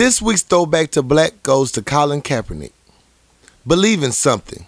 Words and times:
This 0.00 0.22
week's 0.22 0.40
throwback 0.40 0.92
to 0.92 1.02
black 1.02 1.42
goes 1.42 1.70
to 1.72 1.82
Colin 1.82 2.22
Kaepernick. 2.22 2.72
Believe 3.66 4.02
in 4.02 4.12
something, 4.12 4.64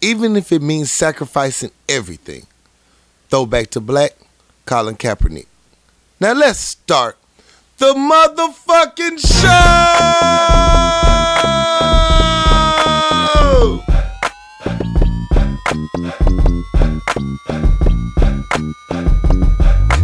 even 0.00 0.36
if 0.36 0.52
it 0.52 0.62
means 0.62 0.92
sacrificing 0.92 1.72
everything. 1.88 2.46
Throwback 3.28 3.70
to 3.70 3.80
black, 3.80 4.12
Colin 4.66 4.94
Kaepernick. 4.94 5.46
Now 6.20 6.32
let's 6.32 6.60
start 6.60 7.18
the 7.78 7.92
motherfucking 7.92 9.18
show! 9.18 9.58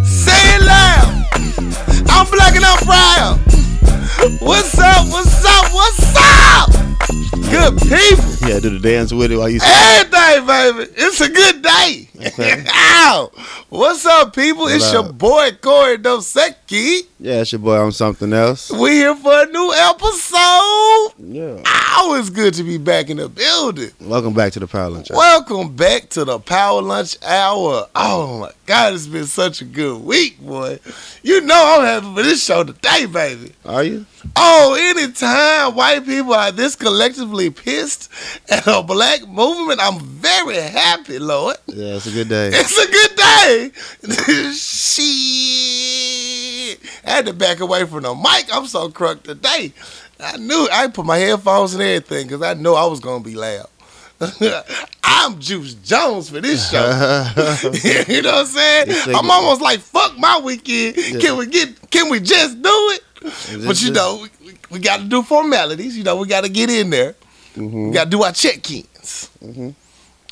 Say 0.02 0.56
it 0.56 0.62
loud! 0.66 1.26
I'm 2.10 2.28
black 2.28 2.56
and 2.56 2.64
I'm 2.64 2.78
proud! 2.78 3.63
What's 4.40 4.78
up? 4.78 5.06
What's 5.08 5.44
up? 5.44 5.72
What's 5.72 6.16
up? 6.16 6.70
Good 7.50 7.78
people! 7.82 8.48
Yeah, 8.48 8.60
do 8.60 8.70
the 8.70 8.80
dance 8.82 9.12
with 9.12 9.32
it 9.32 9.36
while 9.36 9.48
you. 9.48 9.60
Everything, 9.62 10.46
baby. 10.46 10.92
It's 10.96 11.20
a 11.20 11.28
good 11.30 11.62
day. 11.62 12.08
Okay. 12.26 12.64
Ow. 12.74 13.30
What's 13.70 14.04
up, 14.04 14.34
people? 14.34 14.66
it's 14.66 14.92
What 14.92 14.92
your 14.92 15.12
boy 15.12 15.50
Corey 15.60 15.98
Dosecki. 15.98 16.63
Yeah, 16.66 17.42
it's 17.42 17.52
your 17.52 17.58
boy 17.58 17.76
on 17.78 17.92
something 17.92 18.32
else. 18.32 18.70
We 18.70 18.92
here 18.92 19.14
for 19.14 19.42
a 19.42 19.46
new 19.46 19.72
episode. 19.74 21.12
Yeah. 21.18 21.62
Ow, 21.66 22.16
it's 22.18 22.30
good 22.30 22.54
to 22.54 22.62
be 22.64 22.78
back 22.78 23.10
in 23.10 23.18
the 23.18 23.28
building. 23.28 23.90
Welcome 24.00 24.32
back 24.32 24.52
to 24.54 24.60
the 24.60 24.66
Power 24.66 24.88
Lunch. 24.88 25.10
Hour. 25.10 25.18
Welcome 25.18 25.76
back 25.76 26.08
to 26.10 26.24
the 26.24 26.38
Power 26.38 26.80
Lunch 26.80 27.18
Hour. 27.22 27.86
Oh 27.94 28.38
my 28.40 28.50
God, 28.64 28.94
it's 28.94 29.06
been 29.06 29.26
such 29.26 29.60
a 29.60 29.66
good 29.66 30.02
week, 30.02 30.40
boy. 30.40 30.78
You 31.22 31.42
know 31.42 31.76
I'm 31.78 31.84
happy 31.84 32.14
for 32.14 32.22
this 32.22 32.42
show 32.42 32.64
today, 32.64 33.04
baby. 33.06 33.52
Are 33.66 33.84
you? 33.84 34.06
Oh, 34.34 34.74
anytime 34.96 35.74
white 35.74 36.06
people 36.06 36.32
are 36.32 36.50
this 36.50 36.76
collectively 36.76 37.50
pissed 37.50 38.10
at 38.50 38.66
a 38.66 38.82
black 38.82 39.28
movement, 39.28 39.80
I'm 39.82 40.00
very 40.00 40.56
happy, 40.56 41.18
Lord. 41.18 41.58
Yeah, 41.66 41.96
it's 41.96 42.06
a 42.06 42.10
good 42.10 42.30
day. 42.30 42.48
It's 42.54 42.78
a 42.78 42.90
good 42.90 43.16
day. 43.16 43.70
Shit. 44.54 45.04
I 47.06 47.10
had 47.10 47.26
to 47.26 47.32
back 47.32 47.60
away 47.60 47.84
from 47.86 48.02
the 48.02 48.14
mic. 48.14 48.46
I'm 48.52 48.66
so 48.66 48.88
crunk 48.88 49.22
today. 49.22 49.72
I 50.20 50.36
knew 50.36 50.68
I 50.72 50.88
put 50.88 51.06
my 51.06 51.18
headphones 51.18 51.74
and 51.74 51.82
everything 51.82 52.26
because 52.26 52.42
I 52.42 52.54
knew 52.54 52.74
I 52.74 52.86
was 52.86 53.00
gonna 53.00 53.22
be 53.22 53.34
loud. 53.34 53.68
I'm 55.02 55.38
Juice 55.40 55.74
Jones 55.74 56.30
for 56.30 56.40
this 56.40 56.70
show. 56.70 56.80
you 58.08 58.22
know 58.22 58.32
what 58.32 58.40
I'm 58.40 58.46
saying? 58.46 59.14
I'm 59.14 59.30
almost 59.30 59.60
like 59.60 59.80
fuck 59.80 60.16
my 60.18 60.40
weekend. 60.42 60.96
Can 61.20 61.36
we 61.36 61.46
get? 61.46 61.90
Can 61.90 62.10
we 62.10 62.20
just 62.20 62.60
do 62.62 62.70
it? 62.70 63.02
But 63.66 63.82
you 63.82 63.90
know, 63.90 64.26
we, 64.44 64.52
we, 64.70 64.78
got 64.78 64.98
to 65.00 65.04
do 65.04 65.22
formalities. 65.22 65.96
You 65.96 66.04
know, 66.04 66.16
we 66.16 66.26
got 66.26 66.44
to 66.44 66.50
get 66.50 66.68
in 66.68 66.90
there. 66.90 67.14
Mhm. 67.54 67.88
We 67.88 67.94
got 67.94 68.04
to 68.04 68.10
do 68.10 68.22
our 68.22 68.32
check-ins. 68.32 69.30
Mhm. 69.42 69.74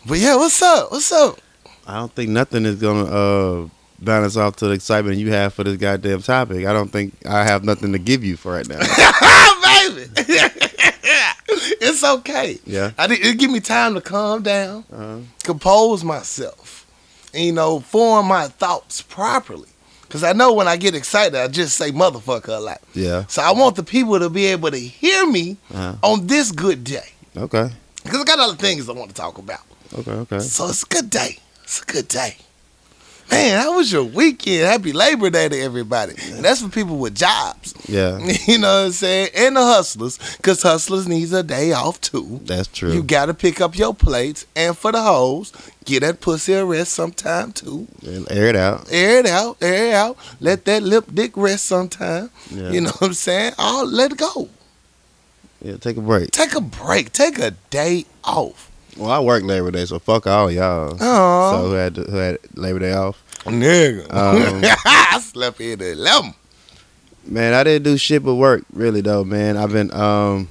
But 0.07 0.19
yeah, 0.19 0.37
what's 0.37 0.61
up? 0.61 0.93
What's 0.93 1.11
up? 1.11 1.39
I 1.87 1.95
don't 1.95 2.13
think 2.13 2.31
nothing 2.31 2.65
is 2.65 2.77
gonna 2.77 3.05
uh, 3.05 3.69
balance 4.05 4.37
off 4.37 4.57
to 4.57 4.67
the 4.67 4.73
excitement 4.73 5.17
you 5.19 5.31
have 5.33 5.55
for 5.55 5.65
this 5.65 5.77
goddamn 5.77 6.23
topic. 6.23 6.67
I 6.67 6.73
don't 6.73 6.89
think 6.91 7.15
I 7.27 7.45
have 7.45 7.65
nothing 7.65 7.93
to 7.93 7.99
give 7.99 8.25
you 8.25 8.37
for 8.37 8.53
right 8.53 8.67
now. 8.69 8.79
Baby, 9.85 10.11
it's 11.81 12.05
okay. 12.05 12.59
Yeah. 12.67 12.93
I 12.99 13.07
did, 13.07 13.25
it 13.25 13.39
give 13.39 13.51
me 13.51 13.61
time 13.61 13.95
to 13.95 14.01
calm 14.01 14.43
down, 14.43 14.85
Uh-huh. 14.93 15.19
compose 15.45 16.05
myself, 16.05 16.87
and, 17.35 17.45
you 17.45 17.53
know, 17.53 17.81
form 17.81 18.27
my 18.27 18.49
thoughts 18.49 19.03
properly. 19.03 19.69
Cause 20.09 20.23
I 20.23 20.35
know 20.35 20.53
when 20.53 20.69
I 20.69 20.77
get 20.77 20.95
excited, 20.95 21.35
I 21.41 21.49
just 21.49 21.75
say 21.79 21.91
motherfucker 21.91 22.49
a 22.49 22.61
lot. 22.61 22.83
Yeah. 22.93 23.25
So 23.29 23.41
I 23.41 23.53
want 23.53 23.77
the 23.77 23.83
people 23.83 24.19
to 24.19 24.29
be 24.29 24.45
able 24.47 24.71
to 24.71 24.79
hear 24.79 25.25
me 25.27 25.57
Uh-huh. 25.73 25.95
on 26.03 26.27
this 26.27 26.53
good 26.53 26.85
day. 26.85 27.09
Okay. 27.35 27.71
Cause 28.05 28.21
I 28.21 28.25
got 28.25 28.39
other 28.39 28.57
things 28.57 28.89
I 28.91 28.93
want 28.93 29.09
to 29.09 29.15
talk 29.17 29.39
about. 29.39 29.61
Okay. 29.95 30.11
Okay. 30.11 30.39
So 30.41 30.69
it's 30.69 30.83
a 30.83 30.87
good 30.87 31.09
day. 31.09 31.39
It's 31.65 31.81
a 31.81 31.87
good 31.87 32.09
day. 32.09 32.37
Man, 33.33 33.59
how 33.63 33.77
was 33.77 33.91
your 33.91 34.05
weekend? 34.05 34.67
Happy 34.67 34.93
Labor 34.93 35.31
Day 35.31 35.49
to 35.49 35.59
everybody. 35.59 36.13
And 36.25 36.45
that's 36.45 36.61
for 36.61 36.69
people 36.69 36.99
with 36.99 37.15
jobs. 37.17 37.75
Yeah. 37.89 38.19
You 38.47 38.59
know 38.59 38.81
what 38.81 38.87
I'm 38.87 38.93
saying? 38.93 39.31
And 39.35 39.57
the 39.57 39.63
hustlers. 39.63 40.19
Because 40.37 40.61
hustlers 40.63 41.09
needs 41.09 41.33
a 41.33 41.43
day 41.43 41.73
off 41.73 41.99
too. 42.03 42.41
That's 42.45 42.69
true. 42.69 42.93
You 42.93 43.03
got 43.03 43.27
to 43.27 43.35
pick 43.35 43.61
up 43.63 43.77
your 43.79 43.95
plates. 43.95 44.45
And 44.55 44.77
for 44.77 44.93
the 44.93 45.01
hoes, 45.03 45.53
get 45.87 46.01
that 46.01 46.21
pussy 46.21 46.53
a 46.53 46.65
rest 46.65 46.93
sometime 46.93 47.53
too. 47.53 47.89
And 48.07 48.31
Air 48.31 48.49
it 48.49 48.57
out. 48.57 48.87
Air 48.93 49.21
it 49.21 49.27
out. 49.27 49.57
Air 49.63 49.87
it 49.87 49.95
out. 49.95 50.19
Let 50.41 50.67
that 50.67 50.83
lip 50.83 51.07
dick 51.15 51.35
rest 51.35 51.65
sometime. 51.65 52.29
Yeah. 52.51 52.71
You 52.71 52.83
know 52.83 52.91
what 52.91 53.03
I'm 53.03 53.15
saying? 53.15 53.55
Oh, 53.59 53.89
let 53.91 54.13
it 54.13 54.19
go. 54.19 54.51
Yeah. 55.63 55.79
Take 55.79 55.97
a 55.97 56.03
break. 56.03 56.33
Take 56.33 56.55
a 56.55 56.61
break. 56.61 57.13
Take 57.13 57.39
a 57.39 57.53
day 57.71 58.05
off. 58.25 58.69
Well, 58.97 59.11
I 59.11 59.21
work 59.21 59.43
Labor 59.43 59.71
Day, 59.71 59.87
so 59.87 59.99
fuck 59.99 60.27
all 60.27 60.51
y'all. 60.51 60.99
Oh, 61.01 61.53
So 61.53 61.69
who 61.69 61.73
had 61.73 61.97
who 61.97 62.17
had 62.17 62.39
Labor 62.55 62.79
Day 62.81 62.93
off? 62.93 63.22
Nigga. 63.51 64.03
Um, 64.13 64.63
I 64.87 65.21
slept 65.21 65.61
in 65.61 65.81
at 65.81 65.87
11. 65.97 66.35
Man, 67.27 67.55
I 67.55 67.63
didn't 67.65 67.85
do 67.85 67.97
shit 67.97 68.25
but 68.25 68.35
work, 68.35 68.65
really 68.73 69.01
though, 69.01 69.25
man. 69.25 69.57
I've 69.57 69.73
been 69.73 69.93
um 69.95 70.49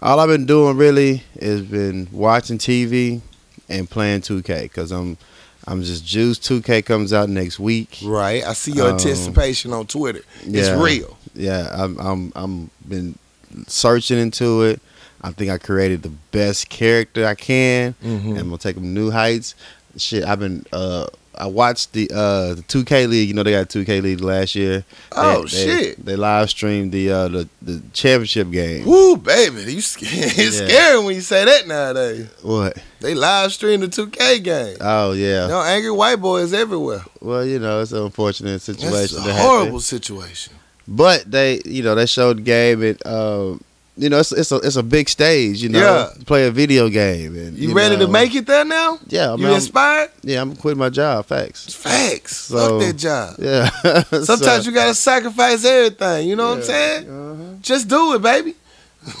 all 0.00 0.20
I've 0.20 0.28
been 0.28 0.46
doing 0.46 0.76
really 0.76 1.22
is 1.36 1.60
been 1.62 2.08
watching 2.12 2.56
TV 2.58 3.20
and 3.68 3.88
playing 3.90 4.22
2K 4.22 4.72
cuz 4.72 4.90
I'm 4.90 5.18
I'm 5.66 5.82
just 5.82 6.06
juiced 6.06 6.42
2K 6.44 6.84
comes 6.86 7.12
out 7.12 7.28
next 7.28 7.58
week. 7.58 7.98
Right. 8.02 8.42
I 8.42 8.54
see 8.54 8.72
your 8.72 8.86
Um, 8.88 8.92
anticipation 8.94 9.72
on 9.74 9.86
Twitter. 9.86 10.22
It's 10.46 10.68
yeah. 10.68 10.82
real. 10.82 11.18
Yeah, 11.34 11.68
I'm 11.72 11.98
I'm 11.98 12.32
I'm 12.34 12.70
been 12.88 13.18
searching 13.66 14.18
into 14.18 14.62
it. 14.62 14.80
I 15.20 15.32
think 15.32 15.50
I 15.50 15.58
created 15.58 16.02
the 16.02 16.12
best 16.30 16.68
character 16.70 17.26
I 17.26 17.34
can 17.34 17.94
Mm-hmm. 18.02 18.28
and 18.30 18.38
I'm 18.38 18.46
going 18.48 18.58
to 18.58 18.62
take 18.62 18.76
them 18.76 18.94
new 18.94 19.10
heights. 19.10 19.54
Shit, 19.98 20.24
I've 20.24 20.38
been 20.40 20.64
uh 20.72 21.06
I 21.38 21.46
watched 21.46 21.92
the 21.92 22.10
uh 22.12 22.54
the 22.54 22.62
2K 22.62 23.08
league, 23.08 23.28
you 23.28 23.34
know 23.34 23.42
they 23.42 23.52
got 23.52 23.68
2K 23.68 24.02
league 24.02 24.20
last 24.20 24.54
year. 24.54 24.84
Oh, 25.12 25.42
They- 25.42 25.48
shit. 25.48 25.96
They, 26.04 26.12
they 26.12 26.16
live 26.16 26.50
streamed 26.50 26.92
the 26.92 27.10
uh 27.12 27.28
the, 27.28 27.48
the 27.62 27.82
championship 27.92 28.50
game. 28.50 28.84
Woo, 28.86 29.16
baby. 29.16 29.72
You 29.74 29.80
scared. 29.80 30.12
It's 30.38 30.60
Yeah. 30.60 30.66
scary 30.68 31.04
when 31.04 31.14
you 31.14 31.20
say 31.20 31.44
that 31.44 31.66
nowadays. 31.68 32.26
What? 32.42 32.76
They 33.00 33.14
live 33.14 33.52
streamed 33.52 33.84
the 33.84 33.88
2K 33.88 34.42
game. 34.42 34.76
Oh 34.80 35.12
yeah. 35.12 35.42
You 35.44 35.48
know, 35.48 35.62
angry 35.62 35.90
white 35.92 36.16
boys 36.20 36.52
everywhere. 36.52 37.02
Well, 37.20 37.44
you 37.44 37.58
know, 37.58 37.80
it's 37.82 37.92
an 37.92 38.02
unfortunate 38.02 38.50
That's 38.60 38.64
situation. 38.64 39.18
a 39.18 39.32
horrible 39.32 39.64
happened. 39.66 39.82
situation. 39.82 40.54
But 40.90 41.30
they, 41.30 41.60
you 41.66 41.82
know, 41.82 41.94
they 41.94 42.06
showed 42.06 42.38
the 42.38 42.42
game 42.42 42.82
and 42.82 43.06
um, 43.06 43.60
you 43.98 44.08
know, 44.08 44.20
it's 44.20 44.32
it's 44.32 44.52
a 44.52 44.56
it's 44.56 44.76
a 44.76 44.82
big 44.82 45.08
stage. 45.08 45.62
You 45.62 45.68
know, 45.70 45.80
Yeah. 45.80 46.24
play 46.24 46.46
a 46.46 46.50
video 46.50 46.88
game. 46.88 47.36
And 47.36 47.58
You, 47.58 47.74
ready 47.74 47.96
to 47.98 48.06
make 48.08 48.34
it 48.34 48.46
there 48.46 48.64
now? 48.64 48.98
Yeah, 49.08 49.28
I 49.28 49.30
mean, 49.32 49.40
you 49.40 49.46
I'm- 49.48 49.54
inspired? 49.56 50.10
yeah, 50.22 50.40
I'm 50.40 50.54
quitting 50.56 50.78
my 50.78 50.88
job. 50.88 51.26
Facts. 51.26 51.74
Facts. 51.74 52.36
So- 52.36 52.78
Fuck 52.78 52.86
that 52.86 52.96
job. 52.96 53.34
Yeah. 53.38 53.68
Sometimes 54.24 54.64
So- 54.64 54.70
you 54.70 54.72
gotta 54.74 54.94
sacrifice 54.94 55.64
everything. 55.64 56.28
You 56.28 56.36
know 56.36 56.48
what 56.50 56.58
I'm 56.58 56.62
saying? 56.64 57.10
Uh-huh. 57.10 57.42
Just 57.60 57.88
do 57.88 58.14
it, 58.14 58.22
baby. 58.22 58.54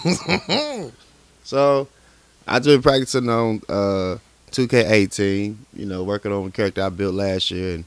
So 1.44 1.88
I've 2.46 2.62
been 2.64 2.82
practicing 2.82 3.28
on 3.28 3.62
uh 3.68 4.16
2K18. 4.50 5.56
You 5.74 5.86
know, 5.86 6.04
working 6.04 6.32
on 6.32 6.44
the 6.44 6.50
character 6.50 6.82
I 6.82 6.88
built 6.90 7.14
last 7.14 7.50
year 7.50 7.74
and 7.76 7.84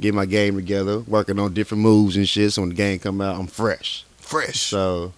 get 0.00 0.14
my 0.14 0.26
game 0.26 0.54
together. 0.56 1.00
Working 1.00 1.38
on 1.38 1.52
different 1.52 1.82
moves 1.82 2.16
and 2.16 2.28
shit. 2.28 2.52
So 2.52 2.62
when 2.62 2.68
the 2.70 2.74
game 2.76 2.98
come 2.98 3.20
out, 3.20 3.38
I'm 3.38 3.46
fresh. 3.46 4.04
Fresh. 4.18 4.60
So 4.60 5.12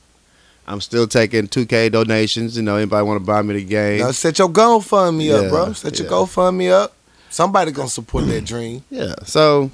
I'm 0.66 0.80
still 0.80 1.06
taking 1.06 1.48
2K 1.48 1.90
donations. 1.90 2.56
You 2.56 2.62
know, 2.62 2.76
anybody 2.76 3.04
want 3.04 3.20
to 3.20 3.26
buy 3.26 3.42
me 3.42 3.54
the 3.54 3.64
game? 3.64 4.00
Now 4.00 4.12
set 4.12 4.38
your 4.38 4.48
GoFundMe 4.48 5.26
Yeah, 5.26 5.34
up, 5.34 5.50
bro. 5.50 5.72
Set 5.72 5.98
your 5.98 6.06
yeah. 6.06 6.12
GoFundMe 6.12 6.70
up. 6.70 6.94
Somebody 7.30 7.72
gonna 7.72 7.88
support 7.88 8.26
that 8.26 8.44
dream. 8.44 8.84
Yeah. 8.90 9.14
So 9.24 9.70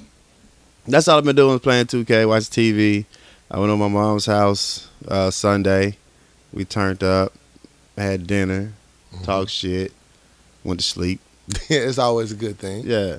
that's 0.87 1.07
all 1.07 1.17
I've 1.19 1.23
been 1.25 1.35
doing 1.35 1.55
is 1.55 1.61
playing 1.61 1.85
2K, 1.87 2.27
watch 2.27 2.43
TV. 2.43 3.05
I 3.51 3.59
went 3.59 3.71
to 3.71 3.77
my 3.77 3.87
mom's 3.87 4.25
house 4.25 4.87
uh, 5.07 5.29
Sunday. 5.31 5.97
We 6.53 6.65
turned 6.65 7.03
up, 7.03 7.33
had 7.97 8.25
dinner, 8.27 8.73
Mm-hmm. 9.13 9.23
talked 9.23 9.49
shit, 9.49 9.91
went 10.63 10.79
to 10.81 10.85
sleep. 10.85 11.19
it's 11.69 11.97
always 11.97 12.31
a 12.31 12.35
good 12.35 12.57
thing. 12.59 12.83
Yeah. 12.85 13.17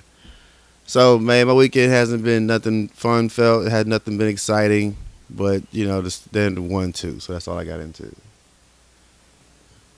So 0.86 1.18
man, 1.18 1.46
my 1.48 1.52
weekend 1.52 1.92
hasn't 1.92 2.22
been 2.24 2.46
nothing 2.46 2.88
fun. 2.88 3.28
Felt 3.28 3.66
it 3.66 3.70
had 3.70 3.86
nothing 3.88 4.16
been 4.18 4.28
exciting, 4.28 4.96
but 5.34 5.62
you 5.72 5.86
know 5.86 6.00
the 6.00 6.10
standard 6.10 6.62
one 6.62 6.92
two. 6.92 7.20
So 7.20 7.32
that's 7.32 7.46
all 7.48 7.58
I 7.58 7.64
got 7.64 7.80
into. 7.80 8.14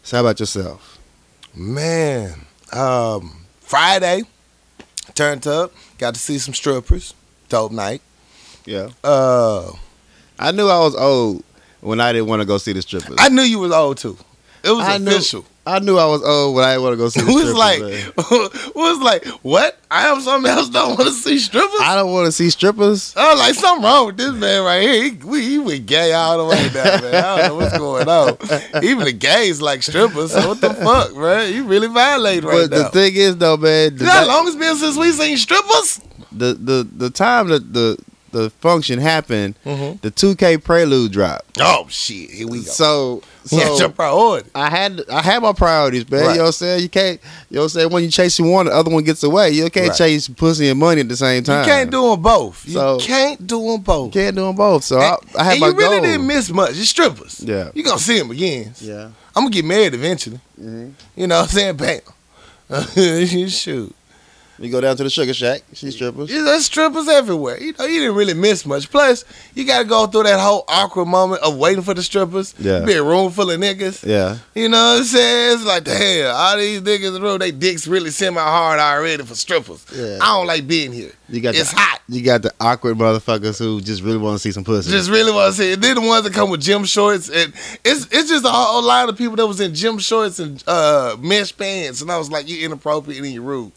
So 0.02 0.16
how 0.16 0.22
about 0.24 0.40
yourself? 0.40 0.98
Man, 1.54 2.46
um, 2.72 3.44
Friday, 3.60 4.22
turned 5.14 5.46
up, 5.46 5.72
got 5.98 6.14
to 6.14 6.20
see 6.20 6.38
some 6.38 6.54
strippers. 6.54 7.14
Dope 7.48 7.72
night. 7.72 8.00
Yeah. 8.64 8.88
Uh, 9.04 9.72
I 10.38 10.50
knew 10.52 10.66
I 10.68 10.78
was 10.78 10.94
old 10.96 11.44
when 11.80 12.00
I 12.00 12.12
didn't 12.12 12.28
want 12.28 12.40
to 12.40 12.46
go 12.46 12.58
see 12.58 12.72
the 12.72 12.82
strippers. 12.82 13.16
I 13.18 13.28
knew 13.28 13.42
you 13.42 13.58
was 13.58 13.72
old 13.72 13.98
too. 13.98 14.16
It 14.64 14.70
was 14.70 14.86
I 14.86 14.98
knew- 14.98 15.10
official. 15.10 15.44
I 15.64 15.78
knew 15.78 15.96
I 15.96 16.06
was 16.06 16.22
old 16.22 16.56
when 16.56 16.64
I 16.64 16.72
didn't 16.72 16.82
want 16.82 16.92
to 16.94 16.96
go 16.96 17.08
see. 17.08 17.20
The 17.22 17.32
was 17.32 17.42
strippers, 17.42 17.54
like, 17.54 17.80
man. 17.80 18.72
was 18.74 19.00
like, 19.00 19.24
what? 19.42 19.78
I 19.90 20.08
am 20.08 20.20
something 20.20 20.50
else. 20.50 20.68
Don't 20.68 20.98
want 20.98 21.08
to 21.08 21.14
see 21.14 21.38
strippers. 21.38 21.80
I 21.80 21.94
don't 21.94 22.12
want 22.12 22.26
to 22.26 22.32
see 22.32 22.50
strippers. 22.50 23.14
I 23.16 23.32
was 23.32 23.40
like, 23.40 23.54
something 23.54 23.84
wrong 23.84 24.06
with 24.06 24.16
this 24.16 24.32
man 24.32 24.64
right 24.64 24.82
here. 24.82 25.02
He, 25.04 25.10
we, 25.24 25.42
he 25.42 25.58
went 25.58 25.86
gay 25.86 26.12
all 26.12 26.38
the 26.38 26.44
way 26.44 26.68
down, 26.70 27.02
man. 27.02 27.14
I 27.14 27.36
don't 27.36 27.48
know 27.48 27.54
what's 27.56 27.78
going 27.78 28.08
on. 28.08 28.82
Even 28.84 29.04
the 29.04 29.12
gays 29.12 29.62
like 29.62 29.82
strippers. 29.82 30.32
So 30.32 30.48
what 30.48 30.60
the 30.60 30.74
fuck, 30.74 31.14
man? 31.16 31.52
You 31.54 31.64
really 31.64 31.88
violating 31.88 32.48
right 32.48 32.68
but 32.68 32.76
now. 32.76 32.82
But 32.84 32.92
the 32.92 32.98
thing 33.00 33.16
is, 33.16 33.36
though, 33.36 33.56
man, 33.56 33.96
the, 33.96 34.06
how 34.06 34.26
long 34.26 34.46
it's 34.48 34.56
been 34.56 34.76
since 34.76 34.96
we 34.96 35.12
seen 35.12 35.36
strippers? 35.36 36.00
the 36.32 36.54
the 36.54 36.88
the 36.96 37.10
time 37.10 37.48
that 37.48 37.72
the 37.72 37.98
the 38.32 38.50
function 38.60 38.98
happened, 38.98 39.54
Mm-hmm. 39.64 39.98
the 40.02 40.10
2K 40.10 40.62
Prelude 40.64 41.12
dropped. 41.12 41.58
Oh 41.60 41.86
shit, 41.88 42.30
here 42.30 42.48
we 42.48 42.58
go. 42.58 42.70
So 42.70 43.22
So, 43.44 43.56
yeah, 43.56 43.76
your 43.76 43.88
priority. 43.90 44.50
I 44.54 44.68
had 44.70 45.02
I 45.10 45.20
had 45.22 45.42
my 45.42 45.52
priorities, 45.52 46.10
man. 46.10 46.20
Right. 46.22 46.30
You 46.32 46.36
know 46.38 46.42
what 46.44 46.46
I'm 46.48 46.52
saying? 46.52 46.82
You 46.82 46.88
can't 46.88 47.20
you 47.50 47.54
know 47.56 47.60
what 47.60 47.64
I'm 47.64 47.68
saying? 47.70 47.90
When 47.90 48.02
you 48.04 48.10
chase 48.10 48.40
one, 48.40 48.66
the 48.66 48.72
other 48.72 48.90
one 48.90 49.04
gets 49.04 49.22
away. 49.22 49.50
You 49.50 49.68
can't 49.70 49.88
Right. 49.88 49.96
chase 49.98 50.28
pussy 50.28 50.68
and 50.68 50.78
money 50.80 51.00
at 51.02 51.08
the 51.08 51.16
same 51.16 51.42
time. 51.44 51.64
You 51.66 51.70
can't 51.72 51.90
do 51.90 52.10
them 52.10 52.22
both. 52.22 52.64
You 52.66 52.98
can't 53.00 53.46
do 53.46 53.62
them 53.72 53.80
both. 53.82 54.14
You 54.14 54.20
can't 54.22 54.36
do 54.36 54.42
them 54.46 54.56
both. 54.56 54.84
So 54.84 54.98
I, 54.98 55.16
I 55.38 55.44
had 55.44 55.52
and 55.52 55.60
my 55.60 55.68
you 55.68 55.74
really 55.74 55.96
goal. 55.98 56.06
didn't 56.06 56.26
miss 56.26 56.50
much. 56.50 56.70
It's 56.70 56.88
strippers. 56.88 57.40
Yeah. 57.44 57.70
You 57.74 57.82
gonna 57.84 57.98
see 57.98 58.18
them 58.18 58.30
again. 58.30 58.74
Yeah. 58.80 59.10
I'm 59.36 59.44
gonna 59.44 59.50
get 59.50 59.64
married 59.64 59.94
eventually. 59.94 60.40
Mhm. 60.60 60.92
You 61.16 61.26
know 61.26 61.40
what 61.40 61.54
I'm 61.54 61.76
saying? 61.76 61.76
Bam. 61.76 62.00
Shoot. 63.48 63.94
You 64.62 64.70
go 64.70 64.80
down 64.80 64.96
to 64.96 65.02
the 65.02 65.10
Sugar 65.10 65.34
Shack, 65.34 65.62
see 65.72 65.90
strippers. 65.90 66.30
Yeah, 66.30 66.42
There's 66.42 66.66
strippers 66.66 67.08
everywhere. 67.08 67.60
You 67.60 67.72
know, 67.76 67.84
you 67.84 68.00
didn't 68.00 68.14
really 68.14 68.34
miss 68.34 68.64
much. 68.64 68.88
Plus, 68.90 69.24
you 69.56 69.64
gotta 69.64 69.84
go 69.84 70.06
through 70.06 70.22
that 70.22 70.38
whole 70.38 70.64
awkward 70.68 71.06
moment 71.06 71.42
of 71.42 71.56
waiting 71.56 71.82
for 71.82 71.94
the 71.94 72.02
strippers. 72.02 72.54
Yeah. 72.60 72.84
Be 72.84 72.92
a 72.92 73.02
room 73.02 73.32
full 73.32 73.50
of 73.50 73.58
niggas. 73.58 74.06
Yeah. 74.06 74.38
You 74.54 74.68
know 74.68 74.92
what 74.92 74.98
I'm 75.00 75.04
saying? 75.04 75.54
It's 75.54 75.64
like, 75.64 75.82
damn, 75.82 76.32
all 76.36 76.56
these 76.56 76.80
niggas 76.80 77.08
in 77.08 77.14
the 77.14 77.20
room, 77.20 77.38
they 77.40 77.50
dicks 77.50 77.88
really 77.88 78.10
semi 78.10 78.40
hard 78.40 78.78
already 78.78 79.24
for 79.24 79.34
strippers. 79.34 79.84
Yeah. 79.92 80.18
I 80.22 80.26
don't 80.36 80.46
like 80.46 80.68
being 80.68 80.92
here. 80.92 81.10
You 81.32 81.40
got 81.40 81.54
It's 81.54 81.70
the, 81.72 81.80
hot. 81.80 82.00
You 82.08 82.22
got 82.22 82.42
the 82.42 82.52
awkward 82.60 82.98
motherfuckers 82.98 83.58
who 83.58 83.80
just 83.80 84.02
really 84.02 84.18
want 84.18 84.34
to 84.34 84.38
see 84.38 84.52
some 84.52 84.64
pussy. 84.64 84.90
Just 84.90 85.10
really 85.10 85.32
want 85.32 85.54
to 85.54 85.58
see 85.60 85.72
it. 85.72 85.80
Then 85.80 85.94
the 85.94 86.02
ones 86.02 86.24
that 86.24 86.34
come 86.34 86.50
with 86.50 86.60
gym 86.60 86.84
shorts, 86.84 87.30
and 87.30 87.54
it's 87.84 88.06
it's 88.10 88.28
just 88.28 88.44
a 88.44 88.50
whole 88.50 88.82
lot 88.82 89.08
of 89.08 89.16
people 89.16 89.36
that 89.36 89.46
was 89.46 89.58
in 89.60 89.74
gym 89.74 89.98
shorts 89.98 90.38
and 90.38 90.62
uh, 90.66 91.16
mesh 91.18 91.56
pants, 91.56 92.02
and 92.02 92.10
I 92.10 92.18
was 92.18 92.30
like, 92.30 92.48
you 92.48 92.64
inappropriate 92.66 93.24
in 93.24 93.32
your 93.32 93.42
room. 93.42 93.72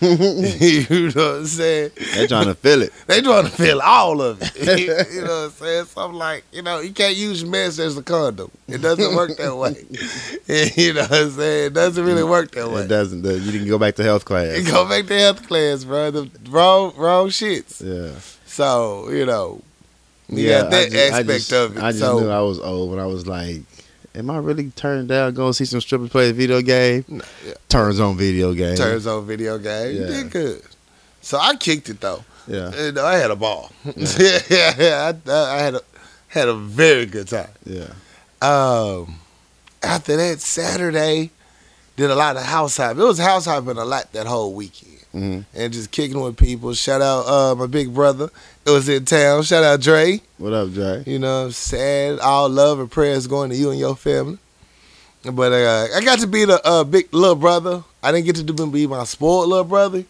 you 0.00 1.10
know 1.14 1.32
what 1.32 1.36
I'm 1.36 1.46
saying? 1.46 1.90
They're 2.14 2.26
trying 2.26 2.46
to 2.46 2.54
feel 2.54 2.82
it. 2.82 2.92
They're 3.06 3.20
trying 3.22 3.44
to 3.44 3.50
feel 3.50 3.80
all 3.80 4.22
of 4.22 4.40
it. 4.40 4.54
you 5.12 5.20
know 5.20 5.26
what 5.26 5.44
I'm 5.44 5.50
saying? 5.50 5.84
So 5.86 6.00
I'm 6.00 6.14
like, 6.14 6.44
you 6.52 6.62
know, 6.62 6.80
you 6.80 6.92
can't 6.92 7.16
use 7.16 7.44
mesh 7.44 7.78
as 7.78 7.98
a 7.98 8.02
condom. 8.02 8.50
It 8.66 8.78
doesn't 8.78 9.14
work 9.14 9.36
that 9.36 9.54
way. 9.56 9.74
you 10.76 10.94
know 10.94 11.02
what 11.02 11.12
I'm 11.12 11.30
saying? 11.30 11.66
It 11.66 11.74
doesn't 11.74 12.02
really 12.04 12.24
work 12.24 12.52
that 12.52 12.70
way. 12.70 12.82
It 12.82 12.88
doesn't. 12.88 13.24
You 13.24 13.52
didn't 13.52 13.68
go 13.68 13.78
back 13.78 13.96
to 13.96 14.02
health 14.02 14.24
class. 14.24 14.56
You 14.56 14.64
go 14.70 14.88
back 14.88 15.06
to 15.06 15.18
health 15.18 15.46
class, 15.46 15.84
bro. 15.84 16.10
The 16.10 16.30
wrong, 16.48 16.93
wrong 16.96 17.28
shits. 17.28 17.80
Yeah. 17.82 18.18
So 18.46 19.10
you 19.10 19.26
know, 19.26 19.60
you 20.28 20.48
got 20.48 20.70
that 20.70 20.90
just- 20.90 21.12
aspect 21.12 21.28
just- 21.28 21.52
of 21.52 21.76
it. 21.76 21.82
I 21.82 21.90
just 21.90 22.00
so 22.00 22.20
knew 22.20 22.28
I 22.30 22.40
was 22.40 22.58
old 22.60 22.90
when 22.90 22.98
I 23.00 23.06
was 23.06 23.26
like, 23.26 23.62
"Am 24.14 24.30
I 24.30 24.38
really 24.38 24.70
turning 24.76 25.06
down 25.06 25.34
going 25.34 25.50
to 25.50 25.54
see 25.54 25.64
some 25.64 25.80
strippers 25.80 26.10
play 26.10 26.30
a 26.30 26.32
video 26.32 26.60
game?" 26.62 27.04
No, 27.08 27.24
yeah. 27.46 27.54
Turns 27.68 28.00
on 28.00 28.16
video 28.16 28.52
game. 28.54 28.76
turns 28.76 29.06
on 29.06 29.26
video 29.26 29.58
game. 29.58 29.94
You 29.96 30.00
Yeah. 30.02 30.06
did 30.08 30.30
good. 30.30 30.62
So 31.22 31.38
I 31.38 31.56
kicked 31.56 31.88
it 31.88 32.00
though. 32.00 32.24
Yeah. 32.46 32.70
And 32.74 32.98
I 32.98 33.16
had 33.16 33.30
a 33.30 33.36
ball. 33.36 33.72
Yeah, 33.96 34.38
yeah, 34.50 34.74
yeah. 34.78 35.12
I, 35.26 35.32
I 35.32 35.58
had 35.62 35.74
a 35.76 35.80
had 36.28 36.48
a 36.48 36.54
very 36.54 37.06
good 37.06 37.28
time. 37.28 37.48
Yeah. 37.64 37.88
Um, 38.42 39.16
after 39.82 40.16
that 40.16 40.40
Saturday, 40.40 41.30
did 41.96 42.10
a 42.10 42.14
lot 42.14 42.36
of 42.36 42.42
house 42.42 42.76
hopping. 42.76 43.00
It 43.00 43.04
was 43.06 43.18
house 43.18 43.46
hopping 43.46 43.78
a 43.78 43.84
lot 43.84 44.12
that 44.12 44.26
whole 44.26 44.52
weekend. 44.52 44.93
Hmm 45.14 45.40
And 45.54 45.72
just 45.72 45.90
kicking 45.92 46.20
with 46.20 46.36
people. 46.36 46.74
Shout 46.74 47.00
out 47.00 47.26
uh, 47.26 47.54
my 47.54 47.66
big 47.66 47.94
brother. 47.94 48.30
It 48.66 48.70
was 48.70 48.88
in 48.88 49.04
town. 49.04 49.44
Shout 49.44 49.62
out 49.62 49.80
Dre. 49.80 50.20
What 50.38 50.52
up, 50.52 50.72
Jay? 50.72 51.04
You 51.06 51.20
know, 51.20 51.50
sad. 51.50 52.18
All 52.18 52.48
love 52.48 52.80
and 52.80 52.90
prayers 52.90 53.26
going 53.28 53.50
to 53.50 53.56
you 53.56 53.70
and 53.70 53.78
your 53.78 53.94
family. 53.94 54.38
But 55.22 55.52
uh, 55.52 55.86
I 55.96 56.00
got 56.04 56.18
to 56.18 56.26
be 56.26 56.44
the 56.44 56.60
uh, 56.66 56.84
big 56.84 57.12
little 57.14 57.36
brother. 57.36 57.84
I 58.02 58.10
didn't 58.12 58.26
get 58.26 58.36
to 58.36 58.42
do, 58.42 58.66
be 58.66 58.86
my 58.86 59.04
spoiled 59.04 59.48
little 59.48 59.64
brother 59.64 60.04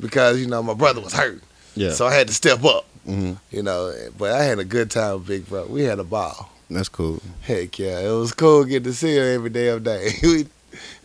because 0.00 0.38
you 0.40 0.46
know 0.46 0.62
my 0.62 0.74
brother 0.74 1.00
was 1.00 1.12
hurt, 1.14 1.40
Yeah. 1.74 1.92
so 1.92 2.06
I 2.06 2.12
had 2.14 2.28
to 2.28 2.34
step 2.34 2.62
up. 2.64 2.84
hmm 3.06 3.34
You 3.50 3.62
know, 3.62 3.94
but 4.18 4.32
I 4.32 4.42
had 4.42 4.58
a 4.58 4.64
good 4.64 4.90
time, 4.90 5.14
with 5.14 5.26
big 5.28 5.48
brother. 5.48 5.68
We 5.70 5.84
had 5.84 5.98
a 6.00 6.04
ball. 6.04 6.50
That's 6.68 6.90
cool. 6.90 7.22
Heck 7.40 7.78
yeah, 7.78 8.00
it 8.00 8.10
was 8.12 8.32
cool 8.34 8.64
getting 8.64 8.84
to 8.84 8.92
see 8.92 9.16
her 9.16 9.24
every 9.32 9.48
damn 9.50 9.82
day. 9.82 10.10
we 10.22 10.46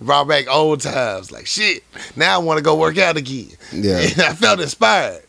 brought 0.02 0.28
back 0.28 0.48
old 0.50 0.82
times. 0.82 1.32
Like 1.32 1.48
shit. 1.48 1.84
Now 2.16 2.36
I 2.36 2.38
want 2.44 2.58
to 2.58 2.64
go 2.64 2.76
work 2.76 2.98
out 2.98 3.18
again. 3.18 3.50
Yeah. 3.72 3.98
I 4.18 4.34
felt 4.34 4.60
inspired. 4.60 5.24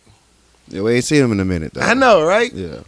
yeah. 0.69 0.82
We 0.82 0.94
ain't 0.94 1.05
seen 1.05 1.23
him 1.23 1.32
in 1.32 1.41
a 1.41 1.44
minute 1.44 1.75
though. 1.75 1.81
I 1.82 1.94
know, 1.94 2.25
right? 2.25 2.52
Yeah. 2.52 2.81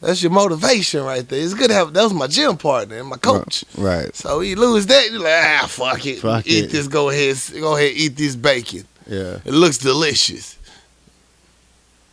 That's 0.00 0.22
your 0.22 0.30
motivation 0.30 1.02
right 1.02 1.26
there. 1.26 1.42
It's 1.42 1.54
good 1.54 1.68
to 1.68 1.74
have. 1.74 1.92
That 1.94 2.04
was 2.04 2.12
my 2.12 2.26
gym 2.26 2.56
partner 2.58 2.98
and 2.98 3.08
my 3.08 3.16
coach. 3.16 3.64
Right. 3.76 4.14
So 4.14 4.40
you 4.40 4.54
lose 4.56 4.86
that, 4.86 5.10
you're 5.10 5.20
like, 5.20 5.32
ah, 5.32 5.66
fuck 5.68 6.04
it. 6.06 6.18
Fuck 6.20 6.46
eat 6.46 6.66
it. 6.66 6.70
this. 6.70 6.86
Go 6.86 7.08
ahead. 7.10 7.36
Go 7.54 7.76
ahead. 7.76 7.92
Eat 7.94 8.16
this 8.16 8.36
bacon. 8.36 8.84
Yeah. 9.06 9.38
It 9.44 9.52
looks 9.52 9.78
delicious. 9.78 10.58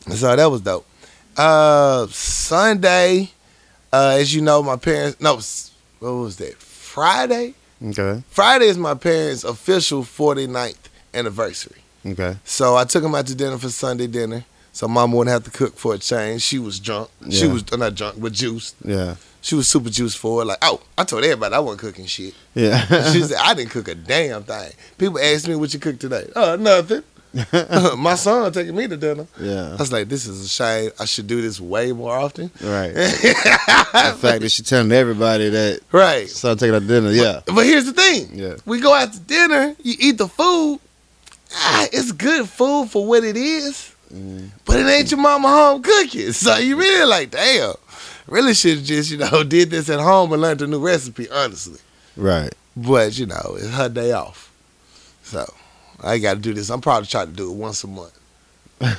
So 0.09 0.35
that 0.35 0.45
was 0.45 0.61
dope. 0.61 0.85
Uh, 1.35 2.07
Sunday, 2.07 3.31
uh, 3.91 4.17
as 4.19 4.33
you 4.33 4.41
know, 4.41 4.61
my 4.63 4.75
parents. 4.75 5.19
No, 5.19 5.35
what 5.99 6.21
was 6.21 6.37
that? 6.37 6.55
Friday. 6.55 7.53
Okay. 7.83 8.23
Friday 8.29 8.65
is 8.65 8.77
my 8.77 8.93
parents' 8.93 9.43
official 9.43 10.03
49th 10.03 10.77
anniversary. 11.13 11.77
Okay. 12.05 12.37
So 12.43 12.75
I 12.75 12.85
took 12.85 13.03
them 13.03 13.15
out 13.15 13.27
to 13.27 13.35
dinner 13.35 13.57
for 13.57 13.69
Sunday 13.69 14.07
dinner. 14.07 14.45
So 14.71 14.87
mom 14.87 15.11
wouldn't 15.11 15.31
have 15.31 15.43
to 15.43 15.51
cook 15.51 15.77
for 15.77 15.93
a 15.93 15.97
change. 15.99 16.41
She 16.41 16.57
was 16.59 16.79
drunk. 16.79 17.09
Yeah. 17.21 17.39
She 17.39 17.47
was 17.47 17.63
uh, 17.71 17.77
not 17.77 17.93
drunk, 17.95 18.19
but 18.19 18.33
juiced. 18.33 18.75
Yeah. 18.83 19.15
She 19.41 19.55
was 19.55 19.67
super 19.67 19.89
juiced 19.89 20.17
for 20.17 20.41
it. 20.41 20.45
Like, 20.45 20.57
oh, 20.61 20.81
I 20.97 21.03
told 21.03 21.23
everybody 21.23 21.53
I 21.53 21.59
wasn't 21.59 21.81
cooking 21.81 22.05
shit. 22.05 22.33
Yeah. 22.55 23.11
She 23.11 23.21
said, 23.21 23.37
I 23.39 23.53
didn't 23.53 23.71
cook 23.71 23.87
a 23.87 23.95
damn 23.95 24.43
thing. 24.43 24.71
People 24.97 25.19
ask 25.19 25.47
me 25.47 25.55
what 25.55 25.73
you 25.73 25.79
cooked 25.79 25.99
today. 25.99 26.29
Oh, 26.35 26.55
nothing. 26.55 27.03
My 27.97 28.15
son 28.15 28.51
taking 28.51 28.75
me 28.75 28.87
to 28.87 28.95
dinner. 28.97 29.25
Yeah. 29.39 29.69
I 29.73 29.75
was 29.75 29.91
like, 29.91 30.07
this 30.07 30.27
is 30.27 30.45
a 30.45 30.47
shame. 30.47 30.91
I 30.99 31.05
should 31.05 31.25
do 31.27 31.41
this 31.41 31.59
way 31.59 31.91
more 31.91 32.15
often. 32.15 32.51
Right. 32.61 32.93
the 32.93 34.17
fact 34.19 34.41
that 34.41 34.49
she 34.51 34.61
telling 34.61 34.91
everybody 34.91 35.49
that 35.49 35.79
right. 35.91 36.29
son 36.29 36.57
taking 36.57 36.75
out 36.75 36.83
to 36.83 36.87
dinner. 36.87 37.11
Yeah. 37.11 37.41
But 37.47 37.65
here's 37.65 37.85
the 37.85 37.93
thing. 37.93 38.29
Yeah. 38.33 38.55
We 38.65 38.79
go 38.81 38.93
out 38.93 39.13
to 39.13 39.19
dinner, 39.19 39.75
you 39.83 39.95
eat 39.99 40.17
the 40.19 40.27
food. 40.27 40.79
Ah, 41.55 41.87
it's 41.91 42.11
good 42.11 42.47
food 42.49 42.89
for 42.89 43.05
what 43.05 43.23
it 43.23 43.37
is, 43.37 43.89
Mm. 44.13 44.49
but 44.65 44.79
it 44.79 44.85
ain't 44.85 45.09
your 45.09 45.19
mama 45.19 45.47
home 45.47 45.81
cooking. 45.81 46.31
So 46.33 46.57
you 46.57 46.77
really 46.77 47.05
like, 47.07 47.31
damn, 47.31 47.73
really 48.27 48.53
should 48.53 48.77
have 48.77 48.85
just, 48.85 49.09
you 49.09 49.17
know, 49.17 49.43
did 49.47 49.71
this 49.71 49.89
at 49.89 49.99
home 49.99 50.31
and 50.33 50.41
learned 50.41 50.61
a 50.61 50.67
new 50.67 50.79
recipe, 50.79 51.27
honestly. 51.31 51.79
Right. 52.15 52.53
But, 52.77 53.17
you 53.17 53.25
know, 53.25 53.55
it's 53.57 53.69
her 53.71 53.89
day 53.89 54.11
off. 54.11 54.51
So 55.23 55.51
I 56.03 56.17
got 56.19 56.35
to 56.35 56.39
do 56.39 56.53
this. 56.53 56.69
I'm 56.69 56.81
probably 56.81 57.07
trying 57.07 57.27
to 57.27 57.33
do 57.33 57.51
it 57.51 57.55
once 57.55 57.83
a 57.83 57.87
month. 57.87 58.17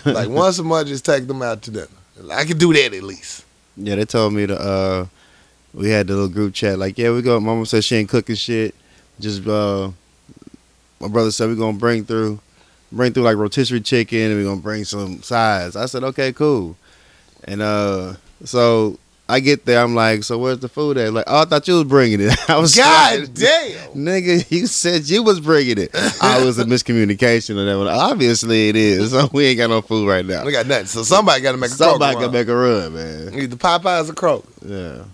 Like 0.05 0.29
once 0.43 0.59
a 0.59 0.63
month, 0.63 0.89
just 0.89 1.05
take 1.05 1.27
them 1.27 1.43
out 1.43 1.63
to 1.63 1.71
dinner. 1.71 1.87
I 2.33 2.45
can 2.45 2.57
do 2.59 2.73
that 2.73 2.95
at 2.95 3.03
least. 3.03 3.45
Yeah, 3.77 3.97
they 3.97 4.05
told 4.05 4.33
me 4.33 4.47
to. 4.47 4.59
uh 4.59 5.07
We 5.75 5.91
had 5.91 6.07
the 6.07 6.15
little 6.15 6.29
group 6.29 6.55
chat. 6.55 6.79
Like, 6.79 6.97
yeah, 6.97 7.11
we 7.11 7.23
go. 7.23 7.39
Mama 7.41 7.67
said 7.67 7.85
she 7.85 7.97
ain't 7.97 8.09
cooking 8.09 8.37
shit. 8.37 8.75
Just 9.21 9.47
uh 9.47 9.91
my 11.01 11.09
brother 11.09 11.31
said 11.31 11.49
we 11.49 11.57
gonna 11.57 11.77
bring 11.77 12.05
through, 12.05 12.39
bring 12.91 13.13
through 13.13 13.25
like 13.25 13.37
rotisserie 13.37 13.81
chicken, 13.81 14.31
and 14.31 14.37
we 14.39 14.45
gonna 14.45 14.61
bring 14.61 14.85
some 14.85 15.23
sides. 15.23 15.77
I 15.77 15.87
said, 15.87 16.05
okay, 16.05 16.33
cool. 16.33 16.77
And 17.45 17.61
uh 17.61 18.15
so 18.45 18.99
I 19.27 19.41
get 19.41 19.65
there. 19.65 19.83
I'm 19.83 19.95
like, 19.95 20.23
so 20.23 20.37
where's 20.39 20.59
the 20.59 20.69
food 20.69 20.99
at? 20.99 21.13
Like, 21.15 21.25
oh, 21.27 21.43
I 21.43 21.45
thought 21.47 21.67
you 21.67 21.75
was 21.75 21.85
bringing 21.85 22.21
it. 22.21 22.37
I 22.51 22.59
was 22.59 22.75
God 22.77 23.21
like, 23.21 23.33
damn. 23.35 23.95
Nigga, 23.95 24.51
you 24.51 24.67
said 24.67 25.09
you 25.09 25.23
was 25.23 25.41
bringing 25.41 25.79
it. 25.79 25.91
I 26.21 26.45
was 26.45 26.59
a 26.59 26.65
miscommunication 26.65 27.59
on 27.59 27.65
that 27.65 27.79
one. 27.79 27.89
Obviously, 27.89 28.69
it 28.69 28.77
is. 28.77 29.13
So 29.13 29.29
we 29.33 29.47
ain't 29.47 29.59
got 29.59 29.71
no 29.71 29.81
food 29.81 30.07
right 30.09 30.27
now. 30.27 30.45
We 30.45 30.53
got 30.53 30.67
nothing. 30.67 30.87
So 30.87 31.03
somebody 31.05 31.41
got 31.41 31.53
to 31.53 31.59
make 31.59 31.71
a 31.71 31.75
Somebody 31.75 32.15
can 32.17 32.23
run. 32.25 32.33
make 32.33 32.49
a 32.49 32.55
run, 32.55 32.95
man. 32.95 33.35
Either 33.41 33.57
Popeyes 33.57 34.11
or 34.11 34.13
Kroger. 34.13 34.45
Yeah. 34.99 35.05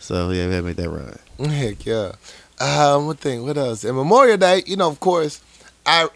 So 0.00 0.30
yeah, 0.30 0.46
we 0.48 0.52
had 0.54 0.58
to 0.60 0.62
make 0.62 0.76
that 0.76 0.90
run. 0.90 1.50
Heck 1.50 1.86
yeah. 1.86 2.12
Um, 2.60 3.06
what 3.06 3.18
thing? 3.18 3.44
What 3.44 3.56
else? 3.56 3.84
And 3.84 3.96
Memorial 3.96 4.36
Day, 4.36 4.62
you 4.66 4.76
know, 4.76 4.88
of 4.88 4.98
course, 5.00 5.40
I 5.86 6.08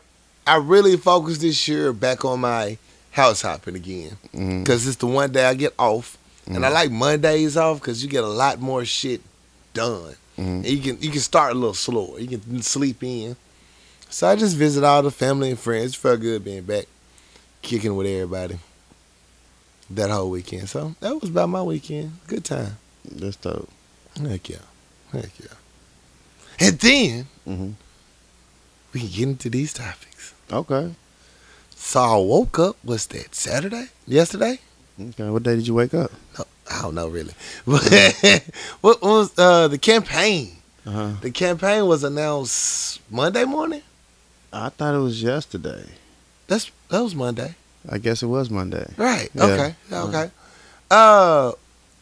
I 0.46 0.56
really 0.56 0.96
focused 0.96 1.40
this 1.42 1.68
year 1.68 1.92
back 1.92 2.24
on 2.24 2.40
my 2.40 2.76
house 3.12 3.42
hopping 3.42 3.74
again 3.76 4.16
Mhm. 4.34 4.64
because 4.64 4.86
it's 4.86 4.96
the 4.96 5.06
one 5.06 5.30
day 5.32 5.44
I 5.44 5.54
get 5.54 5.74
off, 5.78 6.16
and 6.48 6.64
I 6.64 6.70
Mhm. 6.70 6.74
like 6.74 6.90
Mondays 6.90 7.56
off 7.56 7.80
because 7.80 8.02
you 8.02 8.08
get 8.08 8.24
a 8.24 8.28
lot 8.28 8.60
more 8.60 8.84
shit 8.84 9.20
done. 9.74 10.16
And 10.36 10.64
you 10.66 10.80
can 10.80 11.02
you 11.02 11.10
can 11.10 11.20
start 11.20 11.52
a 11.52 11.54
little 11.54 11.74
slower. 11.74 12.18
You 12.20 12.28
can 12.38 12.62
sleep 12.62 13.02
in. 13.02 13.36
So 14.08 14.28
I 14.28 14.36
just 14.36 14.56
visit 14.56 14.84
all 14.84 15.02
the 15.02 15.10
family 15.10 15.50
and 15.50 15.58
friends. 15.58 15.94
Felt 15.96 16.20
good 16.20 16.44
being 16.44 16.62
back, 16.62 16.86
kicking 17.60 17.96
with 17.96 18.06
everybody. 18.06 18.58
That 19.90 20.10
whole 20.10 20.30
weekend. 20.30 20.68
So 20.68 20.94
that 21.00 21.20
was 21.20 21.30
about 21.30 21.48
my 21.48 21.62
weekend. 21.62 22.18
Good 22.26 22.44
time. 22.44 22.76
That's 23.04 23.36
dope. 23.36 23.68
Heck 24.20 24.48
yeah. 24.48 24.58
Heck 25.12 25.30
yeah. 25.40 25.56
And 26.60 26.78
then 26.78 27.26
Mhm. 27.46 27.74
we 28.92 29.00
can 29.00 29.08
get 29.08 29.22
into 29.28 29.50
these 29.50 29.72
topics. 29.72 30.32
Okay. 30.52 30.94
So 31.76 32.00
I 32.00 32.16
woke 32.16 32.58
up. 32.58 32.76
What's 32.82 33.06
that? 33.06 33.34
Saturday? 33.34 33.88
Yesterday? 34.06 34.60
Okay. 35.00 35.28
What 35.30 35.42
day 35.42 35.56
did 35.56 35.66
you 35.66 35.74
wake 35.74 35.94
up? 35.94 36.10
I 36.70 36.82
don't 36.82 36.94
know 36.94 37.08
really. 37.08 37.32
what 38.80 39.02
was 39.02 39.36
uh, 39.38 39.68
the 39.68 39.78
campaign? 39.78 40.52
Uh 40.86 40.90
huh. 40.90 41.12
The 41.20 41.30
campaign 41.30 41.86
was 41.86 42.04
announced 42.04 43.00
Monday 43.10 43.44
morning. 43.44 43.82
I 44.52 44.68
thought 44.70 44.94
it 44.94 44.98
was 44.98 45.22
yesterday. 45.22 45.84
That's 46.46 46.70
that 46.88 47.02
was 47.02 47.14
Monday. 47.14 47.54
I 47.88 47.98
guess 47.98 48.22
it 48.22 48.26
was 48.26 48.50
Monday. 48.50 48.86
Right. 48.96 49.28
Yeah. 49.34 49.44
Okay. 49.44 49.74
Okay. 49.92 50.30
Uh, 50.90 51.52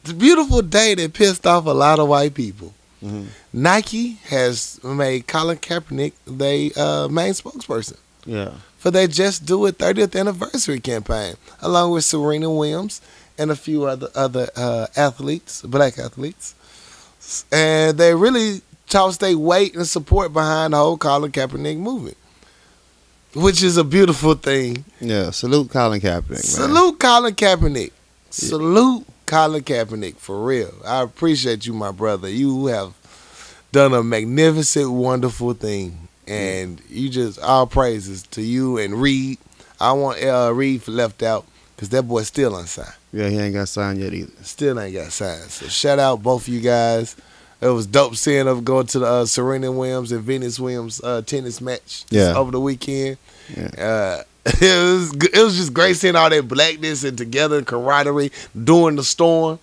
the 0.05 0.15
beautiful 0.15 0.63
day 0.63 0.95
that 0.95 1.13
pissed 1.13 1.47
off 1.47 1.67
a 1.67 1.71
lot 1.71 1.99
of 1.99 2.09
white 2.09 2.35
people. 2.35 2.73
Mhm. 3.03 3.27
Nike 3.53 4.13
has 4.29 4.83
made 4.83 5.27
Colin 5.27 5.59
Kaepernick 5.59 6.13
their 6.27 6.71
uh, 6.77 7.09
main 7.09 7.33
spokesperson 7.35 7.97
Yeah. 8.25 8.53
for 8.79 8.91
their 8.91 9.07
Just 9.07 9.45
Do 9.45 9.67
It 9.67 9.77
30th 9.79 10.19
anniversary 10.19 10.81
campaign, 10.81 11.35
along 11.61 11.91
with 11.93 12.05
Serena 12.05 12.51
Williams 12.51 13.01
and 13.39 13.51
a 13.51 13.57
few 13.57 13.85
other 13.85 14.09
other 14.15 14.49
uh, 14.57 14.87
athletes, 14.97 15.63
black 15.63 15.99
athletes, 15.99 16.55
and 17.53 17.99
they 17.99 18.15
really 18.15 18.63
tossed 18.89 19.21
their 19.21 19.37
weight 19.37 19.75
and 19.75 19.87
support 19.87 20.33
behind 20.33 20.73
the 20.73 20.79
whole 20.79 20.97
Colin 20.97 21.33
Kaepernick 21.33 21.79
movement, 21.79 22.17
which 23.35 23.63
is 23.63 23.77
a 23.77 23.85
beautiful 23.85 24.35
thing. 24.35 24.85
Yeah. 25.01 25.31
Salute 25.31 25.71
Colin 25.71 26.01
Kaepernick. 26.01 26.31
Man. 26.31 26.39
Salute 26.39 26.99
Colin 26.99 27.35
Kaepernick. 27.35 27.93
Salute 28.31 29.07
Colin 29.27 29.63
Kaepernick 29.63 30.17
for 30.17 30.45
real. 30.45 30.73
I 30.85 31.03
appreciate 31.03 31.67
you, 31.67 31.73
my 31.73 31.91
brother. 31.91 32.29
You 32.29 32.67
have 32.67 32.95
done 33.73 33.93
a 33.93 34.03
magnificent, 34.03 34.91
wonderful 34.91 35.53
thing, 35.53 36.09
and 36.27 36.81
you 36.89 37.09
just 37.09 37.39
all 37.41 37.67
praises 37.67 38.23
to 38.29 38.43
you 38.43 38.79
and 38.79 38.95
Reid. 38.95 39.39
I 39.81 39.93
want 39.93 40.23
uh, 40.23 40.53
Reid 40.55 40.87
left 40.89 41.23
out 41.23 41.45
because 41.75 41.91
that 41.91 42.05
boy's 42.05 42.29
still 42.29 42.57
unsigned. 42.57 42.95
Yeah, 43.17 43.29
he 43.31 43.39
ain't 43.39 43.55
got 43.55 43.69
signed 43.69 43.99
yet 43.99 44.13
either. 44.13 44.33
Still 44.43 44.79
ain't 44.79 44.95
got 44.95 45.11
signed. 45.13 45.51
So 45.51 45.67
shout 45.69 45.99
out 45.99 46.23
both 46.23 46.43
of 46.47 46.53
you 46.53 46.61
guys. 46.61 47.17
It 47.61 47.69
was 47.69 47.87
dope 47.87 48.17
seeing 48.17 48.45
them 48.45 48.63
going 48.65 48.87
to 48.89 48.99
the 48.99 49.07
uh, 49.07 49.25
Serena 49.25 49.73
Williams 49.73 50.13
and 50.13 50.23
Venus 50.23 50.61
Williams 50.61 51.01
uh, 51.03 51.23
tennis 51.23 51.61
match 51.63 52.05
Yeah. 52.11 52.35
over 52.37 52.51
the 52.51 52.61
weekend. 52.61 53.17
Yeah. 53.57 53.69
Uh, 53.79 54.23
it 54.45 54.61
was 54.61 55.13
it 55.33 55.43
was 55.43 55.57
just 55.57 55.73
great 55.73 55.97
seeing 55.97 56.17
all 56.17 56.29
that 56.29 56.47
blackness 56.47 57.03
and 57.05 57.17
together 57.17 57.57
and 57.59 57.67
camaraderie 57.67 58.31
during 58.65 58.97
the 58.97 59.05
storm. 59.05 59.59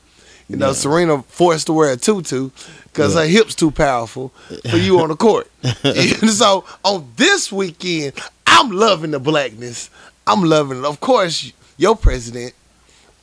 You 0.50 0.58
know, 0.58 0.68
Yeah. 0.68 0.74
Serena 0.74 1.22
forced 1.24 1.68
to 1.68 1.74
wear 1.74 1.92
a 1.94 1.98
tutu 1.98 2.50
because 2.86 3.14
Yeah. 3.14 3.22
her 3.22 3.28
hips 3.28 3.54
too 3.54 3.70
powerful 3.70 4.30
for 4.70 4.78
you 4.78 5.00
on 5.00 5.10
the 5.10 5.16
court. 5.16 5.50
so 6.28 6.66
on 6.84 7.08
this 7.18 7.52
weekend, 7.52 8.14
I'm 8.48 8.72
loving 8.72 9.12
the 9.12 9.20
blackness. 9.20 9.92
I'm 10.26 10.42
loving 10.44 10.80
it. 10.80 10.86
Of 10.86 11.00
course, 11.00 11.54
your 11.78 11.96
president, 11.96 12.54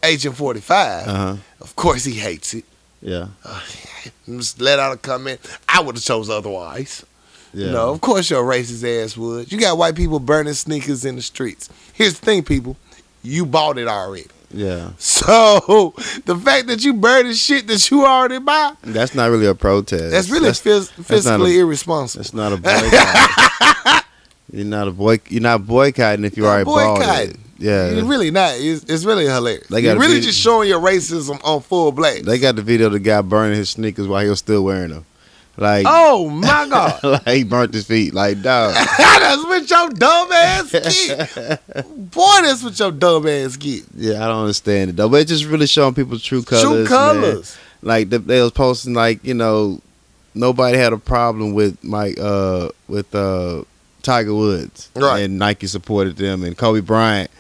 Agent 0.03 0.37
45, 0.37 1.09
Uh 1.09 1.13
huh. 1.13 1.37
of 1.61 1.77
course 1.77 2.05
he 2.05 2.15
hates 2.15 2.55
it. 2.55 2.65
Yeah. 3.03 3.29
Just 4.27 4.61
let 4.61 4.79
out 4.79 4.93
a 4.93 4.97
comment. 4.97 5.41
I 5.69 5.81
would 5.81 5.97
have 5.97 6.05
chose 6.05 6.29
otherwise. 6.31 7.05
Yeah. 7.53 7.73
Know, 7.73 7.91
of 7.91 8.01
course 8.01 8.31
your 8.31 8.45
racist 8.45 8.85
ass 8.85 9.17
would. 9.17 9.51
You 9.51 9.59
got 9.59 9.77
white 9.77 9.95
people 9.97 10.21
burning 10.21 10.55
sneakers 10.55 11.05
in 11.05 11.17
the 11.17 11.23
streets. 11.23 11.69
Here's 11.93 12.19
the 12.19 12.25
thing, 12.25 12.45
people. 12.45 12.77
You 13.23 13.45
bought 13.45 13.77
it 13.79 13.89
already. 13.89 14.27
Yeah. 14.53 14.91
So 14.99 15.95
the 16.25 16.37
fact 16.37 16.67
that 16.69 16.85
you 16.85 16.93
burning 16.95 17.35
shit 17.35 17.67
that 17.69 17.91
you 17.91 18.05
already 18.07 18.39
buy, 18.39 18.73
That's 18.83 19.15
not 19.15 19.31
really 19.31 19.47
a 19.47 19.55
protest. 19.55 20.11
that's 20.13 20.29
really 20.31 20.47
That's, 20.47 20.61
phys- 20.63 20.93
that's 21.07 21.27
fiscally 21.27 21.57
a- 21.57 21.61
irresponsible. 21.61 22.23
that's 22.23 22.35
not 22.35 22.53
a 22.53 22.57
boycott. 22.57 24.05
you're 24.53 24.65
not 24.67 24.89
a 24.89 24.93
boy. 24.93 25.19
You're 25.29 25.43
not 25.43 25.67
boycotting 25.67 26.25
if 26.25 26.37
you 26.37 26.47
already 26.47 26.65
bought 26.65 27.01
it. 27.29 27.37
Yeah. 27.61 27.87
It's 27.89 28.03
really 28.03 28.31
not. 28.31 28.55
It's, 28.57 28.85
it's 28.85 29.05
really 29.05 29.27
hilarious. 29.27 29.69
They 29.69 29.81
You're 29.83 29.95
gotta 29.95 30.01
really 30.01 30.19
be- 30.21 30.27
just 30.27 30.39
showing 30.41 30.69
your 30.69 30.81
racism 30.81 31.41
on 31.45 31.61
full 31.61 31.93
blast. 31.93 32.25
They 32.25 32.39
got 32.39 32.57
the 32.57 32.63
video 32.63 32.87
of 32.87 32.93
the 32.95 32.99
guy 32.99 33.21
burning 33.21 33.57
his 33.59 33.71
sneakers 33.71 34.09
while 34.09 34.23
he 34.25 34.29
was 34.31 34.39
still 34.41 34.65
wearing 34.65 34.91
them. 34.91 35.05
Like, 35.57 35.85
oh 35.89 36.29
my 36.31 36.67
god. 36.71 37.05
like 37.05 37.29
he 37.29 37.45
burnt 37.45 37.75
his 37.75 37.87
feet. 37.87 38.15
Like, 38.15 38.41
dog. 38.41 38.73
that's 38.99 39.45
what 39.45 39.69
your 39.71 39.91
dumb 39.91 40.33
ass 40.33 40.73
get. 40.73 41.67
Boy, 42.11 42.39
that's 42.43 42.63
what 42.65 42.79
your 42.79 42.91
dumb 42.93 43.27
ass 43.29 43.57
get. 43.57 43.85
yeah, 43.95 44.25
I 44.25 44.29
don't 44.29 44.41
understand 44.41 44.91
it 44.91 44.97
though. 44.97 45.09
But 45.11 45.23
it's 45.23 45.31
just 45.31 45.45
really 45.45 45.67
showing 45.67 45.95
people 45.95 46.19
true 46.19 46.43
colors. 46.43 46.63
True 46.65 46.79
man. 46.79 46.87
colors. 46.87 47.59
Like 47.83 48.09
they, 48.11 48.17
they 48.19 48.41
was 48.41 48.53
posting 48.53 48.95
like 48.95 49.23
you 49.25 49.35
know 49.35 49.81
nobody 50.35 50.79
had 50.79 50.93
a 50.95 50.99
problem 50.99 51.53
with 51.55 51.83
Mike 51.85 52.17
uh 52.19 52.69
with 52.89 53.15
uh 53.15 53.65
Tiger 54.03 54.35
Woods 54.35 54.89
Right. 54.95 55.21
and 55.21 55.39
Nike 55.39 55.67
supported 55.67 56.17
them 56.17 56.43
and 56.45 56.57
Kobe 56.57 56.81
Bryant 56.81 57.31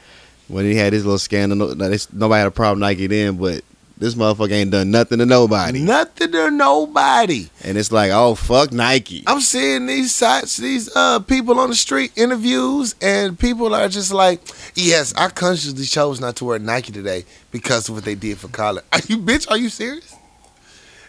when 0.50 0.64
he 0.64 0.74
had 0.74 0.92
his 0.92 1.04
little 1.04 1.18
scandal 1.18 1.56
no- 1.56 1.74
no, 1.74 1.88
they- 1.88 1.98
nobody 2.12 2.38
had 2.38 2.46
a 2.48 2.50
problem 2.50 2.80
Nike 2.80 3.06
then 3.06 3.36
but 3.36 3.62
this 3.98 4.14
motherfucker 4.14 4.52
ain't 4.52 4.70
done 4.70 4.90
nothing 4.90 5.18
to 5.18 5.26
nobody 5.26 5.80
Nothing 5.80 6.32
to 6.32 6.50
nobody. 6.50 7.48
and 7.62 7.76
it's 7.76 7.92
like 7.92 8.10
oh 8.12 8.34
fuck 8.34 8.72
Nike 8.72 9.22
I'm 9.26 9.40
seeing 9.42 9.86
these 9.86 10.14
sites, 10.14 10.56
these 10.56 10.88
uh 10.96 11.20
people 11.20 11.58
on 11.60 11.68
the 11.68 11.76
street 11.76 12.12
interviews, 12.16 12.94
and 13.02 13.38
people 13.38 13.74
are 13.74 13.88
just 13.88 14.10
like, 14.12 14.40
"Yes, 14.74 15.12
I 15.16 15.28
consciously 15.28 15.84
chose 15.84 16.18
not 16.18 16.36
to 16.36 16.46
wear 16.46 16.58
Nike 16.58 16.92
today 16.92 17.24
because 17.50 17.88
of 17.90 17.94
what 17.94 18.04
they 18.04 18.14
did 18.14 18.38
for 18.38 18.48
Colin." 18.48 18.82
Are 18.92 19.00
you 19.06 19.18
bitch? 19.18 19.50
Are 19.50 19.58
you 19.58 19.68
serious? 19.68 20.14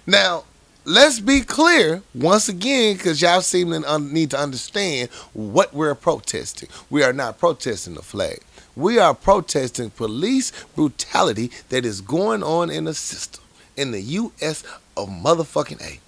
Now, 0.05 0.43
let's 0.83 1.19
be 1.19 1.41
clear 1.41 2.01
once 2.13 2.49
again, 2.49 2.97
because 2.97 3.21
y'all 3.21 3.41
seem 3.41 3.71
to 3.71 3.89
un- 3.93 4.11
need 4.11 4.31
to 4.31 4.39
understand 4.39 5.09
what 5.33 5.73
we're 5.73 5.95
protesting. 5.95 6.69
We 6.89 7.03
are 7.03 7.13
not 7.13 7.37
protesting 7.39 7.93
the 7.95 8.01
flag. 8.01 8.39
We 8.75 8.99
are 8.99 9.13
protesting 9.13 9.89
police 9.89 10.51
brutality 10.75 11.51
that 11.69 11.85
is 11.85 12.01
going 12.01 12.41
on 12.43 12.69
in 12.69 12.85
the 12.85 12.93
system 12.93 13.43
in 13.75 13.91
the 13.91 14.01
U.S. 14.01 14.63
of 14.97 15.09
motherfucking 15.09 15.81
A. 15.81 15.99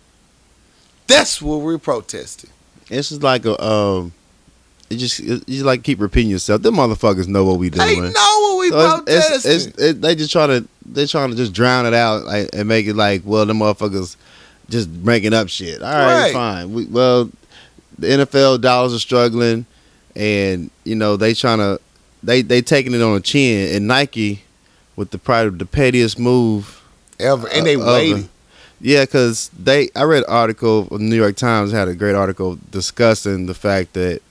That's 1.07 1.41
what 1.41 1.57
we're 1.61 1.77
protesting. 1.77 2.49
it's 2.89 3.09
just 3.09 3.21
like 3.23 3.45
a 3.45 3.61
um 3.63 4.13
it 4.89 4.97
just 4.97 5.19
it, 5.19 5.47
you 5.47 5.63
like 5.63 5.83
keep 5.83 5.99
repeating 5.99 6.31
yourself 6.31 6.61
them 6.61 6.75
motherfuckers 6.75 7.27
know 7.27 7.43
what 7.45 7.57
we 7.59 7.69
doing 7.69 7.87
They 7.87 7.95
know 8.09 8.39
what 8.41 8.59
we 8.59 8.69
So 8.69 8.79
it's, 8.79 8.93
protesting. 9.05 9.51
it's, 9.51 9.65
it's, 9.65 9.81
it, 9.81 10.01
they 10.01 10.15
just 10.15 10.31
try 10.31 10.47
to 10.47 10.67
they 10.85 11.05
trying 11.05 11.29
to 11.31 11.35
just 11.35 11.53
drown 11.53 11.85
it 11.85 11.93
out 11.93 12.23
like, 12.25 12.49
and 12.53 12.67
make 12.67 12.85
it 12.87 12.95
like 12.95 13.21
well 13.25 13.45
the 13.45 13.53
motherfuckers 13.53 14.15
just 14.69 14.89
making 14.89 15.33
up 15.33 15.49
shit. 15.49 15.81
All 15.81 15.91
right, 15.91 16.21
Right. 16.23 16.33
fine. 16.33 16.73
We, 16.73 16.85
well, 16.85 17.29
the 17.99 18.07
NFL 18.07 18.61
dollars 18.61 18.93
are 18.93 18.99
struggling, 18.99 19.65
and 20.15 20.71
you 20.85 20.95
know 20.95 21.17
they 21.17 21.33
trying 21.33 21.57
to 21.59 21.79
they 22.23 22.41
they 22.41 22.61
taking 22.61 22.93
it 22.93 23.01
on 23.01 23.13
the 23.15 23.21
chin, 23.21 23.75
and 23.75 23.87
Nike 23.87 24.43
with 24.95 25.11
the 25.11 25.17
probably 25.17 25.57
the 25.57 25.65
pettiest 25.65 26.17
move 26.19 26.79
Ever. 27.19 27.47
And 27.49 27.65
they 27.65 27.75
uh, 27.75 27.85
waiting. 27.85 28.29
yeah, 28.81 29.01
because 29.05 29.49
they 29.57 29.89
I 29.95 30.03
read 30.03 30.23
an 30.23 30.29
article. 30.29 30.83
The 30.85 30.99
New 30.99 31.15
York 31.15 31.35
Times 31.35 31.71
had 31.71 31.87
a 31.87 31.93
great 31.95 32.15
article 32.15 32.57
discussing 32.71 33.45
the 33.45 33.53
fact 33.53 33.93
that 33.93 34.21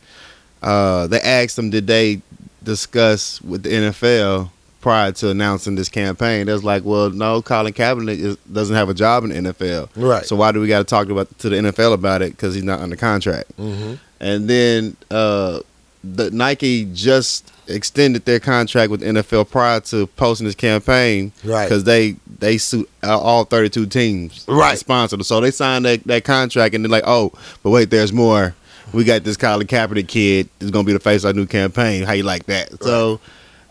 uh, 0.62 1.06
they 1.06 1.20
asked 1.20 1.56
them 1.56 1.70
did 1.70 1.86
they 1.86 2.22
discuss 2.62 3.40
with 3.42 3.62
the 3.64 3.70
NFL 3.70 4.50
prior 4.80 5.12
to 5.12 5.30
announcing 5.30 5.74
this 5.76 5.88
campaign. 5.88 6.46
They 6.46 6.52
was 6.52 6.64
like, 6.64 6.84
well, 6.84 7.10
no, 7.10 7.40
Colin 7.42 7.72
Kaepernick 7.72 8.18
is, 8.18 8.36
doesn't 8.52 8.74
have 8.74 8.88
a 8.88 8.94
job 8.94 9.24
in 9.24 9.30
the 9.30 9.52
NFL, 9.52 9.88
Right. 9.94 10.24
so 10.24 10.34
why 10.36 10.50
do 10.50 10.60
we 10.60 10.66
got 10.66 10.78
to 10.78 10.84
talk 10.84 11.08
about 11.08 11.36
to 11.38 11.48
the 11.48 11.56
NFL 11.56 11.94
about 11.94 12.20
it? 12.22 12.30
Because 12.32 12.54
he's 12.54 12.64
not 12.64 12.80
under 12.80 12.96
contract. 12.96 13.56
Mm-hmm. 13.58 13.94
And 14.20 14.48
then 14.50 14.96
uh, 15.10 15.60
the 16.02 16.30
Nike 16.32 16.86
just 16.92 17.51
extended 17.68 18.24
their 18.24 18.40
contract 18.40 18.90
with 18.90 19.02
NFL 19.02 19.50
prior 19.50 19.80
to 19.80 20.06
posting 20.08 20.46
this 20.46 20.54
campaign 20.56 21.32
Right. 21.44 21.64
because 21.68 21.84
they 21.84 22.16
they 22.40 22.58
suit 22.58 22.88
all 23.04 23.44
32 23.44 23.86
teams 23.86 24.44
Right. 24.48 24.76
sponsored. 24.78 25.24
So 25.24 25.40
they 25.40 25.50
signed 25.52 25.84
that, 25.84 26.04
that 26.06 26.24
contract 26.24 26.74
and 26.74 26.84
they're 26.84 26.90
like, 26.90 27.04
oh, 27.06 27.32
but 27.62 27.70
wait, 27.70 27.90
there's 27.90 28.12
more. 28.12 28.54
We 28.92 29.04
got 29.04 29.22
this 29.24 29.36
Colin 29.36 29.66
Kaepernick 29.66 30.08
kid 30.08 30.48
is 30.60 30.70
gonna 30.70 30.84
be 30.84 30.92
the 30.92 30.98
face 31.00 31.22
of 31.24 31.28
our 31.28 31.32
new 31.32 31.46
campaign. 31.46 32.02
How 32.02 32.12
you 32.14 32.24
like 32.24 32.46
that? 32.46 32.82
So 32.82 33.20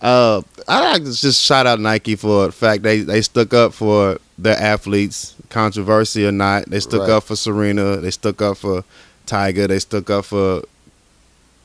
uh, 0.01 0.41
I 0.67 0.91
like 0.93 1.03
to 1.03 1.13
just 1.13 1.41
shout 1.43 1.67
out 1.67 1.79
Nike 1.79 2.15
for 2.15 2.47
the 2.47 2.51
fact 2.51 2.81
they 2.83 3.01
they 3.01 3.21
stuck 3.21 3.53
up 3.53 3.73
for 3.73 4.17
their 4.39 4.57
athletes, 4.57 5.35
controversy 5.49 6.25
or 6.25 6.31
not. 6.31 6.65
They 6.69 6.79
stuck 6.79 7.01
Right. 7.01 7.09
up 7.11 7.23
for 7.25 7.35
Serena. 7.35 7.97
They 7.97 8.09
stuck 8.11 8.41
up 8.41 8.57
for 8.57 8.83
Tiger. 9.27 9.67
They 9.67 9.77
stuck 9.79 10.09
up 10.09 10.25
for 10.25 10.63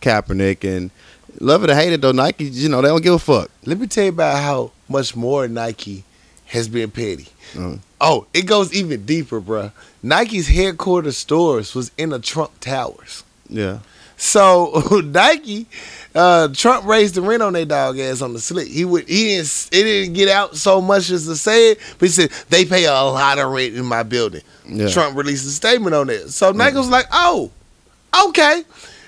Kaepernick 0.02 0.64
and. 0.64 0.90
Love 1.40 1.64
it 1.64 1.70
or 1.70 1.74
hate 1.74 1.92
it 1.92 2.00
though, 2.00 2.12
Nike, 2.12 2.44
you 2.44 2.68
know, 2.68 2.80
they 2.82 2.88
don't 2.88 3.02
give 3.02 3.14
a 3.14 3.18
fuck. 3.18 3.50
Let 3.64 3.78
me 3.78 3.86
tell 3.86 4.04
you 4.04 4.10
about 4.10 4.42
how 4.42 4.72
much 4.88 5.14
more 5.16 5.48
Nike 5.48 6.04
has 6.46 6.68
been 6.68 6.90
petty. 6.90 7.28
Uh. 7.58 7.76
Oh, 8.00 8.26
it 8.32 8.42
goes 8.42 8.72
even 8.72 9.04
deeper, 9.06 9.40
bruh. 9.40 9.72
Nike's 10.02 10.48
headquarters 10.48 11.16
stores 11.16 11.74
was 11.74 11.90
in 11.96 12.10
the 12.10 12.18
Trump 12.18 12.58
Towers. 12.60 13.24
Yeah. 13.48 13.80
So 14.16 14.82
Nike 15.04 15.66
uh, 16.14 16.48
Trump 16.48 16.86
raised 16.86 17.14
the 17.14 17.22
rent 17.22 17.42
on 17.42 17.52
their 17.52 17.66
dog 17.66 17.98
ass 17.98 18.22
on 18.22 18.32
the 18.32 18.40
slick. 18.40 18.68
He 18.68 18.84
would 18.84 19.08
he 19.08 19.36
didn't 19.36 19.68
it 19.72 19.82
didn't 19.82 20.14
get 20.14 20.28
out 20.28 20.56
so 20.56 20.80
much 20.80 21.10
as 21.10 21.26
to 21.26 21.36
say 21.36 21.72
it, 21.72 21.80
but 21.98 22.08
he 22.08 22.12
said 22.12 22.30
they 22.48 22.64
pay 22.64 22.84
a 22.86 22.92
lot 22.92 23.38
of 23.38 23.50
rent 23.50 23.74
in 23.74 23.84
my 23.84 24.02
building. 24.02 24.42
Yeah. 24.66 24.88
Trump 24.88 25.16
released 25.16 25.46
a 25.46 25.50
statement 25.50 25.94
on 25.94 26.08
it. 26.08 26.30
So 26.30 26.52
Nike 26.52 26.76
was 26.76 26.88
like, 26.88 27.06
oh, 27.12 27.50
okay. 28.28 28.64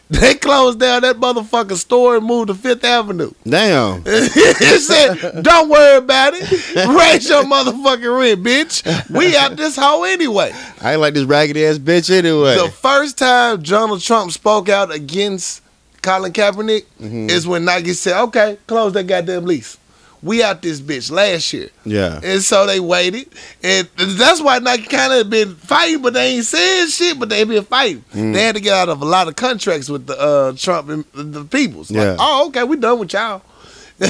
They 0.21 0.35
closed 0.37 0.81
down 0.81 1.03
that 1.03 1.17
motherfucking 1.17 1.77
store 1.77 2.17
and 2.17 2.25
moved 2.25 2.49
to 2.49 2.55
Fifth 2.55 2.83
Avenue. 2.83 3.31
Damn. 3.47 4.03
he 4.05 4.79
said, 4.79 5.43
"Don't 5.43 5.69
worry 5.69 5.99
about 5.99 6.33
it. 6.35 6.51
Raise 6.89 7.29
your 7.29 7.45
motherfucking 7.45 8.19
rent, 8.19 8.43
bitch. 8.43 9.11
We 9.11 9.37
out 9.37 9.57
this 9.57 9.77
hoe 9.77 10.05
anyway." 10.05 10.53
I 10.81 10.93
ain't 10.93 11.01
like 11.03 11.13
this 11.13 11.25
raggedy 11.25 11.67
ass 11.67 11.79
bitch 11.79 12.11
anyway. 12.11 12.57
The 12.57 12.71
first 12.71 13.19
time 13.19 13.63
Donald 13.63 14.01
Trump 14.01 14.33
spoke 14.33 14.71
out 14.71 14.91
against 14.91 15.61
Colin 16.01 16.33
Kaepernick 16.33 16.85
Mhm. 17.03 17.31
is 17.31 17.47
when 17.47 17.67
Nike 17.67 17.93
said, 17.93 18.19
"Okay, 18.29 18.57
close 18.67 18.95
that 18.95 19.05
goddamn 19.07 19.45
lease. 19.45 19.77
We 20.23 20.43
out 20.43 20.63
this 20.63 20.81
bitch 20.81 21.11
last 21.11 21.53
year." 21.53 21.69
yeah. 21.85 22.21
And 22.23 22.43
so 22.43 22.67
they 22.67 22.81
waited, 22.81 23.29
and 23.63 23.89
that's 23.97 24.41
why 24.41 24.59
Nike 24.59 24.85
kind 24.87 25.13
of 25.13 25.31
been 25.31 25.55
fighting, 25.55 26.03
but 26.03 26.15
they 26.15 26.35
ain't 26.37 26.45
saying 26.45 26.89
shit, 26.89 27.19
but 27.19 27.29
they 27.29 27.45
been 27.45 27.65
fighting. 27.65 28.05
Mm. 28.13 28.35
They 28.35 28.43
had 28.43 28.55
to 28.57 28.61
get 28.61 28.75
out 28.75 28.89
of 28.89 29.01
a 29.03 29.05
lot 29.05 29.29
of 29.29 29.37
contracts 29.37 29.89
with 29.89 30.07
the 30.07 30.19
uh, 30.19 30.53
Trump 30.57 30.89
and 30.89 31.05
the 31.15 31.45
peoples. 31.45 31.91
Like, 31.91 32.03
Yeah. 32.05 32.17
oh, 32.19 32.49
okay, 32.49 32.65
we 32.65 32.77
done 32.77 32.99
with 32.99 33.13
y'all. 33.13 33.43
you 34.01 34.07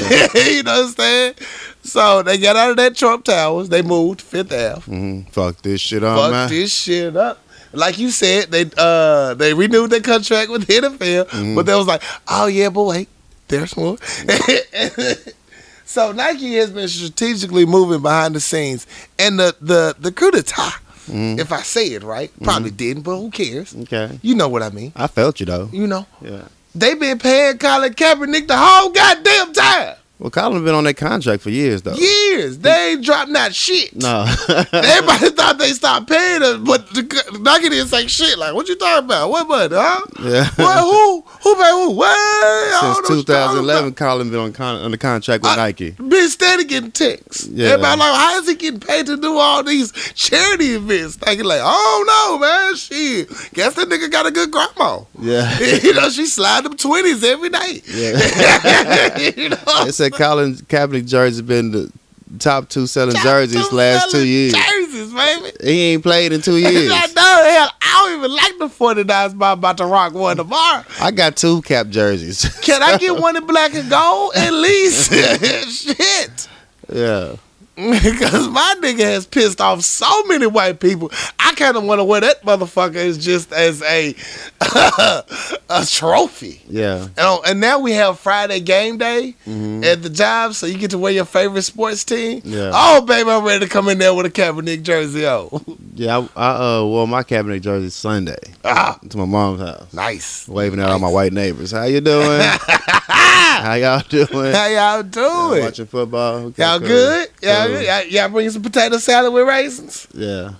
know 0.63 0.71
what 0.81 0.85
I'm 0.85 0.87
saying? 0.89 1.33
So 1.83 2.21
they 2.21 2.37
got 2.37 2.55
out 2.55 2.69
of 2.71 2.77
that 2.77 2.95
Trump 2.95 3.25
Towers. 3.25 3.69
They 3.69 3.81
moved 3.81 4.19
to 4.19 4.25
Fifth 4.25 4.53
Ave. 4.53 4.81
hmm 4.81 5.21
Fuck 5.31 5.61
this 5.63 5.81
shit 5.81 6.03
up, 6.03 6.19
Fuck 6.19 6.31
man. 6.31 6.49
this 6.49 6.71
shit 6.71 7.15
up. 7.15 7.39
Like 7.73 7.97
you 7.99 8.09
said, 8.11 8.51
they 8.51 8.65
uh 8.77 9.33
they 9.35 9.53
renewed 9.53 9.89
their 9.91 10.01
contract 10.01 10.49
with 10.51 10.65
the 10.67 10.73
NFL, 10.73 11.25
Mhm. 11.29 11.55
but 11.55 11.65
they 11.65 11.73
was 11.75 11.87
like, 11.87 12.03
oh 12.27 12.45
yeah, 12.47 12.69
but 12.69 12.83
wait, 12.83 13.09
there's 13.47 13.75
more. 13.77 13.97
so 15.89 16.11
Nike 16.11 16.53
has 16.55 16.69
been 16.69 16.87
strategically 16.87 17.65
moving 17.65 18.01
behind 18.01 18.35
the 18.35 18.39
scenes, 18.39 18.85
and 19.17 19.39
the 19.39 19.55
the 19.59 19.95
the 19.99 20.11
coup 20.11 20.29
d'etat, 20.31 20.75
Mhm. 21.09 21.39
if 21.39 21.51
I 21.51 21.61
say 21.63 21.87
it 21.97 22.03
right, 22.03 22.29
probably 22.43 22.69
didn't, 22.71 23.03
but 23.03 23.17
who 23.17 23.31
cares? 23.31 23.73
Okay. 23.83 24.19
You 24.21 24.35
know 24.35 24.47
what 24.47 24.61
I 24.61 24.69
mean? 24.69 24.91
I 24.95 25.07
felt 25.07 25.39
you 25.39 25.45
though. 25.47 25.69
You 25.73 25.87
know 25.87 26.05
Yeah. 26.21 26.43
they 26.75 26.93
been 26.93 27.17
paying 27.17 27.57
Colin 27.57 27.93
Kaepernick 27.93 28.47
the 28.47 28.57
whole 28.57 28.89
goddamn 28.91 29.53
time, 29.53 29.95
Well, 30.19 30.29
Colin 30.29 30.65
been 30.65 30.75
on 30.75 30.83
that 30.83 30.95
contract 30.97 31.41
for 31.41 31.49
years 31.49 31.81
though. 31.81 31.93
years. 31.93 32.57
They 32.59 32.91
ain't 32.91 33.05
dropped 33.05 33.31
that 33.31 33.55
shit. 33.55 33.95
No. 33.95 34.25
Everybody 34.73 35.29
thought 35.29 35.55
they 35.57 35.69
stopped 35.71 36.09
paying 36.09 36.43
us, 36.43 36.57
but 36.57 36.89
the 36.89 37.03
Nugget 37.39 37.71
didn't 37.71 37.87
say 37.87 38.05
shit. 38.07 38.37
Like, 38.37 38.53
what 38.53 38.67
you 38.67 38.75
talking 38.75 39.05
about? 39.05 39.29
What 39.29 39.47
money, 39.47 39.75
huh? 39.75 40.01
yeah. 40.21 40.49
What? 40.57 40.81
Who? 40.83 41.21
Who 41.43 41.55
pay 41.55 41.69
who? 41.71 41.91
What? 41.91 42.17
Since 42.69 42.81
know 42.81 42.89
what 42.89 42.97
you 42.97 43.23
talking 43.23 43.23
2011, 43.23 43.93
Colin 43.93 44.29
been 44.29 44.39
on 44.39 44.51
con- 44.51 44.81
under 44.81 44.97
contract 44.97 45.41
with 45.43 45.53
I- 45.53 45.55
Nike. 45.55 45.91
Been 45.91 46.29
steady 46.29 46.65
getting 46.65 46.91
texts. 46.91 47.47
Yeah. 47.47 47.69
Everybody 47.69 47.99
like, 48.01 48.15
how 48.19 48.39
is 48.39 48.47
he 48.49 48.55
getting 48.55 48.81
paid 48.81 49.05
to 49.05 49.15
do 49.15 49.37
all 49.37 49.63
these 49.63 49.93
charity 50.15 50.73
events? 50.75 51.15
Thinking 51.15 51.45
like, 51.45 51.61
oh 51.63 52.03
no, 52.05 52.39
man, 52.45 52.75
shit. 52.75 53.29
Guess 53.53 53.75
that 53.75 53.87
nigga 53.87 54.11
got 54.11 54.25
a 54.25 54.31
good 54.31 54.51
grandma. 54.51 54.99
Yeah. 55.17 55.57
you 55.81 55.93
know, 55.93 56.09
she 56.09 56.25
slide 56.25 56.65
them 56.65 56.75
twenties 56.75 57.23
every 57.23 57.47
night. 57.49 57.83
Yeah. 57.87 59.17
you 59.19 59.49
know, 59.49 59.85
They 59.85 59.91
said 60.11 60.17
Colin 60.17 60.55
Kaepernick 60.55 61.07
jersey 61.07 61.41
been 61.41 61.71
the 61.71 61.91
top 62.37 62.69
two 62.69 62.85
selling 62.87 63.15
Top 63.15 63.23
jerseys 63.23 63.67
two 63.69 63.75
last 63.75 64.11
two 64.11 64.25
years. 64.25 64.53
Jerseys, 64.53 65.13
baby. 65.13 65.51
He 65.63 65.81
ain't 65.93 66.03
played 66.03 66.31
in 66.31 66.41
two 66.41 66.57
years. 66.57 66.91
I 66.93 67.05
know, 67.07 67.49
hell, 67.51 67.71
I 67.81 68.03
don't 68.07 68.19
even 68.19 68.31
like 68.35 68.57
the 68.59 68.67
49ers, 68.67 69.37
but 69.37 69.45
I'm 69.53 69.57
about 69.57 69.77
to 69.77 69.85
rock 69.85 70.13
one 70.13 70.37
tomorrow. 70.37 70.83
I 70.99 71.11
got 71.11 71.35
two 71.37 71.61
Kap 71.63 71.87
jerseys. 71.89 72.45
Can 72.61 72.83
I 72.83 72.97
get 72.97 73.17
one 73.19 73.35
in 73.35 73.45
black 73.47 73.73
and 73.73 73.89
gold 73.89 74.33
at 74.35 74.53
least? 74.53 75.11
Shit. 75.87 76.47
yeah. 76.93 77.35
Because 77.79 78.47
my 78.49 78.75
nigga 78.81 78.99
has 78.99 79.25
pissed 79.25 79.61
off 79.61 79.81
so 79.81 80.23
many 80.23 80.47
white 80.47 80.79
people. 80.79 81.11
I 81.39 81.53
kind 81.55 81.77
of 81.77 81.83
want 81.85 81.99
to 81.99 82.03
wear 82.03 82.19
that 82.21 82.43
motherfucker 82.43 82.95
as 82.95 83.17
just 83.17 83.53
as 83.53 83.81
a 83.83 84.13
a 85.69 85.85
trophy. 85.85 86.61
Yeah. 86.67 87.07
And, 87.17 87.39
and 87.47 87.59
now 87.61 87.79
we 87.79 87.93
have 87.93 88.19
Friday 88.19 88.59
game 88.59 88.97
day 88.97 89.35
Mhm. 89.47 89.85
at 89.85 90.03
the 90.03 90.09
job, 90.09 90.53
so 90.55 90.65
you 90.65 90.77
get 90.77 90.91
to 90.91 90.97
wear 90.97 91.11
your 91.13 91.25
favorite 91.25 91.61
sports 91.63 92.03
team. 92.03 92.41
Yeah. 92.43 92.71
Oh, 92.73 93.01
baby, 93.01 93.29
I'm 93.29 93.43
ready 93.45 93.65
to 93.65 93.71
come 93.71 93.87
in 93.89 93.97
there 93.97 94.13
with 94.13 94.25
a 94.25 94.29
Kaepernick 94.29 94.83
jersey 94.83 95.25
on. 95.25 95.49
Yeah, 95.99 96.25
I, 96.33 96.41
I 96.51 96.77
uh, 96.77 96.83
wore 96.85 97.05
my 97.09 97.23
Kaepernick 97.23 97.59
jersey 97.61 97.89
Sunday 97.89 98.37
ah, 98.63 98.97
to 99.09 99.17
my 99.17 99.25
mom's 99.25 99.59
house, 99.59 99.91
nice. 99.93 100.47
waving 100.47 100.79
at 100.79 100.87
all 100.89 100.97
my 100.97 101.09
white 101.09 101.33
neighbors. 101.33 101.71
How 101.71 101.83
you 101.83 101.99
doing? 101.99 102.39
How 102.39 103.73
y'all 103.73 103.99
doing? 104.07 104.53
How 104.53 104.67
y'all 104.67 105.03
doing? 105.03 105.61
Watching 105.63 105.87
football? 105.87 106.35
Okay, 106.45 106.63
Y'all 106.63 106.79
cool. 106.79 106.87
good? 106.87 107.27
Y'all, 107.41 107.67
Y'all, 107.71 108.03
y'all 108.05 108.29
bring 108.29 108.49
some 108.49 108.61
potato 108.61 108.97
salad 108.97 109.33
with 109.33 109.47
raisins? 109.47 110.07
Yeah. 110.13 110.51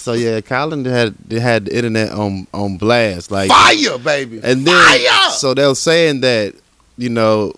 So 0.00 0.14
yeah, 0.14 0.40
Colin 0.40 0.84
had 0.86 1.14
had 1.30 1.66
the 1.66 1.76
internet 1.76 2.10
on 2.12 2.46
on 2.54 2.78
blast, 2.78 3.30
like, 3.30 3.50
Fire, 3.50 3.98
baby. 3.98 4.40
and 4.42 4.66
then 4.66 4.74
Fire! 4.74 5.30
so 5.32 5.52
they 5.52 5.66
were 5.66 5.74
saying 5.74 6.20
that 6.22 6.54
you 6.96 7.10
know 7.10 7.52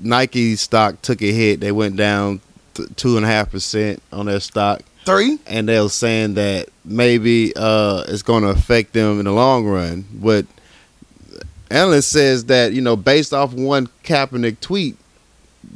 Nike 0.00 0.56
stock 0.56 1.00
took 1.02 1.22
a 1.22 1.30
hit. 1.30 1.60
They 1.60 1.70
went 1.70 1.94
down 1.96 2.40
two 2.96 3.16
and 3.16 3.24
a 3.24 3.28
half 3.28 3.50
percent 3.52 4.02
on 4.12 4.26
their 4.26 4.40
stock, 4.40 4.80
Three? 5.04 5.38
and 5.46 5.68
they 5.68 5.80
were 5.80 5.88
saying 5.88 6.34
that 6.34 6.68
maybe 6.84 7.52
uh, 7.54 8.02
it's 8.08 8.22
going 8.22 8.42
to 8.42 8.48
affect 8.48 8.92
them 8.92 9.20
in 9.20 9.26
the 9.26 9.32
long 9.32 9.64
run. 9.64 10.04
But 10.12 10.44
analyst 11.70 12.10
says 12.10 12.46
that 12.46 12.72
you 12.72 12.80
know 12.80 12.96
based 12.96 13.32
off 13.32 13.52
one 13.52 13.86
Kaepernick 14.02 14.58
tweet. 14.60 14.96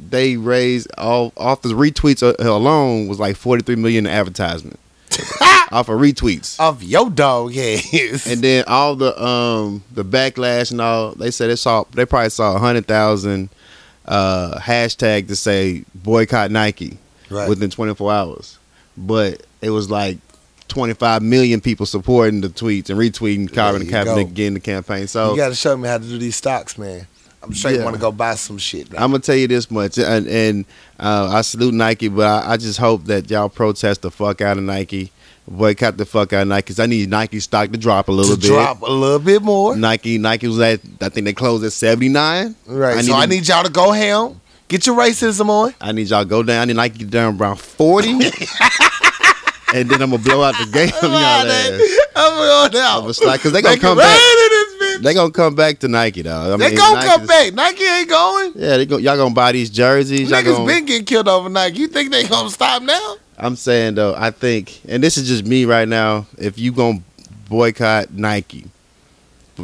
They 0.09 0.37
raised 0.37 0.87
all 0.97 1.31
off 1.37 1.61
the 1.61 1.69
retweets 1.69 2.21
alone 2.39 3.07
was 3.07 3.19
like 3.19 3.35
forty 3.35 3.63
three 3.63 3.75
million 3.75 4.05
in 4.05 4.11
advertisement 4.11 4.79
off 5.71 5.89
of 5.89 5.99
retweets. 5.99 6.59
of 6.59 6.83
your 6.83 7.09
dog 7.09 7.53
heads. 7.53 8.27
And 8.27 8.41
then 8.41 8.63
all 8.67 8.95
the 8.95 9.21
um 9.21 9.83
the 9.91 10.03
backlash 10.03 10.71
and 10.71 10.81
all 10.81 11.11
they 11.13 11.31
said 11.31 11.49
they 11.49 11.55
saw 11.55 11.83
they 11.91 12.05
probably 12.05 12.29
saw 12.29 12.55
a 12.55 12.59
hundred 12.59 12.87
thousand 12.87 13.49
uh 14.05 14.57
hashtag 14.59 15.27
to 15.27 15.35
say 15.35 15.83
boycott 15.93 16.51
Nike 16.51 16.97
right. 17.29 17.47
within 17.47 17.69
twenty 17.69 17.93
four 17.93 18.11
hours. 18.11 18.57
But 18.97 19.45
it 19.61 19.69
was 19.69 19.89
like 19.89 20.17
twenty 20.67 20.93
five 20.93 21.21
million 21.21 21.61
people 21.61 21.85
supporting 21.85 22.41
the 22.41 22.49
tweets 22.49 22.89
and 22.89 22.97
retweeting 22.99 23.53
Colin 23.53 23.83
Kaepernick 23.83 24.29
go. 24.29 24.33
getting 24.33 24.53
the 24.55 24.59
campaign. 24.59 25.07
So 25.07 25.31
you 25.31 25.37
got 25.37 25.49
to 25.49 25.55
show 25.55 25.75
me 25.77 25.87
how 25.87 25.97
to 25.97 26.03
do 26.03 26.17
these 26.17 26.35
stocks, 26.35 26.77
man. 26.77 27.07
I'm 27.43 27.53
sure 27.53 27.71
you 27.71 27.83
want 27.83 27.95
to 27.95 28.01
go 28.01 28.11
buy 28.11 28.35
some 28.35 28.57
shit. 28.57 28.89
I'm 28.93 29.11
gonna 29.11 29.19
tell 29.19 29.35
you 29.35 29.47
this 29.47 29.71
much, 29.71 29.97
and, 29.97 30.27
and 30.27 30.65
uh, 30.99 31.29
I 31.33 31.41
salute 31.41 31.73
Nike, 31.73 32.07
but 32.07 32.25
I, 32.27 32.53
I 32.53 32.57
just 32.57 32.77
hope 32.77 33.05
that 33.05 33.29
y'all 33.31 33.49
protest 33.49 34.03
the 34.03 34.11
fuck 34.11 34.41
out 34.41 34.57
of 34.57 34.63
Nike, 34.63 35.11
boycott 35.47 35.97
the 35.97 36.05
fuck 36.05 36.33
out 36.33 36.43
of 36.43 36.47
Nike. 36.49 36.67
Cause 36.67 36.79
I 36.79 36.85
need 36.85 37.09
Nike 37.09 37.39
stock 37.39 37.71
to 37.71 37.77
drop 37.77 38.09
a 38.09 38.11
little 38.11 38.35
to 38.35 38.39
bit. 38.41 38.47
drop 38.47 38.81
a 38.83 38.91
little 38.91 39.17
bit 39.19 39.41
more. 39.41 39.75
Nike, 39.75 40.17
Nike 40.19 40.47
was 40.47 40.59
at 40.59 40.81
I 41.01 41.09
think 41.09 41.25
they 41.25 41.33
closed 41.33 41.63
at 41.63 41.71
79. 41.73 42.55
Right. 42.67 42.97
I 42.97 43.01
so 43.01 43.13
I 43.15 43.25
need 43.25 43.47
y'all 43.47 43.63
to 43.63 43.71
go 43.71 43.91
ham. 43.91 44.39
Get 44.67 44.85
your 44.85 44.95
racism 44.97 45.49
on. 45.49 45.73
I 45.81 45.91
need 45.93 46.09
y'all 46.09 46.23
to 46.23 46.29
go 46.29 46.43
down. 46.43 46.61
I 46.61 46.65
need 46.65 46.75
Nike 46.75 46.99
to 46.99 47.05
down 47.05 47.37
around 47.37 47.57
40. 47.59 48.11
and 49.73 49.89
then 49.89 50.01
I'm 50.01 50.11
gonna 50.11 50.17
blow 50.19 50.43
out 50.43 50.55
the 50.59 50.69
game 50.71 50.91
on 51.03 51.09
y'all 51.11 51.19
ass. 51.51 51.81
I'm 52.15 52.35
going 52.71 52.83
I'm 52.83 52.97
out. 52.97 53.01
gonna 53.01 53.13
start 53.13 53.39
because 53.39 53.51
they 53.51 53.61
gonna 53.61 53.75
Make 53.75 53.81
come 53.81 53.97
back. 53.97 54.19
They 55.01 55.13
gonna 55.13 55.31
come 55.31 55.55
back 55.55 55.79
to 55.79 55.87
Nike 55.87 56.21
though. 56.21 56.53
I 56.53 56.57
They 56.57 56.69
mean, 56.69 56.77
gonna 56.77 56.95
Nike 56.95 57.07
come 57.07 57.27
back. 57.27 57.53
Nike 57.53 57.83
ain't 57.83 58.09
going. 58.09 58.51
Yeah, 58.55 58.77
they 58.77 58.85
go, 58.85 58.97
y'all 58.97 59.17
gonna 59.17 59.33
buy 59.33 59.51
these 59.51 59.69
jerseys. 59.69 60.29
Niggas 60.29 60.45
gonna, 60.45 60.65
been 60.65 60.85
getting 60.85 61.05
killed 61.05 61.27
over 61.27 61.49
Nike. 61.49 61.79
You 61.79 61.87
think 61.87 62.11
they 62.11 62.27
gonna 62.27 62.49
stop 62.49 62.81
now? 62.83 63.15
I'm 63.37 63.55
saying 63.55 63.95
though, 63.95 64.13
I 64.15 64.31
think, 64.31 64.81
and 64.87 65.03
this 65.03 65.17
is 65.17 65.27
just 65.27 65.45
me 65.45 65.65
right 65.65 65.87
now. 65.87 66.27
If 66.37 66.59
you 66.59 66.71
gonna 66.71 67.01
boycott 67.49 68.11
Nike, 68.11 68.65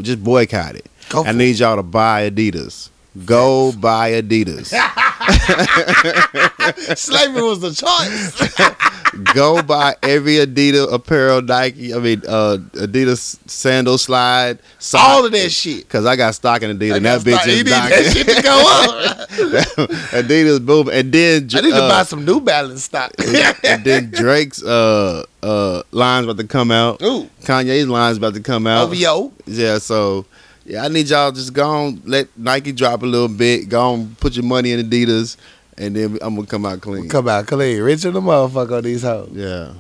just 0.02 0.23
boycott 0.23 0.76
it. 0.76 0.86
Go 1.10 1.23
I 1.23 1.32
need 1.32 1.58
y'all 1.58 1.78
to 1.78 1.84
buy 1.84 2.30
Adidas. 2.30 2.89
Go 3.26 3.71
buy 3.71 4.12
Adidas. 4.12 4.67
Slavery 6.97 7.41
was 7.41 7.60
the 7.60 7.73
choice. 7.73 8.58
Go 9.34 9.62
buy 9.63 9.96
every 10.04 10.36
Adidas 10.36 10.91
apparel, 10.91 11.41
Nike. 11.41 11.93
I 11.93 12.00
mean, 12.00 12.22
uh, 12.28 12.58
Adidas 12.74 13.38
sandal 13.50 13.98
slide. 13.98 14.60
Sock, 14.80 15.02
All 15.02 15.26
of 15.26 15.32
that 15.32 15.50
shit. 15.50 15.88
Cause 15.89 16.06
I 16.06 16.15
got 16.15 16.36
stock 16.36 16.62
in 16.62 16.78
Adidas, 16.78 16.98
and 16.98 17.06
that 17.06 17.24
gotta 17.24 17.38
bitch 17.38 17.48
is 17.48 17.58
need 17.58 17.67
that 17.67 18.13
shit 18.13 18.28
to 18.28 18.41
go 18.41 18.63
up. 18.65 19.30
Adidas 20.12 20.65
boom, 20.65 20.89
and 20.89 21.12
then 21.12 21.48
I 21.54 21.62
need 21.62 21.72
to 21.72 21.84
uh, 21.84 21.89
buy 21.89 22.04
some 22.04 22.26
New 22.26 22.41
Balance 22.41 22.84
stock. 22.84 23.12
and 23.63 23.84
then 23.84 24.12
Drake's 24.12 24.63
uh 24.63 25.26
uh 25.41 25.84
lines 25.91 26.26
about 26.26 26.38
to 26.38 26.48
come 26.48 26.72
out. 26.72 27.02
Ooh, 27.02 27.30
Kanye's 27.41 27.88
lines 27.88 28.17
about 28.17 28.34
to 28.34 28.41
come 28.41 28.67
out. 28.67 28.89
OVO. 28.89 29.32
Yeah, 29.46 29.78
so 29.78 30.26
yeah, 30.67 30.84
I 30.84 30.89
need 30.89 31.08
y'all 31.08 31.32
just 31.32 31.54
go 31.54 31.65
on, 31.65 32.02
let 32.06 32.28
Nike 32.38 32.74
drop 32.74 33.02
a 33.02 33.06
little 33.06 33.30
bit. 33.30 33.70
Go 33.70 33.93
on, 33.93 34.15
put 34.20 34.36
your 34.36 34.43
money 34.43 34.74
in 34.74 34.82
Adidas, 34.82 35.38
and 35.78 35.96
then 35.96 36.18
I'm 36.22 36.36
gonna 36.36 36.48
come 36.48 36.66
out 36.66 36.82
clean. 36.82 37.10
Come 37.10 37.28
out 37.28 37.48
clean. 37.48 37.82
Rich 37.82 38.06
in 38.06 38.13
the 38.13 38.22
motherfucker 38.22 38.78
on 38.78 38.84
these 38.84 39.04
hoes. 39.04 39.30
Yeah. 39.34 39.74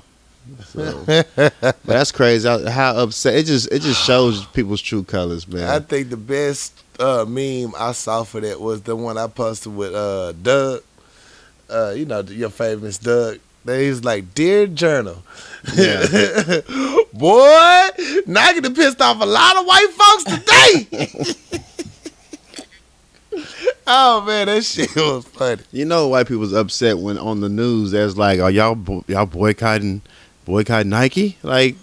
So, 0.67 1.03
but 1.35 1.83
that's 1.85 2.11
crazy. 2.11 2.47
How, 2.47 2.95
upset 2.95 3.35
it 3.35 3.45
just 3.45 3.71
it 3.71 3.81
just 3.81 4.03
shows 4.05 4.45
people's 4.47 4.81
true 4.81 5.03
colors, 5.03 5.47
man. 5.47 5.69
I 5.69 5.79
think 5.79 6.09
the 6.09 6.17
best 6.17 6.73
uh, 6.99 7.25
meme 7.27 7.73
I 7.77 7.91
saw 7.91 8.23
for 8.23 8.39
that 8.41 8.59
was 8.61 8.81
the 8.83 8.95
one 8.95 9.17
I 9.17 9.27
posted 9.27 9.75
with 9.75 9.93
uh, 9.93 10.31
Doug. 10.31 10.81
Uh, 11.69 11.89
you 11.95 12.05
know 12.05 12.21
your 12.21 12.49
famous 12.49 12.97
Doug. 12.97 13.39
He's 13.65 14.05
like, 14.05 14.33
dear 14.33 14.65
journal, 14.65 15.21
Yeah. 15.75 16.05
boy, 17.13 17.87
Nike 18.25 18.61
done 18.61 18.73
pissed 18.73 19.01
off 19.01 19.21
a 19.21 19.25
lot 19.25 19.57
of 19.57 19.65
white 19.65 19.89
folks 19.89 20.23
today. 20.23 21.63
oh 23.87 24.21
man, 24.25 24.47
that 24.47 24.63
shit 24.63 24.95
was 24.95 25.25
funny. 25.25 25.61
You 25.71 25.85
know, 25.85 26.07
white 26.07 26.27
people's 26.27 26.53
upset 26.53 26.97
when 26.97 27.17
on 27.17 27.41
the 27.41 27.49
news 27.49 27.91
there's 27.91 28.17
like, 28.17 28.39
"Are 28.39 28.51
y'all 28.51 29.03
y'all 29.07 29.25
boycotting 29.25 30.01
boycotting 30.45 30.89
Nike?" 30.89 31.37
Like, 31.43 31.75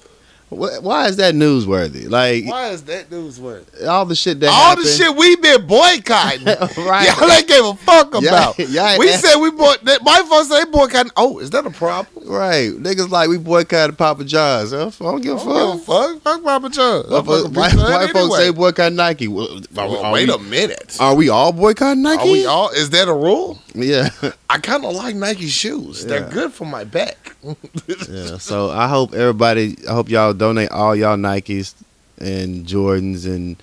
why 0.56 1.06
is 1.08 1.16
that 1.16 1.34
newsworthy? 1.34 2.08
Like 2.08 2.44
Why 2.46 2.70
is 2.70 2.82
that 2.84 3.10
news 3.10 3.40
worth? 3.40 3.82
all 3.86 4.04
the 4.06 4.14
shit 4.14 4.40
that 4.40 4.48
All 4.48 4.52
happened, 4.70 4.86
the 4.86 4.90
shit 4.90 5.16
we 5.16 5.36
been 5.36 5.66
boycotting. 5.66 6.44
right? 6.86 7.08
Y'all 7.18 7.30
ain't 7.30 7.48
gave 7.48 7.64
a 7.64 7.74
fuck 7.74 8.14
about. 8.14 8.58
y'all 8.58 8.98
we 8.98 9.08
said 9.08 9.36
we 9.36 9.50
bought 9.50 9.84
that. 9.84 10.02
My 10.02 10.22
folks 10.28 10.48
say 10.48 10.64
they 10.64 10.70
boycotting. 10.70 11.12
Oh, 11.16 11.38
is 11.38 11.50
that 11.50 11.66
a 11.66 11.70
problem? 11.70 12.28
Right, 12.28 12.70
niggas 12.70 13.10
like 13.10 13.28
we 13.28 13.38
boycotted 13.38 13.98
Papa 13.98 14.24
John's. 14.24 14.72
I 14.72 14.88
don't 14.90 15.20
give 15.20 15.36
a 15.36 15.44
don't 15.44 15.78
fuck. 15.84 16.08
give 16.12 16.16
a 16.16 16.20
fuck. 16.20 16.22
Fuck 16.22 16.42
Papa 16.44 16.70
John. 16.70 17.04
White, 17.10 17.26
white, 17.26 17.74
white 17.76 18.10
folks 18.12 18.36
say 18.36 18.50
boycott 18.50 18.92
Nike. 18.92 19.28
Well, 19.28 19.60
Well, 19.74 20.12
wait 20.12 20.28
we, 20.28 20.34
a 20.34 20.38
minute. 20.38 20.96
Are 21.00 21.14
we 21.14 21.28
all 21.28 21.52
boycotting 21.52 22.02
Nike? 22.02 22.22
Are 22.28 22.32
we 22.32 22.46
all? 22.46 22.70
Is 22.70 22.90
that 22.90 23.08
a 23.08 23.12
rule? 23.14 23.58
Yeah, 23.74 24.08
I 24.50 24.58
kind 24.58 24.84
of 24.84 24.94
like 24.94 25.16
Nike 25.16 25.48
shoes. 25.48 26.04
They're 26.06 26.28
good 26.30 26.52
for 26.52 26.64
my 26.64 26.84
back. 26.84 27.34
yeah. 28.08 28.38
So 28.38 28.70
I 28.70 28.86
hope 28.88 29.12
everybody. 29.14 29.76
I 29.88 29.92
hope 29.92 30.08
y'all 30.08 30.32
donate 30.44 30.70
all 30.70 30.94
y'all 30.94 31.16
Nikes 31.16 31.74
and 32.18 32.66
Jordans 32.66 33.24
and 33.26 33.56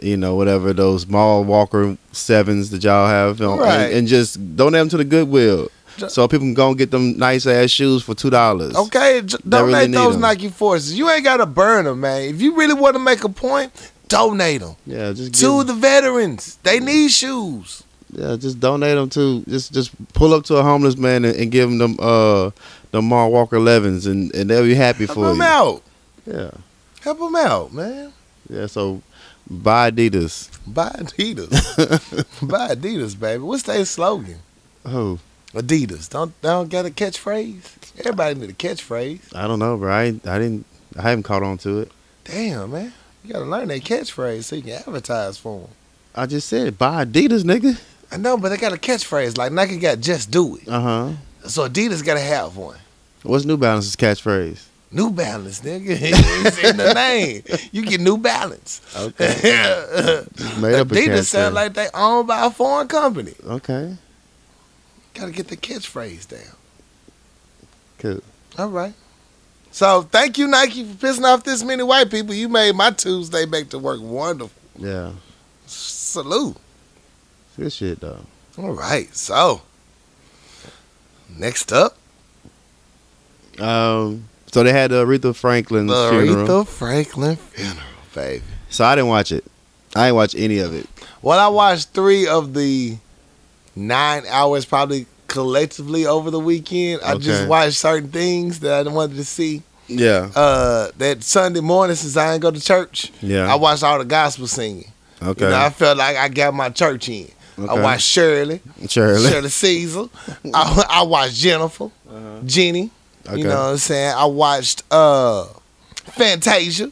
you 0.00 0.16
know 0.16 0.34
whatever 0.36 0.72
those 0.72 1.06
Mall 1.06 1.42
Walker 1.44 1.96
sevens 2.12 2.70
that 2.70 2.84
y'all 2.84 3.08
have, 3.08 3.40
you 3.40 3.46
know, 3.46 3.58
Right. 3.58 3.80
and, 3.80 3.92
and 3.94 4.08
just 4.08 4.30
donate 4.56 4.80
them 4.80 4.88
to 4.90 4.96
the 4.98 5.04
Goodwill. 5.04 5.70
So 6.08 6.28
people 6.28 6.46
can 6.46 6.54
go 6.54 6.68
and 6.68 6.78
get 6.78 6.92
them 6.92 7.18
nice 7.18 7.44
ass 7.44 7.70
shoes 7.70 8.04
for 8.04 8.14
two 8.14 8.30
dollars. 8.30 8.76
Okay, 8.76 9.20
j- 9.22 9.36
really 9.44 9.50
donate 9.72 9.90
need 9.90 9.96
those 9.96 10.14
'em. 10.14 10.20
Nike 10.20 10.48
forces. 10.48 10.96
You 10.96 11.10
ain't 11.10 11.24
gotta 11.24 11.44
burn 11.46 11.86
them, 11.86 12.00
man. 12.00 12.22
If 12.22 12.40
you 12.40 12.54
really 12.54 12.74
want 12.74 12.94
to 12.94 13.00
make 13.00 13.24
a 13.24 13.28
point, 13.28 13.72
donate 14.06 14.60
them 14.60 14.76
Yeah, 14.86 15.12
just 15.12 15.34
to 15.34 15.40
give, 15.58 15.66
the 15.66 15.74
veterans. 15.74 16.56
They 16.62 16.78
need 16.78 17.10
shoes. 17.10 17.82
yeah, 18.12 18.36
just 18.36 18.60
donate 18.60 18.94
them 18.94 19.08
to 19.10 19.42
just 19.48 19.72
just 19.72 19.90
pull 20.14 20.32
up 20.34 20.44
to 20.44 20.54
a 20.56 20.62
homeless 20.62 20.96
man 20.96 21.24
and, 21.24 21.34
and 21.36 21.50
give 21.50 21.68
him 21.68 21.78
them 21.78 21.96
uh 21.98 22.50
the 22.92 23.02
Mall 23.02 23.32
Walker 23.32 23.56
11s 23.58 24.06
and 24.06 24.32
and 24.36 24.48
they'll 24.48 24.62
be 24.62 24.74
happy 24.74 25.06
for 25.06 25.26
them 25.26 25.38
you. 25.38 25.42
out. 25.42 25.82
Yeah, 26.28 26.50
Help 27.00 27.18
them 27.18 27.36
out, 27.36 27.72
man. 27.72 28.12
yeah. 28.50 28.66
So 28.66 29.02
buy 29.48 29.90
Adidas. 29.90 30.50
Buy 30.66 30.90
Adidas. 30.90 31.50
Buy 32.48 32.74
Adidas, 32.74 33.18
baby. 33.18 33.42
What's 33.42 33.62
their 33.62 33.84
slogan? 33.84 34.40
Oh, 34.84 35.18
Adidas. 35.54 36.10
Don't 36.10 36.38
they 36.42 36.48
don't 36.48 36.68
got 36.70 36.86
a 36.86 36.90
catchphrase? 36.90 37.62
Everybody 38.00 38.34
need 38.38 38.50
a 38.50 38.52
catchphrase. 38.52 39.34
I 39.34 39.46
don't 39.48 39.58
know, 39.58 39.76
bro. 39.76 39.92
I, 39.92 40.02
I 40.06 40.10
didn't. 40.38 40.64
I 40.96 41.02
haven't 41.02 41.22
caught 41.24 41.42
on 41.42 41.58
to 41.58 41.80
it. 41.80 41.92
Damn, 42.24 42.72
man. 42.72 42.92
You 43.24 43.32
gotta 43.32 43.44
learn 43.46 43.68
that 43.68 43.82
catchphrase 43.82 44.44
so 44.44 44.56
you 44.56 44.62
can 44.62 44.72
advertise 44.72 45.38
for 45.38 45.60
them. 45.60 45.70
I 46.14 46.26
just 46.26 46.48
said 46.48 46.76
buy 46.78 47.04
Adidas, 47.04 47.42
nigga. 47.44 47.80
I 48.10 48.16
know, 48.16 48.36
but 48.36 48.48
they 48.50 48.56
got 48.56 48.72
a 48.72 48.76
catchphrase 48.76 49.36
like 49.38 49.52
Nike 49.52 49.78
got 49.78 50.00
just 50.00 50.30
do 50.30 50.56
it. 50.56 50.68
Uh 50.68 50.80
huh. 50.80 51.12
So 51.48 51.68
Adidas 51.68 52.04
gotta 52.04 52.20
have 52.20 52.56
one. 52.56 52.76
What's 53.22 53.44
New 53.44 53.56
Balance's 53.56 53.96
catchphrase? 53.96 54.64
New 54.90 55.10
Balance, 55.10 55.60
nigga. 55.60 55.86
it's 55.90 56.58
in 56.64 56.76
the 56.78 56.94
name. 56.94 57.42
You 57.72 57.84
get 57.84 58.00
New 58.00 58.16
Balance. 58.16 58.80
Okay. 58.96 59.34
Made 60.60 60.74
up 60.74 60.90
a 60.90 60.94
Adidas 60.94 61.24
sound 61.26 61.54
like 61.54 61.74
they 61.74 61.88
owned 61.92 62.26
by 62.26 62.46
a 62.46 62.50
foreign 62.50 62.88
company. 62.88 63.34
Okay. 63.44 63.96
Gotta 65.14 65.32
get 65.32 65.48
the 65.48 65.56
catchphrase 65.56 66.28
down. 66.28 66.56
Cool. 67.98 68.22
All 68.56 68.68
right. 68.68 68.94
So 69.70 70.02
thank 70.02 70.38
you, 70.38 70.46
Nike, 70.46 70.84
for 70.84 71.06
pissing 71.06 71.24
off 71.24 71.44
this 71.44 71.62
many 71.62 71.82
white 71.82 72.10
people. 72.10 72.34
You 72.34 72.48
made 72.48 72.74
my 72.74 72.90
Tuesday 72.90 73.44
back 73.44 73.68
to 73.70 73.78
work 73.78 74.00
wonderful. 74.00 74.50
Yeah. 74.78 75.12
Salute. 75.66 76.56
Good 77.56 77.72
shit 77.72 78.00
though. 78.00 78.24
All 78.56 78.72
right. 78.72 79.14
So 79.14 79.60
next 81.36 81.72
up, 81.72 81.96
Um. 83.58 84.28
So 84.52 84.62
they 84.62 84.72
had 84.72 84.90
the 84.90 85.04
Aretha 85.04 85.34
Franklin 85.34 85.86
the 85.86 86.08
funeral. 86.10 86.46
Aretha 86.46 86.66
Franklin 86.66 87.36
funeral, 87.36 87.82
baby. 88.14 88.44
So 88.70 88.84
I 88.84 88.94
didn't 88.94 89.08
watch 89.08 89.32
it. 89.32 89.44
I 89.96 90.06
didn't 90.06 90.16
watch 90.16 90.34
any 90.36 90.58
of 90.58 90.74
it. 90.74 90.86
Well, 91.22 91.38
I 91.38 91.48
watched 91.48 91.88
three 91.90 92.26
of 92.26 92.54
the 92.54 92.96
nine 93.76 94.24
hours, 94.28 94.64
probably 94.64 95.06
collectively 95.26 96.06
over 96.06 96.30
the 96.30 96.40
weekend. 96.40 97.00
I 97.02 97.16
just 97.16 97.48
watched 97.48 97.76
certain 97.78 98.10
things 98.10 98.60
that 98.60 98.86
I 98.86 98.90
wanted 98.90 99.16
to 99.16 99.24
see. 99.24 99.62
Yeah. 99.88 100.30
Uh, 100.34 100.90
that 100.98 101.22
Sunday 101.22 101.60
morning, 101.60 101.96
since 101.96 102.16
I 102.16 102.32
didn't 102.32 102.42
go 102.42 102.50
to 102.50 102.60
church, 102.60 103.10
Yeah. 103.22 103.50
I 103.50 103.56
watched 103.56 103.82
all 103.82 103.98
the 103.98 104.04
gospel 104.04 104.46
singing. 104.46 104.90
okay. 105.22 105.44
You 105.46 105.50
know, 105.50 105.56
I 105.58 105.70
felt 105.70 105.96
like 105.98 106.16
I 106.16 106.28
got 106.28 106.52
my 106.54 106.68
church 106.70 107.08
in. 107.08 107.28
Okay. 107.58 107.68
I 107.72 107.82
watched 107.82 108.06
Shirley, 108.06 108.60
Shirley. 108.88 109.30
Shirley 109.30 109.48
Caesar. 109.48 110.04
I, 110.54 110.84
I 110.90 111.02
watched 111.02 111.34
Jennifer, 111.36 111.84
Uh-huh. 112.08 112.40
Jenny. 112.44 112.90
Okay. 113.28 113.38
You 113.38 113.44
know 113.44 113.62
what 113.64 113.70
I'm 113.72 113.76
saying? 113.78 114.14
I 114.16 114.24
watched 114.26 114.82
uh, 114.90 115.46
Fantasia. 116.12 116.90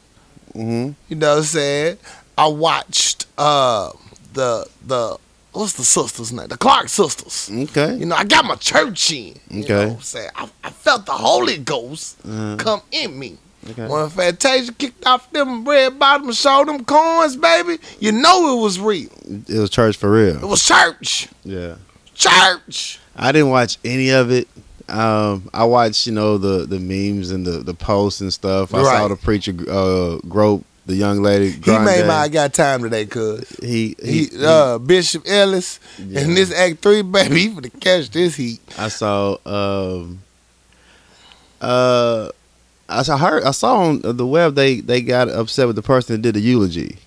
hmm 0.52 0.90
You 1.08 1.16
know 1.16 1.30
what 1.32 1.38
I'm 1.38 1.44
saying? 1.44 1.98
I 2.38 2.46
watched 2.48 3.26
uh, 3.38 3.90
the 4.34 4.66
the 4.86 5.16
what's 5.52 5.72
the 5.74 5.84
sisters' 5.84 6.32
name? 6.32 6.48
The 6.48 6.58
Clark 6.58 6.88
sisters. 6.88 7.50
Okay. 7.50 7.96
You 7.96 8.06
know, 8.06 8.16
I 8.16 8.24
got 8.24 8.44
my 8.44 8.56
church 8.56 9.10
in. 9.12 9.38
You 9.50 9.64
Okay. 9.64 9.68
know 9.72 9.88
what 9.88 9.96
I'm 9.96 10.02
saying? 10.02 10.30
I, 10.36 10.48
I 10.64 10.70
felt 10.70 11.06
the 11.06 11.12
Holy 11.12 11.56
Ghost 11.58 12.18
Uh, 12.28 12.56
come 12.58 12.82
in 12.92 13.18
me. 13.18 13.38
okay. 13.70 13.86
When 13.88 14.10
Fantasia 14.10 14.72
kicked 14.74 15.06
off 15.06 15.30
them 15.32 15.64
red 15.66 15.98
bottoms, 15.98 16.28
and 16.28 16.36
showed 16.36 16.68
them 16.68 16.84
coins, 16.84 17.36
baby, 17.36 17.78
you 18.00 18.12
know 18.12 18.58
it 18.58 18.62
was 18.62 18.78
real. 18.78 19.08
It 19.48 19.58
was 19.58 19.70
church 19.70 19.96
for 19.96 20.10
real. 20.10 20.36
It 20.36 20.46
was 20.46 20.62
church. 20.64 21.28
Yeah. 21.44 21.76
Church. 22.14 22.98
I 23.16 23.32
didn't 23.32 23.48
watch 23.50 23.78
any 23.84 24.10
of 24.10 24.30
it. 24.30 24.46
Um, 24.88 25.48
I 25.52 25.64
watched, 25.64 26.06
you 26.06 26.12
know, 26.12 26.38
the 26.38 26.64
the 26.66 26.78
memes 26.78 27.30
and 27.30 27.44
the 27.46 27.58
the 27.58 27.74
posts 27.74 28.20
and 28.20 28.32
stuff. 28.32 28.72
I 28.74 28.82
saw 28.82 29.08
the 29.08 29.16
preacher 29.16 29.52
uh, 29.68 30.18
grope 30.28 30.64
the 30.86 30.94
young 30.94 31.20
lady. 31.22 31.50
He 31.50 31.78
made 31.78 32.06
my 32.06 32.14
I 32.18 32.28
got 32.28 32.54
time 32.54 32.82
today, 32.82 33.06
cuz. 33.06 33.44
He, 33.60 33.96
He, 34.00 34.26
he, 34.26 34.28
uh, 34.44 34.78
Bishop 34.78 35.24
Ellis 35.26 35.80
Yeah. 35.98 36.20
and 36.20 36.36
this 36.36 36.52
Act 36.52 36.80
3, 36.82 37.02
baby, 37.02 37.40
he 37.40 37.48
finna 37.48 37.80
catch 37.80 38.10
this 38.10 38.36
heat. 38.36 38.60
I 38.78 38.86
saw. 38.88 39.36
Um, 39.44 40.20
uh, 41.60 42.30
I 42.88 43.02
saw 43.02 43.16
heard. 43.16 43.42
I 43.42 43.50
saw 43.50 43.78
on 43.78 44.00
the 44.02 44.26
web 44.26 44.54
they 44.54 44.80
they 44.80 45.00
got 45.00 45.28
upset 45.28 45.66
with 45.66 45.74
the 45.76 45.82
person 45.82 46.14
that 46.14 46.22
did 46.22 46.36
the 46.36 46.40
eulogy. 46.40 46.98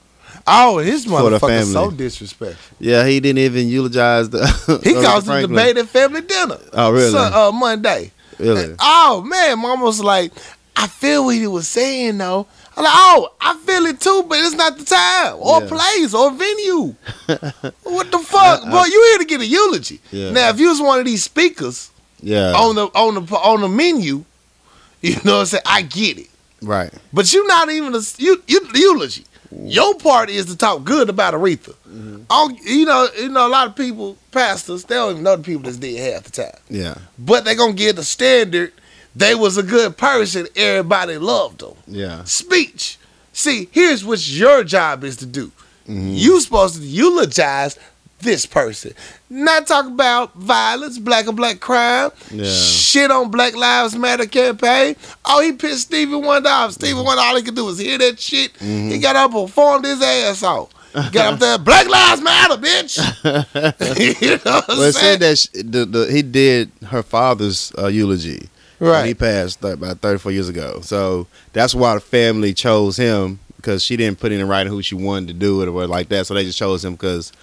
Oh, 0.51 0.77
his 0.79 1.05
motherfucker 1.05 1.63
so 1.71 1.91
disrespectful. 1.91 2.77
Yeah, 2.79 3.05
he 3.05 3.19
didn't 3.19 3.39
even 3.39 3.67
eulogize 3.67 4.29
the. 4.29 4.39
He 4.83 4.93
caused 4.93 5.25
Franklin. 5.27 5.55
debate 5.55 5.77
at 5.77 5.87
family 5.87 6.21
dinner. 6.21 6.57
Oh 6.73 6.91
really? 6.91 7.15
Uh, 7.17 7.51
Monday. 7.51 8.11
really? 8.39 8.75
Oh 8.79 9.21
man, 9.25 9.59
mama 9.59 9.83
was 9.85 10.01
like, 10.01 10.31
I 10.75 10.87
feel 10.87 11.25
what 11.25 11.35
he 11.35 11.45
was 11.47 11.67
saying 11.67 12.17
though. 12.17 12.47
I'm 12.77 12.83
like, 12.85 12.93
oh, 12.95 13.33
I 13.41 13.57
feel 13.57 13.85
it 13.87 13.99
too, 13.99 14.23
but 14.29 14.37
it's 14.39 14.55
not 14.55 14.77
the 14.77 14.85
time 14.85 15.35
or 15.39 15.61
Yeah. 15.61 15.67
place 15.67 16.13
or 16.13 16.31
venue. 16.31 16.95
what 17.83 18.09
the 18.11 18.19
fuck, 18.19 18.63
I- 18.65 18.69
bro? 18.71 18.85
You 18.85 19.03
here 19.09 19.17
to 19.19 19.25
get 19.25 19.41
a 19.41 19.45
eulogy? 19.45 19.99
Yeah. 20.11 20.31
Now, 20.31 20.49
if 20.49 20.59
you 20.59 20.69
was 20.69 20.79
one 20.81 20.99
of 20.99 21.05
these 21.05 21.23
speakers 21.23 21.91
Yeah. 22.21 22.53
on 22.55 22.75
the 22.75 22.85
on 22.95 23.15
the 23.25 23.35
on 23.35 23.61
the 23.61 23.67
menu, 23.67 24.23
you 25.01 25.15
know 25.25 25.33
what 25.35 25.39
I'm 25.41 25.45
saying? 25.47 25.63
I 25.65 25.81
get 25.83 26.17
it, 26.19 26.29
right. 26.61 26.91
but 27.13 27.31
you're 27.33 27.47
not 27.47 27.69
even 27.69 27.93
a 27.95 27.99
you, 28.17 28.41
you 28.47 28.61
eulogy. 28.73 29.25
Your 29.51 29.95
part 29.95 30.29
is 30.29 30.45
to 30.47 30.55
talk 30.57 30.83
good 30.83 31.09
about 31.09 31.33
Aretha. 31.33 31.73
Mm-hmm. 31.87 32.23
All, 32.29 32.51
you 32.51 32.85
know, 32.85 33.07
you 33.17 33.29
know, 33.29 33.47
a 33.47 33.49
lot 33.49 33.67
of 33.67 33.75
people, 33.75 34.15
pastors, 34.31 34.83
they 34.83 34.95
don't 34.95 35.11
even 35.11 35.23
know 35.23 35.35
the 35.35 35.43
people 35.43 35.63
that's 35.63 35.77
dead 35.77 36.13
half 36.13 36.23
the 36.23 36.31
time 36.31 36.59
Yeah. 36.69 36.95
but 37.17 37.45
they 37.45 37.55
gonna 37.55 37.73
get 37.73 37.95
the 37.95 38.03
standard. 38.03 38.73
They 39.15 39.33
was 39.33 39.57
a 39.57 39.63
good 39.63 39.97
person. 39.97 40.47
Everybody 40.55 41.17
loved 41.17 41.61
them. 41.61 41.73
Yeah. 41.87 42.23
Speech. 42.25 42.99
See, 43.33 43.69
here's 43.71 44.05
what 44.05 44.27
your 44.29 44.63
job 44.63 45.03
is 45.03 45.17
to 45.17 45.25
do. 45.25 45.51
Mhm. 45.87 46.15
You 46.17 46.39
supposed 46.41 46.75
to 46.75 46.81
eulogize 46.81 47.77
this 48.21 48.45
person, 48.45 48.93
not 49.29 49.65
talk 49.67 49.85
about 49.87 50.33
violence, 50.35 50.97
black 50.99 51.27
and 51.27 51.35
black 51.37 51.59
crime, 51.59 52.11
Yeah. 52.31 52.45
shit 52.51 53.11
on 53.11 53.31
Black 53.31 53.55
Lives 53.55 53.95
Matter 53.95 54.25
campaign. 54.25 54.95
Oh, 55.25 55.41
he 55.41 55.53
pissed 55.53 55.83
Stevie 55.87 56.15
Wonder 56.15 56.49
off. 56.49 56.71
Mm-hmm. 56.75 57.03
Wonder, 57.05 57.21
all 57.21 57.35
he 57.37 57.43
could 57.43 57.55
do 57.55 57.65
was 57.65 57.79
hear 57.79 57.97
that 57.97 58.19
shit. 58.19 58.51
He 58.57 58.97
got 58.99 59.15
up 59.15 59.33
and 59.33 59.45
performed 59.47 59.85
his 59.85 60.01
ass 60.01 60.43
off. 60.43 60.69
Got 61.11 61.33
up 61.33 61.39
there, 61.39 61.57
Black 61.59 61.87
Lives 61.87 62.21
Matter, 62.21 62.55
bitch. 62.55 62.97
you 64.21 64.29
know 64.29 64.37
what 64.43 64.69
I'm 64.69 64.77
Well, 64.77 64.81
it 64.89 64.93
said 64.95 65.19
that 65.19 65.37
sh- 65.37 65.47
the, 65.53 65.85
the, 65.85 66.11
he 66.11 66.21
did 66.21 66.71
her 66.87 67.03
father's 67.03 67.71
uh, 67.77 67.87
eulogy. 67.87 68.49
Right. 68.79 68.99
When 68.99 69.07
He 69.07 69.13
passed 69.13 69.61
th- 69.61 69.73
about 69.75 69.99
34 69.99 70.31
years 70.31 70.49
ago. 70.49 70.79
So 70.81 71.27
that's 71.53 71.75
why 71.75 71.93
the 71.95 71.99
family 71.99 72.53
chose 72.53 72.97
him 72.97 73.39
because 73.57 73.83
she 73.83 73.97
didn't 73.97 74.19
put 74.19 74.31
in 74.31 74.39
the 74.39 74.45
writing 74.45 74.71
who 74.71 74.81
she 74.81 74.95
wanted 74.95 75.27
to 75.27 75.33
do 75.33 75.61
it 75.61 75.67
or 75.67 75.85
like 75.85 76.07
that. 76.09 76.25
So 76.27 76.33
they 76.33 76.45
just 76.45 76.57
chose 76.57 76.83
him 76.83 76.93
because 76.93 77.33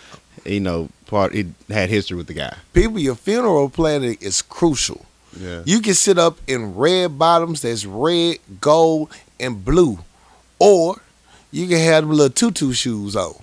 you 0.45 0.61
know 0.61 0.89
part 1.07 1.35
it 1.35 1.47
had 1.69 1.89
history 1.89 2.17
with 2.17 2.27
the 2.27 2.35
guy. 2.35 2.55
People, 2.73 2.99
your 2.99 3.15
funeral 3.15 3.69
planning 3.71 4.17
is 4.21 4.43
crucial. 4.43 5.05
Yeah. 5.39 5.63
You 5.65 5.81
can 5.81 5.95
sit 5.95 6.19
up 6.19 6.39
in 6.47 6.75
red 6.75 7.19
bottoms 7.19 7.63
that's 7.63 7.85
red, 7.85 8.39
gold, 8.61 9.11
and 9.39 9.65
blue. 9.65 9.99
Or 10.59 10.97
you 11.51 11.67
can 11.69 11.79
have 11.79 12.05
them 12.05 12.11
little 12.17 12.31
tutu 12.31 12.73
shoes 12.73 13.15
on. 13.15 13.35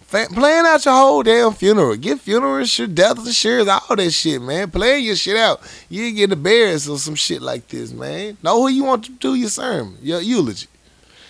Fa- 0.00 0.26
Plan 0.32 0.66
out 0.66 0.84
your 0.84 0.94
whole 0.94 1.22
damn 1.22 1.52
funeral. 1.52 1.94
Get 1.96 2.18
funeral 2.20 2.56
insurance, 2.56 2.94
death 2.94 3.18
insurance, 3.24 3.68
all 3.68 3.94
that 3.94 4.10
shit, 4.10 4.42
man. 4.42 4.68
Plan 4.72 5.02
your 5.04 5.14
shit 5.14 5.36
out. 5.36 5.60
You 5.88 6.10
get 6.12 6.32
embarrassed 6.32 6.88
or 6.88 6.98
some 6.98 7.14
shit 7.14 7.40
like 7.40 7.68
this, 7.68 7.92
man. 7.92 8.36
Know 8.42 8.62
who 8.62 8.68
you 8.68 8.82
want 8.82 9.04
to 9.04 9.12
do 9.12 9.34
your 9.36 9.48
sermon, 9.50 9.96
your 10.02 10.20
eulogy. 10.20 10.66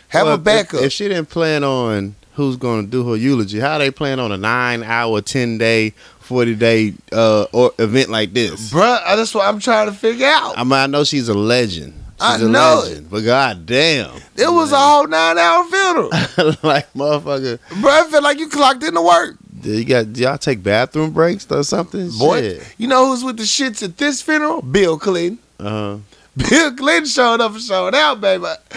Have 0.08 0.24
Well, 0.26 0.34
a 0.36 0.38
backup. 0.38 0.80
If, 0.80 0.86
if 0.86 0.92
she 0.94 1.08
didn't 1.08 1.28
plan 1.28 1.62
on 1.62 2.14
who's 2.34 2.56
going 2.56 2.84
to 2.84 2.90
do 2.90 3.08
her 3.08 3.16
eulogy, 3.16 3.58
how 3.60 3.78
they 3.78 3.90
plan 3.90 4.20
on 4.20 4.32
a 4.32 4.36
nine 4.36 4.82
hour, 4.82 5.20
ten 5.20 5.58
day, 5.58 5.90
forty 6.18 6.54
day 6.54 6.94
uh 7.12 7.46
or 7.52 7.72
event 7.78 8.08
like 8.10 8.32
this? 8.32 8.72
Bruh, 8.72 9.00
that's 9.16 9.34
what 9.34 9.46
I'm 9.46 9.60
trying 9.60 9.86
to 9.88 9.92
figure 9.92 10.26
out. 10.26 10.56
I 10.58 10.64
mean, 10.64 10.72
I 10.72 10.86
know 10.86 11.04
she's 11.04 11.28
a 11.28 11.34
legend. 11.34 11.94
She's 12.14 12.20
I 12.20 12.36
a 12.36 12.48
know 12.48 12.82
legend, 12.84 13.10
but 13.10 13.20
god 13.22 13.64
damn, 13.66 14.14
it 14.36 14.50
was 14.50 14.72
a 14.72 14.78
whole 14.78 15.06
nine 15.06 15.38
hour 15.38 15.64
funeral. 15.64 16.08
like 16.62 16.92
motherfucker. 16.92 17.58
Bruh, 17.80 18.06
I 18.06 18.10
feel 18.10 18.22
like 18.22 18.38
you 18.38 18.48
clocked 18.48 18.82
into 18.82 19.00
work. 19.00 19.36
Do 19.60 19.72
you 19.72 19.84
got 19.84 20.16
y'all 20.16 20.38
take 20.38 20.62
bathroom 20.62 21.12
breaks 21.12 21.50
or 21.50 21.62
something? 21.64 22.10
Boy, 22.18 22.40
Shit. 22.40 22.74
you 22.78 22.86
know 22.88 23.06
who's 23.08 23.22
with 23.24 23.36
the 23.36 23.42
shits 23.42 23.82
at 23.82 23.96
this 23.98 24.22
funeral? 24.22 24.62
Bill 24.62 24.98
Clinton. 24.98 25.38
Uh-huh. 25.58 25.98
Bill 26.48 26.74
Clinton 26.76 27.06
showed 27.06 27.40
up 27.40 27.52
and 27.52 27.60
showed 27.60 27.94
out, 27.94 28.20
baby. 28.20 28.44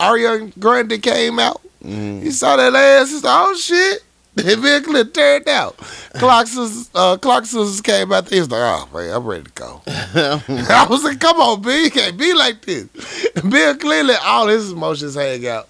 Ariana 0.00 0.58
Grande 0.58 1.00
came 1.02 1.38
out. 1.38 1.60
Mm. 1.88 2.22
He 2.22 2.30
saw 2.30 2.56
that 2.56 2.74
ass. 2.74 3.10
He 3.10 3.18
said, 3.18 3.28
"Oh 3.30 3.54
shit!" 3.54 4.02
And 4.36 4.62
Bill 4.62 4.82
Clinton 4.82 5.12
turned 5.12 5.48
out. 5.48 5.76
Clark 6.14 6.46
sisters, 6.46 6.90
uh, 6.94 7.16
sisters 7.42 7.80
came 7.80 8.12
out 8.12 8.26
there. 8.26 8.36
He 8.36 8.40
was 8.40 8.50
like, 8.50 8.60
"Oh 8.62 8.88
man, 8.94 9.14
I'm 9.14 9.24
ready 9.24 9.44
to 9.44 9.50
go." 9.52 9.82
I 9.86 10.86
was 10.88 11.02
like, 11.02 11.18
"Come 11.18 11.40
on, 11.40 11.62
Bill, 11.62 11.84
you 11.84 11.90
can't 11.90 12.16
be 12.16 12.34
like 12.34 12.62
this." 12.62 12.84
Bill 13.48 13.76
Clinton 13.76 14.16
all 14.22 14.48
his 14.48 14.70
emotions 14.72 15.14
hang 15.14 15.46
out. 15.46 15.68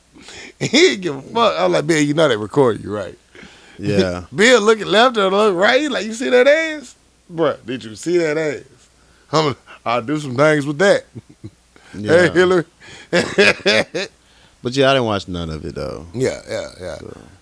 He 0.58 0.68
didn't 0.68 1.00
give 1.02 1.16
a 1.16 1.22
fuck. 1.22 1.54
I'm 1.58 1.72
like, 1.72 1.86
Bill, 1.86 2.02
you 2.02 2.14
know 2.14 2.28
they 2.28 2.36
recording 2.36 2.82
you, 2.82 2.94
right? 2.94 3.16
yeah. 3.78 4.24
Bill 4.34 4.60
looking 4.60 4.86
left 4.86 5.16
or 5.16 5.30
look 5.30 5.54
right. 5.54 5.88
Like, 5.88 6.04
you 6.04 6.12
see 6.14 6.28
that 6.30 6.48
ass? 6.48 6.96
Bruh, 7.32 7.64
did 7.64 7.84
you 7.84 7.94
see 7.94 8.18
that 8.18 8.36
ass? 8.36 8.64
I'm, 9.30 9.54
I'll 9.86 10.02
do 10.02 10.18
some 10.18 10.34
things 10.34 10.66
with 10.66 10.78
that. 10.78 11.04
yeah. 11.94 12.28
Hey, 12.28 12.30
Hillary. 12.32 12.64
But 14.62 14.76
yeah, 14.76 14.90
I 14.90 14.94
didn't 14.94 15.06
watch 15.06 15.28
none 15.28 15.50
of 15.50 15.64
it 15.64 15.74
though. 15.74 16.06
yeah, 16.14 16.40
yeah, 16.48 16.68
yeah. 16.80 16.96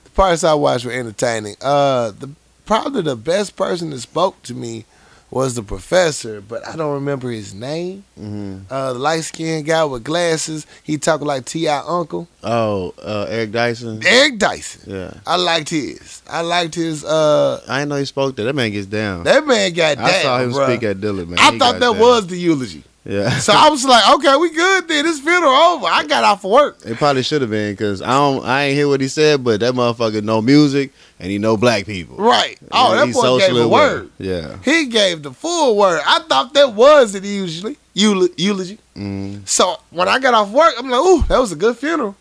The 0.04 0.10
parts 0.14 0.44
I 0.44 0.54
watched 0.54 0.84
were 0.84 0.92
entertaining. 0.92 1.56
Uh, 1.62 2.10
the 2.18 2.30
probably 2.64 3.02
the 3.02 3.16
best 3.16 3.56
person 3.56 3.90
that 3.90 4.00
spoke 4.00 4.42
to 4.44 4.54
me 4.54 4.84
was 5.30 5.54
the 5.56 5.62
professor, 5.62 6.40
but 6.40 6.64
I 6.66 6.76
don't 6.76 6.94
remember 6.94 7.30
his 7.30 7.52
name. 7.52 8.04
hmm 8.16 8.58
Uh, 8.70 8.92
the 8.92 8.98
light 8.98 9.24
skinned 9.24 9.66
guy 9.66 9.84
with 9.84 10.04
glasses. 10.04 10.66
He 10.84 10.98
talked 10.98 11.24
like 11.24 11.44
Ti 11.46 11.66
uncle. 11.68 12.28
Oh, 12.44 12.94
uh, 13.02 13.26
Eric 13.28 13.50
Dyson. 13.50 14.00
Eric 14.06 14.38
Dyson. 14.38 14.92
Yeah. 14.94 15.14
I 15.26 15.36
liked 15.36 15.70
his. 15.70 16.22
I 16.30 16.42
liked 16.42 16.76
his. 16.76 17.04
Uh, 17.04 17.60
I 17.68 17.80
didn't 17.80 17.88
know 17.88 17.96
he 17.96 18.04
spoke 18.04 18.36
there. 18.36 18.44
That 18.46 18.54
man 18.54 18.70
gets 18.70 18.86
down. 18.86 19.24
that 19.24 19.44
man 19.46 19.72
got 19.72 19.96
down. 19.96 20.06
I 20.06 20.22
saw 20.22 20.38
him 20.38 20.52
bruh. 20.52 20.66
speak 20.66 20.82
at 20.84 21.00
Dillard, 21.00 21.28
man. 21.28 21.38
I 21.40 21.50
He 21.52 21.58
thought 21.58 21.80
that 21.80 21.92
down. 21.92 21.98
was 21.98 22.26
the 22.28 22.36
eulogy. 22.36 22.84
Yeah. 23.06 23.38
So 23.38 23.52
I 23.52 23.68
was 23.68 23.84
like, 23.84 24.14
okay, 24.16 24.36
we 24.36 24.50
good 24.52 24.88
then. 24.88 25.04
This 25.04 25.20
funeral 25.20 25.52
over. 25.52 25.86
I 25.86 26.04
got 26.06 26.24
off 26.24 26.44
of 26.44 26.50
work. 26.50 26.78
It 26.84 26.96
probably 26.96 27.22
should 27.22 27.40
have 27.40 27.50
been 27.50 27.72
because 27.72 28.02
I 28.02 28.08
don't. 28.10 28.44
I 28.44 28.64
ain't 28.64 28.76
hear 28.76 28.88
what 28.88 29.00
he 29.00 29.08
said, 29.08 29.44
but 29.44 29.60
that 29.60 29.74
motherfucker 29.74 30.22
know 30.22 30.42
music 30.42 30.92
and 31.20 31.30
he 31.30 31.38
know 31.38 31.56
black 31.56 31.86
people. 31.86 32.16
Right. 32.16 32.58
Oh, 32.72 32.94
Yeah, 32.94 33.04
that 33.06 33.14
boy 33.14 33.38
gave 33.38 33.56
a 33.56 33.68
word. 33.68 34.10
Yeah. 34.18 34.58
He 34.64 34.86
gave 34.86 35.22
the 35.22 35.32
full 35.32 35.76
word. 35.76 36.00
I 36.04 36.20
thought 36.20 36.52
that 36.54 36.72
was 36.74 37.14
it 37.14 37.24
usually. 37.24 37.76
Eulogy. 37.94 38.78
Mm. 38.94 39.46
So 39.48 39.78
when 39.90 40.08
I 40.08 40.18
got 40.18 40.34
off 40.34 40.50
work, 40.50 40.74
I'm 40.78 40.90
like, 40.90 41.00
ooh, 41.00 41.22
that 41.28 41.38
was 41.38 41.52
a 41.52 41.56
good 41.56 41.76
funeral. 41.76 42.14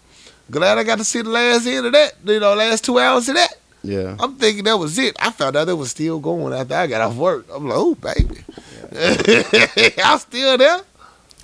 Glad 0.49 0.77
I 0.77 0.83
got 0.83 0.99
to 0.99 1.03
see 1.03 1.21
the 1.21 1.29
last 1.29 1.65
end 1.65 1.87
of 1.87 1.93
that. 1.93 2.13
You 2.23 2.39
know, 2.39 2.53
last 2.53 2.85
two 2.85 2.99
hours 2.99 3.27
of 3.27 3.35
that. 3.35 3.55
Yeah. 3.85 4.15
I'm 4.19 4.35
thinking 4.35 4.63
that 4.65 4.77
was 4.77 4.97
it. 4.97 5.15
I 5.19 5.31
found 5.31 5.55
out 5.55 5.69
it 5.69 5.73
was 5.73 5.91
still 5.91 6.19
going 6.19 6.53
after 6.53 6.73
I 6.75 6.87
got 6.87 7.01
off 7.01 7.15
work. 7.15 7.45
I'm 7.53 7.67
like, 7.67 7.77
oh, 7.77 7.95
baby. 7.95 8.43
Y'all 9.97 10.17
still 10.19 10.57
there? 10.57 10.81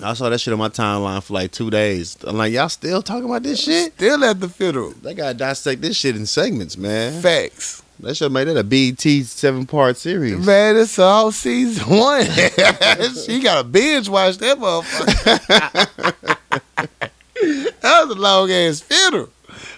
I 0.03 0.13
saw 0.13 0.29
that 0.29 0.39
shit 0.39 0.51
on 0.51 0.59
my 0.59 0.69
timeline 0.69 1.21
for 1.21 1.33
like 1.33 1.51
two 1.51 1.69
days. 1.69 2.17
I'm 2.23 2.37
like, 2.37 2.51
y'all 2.51 2.69
still 2.69 3.03
talking 3.03 3.25
about 3.25 3.43
this 3.43 3.61
shit? 3.61 3.93
Still 3.93 4.23
at 4.23 4.39
the 4.39 4.49
funeral. 4.49 4.91
They 4.91 5.13
gotta 5.13 5.35
dissect 5.35 5.81
this 5.81 5.95
shit 5.95 6.15
in 6.15 6.25
segments, 6.25 6.75
man. 6.75 7.21
Facts. 7.21 7.83
They 8.01 8.15
should 8.15 8.25
have 8.25 8.31
made 8.31 8.47
it 8.47 8.57
a 8.57 8.63
BT 8.63 9.21
seven 9.23 9.67
part 9.67 9.95
series. 9.95 10.43
Man, 10.43 10.75
it's 10.75 10.97
all 10.97 11.31
season 11.31 11.87
one. 11.87 12.25
she 13.25 13.41
got 13.43 13.61
to 13.61 13.63
binge 13.63 14.09
watch 14.09 14.39
that 14.39 14.57
motherfucker. 14.57 16.37
that 17.81 18.05
was 18.05 18.17
a 18.17 18.19
long 18.19 18.49
ass 18.49 18.81
funeral. 18.81 19.29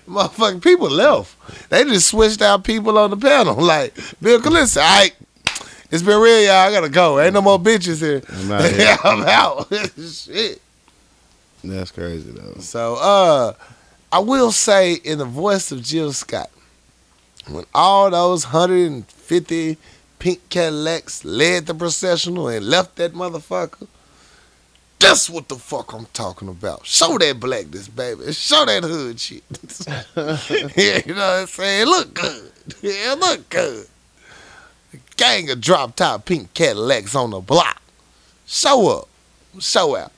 Motherfucking 0.07 0.61
people 0.61 0.89
left. 0.89 1.69
They 1.69 1.83
just 1.85 2.07
switched 2.07 2.41
out 2.41 2.63
people 2.63 2.97
on 2.97 3.09
the 3.09 3.17
panel. 3.17 3.55
Like, 3.63 3.95
Bill 4.21 4.41
Clinton 4.41 4.81
right, 4.81 5.13
it's 5.89 6.03
been 6.03 6.19
real, 6.19 6.41
y'all. 6.41 6.53
I 6.53 6.71
got 6.71 6.81
to 6.81 6.89
go. 6.89 7.19
Ain't 7.19 7.33
no 7.33 7.41
more 7.41 7.59
bitches 7.59 7.99
here. 7.99 8.21
I'm 8.27 8.51
out 8.51 8.71
here. 8.71 8.97
I'm 9.03 9.21
out. 9.23 9.67
Shit. 9.99 10.61
That's 11.63 11.91
crazy 11.91 12.31
though. 12.31 12.59
So, 12.59 12.95
uh, 12.95 13.53
I 14.11 14.19
will 14.19 14.51
say, 14.51 14.93
in 14.93 15.19
the 15.19 15.25
voice 15.25 15.71
of 15.71 15.81
Jill 15.81 16.11
Scott, 16.11 16.49
when 17.47 17.65
all 17.73 18.09
those 18.09 18.45
150 18.45 19.77
pink 20.19 20.49
Cadillacs 20.49 21.23
led 21.23 21.67
the 21.67 21.73
processional 21.73 22.47
and 22.47 22.65
left 22.65 22.95
that 22.97 23.13
motherfucker, 23.13 23.87
that's 25.03 25.29
what 25.29 25.47
the 25.47 25.55
fuck 25.55 25.93
I'm 25.93 26.05
talking 26.13 26.47
about. 26.49 26.85
Show 26.85 27.17
that 27.17 27.39
blackness, 27.39 27.87
baby. 27.87 28.31
Show 28.33 28.65
that 28.65 28.83
hood 28.83 29.19
shit. 29.19 29.43
yeah, 30.77 31.01
you 31.05 31.13
know 31.13 31.19
what 31.19 31.41
I'm 31.41 31.47
saying? 31.47 31.85
Look 31.87 32.13
good. 32.13 32.51
Yeah, 32.81 33.15
look 33.19 33.49
good. 33.49 33.87
A 34.93 34.97
gang 35.17 35.49
of 35.49 35.61
drop 35.61 35.95
top 35.95 36.25
pink 36.25 36.53
Cadillacs 36.53 37.15
on 37.15 37.31
the 37.31 37.39
block. 37.39 37.81
Show 38.45 38.99
up. 38.99 39.07
Show 39.59 39.95
out. 39.95 40.11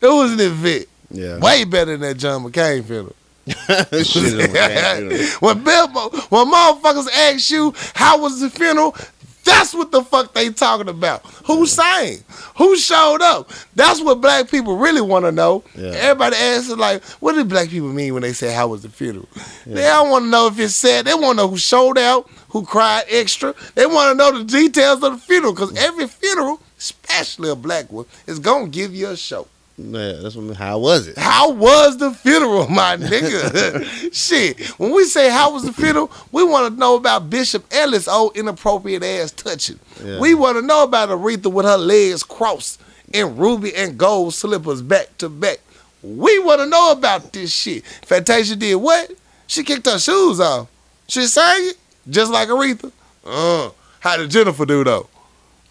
It 0.00 0.06
was 0.06 0.32
an 0.32 0.40
event. 0.40 0.86
Yeah. 1.10 1.38
Way 1.38 1.64
better 1.64 1.92
than 1.92 2.00
that 2.00 2.16
John 2.16 2.44
McCain 2.44 2.84
funeral. 2.84 3.14
Shit, 4.04 5.40
when 5.42 5.64
Bill, 5.64 5.88
when 5.88 6.50
motherfuckers 6.50 7.08
ask 7.10 7.50
you 7.50 7.74
how 7.94 8.18
was 8.18 8.40
the 8.40 8.48
funeral, 8.48 8.96
that's 9.44 9.74
what 9.74 9.92
the 9.92 10.02
fuck 10.02 10.32
they 10.34 10.50
talking 10.50 10.88
about. 10.88 11.22
Who 11.46 11.66
sang? 11.66 12.18
Who 12.56 12.76
showed 12.76 13.22
up? 13.22 13.50
That's 13.74 14.00
what 14.00 14.20
black 14.20 14.50
people 14.50 14.76
really 14.76 15.00
want 15.00 15.24
to 15.26 15.32
know. 15.32 15.64
Yeah. 15.74 15.90
Everybody 15.90 16.36
asks 16.36 16.70
like, 16.70 17.02
what 17.20 17.34
do 17.34 17.44
black 17.44 17.68
people 17.68 17.92
mean 17.92 18.14
when 18.14 18.22
they 18.22 18.32
say 18.32 18.52
how 18.52 18.68
was 18.68 18.82
the 18.82 18.88
funeral? 18.88 19.28
They 19.66 19.82
don't 19.82 20.10
want 20.10 20.24
to 20.24 20.28
know 20.30 20.46
if 20.46 20.58
it's 20.58 20.74
sad. 20.74 21.04
They 21.04 21.14
want 21.14 21.38
to 21.38 21.44
know 21.44 21.48
who 21.48 21.58
showed 21.58 21.98
out, 21.98 22.28
who 22.48 22.64
cried 22.64 23.04
extra. 23.08 23.54
They 23.74 23.86
want 23.86 24.12
to 24.12 24.14
know 24.16 24.38
the 24.38 24.44
details 24.44 25.02
of 25.02 25.12
the 25.12 25.18
funeral 25.18 25.52
because 25.52 25.76
every 25.76 26.06
funeral, 26.06 26.60
especially 26.78 27.50
a 27.50 27.56
black 27.56 27.92
one, 27.92 28.06
is 28.26 28.38
gonna 28.38 28.68
give 28.68 28.94
you 28.94 29.08
a 29.08 29.16
show. 29.16 29.46
Yeah, 29.76 30.12
that's 30.22 30.36
what. 30.36 30.42
I 30.42 30.46
mean. 30.46 30.54
How 30.54 30.78
was 30.78 31.08
it? 31.08 31.18
How 31.18 31.50
was 31.50 31.96
the 31.96 32.12
funeral, 32.12 32.68
my 32.70 32.96
nigga? 32.96 34.12
Shit. 34.14 34.60
When 34.78 34.92
we 34.92 35.04
say 35.04 35.30
how 35.30 35.52
was 35.52 35.64
the 35.64 35.72
funeral, 35.72 36.10
we 36.30 36.44
want 36.44 36.72
to 36.72 36.78
know 36.78 36.94
about 36.96 37.28
Bishop 37.28 37.64
Ellis' 37.72 38.06
old 38.06 38.36
inappropriate 38.36 39.02
ass 39.02 39.32
touching. 39.32 39.80
Yeah. 40.02 40.20
We 40.20 40.34
want 40.34 40.56
to 40.58 40.62
know 40.62 40.84
about 40.84 41.08
Aretha 41.08 41.52
with 41.52 41.66
her 41.66 41.76
legs 41.76 42.22
crossed 42.22 42.80
in 43.12 43.36
ruby 43.36 43.74
and 43.74 43.98
gold 43.98 44.34
slippers 44.34 44.80
back 44.82 45.16
to 45.18 45.28
back. 45.28 45.58
We 46.02 46.38
want 46.40 46.60
to 46.60 46.66
know 46.66 46.92
about 46.92 47.32
this 47.32 47.52
shit. 47.52 47.84
Fantasia 47.84 48.56
did 48.56 48.76
what? 48.76 49.10
She 49.46 49.62
kicked 49.64 49.86
her 49.86 49.98
shoes 49.98 50.38
off. 50.38 50.68
She 51.08 51.26
sang 51.26 51.66
it 51.68 51.76
just 52.08 52.30
like 52.30 52.48
Aretha. 52.48 52.92
Uh, 53.24 53.70
how 54.00 54.16
did 54.18 54.30
Jennifer 54.30 54.66
do 54.66 54.84
though? 54.84 55.08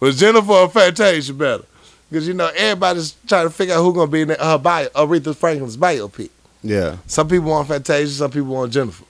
Was 0.00 0.18
Jennifer 0.18 0.52
or 0.52 0.68
Fantasia 0.68 1.32
better? 1.32 1.64
Because 2.14 2.28
you 2.28 2.34
know 2.34 2.48
everybody's 2.54 3.16
trying 3.26 3.44
to 3.48 3.50
figure 3.52 3.74
out 3.74 3.82
who's 3.82 3.92
gonna 3.92 4.08
be 4.08 4.20
in 4.20 4.28
her 4.28 4.56
bio, 4.56 4.86
Aretha 4.90 5.34
Franklin's 5.34 5.76
biopic. 5.76 6.30
Yeah. 6.62 6.98
Some 7.08 7.26
people 7.26 7.50
want 7.50 7.66
Fantasia, 7.66 8.08
some 8.14 8.30
people 8.30 8.54
want 8.54 8.72
Jennifer. 8.72 9.04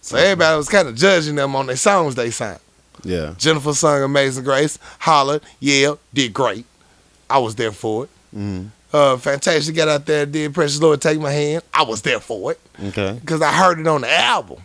So 0.00 0.16
everybody 0.16 0.56
was 0.56 0.68
kind 0.68 0.86
of 0.86 0.94
judging 0.94 1.34
them 1.34 1.56
on 1.56 1.66
their 1.66 1.74
songs 1.74 2.14
they 2.14 2.30
sang. 2.30 2.60
Yeah. 3.02 3.34
Jennifer 3.38 3.74
sung 3.74 4.04
Amazing 4.04 4.44
Grace, 4.44 4.78
hollered, 5.00 5.42
yeah, 5.58 5.94
did 6.12 6.32
great. 6.32 6.64
I 7.28 7.38
was 7.38 7.56
there 7.56 7.72
for 7.72 8.04
it. 8.04 8.10
Mm. 8.36 8.68
Uh, 8.92 9.16
Fantasia 9.16 9.72
got 9.72 9.88
out 9.88 10.06
there 10.06 10.24
did 10.24 10.54
Precious 10.54 10.80
Lord 10.80 11.00
Take 11.02 11.18
My 11.18 11.32
Hand. 11.32 11.64
I 11.74 11.82
was 11.82 12.02
there 12.02 12.20
for 12.20 12.52
it 12.52 12.60
Okay. 12.84 13.18
because 13.20 13.42
I 13.42 13.50
heard 13.50 13.80
it 13.80 13.86
on 13.88 14.02
the 14.02 14.12
album, 14.16 14.58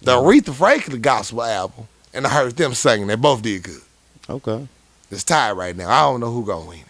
the 0.00 0.12
Aretha 0.12 0.54
Franklin 0.54 1.02
gospel 1.02 1.42
album, 1.42 1.88
and 2.14 2.26
I 2.26 2.30
heard 2.30 2.56
them 2.56 2.72
singing. 2.72 3.06
They 3.06 3.16
both 3.16 3.42
did 3.42 3.64
good. 3.64 3.82
Okay. 4.30 4.66
It's 5.10 5.24
tied 5.24 5.52
right 5.52 5.76
now. 5.76 5.90
I 5.90 6.10
don't 6.10 6.20
know 6.20 6.32
who 6.32 6.46
gonna 6.46 6.64
win. 6.66 6.84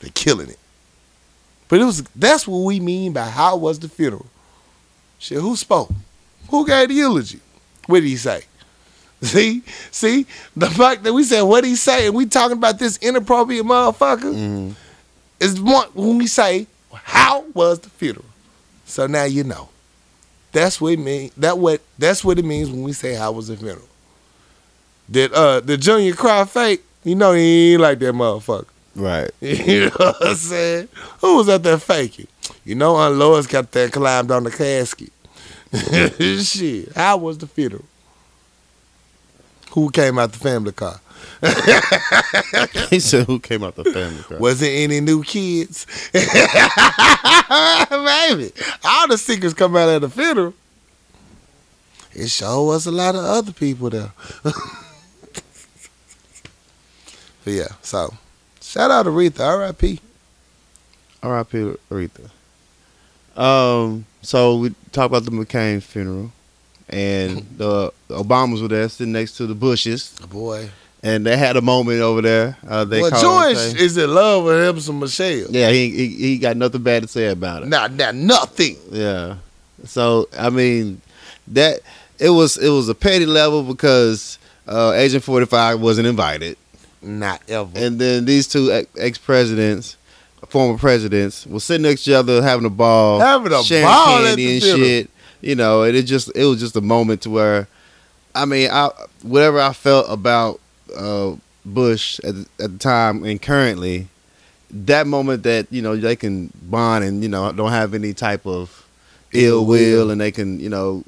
They're 0.00 0.10
killing 0.14 0.48
it. 0.48 0.58
But 1.68 1.80
it 1.80 1.84
was 1.84 2.02
that's 2.16 2.46
what 2.48 2.58
we 2.64 2.80
mean 2.80 3.12
by 3.12 3.28
how 3.28 3.56
was 3.56 3.78
the 3.78 3.88
funeral. 3.88 4.26
Shit, 5.18 5.38
who 5.38 5.54
spoke? 5.56 5.90
Who 6.50 6.66
gave 6.66 6.88
the 6.88 6.94
eulogy? 6.94 7.40
What 7.86 8.00
did 8.00 8.08
he 8.08 8.16
say? 8.16 8.42
See, 9.22 9.62
see 9.90 10.26
the 10.56 10.70
fact 10.70 11.02
that 11.04 11.12
we 11.12 11.24
said 11.24 11.42
what 11.42 11.62
did 11.62 11.68
he 11.68 11.76
say, 11.76 12.06
and 12.06 12.14
we 12.16 12.24
talking 12.26 12.56
about 12.56 12.78
this 12.78 12.96
inappropriate 13.02 13.66
motherfucker 13.66 14.32
Mhm. 14.34 14.74
is 15.38 15.60
one 15.60 15.88
when 15.92 16.16
we 16.18 16.26
say 16.26 16.66
how 16.92 17.42
was 17.52 17.80
the 17.80 17.90
funeral. 17.90 18.24
So 18.86 19.06
now 19.06 19.24
you 19.24 19.44
know. 19.44 19.68
That's 20.52 20.80
what 20.80 20.94
it 20.94 20.98
mean. 20.98 21.30
That 21.36 21.58
what 21.58 21.82
that's 21.98 22.24
what 22.24 22.38
it 22.38 22.44
means 22.44 22.70
when 22.70 22.82
we 22.82 22.92
say 22.94 23.14
how 23.14 23.30
was 23.32 23.48
the 23.48 23.56
funeral. 23.56 23.86
Did 25.10 25.32
uh 25.34 25.60
the 25.60 25.76
junior 25.76 26.14
cry 26.14 26.44
fake? 26.46 26.82
You 27.04 27.14
know 27.14 27.32
he 27.34 27.74
ain't 27.74 27.82
like 27.82 27.98
that 28.00 28.14
motherfucker. 28.14 28.66
Right. 29.00 29.30
You 29.40 29.86
know 29.86 29.90
what 29.96 30.16
I'm 30.20 30.34
saying? 30.34 30.88
Who 31.20 31.36
was 31.38 31.48
out 31.48 31.62
there 31.62 31.78
faking? 31.78 32.26
You 32.64 32.74
know, 32.74 32.96
Aunt 32.96 33.14
Lois 33.14 33.46
got 33.46 33.70
there 33.72 33.88
climbed 33.88 34.30
on 34.30 34.44
the 34.44 34.50
casket. 34.50 35.10
Shit. 36.44 36.92
How 36.94 37.16
was 37.16 37.38
the 37.38 37.46
funeral? 37.46 37.84
Who 39.70 39.90
came 39.90 40.18
out 40.18 40.32
the 40.32 40.38
family 40.38 40.72
car? 40.72 41.00
he 42.90 42.98
said, 42.98 43.26
"Who 43.26 43.38
came 43.38 43.62
out 43.62 43.76
the 43.76 43.84
family 43.84 44.22
car?" 44.24 44.38
Was 44.38 44.60
there 44.60 44.82
any 44.82 45.00
new 45.00 45.22
kids? 45.22 45.86
Baby, 46.12 46.22
all 48.84 49.08
the 49.08 49.16
secrets 49.16 49.54
come 49.54 49.76
out 49.76 49.88
at 49.88 50.00
the 50.00 50.10
funeral. 50.10 50.54
It 52.12 52.28
sure 52.28 52.66
was 52.66 52.86
a 52.86 52.90
lot 52.90 53.14
of 53.14 53.24
other 53.24 53.52
people 53.52 53.90
there. 53.90 54.12
but 54.42 54.54
yeah, 57.46 57.68
so 57.82 58.12
shout 58.70 58.90
out 58.90 59.06
Aretha, 59.06 59.40
R.I.P. 59.40 60.00
R.I.P. 61.22 61.74
Aretha. 61.90 62.30
Um. 63.40 64.06
So 64.22 64.56
we 64.58 64.70
talked 64.92 65.06
about 65.06 65.24
the 65.24 65.30
McCain 65.30 65.82
funeral, 65.82 66.30
and 66.88 67.38
the, 67.56 67.92
the 68.08 68.16
Obamas 68.22 68.60
were 68.60 68.68
there, 68.68 68.88
sitting 68.88 69.12
next 69.12 69.36
to 69.38 69.46
the 69.46 69.54
Bushes, 69.54 70.10
Boy. 70.30 70.68
and 71.02 71.24
they 71.24 71.36
had 71.38 71.56
a 71.56 71.62
moment 71.62 72.00
over 72.00 72.20
there. 72.20 72.56
Uh, 72.68 72.84
they 72.84 73.00
well, 73.00 73.10
called 73.10 73.22
him, 73.22 73.54
George 73.54 73.56
say- 73.56 73.84
is 73.84 73.96
in 73.96 74.12
love 74.14 74.44
with 74.44 74.62
him 74.68 74.80
some 74.80 74.98
Michelle. 75.00 75.46
yeah, 75.50 75.70
he, 75.70 75.90
he 75.90 76.06
he 76.08 76.38
got 76.38 76.56
nothing 76.56 76.82
bad 76.82 77.02
to 77.02 77.08
say 77.08 77.28
about 77.28 77.62
it. 77.62 77.68
Not, 77.68 77.92
not 77.92 78.14
nothing. 78.14 78.76
Yeah. 78.90 79.36
So 79.84 80.28
I 80.38 80.50
mean, 80.50 81.00
that 81.48 81.80
it 82.18 82.30
was 82.30 82.58
it 82.58 82.68
was 82.68 82.88
a 82.90 82.94
petty 82.94 83.24
level 83.26 83.62
because 83.62 84.38
uh, 84.68 84.92
Agent 84.92 85.24
Forty 85.24 85.46
Five 85.46 85.80
wasn't 85.80 86.06
invited, 86.08 86.58
Not 87.02 87.40
ever. 87.48 87.70
and 87.76 87.98
then 87.98 88.24
these 88.26 88.46
two 88.46 88.84
ex 88.96 89.16
presidents, 89.18 89.96
former 90.48 90.76
presidents, 90.78 91.46
were 91.46 91.60
sitting 91.60 91.82
next 91.84 92.04
to 92.04 92.10
each 92.10 92.14
other 92.14 92.42
having 92.42 92.66
a 92.66 92.70
ball, 92.70 93.20
Having 93.20 93.52
a 93.52 93.62
sharing 93.62 93.84
ball 93.86 94.18
candy 94.24 94.52
and 94.54 94.62
funeral. 94.62 94.84
shit. 94.86 95.10
You 95.42 95.54
know, 95.54 95.82
and 95.84 95.96
it 95.96 96.02
just 96.02 96.30
it 96.36 96.44
was 96.44 96.60
just 96.60 96.76
a 96.76 96.82
moment 96.82 97.22
to 97.22 97.30
where, 97.30 97.66
I 98.34 98.44
mean, 98.44 98.70
I 98.70 98.90
whatever 99.22 99.58
I 99.60 99.72
felt 99.72 100.06
about 100.10 100.60
uh, 100.94 101.32
Bush 101.64 102.20
at 102.24 102.34
the, 102.34 102.46
at 102.62 102.72
the 102.72 102.78
time 102.78 103.24
and 103.24 103.40
currently, 103.40 104.08
that 104.70 105.06
moment 105.06 105.42
that 105.44 105.66
you 105.70 105.80
know 105.80 105.96
they 105.96 106.16
can 106.16 106.52
bond 106.62 107.04
and 107.04 107.22
you 107.22 107.28
know 107.30 107.50
don't 107.52 107.70
have 107.70 107.94
any 107.94 108.12
type 108.12 108.46
of 108.46 108.86
ill 109.32 109.64
will 109.64 110.10
and 110.10 110.20
they 110.20 110.30
can 110.32 110.60
you 110.60 110.68
know 110.68 111.02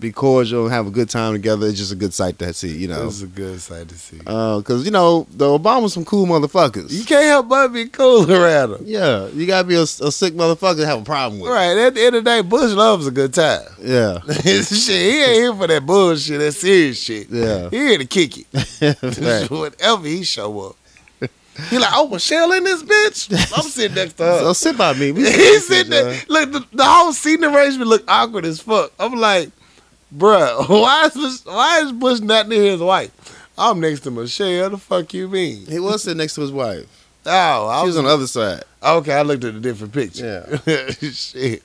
be 0.00 0.10
cordial 0.12 0.64
and 0.64 0.72
have 0.72 0.86
a 0.86 0.90
good 0.90 1.10
time 1.10 1.32
together. 1.34 1.66
It's 1.66 1.78
just 1.78 1.92
a 1.92 1.96
good 1.96 2.14
sight 2.14 2.38
to 2.38 2.52
see. 2.54 2.76
You 2.76 2.88
know, 2.88 3.06
It's 3.06 3.22
a 3.22 3.26
good 3.26 3.60
sight 3.60 3.88
to 3.88 3.94
see. 3.98 4.18
Uh, 4.26 4.58
because 4.58 4.84
you 4.84 4.90
know 4.90 5.26
the 5.30 5.44
Obamas 5.46 5.90
some 5.90 6.04
cool 6.04 6.26
motherfuckers. 6.26 6.90
You 6.90 7.04
can't 7.04 7.24
help 7.26 7.48
but 7.48 7.68
be 7.68 7.86
cool 7.86 8.30
around 8.30 8.70
them. 8.72 8.82
yeah, 8.84 9.28
you 9.28 9.46
gotta 9.46 9.68
be 9.68 9.74
a, 9.76 9.82
a 9.82 9.86
sick 10.10 10.34
motherfucker 10.34 10.76
to 10.78 10.86
have 10.86 11.02
a 11.02 11.04
problem 11.04 11.40
with. 11.40 11.50
Right. 11.50 11.76
At 11.76 11.94
the 11.94 12.00
end 12.04 12.16
of 12.16 12.24
the 12.24 12.30
day, 12.30 12.40
Bush 12.40 12.72
loves 12.72 13.06
a 13.06 13.10
good 13.10 13.34
time. 13.34 13.66
Yeah, 13.80 14.20
shit, 14.42 14.88
he 14.88 15.22
ain't 15.22 15.32
here 15.32 15.54
for 15.54 15.66
that 15.66 15.84
bullshit, 15.86 16.38
that 16.40 16.52
serious 16.52 17.00
shit. 17.00 17.28
yeah. 17.30 17.68
He 17.70 17.76
here 17.76 17.98
to 17.98 18.06
kick 18.06 18.38
it. 18.38 18.46
Whenever 19.50 20.06
he 20.06 20.24
show 20.24 20.60
up. 20.68 20.76
He 21.68 21.76
like, 21.78 21.90
oh, 21.92 22.08
Michelle 22.08 22.52
in 22.52 22.64
this 22.64 22.82
bitch? 22.82 23.30
I'm 23.54 23.64
sitting 23.64 23.94
next 23.94 24.14
to 24.14 24.24
her. 24.24 24.38
So 24.38 24.52
sit 24.54 24.78
by 24.78 24.94
me. 24.94 25.12
He's 25.12 25.66
sitting 25.66 25.90
there. 25.90 26.18
Look, 26.28 26.52
the, 26.52 26.64
the 26.72 26.84
whole 26.84 27.12
seating 27.12 27.44
arrangement 27.44 27.90
look 27.90 28.02
awkward 28.08 28.46
as 28.46 28.60
fuck. 28.60 28.92
I'm 28.98 29.12
like, 29.14 29.50
bruh, 30.14 30.68
why 30.68 31.06
is 31.06 31.14
Bush, 31.14 31.44
why 31.54 31.80
is 31.80 31.92
Bush 31.92 32.20
not 32.20 32.48
near 32.48 32.62
his 32.72 32.80
wife? 32.80 33.10
I'm 33.58 33.80
next 33.80 34.00
to 34.00 34.10
Michelle. 34.10 34.70
The 34.70 34.78
fuck 34.78 35.12
you 35.14 35.28
mean? 35.28 35.66
He 35.66 35.78
was 35.78 36.02
sitting 36.04 36.18
next 36.18 36.34
to 36.36 36.40
his 36.40 36.52
wife. 36.52 36.86
Oh, 37.26 37.68
I 37.68 37.80
She 37.82 37.86
was 37.86 37.96
was 37.96 37.96
on 37.98 38.04
the 38.04 38.10
other 38.10 38.26
side. 38.26 38.64
okay. 38.82 39.12
I 39.12 39.22
looked 39.22 39.44
at 39.44 39.54
a 39.54 39.60
different 39.60 39.92
picture. 39.92 40.58
Yeah. 40.66 40.90
Shit. 41.12 41.62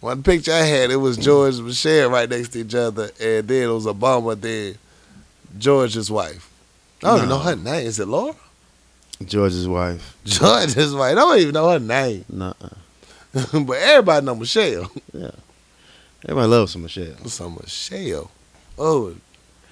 One 0.00 0.22
picture 0.22 0.52
I 0.52 0.58
had, 0.62 0.90
it 0.90 0.96
was 0.96 1.16
George 1.16 1.56
and 1.56 1.66
Michelle 1.66 2.10
right 2.10 2.28
next 2.28 2.50
to 2.50 2.60
each 2.60 2.74
other, 2.74 3.10
and 3.20 3.46
then 3.48 3.62
it 3.68 3.72
was 3.72 3.86
Obama, 3.86 4.38
then 4.38 4.76
George's 5.58 6.10
wife. 6.10 6.50
I 7.02 7.06
don't 7.08 7.16
even 7.18 7.28
know 7.30 7.38
her 7.38 7.56
name. 7.56 7.86
Is 7.86 7.98
it 8.00 8.08
Laura? 8.08 8.34
George's 9.24 9.68
wife. 9.68 10.16
George's 10.24 10.94
wife. 10.94 11.12
I 11.12 11.14
don't 11.14 11.38
even 11.38 11.52
know 11.54 11.68
her 11.70 11.78
name, 11.78 12.24
Nah. 12.30 12.54
but 13.32 13.76
everybody 13.78 14.24
know 14.26 14.34
Michelle. 14.34 14.90
Everybody 16.24 16.48
loves 16.48 16.72
some 16.72 16.82
Michelle. 16.82 17.16
So 17.26 17.50
Michelle. 17.50 18.30
Oh, 18.78 19.14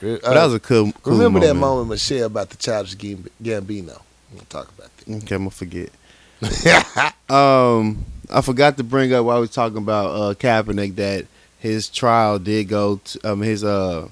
But 0.01 0.23
that 0.23 0.45
was 0.45 0.55
a 0.55 0.61
cool, 0.61 0.93
cool 1.03 1.15
remember 1.15 1.41
that 1.41 1.55
moment. 1.55 1.61
moment 1.61 1.89
Michelle 1.91 2.27
about 2.27 2.51
the 2.51 2.57
childish 2.57 2.95
Gam- 2.97 3.27
Gambino. 3.43 4.01
Talk 4.49 4.71
about 4.77 4.97
that. 4.97 5.09
Okay, 5.25 5.35
I'm 5.35 5.49
gonna 5.49 5.51
forget. 5.51 5.91
Um, 7.31 8.07
I 8.31 8.41
forgot 8.41 8.79
to 8.79 8.85
bring 8.85 9.13
up 9.13 9.25
while 9.27 9.37
we 9.37 9.43
was 9.43 9.51
talking 9.51 9.77
about 9.79 10.07
uh, 10.07 10.35
Kaepernick 10.35 10.95
that 10.97 11.27
his 11.59 11.89
trial 11.91 12.39
did 12.39 12.69
go. 12.69 12.97
To, 13.05 13.33
um, 13.33 13.43
his 13.43 13.63
uh, 13.65 14.09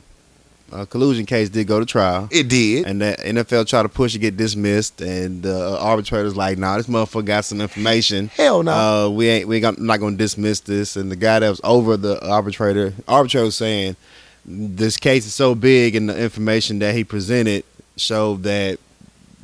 uh, 0.73 0.85
collusion 0.85 1.27
case 1.27 1.49
did 1.49 1.67
go 1.67 1.79
to 1.79 1.87
trial, 1.87 2.29
it 2.31 2.49
did. 2.49 2.87
and 2.87 3.01
that 3.01 3.21
NFL 3.21 3.67
tried 3.69 3.83
to 3.83 3.89
push 3.89 4.15
it, 4.15 4.19
get 4.19 4.37
dismissed, 4.37 5.01
and 5.01 5.43
the 5.43 5.55
uh, 5.55 5.79
arbitrator's 5.79 6.37
like, 6.37 6.59
"Nah, 6.59 6.77
this 6.77 6.87
motherfucker 6.87 7.25
got 7.25 7.45
some 7.45 7.61
information. 7.61 8.29
Hell 8.29 8.63
no. 8.63 8.73
Uh, 8.73 9.09
we 9.11 9.29
ain't 9.29 9.49
we 9.49 9.57
ain't 9.57 9.63
gonna, 9.63 9.81
not 9.81 10.01
gonna 10.01 10.17
dismiss 10.17 10.61
this." 10.61 10.97
And 10.97 11.11
the 11.11 11.17
guy 11.17 11.39
that 11.39 11.49
was 11.49 11.61
over 11.63 11.97
the 11.97 12.25
arbitrator, 12.27 12.93
arbitrator 13.07 13.45
was 13.45 13.57
saying, 13.57 13.97
"This 14.45 14.97
case 14.97 15.27
is 15.27 15.35
so 15.35 15.55
big, 15.55 15.95
and 15.95 16.09
the 16.09 16.21
information 16.21 16.81
that 16.81 16.95
he 16.95 17.05
presented 17.05 17.65
showed 17.97 18.43
that 18.43 18.79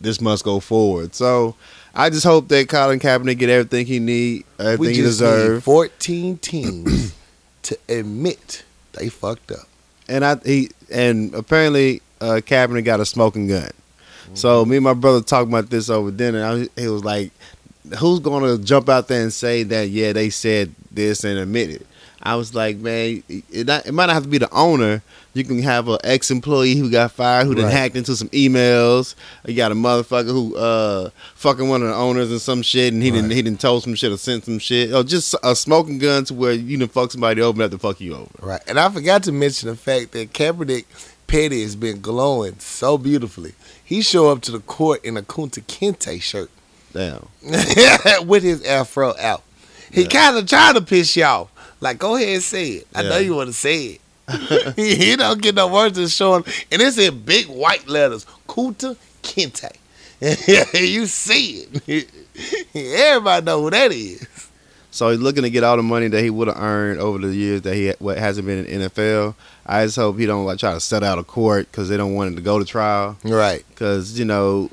this 0.00 0.20
must 0.20 0.44
go 0.44 0.60
forward." 0.60 1.14
So. 1.14 1.54
I 1.94 2.08
just 2.08 2.24
hope 2.24 2.48
that 2.48 2.70
Colin 2.70 3.00
Kaepernick 3.00 3.36
get 3.36 3.50
everything 3.50 3.84
he 3.84 3.98
need, 3.98 4.46
everything 4.58 4.80
we 4.80 4.86
he 4.94 5.02
just 5.02 5.20
need 5.20 5.26
deserves. 5.26 5.64
14 5.66 6.38
teams 6.38 7.14
to 7.64 7.78
admit 7.86 8.64
they 8.94 9.10
fucked 9.10 9.52
up. 9.52 9.68
And 10.08 10.24
I 10.24 10.36
he 10.44 10.70
and 10.90 11.34
apparently 11.34 12.02
uh, 12.20 12.40
Kaepernick 12.44 12.84
got 12.84 13.00
a 13.00 13.06
smoking 13.06 13.48
gun. 13.48 13.62
Mm-hmm. 13.62 14.34
So 14.34 14.64
me 14.64 14.76
and 14.76 14.84
my 14.84 14.94
brother 14.94 15.20
talked 15.20 15.48
about 15.48 15.70
this 15.70 15.90
over 15.90 16.10
dinner. 16.10 16.44
I, 16.44 16.80
he 16.80 16.88
was 16.88 17.04
like, 17.04 17.32
"Who's 17.98 18.20
going 18.20 18.44
to 18.44 18.62
jump 18.62 18.88
out 18.88 19.08
there 19.08 19.22
and 19.22 19.32
say 19.32 19.62
that? 19.64 19.88
Yeah, 19.88 20.12
they 20.12 20.30
said 20.30 20.74
this 20.90 21.24
and 21.24 21.38
admit 21.38 21.70
it." 21.70 21.86
I 22.22 22.36
was 22.36 22.54
like, 22.54 22.76
"Man, 22.78 23.22
it, 23.28 23.66
not, 23.66 23.86
it 23.86 23.92
might 23.92 24.06
not 24.06 24.14
have 24.14 24.22
to 24.24 24.28
be 24.28 24.38
the 24.38 24.50
owner. 24.52 25.02
You 25.34 25.44
can 25.44 25.60
have 25.62 25.88
an 25.88 25.98
ex-employee 26.04 26.76
who 26.76 26.90
got 26.90 27.12
fired, 27.12 27.46
who 27.46 27.54
then 27.54 27.70
hacked 27.70 27.96
into 27.96 28.14
some 28.16 28.28
emails. 28.28 29.14
You 29.46 29.54
got 29.54 29.72
a 29.72 29.74
motherfucker 29.74 30.26
who 30.28 30.54
uh 30.56 31.10
fucking 31.34 31.68
one 31.68 31.82
of 31.82 31.88
the 31.88 31.94
owners 31.94 32.30
and 32.30 32.40
some 32.40 32.62
shit, 32.62 32.92
and 32.92 33.02
he 33.02 33.10
didn't 33.10 33.30
he 33.30 33.42
didn't 33.42 33.60
told 33.60 33.82
some 33.82 33.94
shit 33.94 34.12
or 34.12 34.18
sent 34.18 34.44
some 34.44 34.58
shit, 34.58 34.92
or 34.92 35.02
just 35.02 35.34
a 35.42 35.56
smoking 35.56 35.98
gun 35.98 36.24
to 36.26 36.34
where 36.34 36.52
you 36.52 36.76
didn't 36.78 36.92
fuck 36.92 37.10
somebody 37.10 37.40
over 37.42 37.54
and 37.56 37.62
have 37.62 37.70
to 37.72 37.78
fuck 37.78 38.00
you 38.00 38.14
over." 38.14 38.30
Right. 38.40 38.60
And 38.66 38.78
I 38.78 38.88
forgot 38.90 39.22
to 39.24 39.32
mention 39.32 39.68
the 39.68 39.76
fact 39.76 40.12
that 40.12 40.32
Kaepernick 40.32 40.84
Petty 41.26 41.62
has 41.62 41.76
been 41.76 42.00
glowing 42.00 42.58
so 42.58 42.98
beautifully. 42.98 43.54
He 43.82 44.02
show 44.02 44.30
up 44.30 44.42
to 44.42 44.52
the 44.52 44.60
court 44.60 45.04
in 45.04 45.16
a 45.16 45.22
Kunta 45.22 45.62
Kinte 45.62 46.20
shirt 46.22 46.50
Damn. 46.92 47.26
with 48.26 48.42
his 48.42 48.62
afro 48.64 49.14
out. 49.18 49.42
He 49.90 50.02
Yeah. 50.02 50.08
kind 50.08 50.36
of 50.36 50.46
tried 50.46 50.74
to 50.74 50.82
piss 50.82 51.16
off. 51.18 51.48
Like, 51.82 51.98
go 51.98 52.14
ahead 52.14 52.28
and 52.28 52.42
say 52.42 52.68
it. 52.68 52.86
I 52.94 53.02
know 53.02 53.18
you 53.18 53.34
want 53.34 53.48
to 53.48 53.52
say 53.52 53.98
it. 53.98 54.00
he 54.76 55.16
don't 55.16 55.42
get 55.42 55.56
no 55.56 55.66
words 55.66 55.98
to 55.98 56.08
show 56.08 56.36
him. 56.36 56.44
And 56.70 56.80
it's 56.80 56.96
in 56.96 57.20
big 57.22 57.46
white 57.46 57.88
letters. 57.88 58.24
Kunta 58.46 58.96
Kinte. 59.22 59.72
you 60.80 61.06
see 61.06 61.66
it. 61.86 62.08
Everybody 62.72 63.44
know 63.44 63.62
who 63.62 63.70
that 63.70 63.90
is. 63.90 64.48
So 64.92 65.10
he's 65.10 65.18
looking 65.18 65.42
to 65.42 65.50
get 65.50 65.64
all 65.64 65.76
the 65.76 65.82
money 65.82 66.06
that 66.06 66.22
he 66.22 66.30
would 66.30 66.46
have 66.46 66.56
earned 66.56 67.00
over 67.00 67.18
the 67.18 67.34
years 67.34 67.62
that 67.62 67.74
he 67.74 67.92
what 67.98 68.16
hasn't 68.16 68.46
been 68.46 68.64
in 68.64 68.82
NFL. 68.82 69.34
I 69.66 69.84
just 69.84 69.96
hope 69.96 70.18
he 70.18 70.26
don't 70.26 70.44
like 70.44 70.58
try 70.58 70.74
to 70.74 70.80
set 70.80 71.02
out 71.02 71.18
of 71.18 71.26
court 71.26 71.66
because 71.72 71.88
they 71.88 71.96
don't 71.96 72.14
want 72.14 72.28
him 72.28 72.36
to 72.36 72.42
go 72.42 72.60
to 72.60 72.64
trial. 72.64 73.16
Right. 73.24 73.64
Because 73.70 74.16
you 74.16 74.24
know 74.24 74.70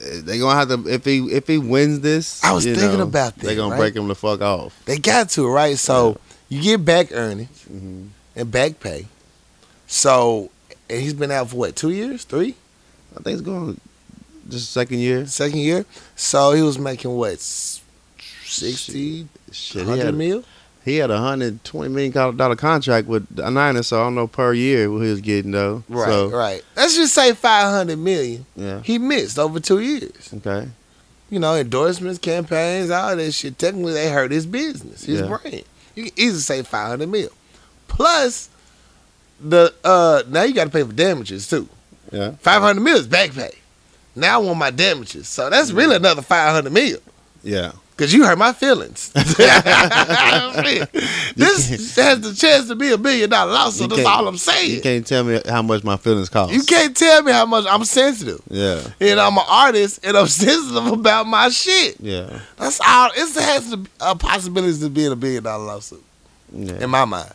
they 0.00 0.38
gonna 0.38 0.58
have 0.58 0.68
to 0.68 0.92
if 0.92 1.04
he 1.06 1.20
if 1.32 1.46
he 1.46 1.56
wins 1.56 2.00
this. 2.00 2.44
I 2.44 2.52
was 2.52 2.64
thinking 2.64 2.98
know, 2.98 3.04
about 3.04 3.36
that, 3.36 3.46
They 3.46 3.56
gonna 3.56 3.70
right? 3.70 3.78
break 3.78 3.96
him 3.96 4.08
the 4.08 4.14
fuck 4.14 4.42
off. 4.42 4.84
They 4.84 4.98
got 4.98 5.30
to, 5.30 5.48
right? 5.48 5.78
So 5.78 6.18
you 6.52 6.62
get 6.62 6.84
back 6.84 7.08
earnings 7.12 7.62
hmm 7.64 8.06
and 8.36 8.50
back 8.50 8.80
pay. 8.80 9.06
So 9.86 10.50
and 10.88 11.00
he's 11.00 11.14
been 11.14 11.30
out 11.30 11.50
for 11.50 11.56
what, 11.56 11.76
two 11.76 11.90
years? 11.90 12.24
Three? 12.24 12.54
I 13.16 13.22
think 13.22 13.34
it's 13.34 13.42
going 13.42 13.78
just 14.48 14.72
second 14.72 14.98
year. 14.98 15.26
Second 15.26 15.58
year? 15.58 15.84
So 16.16 16.52
he 16.52 16.62
was 16.62 16.78
making 16.78 17.12
what? 17.14 17.34
s- 17.34 17.80
60, 18.44 19.28
Shit, 19.50 19.82
he 19.82 19.88
100 19.88 20.04
had, 20.06 20.14
mil? 20.14 20.44
He 20.84 20.96
had 20.96 21.10
a 21.10 21.18
hundred 21.18 21.62
twenty 21.62 21.90
million 21.94 22.36
dollar 22.36 22.56
contract 22.56 23.06
with 23.06 23.26
the 23.34 23.48
Niners, 23.50 23.86
so 23.86 24.00
I 24.00 24.04
don't 24.04 24.16
know 24.16 24.26
per 24.26 24.52
year 24.52 24.90
what 24.90 25.02
he 25.02 25.10
was 25.10 25.20
getting 25.20 25.52
though. 25.52 25.84
Right, 25.88 26.08
So, 26.08 26.28
right. 26.30 26.62
Let's 26.76 26.96
just 26.96 27.14
say 27.14 27.34
five 27.34 27.66
hundred 27.72 27.98
million. 27.98 28.46
Yeah. 28.56 28.80
He 28.82 28.98
missed 28.98 29.38
over 29.38 29.60
two 29.60 29.78
years. 29.78 30.34
Okay. 30.34 30.68
You 31.30 31.38
know, 31.38 31.54
endorsements, 31.54 32.18
campaigns, 32.18 32.90
all 32.90 33.14
that 33.16 33.32
shit. 33.32 33.58
Technically, 33.58 33.92
they 33.92 34.10
hurt 34.10 34.32
his 34.32 34.44
business, 34.44 35.04
his 35.04 35.20
Yeah. 35.20 35.28
brand. 35.28 35.62
You 35.94 36.04
can 36.04 36.12
easily 36.16 36.40
say 36.40 36.62
five 36.62 36.88
hundred 36.88 37.08
mil. 37.08 37.30
Plus, 37.88 38.48
the 39.40 39.74
uh 39.84 40.22
now 40.28 40.42
you 40.42 40.54
got 40.54 40.64
to 40.64 40.70
pay 40.70 40.82
for 40.82 40.92
damages 40.92 41.48
too. 41.48 41.68
Yeah. 42.10 42.32
Five 42.40 42.62
hundred 42.62 42.80
mil 42.82 42.96
is 42.96 43.06
back 43.06 43.32
pay. 43.32 43.52
Now 44.14 44.40
I 44.40 44.44
want 44.44 44.58
my 44.58 44.70
damages, 44.70 45.28
so 45.28 45.48
that's 45.48 45.72
really 45.72 45.96
another 45.96 46.22
five 46.22 46.54
hundred 46.54 46.72
mil. 46.72 46.98
Yeah. 47.42 47.72
Cause 48.02 48.12
you 48.12 48.24
hurt 48.24 48.36
my 48.36 48.52
feelings. 48.52 49.10
this 51.36 51.94
has 51.94 52.20
the 52.20 52.34
chance 52.36 52.66
to 52.66 52.74
be 52.74 52.92
a 52.92 52.98
million 52.98 53.30
dollar 53.30 53.52
lawsuit. 53.52 53.90
That's 53.90 54.04
all 54.04 54.26
I'm 54.26 54.36
saying. 54.36 54.72
You 54.72 54.80
can't 54.80 55.06
tell 55.06 55.22
me 55.22 55.40
how 55.48 55.62
much 55.62 55.84
my 55.84 55.96
feelings 55.96 56.28
cost. 56.28 56.52
You 56.52 56.64
can't, 56.64 56.96
tell 56.96 57.22
me 57.22 57.30
how 57.30 57.46
much 57.46 57.64
I'm 57.68 57.84
sensitive. 57.84 58.42
Yeah. 58.50 58.82
And 59.00 59.20
I'm 59.20 59.38
an 59.38 59.44
artist 59.48 60.04
and 60.04 60.16
I'm 60.16 60.26
sensitive 60.42 60.84
about 60.84 61.28
my 61.28 61.48
shit. 61.50 62.00
Yeah. 62.00 62.40
That's 62.56 62.80
all. 62.80 63.10
It 63.14 63.34
has 63.40 63.70
to, 63.70 63.86
a 64.00 64.16
possibility 64.16 64.80
to 64.80 64.90
be 64.90 65.06
a 65.06 65.14
billion 65.14 65.44
dollar 65.44 65.64
lawsuit 65.64 66.02
Yeah. 66.52 66.82
in 66.82 66.90
my 66.90 67.04
mind. 67.04 67.30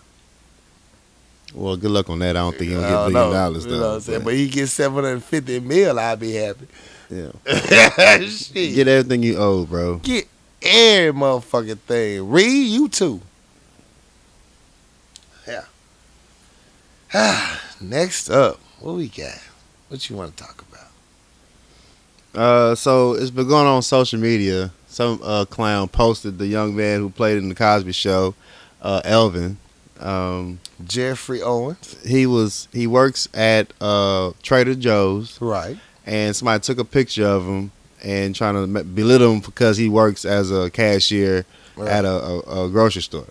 Well, 1.54 1.78
good 1.78 1.92
luck 1.92 2.10
on 2.10 2.20
that. 2.20 2.36
I 2.36 2.40
don't 2.42 2.58
think 2.58 2.72
he'll 2.72 2.82
get 2.82 2.90
billion 2.90 3.14
know. 3.14 3.32
dollars 3.32 3.64
You 3.66 3.72
know 3.72 3.78
what 3.78 3.84
though. 3.88 3.96
I'm 3.96 4.02
saying? 4.02 4.24
but- 4.26 4.34
he 4.34 4.50
gets 4.50 4.74
750 4.74 5.62
mil, 5.62 5.98
I'll 5.98 6.18
be 6.18 6.34
happy. 6.34 6.68
yeah. 7.10 7.32
shit. 8.28 8.76
Get 8.76 8.90
everything 8.90 9.24
you 9.24 9.38
owe, 9.38 9.66
bro. 9.66 10.00
Get 10.00 10.28
every 10.62 11.20
motherfucking 11.20 11.80
thing. 11.80 12.30
Read 12.30 12.68
you 12.68 12.88
too. 12.90 13.22
Yeah. 15.48 15.66
Next 17.82 18.30
up, 18.30 18.60
what 18.80 18.96
we 18.96 19.08
got? 19.08 19.40
What 19.90 20.10
you 20.10 20.16
want 20.16 20.36
to 20.36 20.44
talk 20.44 20.64
about? 20.70 22.42
Uh, 22.42 22.76
so 22.76 23.14
it's 23.14 23.32
been 23.32 23.48
going 23.48 23.68
on 23.68 23.82
social 23.82 24.20
media. 24.20 24.72
Some 24.88 25.20
uh, 25.24 25.46
clown 25.46 25.88
posted 25.88 26.38
the 26.38 26.48
young 26.48 26.76
man 26.76 27.00
who 27.00 27.10
played 27.10 27.38
in 27.38 27.50
the 27.50 27.56
Cosby 27.56 27.92
Show, 27.94 28.36
uh, 28.82 29.02
Elvin. 29.06 29.58
Um, 30.00 30.60
Geoffrey 30.86 31.42
Owens. 31.42 31.96
he 32.06 32.28
was 32.28 32.68
he 32.72 32.86
works 32.86 33.28
at 33.34 33.74
uh, 33.82 34.32
Trader 34.44 34.76
Joe's, 34.76 35.42
Right. 35.42 35.76
and 36.06 36.36
somebody 36.36 36.62
took 36.62 36.78
a 36.78 36.86
picture 36.86 37.26
of 37.26 37.46
him 37.48 37.72
and 38.04 38.36
trying 38.36 38.56
to 38.74 38.84
belittle 38.84 39.34
him 39.34 39.40
because 39.40 39.78
he 39.78 39.90
works 39.90 40.26
as 40.26 40.52
a 40.52 40.70
cashier 40.70 41.46
right. 41.76 41.88
at 41.90 42.06
a, 42.06 42.10
a, 42.10 42.66
a 42.66 42.70
grocery 42.70 43.02
store. 43.02 43.26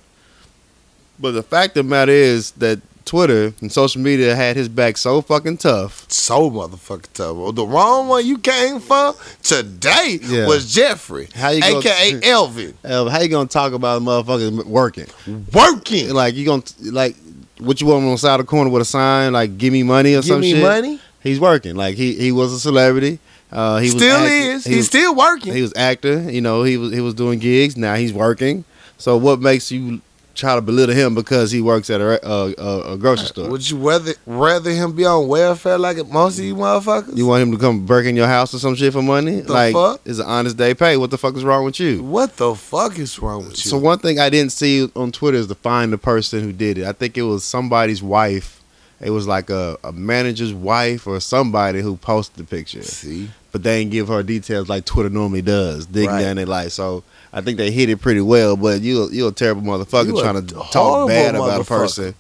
But 1.19 1.33
the 1.33 1.43
fact 1.43 1.77
of 1.77 1.87
the 1.87 1.91
matter 1.91 2.13
is 2.13 2.51
that 2.53 2.81
Twitter 3.07 3.55
and 3.61 3.71
social 3.71 4.03
media 4.03 4.35
had 4.35 4.57
his 4.57 4.69
back 4.69 4.97
so 4.97 5.23
fucking 5.23 5.59
tough. 5.59 6.05
so 6.11 6.51
motherfucking 6.51 7.13
tough. 7.15 7.37
Well, 7.37 7.53
the 7.53 7.65
wrong 7.67 8.09
one 8.09 8.27
you 8.27 8.37
came 8.39 8.81
for 8.81 9.15
today 9.43 10.19
Yeah. 10.23 10.47
was 10.49 10.75
Geoffrey, 10.75 11.29
How 11.35 11.51
you 11.51 11.61
gonna- 11.61 11.79
aka 11.79 12.21
Elvin, 12.25 12.75
Uh, 12.85 13.09
how 13.09 13.21
you 13.21 13.29
gonna 13.29 13.49
talk 13.49 13.73
about 13.73 14.03
a 14.03 14.05
motherfucker 14.05 14.65
working? 14.67 15.07
working. 15.53 16.13
Like 16.13 16.35
you 16.35 16.45
gonna 16.45 16.65
like 16.83 17.15
what 17.59 17.81
you 17.81 17.87
want 17.87 18.01
him 18.03 18.09
on 18.09 18.15
the 18.15 18.19
side 18.19 18.41
of 18.41 18.47
the 18.47 18.51
corner 18.51 18.71
with 18.71 18.83
a 18.83 18.85
sign 18.85 19.33
like 19.33 19.57
"Give 19.57 19.73
me 19.73 19.83
money" 19.85 20.15
or 20.15 20.19
Give 20.19 20.25
some 20.25 20.41
me 20.41 20.51
shit? 20.53 20.63
money. 20.63 21.01
He's 21.23 21.39
working. 21.41 21.77
Like 21.77 21.95
he 21.97 22.15
he 22.17 22.33
was 22.33 22.53
a 22.53 22.59
celebrity. 22.61 23.21
Uh, 23.51 23.79
he 23.79 23.87
was 23.87 24.03
still 24.03 24.25
is. 24.25 24.65
He 24.65 24.71
He's 24.71 24.77
was, 24.79 24.87
still 24.87 25.15
working. 25.15 25.53
he 25.55 25.63
was 25.63 25.73
actor. 25.77 26.31
You 26.31 26.41
know 26.41 26.63
he 26.63 26.77
was 26.77 26.93
he 26.93 27.01
was 27.01 27.15
doing 27.15 27.39
gigs. 27.39 27.77
Now 27.77 27.95
he's 27.95 28.13
working. 28.13 28.65
So 28.99 29.17
what 29.17 29.41
makes 29.41 29.71
you 29.71 30.01
try 30.35 30.55
to 30.55 30.61
belittle 30.61 30.95
him 30.95 31.15
because 31.15 31.51
he 31.51 31.63
works 31.63 31.89
at 31.89 32.01
a 32.01 32.27
a, 32.29 32.55
a, 32.59 32.93
a 32.95 32.97
grocery 32.99 33.27
store? 33.27 33.49
Would 33.49 33.71
you 33.71 33.77
rather 33.79 34.13
rather 34.27 34.71
him 34.71 34.93
be 34.95 35.05
on 35.07 35.29
welfare 35.29 35.79
like 35.79 36.05
most 36.09 36.39
of 36.39 36.45
you 36.45 36.57
motherfuckers? 36.57 37.17
You 37.17 37.27
want 37.27 37.43
him 37.43 37.53
to 37.53 37.59
come 37.59 37.87
break 37.87 38.07
in 38.07 38.17
your 38.17 38.27
house 38.27 38.53
or 38.53 38.59
some 38.59 38.75
shit 38.75 38.93
for 38.93 39.03
money? 39.03 39.41
The 39.41 39.53
like 39.53 39.75
fuck? 39.75 40.01
it's 40.05 40.19
an 40.19 40.27
honest 40.27 40.57
day 40.57 40.75
pay. 40.75 40.97
What 40.97 41.11
the 41.11 41.19
fuck 41.19 41.37
is 41.37 41.45
wrong 41.45 41.65
with 41.65 41.79
you? 41.81 42.03
what 42.03 42.37
the 42.37 42.55
fuck 42.55 42.99
is 42.99 43.19
wrong 43.19 43.47
with 43.47 43.65
you? 43.65 43.71
So 43.71 43.79
one 43.79 43.99
thing 43.99 44.19
I 44.19 44.29
didn't 44.29 44.53
see 44.53 44.91
on 44.97 45.13
Twitter 45.13 45.39
is 45.39 45.47
to 45.47 45.55
find 45.55 45.93
the 45.93 45.99
person 45.99 46.43
who 46.43 46.53
did 46.53 46.79
it. 46.79 46.85
I 46.85 46.93
think 46.93 47.17
it 47.17 47.23
was 47.23 47.45
somebody's 47.45 48.03
wife. 48.03 48.56
It 49.01 49.11
was 49.11 49.27
like 49.27 49.51
a, 49.51 49.77
a 49.85 49.93
manager's 49.93 50.55
wife 50.55 51.07
or 51.07 51.21
somebody 51.21 51.83
who 51.83 51.97
posted 51.97 52.37
the 52.37 52.45
picture, 52.45 52.83
See, 52.83 53.29
but 53.53 53.63
they 53.63 53.81
didn't 53.81 53.93
give 53.93 54.09
her 54.09 54.23
details 54.23 54.69
like 54.71 54.85
Twitter 54.87 55.11
normally 55.11 55.43
does, 55.43 55.85
digging 55.87 56.11
Right. 56.11 56.23
down 56.23 56.37
their 56.37 56.47
life. 56.47 56.73
So 56.73 57.05
I 57.33 57.43
think 57.43 57.59
they 57.59 57.71
hit 57.71 57.91
it 57.91 58.01
pretty 58.01 58.23
well. 58.23 58.57
But 58.57 58.81
you 58.81 59.11
you 59.11 59.27
a 59.29 59.33
terrible 59.33 59.63
motherfucker 59.63 60.07
You 60.07 60.21
trying 60.23 60.47
to 60.47 60.55
talk 60.73 61.09
bad 61.09 61.35
about 61.35 61.61
a 61.61 61.65
person 61.65 62.15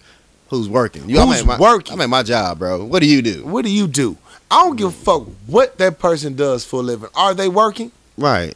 who's 0.49 0.69
working. 0.69 1.09
You, 1.09 1.19
Who's 1.21 1.41
I'm 1.41 1.47
my, 1.47 1.59
working? 1.59 1.95
I'm 1.95 2.01
at 2.03 2.11
my 2.11 2.23
job, 2.23 2.59
bro. 2.59 2.85
What 2.85 3.01
do 3.01 3.09
you 3.09 3.23
do? 3.23 3.47
what 3.47 3.65
do 3.65 3.71
you 3.71 3.87
do? 3.89 4.17
I 4.51 4.63
don't 4.65 4.77
give 4.77 4.89
a 4.89 4.93
fuck 4.93 5.27
what 5.47 5.79
that 5.79 5.99
person 5.99 6.37
does 6.37 6.65
for 6.65 6.81
a 6.81 6.83
living. 6.83 7.09
Are 7.17 7.33
they 7.35 7.49
working? 7.49 7.91
Right. 8.19 8.55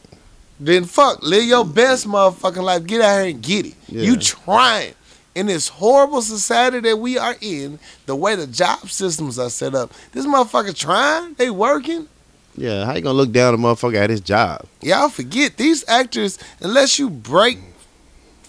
Then 0.59 0.85
fuck, 0.85 1.23
live 1.23 1.43
your 1.43 1.65
best 1.65 2.07
motherfucking 2.07 2.61
life. 2.63 2.85
Get 2.85 3.01
out 3.01 3.21
here 3.23 3.31
and 3.31 3.41
get 3.41 3.65
it. 3.65 3.73
Yeah. 3.89 4.03
You 4.03 4.15
trying. 4.17 4.93
In 5.33 5.45
this 5.47 5.69
horrible 5.69 6.21
society 6.21 6.81
that 6.81 6.97
we 6.97 7.17
are 7.17 7.35
in, 7.39 7.79
the 8.05 8.15
way 8.15 8.35
the 8.35 8.47
job 8.47 8.89
systems 8.89 9.39
are 9.39 9.49
set 9.49 9.73
up, 9.73 9.93
this 10.11 10.25
motherfucker 10.25 10.75
trying, 10.75 11.35
they 11.35 11.49
working. 11.49 12.07
Yeah. 12.55 12.85
How 12.85 12.95
you 12.95 13.01
gonna 13.01 13.17
look 13.17 13.31
down 13.31 13.53
a 13.53 13.57
motherfucker 13.57 13.95
at 13.95 14.09
his 14.09 14.21
job? 14.21 14.65
Y'all 14.81 15.09
forget 15.09 15.57
these 15.57 15.87
actors, 15.87 16.37
unless 16.59 16.99
you 16.99 17.09
break 17.09 17.59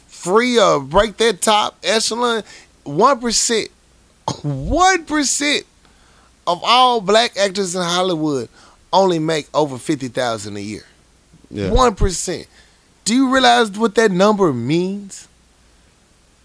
free 0.09 0.59
or 0.59 0.80
break 0.80 1.16
that 1.18 1.41
top 1.41 1.76
echelon, 1.83 2.43
one 2.85 3.20
percent, 3.20 3.68
one 4.43 5.05
percent 5.05 5.64
of 6.47 6.61
all 6.64 7.01
black 7.01 7.37
actors 7.37 7.74
in 7.74 7.83
Hollywood 7.83 8.49
only 8.93 9.18
make 9.18 9.49
over 9.55 9.78
fifty 9.78 10.09
thousand 10.09 10.57
a 10.57 10.61
year. 10.61 10.85
Yeah. 11.51 11.70
One 11.70 11.95
percent. 11.95 12.47
Do 13.05 13.14
you 13.14 13.33
realize 13.33 13.70
what 13.72 13.95
that 13.97 14.11
number 14.11 14.53
means? 14.53 15.28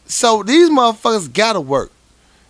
So 0.08 0.44
these 0.44 0.70
motherfuckers 0.70 1.32
gotta 1.34 1.62
work. 1.62 1.92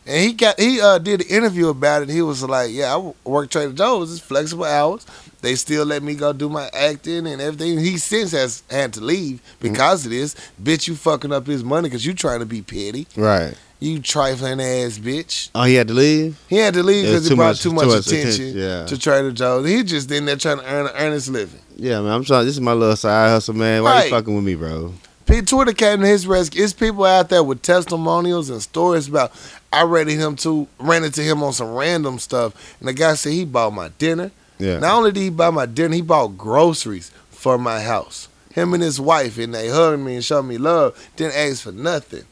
And 0.05 0.23
he 0.23 0.31
got 0.33 0.57
he 0.59 0.79
uh 0.79 0.99
did 0.99 1.21
an 1.21 1.27
interview 1.27 1.67
about 1.67 2.03
it. 2.03 2.09
He 2.09 2.21
was 2.21 2.41
like, 2.43 2.69
"Yeah, 2.71 2.95
I 2.95 3.13
work 3.27 3.49
Trader 3.49 3.73
Joe's. 3.73 4.11
It's 4.11 4.21
flexible 4.21 4.63
hours. 4.63 5.05
They 5.41 5.55
still 5.55 5.85
let 5.85 6.01
me 6.01 6.15
go 6.15 6.31
do 6.31 6.47
my 6.47 6.69
acting 6.73 7.27
and 7.27 7.41
everything." 7.41 7.77
He 7.79 7.97
since 7.97 8.31
has 8.31 8.63
had 8.69 8.93
to 8.93 9.01
leave 9.01 9.41
because 9.59 10.05
of 10.05 10.11
this. 10.11 10.33
Bitch, 10.63 10.87
you 10.87 10.95
fucking 10.95 11.33
up 11.33 11.45
his 11.45 11.61
money 11.63 11.89
because 11.89 12.05
you 12.05 12.13
trying 12.13 12.39
to 12.39 12.45
be 12.45 12.61
petty. 12.61 13.05
Right. 13.17 13.53
You 13.79 13.99
trifling 13.99 14.61
ass 14.61 14.97
bitch. 14.97 15.49
Oh, 15.53 15.63
he 15.63 15.75
had 15.75 15.89
to 15.89 15.93
leave. 15.93 16.39
He 16.47 16.55
had 16.55 16.73
to 16.75 16.83
leave 16.83 17.05
because 17.05 17.27
he 17.27 17.35
brought 17.35 17.47
much- 17.49 17.61
too 17.61 17.69
too 17.69 17.75
much, 17.75 17.87
much 17.87 18.07
attention, 18.07 18.29
attention, 18.45 18.57
yeah. 18.57 18.85
to 18.85 18.97
Trader 18.97 19.31
Joe's. 19.33 19.67
He 19.67 19.83
just 19.83 20.09
in 20.09 20.25
there 20.25 20.35
trying 20.37 20.59
to 20.59 20.65
earn, 20.65 20.89
earn 20.95 21.11
his 21.11 21.27
living. 21.29 21.59
Yeah, 21.75 21.99
man. 22.01 22.13
I'm 22.13 22.23
trying. 22.23 22.45
This 22.45 22.55
is 22.55 22.61
my 22.61 22.73
little 22.73 22.95
side 22.95 23.29
hustle, 23.29 23.55
man. 23.55 23.83
Why 23.83 23.91
Right. 23.91 24.03
you 24.05 24.09
fucking 24.11 24.33
with 24.33 24.45
me, 24.45 24.55
bro? 24.55 24.93
Twitter 25.27 25.73
came 25.73 26.01
to 26.01 26.07
his 26.07 26.25
rescue. 26.25 26.63
It's 26.63 26.73
people 26.73 27.03
out 27.03 27.29
there 27.29 27.43
with 27.43 27.61
testimonials 27.61 28.49
and 28.49 28.61
stories 28.61 29.07
about. 29.07 29.31
I 29.71 29.83
ran 29.83 30.07
into 30.09 30.25
him 30.25 30.35
too. 30.35 30.67
Ran 30.79 31.03
into 31.03 31.21
him 31.21 31.43
on 31.43 31.53
some 31.53 31.73
random 31.73 32.19
stuff, 32.19 32.75
and 32.79 32.87
the 32.87 32.93
guy 32.93 33.13
said 33.15 33.33
he 33.33 33.45
bought 33.45 33.73
my 33.73 33.89
dinner. 33.97 34.31
Yeah. 34.59 34.79
Not 34.79 34.95
only 34.97 35.11
did 35.11 35.19
he 35.19 35.29
buy 35.29 35.49
my 35.49 35.65
dinner, 35.65 35.95
he 35.95 36.01
bought 36.01 36.37
groceries 36.37 37.11
for 37.29 37.57
my 37.57 37.81
house. 37.81 38.27
Him 38.53 38.73
and 38.73 38.81
his 38.81 38.99
wife, 38.99 39.37
and 39.37 39.53
they 39.53 39.69
hugged 39.69 40.01
me 40.01 40.15
and 40.15 40.25
showed 40.25 40.43
me 40.43 40.57
love. 40.57 40.97
Didn't 41.15 41.35
ask 41.35 41.63
for 41.63 41.71
nothing, 41.71 42.23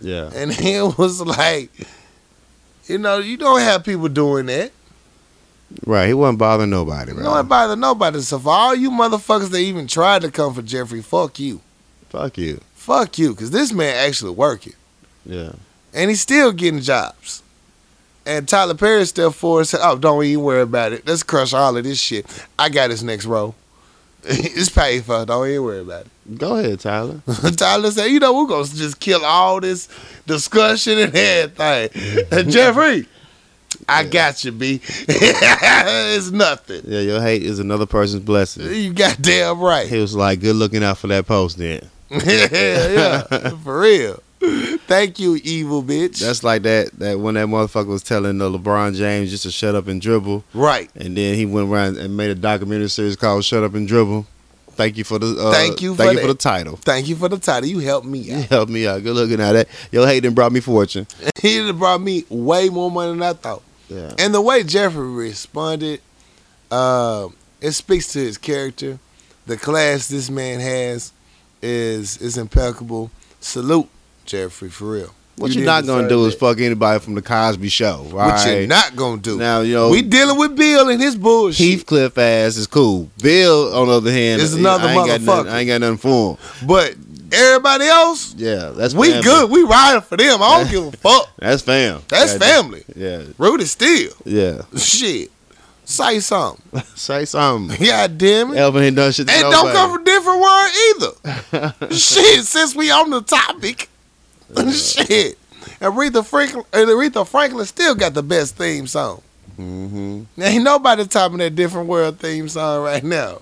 yeah. 0.00 0.30
and 0.34 0.50
it 0.58 0.96
was 0.96 1.20
like, 1.20 1.70
you 2.86 2.98
know, 2.98 3.18
you 3.18 3.36
don't 3.36 3.60
have 3.60 3.84
people 3.84 4.08
doing 4.08 4.46
that. 4.46 4.72
Right. 5.84 6.06
He 6.06 6.14
wasn't 6.14 6.38
bothering 6.38 6.70
nobody, 6.70 7.12
bro. 7.12 7.22
No 7.22 7.30
one 7.32 7.48
bother 7.48 7.76
nobody. 7.76 8.20
So 8.20 8.38
for 8.38 8.50
all 8.50 8.74
you 8.74 8.90
motherfuckers 8.90 9.50
that 9.50 9.58
even 9.58 9.86
tried 9.86 10.22
to 10.22 10.30
come 10.30 10.54
for 10.54 10.62
Geoffrey, 10.62 11.02
fuck 11.02 11.38
you, 11.38 11.60
Fuck 12.14 12.38
you. 12.38 12.60
fuck 12.74 13.18
you, 13.18 13.30
because 13.34 13.50
this 13.50 13.72
man 13.72 13.96
actually 14.06 14.30
working. 14.32 14.74
Yeah. 15.26 15.52
and 15.92 16.10
he's 16.10 16.20
still 16.20 16.52
getting 16.52 16.80
jobs. 16.80 17.42
And 18.26 18.48
Tyler 18.48 18.74
Perry 18.74 19.04
stepped 19.04 19.34
forward 19.34 19.60
and 19.60 19.68
said, 19.68 19.80
"Oh, 19.82 19.98
don't 19.98 20.24
even 20.24 20.44
worry 20.44 20.62
about 20.62 20.92
it. 20.92 21.06
Let's 21.06 21.22
crush 21.22 21.52
all 21.52 21.76
of 21.76 21.84
this 21.84 22.00
shit. 22.00 22.24
I 22.58 22.68
got 22.68 22.90
his 22.90 23.02
next 23.02 23.26
role. 23.26 23.54
it's 24.24 24.70
paid 24.70 25.04
for. 25.04 25.26
Don't 25.26 25.46
even 25.48 25.62
worry 25.62 25.80
about 25.80 26.06
it. 26.06 26.38
Go 26.38 26.56
ahead, 26.56 26.80
Tyler. 26.80 27.20
Tyler 27.56 27.90
said, 27.90 28.06
"You 28.06 28.20
know, 28.20 28.32
we're 28.32 28.46
gonna 28.46 28.64
just 28.64 28.98
kill 29.00 29.24
all 29.24 29.60
this 29.60 29.88
discussion 30.26 30.98
and 30.98 31.14
everything." 31.14 32.24
And 32.30 32.50
Geoffrey, 32.50 33.06
I 33.88 34.04
got 34.04 34.42
you, 34.44 34.52
b. 34.52 34.80
it's 34.86 36.30
nothing. 36.30 36.82
Yeah, 36.86 37.00
your 37.00 37.20
hate 37.20 37.42
is 37.42 37.58
another 37.58 37.86
person's 37.86 38.22
blessing. 38.24 38.72
You 38.72 38.92
got 38.94 39.20
damn 39.20 39.60
right. 39.60 39.86
He 39.86 39.98
was 39.98 40.14
like, 40.16 40.40
good 40.40 40.56
looking 40.56 40.82
out 40.82 40.96
for 40.98 41.08
that 41.08 41.26
post 41.26 41.58
then. 41.58 41.90
Yeah, 42.10 42.88
yeah, 42.88 43.48
for 43.64 43.80
real. 43.80 44.22
Thank 44.86 45.18
you, 45.18 45.36
evil 45.42 45.82
bitch. 45.82 46.20
That's 46.20 46.44
like 46.44 46.62
that 46.62 46.92
that 46.98 47.18
when 47.18 47.34
that 47.34 47.48
motherfucker 47.48 47.86
was 47.86 48.02
telling 48.02 48.40
uh, 48.40 48.44
LeBron 48.44 48.94
James 48.94 49.30
just 49.30 49.44
to 49.44 49.50
shut 49.50 49.74
up 49.74 49.86
and 49.86 50.00
dribble, 50.00 50.44
right. 50.52 50.90
and 50.94 51.16
then 51.16 51.34
he 51.34 51.46
went 51.46 51.70
around 51.70 51.96
and 51.96 52.16
made 52.16 52.30
a 52.30 52.34
documentary 52.34 52.88
series 52.90 53.16
called 53.16 53.44
"Shut 53.44 53.64
Up 53.64 53.74
and 53.74 53.88
Dribble." 53.88 54.26
Thank 54.74 54.98
you 54.98 55.04
for 55.04 55.18
the 55.18 55.36
uh, 55.38 55.52
Thank 55.52 55.80
you 55.80 55.94
thank 55.94 56.10
for 56.10 56.14
you 56.14 56.20
for 56.20 56.26
the 56.26 56.34
title. 56.34 56.76
Thank 56.76 57.08
you 57.08 57.16
for 57.16 57.28
the 57.28 57.38
title. 57.38 57.68
You 57.68 57.78
helped 57.78 58.06
me 58.06 58.18
You 58.18 58.42
helped 58.42 58.70
me 58.70 58.86
out. 58.86 59.02
Good 59.02 59.14
looking 59.14 59.40
at 59.40 59.52
that. 59.52 59.68
Your 59.92 60.06
hating 60.06 60.34
brought 60.34 60.52
me 60.52 60.60
fortune. 60.60 61.06
he 61.40 61.72
brought 61.72 62.00
me 62.00 62.24
way 62.28 62.68
more 62.68 62.90
money 62.90 63.12
than 63.12 63.22
I 63.22 63.32
thought. 63.34 63.62
Yeah. 63.88 64.12
And 64.18 64.34
the 64.34 64.40
way 64.40 64.62
Geoffrey 64.64 65.08
responded, 65.08 66.00
um, 66.70 67.36
it 67.60 67.72
speaks 67.72 68.08
to 68.12 68.18
his 68.18 68.36
character. 68.36 68.98
The 69.46 69.56
class 69.56 70.08
this 70.08 70.30
man 70.30 70.60
has 70.60 71.12
is 71.64 72.18
is 72.18 72.36
impeccable. 72.38 73.10
Salute, 73.40 73.88
Geoffrey, 74.26 74.68
for 74.70 74.84
real. 74.92 75.14
What 75.36 75.50
You 75.50 75.60
you, 75.60 75.66
not 75.66 75.84
gonna 75.84 76.08
do 76.08 76.24
is 76.26 76.34
fuck 76.36 76.60
anybody 76.60 77.00
from 77.00 77.14
the 77.16 77.22
Cosby 77.22 77.68
Show. 77.68 78.06
What 78.10 78.46
you 78.46 78.52
right? 78.52 78.68
not 78.68 78.94
gonna 78.94 79.20
do? 79.20 79.36
Now 79.36 79.62
you 79.62 79.74
know 79.74 79.90
we 79.90 80.00
dealing 80.02 80.38
with 80.38 80.54
Bill 80.56 80.88
and 80.88 81.00
his 81.02 81.16
bullshit. 81.16 81.66
Heathcliff 81.80 82.16
ass 82.16 82.56
is 82.56 82.68
cool. 82.68 83.10
Bill, 83.20 83.74
on 83.74 83.88
the 83.88 83.94
other 83.94 84.12
hand, 84.12 84.40
Is 84.40 84.54
you 84.54 84.60
another 84.60 84.86
I 84.86 84.92
ain't 84.94 85.06
got 85.08 85.20
nothing, 85.22 85.44
motherfucker. 85.46 85.52
I 85.52 85.58
ain't 85.60 85.68
got 85.68 85.80
nothing 85.80 85.96
for 85.98 86.30
him. 86.36 86.66
But 86.68 86.94
everybody 87.32 87.86
else, 87.86 88.34
Yeah, 88.36 88.68
that's 88.76 88.94
we 88.94 89.08
family. 89.10 89.22
good. 89.24 89.50
We 89.50 89.62
riding 89.64 90.02
for 90.02 90.16
them. 90.16 90.40
I 90.40 90.62
don't 90.62 90.70
give 90.84 90.94
a 90.94 90.96
fuck. 90.98 91.28
That's 91.38 91.62
fam. 91.62 92.02
That's 92.06 92.32
Goddamn. 92.34 92.62
family. 92.70 92.84
Yeah, 92.94 93.22
Rudy 93.36 93.64
Steele. 93.64 94.12
yeah. 94.24 94.62
Shit. 94.76 95.32
Say 95.84 96.20
something. 96.20 96.80
Say 96.94 97.24
something. 97.26 97.84
God 97.86 98.18
damn 98.18 98.52
it. 98.52 98.56
Elvin 98.58 98.82
ain't 98.84 98.96
done 98.96 99.12
shit. 99.12 99.26
To 99.28 99.32
And 99.32 99.42
don't 99.42 99.52
nobody. 99.52 99.74
come 99.76 99.94
from 99.94 100.04
different 100.04 100.40
world 100.40 100.70
either. 101.90 101.94
Shit, 101.94 102.44
since 102.44 102.74
we 102.74 102.90
on 102.90 103.10
the 103.10 103.20
topic. 103.22 103.88
Shit. 104.72 105.38
Aretha 105.80 106.24
Franklin, 106.24 106.64
and 106.72 106.88
Aretha 106.88 107.26
Franklin 107.26 107.66
still 107.66 107.94
got 107.94 108.14
the 108.14 108.22
best 108.22 108.56
theme 108.56 108.86
song. 108.86 109.20
Mm-hmm. 109.58 110.42
Ain't 110.42 110.64
nobody 110.64 111.06
topping 111.06 111.38
that 111.38 111.54
different 111.54 111.88
world 111.88 112.18
theme 112.18 112.48
song 112.48 112.82
right 112.84 113.04
now. 113.04 113.40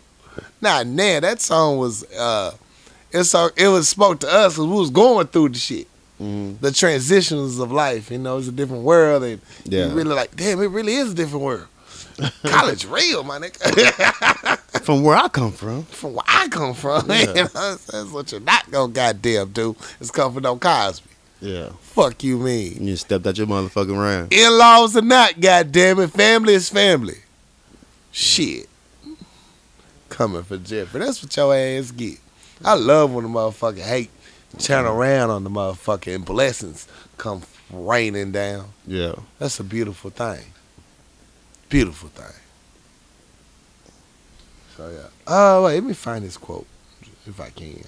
Nah, 0.60 0.82
nah, 0.82 1.20
that 1.20 1.40
song 1.40 1.78
was 1.78 2.04
uh 2.12 2.52
it 3.12 3.24
so 3.24 3.50
it 3.56 3.68
was 3.68 3.88
spoke 3.88 4.20
to 4.20 4.28
us 4.28 4.54
because 4.54 4.66
we 4.66 4.74
was 4.76 4.90
going 4.90 5.26
through 5.28 5.50
the 5.50 5.58
shit. 5.58 5.86
Mm-hmm. 6.20 6.64
The 6.64 6.70
transitions 6.72 7.58
of 7.58 7.72
life, 7.72 8.10
you 8.10 8.18
know, 8.18 8.38
it's 8.38 8.48
a 8.48 8.52
different 8.52 8.82
world 8.84 9.22
and 9.24 9.40
Yeah. 9.64 9.86
you 9.88 9.94
really 9.94 10.14
like, 10.14 10.34
damn, 10.36 10.60
it 10.60 10.66
really 10.66 10.94
is 10.94 11.12
a 11.12 11.14
different 11.14 11.44
world. 11.44 11.66
College 12.44 12.84
real, 12.86 13.24
my 13.24 13.38
nigga. 13.38 14.58
From 14.82 15.02
where 15.02 15.16
I 15.16 15.28
come 15.28 15.52
from. 15.52 15.84
from 15.84 16.14
where 16.14 16.24
I 16.26 16.48
come 16.48 16.74
from. 16.74 17.06
Yeah. 17.10 17.20
you 17.26 17.34
know, 17.34 17.76
that's 17.76 18.10
what 18.10 18.32
you're 18.32 18.40
not 18.40 18.68
gonna 18.70 18.92
goddamn 18.92 19.50
do. 19.52 19.76
Is 20.00 20.10
come 20.10 20.32
from 20.34 20.42
no 20.42 20.56
Cosby. 20.56 21.08
Yeah. 21.40 21.70
Fuck 21.80 22.24
you 22.24 22.38
mean. 22.38 22.86
You 22.86 22.96
stepped 22.96 23.26
out 23.26 23.38
your 23.38 23.46
motherfucking 23.46 23.96
round. 23.96 24.32
In 24.32 24.58
laws 24.58 24.96
or 24.96 25.02
not, 25.02 25.40
goddamn 25.40 26.00
it, 26.00 26.08
family 26.10 26.54
is 26.54 26.68
family. 26.68 27.18
Shit. 28.10 28.68
Coming 30.08 30.42
for 30.42 30.56
Geoffrey. 30.58 31.00
That's 31.00 31.22
what 31.22 31.36
your 31.36 31.54
ass 31.54 31.90
get. 31.90 32.18
I 32.64 32.74
love 32.74 33.12
when 33.12 33.24
the 33.24 33.30
motherfucker 33.30 33.78
hate 33.80 34.10
turn 34.58 34.84
around 34.84 35.30
on 35.30 35.44
the 35.44 35.50
motherfucker 35.50 36.14
and 36.14 36.24
blessings 36.24 36.86
come 37.18 37.42
raining 37.72 38.32
down. 38.32 38.66
Yeah. 38.86 39.14
That's 39.38 39.58
a 39.60 39.64
beautiful 39.64 40.10
thing. 40.10 40.51
Beautiful 41.72 42.10
thing. 42.10 42.26
So 44.76 44.90
yeah. 44.90 45.06
Oh 45.26 45.64
wait, 45.64 45.74
let 45.76 45.84
me 45.84 45.94
find 45.94 46.22
this 46.22 46.36
quote 46.36 46.66
if 47.26 47.40
I 47.40 47.48
can. 47.48 47.82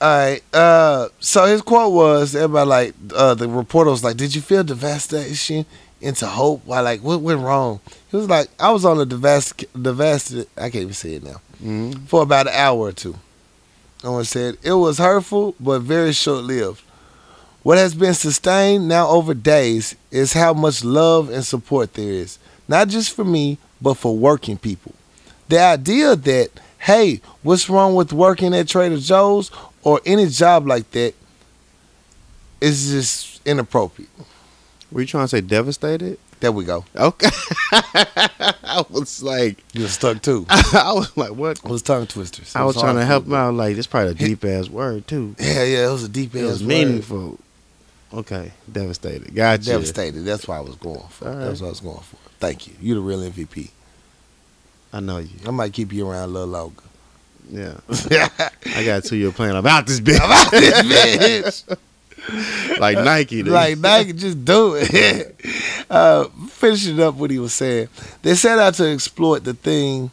All 0.00 0.08
right. 0.08 0.42
Uh, 0.52 1.08
so 1.20 1.44
his 1.46 1.62
quote 1.62 1.92
was 1.92 2.34
everybody 2.34 2.68
like 2.68 2.94
uh, 3.14 3.34
the 3.34 3.48
reporter 3.48 3.90
was 3.90 4.02
like, 4.02 4.16
"Did 4.16 4.34
you 4.34 4.40
feel 4.40 4.64
devastation 4.64 5.64
into 6.00 6.26
hope? 6.26 6.62
Why 6.64 6.80
like 6.80 7.00
what 7.02 7.20
went 7.20 7.40
wrong?" 7.40 7.80
He 8.10 8.16
was 8.16 8.28
like, 8.28 8.48
"I 8.58 8.72
was 8.72 8.84
on 8.84 8.98
a 9.00 9.06
devast 9.06 9.64
devasted. 9.80 10.48
I 10.56 10.62
can't 10.70 10.82
even 10.82 10.94
say 10.94 11.14
it 11.14 11.22
now 11.24 11.40
Mm-hmm. 11.62 12.06
for 12.06 12.22
about 12.22 12.46
an 12.46 12.54
hour 12.54 12.78
or 12.78 12.92
two. 12.92 13.16
Someone 14.00 14.24
said 14.24 14.58
it 14.62 14.72
was 14.72 14.98
hurtful, 14.98 15.54
but 15.60 15.80
very 15.82 16.12
short 16.12 16.44
lived. 16.44 16.82
What 17.62 17.78
has 17.78 17.94
been 17.94 18.14
sustained 18.14 18.88
now 18.88 19.08
over 19.08 19.34
days 19.34 19.94
is 20.10 20.32
how 20.32 20.54
much 20.54 20.84
love 20.84 21.28
and 21.28 21.44
support 21.44 21.94
there 21.94 22.10
is, 22.12 22.38
not 22.66 22.88
just 22.88 23.14
for 23.14 23.24
me, 23.24 23.58
but 23.80 23.94
for 23.94 24.16
working 24.16 24.56
people. 24.56 24.92
The 25.48 25.60
idea 25.60 26.14
that, 26.16 26.50
hey, 26.78 27.20
what's 27.42 27.68
wrong 27.68 27.94
with 27.94 28.12
working 28.12 28.54
at 28.54 28.68
Trader 28.68 28.98
Joe's 28.98 29.50
or 29.82 30.00
any 30.06 30.26
job 30.28 30.66
like 30.66 30.90
that 30.92 31.14
is 32.60 32.90
just 32.90 33.40
inappropriate. 33.46 34.10
Were 34.90 35.00
you 35.00 35.06
trying 35.06 35.24
to 35.24 35.28
say 35.28 35.40
devastated? 35.40 36.18
There 36.40 36.52
we 36.52 36.64
go. 36.64 36.84
Okay. 36.94 37.28
I 37.72 38.84
was 38.90 39.22
like, 39.22 39.58
You 39.72 39.82
were 39.82 39.88
stuck 39.88 40.22
too. 40.22 40.46
I 40.50 40.92
was 40.94 41.14
like, 41.16 41.30
what? 41.30 41.58
It 41.58 41.64
was 41.64 41.82
tongue 41.82 42.06
twisters. 42.06 42.54
It 42.54 42.58
I 42.58 42.64
was 42.64 42.76
trying 42.76 42.94
to 42.96 43.04
help 43.04 43.26
him 43.26 43.34
out. 43.34 43.54
Like, 43.54 43.74
this 43.74 43.88
probably 43.88 44.12
a 44.12 44.14
deep 44.14 44.44
ass 44.44 44.68
word 44.68 45.08
too. 45.08 45.34
Yeah, 45.38 45.64
yeah, 45.64 45.88
it 45.88 45.92
was 45.92 46.04
a 46.04 46.08
deep 46.08 46.34
It 46.34 46.44
ass 46.44 46.60
was 46.60 46.64
word. 46.64 47.38
Okay, 48.12 48.52
devastated. 48.70 49.34
Gotcha. 49.34 49.64
Devastated. 49.64 50.20
That's 50.20 50.48
what 50.48 50.56
I 50.56 50.60
was 50.60 50.76
going 50.76 51.06
for. 51.10 51.26
Right. 51.26 51.38
That's 51.40 51.60
what 51.60 51.66
I 51.66 51.70
was 51.70 51.80
going 51.80 52.00
for. 52.00 52.16
Thank 52.38 52.66
you. 52.66 52.74
You're 52.80 52.96
the 52.96 53.02
real 53.02 53.20
MVP. 53.20 53.70
I 54.92 55.00
know 55.00 55.18
you. 55.18 55.28
I 55.46 55.50
might 55.50 55.72
keep 55.72 55.92
you 55.92 56.08
around 56.08 56.30
a 56.30 56.32
little 56.32 56.48
longer. 56.48 56.82
Yeah. 57.50 57.78
I 57.90 58.84
got 58.84 59.04
a 59.04 59.08
two 59.08 59.16
year 59.16 59.32
plan 59.32 59.56
about 59.56 59.86
this 59.86 60.00
bitch. 60.00 60.16
About 60.16 60.50
this 60.50 61.62
bitch. 61.62 61.78
like 62.80 62.98
Nike. 62.98 63.42
Dude. 63.42 63.52
like 63.52 63.78
Nike, 63.78 64.12
just 64.12 64.44
do 64.44 64.74
it. 64.76 65.36
uh, 65.90 66.24
finishing 66.48 67.00
up 67.00 67.14
what 67.14 67.30
he 67.30 67.38
was 67.38 67.54
saying, 67.54 67.88
they 68.22 68.34
set 68.34 68.58
out 68.58 68.74
to 68.74 68.90
exploit 68.90 69.44
the 69.44 69.54
thing 69.54 70.10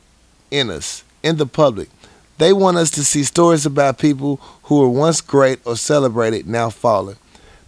in 0.51 0.69
us, 0.69 1.03
in 1.23 1.37
the 1.37 1.45
public. 1.45 1.89
They 2.37 2.51
want 2.51 2.77
us 2.77 2.91
to 2.91 3.03
see 3.05 3.23
stories 3.23 3.65
about 3.65 3.97
people 3.97 4.37
who 4.63 4.79
were 4.79 4.89
once 4.89 5.21
great 5.21 5.59
or 5.65 5.77
celebrated, 5.77 6.47
now 6.47 6.69
fallen. 6.69 7.15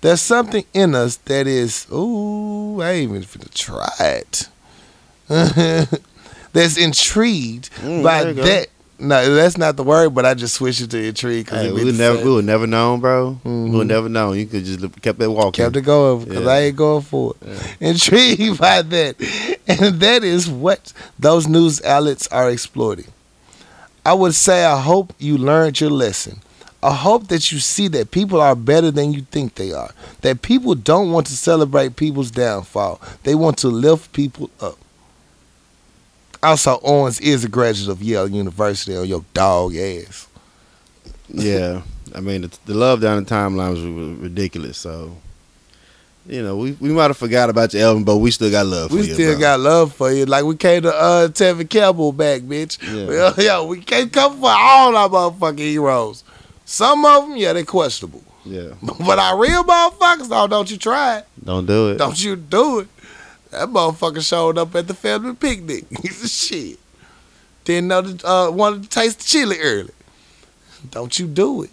There's 0.02 0.22
something 0.22 0.64
in 0.74 0.94
us 0.96 1.16
that 1.26 1.48
is, 1.48 1.88
ooh, 1.92 2.82
I 2.82 2.92
ain't 2.92 3.10
even 3.12 3.24
finna 3.24 3.52
try 3.54 3.88
it. 4.00 4.48
that's 6.54 6.78
intrigued 6.78 7.70
Mm, 7.82 8.04
by 8.04 8.22
you 8.24 8.34
go. 8.34 8.44
that. 8.44 8.68
No, 9.00 9.36
that's 9.36 9.58
not 9.60 9.76
the 9.76 9.84
word, 9.84 10.16
but 10.16 10.26
I 10.26 10.34
just 10.34 10.56
switched 10.56 10.82
it 10.82 10.90
to 10.92 10.98
intrigued 11.04 11.46
because 11.48 11.62
Hey, 11.62 11.72
we 11.72 11.84
would 11.84 11.94
the 11.96 11.98
never, 12.00 12.24
we 12.24 12.32
would 12.32 12.46
never 12.46 12.66
known, 12.66 13.00
bro. 13.00 13.40
We 13.44 13.50
Mhm. 13.52 13.72
would 13.74 13.88
never 13.88 14.10
known. 14.10 14.38
You 14.40 14.48
could 14.48 14.66
just 14.66 14.80
kept 15.02 15.22
it 15.22 15.28
walking. 15.28 15.64
kept 15.64 15.76
it 15.76 15.82
going 15.82 16.24
because 16.26 16.44
Yeah. 16.46 16.50
I 16.52 16.60
ain't 16.62 16.76
going 16.78 17.04
for 17.04 17.36
it. 17.42 17.62
Intrigued 17.80 18.58
by 18.60 18.82
that, 18.82 19.16
and 19.68 20.00
that 20.00 20.24
is 20.24 20.50
what 20.50 20.94
those 21.20 21.48
news 21.48 21.80
outlets 21.84 22.28
are 22.30 22.50
exploiting. 22.50 23.06
I 24.04 24.14
would 24.14 24.34
say 24.34 24.66
I 24.66 24.80
hope 24.82 25.14
you 25.20 25.38
learned 25.38 25.80
your 25.80 25.92
lesson. 25.92 26.42
I 26.88 26.94
hope 26.94 27.28
that 27.28 27.52
you 27.52 27.60
see 27.60 27.88
that 27.90 28.12
people 28.12 28.40
are 28.40 28.56
better 28.56 28.92
than 28.92 29.12
you 29.12 29.22
think 29.22 29.56
they 29.56 29.74
are. 29.74 29.92
That 30.22 30.42
people 30.42 30.74
don't 30.74 31.12
want 31.12 31.28
to 31.28 31.34
celebrate 31.34 31.96
people's 31.98 32.32
downfall. 32.32 33.02
They 33.24 33.36
want 33.36 33.58
to 33.60 33.68
lift 33.68 34.14
people 34.14 34.50
up. 34.62 34.78
Also, 36.42 36.80
Owens 36.84 37.20
is 37.20 37.44
a 37.44 37.50
graduate 37.50 37.90
of 37.90 38.02
Yale 38.02 38.28
University 38.30 38.96
on 38.96 39.06
your 39.08 39.26
dog 39.34 39.76
ass. 39.76 40.28
yeah, 41.30 41.82
I 42.16 42.22
mean 42.22 42.42
the, 42.44 42.58
the 42.66 42.74
love 42.74 43.02
down 43.02 43.22
the 43.24 43.30
timeline 43.30 43.72
was 43.72 43.82
ridiculous. 44.22 44.78
So, 44.78 45.18
you 46.28 46.44
know, 46.44 46.56
we 46.56 46.74
we 46.80 46.90
might 46.90 47.08
have 47.08 47.18
forgot 47.18 47.50
about 47.50 47.74
your 47.74 47.84
album, 47.88 48.04
but 48.06 48.18
we 48.18 48.32
still 48.32 48.52
got 48.52 48.66
love 48.68 48.92
for 48.92 48.96
We 48.98 49.08
you. 49.08 49.14
still 49.16 49.32
bro. 49.34 49.40
got 49.42 49.60
love 49.60 49.94
for 49.94 50.12
you. 50.12 50.26
Like 50.26 50.46
we 50.46 50.56
came 50.56 50.84
to 50.84 50.94
uh 50.94 51.28
Tevin 51.30 51.70
Campbell 51.70 52.12
back, 52.14 52.44
bitch. 52.44 52.78
Yeah. 52.84 53.34
Yeah, 53.44 53.64
we 53.66 53.82
can't 53.82 54.14
come 54.14 54.40
for 54.40 54.50
all 54.50 54.96
our 54.96 55.10
motherfucking 55.10 55.58
heroes. 55.60 56.24
Some 56.70 57.06
of 57.06 57.30
them, 57.30 57.38
yeah, 57.38 57.54
they 57.54 57.64
questionable. 57.64 58.22
Yeah, 58.44 58.74
But 58.82 59.20
our 59.20 59.40
real 59.40 59.64
motherfuckers, 59.64 60.28
oh, 60.32 60.48
don't 60.48 60.70
you 60.70 60.76
try 60.76 61.20
it. 61.20 61.26
don't 61.42 61.66
do 61.66 61.92
it. 61.92 61.98
Don't 61.98 62.22
you 62.22 62.36
do 62.36 62.80
it. 62.80 62.90
That 63.52 63.70
motherfucker 63.70 64.22
showed 64.22 64.58
up 64.58 64.76
at 64.76 64.86
the 64.86 64.94
family 64.94 65.34
picnic. 65.34 65.86
He's 66.02 66.22
a 66.22 66.28
shit. 66.28 66.78
Didn't 67.64 67.88
know 67.88 68.02
that, 68.02 68.26
uh, 68.26 68.52
wanted 68.52 68.84
to 68.84 68.90
taste 68.90 69.20
the 69.20 69.26
chili 69.26 69.58
early. 69.62 69.94
Don't 70.92 71.18
you 71.18 71.26
do 71.26 71.64
it. 71.64 71.70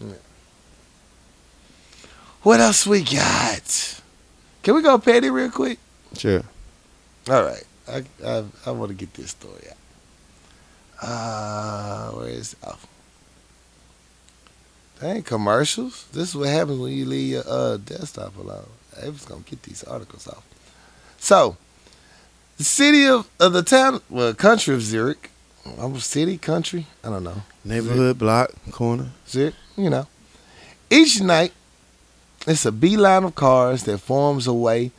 Yeah. 0.00 0.14
What 2.42 2.60
else 2.60 2.86
we 2.86 3.02
got? 3.02 4.00
Can 4.62 4.74
we 4.74 4.80
go 4.82 4.96
petty 4.98 5.28
real 5.28 5.50
quick? 5.50 5.78
Sure. 6.16 6.42
All 7.28 7.42
right, 7.44 7.64
I 7.86 8.04
I, 8.24 8.44
I 8.64 8.70
want 8.70 8.88
to 8.88 8.94
get 8.94 9.12
this 9.12 9.30
story 9.30 9.66
out. 9.70 11.06
Uh, 11.06 12.10
where 12.12 12.28
is 12.28 12.56
oh. 12.66 12.78
Dang 15.02 15.24
commercials. 15.24 16.06
This 16.12 16.28
is 16.28 16.36
what 16.36 16.48
happens 16.48 16.78
when 16.78 16.92
you 16.92 17.04
leave 17.04 17.30
your 17.32 17.42
uh, 17.44 17.76
desktop 17.76 18.36
alone. 18.36 18.68
I 19.02 19.08
was 19.08 19.24
gonna 19.24 19.40
get 19.40 19.64
these 19.64 19.82
articles 19.82 20.28
off. 20.28 20.44
So, 21.18 21.56
the 22.56 22.62
city 22.62 23.06
of, 23.06 23.28
of 23.40 23.52
the 23.52 23.64
town, 23.64 24.00
well, 24.08 24.32
country 24.32 24.76
of 24.76 24.82
Zurich. 24.82 25.30
I'm 25.76 25.96
a 25.96 26.00
city, 26.00 26.38
country. 26.38 26.86
I 27.02 27.08
don't 27.08 27.24
know. 27.24 27.42
Neighborhood 27.64 28.16
block 28.16 28.52
corner. 28.70 29.08
Zurich, 29.26 29.56
you 29.76 29.90
know. 29.90 30.06
Each 30.88 31.20
night, 31.20 31.52
it's 32.46 32.64
a 32.64 32.70
beeline 32.70 33.24
of 33.24 33.34
cars 33.34 33.82
that 33.84 33.98
forms 33.98 34.46
a 34.46 34.54
way 34.54 34.92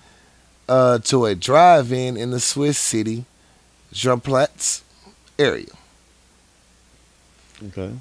uh, 0.68 1.00
to 1.00 1.26
a 1.26 1.34
drive-in 1.34 2.18
in 2.18 2.32
the 2.32 2.42
Swiss 2.42 2.78
city, 2.78 3.24
Drumsplatz 3.94 4.82
area. 5.40 5.72
Okay. 7.68 7.94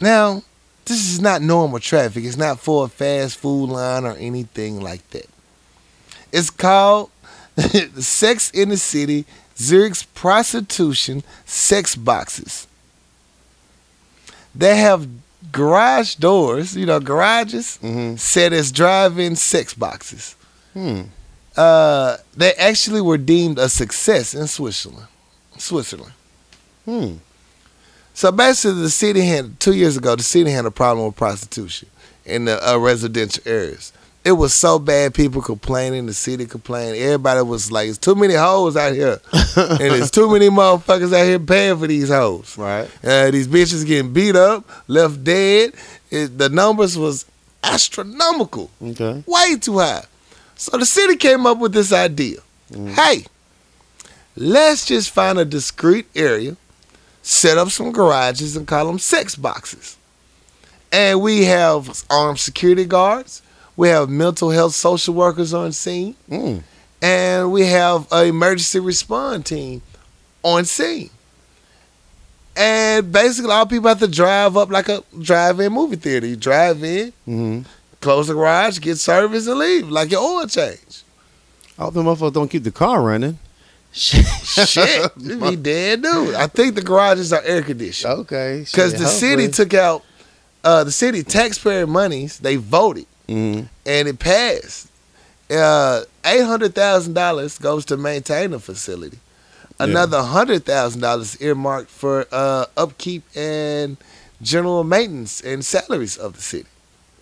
Now, 0.00 0.42
this 0.90 1.10
is 1.12 1.20
not 1.20 1.40
normal 1.42 1.78
traffic. 1.78 2.24
It's 2.24 2.36
not 2.36 2.58
for 2.60 2.84
a 2.84 2.88
fast 2.88 3.38
food 3.38 3.70
line 3.70 4.04
or 4.04 4.14
anything 4.16 4.80
like 4.80 5.08
that. 5.10 5.26
It's 6.32 6.50
called 6.50 7.10
Sex 7.98 8.50
in 8.50 8.68
the 8.70 8.76
City 8.76 9.24
Zurich's 9.56 10.02
Prostitution 10.02 11.22
Sex 11.46 11.94
Boxes. 11.96 12.66
They 14.54 14.76
have 14.78 15.08
garage 15.52 16.16
doors, 16.16 16.76
you 16.76 16.86
know, 16.86 17.00
garages 17.00 17.78
Mm-hmm. 17.82 18.16
set 18.16 18.52
as 18.52 18.72
drive-in 18.72 19.36
sex 19.36 19.74
boxes. 19.74 20.34
Hmm. 20.72 21.02
Uh, 21.56 22.16
they 22.36 22.52
actually 22.54 23.00
were 23.00 23.18
deemed 23.18 23.58
a 23.58 23.68
success 23.68 24.34
in 24.34 24.46
Switzerland. 24.46 25.06
Switzerland. 25.58 26.12
Hmm. 26.84 27.14
So 28.20 28.30
basically, 28.30 28.82
the 28.82 28.90
city 28.90 29.22
had 29.22 29.58
two 29.60 29.72
years 29.72 29.96
ago. 29.96 30.14
The 30.14 30.22
city 30.22 30.50
had 30.50 30.66
a 30.66 30.70
problem 30.70 31.06
with 31.06 31.16
prostitution 31.16 31.88
in 32.26 32.44
the 32.44 32.70
uh, 32.70 32.76
residential 32.76 33.42
areas. 33.46 33.94
It 34.26 34.32
was 34.32 34.52
so 34.52 34.78
bad, 34.78 35.14
people 35.14 35.40
complaining. 35.40 36.04
The 36.04 36.12
city 36.12 36.44
complained. 36.44 36.98
Everybody 36.98 37.40
was 37.40 37.72
like, 37.72 37.88
"It's 37.88 37.96
too 37.96 38.14
many 38.14 38.34
hoes 38.34 38.76
out 38.76 38.92
here, 38.92 39.22
and 39.56 39.80
it's 39.80 40.10
too 40.10 40.30
many 40.30 40.50
motherfuckers 40.50 41.18
out 41.18 41.24
here 41.24 41.38
paying 41.38 41.78
for 41.78 41.86
these 41.86 42.10
hoes. 42.10 42.58
Right. 42.58 42.90
Uh, 43.02 43.30
these 43.30 43.48
bitches 43.48 43.86
getting 43.86 44.12
beat 44.12 44.36
up, 44.36 44.68
left 44.86 45.24
dead. 45.24 45.72
It, 46.10 46.36
the 46.36 46.50
numbers 46.50 46.98
was 46.98 47.24
astronomical, 47.64 48.70
Okay. 48.82 49.24
way 49.26 49.56
too 49.58 49.78
high. 49.78 50.04
So 50.56 50.76
the 50.76 50.84
city 50.84 51.16
came 51.16 51.46
up 51.46 51.56
with 51.56 51.72
this 51.72 51.90
idea. 51.90 52.40
Hey, 52.70 53.24
let's 54.36 54.84
just 54.84 55.08
find 55.08 55.38
a 55.38 55.46
discreet 55.46 56.06
area, 56.14 56.58
set 57.30 57.56
up 57.58 57.68
some 57.70 57.92
garages, 57.92 58.56
and 58.56 58.66
call 58.66 58.86
them 58.86 58.98
sex 58.98 59.36
boxes. 59.36 59.96
And 60.90 61.20
we 61.20 61.44
have 61.44 62.02
armed 62.10 62.40
security 62.40 62.84
guards. 62.84 63.42
We 63.76 63.88
have 63.88 64.08
mental 64.10 64.50
health 64.50 64.74
social 64.74 65.14
workers 65.14 65.54
on 65.54 65.70
scene, 65.72 66.16
Mm. 66.28 66.62
and 67.00 67.52
we 67.52 67.66
have 67.66 68.06
an 68.10 68.26
emergency 68.26 68.80
response 68.80 69.48
team 69.48 69.80
on 70.42 70.64
scene. 70.64 71.10
And 72.56 73.12
basically, 73.12 73.52
all 73.52 73.64
people 73.66 73.88
have 73.88 74.00
to 74.00 74.08
drive 74.08 74.56
up 74.56 74.70
like 74.70 74.88
a 74.88 75.02
drive-in 75.20 75.72
movie 75.72 75.96
theater. 75.96 76.26
You 76.26 76.36
drive 76.36 76.82
in, 76.82 77.12
Mm-hmm. 77.28 77.60
close 78.00 78.26
the 78.26 78.34
garage, 78.34 78.80
get 78.80 78.98
service, 78.98 79.46
and 79.46 79.58
leave 79.58 79.88
like 79.88 80.10
your 80.10 80.20
oil 80.22 80.46
change. 80.48 81.04
All 81.78 81.92
the 81.92 82.02
motherfuckers 82.02 82.32
don't 82.34 82.50
keep 82.50 82.64
the 82.64 82.72
car 82.72 83.00
running. 83.02 83.38
Shit. 83.92 84.24
Shit, 84.68 85.10
you 85.16 85.38
be 85.40 85.56
dead, 85.56 86.02
dude. 86.02 86.34
I 86.34 86.46
think 86.46 86.74
the 86.76 86.82
garages 86.82 87.32
are 87.32 87.42
air 87.42 87.62
conditioned 87.62 88.12
Okay. 88.20 88.60
because 88.64 88.92
the 88.94 89.06
city 89.06 89.48
took 89.48 89.74
out 89.74 90.04
uh, 90.62 90.84
the 90.84 90.92
city 90.92 91.22
taxpayer 91.22 91.86
monies. 91.86 92.38
They 92.38 92.56
voted 92.56 93.06
Mm-hmm. 93.28 93.66
and 93.86 94.08
it 94.08 94.18
passed. 94.18 94.88
Uh, 95.48 96.02
Eight 96.24 96.42
hundred 96.44 96.74
thousand 96.74 97.14
dollars 97.14 97.58
goes 97.58 97.84
to 97.86 97.96
maintain 97.96 98.50
the 98.50 98.58
facility. 98.60 99.18
Yeah. 99.78 99.86
Another 99.86 100.20
hundred 100.22 100.64
thousand 100.64 101.00
dollars 101.00 101.40
earmarked 101.40 101.90
for 101.90 102.26
uh, 102.32 102.66
upkeep 102.76 103.22
and 103.36 103.96
general 104.42 104.82
maintenance 104.84 105.40
and 105.40 105.64
salaries 105.64 106.16
of 106.16 106.34
the 106.34 106.42
city 106.42 106.68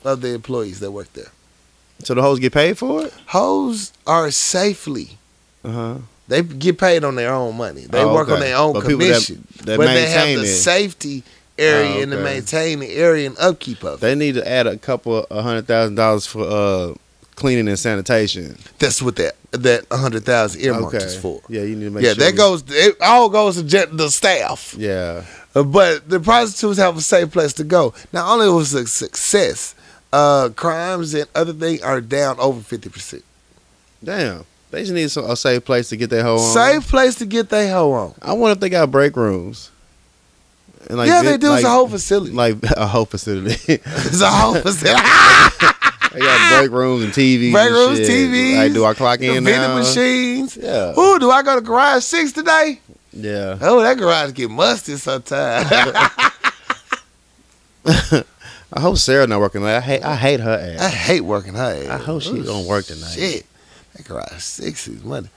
of 0.04 0.20
the 0.22 0.32
employees 0.34 0.80
that 0.80 0.90
work 0.92 1.12
there. 1.12 1.30
So 2.04 2.14
the 2.14 2.22
hoes 2.22 2.38
get 2.38 2.52
paid 2.54 2.78
for 2.78 3.04
it. 3.06 3.14
Hoes 3.26 3.92
are 4.06 4.30
safely. 4.30 5.18
Uh 5.64 5.70
huh. 5.72 5.94
They 6.28 6.42
get 6.42 6.78
paid 6.78 7.04
on 7.04 7.14
their 7.14 7.32
own 7.32 7.56
money. 7.56 7.86
They 7.88 8.00
Oh, 8.00 8.12
work 8.14 8.28
on 8.28 8.40
their 8.40 8.56
own 8.56 8.74
But 8.74 8.82
people 8.82 8.98
that- 8.98 9.06
commission. 9.14 9.46
that 9.64 9.76
but 9.78 9.86
they 9.86 10.06
have 10.10 10.38
the 10.40 10.46
safety 10.46 11.24
area 11.58 11.96
Oh, 11.96 12.02
and 12.02 12.12
the 12.12 12.16
okay. 12.16 12.24
maintaining 12.34 12.90
area 12.90 13.26
and 13.26 13.38
upkeep 13.38 13.82
of 13.82 13.94
it. 13.94 14.00
They 14.00 14.14
need 14.14 14.34
to 14.34 14.46
add 14.48 14.66
a 14.66 14.76
couple 14.76 15.26
a 15.30 15.42
hundred 15.42 15.66
thousand 15.66 15.94
dollars 15.96 16.26
for 16.26 16.42
uh 16.46 16.94
cleaning 17.34 17.66
and 17.68 17.78
sanitation. 17.78 18.58
That's 18.78 19.00
what 19.00 19.16
that 19.16 19.36
that 19.52 19.86
hundred 19.90 20.24
thousand 20.24 20.60
earmarked 20.60 20.94
okay. 20.96 21.04
is 21.06 21.16
for. 21.16 21.40
Yeah, 21.48 21.62
you 21.62 21.74
need 21.76 21.84
to 21.86 21.90
make 21.90 22.04
Yeah, 22.04 22.12
sure. 22.14 22.24
that 22.26 22.36
goes. 22.36 22.62
It 22.68 22.96
all 23.00 23.28
goes 23.30 23.56
to 23.56 23.62
jet, 23.62 23.96
the 23.96 24.10
staff. 24.10 24.74
Yeah. 24.76 25.22
Uh, 25.54 25.62
But 25.62 26.08
the 26.10 26.20
prostitutes 26.20 26.78
have 26.78 26.96
a 26.98 27.00
safe 27.00 27.30
place 27.32 27.54
to 27.54 27.64
go. 27.64 27.94
Not 28.12 28.30
only 28.30 28.48
was 28.50 28.74
it 28.74 28.84
a 28.84 28.86
success, 28.86 29.74
uh, 30.12 30.50
crimes 30.54 31.14
and 31.14 31.26
other 31.34 31.52
things 31.54 31.80
are 31.80 32.00
down 32.02 32.38
over 32.38 32.60
fifty 32.60 32.90
percent. 32.90 33.24
Damn. 34.04 34.44
They 34.70 34.80
just 34.82 34.92
need 34.92 35.10
some, 35.10 35.30
a 35.30 35.36
safe 35.36 35.64
place 35.64 35.88
to 35.90 35.96
get 35.96 36.10
their 36.10 36.22
hoe 36.22 36.38
on. 36.38 36.52
Safe 36.54 36.86
place 36.88 37.14
to 37.16 37.26
get 37.26 37.48
their 37.48 37.72
hoe 37.72 37.92
on. 37.92 38.14
I 38.20 38.32
wonder 38.34 38.52
if 38.52 38.60
they 38.60 38.68
got 38.68 38.90
break 38.90 39.16
rooms. 39.16 39.70
And 40.90 40.98
yeah, 41.06 41.22
they 41.22 41.36
do. 41.38 41.48
Like, 41.48 41.58
it's 41.58 41.66
a 41.66 41.70
whole 41.70 41.88
facility. 41.88 42.32
like 42.32 42.56
a 42.76 42.86
whole 42.86 43.04
facility. 43.04 43.56
it's 43.66 44.20
a 44.20 44.30
whole 44.30 44.54
facility. 44.54 45.02
they 46.12 46.20
got 46.20 46.58
break 46.60 46.70
rooms 46.70 47.04
and 47.04 47.12
TVs. 47.12 47.52
Break 47.52 47.66
and 47.66 47.74
rooms, 47.74 47.98
shit. 47.98 48.08
TVs, 48.10 48.56
Like, 48.58 48.72
do 48.72 48.84
I 48.84 48.94
clock 48.94 49.20
in. 49.20 49.34
The 49.34 49.40
vending 49.40 49.54
now? 49.70 49.78
machines. 49.78 50.56
Yeah. 50.56 50.98
Ooh, 50.98 51.18
do 51.18 51.30
I 51.30 51.42
go 51.42 51.56
to 51.56 51.60
garage 51.60 52.04
six 52.04 52.32
today? 52.32 52.80
Yeah. 53.12 53.58
Oh, 53.60 53.80
that 53.82 53.98
garage 53.98 54.32
get 54.32 54.50
musty 54.50 54.96
sometimes. 54.96 55.70
I 58.70 58.80
hope 58.80 58.98
Sarah 58.98 59.26
not 59.26 59.40
working. 59.40 59.64
I 59.64 59.80
hate. 59.80 60.04
I 60.04 60.14
hate 60.14 60.40
her 60.40 60.74
ass. 60.76 60.80
I 60.80 60.88
hate 60.88 61.22
working 61.22 61.54
her 61.54 61.82
ass. 61.84 61.88
I 61.88 61.96
hope 61.96 62.22
she 62.22 62.30
Ooh, 62.32 62.44
gonna 62.44 62.66
work 62.68 62.84
tonight. 62.84 63.10
Shit, 63.12 63.46
that 63.98 64.06
garage 64.08 64.42
six 64.42 64.88
is 64.88 65.04
money. 65.04 65.28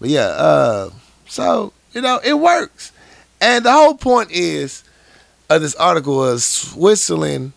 But 0.00 0.10
yeah, 0.10 0.26
uh, 0.28 0.90
so 1.28 1.72
you 1.92 2.00
know 2.00 2.20
it 2.24 2.34
works, 2.38 2.92
and 3.40 3.64
the 3.64 3.72
whole 3.72 3.94
point 3.94 4.30
is 4.30 4.84
of 5.48 5.62
this 5.62 5.74
article 5.76 6.16
was 6.16 6.44
Switzerland 6.44 7.52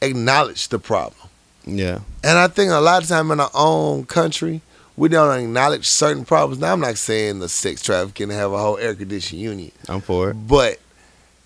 acknowledged 0.00 0.70
the 0.70 0.78
problem, 0.78 1.28
Yeah. 1.66 2.00
and 2.24 2.38
I 2.38 2.48
think 2.48 2.70
a 2.72 2.80
lot 2.80 3.02
of 3.02 3.08
time 3.08 3.30
in 3.30 3.40
our 3.40 3.50
own 3.54 4.04
country 4.04 4.60
we 4.96 5.08
don't 5.08 5.38
acknowledge 5.38 5.88
certain 5.88 6.24
problems. 6.24 6.60
Now 6.60 6.72
I'm 6.72 6.80
not 6.80 6.98
saying 6.98 7.38
the 7.38 7.48
sex 7.48 7.82
trafficking 7.82 8.28
have 8.30 8.52
a 8.52 8.58
whole 8.58 8.78
air 8.78 8.94
conditioning 8.94 9.42
union, 9.44 9.72
I'm 9.88 10.00
for 10.00 10.30
it. 10.30 10.34
but 10.34 10.78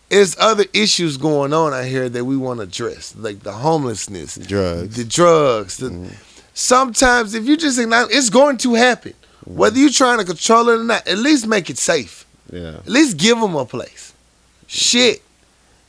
there's 0.09 0.37
other 0.39 0.65
issues 0.73 1.17
going 1.17 1.53
on 1.53 1.73
out 1.75 1.85
here 1.85 2.09
that 2.09 2.25
we 2.25 2.37
want 2.37 2.59
to 2.61 2.65
address, 2.65 3.15
like 3.17 3.41
the 3.41 3.53
homelessness, 3.53 4.37
Drugs. 4.37 4.97
the 4.97 5.05
drugs. 5.05 5.79
The, 5.79 5.89
Mhm. 5.91 6.13
Sometimes, 6.59 7.35
if 7.35 7.47
you 7.47 7.55
just 7.55 7.79
acknowledge, 7.79 8.15
it's 8.15 8.31
going 8.31 8.57
to 8.57 8.73
happen. 8.73 9.13
Whether 9.45 9.79
you're 9.79 9.91
trying 9.91 10.21
to 10.21 10.25
control 10.25 10.71
it 10.71 10.81
or 10.81 10.85
not, 10.85 11.07
at 11.07 11.19
least 11.19 11.47
make 11.47 11.69
it 11.69 11.77
safe. 11.77 12.25
Yeah. 12.51 12.79
At 12.79 12.89
least 12.89 13.19
give 13.19 13.39
them 13.39 13.55
a 13.55 13.67
place. 13.67 14.15
Shit. 14.67 15.23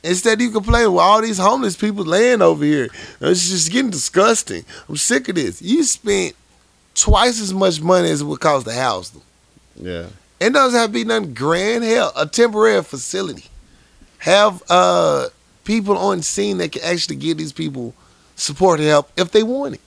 Instead, 0.04 0.42
you 0.42 0.52
complain 0.52 0.92
with 0.92 1.02
all 1.02 1.22
these 1.22 1.38
homeless 1.38 1.78
people 1.78 2.04
laying 2.04 2.42
over 2.42 2.66
here. 2.66 2.90
It's 3.22 3.50
just 3.50 3.72
getting 3.72 3.92
disgusting. 3.92 4.66
I'm 4.90 4.98
sick 4.98 5.30
of 5.30 5.36
this. 5.36 5.62
You 5.62 5.86
spent 5.86 6.36
twice 6.96 7.40
as 7.40 7.54
much 7.54 7.80
money 7.80 8.10
as 8.10 8.20
it 8.20 8.26
would 8.26 8.42
cost 8.42 8.66
to 8.66 8.74
house 8.74 9.12
them. 9.12 9.22
Yeah. 9.82 10.08
It 10.42 10.52
doesn't 10.52 10.78
have 10.78 10.90
to 10.90 10.94
be 10.94 11.06
nothing 11.06 11.34
grand. 11.34 11.86
Hell, 11.86 12.12
a 12.14 12.26
temporary 12.26 12.84
facility. 12.84 13.46
Have 14.20 14.62
uh 14.70 15.28
people 15.64 15.98
on 15.98 16.24
scene 16.24 16.58
that 16.58 16.74
can 16.74 16.84
actually 16.84 17.16
give 17.16 17.38
these 17.38 17.54
people 17.54 17.94
support 18.36 18.82
and 18.82 18.90
help 18.90 19.10
if 19.16 19.32
they 19.32 19.44
want 19.44 19.76
it. 19.76 19.82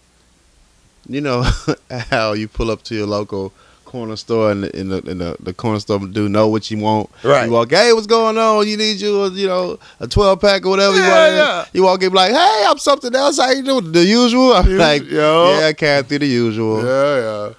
You 1.09 1.21
know 1.21 1.45
how 2.11 2.33
you 2.35 2.47
pull 2.49 2.71
up 2.71 2.83
to 2.85 2.95
your 2.95 3.07
local 3.07 3.53
corner 3.85 4.15
store 4.15 4.53
and, 4.53 4.63
the, 4.63 4.71
the, 4.71 5.01
the, 5.15 5.37
the 5.41 5.53
corner 5.53 5.81
store 5.81 5.99
do 5.99 6.29
know 6.29 6.47
what 6.47 6.71
you 6.71 6.79
want. 6.79 7.11
Right. 7.25 7.47
You 7.47 7.51
walk, 7.51 7.71
hey, 7.73 7.93
what's 7.93 8.07
going 8.07 8.39
on? 8.39 8.69
You 8.69 8.77
need 8.77 9.01
you, 9.01 9.25
a, 9.25 9.31
you 9.33 9.49
know, 9.49 9.81
a 9.99 10.07
twelve 10.07 10.41
pack 10.41 10.65
or 10.65 10.69
whatever. 10.71 10.95
you, 10.95 11.03
Yeah, 11.03 11.09
walk 11.09 11.29
in, 11.31 11.37
yeah. 11.37 11.65
you 11.73 11.83
walk 11.83 12.03
in, 12.05 12.13
like, 12.13 12.31
hey, 12.31 12.65
I'm 12.69 12.79
something 12.79 13.13
else. 13.13 13.39
How 13.39 13.51
you 13.51 13.65
doing? 13.65 13.91
The 13.91 14.05
usual. 14.05 14.53
I'm 14.53 14.67
Us- 14.67 14.79
like, 14.79 15.11
yo. 15.11 15.59
yeah, 15.59 15.67
I 15.67 15.73
can't 15.73 16.07
do 16.09 16.21
the 16.21 16.27
usual. 16.27 16.85
Yeah, 16.85 17.17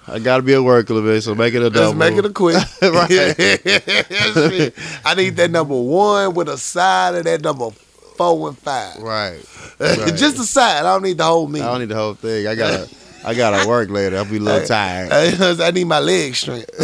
yeah. 0.08 0.14
I 0.14 0.18
gotta 0.20 0.42
be 0.42 0.54
at 0.54 0.62
work 0.62 0.88
a 0.88 0.94
little 0.94 1.10
bit, 1.10 1.20
so 1.20 1.34
make 1.34 1.52
it 1.52 1.62
a 1.62 1.68
double. 1.68 1.92
make 1.98 2.16
it 2.16 2.24
a 2.24 2.30
quick. 2.30 2.56
Right. 2.82 3.10
I 5.04 5.14
need 5.16 5.36
that 5.36 5.50
number 5.50 5.78
one 5.80 6.32
with 6.34 6.48
a 6.48 6.56
side 6.56 7.14
of 7.14 7.24
that 7.24 7.42
number 7.42 7.70
four 8.16 8.48
and 8.48 8.58
five. 8.58 8.96
right. 8.98 9.40
right. 9.78 10.14
Just 10.16 10.36
the 10.38 10.44
side. 10.44 10.78
I 10.78 10.82
don't 10.94 11.02
need 11.02 11.18
the 11.18 11.24
whole 11.24 11.46
meal. 11.46 11.62
I 11.64 11.72
don't 11.72 11.80
need 11.80 11.88
the 11.90 11.94
whole 11.96 12.14
thing. 12.14 12.46
I 12.46 12.54
gotta, 12.54 12.88
I 13.24 13.34
gotta 13.34 13.68
work 13.68 13.90
later. 13.90 14.16
I'll 14.16 14.24
be 14.24 14.36
a 14.36 14.40
little 14.40 14.66
tired. 14.66 15.12
I 15.60 15.70
need 15.70 15.84
my 15.84 16.00
leg 16.00 16.34
strength. 16.34 16.70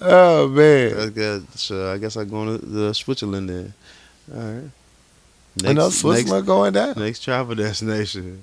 oh 0.00 0.48
man. 0.48 0.94
That's 0.96 1.10
good. 1.10 1.58
So 1.58 1.92
I 1.92 1.98
guess 1.98 2.16
I'm 2.16 2.28
going 2.28 2.58
to 2.58 2.66
the 2.66 2.92
Switzerland 2.94 3.48
then. 3.48 3.74
All 4.34 4.40
right. 4.40 4.70
I 5.64 5.72
know 5.72 5.90
Switzerland 5.90 6.46
going 6.46 6.72
down. 6.72 6.88
Next, 6.88 6.98
next 6.98 7.24
travel 7.24 7.54
destination, 7.54 8.42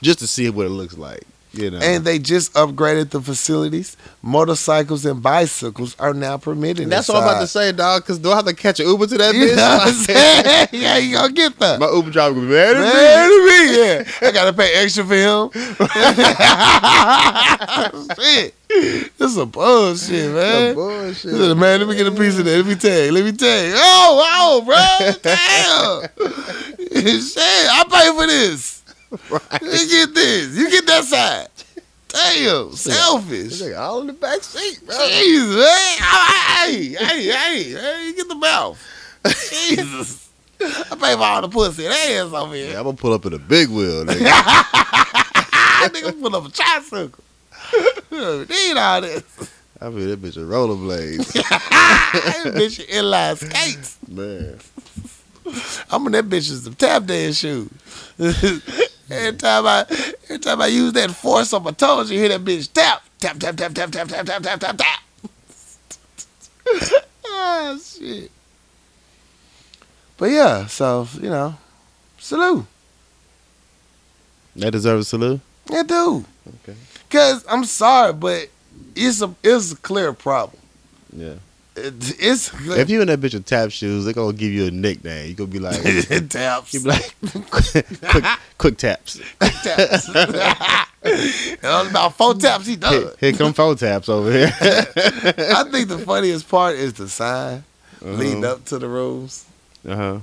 just 0.00 0.18
to 0.20 0.26
see 0.26 0.50
what 0.50 0.66
it 0.66 0.70
looks 0.70 0.96
like. 0.96 1.22
You 1.54 1.70
know. 1.70 1.78
And 1.78 2.04
they 2.04 2.18
just 2.18 2.54
upgraded 2.54 3.10
the 3.10 3.20
facilities. 3.20 3.96
Motorcycles 4.22 5.04
and 5.04 5.22
bicycles 5.22 5.94
are 5.98 6.14
now 6.14 6.38
permitted. 6.38 6.84
And 6.84 6.92
that's 6.92 7.08
what 7.08 7.18
I'm 7.18 7.24
about 7.24 7.40
to 7.40 7.46
say, 7.46 7.72
dog. 7.72 8.02
Because 8.02 8.18
do 8.18 8.30
I 8.30 8.36
have 8.36 8.46
to 8.46 8.54
catch 8.54 8.80
an 8.80 8.86
Uber 8.86 9.06
to 9.08 9.18
that 9.18 9.34
You 9.34 9.46
bitch? 9.48 9.56
know 9.56 9.76
what 9.76 9.88
I'm 9.88 9.92
saying? 9.94 10.68
yeah, 10.82 10.96
you 10.96 11.14
gonna 11.16 11.32
get 11.32 11.58
that. 11.58 11.78
My 11.78 11.90
Uber 11.90 12.10
driver 12.10 12.34
gonna 12.36 12.46
be 12.46 12.52
mad 12.54 12.76
at 12.76 12.80
me. 12.80 12.92
Man, 12.92 13.28
to 13.28 13.46
me, 13.46 13.76
yeah. 13.78 14.28
I 14.28 14.32
gotta 14.32 14.52
pay 14.54 14.72
extra 14.82 15.04
for 15.04 15.14
him. 15.14 15.50
shit. 18.16 18.54
This 18.68 19.28
is 19.30 19.34
some 19.34 19.50
bullshit, 19.50 20.32
man. 20.32 20.74
bullshit. 20.74 21.32
Listen, 21.32 21.58
man, 21.58 21.80
let 21.80 21.88
me 21.88 21.96
get 21.96 22.06
a 22.06 22.10
piece 22.12 22.38
of 22.38 22.44
that. 22.46 22.56
Let 22.56 22.66
me 22.66 22.74
tell 22.74 23.04
you. 23.04 23.12
Let 23.12 23.24
me 23.24 23.32
tell 23.32 23.64
you. 23.66 23.72
Oh, 23.76 24.24
oh, 24.34 24.62
bro. 24.64 24.76
Damn. 25.22 27.20
shit, 27.20 27.38
I 27.38 27.84
pay 27.90 28.16
for 28.18 28.26
this. 28.26 28.81
You 29.12 29.88
get 29.88 30.14
this. 30.14 30.56
You 30.56 30.70
get 30.70 30.86
that 30.86 31.04
side. 31.04 31.48
Damn. 32.08 32.72
Selfish. 32.72 33.60
Nigga 33.60 33.78
all 33.78 34.00
in 34.00 34.06
the 34.08 34.12
back 34.12 34.42
seat, 34.42 34.80
bro. 34.86 34.96
Jesus, 35.08 35.56
man. 35.56 35.98
Hey, 35.98 36.88
hey, 36.88 37.24
hey, 37.24 37.62
hey, 37.72 38.06
you 38.06 38.16
get 38.16 38.28
the 38.28 38.34
mouth. 38.34 38.78
Jesus. 39.50 40.30
I 40.60 40.96
pay 40.96 41.14
for 41.14 41.22
all 41.22 41.42
the 41.42 41.48
pussy 41.48 41.86
and 41.86 41.94
ass 41.94 42.32
over 42.32 42.54
here. 42.54 42.70
Yeah, 42.70 42.78
I'm 42.78 42.84
gonna 42.84 42.96
pull 42.96 43.12
up 43.12 43.26
in 43.26 43.32
a 43.32 43.38
big 43.38 43.68
wheel, 43.68 44.04
nigga. 44.04 44.18
nigga 45.88 46.20
put 46.20 46.34
up 46.34 46.46
a 46.46 46.50
tricycle. 46.50 47.24
Need 48.10 48.76
all 48.76 49.00
this. 49.00 49.24
I 49.80 49.88
mean, 49.88 50.08
that 50.10 50.22
bitch 50.22 50.36
a 50.36 50.40
rollerblades. 50.40 51.32
that 51.32 52.52
bitch 52.54 52.86
inline 52.88 53.36
skates. 53.36 53.98
Man. 54.08 54.58
I'm 55.90 56.06
in 56.06 56.12
that 56.12 56.28
bitch's 56.28 56.62
some 56.62 56.74
tap 56.74 57.04
dance 57.04 57.38
shoes. 57.38 57.70
every 59.12 59.38
time 59.38 59.66
I 59.66 59.86
every 60.24 60.38
time 60.38 60.60
I 60.60 60.66
use 60.66 60.92
that 60.94 61.10
force 61.10 61.52
on 61.52 61.62
my 61.62 61.72
toes, 61.72 62.10
you 62.10 62.18
hear 62.18 62.28
that 62.30 62.42
bitch 62.44 62.72
tap. 62.72 63.02
Tap 63.20 63.38
tap 63.38 63.56
tap 63.56 63.72
tap 63.72 63.90
tap 63.90 64.08
tap 64.08 64.26
tap 64.26 64.42
tap 64.42 64.60
tap 64.60 64.76
tap. 64.76 65.00
ah 67.26 67.78
shit. 67.82 68.30
But 70.16 70.30
yeah, 70.30 70.66
so 70.66 71.08
you 71.20 71.30
know, 71.30 71.56
salute. 72.18 72.66
They 74.54 74.70
deserve 74.70 75.00
a 75.00 75.04
salute. 75.04 75.40
Yeah, 75.70 75.82
dude. 75.82 76.24
Okay. 76.62 76.76
Cause 77.10 77.44
I'm 77.48 77.64
sorry, 77.64 78.12
but 78.12 78.48
it's 78.94 79.22
a 79.22 79.34
it's 79.42 79.72
a 79.72 79.76
clear 79.76 80.12
problem. 80.12 80.60
Yeah. 81.14 81.34
It, 81.74 81.94
it's. 82.20 82.52
If 82.68 82.90
you 82.90 83.00
in 83.00 83.08
that 83.08 83.20
bitch 83.20 83.32
with 83.34 83.46
tap 83.46 83.70
shoes, 83.70 84.04
they 84.04 84.12
gonna 84.12 84.32
give 84.34 84.52
you 84.52 84.66
a 84.66 84.70
nickname. 84.70 85.28
You 85.28 85.34
gonna 85.34 85.50
be 85.50 85.58
like, 85.58 85.80
taps. 86.28 86.74
you 86.74 86.80
be 86.80 86.88
like, 86.90 87.14
quick, 87.50 87.86
quick 88.58 88.76
taps. 88.76 89.20
taps. 89.62 90.08
Only 91.64 91.90
about 91.90 92.16
four 92.16 92.34
taps 92.34 92.66
he 92.66 92.72
Here, 92.72 92.78
done. 92.80 93.10
here 93.18 93.32
come 93.32 93.52
four 93.54 93.74
taps 93.74 94.08
over 94.08 94.30
here. 94.30 94.52
I 94.60 95.64
think 95.70 95.88
the 95.88 96.02
funniest 96.04 96.48
part 96.48 96.76
is 96.76 96.92
the 96.92 97.08
sign 97.08 97.64
leading 98.00 98.44
uh 98.44 98.52
up 98.52 98.64
to 98.66 98.78
the 98.78 98.86
rooms. 98.88 99.46
Uh 99.88 99.96
huh. 99.96 100.18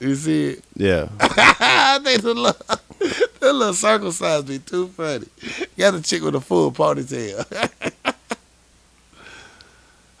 You 0.00 0.14
see 0.14 0.44
it? 0.50 0.64
Yeah. 0.76 1.08
I 1.20 1.98
think 2.04 2.22
the 2.22 2.34
little, 2.34 2.78
the 3.40 3.52
little 3.52 3.74
circle 3.74 4.12
signs 4.12 4.44
be 4.44 4.58
too 4.58 4.88
funny. 4.88 5.26
You 5.42 5.66
got 5.78 5.94
a 5.94 6.02
chick 6.02 6.22
with 6.22 6.34
a 6.34 6.40
full 6.40 6.70
ponytail. 6.72 7.92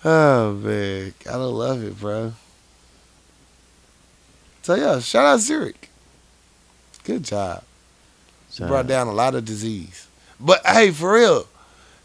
Oh 0.08 0.52
man, 0.54 1.12
gotta 1.22 1.46
love 1.46 1.82
it, 1.84 1.98
bro. 2.00 2.32
So 4.62 4.74
yeah, 4.74 5.00
shout 5.00 5.24
out 5.26 5.40
Zurich. 5.40 5.88
Good 7.04 7.24
job. 7.24 7.62
She 8.50 8.62
brought 8.68 8.86
down 8.86 9.06
a 9.06 9.12
lot 9.12 9.34
of 9.34 9.44
disease. 9.44 10.06
But 10.40 10.64
hey, 10.66 10.90
for 10.90 11.14
real, 11.14 11.46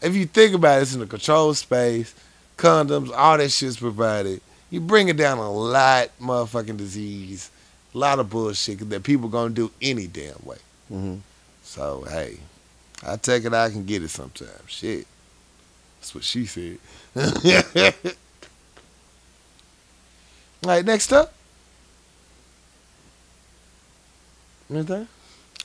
if 0.02 0.14
you 0.14 0.26
think 0.26 0.54
about 0.54 0.78
it, 0.78 0.82
it's 0.82 0.94
in 0.94 1.02
a 1.02 1.06
controlled 1.06 1.56
space, 1.56 2.14
condoms, 2.56 3.10
all 3.14 3.38
that 3.38 3.50
shit's 3.50 3.76
provided. 3.78 4.40
You 4.70 4.80
bring 4.80 5.08
it 5.08 5.16
down 5.16 5.38
a 5.38 5.50
lot 5.50 6.08
motherfucking 6.20 6.76
disease, 6.76 7.50
a 7.94 7.98
lot 7.98 8.18
of 8.18 8.28
bullshit 8.30 8.88
that 8.90 9.02
people 9.02 9.28
gonna 9.28 9.54
do 9.54 9.70
any 9.80 10.06
damn 10.06 10.42
way. 10.44 10.58
hmm 10.88 11.16
So 11.62 12.04
hey, 12.08 12.38
I 13.06 13.16
take 13.16 13.44
it 13.44 13.54
I 13.54 13.70
can 13.70 13.84
get 13.84 14.02
it 14.02 14.08
sometimes. 14.10 14.50
Shit. 14.66 15.06
That's 16.04 16.14
what 16.14 16.24
she 16.24 16.44
said. 16.44 16.78
All 20.62 20.70
right, 20.70 20.84
next 20.84 21.14
up. 21.14 21.32
Anything? 24.68 25.08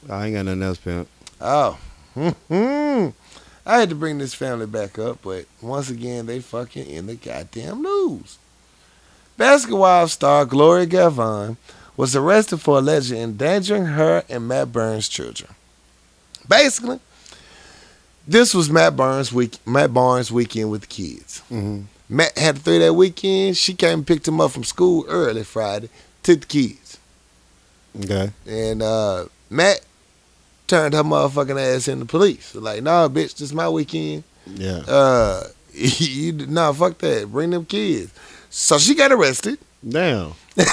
I 0.09 0.27
ain't 0.27 0.35
got 0.35 0.45
nothing 0.45 0.63
else, 0.63 0.77
pimp. 0.77 1.09
Oh. 1.41 1.77
I 2.15 3.11
had 3.65 3.89
to 3.89 3.95
bring 3.95 4.19
this 4.19 4.33
family 4.33 4.65
back 4.65 4.97
up, 4.97 5.17
but 5.23 5.43
once 5.61 5.89
again, 5.89 6.25
they 6.25 6.39
fucking 6.39 6.87
in 6.87 7.07
the 7.07 7.15
goddamn 7.15 7.81
news. 7.81 8.37
Basketball 9.35 10.07
star 10.07 10.45
Gloria 10.45 10.85
Govan 10.85 11.57
was 11.97 12.15
arrested 12.15 12.61
for 12.61 12.77
allegedly 12.77 13.21
endangering 13.21 13.87
her 13.87 14.23
and 14.29 14.47
Matt 14.47 14.71
Barnes' 14.71 15.09
children. 15.09 15.53
Basically, 16.47 17.01
this 18.29 18.53
was 18.53 18.69
Matt 18.69 18.95
Barnes' 18.95 19.33
week, 19.33 19.57
Matt 19.65 19.93
Barnes' 19.93 20.31
weekend 20.31 20.69
with 20.69 20.81
the 20.81 20.87
kids. 20.87 21.41
Mm-hmm. 21.51 21.81
Matt 22.09 22.37
had 22.37 22.57
a 22.57 22.59
three 22.59 22.79
day 22.79 22.89
weekend. 22.89 23.57
She 23.57 23.73
came 23.73 23.99
and 23.99 24.07
picked 24.07 24.27
him 24.27 24.39
up 24.39 24.51
from 24.51 24.63
school 24.63 25.05
early 25.07 25.43
Friday, 25.43 25.89
took 26.21 26.41
the 26.41 26.45
kids. 26.45 26.99
Okay. 27.99 28.31
And 28.47 28.83
uh, 28.83 29.25
Matt 29.49 29.81
turned 30.67 30.93
her 30.93 31.03
motherfucking 31.03 31.75
ass 31.75 31.87
in 31.87 31.99
the 31.99 32.05
police. 32.05 32.53
Like, 32.53 32.83
nah, 32.83 33.07
bitch, 33.07 33.33
this 33.33 33.41
is 33.41 33.53
my 33.53 33.67
weekend. 33.67 34.23
Yeah. 34.45 34.83
Uh, 34.87 35.43
you 35.73 36.33
nah, 36.33 36.71
fuck 36.73 36.99
that. 36.99 37.31
Bring 37.31 37.49
them 37.49 37.65
kids. 37.65 38.13
So 38.51 38.77
she 38.77 38.93
got 38.93 39.11
arrested. 39.11 39.57
Damn. 39.87 40.33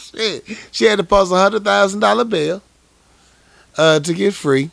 Shit. 0.00 0.44
She 0.72 0.84
had 0.84 0.98
to 0.98 1.04
post 1.04 1.32
a 1.32 1.36
hundred 1.36 1.64
thousand 1.64 2.00
dollar 2.00 2.24
bail 2.24 2.62
uh, 3.78 4.00
to 4.00 4.12
get 4.12 4.34
free. 4.34 4.70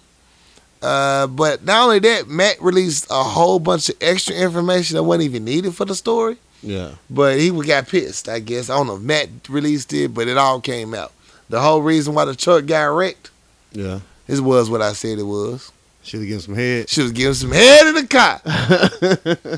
Uh, 0.83 1.27
but 1.27 1.63
not 1.63 1.85
only 1.85 1.99
that, 1.99 2.27
Matt 2.27 2.61
released 2.61 3.07
a 3.09 3.23
whole 3.23 3.57
bunch 3.59 3.87
of 3.89 3.95
extra 4.01 4.35
information 4.35 4.95
that 4.95 5.03
wasn't 5.03 5.23
even 5.23 5.45
needed 5.45 5.73
for 5.73 5.85
the 5.85 5.95
story. 5.95 6.35
Yeah. 6.61 6.91
But 7.09 7.39
he 7.39 7.49
got 7.65 7.87
pissed, 7.87 8.27
I 8.29 8.39
guess. 8.39 8.69
I 8.69 8.75
don't 8.75 8.87
know 8.87 8.95
if 8.97 9.01
Matt 9.01 9.29
released 9.49 9.93
it, 9.93 10.13
but 10.13 10.27
it 10.27 10.37
all 10.37 10.59
came 10.61 10.93
out. 10.93 11.11
The 11.49 11.61
whole 11.61 11.81
reason 11.81 12.13
why 12.13 12.25
the 12.25 12.35
truck 12.35 12.65
got 12.65 12.85
wrecked, 12.85 13.31
Yeah. 13.71 13.99
this 14.27 14.39
was 14.39 14.69
what 14.69 14.81
I 14.81 14.93
said 14.93 15.19
it 15.19 15.23
was. 15.23 15.71
Should 16.03 16.19
have 16.19 16.27
given 16.27 16.41
some 16.41 16.55
head. 16.55 16.89
She 16.89 17.01
was 17.01 17.13
giving 17.13 17.33
some 17.33 17.51
head 17.53 17.87
in 17.87 17.95
the 17.95 18.07
car. 18.07 18.41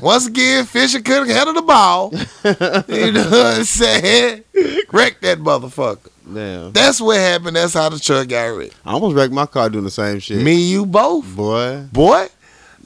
Once 0.00 0.26
again, 0.28 0.64
Fisher 0.64 1.00
couldn't 1.00 1.28
handle 1.30 1.54
the 1.54 1.62
ball. 1.62 2.12
You 2.88 3.10
know 3.12 3.24
what 3.28 3.56
I'm 3.58 3.64
saying? 3.64 4.44
Wrecked 4.92 5.22
that 5.22 5.38
motherfucker. 5.38 6.08
Damn. 6.32 6.72
That's 6.72 7.00
what 7.00 7.16
happened. 7.18 7.56
That's 7.56 7.74
how 7.74 7.88
the 7.88 7.98
truck 8.00 8.28
got 8.28 8.46
wrecked. 8.46 8.74
I 8.84 8.92
almost 8.92 9.14
wrecked 9.16 9.32
my 9.32 9.46
car 9.46 9.68
doing 9.70 9.84
the 9.84 9.90
same 9.90 10.18
shit. 10.18 10.42
Me, 10.42 10.54
you 10.54 10.84
both, 10.86 11.24
Boy. 11.36 11.84
boy. 11.92 12.26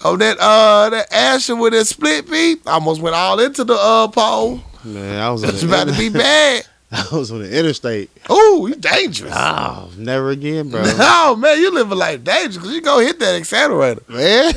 Oh, 0.02 0.16
that 0.16 0.38
uh, 0.40 0.88
that 0.90 1.12
Asher 1.12 1.56
with 1.56 1.72
that 1.74 1.86
split 1.86 2.30
beat 2.30 2.66
almost 2.66 3.00
went 3.02 3.14
all 3.14 3.38
into 3.40 3.64
the 3.64 3.74
uh 3.74 4.08
pole. 4.08 4.60
Man, 4.84 5.20
I 5.22 5.30
was 5.30 5.42
about 5.62 5.88
to 5.88 5.96
be 5.98 6.08
bad. 6.10 6.66
I 6.92 7.06
was 7.12 7.30
on 7.30 7.40
the 7.40 7.56
interstate. 7.56 8.10
Ooh, 8.30 8.66
you 8.68 8.74
dangerous. 8.74 9.32
Oh, 9.34 9.90
never 9.96 10.30
again, 10.30 10.70
bro. 10.70 10.82
Oh 10.98 11.36
man, 11.36 11.58
you 11.58 11.72
living 11.72 11.96
like 11.96 12.24
dangerous 12.24 12.56
because 12.56 12.72
you 12.72 12.80
go 12.80 12.98
hit 12.98 13.20
that 13.20 13.36
accelerator. 13.36 14.02
Man. 14.08 14.52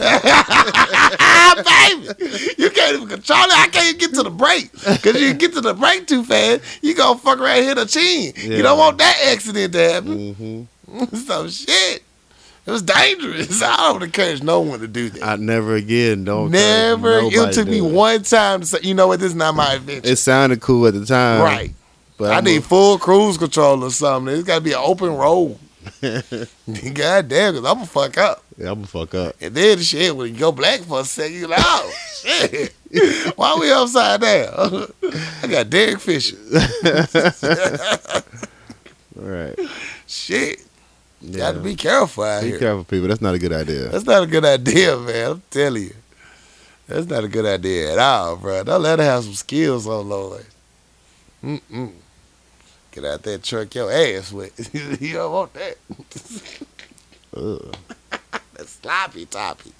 baby. 1.57 2.53
You 2.57 2.69
can't 2.71 2.95
even 2.95 3.07
control 3.07 3.39
it. 3.39 3.51
I 3.57 3.67
can't 3.71 3.87
even 3.89 3.99
get 3.99 4.13
to 4.15 4.23
the 4.23 4.31
brake. 4.31 4.71
Because 4.71 5.21
you 5.21 5.33
get 5.35 5.53
to 5.53 5.61
the 5.61 5.73
brake 5.75 6.07
too 6.07 6.23
fast, 6.23 6.63
you 6.81 6.95
gonna 6.95 7.19
fuck 7.19 7.39
around 7.39 7.57
and 7.57 7.65
hit 7.65 7.77
a 7.77 7.85
chin. 7.85 8.33
Yeah. 8.35 8.57
You 8.57 8.63
don't 8.63 8.79
want 8.79 8.97
that 8.97 9.17
accident 9.31 9.73
to 9.73 9.91
happen. 9.91 10.33
hmm 10.33 11.15
so 11.15 11.47
shit. 11.47 12.03
It 12.65 12.71
was 12.71 12.81
dangerous. 12.81 13.61
I 13.61 13.75
don't 13.91 14.03
encourage 14.03 14.41
no 14.41 14.61
one 14.61 14.79
to 14.79 14.87
do 14.87 15.09
that. 15.09 15.23
I 15.23 15.35
never 15.35 15.75
again. 15.75 16.23
Don't 16.23 16.51
Never. 16.51 17.19
It 17.23 17.53
took 17.53 17.67
me 17.67 17.79
it. 17.79 17.81
one 17.93 18.23
time 18.23 18.61
to 18.61 18.65
say, 18.65 18.79
you 18.83 18.93
know 18.93 19.07
what, 19.07 19.19
this 19.19 19.29
is 19.29 19.35
not 19.35 19.53
my 19.53 19.73
adventure. 19.73 20.09
It 20.09 20.15
sounded 20.15 20.61
cool 20.61 20.87
at 20.87 20.93
the 20.93 21.05
time, 21.05 21.41
right. 21.41 21.71
But 22.17 22.31
I 22.31 22.37
I'm 22.37 22.43
need 22.43 22.57
a- 22.57 22.61
full 22.61 22.97
cruise 22.97 23.37
control 23.37 23.83
or 23.83 23.91
something. 23.91 24.33
It's 24.33 24.43
got 24.43 24.55
to 24.55 24.61
be 24.61 24.73
an 24.73 24.79
open 24.83 25.15
road. 25.15 25.57
God 26.01 27.27
damn, 27.27 27.53
because 27.53 27.65
I'm 27.65 27.75
going 27.75 27.79
to 27.79 27.85
fuck 27.87 28.17
up. 28.17 28.43
Yeah, 28.57 28.67
I'm 28.69 28.75
gonna 28.75 28.87
fuck 28.87 29.15
up. 29.15 29.35
And 29.41 29.53
then 29.55 29.79
the 29.79 29.83
shit, 29.83 30.15
when 30.15 30.31
you 30.33 30.39
go 30.39 30.51
black 30.51 30.81
for 30.81 30.99
a 31.01 31.03
second, 31.03 31.39
you're 31.39 31.47
like, 31.49 31.59
oh, 31.61 31.91
shit. 32.21 32.71
Why 33.35 33.57
we 33.59 33.71
upside 33.71 34.21
down? 34.21 34.87
I 35.41 35.47
got 35.47 35.69
Derek 35.71 35.99
Fisher. 35.99 36.37
All 39.17 39.23
right. 39.23 39.55
shit. 40.07 40.63
Yeah. 41.21 41.37
Got 41.37 41.51
to 41.53 41.59
be 41.61 41.75
careful 41.75 42.23
out 42.25 42.43
here. 42.43 42.53
Be 42.53 42.59
careful, 42.59 42.83
people. 42.83 43.07
That's 43.07 43.21
not 43.21 43.33
a 43.33 43.39
good 43.39 43.53
idea. 43.53 43.87
That's 43.89 44.05
not 44.05 44.23
a 44.23 44.27
good 44.27 44.45
idea, 44.45 44.97
man. 44.97 45.31
I'm 45.31 45.43
telling 45.49 45.83
you. 45.83 45.95
That's 46.87 47.07
not 47.07 47.23
a 47.23 47.27
good 47.27 47.45
idea 47.45 47.93
at 47.93 47.99
all, 47.99 48.35
bro. 48.35 48.63
Don't 48.63 48.83
let 48.83 48.99
her 48.99 49.05
have 49.05 49.23
some 49.23 49.33
skills 49.33 49.87
on 49.87 50.09
Lord. 50.09 50.45
Mm-mm. 51.43 51.91
Get 52.93 53.05
out 53.05 53.23
that 53.23 53.41
truck 53.41 53.73
your 53.73 53.91
ass 53.91 54.31
with. 54.31 55.01
you 55.01 55.13
don't 55.13 55.31
want 55.31 55.53
that. 55.55 55.77
Ugh. 57.35 57.75
the 58.53 58.65
sloppy 58.67 59.25
toppy. 59.25 59.71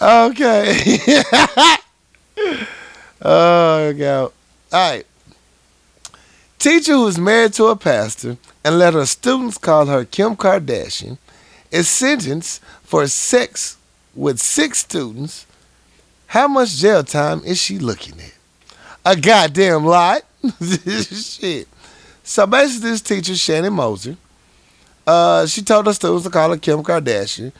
okay. 0.00 1.00
oh 3.22 3.92
god. 3.92 4.32
All 4.72 4.90
right. 4.90 5.04
Teacher 6.60 6.92
who 6.92 7.08
is 7.08 7.18
married 7.18 7.54
to 7.54 7.64
a 7.66 7.74
pastor 7.74 8.36
and 8.64 8.78
let 8.78 8.94
her 8.94 9.04
students 9.04 9.58
call 9.58 9.86
her 9.86 10.04
Kim 10.04 10.36
Kardashian 10.36 11.18
is 11.72 11.88
sentenced 11.88 12.62
for 12.84 13.04
sex 13.08 13.78
with 14.14 14.38
six 14.38 14.78
students. 14.78 15.44
How 16.28 16.46
much 16.46 16.76
jail 16.76 17.02
time 17.02 17.42
is 17.44 17.60
she 17.60 17.80
looking 17.80 18.20
at? 18.20 18.31
A 19.04 19.16
goddamn 19.16 19.84
lot. 19.84 20.22
Shit. 20.62 21.68
So 22.22 22.46
basically, 22.46 22.90
this 22.90 23.00
teacher, 23.00 23.34
Shannon 23.34 23.72
Moser, 23.72 24.16
uh, 25.06 25.46
she 25.46 25.62
told 25.62 25.86
her 25.86 25.92
students 25.92 26.24
to 26.24 26.30
call 26.30 26.50
her 26.50 26.56
Kim 26.56 26.82
Kardashian. 26.82 27.52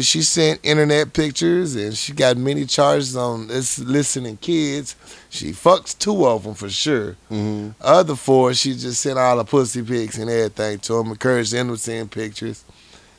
She 0.00 0.22
sent 0.22 0.60
internet 0.64 1.12
pictures 1.12 1.76
and 1.76 1.96
she 1.96 2.12
got 2.12 2.36
many 2.36 2.66
charges 2.66 3.16
on 3.16 3.46
this 3.46 3.78
listening 3.78 4.36
kids. 4.36 4.96
She 5.30 5.52
fucks 5.52 5.96
two 5.96 6.26
of 6.26 6.42
them 6.42 6.54
for 6.54 6.68
sure. 6.68 7.12
Mm-hmm. 7.30 7.70
Other 7.80 8.16
four, 8.16 8.52
she 8.54 8.74
just 8.74 9.00
sent 9.00 9.18
all 9.18 9.36
the 9.36 9.44
pussy 9.44 9.82
pics 9.82 10.18
and 10.18 10.28
everything 10.28 10.80
to 10.80 10.94
them, 10.94 11.08
encouraged 11.08 11.52
them 11.52 11.68
to 11.68 11.76
send 11.76 12.10
pictures. 12.10 12.64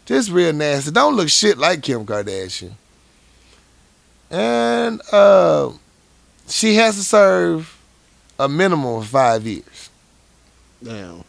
Just 0.06 0.30
real 0.30 0.52
nasty. 0.52 0.92
Don't 0.92 1.16
look 1.16 1.30
shit 1.30 1.58
like 1.58 1.84
Kim 1.84 2.06
Kardashian. 2.06 2.74
And 4.30 5.02
uh, 5.12 5.72
she 6.48 6.76
has 6.76 6.96
to 6.98 7.04
serve 7.04 7.78
a 8.40 8.48
minimum 8.48 8.96
of 8.96 9.08
five 9.08 9.46
years. 9.46 9.90
Damn. 10.84 11.24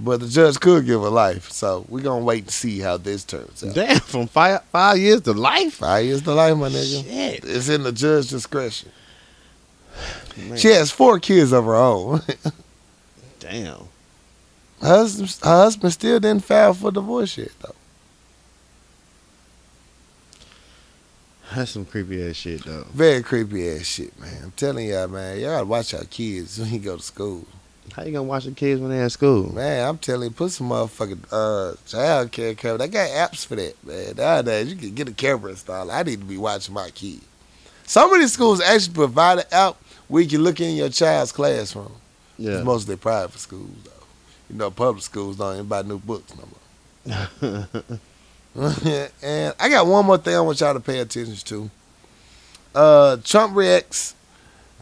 But 0.00 0.20
the 0.20 0.28
judge 0.28 0.60
could 0.60 0.86
give 0.86 1.00
her 1.02 1.08
life. 1.08 1.50
So 1.50 1.84
we're 1.88 2.02
going 2.04 2.20
to 2.20 2.24
wait 2.24 2.44
and 2.44 2.50
see 2.52 2.78
how 2.78 2.98
this 2.98 3.24
turns 3.24 3.64
out. 3.64 3.74
Damn, 3.74 3.98
from 3.98 4.28
five 4.28 4.62
five 4.70 4.98
years 4.98 5.22
to 5.22 5.32
life. 5.32 5.74
Five 5.74 6.04
years 6.04 6.22
to 6.22 6.34
life, 6.34 6.56
my 6.56 6.68
nigga. 6.68 7.02
Shit. 7.04 7.44
It's 7.44 7.68
in 7.68 7.82
the 7.82 7.90
judge's 7.90 8.30
discretion. 8.30 8.90
Man, 10.36 10.56
She 10.56 10.68
has 10.68 10.92
four 10.92 11.18
kids 11.18 11.50
of 11.50 11.64
her 11.64 11.74
own. 11.74 12.20
damn. 13.40 13.78
her, 14.80 14.86
husband, 14.88 15.36
her 15.42 15.50
husband 15.50 15.92
still 15.92 16.20
didn't 16.20 16.44
file 16.44 16.74
for 16.74 16.92
divorce 16.92 17.36
yet, 17.36 17.50
though. 17.60 17.74
That's 21.54 21.70
some 21.70 21.84
creepy 21.84 22.28
ass 22.28 22.36
shit 22.36 22.64
though. 22.64 22.86
Very 22.92 23.22
creepy 23.22 23.70
ass 23.70 23.86
shit, 23.86 24.18
man. 24.20 24.44
I'm 24.44 24.50
telling 24.52 24.86
y'all, 24.88 25.08
man. 25.08 25.38
Y'all 25.38 25.50
gotta 25.50 25.66
watch 25.66 25.94
our 25.94 26.04
kids 26.04 26.58
when 26.60 26.72
you 26.72 26.78
go 26.78 26.96
to 26.96 27.02
school. 27.02 27.46
How 27.94 28.02
you 28.02 28.12
gonna 28.12 28.24
watch 28.24 28.44
the 28.44 28.52
kids 28.52 28.80
when 28.80 28.90
they 28.90 29.00
at 29.00 29.12
school? 29.12 29.52
Man, 29.54 29.88
I'm 29.88 29.98
telling 29.98 30.28
you, 30.28 30.34
put 30.34 30.52
some 30.52 30.68
motherfucking 30.68 31.24
uh, 31.32 31.76
child 31.86 32.30
care 32.32 32.54
camera. 32.54 32.78
They 32.78 32.88
got 32.88 33.08
apps 33.08 33.46
for 33.46 33.56
that, 33.56 33.82
man. 33.84 34.14
Nowadays, 34.16 34.70
you 34.70 34.76
can 34.76 34.94
get 34.94 35.08
a 35.08 35.12
camera 35.12 35.52
installed. 35.52 35.90
I 35.90 36.02
need 36.02 36.20
to 36.20 36.26
be 36.26 36.36
watching 36.36 36.74
my 36.74 36.90
kid. 36.90 37.20
Some 37.84 38.12
of 38.12 38.20
these 38.20 38.32
schools 38.32 38.60
actually 38.60 38.94
provide 38.94 39.38
an 39.38 39.44
app 39.50 39.76
where 40.08 40.22
you 40.22 40.28
can 40.28 40.42
look 40.42 40.60
in 40.60 40.76
your 40.76 40.90
child's 40.90 41.32
classroom. 41.32 41.92
Yeah. 42.36 42.56
It's 42.56 42.64
mostly 42.64 42.96
private 42.96 43.38
schools, 43.38 43.70
though. 43.84 43.90
You 44.50 44.56
know, 44.56 44.70
public 44.70 45.02
schools 45.02 45.38
don't 45.38 45.54
even 45.54 45.66
buy 45.66 45.82
new 45.82 45.98
books 45.98 46.32
no 46.36 46.44
more. 46.46 47.66
and 49.22 49.54
I 49.58 49.68
got 49.68 49.86
one 49.86 50.06
more 50.06 50.18
thing 50.18 50.34
I 50.34 50.40
want 50.40 50.60
y'all 50.60 50.74
to 50.74 50.80
pay 50.80 50.98
attention 50.98 51.36
to. 51.36 51.70
Uh, 52.74 53.16
Trump 53.24 53.56
reacts 53.56 54.14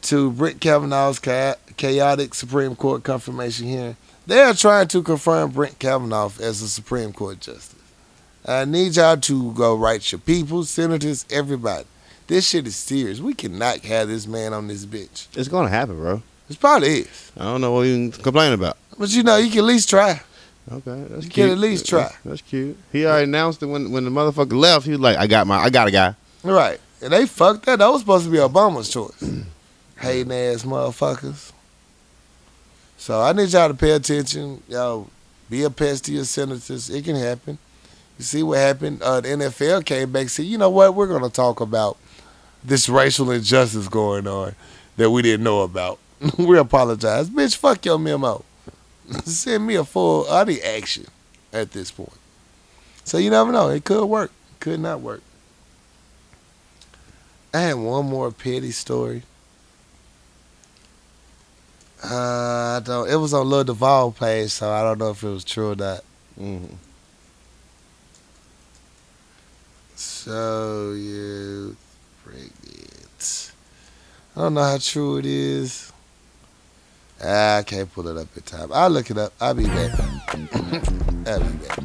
to 0.03 0.31
Brett 0.31 0.61
Kavanaugh's 0.61 1.19
chaotic 1.19 2.35
Supreme 2.35 2.77
Court 2.77 3.03
confirmation 3.03 3.67
hearing. 3.67 3.97
They 4.27 4.41
are 4.41 4.55
trying 4.55 4.89
to 4.89 5.03
confirm 5.03 5.51
Brett 5.51 5.79
Kavanaugh 5.79 6.31
as 6.41 6.63
a 6.63 6.69
Supreme 6.69 7.13
Court 7.13 7.41
justice. 7.41 7.75
I 8.45 8.65
need 8.65 8.97
y'all 8.97 9.17
to 9.17 9.53
go 9.53 9.77
write 9.77 10.13
your 10.13 10.21
people, 10.21 10.65
senators, 10.65 11.27
everybody. 11.31 11.85
This 12.27 12.49
shit 12.49 12.67
is 12.67 12.77
serious. 12.77 13.21
We 13.21 13.35
cannot 13.35 13.81
have 13.81 14.09
this 14.09 14.27
man 14.27 14.53
on 14.53 14.69
this 14.69 14.85
bitch. 14.87 15.27
it's 15.37 15.49
gonna 15.49 15.69
happen, 15.69 15.97
bro. 15.97 16.23
It 16.49 16.61
probably 16.61 17.01
is. 17.01 17.33
I 17.37 17.45
don't 17.45 17.61
know 17.61 17.73
what 17.73 17.83
you 17.83 18.11
can 18.11 18.23
complain 18.23 18.53
about. 18.53 18.77
But 18.99 19.11
you 19.11 19.23
know, 19.23 19.37
you 19.37 19.51
can 19.51 19.61
at 19.61 19.65
least 19.65 19.91
try. 19.91 20.21
Okay, 20.71 21.05
that's 21.09 21.25
You 21.25 21.31
cute. 21.31 21.33
can 21.33 21.51
at 21.51 21.59
least 21.59 21.87
try. 21.89 22.01
That's, 22.03 22.17
that's 22.25 22.43
cute. 22.43 22.77
He 22.93 23.07
already 23.07 23.25
announced 23.25 23.63
it 23.63 23.67
when 23.67 23.93
when 23.93 24.05
the 24.05 24.11
motherfucker 24.11 24.53
left. 24.59 24.85
He 24.85 24.93
was 24.93 25.01
like, 25.01 25.17
"I 25.17 25.27
got 25.27 25.47
my, 25.47 25.59
I 25.59 25.71
got 25.71 25.87
a 25.89 25.91
guy." 25.93 26.15
Right. 26.43 26.81
And 27.03 27.13
they 27.13 27.27
fucked 27.27 27.67
that. 27.67 27.79
That 27.79 27.89
was 27.89 28.01
supposed 28.01 28.25
to 28.25 28.31
be 28.31 28.39
Obama's 28.39 28.89
choice. 28.89 29.21
Hating 30.01 30.33
ass 30.33 30.65
motherfuckers. 30.65 31.53
So 32.97 33.21
I 33.21 33.33
need 33.33 33.51
y'all 33.51 33.69
to 33.69 33.75
pay 33.75 33.91
attention. 33.93 34.63
Y'all 34.69 35.09
be 35.51 35.63
a 35.63 35.71
pest 35.71 36.07
to 36.07 36.13
your 36.13 36.25
senators. 36.25 36.91
It 36.91 37.05
can 37.05 37.17
happen. 37.17 37.59
You 38.19 38.25
see 38.25 38.43
what 38.43 38.59
happened? 38.59 39.03
Uh, 39.03 39.21
the 39.21 39.29
NFL 39.29 39.85
came 39.85 40.11
back 40.11 40.23
and 40.23 40.31
said, 40.31 40.47
you 40.47 40.57
know 40.59 40.71
what? 40.71 40.95
We're 40.95 41.07
going 41.07 41.23
to 41.23 41.29
talk 41.31 41.61
about 41.61 41.99
this 42.65 42.89
racial 42.89 43.31
injustice 43.31 43.89
going 43.89 44.27
on 44.27 44.55
that 44.97 45.11
we 45.11 45.21
didn't 45.23 45.45
know 45.45 45.61
about. 45.61 45.99
we 46.39 46.59
apologize. 46.59 47.29
Bitch, 47.29 47.57
fuck 47.57 47.85
your 47.85 47.99
memo. 47.99 48.43
Send 49.25 49.67
me 49.67 49.77
a 49.77 49.85
full, 49.85 50.27
need 50.45 50.61
action 50.63 51.07
at 51.53 51.73
this 51.73 51.91
point. 51.91 52.11
So 53.05 53.19
you 53.19 53.31
never 53.31 53.53
know. 53.53 53.69
It 53.69 53.85
could 53.85 54.07
work. 54.07 54.33
Could 54.61 54.81
not 54.81 55.01
work. 55.01 55.23
I 57.55 57.61
had 57.61 57.75
one 57.75 58.07
more 58.07 58.31
petty 58.33 58.73
story. 58.73 59.23
Uh, 62.05 62.77
I 62.77 62.81
don't. 62.85 63.09
It 63.09 63.17
was 63.17 63.33
on 63.33 63.49
Lil 63.49 63.65
Duval 63.65 64.13
page, 64.13 64.51
so 64.51 64.71
I 64.71 64.83
don't 64.83 64.99
know 64.99 65.11
if 65.11 65.23
it 65.23 65.29
was 65.29 65.45
true 65.45 65.73
or 65.73 65.77
not. 65.77 66.05
Mm-hmm. 66.39 66.75
So 69.95 70.93
you 70.93 71.77
pregnant? 72.23 73.53
I 74.37 74.41
don't 74.41 74.55
know 74.55 74.63
how 74.63 74.79
true 74.79 75.17
it 75.17 75.27
is. 75.27 75.93
I 77.23 77.63
can't 77.67 77.93
pull 77.93 78.09
it 78.09 78.17
up 78.17 78.29
in 78.37 78.43
time. 78.43 78.71
I'll 78.73 78.91
look 78.91 79.11
it 79.11 79.19
up. 79.19 79.33
I'll 79.41 79.55
be 79.55 79.65
back. 79.65 79.99
I'll 81.27 81.41
be 81.41 81.67
back. 81.67 81.79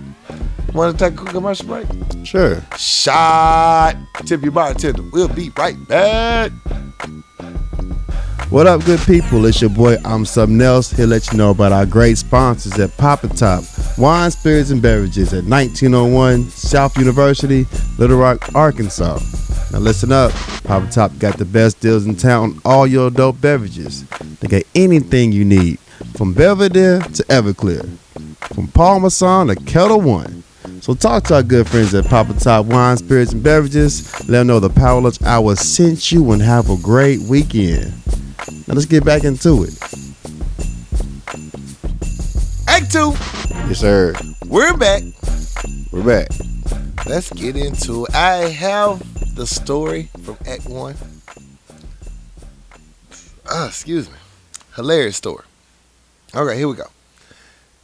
Want 0.74 0.98
to 0.98 1.06
take 1.06 1.14
a 1.14 1.18
quick 1.18 1.34
commercial 1.34 1.68
break? 1.68 1.88
Sure. 2.24 2.62
Shot. 2.78 3.96
Tip 4.26 4.42
your 4.42 4.52
bartender. 4.52 5.04
We'll 5.12 5.28
be 5.28 5.50
right 5.58 5.76
back. 5.88 6.52
What 8.50 8.68
up, 8.68 8.84
good 8.84 9.00
people? 9.02 9.46
It's 9.46 9.62
your 9.62 9.70
boy, 9.70 9.96
I'm 10.04 10.26
something 10.26 10.60
else. 10.60 10.92
Here 10.92 11.06
let 11.06 11.32
you 11.32 11.38
know 11.38 11.52
about 11.52 11.72
our 11.72 11.86
great 11.86 12.18
sponsors 12.18 12.78
at 12.80 12.96
Papa 12.98 13.30
Top 13.30 13.64
Wine, 13.98 14.30
Spirits, 14.30 14.72
and 14.72 14.82
Beverages 14.82 15.34
at 15.34 15.46
1901 15.46 16.50
South 16.50 16.98
University, 16.98 17.66
Little 17.98 18.18
Rock, 18.18 18.54
Arkansas. 18.54 19.20
Now 19.72 19.80
listen 19.80 20.12
up, 20.12 20.32
Papa 20.66 20.88
Top 20.92 21.18
got 21.18 21.38
the 21.38 21.46
best 21.46 21.80
deals 21.80 22.06
in 22.06 22.16
town 22.16 22.44
on 22.44 22.62
all 22.66 22.86
your 22.86 23.08
adult 23.08 23.40
beverages. 23.40 24.04
They 24.40 24.50
got 24.50 24.64
anything 24.76 25.32
you 25.32 25.46
need, 25.46 25.80
from 26.18 26.34
Belvedere 26.34 27.00
to 27.00 27.24
Everclear, 27.24 27.88
from 28.54 28.68
Parmesan 28.68 29.48
to 29.48 29.56
Ketel 29.56 30.02
One. 30.02 30.44
So 30.82 30.94
talk 30.94 31.24
to 31.26 31.36
our 31.36 31.44
good 31.44 31.70
friends 31.70 31.94
at 31.94 32.06
Papa 32.06 32.34
Top 32.34 32.66
Wine, 32.66 32.98
Spirits, 32.98 33.32
and 33.32 33.42
Beverages. 33.42 34.28
Let 34.28 34.40
them 34.40 34.48
know 34.48 34.60
the 34.60 34.70
Power 34.70 35.00
Lunch 35.00 35.22
Hour 35.22 35.56
sent 35.56 36.12
you 36.12 36.32
and 36.34 36.42
have 36.42 36.70
a 36.70 36.76
great 36.78 37.22
weekend. 37.22 37.94
Now 38.68 38.74
let's 38.74 38.86
get 38.86 39.06
back 39.06 39.24
into 39.24 39.64
it. 39.64 39.74
Act 42.68 42.92
two. 42.92 43.14
Yes, 43.70 43.80
sir. 43.80 44.14
We're 44.48 44.76
back. 44.76 45.04
We're 45.92 46.04
back. 46.04 46.28
Let's 47.06 47.32
get 47.32 47.56
into 47.56 48.06
it. 48.06 48.16
I 48.16 48.50
have 48.50 49.02
the 49.34 49.48
story 49.48 50.10
from 50.24 50.38
Act 50.46 50.66
One. 50.68 50.96
Ah, 53.50 53.68
excuse 53.68 54.10
me. 54.10 54.18
Hilarious 54.76 55.18
story. 55.18 55.44
All 56.34 56.46
right, 56.46 56.58
here 56.58 56.68
we 56.68 56.76
go. 56.76 56.88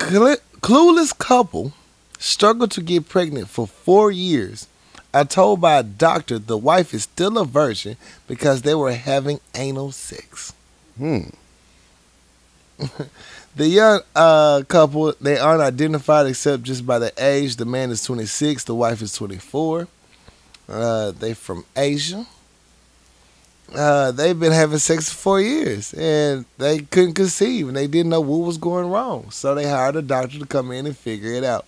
Cl- 0.01 0.37
clueless 0.61 1.17
couple 1.17 1.73
struggled 2.19 2.71
to 2.71 2.81
get 2.81 3.09
pregnant 3.09 3.49
for 3.49 3.67
four 3.67 4.11
years. 4.11 4.67
I 5.13 5.23
told 5.23 5.61
by 5.61 5.77
a 5.79 5.83
doctor 5.83 6.37
the 6.39 6.57
wife 6.57 6.93
is 6.93 7.03
still 7.03 7.37
a 7.37 7.45
virgin 7.45 7.97
because 8.27 8.61
they 8.61 8.75
were 8.75 8.93
having 8.93 9.39
anal 9.55 9.91
sex. 9.91 10.53
Hmm. 10.97 11.29
The 13.57 13.67
young 13.67 14.01
uh, 14.15 14.61
couple, 14.67 15.13
they 15.19 15.39
aren't 15.39 15.63
identified 15.63 16.27
except 16.27 16.61
just 16.61 16.85
by 16.85 16.99
the 16.99 17.11
age. 17.17 17.55
The 17.55 17.65
man 17.65 17.89
is 17.89 18.03
26, 18.03 18.65
the 18.65 18.75
wife 18.75 19.01
is 19.01 19.13
24. 19.13 19.87
Uh, 20.67 21.11
they 21.11 21.33
from 21.33 21.65
Asia. 21.75 22.25
Uh, 23.73 24.11
they've 24.11 24.39
been 24.39 24.53
having 24.53 24.77
sex 24.77 25.09
for 25.09 25.15
four 25.15 25.41
years 25.41 25.93
and 25.93 26.45
they 26.57 26.79
couldn't 26.79 27.15
conceive 27.15 27.67
and 27.67 27.75
they 27.75 27.87
didn't 27.87 28.09
know 28.09 28.21
what 28.21 28.45
was 28.45 28.57
going 28.57 28.89
wrong. 28.89 29.29
So 29.29 29.55
they 29.55 29.67
hired 29.67 29.97
a 29.97 30.01
doctor 30.01 30.39
to 30.39 30.45
come 30.45 30.71
in 30.71 30.85
and 30.85 30.97
figure 30.97 31.33
it 31.33 31.43
out. 31.43 31.65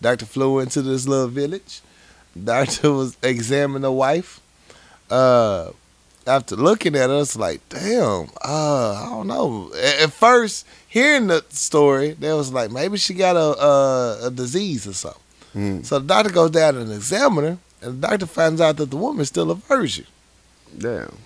Doctor 0.00 0.26
flew 0.26 0.58
into 0.58 0.82
this 0.82 1.06
little 1.06 1.28
village. 1.28 1.80
Doctor 2.42 2.92
was 2.92 3.16
examining 3.22 3.82
the 3.82 3.92
wife. 3.92 4.40
Uh, 5.08 5.70
after 6.26 6.56
looking 6.56 6.96
at 6.96 7.08
us, 7.08 7.36
like, 7.36 7.66
damn, 7.68 8.28
uh, 8.44 8.94
I 8.94 9.08
don't 9.10 9.28
know. 9.28 9.72
At, 10.00 10.12
first, 10.12 10.66
hearing 10.88 11.28
the 11.28 11.44
story, 11.50 12.12
they 12.12 12.32
was 12.32 12.52
like, 12.52 12.70
maybe 12.72 12.98
she 12.98 13.14
got 13.14 13.36
a 13.36 13.62
a, 13.62 14.26
a 14.26 14.30
disease 14.30 14.86
or 14.88 14.92
something. 14.92 15.22
Mm. 15.54 15.86
So 15.86 16.00
the 16.00 16.06
doctor 16.06 16.32
goes 16.32 16.50
down 16.50 16.76
and 16.76 16.92
examines 16.92 17.48
her, 17.48 17.58
and 17.82 18.02
the 18.02 18.08
doctor 18.08 18.26
finds 18.26 18.60
out 18.60 18.76
that 18.78 18.90
the 18.90 18.96
woman's 18.96 19.28
still 19.28 19.50
a 19.50 19.54
virgin. 19.54 20.06
Damn. 20.76 21.16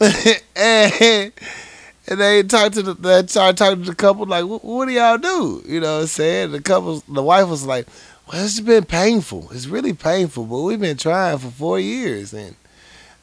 and 0.00 1.32
and 2.08 2.20
they 2.20 2.42
talked 2.42 2.74
to 2.74 2.82
the 2.82 2.94
they 2.94 3.26
started 3.26 3.56
talking 3.56 3.82
to 3.82 3.90
the 3.90 3.96
couple 3.96 4.26
like, 4.26 4.44
what, 4.44 4.86
do 4.86 4.92
y'all 4.92 5.18
do? 5.18 5.62
You 5.66 5.80
know 5.80 5.96
what 5.96 6.02
I'm 6.02 6.06
saying? 6.06 6.52
The 6.52 6.60
couple, 6.60 7.02
the 7.08 7.22
wife 7.22 7.48
was 7.48 7.66
like, 7.66 7.86
well, 8.30 8.44
it's 8.44 8.60
been 8.60 8.84
painful. 8.84 9.48
It's 9.52 9.66
really 9.66 9.92
painful, 9.92 10.44
but 10.44 10.62
we've 10.62 10.80
been 10.80 10.96
trying 10.96 11.38
for 11.38 11.50
four 11.50 11.80
years. 11.80 12.32
And, 12.32 12.56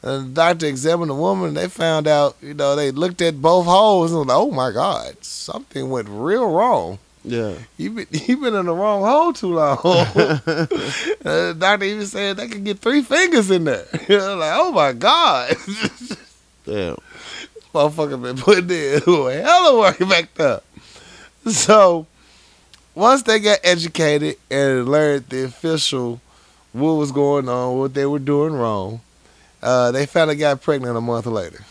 and 0.02 0.26
the 0.26 0.34
doctor 0.34 0.66
examined 0.66 1.10
the 1.10 1.14
woman. 1.14 1.54
They 1.54 1.68
found 1.68 2.06
out, 2.06 2.36
you 2.40 2.54
know, 2.54 2.74
they 2.76 2.90
looked 2.90 3.22
at 3.22 3.40
both 3.40 3.66
holes 3.66 4.12
and 4.12 4.20
was 4.20 4.28
like, 4.28 4.36
oh 4.36 4.50
my 4.50 4.70
God, 4.70 5.22
something 5.24 5.90
went 5.90 6.08
real 6.08 6.50
wrong. 6.50 6.98
Yeah. 7.24 7.54
You've 7.78 7.94
been, 7.94 8.06
you 8.10 8.36
been 8.36 8.54
in 8.54 8.66
the 8.66 8.74
wrong 8.74 9.02
hole 9.02 9.32
too 9.32 9.54
long. 9.54 9.78
uh, 11.24 11.52
doctor 11.54 11.86
even 11.86 12.06
said 12.06 12.36
they 12.36 12.48
could 12.48 12.64
get 12.64 12.78
three 12.78 13.02
fingers 13.02 13.50
in 13.50 13.64
there. 13.64 13.86
Like, 14.08 14.52
oh 14.54 14.72
my 14.72 14.92
God. 14.92 15.56
Damn. 16.64 16.96
motherfucker 17.72 18.22
been 18.22 18.36
putting 18.36 18.70
in 18.70 19.02
a 19.02 19.42
hell 19.42 19.72
of 19.72 19.78
work 19.78 20.08
back 20.08 20.34
there. 20.34 20.60
So 21.46 22.06
once 22.94 23.22
they 23.22 23.40
got 23.40 23.60
educated 23.64 24.36
and 24.50 24.88
learned 24.88 25.28
the 25.28 25.44
official 25.44 26.20
what 26.72 26.92
was 26.92 27.12
going 27.12 27.48
on, 27.48 27.78
what 27.78 27.94
they 27.94 28.06
were 28.06 28.18
doing 28.18 28.52
wrong, 28.52 29.00
uh, 29.62 29.90
they 29.92 30.06
finally 30.06 30.36
got 30.36 30.60
pregnant 30.60 30.96
a 30.96 31.00
month 31.00 31.26
later. 31.26 31.64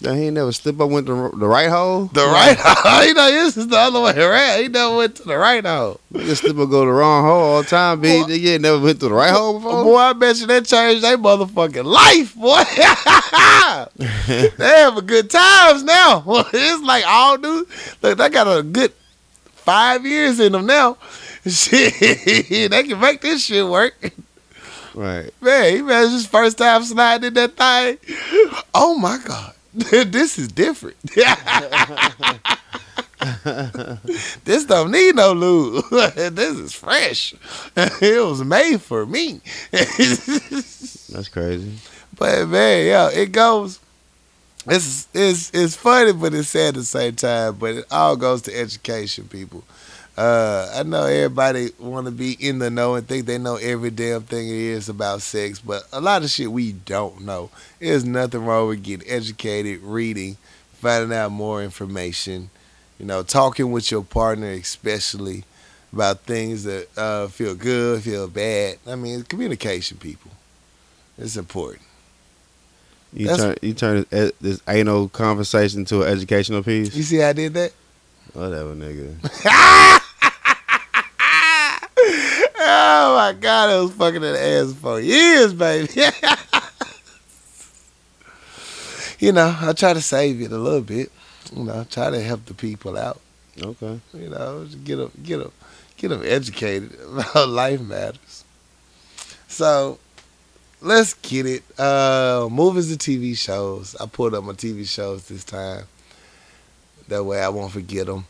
He 0.00 0.08
ain't 0.08 0.34
never 0.34 0.52
slip 0.52 0.78
up 0.80 0.90
went 0.90 1.06
to 1.06 1.30
the 1.36 1.48
right 1.48 1.70
hole. 1.70 2.06
The 2.06 2.26
right 2.26 2.56
hole, 2.58 3.04
you 3.06 3.14
know, 3.14 3.30
this 3.30 3.56
is 3.56 3.68
the 3.68 3.78
other 3.78 4.00
way 4.00 4.12
around. 4.16 4.60
He 4.60 4.68
never 4.68 4.96
went 4.96 5.16
to 5.16 5.24
the 5.24 5.38
right 5.38 5.64
hole. 5.64 6.00
Nigga 6.12 6.36
slip 6.36 6.58
up 6.58 6.68
go 6.70 6.84
to 6.84 6.90
the 6.90 6.92
wrong 6.92 7.24
hole 7.24 7.42
all 7.42 7.62
the 7.62 7.68
time. 7.68 8.00
B. 8.00 8.22
Boy. 8.22 8.30
Ain't 8.30 8.62
never 8.62 8.78
went 8.78 9.00
to 9.00 9.08
the 9.08 9.14
right 9.14 9.32
hole 9.32 9.54
before. 9.54 9.84
Boy, 9.84 9.96
I 9.96 10.12
bet 10.12 10.38
you 10.38 10.46
that 10.48 10.66
changed 10.66 11.02
their 11.02 11.16
motherfucking 11.16 11.84
life, 11.84 12.34
boy. 12.34 12.62
they 14.58 14.80
have 14.80 14.98
a 14.98 15.02
good 15.02 15.30
times 15.30 15.82
now. 15.82 16.22
it's 16.52 16.82
like 16.82 17.04
all 17.06 17.38
new. 17.38 17.66
Look, 18.02 18.18
they 18.18 18.28
got 18.28 18.58
a 18.58 18.62
good 18.62 18.92
five 19.46 20.04
years 20.04 20.38
in 20.40 20.52
them 20.52 20.66
now. 20.66 20.98
Shit, 21.46 22.70
they 22.70 22.82
can 22.82 23.00
make 23.00 23.22
this 23.22 23.44
shit 23.44 23.66
work. 23.66 23.94
Right. 24.94 25.30
Man, 25.42 25.76
he 25.76 25.82
man, 25.82 26.10
his 26.10 26.26
first 26.26 26.58
time 26.58 26.82
sliding 26.82 27.28
in 27.28 27.34
that 27.34 27.56
thing. 27.56 27.98
Oh 28.74 28.98
my 28.98 29.18
God. 29.24 29.55
this 29.90 30.38
is 30.38 30.48
different. 30.48 30.96
this 34.44 34.64
don't 34.64 34.90
need 34.90 35.14
no 35.14 35.32
lube. 35.32 35.84
this 35.90 36.58
is 36.58 36.72
fresh. 36.72 37.34
it 37.76 38.24
was 38.24 38.42
made 38.42 38.80
for 38.80 39.04
me. 39.04 39.42
That's 39.70 41.28
crazy. 41.30 41.72
But 42.16 42.48
man, 42.48 42.86
yeah, 42.86 43.10
it 43.10 43.32
goes. 43.32 43.78
It's 44.66 45.08
it's 45.12 45.50
it's 45.52 45.76
funny, 45.76 46.14
but 46.14 46.32
it's 46.32 46.48
sad 46.48 46.68
at 46.68 46.74
the 46.76 46.84
same 46.84 47.14
time. 47.14 47.56
But 47.56 47.74
it 47.74 47.84
all 47.90 48.16
goes 48.16 48.40
to 48.42 48.58
education, 48.58 49.28
people. 49.28 49.62
Uh, 50.16 50.70
I 50.74 50.82
know 50.82 51.04
everybody 51.04 51.70
want 51.78 52.06
to 52.06 52.10
be 52.10 52.32
in 52.32 52.58
the 52.58 52.70
know 52.70 52.94
and 52.94 53.06
think 53.06 53.26
they 53.26 53.36
know 53.36 53.56
every 53.56 53.90
damn 53.90 54.22
thing 54.22 54.48
it 54.48 54.54
is 54.54 54.88
about 54.88 55.20
sex, 55.20 55.58
but 55.58 55.82
a 55.92 56.00
lot 56.00 56.22
of 56.24 56.30
shit 56.30 56.50
we 56.50 56.72
don't 56.72 57.22
know. 57.22 57.50
There's 57.80 58.04
nothing 58.04 58.44
wrong 58.44 58.68
with 58.68 58.82
getting 58.82 59.06
educated, 59.10 59.82
reading, 59.82 60.38
finding 60.72 61.16
out 61.16 61.32
more 61.32 61.62
information. 61.62 62.48
You 62.98 63.04
know, 63.04 63.22
talking 63.22 63.72
with 63.72 63.90
your 63.90 64.02
partner, 64.02 64.50
especially 64.52 65.44
about 65.92 66.20
things 66.20 66.64
that 66.64 66.88
uh, 66.96 67.26
feel 67.28 67.54
good, 67.54 68.02
feel 68.02 68.26
bad. 68.26 68.78
I 68.86 68.94
mean, 68.96 69.22
communication, 69.24 69.98
people. 69.98 70.30
It's 71.18 71.36
important. 71.36 71.82
You 73.12 73.26
That's- 73.26 73.42
turn 73.44 73.56
you 73.60 73.74
turn 73.74 74.06
this, 74.08 74.32
this 74.40 74.60
anal 74.66 75.10
conversation 75.10 75.84
to 75.86 76.02
an 76.02 76.08
educational 76.08 76.62
piece. 76.62 76.94
You 76.96 77.02
see 77.02 77.18
how 77.18 77.28
I 77.28 77.32
did 77.34 77.52
that? 77.54 77.72
Whatever, 78.32 78.74
nigga. 78.74 80.00
oh 82.86 83.16
my 83.16 83.32
god, 83.32 83.70
I 83.70 83.80
was 83.80 83.92
fucking 83.92 84.20
that 84.20 84.36
ass 84.36 84.72
for 84.74 85.00
years, 85.00 85.52
baby. 85.52 85.92
you 89.18 89.32
know, 89.32 89.56
I 89.60 89.72
try 89.72 89.92
to 89.92 90.00
save 90.00 90.40
it 90.40 90.52
a 90.52 90.58
little 90.58 90.82
bit. 90.82 91.10
You 91.54 91.64
know, 91.64 91.84
try 91.90 92.10
to 92.10 92.20
help 92.20 92.44
the 92.46 92.54
people 92.54 92.96
out. 92.96 93.20
Okay. 93.60 94.00
You 94.14 94.28
know, 94.28 94.66
get 94.84 94.96
them, 94.96 95.10
get 95.22 95.38
them, 95.38 95.52
get 95.96 96.08
them 96.08 96.22
educated 96.24 96.96
about 97.04 97.48
life 97.48 97.80
matters. 97.80 98.44
So, 99.48 99.98
let's 100.80 101.14
get 101.14 101.46
it. 101.46 101.62
Uh, 101.78 102.48
movies 102.50 102.90
and 102.90 103.00
TV 103.00 103.36
shows. 103.36 103.96
I 103.96 104.06
pulled 104.06 104.34
up 104.34 104.44
my 104.44 104.52
TV 104.52 104.86
shows 104.86 105.26
this 105.28 105.44
time. 105.44 105.84
That 107.08 107.24
way, 107.24 107.40
I 107.40 107.48
won't 107.48 107.72
forget 107.72 108.06
them. 108.06 108.26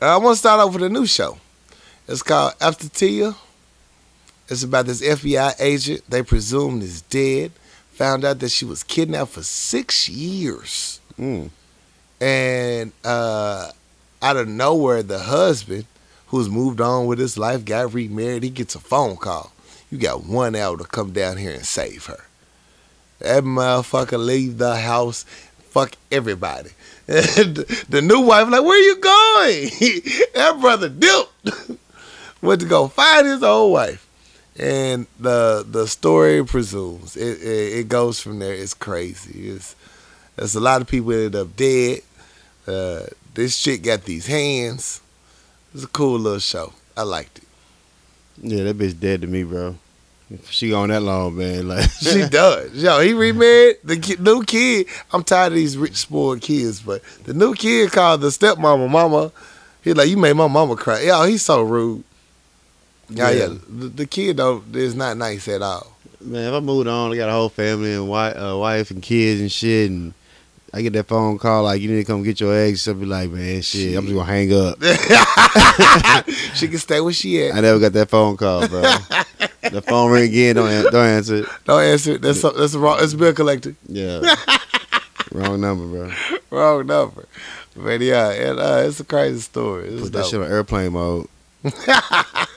I 0.00 0.16
want 0.16 0.34
to 0.34 0.38
start 0.38 0.60
off 0.60 0.72
with 0.72 0.82
a 0.82 0.88
new 0.88 1.06
show. 1.06 1.38
It's 2.06 2.22
called 2.22 2.52
Absentia. 2.58 3.34
It's 4.48 4.62
about 4.62 4.86
this 4.86 5.00
FBI 5.02 5.54
agent 5.58 6.02
they 6.08 6.22
presumed 6.22 6.82
is 6.82 7.00
dead. 7.02 7.52
Found 7.92 8.24
out 8.24 8.40
that 8.40 8.50
she 8.50 8.64
was 8.64 8.82
kidnapped 8.82 9.32
for 9.32 9.42
six 9.42 10.08
years 10.08 11.00
Mm. 11.18 11.48
and 12.20 12.92
uh, 13.04 13.70
out 14.20 14.36
of 14.36 14.48
nowhere, 14.48 15.04
the 15.04 15.20
husband, 15.20 15.86
who's 16.26 16.48
moved 16.50 16.80
on 16.80 17.06
with 17.06 17.20
his 17.20 17.38
life, 17.38 17.64
got 17.64 17.94
remarried. 17.94 18.42
He 18.42 18.50
gets 18.50 18.74
a 18.74 18.80
phone 18.80 19.16
call. 19.16 19.52
You 19.92 19.98
got 19.98 20.24
one 20.24 20.56
hour 20.56 20.76
to 20.76 20.82
come 20.82 21.12
down 21.12 21.36
here 21.36 21.52
and 21.52 21.64
save 21.64 22.06
her. 22.06 22.24
That 23.20 23.44
motherfucker 23.44 24.18
leave 24.18 24.58
the 24.58 24.74
house, 24.76 25.22
fuck 25.70 25.92
everybody. 26.10 26.70
And 27.06 27.56
the 27.88 28.00
new 28.02 28.20
wife 28.20 28.48
like, 28.48 28.62
where 28.62 28.72
are 28.72 28.76
you 28.76 28.96
going? 28.96 29.70
that 30.34 30.58
brother 30.60 30.88
dipped. 30.88 31.78
Went 32.44 32.60
to 32.60 32.66
go 32.66 32.88
find 32.88 33.26
his 33.26 33.42
old 33.42 33.72
wife. 33.72 34.06
And 34.56 35.06
the 35.18 35.66
the 35.68 35.88
story 35.88 36.44
presumes 36.44 37.16
it, 37.16 37.42
it 37.42 37.78
it 37.80 37.88
goes 37.88 38.20
from 38.20 38.38
there. 38.38 38.54
It's 38.54 38.74
crazy. 38.74 39.48
It's 39.48 39.74
there's 40.36 40.54
a 40.54 40.60
lot 40.60 40.80
of 40.80 40.86
people 40.86 41.12
ended 41.12 41.34
up 41.34 41.56
dead. 41.56 42.00
Uh, 42.66 43.06
this 43.34 43.60
chick 43.60 43.82
got 43.82 44.04
these 44.04 44.26
hands. 44.26 45.00
It's 45.74 45.84
a 45.84 45.88
cool 45.88 46.18
little 46.20 46.38
show. 46.38 46.72
I 46.96 47.02
liked 47.02 47.38
it. 47.38 47.44
Yeah, 48.42 48.64
that 48.64 48.78
bitch 48.78 48.98
dead 49.00 49.22
to 49.22 49.26
me, 49.26 49.42
bro. 49.42 49.76
She 50.50 50.70
gone 50.70 50.88
that 50.90 51.02
long, 51.02 51.36
man. 51.36 51.66
Like 51.68 51.90
She 51.90 52.28
does. 52.30 52.72
Yo, 52.74 53.00
he 53.00 53.12
remarried 53.12 53.76
the 53.84 53.96
ki- 53.96 54.16
new 54.20 54.42
kid. 54.44 54.86
I'm 55.12 55.24
tired 55.24 55.48
of 55.52 55.54
these 55.54 55.76
rich 55.76 55.96
spoiled 55.96 56.40
kids, 56.42 56.80
but 56.80 57.02
the 57.24 57.34
new 57.34 57.54
kid 57.54 57.90
called 57.92 58.20
the 58.20 58.28
stepmama 58.28 58.88
mama. 58.88 59.32
He 59.82 59.92
like, 59.92 60.08
you 60.08 60.16
made 60.16 60.34
my 60.34 60.46
mama 60.48 60.76
cry. 60.76 61.00
Yo, 61.02 61.24
he's 61.24 61.42
so 61.42 61.62
rude. 61.62 62.04
Yeah, 63.14 63.30
yeah. 63.30 63.46
Yeah. 63.46 63.54
The, 63.68 63.88
the 63.88 64.06
kid 64.06 64.36
though 64.36 64.62
is 64.72 64.94
not 64.94 65.16
nice 65.16 65.48
at 65.48 65.62
all. 65.62 65.94
Man, 66.20 66.48
if 66.48 66.54
I 66.54 66.60
moved 66.60 66.88
on, 66.88 67.12
I 67.12 67.16
got 67.16 67.28
a 67.28 67.32
whole 67.32 67.48
family 67.50 67.92
and 67.92 68.08
wife, 68.08 68.34
uh, 68.36 68.56
wife 68.56 68.90
and 68.90 69.02
kids 69.02 69.40
and 69.40 69.52
shit, 69.52 69.90
and 69.90 70.14
I 70.72 70.82
get 70.82 70.94
that 70.94 71.06
phone 71.06 71.38
call 71.38 71.64
like 71.64 71.80
you 71.80 71.88
need 71.90 71.98
to 71.98 72.04
come 72.04 72.22
get 72.22 72.40
your 72.40 72.54
eggs. 72.54 72.88
I'll 72.88 72.94
be 72.94 73.06
like, 73.06 73.30
man, 73.30 73.62
shit, 73.62 73.96
I'm 73.96 74.06
just 74.06 74.14
gonna 74.16 74.26
hang 74.26 74.52
up. 74.52 74.82
she 76.54 76.66
can 76.66 76.78
stay 76.78 77.00
where 77.00 77.12
she 77.12 77.44
at. 77.46 77.54
I 77.54 77.60
never 77.60 77.78
got 77.78 77.92
that 77.92 78.08
phone 78.10 78.36
call, 78.36 78.66
bro. 78.66 78.80
the 79.70 79.82
phone 79.86 80.10
ring 80.10 80.24
again, 80.24 80.56
don't 80.56 80.90
don't 80.90 81.06
answer 81.06 81.36
it. 81.36 81.46
Don't 81.64 81.82
answer. 81.82 82.12
it. 82.12 82.22
That's 82.22 82.42
that's 82.42 82.72
the 82.72 82.78
wrong. 82.78 82.98
It's 83.00 83.12
a 83.12 83.16
bill 83.16 83.32
collector. 83.32 83.76
Yeah, 83.86 84.34
wrong 85.32 85.60
number, 85.60 85.86
bro. 85.86 86.12
Wrong 86.50 86.86
number. 86.86 87.28
But 87.76 88.00
yeah, 88.00 88.30
and, 88.30 88.58
uh, 88.58 88.82
it's 88.86 88.98
a 89.00 89.04
crazy 89.04 89.40
story. 89.40 89.88
It's 89.88 90.02
Put 90.02 90.12
that 90.12 90.26
shit 90.26 90.40
on 90.40 90.50
airplane 90.50 90.92
mode. 90.92 91.28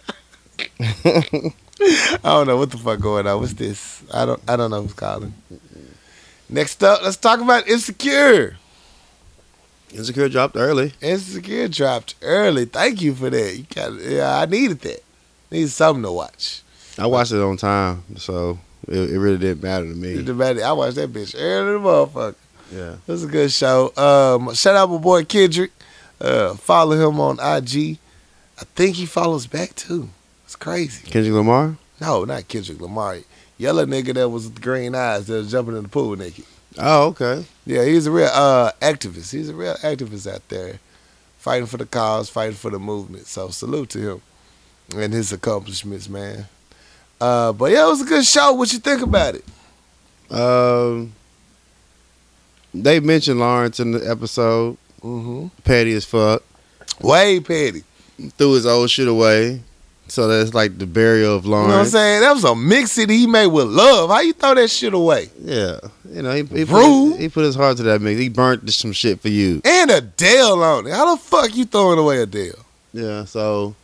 I 0.80 2.20
don't 2.24 2.48
know 2.48 2.58
what 2.58 2.72
the 2.72 2.78
fuck 2.78 3.00
going 3.00 3.28
on. 3.28 3.40
What's 3.40 3.54
this? 3.54 4.04
I 4.14 4.26
don't. 4.26 4.42
I 4.48 4.56
don't 4.56 4.72
know 4.72 4.82
who's 4.82 4.94
calling. 4.94 5.34
Next 6.50 6.82
up, 6.84 7.02
let's 7.04 7.18
talk 7.18 7.40
about 7.42 7.68
Insecure. 7.68 8.58
Insecure 9.94 10.30
dropped 10.30 10.56
early. 10.58 10.94
Insecure 11.02 11.68
dropped 11.68 12.16
early. 12.22 12.66
Thank 12.66 13.02
you 13.02 13.14
for 13.14 13.30
that. 13.30 13.58
You 13.58 13.66
got. 13.74 13.94
Yeah, 14.02 14.40
I 14.40 14.46
needed 14.46 14.82
that. 14.82 15.04
Needed 15.52 15.70
something 15.70 16.04
to 16.04 16.12
watch. 16.12 16.62
I 16.98 17.06
watched 17.06 17.32
it 17.32 17.42
on 17.42 17.58
time, 17.58 18.04
so 18.18 18.60
it, 18.88 19.12
it 19.12 19.20
really 19.20 19.38
didn't 19.38 19.62
matter 19.64 19.86
to 19.86 19.94
me. 19.94 20.10
It 20.14 20.18
didn't 20.18 20.38
matter. 20.38 20.64
I 20.64 20.72
watched 20.72 20.96
that 20.96 21.14
bitch 21.14 21.36
early, 21.38 21.74
the 21.74 21.80
motherfucker. 21.80 22.36
Yeah, 22.74 22.94
It 22.94 23.08
was 23.12 23.24
a 23.24 23.28
good 23.28 23.52
show. 23.52 23.94
Um, 23.96 24.54
shout 24.54 24.76
out 24.76 24.90
my 24.90 24.98
boy 24.98 25.24
Kendrick. 25.24 25.72
Uh, 26.20 26.56
follow 26.56 27.08
him 27.10 27.20
on 27.20 27.36
IG. 27.36 27.98
I 28.60 28.64
think 28.76 28.96
he 28.96 29.06
follows 29.06 29.48
back 29.48 29.74
too. 29.76 30.10
Crazy. 30.60 31.10
Kendrick 31.10 31.34
Lamar. 31.36 31.78
No, 32.02 32.26
not 32.26 32.48
Kendrick 32.48 32.80
Lamar. 32.82 33.20
yellow 33.58 33.86
nigga 33.86 34.14
that 34.14 34.30
was 34.30 34.50
green 34.50 34.96
eyes 34.96 35.28
that 35.28 35.34
was 35.34 35.52
jumping 35.52 35.76
in 35.78 35.84
the 35.84 35.90
pool 35.90 36.16
naked. 36.16 36.46
Oh, 36.78 37.08
okay. 37.08 37.46
Yeah, 37.66 37.86
he's 37.86 38.06
a 38.06 38.12
real 38.12 38.30
uh, 38.32 38.72
activist. 38.82 39.32
He's 39.32 39.50
a 39.50 39.54
real 39.56 39.74
activist 39.76 40.32
out 40.32 40.48
there, 40.50 40.80
fighting 41.38 41.66
for 41.66 41.78
the 41.78 41.86
cause, 41.88 42.30
fighting 42.30 42.56
for 42.56 42.70
the 42.70 42.78
movement. 42.80 43.26
So 43.26 43.50
salute 43.50 43.90
to 43.92 44.00
him 44.12 44.22
and 44.96 45.12
his 45.14 45.34
accomplishments, 45.34 46.08
man. 46.08 46.46
Uh, 47.20 47.52
but 47.54 47.72
yeah, 47.72 47.86
it 47.86 47.90
was 47.90 48.02
a 48.02 48.06
good 48.06 48.26
show. 48.26 48.54
What 48.54 48.72
you 48.74 48.80
think 48.80 49.02
about 49.02 49.36
it? 49.36 49.46
Um, 50.32 51.14
they 52.74 53.00
mentioned 53.00 53.40
Lawrence 53.40 53.80
in 53.80 53.92
the 53.92 54.08
episode. 54.10 54.78
Mm-hmm. 55.02 55.48
Petty 55.64 55.94
as 55.94 56.06
fuck. 56.06 56.44
Way 57.02 57.40
petty. 57.40 57.84
Threw 58.38 58.54
his 58.54 58.66
old 58.66 58.90
shit 58.92 59.08
away. 59.08 59.62
So 60.10 60.28
that's 60.28 60.54
like 60.54 60.78
the 60.78 60.86
burial 60.86 61.36
of 61.36 61.46
You 61.46 61.52
know 61.52 61.62
what 61.62 61.72
I'm 61.72 61.86
saying? 61.86 62.22
That 62.22 62.34
was 62.34 62.44
a 62.44 62.56
mix 62.56 62.96
that 62.96 63.10
he 63.10 63.28
made 63.28 63.48
with 63.48 63.68
love. 63.68 64.10
How 64.10 64.22
you 64.22 64.34
throw 64.34 64.56
that 64.56 64.70
shit 64.70 64.94
away? 64.94 65.30
yeah, 65.42 65.80
you 66.12 66.22
know 66.22 66.32
he 66.32 66.44
he 66.44 66.64
Rude. 66.64 67.12
put, 67.14 67.20
he 67.20 67.30
put 67.30 67.44
his 67.44 67.56
heart 67.56 67.78
to 67.78 67.84
that 67.84 68.02
mix. 68.02 68.20
He 68.20 68.30
burnt 68.30 68.70
some 68.72 68.94
shit 68.94 69.20
for 69.22 69.30
you. 69.30 69.62
And 69.66 69.92
Adele 69.92 70.64
on 70.64 70.88
it. 70.88 70.94
How 70.94 71.16
the 71.16 71.22
fuck 71.22 71.56
you 71.56 71.66
throwing 71.66 72.00
away 72.00 72.22
Adele? 72.22 72.66
Yeah, 72.94 73.26
so 73.26 73.76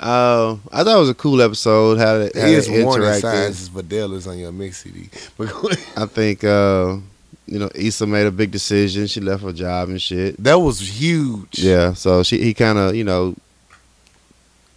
uh, 0.00 0.56
I 0.70 0.84
thought 0.84 0.96
it 0.96 1.00
was 1.00 1.10
a 1.10 1.14
cool 1.14 1.40
episode. 1.42 1.98
How 1.98 2.16
it, 2.16 2.36
how 2.36 2.46
is 2.46 2.68
warning 2.68 3.12
signs 3.14 3.68
if 3.68 3.76
Adele 3.76 4.14
is 4.14 4.26
on 4.26 4.38
your 4.38 4.52
mix 4.52 4.82
CD. 4.84 5.08
I 5.96 6.06
think 6.06 6.44
uh, 6.44 6.96
you 7.46 7.58
know 7.58 7.70
Issa 7.74 8.06
made 8.06 8.26
a 8.26 8.30
big 8.30 8.50
decision. 8.50 9.06
She 9.06 9.20
left 9.20 9.42
her 9.42 9.52
job 9.52 9.88
and 9.88 10.00
shit. 10.00 10.42
that 10.42 10.58
was 10.58 11.00
huge. 11.00 11.58
Yeah, 11.58 11.94
so 11.94 12.22
she 12.22 12.38
he 12.42 12.54
kind 12.54 12.78
of 12.78 12.94
you 12.94 13.04
know 13.04 13.34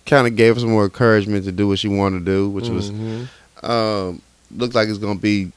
kind 0.05 0.27
of 0.27 0.35
gave 0.35 0.55
her 0.55 0.59
some 0.61 0.69
more 0.71 0.83
encouragement 0.85 1.45
to 1.45 1.51
do 1.51 1.67
what 1.67 1.79
she 1.79 1.87
wanted 1.87 2.19
to 2.19 2.25
do, 2.25 2.49
which 2.49 2.67
was 2.69 2.91
Mhm. 2.91 3.27
um, 3.63 4.21
looked 4.55 4.75
like 4.75 4.87
it's 4.89 4.97
gonna 4.97 5.19
be 5.19 5.51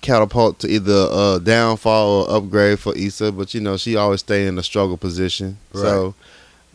catapult 0.00 0.58
to 0.60 0.68
either 0.68 1.08
uh, 1.10 1.38
downfall 1.38 2.22
or 2.24 2.36
upgrade 2.36 2.78
for 2.78 2.94
Issa, 2.96 3.32
but 3.32 3.52
you 3.54 3.60
know 3.60 3.76
she 3.76 3.96
always 3.96 4.20
stay 4.20 4.46
in 4.46 4.58
a 4.58 4.62
struggle 4.62 4.96
position. 4.96 5.58
So, 5.74 6.14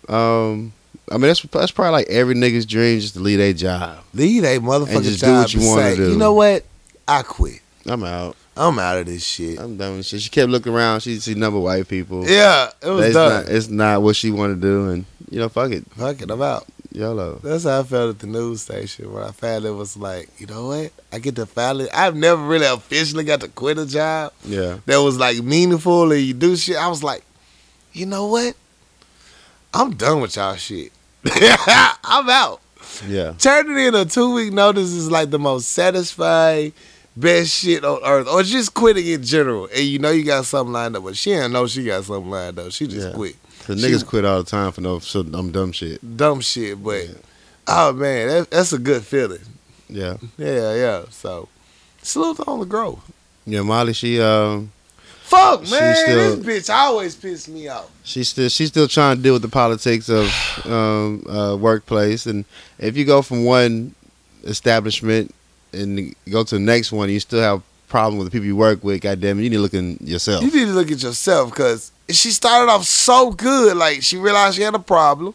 um, 0.07 0.73
I 1.11 1.13
mean 1.17 1.27
that's 1.27 1.41
that's 1.41 1.71
probably 1.71 1.91
like 1.91 2.07
every 2.09 2.35
nigga's 2.35 2.65
dream 2.65 2.99
just 2.99 3.13
to 3.15 3.19
leave 3.19 3.39
a 3.39 3.53
job. 3.53 3.97
leave 4.13 4.43
that 4.43 4.59
motherfucker 4.61 4.95
And 4.95 5.03
just 5.03 5.19
do 5.19 5.25
job 5.27 5.43
what 5.43 5.53
you 5.53 5.67
wanna 5.67 5.95
do. 5.95 6.09
You 6.11 6.17
know 6.17 6.33
what? 6.33 6.63
I 7.07 7.21
quit. 7.23 7.61
I'm 7.87 8.03
out. 8.03 8.35
I'm 8.57 8.79
out 8.79 8.97
of 8.99 9.05
this 9.05 9.23
shit. 9.23 9.59
I'm 9.59 9.77
done 9.77 9.97
with 9.97 10.05
shit. 10.05 10.21
She 10.21 10.29
kept 10.29 10.49
looking 10.49 10.73
around. 10.73 11.01
She 11.01 11.19
see 11.19 11.33
number 11.35 11.59
white 11.59 11.87
people. 11.87 12.27
Yeah, 12.27 12.69
it 12.81 12.87
was 12.89 13.05
it's 13.07 13.13
done. 13.15 13.43
not 13.45 13.51
it's 13.53 13.67
not 13.69 14.01
what 14.01 14.15
she 14.15 14.31
wanted 14.31 14.55
to 14.55 14.61
do, 14.61 14.89
and 14.89 15.05
you 15.29 15.39
know 15.39 15.49
fuck 15.49 15.71
it, 15.71 15.83
Fuck 15.97 16.21
it, 16.21 16.31
I'm 16.31 16.41
out. 16.41 16.65
YOLO. 16.95 17.39
That's 17.43 17.65
how 17.65 17.81
I 17.81 17.83
felt 17.83 18.09
at 18.11 18.19
the 18.19 18.27
news 18.27 18.61
station 18.61 19.11
when 19.11 19.23
I 19.23 19.31
it 19.65 19.69
was 19.71 19.97
like, 19.97 20.29
you 20.39 20.47
know 20.47 20.67
what? 20.67 20.91
I 21.11 21.19
get 21.19 21.35
to 21.35 21.45
finally. 21.45 21.91
I've 21.91 22.15
never 22.15 22.41
really 22.41 22.65
officially 22.65 23.23
got 23.25 23.41
to 23.41 23.49
quit 23.49 23.77
a 23.77 23.85
job 23.85 24.31
Yeah, 24.43 24.77
that 24.85 24.97
was 24.97 25.17
like 25.17 25.43
meaningful 25.43 26.11
and 26.11 26.21
you 26.21 26.33
do 26.33 26.55
shit. 26.55 26.77
I 26.77 26.87
was 26.87 27.03
like, 27.03 27.23
you 27.91 28.05
know 28.05 28.27
what? 28.27 28.55
I'm 29.73 29.91
done 29.95 30.21
with 30.21 30.35
y'all 30.37 30.55
shit. 30.55 30.91
I'm 31.25 32.29
out. 32.29 32.61
yeah, 33.07 33.33
Turning 33.39 33.77
in 33.77 33.95
a 33.95 34.05
two 34.05 34.33
week 34.33 34.53
notice 34.53 34.91
is 34.91 35.11
like 35.11 35.31
the 35.31 35.39
most 35.39 35.69
satisfying, 35.71 36.71
best 37.17 37.51
shit 37.51 37.83
on 37.83 37.99
earth. 38.05 38.27
Or 38.27 38.41
just 38.43 38.73
quitting 38.73 39.05
in 39.07 39.23
general. 39.23 39.67
And 39.73 39.83
you 39.83 39.99
know 39.99 40.11
you 40.11 40.23
got 40.23 40.45
something 40.45 40.71
lined 40.71 40.95
up, 40.95 41.03
but 41.03 41.17
she 41.17 41.31
didn't 41.31 41.51
know 41.51 41.67
she 41.67 41.83
got 41.83 42.05
something 42.05 42.29
lined 42.31 42.57
up. 42.59 42.71
She 42.71 42.87
just 42.87 43.09
Yeah. 43.09 43.13
quit. 43.13 43.35
The 43.67 43.77
She- 43.77 43.85
niggas 43.87 44.05
quit 44.05 44.25
all 44.25 44.43
the 44.43 44.49
time 44.49 44.71
for 44.71 44.81
no 44.81 44.99
so 44.99 45.23
dumb 45.23 45.51
dumb 45.51 45.71
shit. 45.71 46.17
Dumb 46.17 46.41
shit, 46.41 46.81
but 46.83 47.05
Yeah. 47.07 47.13
oh 47.67 47.93
man, 47.93 48.27
that, 48.27 48.51
that's 48.51 48.73
a 48.73 48.79
good 48.79 49.03
feeling. 49.03 49.39
Yeah, 49.89 50.17
Yeah, 50.37 50.73
yeah. 50.75 51.03
So 51.11 51.47
salute 52.01 52.39
on 52.47 52.59
the 52.59 52.65
growth. 52.65 52.99
yeah. 53.45 53.61
Molly, 53.61 53.93
she 53.93 54.19
um. 54.21 54.71
Fuck 55.23 55.65
She 55.65 55.71
man, 55.71 55.95
still- 55.95 56.35
this 56.37 56.67
bitch 56.67 56.73
always 56.73 57.15
piss 57.15 57.47
me 57.47 57.67
off. 57.67 57.89
She's 58.03 58.29
still 58.29 58.47
she's 58.49 58.67
still 58.69 58.87
trying 58.87 59.17
to 59.17 59.23
deal 59.23 59.33
with 59.33 59.41
the 59.41 59.47
politics 59.47 60.07
of 60.07 60.27
um, 60.67 61.25
uh, 61.27 61.55
workplace, 61.59 62.27
and 62.27 62.45
if 62.77 62.95
you 62.95 63.05
go 63.05 63.23
from 63.23 63.43
one 63.43 63.95
establishment 64.43 65.33
and 65.73 66.13
go 66.29 66.43
to 66.43 66.55
the 66.55 66.59
next 66.61 66.91
one, 66.91 67.09
you 67.09 67.19
still 67.19 67.41
have 67.41 67.61
problem 67.95 68.17
with 68.19 68.27
the 68.27 68.31
people 68.31 68.45
you 68.47 68.55
work 68.57 68.83
with. 68.83 69.01
Goddamn, 69.01 69.39
it, 69.39 69.43
you 69.43 69.49
need 69.49 69.55
to 69.57 69.61
look 69.61 69.73
in 69.73 69.97
yourself. 70.01 70.43
You 70.43 70.51
need 70.51 70.65
to 70.65 70.73
look 70.73 70.91
at 70.91 71.01
yourself 71.01 71.49
because 71.51 71.91
she 72.09 72.31
started 72.31 72.69
off 72.69 72.83
so 72.83 73.31
good. 73.31 73.77
Like 73.77 74.01
she 74.03 74.17
realized 74.17 74.55
she 74.57 74.63
had 74.63 74.75
a 74.75 74.79
problem. 74.79 75.33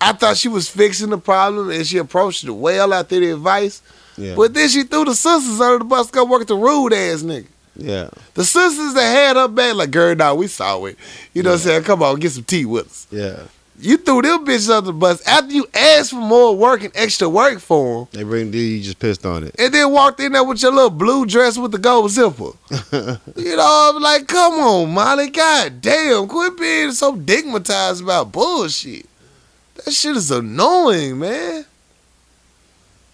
I 0.00 0.12
thought 0.12 0.36
she 0.36 0.48
was 0.48 0.68
fixing 0.70 1.10
the 1.10 1.18
problem 1.18 1.70
and 1.70 1.84
she 1.84 1.98
approached 1.98 2.44
it 2.44 2.52
well 2.52 2.94
after 2.94 3.18
the 3.18 3.32
advice. 3.32 3.82
Yeah, 4.16 4.34
But 4.36 4.54
then 4.54 4.68
she 4.68 4.82
threw 4.84 5.04
the 5.04 5.14
sisters 5.14 5.60
under 5.60 5.78
the 5.78 5.84
bus 5.84 6.06
to 6.08 6.12
go 6.12 6.24
work 6.24 6.46
the 6.46 6.54
rude 6.56 6.92
ass 6.92 7.22
nigga. 7.22 7.46
yeah, 7.76 8.08
The 8.34 8.44
sisters 8.44 8.94
that 8.94 9.02
had 9.02 9.36
her 9.36 9.46
back, 9.48 9.74
like, 9.76 9.90
girl, 9.92 10.14
nah, 10.16 10.34
we 10.34 10.46
saw 10.48 10.84
it. 10.86 10.96
You 11.34 11.42
know 11.44 11.50
what 11.50 11.54
I'm 11.54 11.60
saying? 11.60 11.82
Come 11.84 12.02
on, 12.02 12.18
get 12.20 12.32
some 12.32 12.42
tea 12.44 12.64
with 12.64 12.86
us. 12.86 13.06
yeah. 13.10 13.42
You 13.80 13.96
threw 13.96 14.22
them 14.22 14.44
bitches 14.44 14.70
under 14.70 14.88
the 14.88 14.92
bus 14.92 15.24
after 15.26 15.52
you 15.52 15.66
asked 15.72 16.10
for 16.10 16.16
more 16.16 16.56
work 16.56 16.82
and 16.82 16.92
extra 16.96 17.28
work 17.28 17.60
for 17.60 18.06
them. 18.06 18.08
They 18.12 18.24
bring 18.24 18.52
you, 18.52 18.60
you 18.60 18.82
just 18.82 18.98
pissed 18.98 19.24
on 19.24 19.44
it. 19.44 19.54
and 19.58 19.72
then 19.72 19.92
walked 19.92 20.18
in 20.18 20.32
there 20.32 20.42
with 20.42 20.60
your 20.62 20.72
little 20.72 20.90
blue 20.90 21.24
dress 21.26 21.56
with 21.56 21.70
the 21.72 21.78
gold 21.78 22.10
zipper. 22.10 22.50
you 23.36 23.56
know, 23.56 23.92
I'm 23.94 24.02
like, 24.02 24.26
come 24.26 24.54
on, 24.54 24.90
Molly, 24.92 25.30
god 25.30 25.80
damn, 25.80 26.26
quit 26.26 26.58
being 26.58 26.90
so 26.92 27.14
digmatized 27.14 28.02
about 28.02 28.32
bullshit. 28.32 29.06
That 29.76 29.92
shit 29.92 30.16
is 30.16 30.30
annoying, 30.32 31.20
man. 31.20 31.64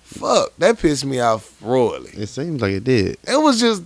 Fuck, 0.04 0.56
that 0.58 0.78
pissed 0.78 1.04
me 1.04 1.20
off 1.20 1.60
royally. 1.60 2.10
It 2.12 2.28
seems 2.28 2.62
like 2.62 2.72
it 2.72 2.84
did. 2.84 3.18
It 3.24 3.40
was 3.40 3.60
just 3.60 3.82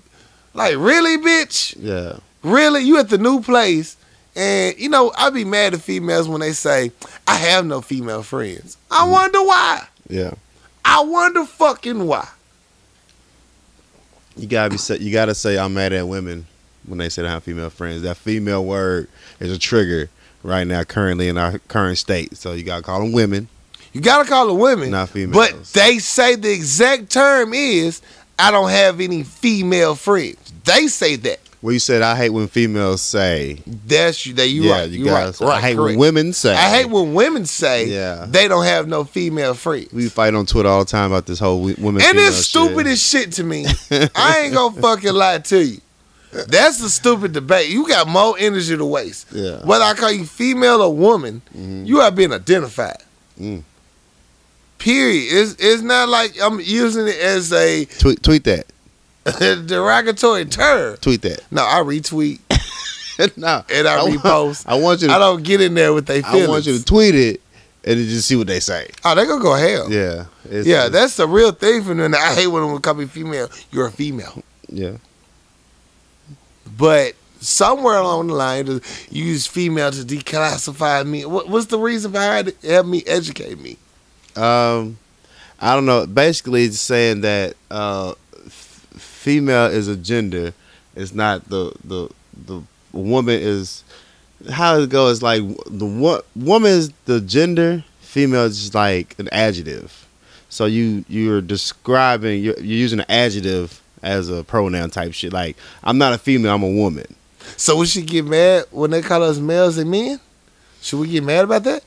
like, 0.55 0.77
really, 0.77 1.19
bitch? 1.19 1.75
Yeah, 1.79 2.19
Really? 2.43 2.83
You 2.83 2.99
at 2.99 3.09
the 3.09 3.19
new 3.19 3.41
place? 3.41 3.97
And 4.39 4.79
you 4.79 4.89
know, 4.89 5.13
I 5.17 5.31
be 5.31 5.45
mad 5.45 5.75
at 5.75 5.81
females 5.81 6.29
when 6.29 6.41
they 6.41 6.53
say, 6.53 6.93
I 7.27 7.35
have 7.35 7.67
no 7.67 7.81
female 7.81 8.23
friends. 8.23 8.77
I 8.89 9.05
mm. 9.05 9.11
wonder 9.11 9.43
why. 9.43 9.87
yeah. 10.09 10.35
I 10.85 11.03
wonder 11.03 11.45
fucking 11.45 12.07
why. 12.07 12.27
You 14.37 14.47
gotta 14.47 14.71
be 14.71 14.79
say, 14.79 14.99
you 14.99 15.13
gotta 15.13 15.35
say 15.35 15.59
I'm 15.59 15.75
mad 15.75 15.93
at 15.93 16.07
women 16.07 16.47
when 16.87 16.99
they 16.99 17.09
say 17.09 17.23
they 17.23 17.29
have 17.29 17.43
female 17.43 17.69
friends. 17.69 18.03
That 18.03 18.17
female 18.17 18.65
word 18.65 19.09
is 19.41 19.53
a 19.53 19.59
trigger 19.59 20.09
right 20.45 20.67
now, 20.67 20.85
currently 20.85 21.29
in 21.29 21.37
our 21.37 21.59
current 21.59 21.99
state. 21.99 22.37
So 22.37 22.53
you 22.53 22.63
gotta 22.63 22.83
call 22.83 23.01
them 23.01 23.11
women, 23.13 23.49
You 23.93 24.01
gotta 24.01 24.29
call 24.29 24.47
them 24.47 24.59
women. 24.59 24.93
not 24.93 25.09
females. 25.09 25.35
But 25.35 25.65
they 25.75 25.99
say 25.99 26.37
the 26.37 26.53
exact 26.53 27.11
term 27.11 27.53
is, 27.53 28.01
I 28.39 28.53
don't 28.53 28.71
have 28.71 29.01
any 29.01 29.25
female 29.25 29.97
friends. 29.97 30.53
They 30.65 30.87
say 30.87 31.17
that. 31.17 31.41
Well, 31.61 31.73
you 31.73 31.79
said 31.81 32.03
I 32.03 32.17
hate 32.17 32.31
when 32.31 32.47
females 32.49 33.03
say. 33.03 33.61
That's 33.67 34.25
you. 34.27 34.35
That 34.35 34.49
you 34.49 34.63
yeah, 34.63 34.73
right. 34.81 34.91
you 34.91 35.05
You 35.07 35.11
right. 35.11 35.41
right. 35.41 35.57
I 35.57 35.61
hate 35.61 35.77
correct. 35.77 35.99
when 35.99 35.99
women 35.99 36.33
say. 36.33 36.55
I 36.55 36.69
hate 36.71 36.87
when 36.87 37.15
women 37.15 37.47
say 37.47 37.87
Yeah. 37.87 38.27
they 38.29 38.47
don't 38.49 38.65
have 38.65 38.87
no 38.89 39.05
female 39.05 39.55
friends. 39.55 39.93
we 39.93 40.09
fight 40.09 40.35
on 40.35 40.47
Twitter 40.47 40.69
all 40.69 40.81
the 40.85 40.91
time 40.91 41.11
about 41.11 41.27
this 41.27 41.39
whole 41.39 41.61
women. 41.63 42.01
and 42.03 42.19
it's 42.19 42.37
stupid 42.37 42.87
shit. 42.87 42.93
as 42.93 43.03
shit 43.03 43.33
to 43.33 43.45
me. 43.45 43.67
I 44.15 44.41
ain't 44.45 44.55
gonna 44.55 44.81
fucking 44.81 45.13
lie 45.13 45.39
to 45.39 45.65
you. 45.65 45.81
That's 46.31 46.79
the 46.79 46.91
stupid 46.91 47.33
debate. 47.33 47.71
You 47.71 47.89
got 47.89 48.07
more 48.07 48.37
energy 48.39 48.77
to 48.77 48.85
waste. 48.85 49.29
Yeah. 49.33 49.65
Whether 49.65 49.85
I 49.85 49.95
call 49.95 50.13
you 50.13 50.27
female 50.27 50.83
or 50.83 50.95
woman, 50.95 51.41
Mhm. 51.57 51.87
you 51.87 52.01
are 52.01 52.11
being 52.11 52.33
identified. 52.35 53.03
Mm. 53.41 53.63
Period. 54.79 55.25
It's, 55.31 55.57
it's 55.59 55.83
not 55.83 56.09
like 56.09 56.35
I'm 56.41 56.61
using 56.61 57.09
it 57.09 57.17
as 57.19 57.53
a 57.53 57.85
Tweet, 57.87 58.23
tweet 58.23 58.45
that. 58.45 58.67
derogatory 59.67 60.45
term. 60.47 60.97
Tweet 60.99 61.23
that. 61.23 61.41
No, 61.51 61.63
I 61.63 61.81
retweet 61.81 62.41
no, 63.37 63.65
and 63.73 63.89
I, 63.89 64.03
want- 64.03 64.15
repost. 64.15 64.65
I 64.67 64.75
want 64.79 65.03
you. 65.03 65.09
To, 65.09 65.15
I 65.15 65.19
don't 65.19 65.43
get 65.43 65.61
in 65.61 65.75
there 65.75 65.93
with 65.93 66.07
their 66.07 66.23
I 66.25 66.47
want 66.47 66.67
you 66.67 66.79
to 66.79 66.85
tweet 66.85 67.15
it 67.15 67.41
and 67.85 67.99
then 67.99 68.07
just 68.09 68.29
see 68.29 68.37
what 68.37 68.47
they 68.47 68.61
say. 68.61 68.91
oh, 69.05 69.15
they 69.15 69.25
gonna 69.27 69.43
go 69.43 69.55
hell. 69.55 69.91
Yeah. 69.91 70.27
It's, 70.45 70.67
Yeah, 70.67 70.87
it's- 70.87 70.93
that's 70.93 71.17
the 71.17 71.27
real 71.27 71.53
thing 71.53 71.83
for 71.85 71.95
them. 71.95 72.15
I 72.15 72.35
hate 72.35 72.47
when 72.49 72.73
they 72.73 72.79
call 72.81 72.95
me 72.95 73.07
female. 73.07 73.49
You're 73.71 73.87
a 73.87 73.93
female. 73.93 74.43
yeah. 74.69 74.97
But 76.77 77.15
somewhere 77.41 77.97
along 77.97 78.29
the 78.29 78.35
line, 78.35 78.67
to 78.67 78.81
use 79.11 79.47
female 79.47 79.91
to 79.91 79.99
declassify 80.05 81.07
me. 81.07 81.25
What, 81.25 81.49
what's 81.49 81.67
the 81.67 81.79
reason 81.79 82.13
behind 82.13 82.49
it? 82.49 82.57
Help 82.63 82.87
me 82.87 83.03
educate 83.07 83.59
me. 83.59 83.77
Um, 84.37 84.99
I 85.61 85.75
don't 85.75 85.87
know. 85.87 86.07
Basically, 86.07 86.65
it's 86.65 86.79
saying 86.81 87.23
that 87.23 87.55
uh, 87.71 88.15
female 89.29 89.67
is 89.67 89.89
a 89.89 89.97
gender. 89.97 90.55
It's 90.97 91.13
not 91.13 91.47
the 91.51 91.71
the 91.85 92.09
the 92.47 92.63
woman 92.93 93.39
is 93.39 93.85
how 94.51 94.79
it 94.79 94.89
goes. 94.89 95.23
Like 95.23 95.43
the 95.67 95.85
wo- 95.85 96.23
woman 96.35 96.71
is 96.71 96.91
the 97.05 97.21
gender. 97.21 97.85
Female 98.01 98.45
is 98.45 98.59
just 98.59 98.75
like 98.75 99.15
an 99.19 99.29
adjective. 99.31 100.07
So 100.49 100.65
you 100.65 101.05
you're 101.09 101.43
describing 101.43 102.43
you're, 102.43 102.55
you're 102.57 102.79
using 102.79 103.01
an 103.01 103.07
adjective 103.11 103.83
as 104.03 104.31
a 104.31 104.43
pronoun 104.45 104.89
type 104.89 105.13
shit. 105.13 105.31
Like 105.35 105.57
I'm 105.85 105.99
not 105.99 106.15
a 106.15 106.19
female. 106.19 106.55
I'm 106.55 106.63
a 106.63 106.71
woman. 106.71 107.15
So 107.59 107.77
we 107.77 107.85
should 107.87 108.07
get 108.07 108.25
mad 108.25 108.65
when 108.71 108.91
they 108.91 109.03
call 109.03 109.23
us 109.23 109.39
males 109.39 109.77
and 109.77 109.91
men? 109.91 110.21
Should 110.81 111.01
we 111.01 111.09
get 111.09 111.23
mad 111.23 111.45
about 111.45 111.65
that? 111.65 111.85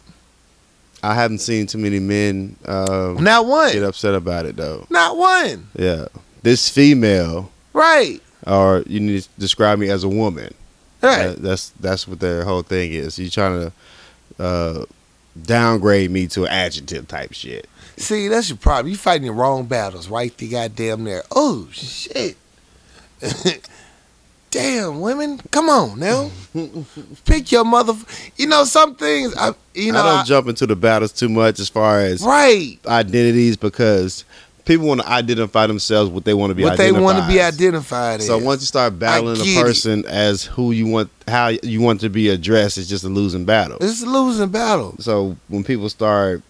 I 1.03 1.15
haven't 1.15 1.39
seen 1.39 1.65
too 1.65 1.79
many 1.79 1.99
men 1.99 2.55
um, 2.65 3.23
Not 3.23 3.47
one. 3.47 3.71
get 3.73 3.81
upset 3.83 4.13
about 4.13 4.45
it 4.45 4.55
though. 4.57 4.85
Not 4.91 5.17
one. 5.17 5.67
Yeah, 5.75 6.05
this 6.43 6.69
female, 6.69 7.51
Right. 7.73 8.19
or 8.47 8.83
you 8.87 8.99
need 8.99 9.23
to 9.23 9.29
describe 9.39 9.79
me 9.79 9.89
as 9.89 10.03
a 10.03 10.09
woman. 10.09 10.53
Right. 11.01 11.27
That- 11.29 11.41
that's 11.41 11.69
that's 11.79 12.07
what 12.07 12.19
their 12.19 12.43
whole 12.43 12.61
thing 12.63 12.91
is. 12.93 13.17
You 13.19 13.29
trying 13.29 13.71
to 14.37 14.43
uh, 14.43 14.85
downgrade 15.41 16.11
me 16.11 16.27
to 16.27 16.43
an 16.45 16.51
adjective 16.51 17.07
type 17.07 17.33
shit. 17.33 17.67
See, 17.97 18.27
that's 18.27 18.49
your 18.49 18.57
problem. 18.57 18.91
You 18.91 18.97
fighting 18.97 19.27
the 19.27 19.33
wrong 19.33 19.65
battles 19.65 20.07
right 20.09 20.35
the 20.37 20.47
goddamn 20.49 21.03
there. 21.03 21.23
Oh 21.31 21.67
shit. 21.71 22.37
Damn, 24.51 24.99
women, 24.99 25.39
come 25.51 25.69
on 25.69 25.97
now. 25.97 26.29
Pick 27.25 27.53
your 27.53 27.63
mother. 27.63 27.93
You 28.35 28.47
know 28.47 28.65
some 28.65 28.95
things. 28.95 29.33
I, 29.37 29.53
you 29.73 29.93
know, 29.93 29.99
I 30.01 30.03
don't 30.09 30.19
I- 30.19 30.23
jump 30.23 30.47
into 30.49 30.67
the 30.67 30.75
battles 30.75 31.13
too 31.13 31.29
much 31.29 31.59
as 31.59 31.69
far 31.69 32.01
as 32.01 32.21
right. 32.21 32.77
identities 32.85 33.55
because 33.55 34.25
people 34.65 34.87
want 34.87 35.01
to 35.01 35.09
identify 35.09 35.67
themselves 35.67 36.09
what 36.09 36.25
they 36.25 36.33
want 36.33 36.51
to 36.51 36.55
be. 36.55 36.63
What 36.63 36.77
they 36.77 36.91
want 36.91 37.17
to 37.19 37.27
be 37.27 37.41
identified 37.41 38.19
as. 38.19 38.27
So 38.27 38.37
once 38.37 38.61
you 38.61 38.67
start 38.67 38.97
battling 38.97 39.41
a 39.41 39.43
get 39.43 39.57
it. 39.57 39.61
person 39.61 40.05
as 40.05 40.43
who 40.43 40.71
you 40.71 40.87
want, 40.87 41.09
how 41.27 41.47
you 41.49 41.81
want 41.81 42.01
to 42.01 42.09
be 42.09 42.29
addressed, 42.29 42.77
it's 42.77 42.89
just 42.89 43.03
a 43.03 43.09
losing 43.09 43.45
battle. 43.45 43.77
it's 43.81 44.01
a 44.01 44.05
losing 44.05 44.49
battle. 44.49 44.95
So 44.99 45.37
when 45.47 45.63
people 45.63 45.89
start 45.89 46.41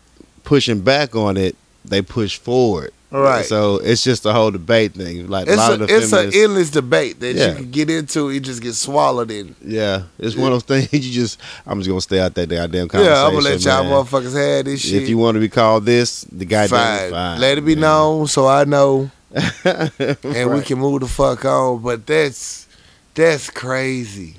pushing 0.43 0.81
back 0.81 1.15
on 1.15 1.37
it, 1.37 1.55
they 1.85 2.01
push 2.01 2.37
forward. 2.37 2.91
Right. 3.11 3.43
So 3.45 3.75
it's 3.83 4.03
just 4.05 4.25
a 4.25 4.31
whole 4.31 4.51
debate 4.51 4.93
thing. 4.93 5.27
Like 5.27 5.47
a 5.47 5.51
It's 5.51 5.57
lot 5.57 5.71
a, 5.71 5.73
of 5.73 5.79
the 5.89 5.97
it's 5.97 6.13
an 6.13 6.31
endless 6.33 6.69
debate 6.69 7.19
that 7.19 7.35
Yeah. 7.35 7.49
you 7.49 7.55
can 7.55 7.71
get 7.71 7.89
into. 7.89 8.31
You 8.31 8.39
just 8.39 8.61
get 8.61 8.73
swallowed 8.73 9.29
in. 9.31 9.53
yeah, 9.65 10.03
it's 10.17 10.35
one 10.37 10.53
of 10.53 10.65
those 10.65 10.87
things. 10.87 10.93
You 11.05 11.11
just, 11.13 11.37
I'm 11.65 11.79
just 11.79 11.89
gonna 11.89 11.99
stay 11.99 12.19
out 12.21 12.33
that 12.35 12.47
goddamn 12.49 12.87
conversation. 12.87 13.13
Yeah, 13.13 13.25
I'm 13.25 13.33
gonna 13.33 13.43
let 13.43 13.63
y'all 13.65 13.83
man. 13.83 13.91
motherfuckers 13.93 14.33
have 14.55 14.65
this 14.65 14.81
shit. 14.81 15.03
If 15.03 15.09
you 15.09 15.17
want 15.17 15.35
to 15.35 15.39
be 15.41 15.49
called 15.49 15.85
this, 15.85 16.23
the 16.31 16.45
guy 16.45 16.67
fine. 16.67 17.11
fine. 17.11 17.39
let 17.41 17.57
it 17.57 17.61
be 17.65 17.75
man. 17.75 17.81
known 17.81 18.27
so 18.27 18.47
I 18.47 18.63
know, 18.63 19.11
and 19.65 20.53
we 20.53 20.61
can 20.61 20.79
move 20.79 21.01
the 21.01 21.07
fuck 21.07 21.43
on. 21.43 21.81
But 21.81 22.05
that's 22.07 22.67
that's 23.13 23.49
crazy. 23.49 24.35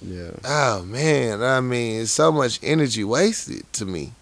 Yeah. 0.00 0.30
Oh 0.44 0.84
man, 0.84 1.42
I 1.42 1.60
mean, 1.60 2.02
it's 2.02 2.12
so 2.12 2.32
much 2.32 2.60
energy 2.62 3.04
wasted 3.04 3.70
to 3.74 3.84
me. 3.86 4.12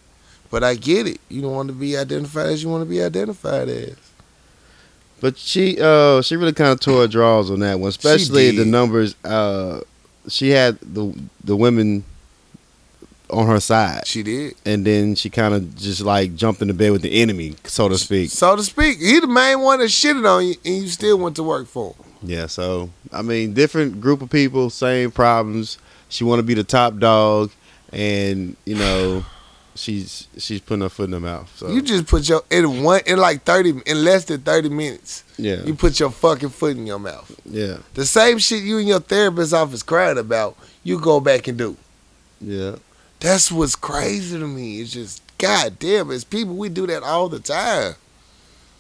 But 0.53 0.63
I 0.63 0.75
get 0.77 1.09
it. 1.09 1.19
You 1.31 1.41
don't 1.43 1.55
want 1.55 1.69
to 1.69 1.75
be 1.75 1.97
identified 1.97 2.47
as 2.47 2.63
you 2.63 2.69
want 2.69 2.83
to 2.83 2.89
be 2.89 3.03
identified 3.03 3.69
as. 3.71 3.97
But 5.19 5.39
she 5.39 5.79
uh 5.81 6.21
she 6.21 6.37
really 6.37 6.53
kind 6.53 6.71
of 6.73 6.79
tore 6.79 7.09
draws 7.09 7.51
on 7.51 7.61
that 7.61 7.81
one, 7.81 7.89
especially 7.89 8.55
the 8.55 8.65
numbers. 8.67 9.17
Uh, 9.25 9.81
she 10.29 10.51
had 10.51 10.79
the 10.81 11.19
the 11.43 11.57
women 11.57 12.05
on 13.31 13.47
her 13.47 13.61
side, 13.61 14.07
She 14.07 14.23
did, 14.23 14.55
and 14.67 14.85
then 14.85 15.15
she 15.15 15.31
kind 15.31 15.55
of 15.55 15.75
just 15.75 16.03
like 16.03 16.35
jumped 16.35 16.61
in 16.61 16.69
the 16.69 16.75
bed 16.75 16.93
with 16.93 17.01
the 17.01 17.23
enemy, 17.23 17.55
so 17.65 17.89
to 17.89 17.97
speak. 17.97 18.31
so 18.31 18.55
to 18.55 18.63
speak. 18.63 18.99
He 18.99 19.21
the 19.21 19.27
main 19.27 19.61
one 19.61 19.79
that 19.79 19.87
shitted 19.87 20.29
on 20.29 20.47
you, 20.47 20.55
and 20.67 20.83
you 20.83 20.89
still 20.89 21.17
went 21.19 21.37
to 21.37 21.43
work 21.43 21.67
for 21.67 21.95
him. 21.95 22.05
Yeah. 22.23 22.47
So 22.47 22.91
I 23.11 23.23
mean, 23.23 23.55
different 23.55 24.03
group 24.03 24.21
of 24.21 24.29
people, 24.29 24.69
same 24.69 25.11
problems. 25.11 25.79
She 26.11 26.25
want 26.25 26.41
to 26.41 26.43
be 26.43 26.53
the 26.53 26.65
top 26.65 26.99
dog, 26.99 27.51
and 27.91 28.55
you 28.67 28.75
know, 28.75 29.25
she's 29.75 30.29
she's 30.39 30.61
putting 30.61 30.83
her 30.83 30.89
foot 30.89 31.05
in 31.09 31.13
her 31.13 31.21
mouth. 31.21 31.51
So 31.57 31.69
You 31.69 31.83
just 31.83 32.07
put 32.07 32.29
your 32.29 32.43
in 32.51 32.83
one 32.83 33.01
in 33.07 33.19
like 33.19 33.43
thirty 33.45 33.75
in 33.87 34.05
less 34.05 34.25
than 34.27 34.41
thirty 34.43 34.69
minutes. 34.69 35.25
yeah, 35.39 35.63
You 35.65 35.75
put 35.75 35.99
your 36.01 36.11
fucking 36.11 36.51
foot 36.51 36.77
in 36.77 36.87
your 36.87 36.99
mouth. 36.99 37.31
yeah, 37.45 37.79
The 37.95 38.05
same 38.07 38.39
shit 38.39 38.63
you 38.63 38.79
and 38.79 38.89
your 38.89 39.01
therapist 39.01 39.53
office 39.55 39.83
crying 39.83 40.19
about, 40.19 40.57
you 40.85 40.99
go 41.01 41.21
back 41.21 41.49
and 41.49 41.57
do. 41.59 41.77
yeah. 42.41 42.77
That's 43.21 43.53
what's 43.53 43.77
crazy 43.77 44.37
to 44.37 44.47
me. 44.49 44.81
It's 44.81 44.91
just, 44.93 45.23
god 45.39 45.79
damn, 45.79 46.11
as 46.11 46.25
people, 46.25 46.57
we 46.57 46.69
do 46.69 46.89
that 46.89 47.05
all 47.05 47.29
the 47.29 47.39
time. 47.39 47.95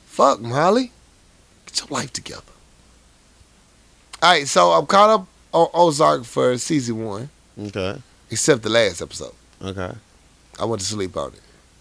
Fuck, 0.06 0.40
Molly. 0.40 0.90
Get 1.66 1.78
your 1.78 1.88
life 1.96 2.12
together. 2.12 2.42
All 4.20 4.30
right, 4.32 4.48
so 4.48 4.70
I'm 4.72 4.86
caught 4.86 5.10
up 5.10 5.26
on 5.52 5.68
Ozark 5.74 6.24
for 6.24 6.58
season 6.58 7.04
one, 7.04 7.30
Okay, 7.56 8.00
except 8.30 8.62
the 8.62 8.68
last 8.68 9.00
episode. 9.00 9.32
okay, 9.62 9.92
I 10.60 10.64
went 10.64 10.80
to 10.80 10.86
sleep 10.86 11.16
on 11.16 11.32
it. 11.32 11.40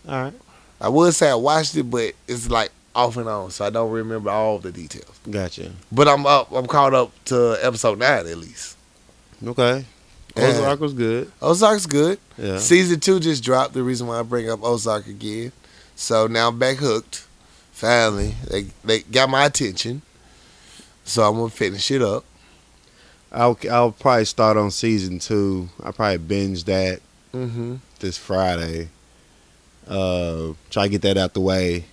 all 0.10 0.22
right, 0.24 0.34
I 0.80 0.90
would 0.90 1.14
say 1.14 1.30
I 1.30 1.36
watched 1.36 1.76
it, 1.76 1.84
but 1.84 2.14
it's 2.28 2.50
like 2.50 2.72
off 2.96 3.16
and 3.18 3.28
on, 3.30 3.52
so 3.52 3.66
I 3.66 3.70
don't 3.70 3.92
remember 3.92 4.30
all 4.30 4.60
the 4.60 4.72
details. 4.72 5.20
gotcha. 5.30 5.72
But 5.92 6.08
I'm 6.08 6.26
up. 6.26 6.52
I'm 6.52 6.68
caught 6.68 6.94
up 6.94 7.12
to 7.26 7.58
episode 7.62 8.00
nine 8.00 8.28
at 8.28 8.38
least. 8.38 8.78
Okay, 9.46 9.86
Yeah. 10.36 10.44
Ozark 10.48 10.80
was 10.80 10.94
good. 10.94 11.32
Ozark's 11.42 11.86
good. 11.86 12.20
Yeah. 12.38 12.58
Season 12.58 13.00
two 13.00 13.20
just 13.20 13.44
dropped. 13.44 13.74
The 13.74 13.84
reason 13.84 14.08
why 14.08 14.20
I 14.20 14.24
bring 14.24 14.50
up 14.50 14.64
Ozark 14.64 15.08
again. 15.08 15.52
So 15.96 16.28
now 16.28 16.48
I'm 16.50 16.58
back 16.60 16.78
hooked. 16.78 17.26
Finally, 17.72 18.36
they 18.50 18.66
they 18.84 19.00
got 19.02 19.30
my 19.30 19.46
attention. 19.46 20.02
So 21.06 21.24
I'm 21.24 21.36
gonna 21.36 21.50
finish 21.50 21.90
it 21.92 22.02
up. 22.02 22.24
I'll 23.32 23.58
I'll 23.72 23.92
probably 23.92 24.26
start 24.26 24.58
on 24.58 24.70
season 24.72 25.20
two. 25.20 25.70
I'll 25.84 25.94
probably 25.94 26.18
binge 26.18 26.64
that 26.66 27.00
Mm-hmm. 27.34 27.76
This 28.02 28.18
Friday. 28.18 28.90
Uh, 29.88 30.54
try 30.70 30.84
to 30.84 30.90
get 30.90 31.02
that 31.04 31.18
out 31.18 31.34
the 31.34 31.40
way 31.42 31.86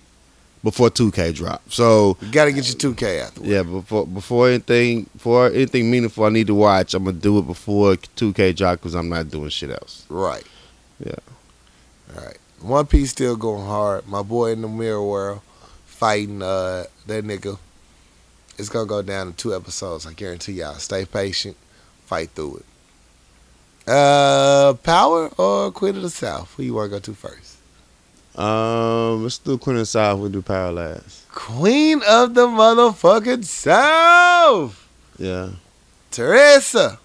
before 0.63 0.89
2K 0.89 1.33
drop. 1.33 1.61
So 1.71 2.17
You 2.21 2.31
gotta 2.31 2.51
get 2.51 2.67
your 2.67 2.75
two 2.77 2.93
K 2.93 3.21
out 3.21 3.33
the 3.35 3.41
way. 3.41 3.47
yeah, 3.49 3.63
before 3.63 4.05
before 4.05 4.49
anything 4.49 5.09
before 5.15 5.47
anything 5.47 5.89
meaningful 5.89 6.25
I 6.25 6.29
need 6.29 6.47
to 6.47 6.55
watch, 6.55 6.93
I'm 6.93 7.05
gonna 7.05 7.17
do 7.17 7.39
it 7.39 7.47
before 7.47 7.95
2K 7.95 8.55
drop 8.55 8.79
because 8.79 8.93
I'm 8.95 9.09
not 9.09 9.29
doing 9.29 9.49
shit 9.49 9.71
else. 9.71 10.05
Right. 10.09 10.43
Yeah. 11.03 11.15
All 12.15 12.25
right. 12.25 12.37
One 12.61 12.85
Piece 12.85 13.11
still 13.11 13.35
going 13.37 13.65
hard. 13.65 14.05
My 14.07 14.21
boy 14.21 14.51
in 14.51 14.61
the 14.61 14.67
mirror 14.67 15.01
world 15.03 15.41
fighting 15.85 16.41
uh 16.43 16.83
that 17.07 17.23
nigga. 17.25 17.57
It's 18.57 18.69
gonna 18.69 18.85
go 18.85 19.01
down 19.01 19.27
in 19.27 19.33
two 19.33 19.55
episodes. 19.55 20.05
I 20.05 20.13
guarantee 20.13 20.53
y'all. 20.53 20.75
Stay 20.75 21.05
patient. 21.05 21.55
Fight 22.05 22.29
through 22.31 22.57
it. 22.57 22.65
Uh, 23.89 24.73
Power 24.83 25.29
or 25.37 25.71
Queen 25.71 25.95
of 25.95 26.03
the 26.03 26.09
South? 26.11 26.53
Who 26.55 26.63
you 26.63 26.75
want 26.75 26.91
to 26.91 26.97
go 26.97 26.99
to 26.99 27.13
first? 27.15 27.57
Um, 28.37 29.23
let's 29.23 29.39
do 29.39 29.57
Queen 29.57 29.77
of 29.77 29.81
the 29.81 29.85
South. 29.87 30.19
We'll 30.19 30.29
do 30.29 30.43
Power 30.43 30.71
last. 30.71 31.27
Queen 31.29 32.01
of 32.07 32.35
the 32.35 32.45
motherfucking 32.47 33.43
South. 33.43 34.87
Yeah, 35.17 35.49
Teresa. 36.11 36.99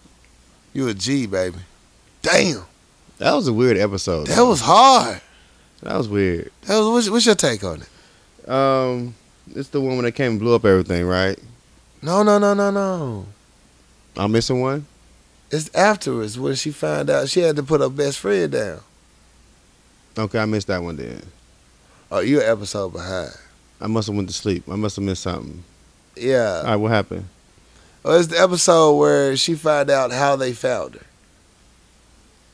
You 0.75 0.89
a 0.89 0.95
G, 0.95 1.27
baby. 1.27 1.59
Damn. 2.21 2.65
that 3.19 3.33
was 3.33 3.49
a 3.49 3.53
weird 3.53 3.79
episode. 3.79 4.27
That 4.27 4.37
though. 4.37 4.51
was 4.51 4.61
hard. 4.61 5.21
that 5.83 5.97
was 5.97 6.09
weird. 6.09 6.51
That 6.63 6.79
was 6.79 6.89
what's, 6.89 7.11
what's 7.11 7.27
your 7.27 7.35
take 7.35 7.65
on 7.65 7.83
it? 7.83 8.49
Um, 8.49 9.15
it's 9.55 9.71
the 9.71 9.81
woman 9.81 10.05
that 10.05 10.13
came 10.13 10.33
and 10.33 10.41
blew 10.41 10.55
up 10.55 10.65
everything, 10.65 11.07
right? 11.07 11.39
No, 12.03 12.23
no, 12.23 12.39
no, 12.39 12.53
no, 12.53 12.71
no. 12.71 13.27
I'm 14.17 14.33
missing 14.33 14.61
one. 14.61 14.87
It's 15.55 15.73
afterwards 15.73 16.37
when 16.37 16.57
she 16.57 16.73
found 16.73 17.09
out 17.09 17.29
she 17.29 17.39
had 17.39 17.55
to 17.55 17.63
put 17.63 17.81
her 17.81 17.89
best 17.89 18.19
friend 18.19 18.51
down. 18.51 18.81
Okay, 20.19 20.41
I 20.41 20.47
missed 20.47 20.67
that 20.67 20.83
one 20.83 20.97
then. 20.97 21.23
Oh, 22.11 22.19
you 22.19 22.41
an 22.41 22.51
episode 22.51 22.93
behind. 22.93 23.31
I 23.81 23.87
must 23.87 24.09
have 24.09 24.17
went 24.17 24.29
to 24.31 24.35
sleep. 24.35 24.65
I 24.69 24.75
must 24.75 24.97
have 24.97 25.05
missed 25.05 25.23
something. 25.23 25.63
Yeah. 26.17 26.59
All 26.59 26.65
right, 26.65 26.77
what 26.77 26.91
happened? 26.91 27.29
Well, 28.03 28.19
it's 28.19 28.27
the 28.27 28.41
episode 28.41 28.97
where 28.97 29.37
she 29.37 29.55
found 29.55 29.91
out 29.91 30.11
how 30.11 30.35
they 30.35 30.53
found 30.53 30.95
her. 30.95 31.07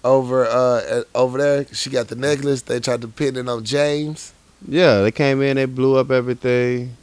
Over 0.04 0.44
uh 0.46 1.04
over 1.14 1.38
there, 1.38 1.66
she 1.72 1.88
got 1.88 2.08
the 2.08 2.16
necklace. 2.16 2.60
They 2.60 2.80
tried 2.80 3.00
to 3.00 3.08
pin 3.08 3.36
it 3.36 3.48
on 3.48 3.64
James. 3.64 4.34
Yeah, 4.68 5.00
they 5.00 5.10
came 5.10 5.40
in, 5.40 5.56
they 5.56 5.64
blew 5.64 5.96
up 5.96 6.10
everything, 6.10 6.98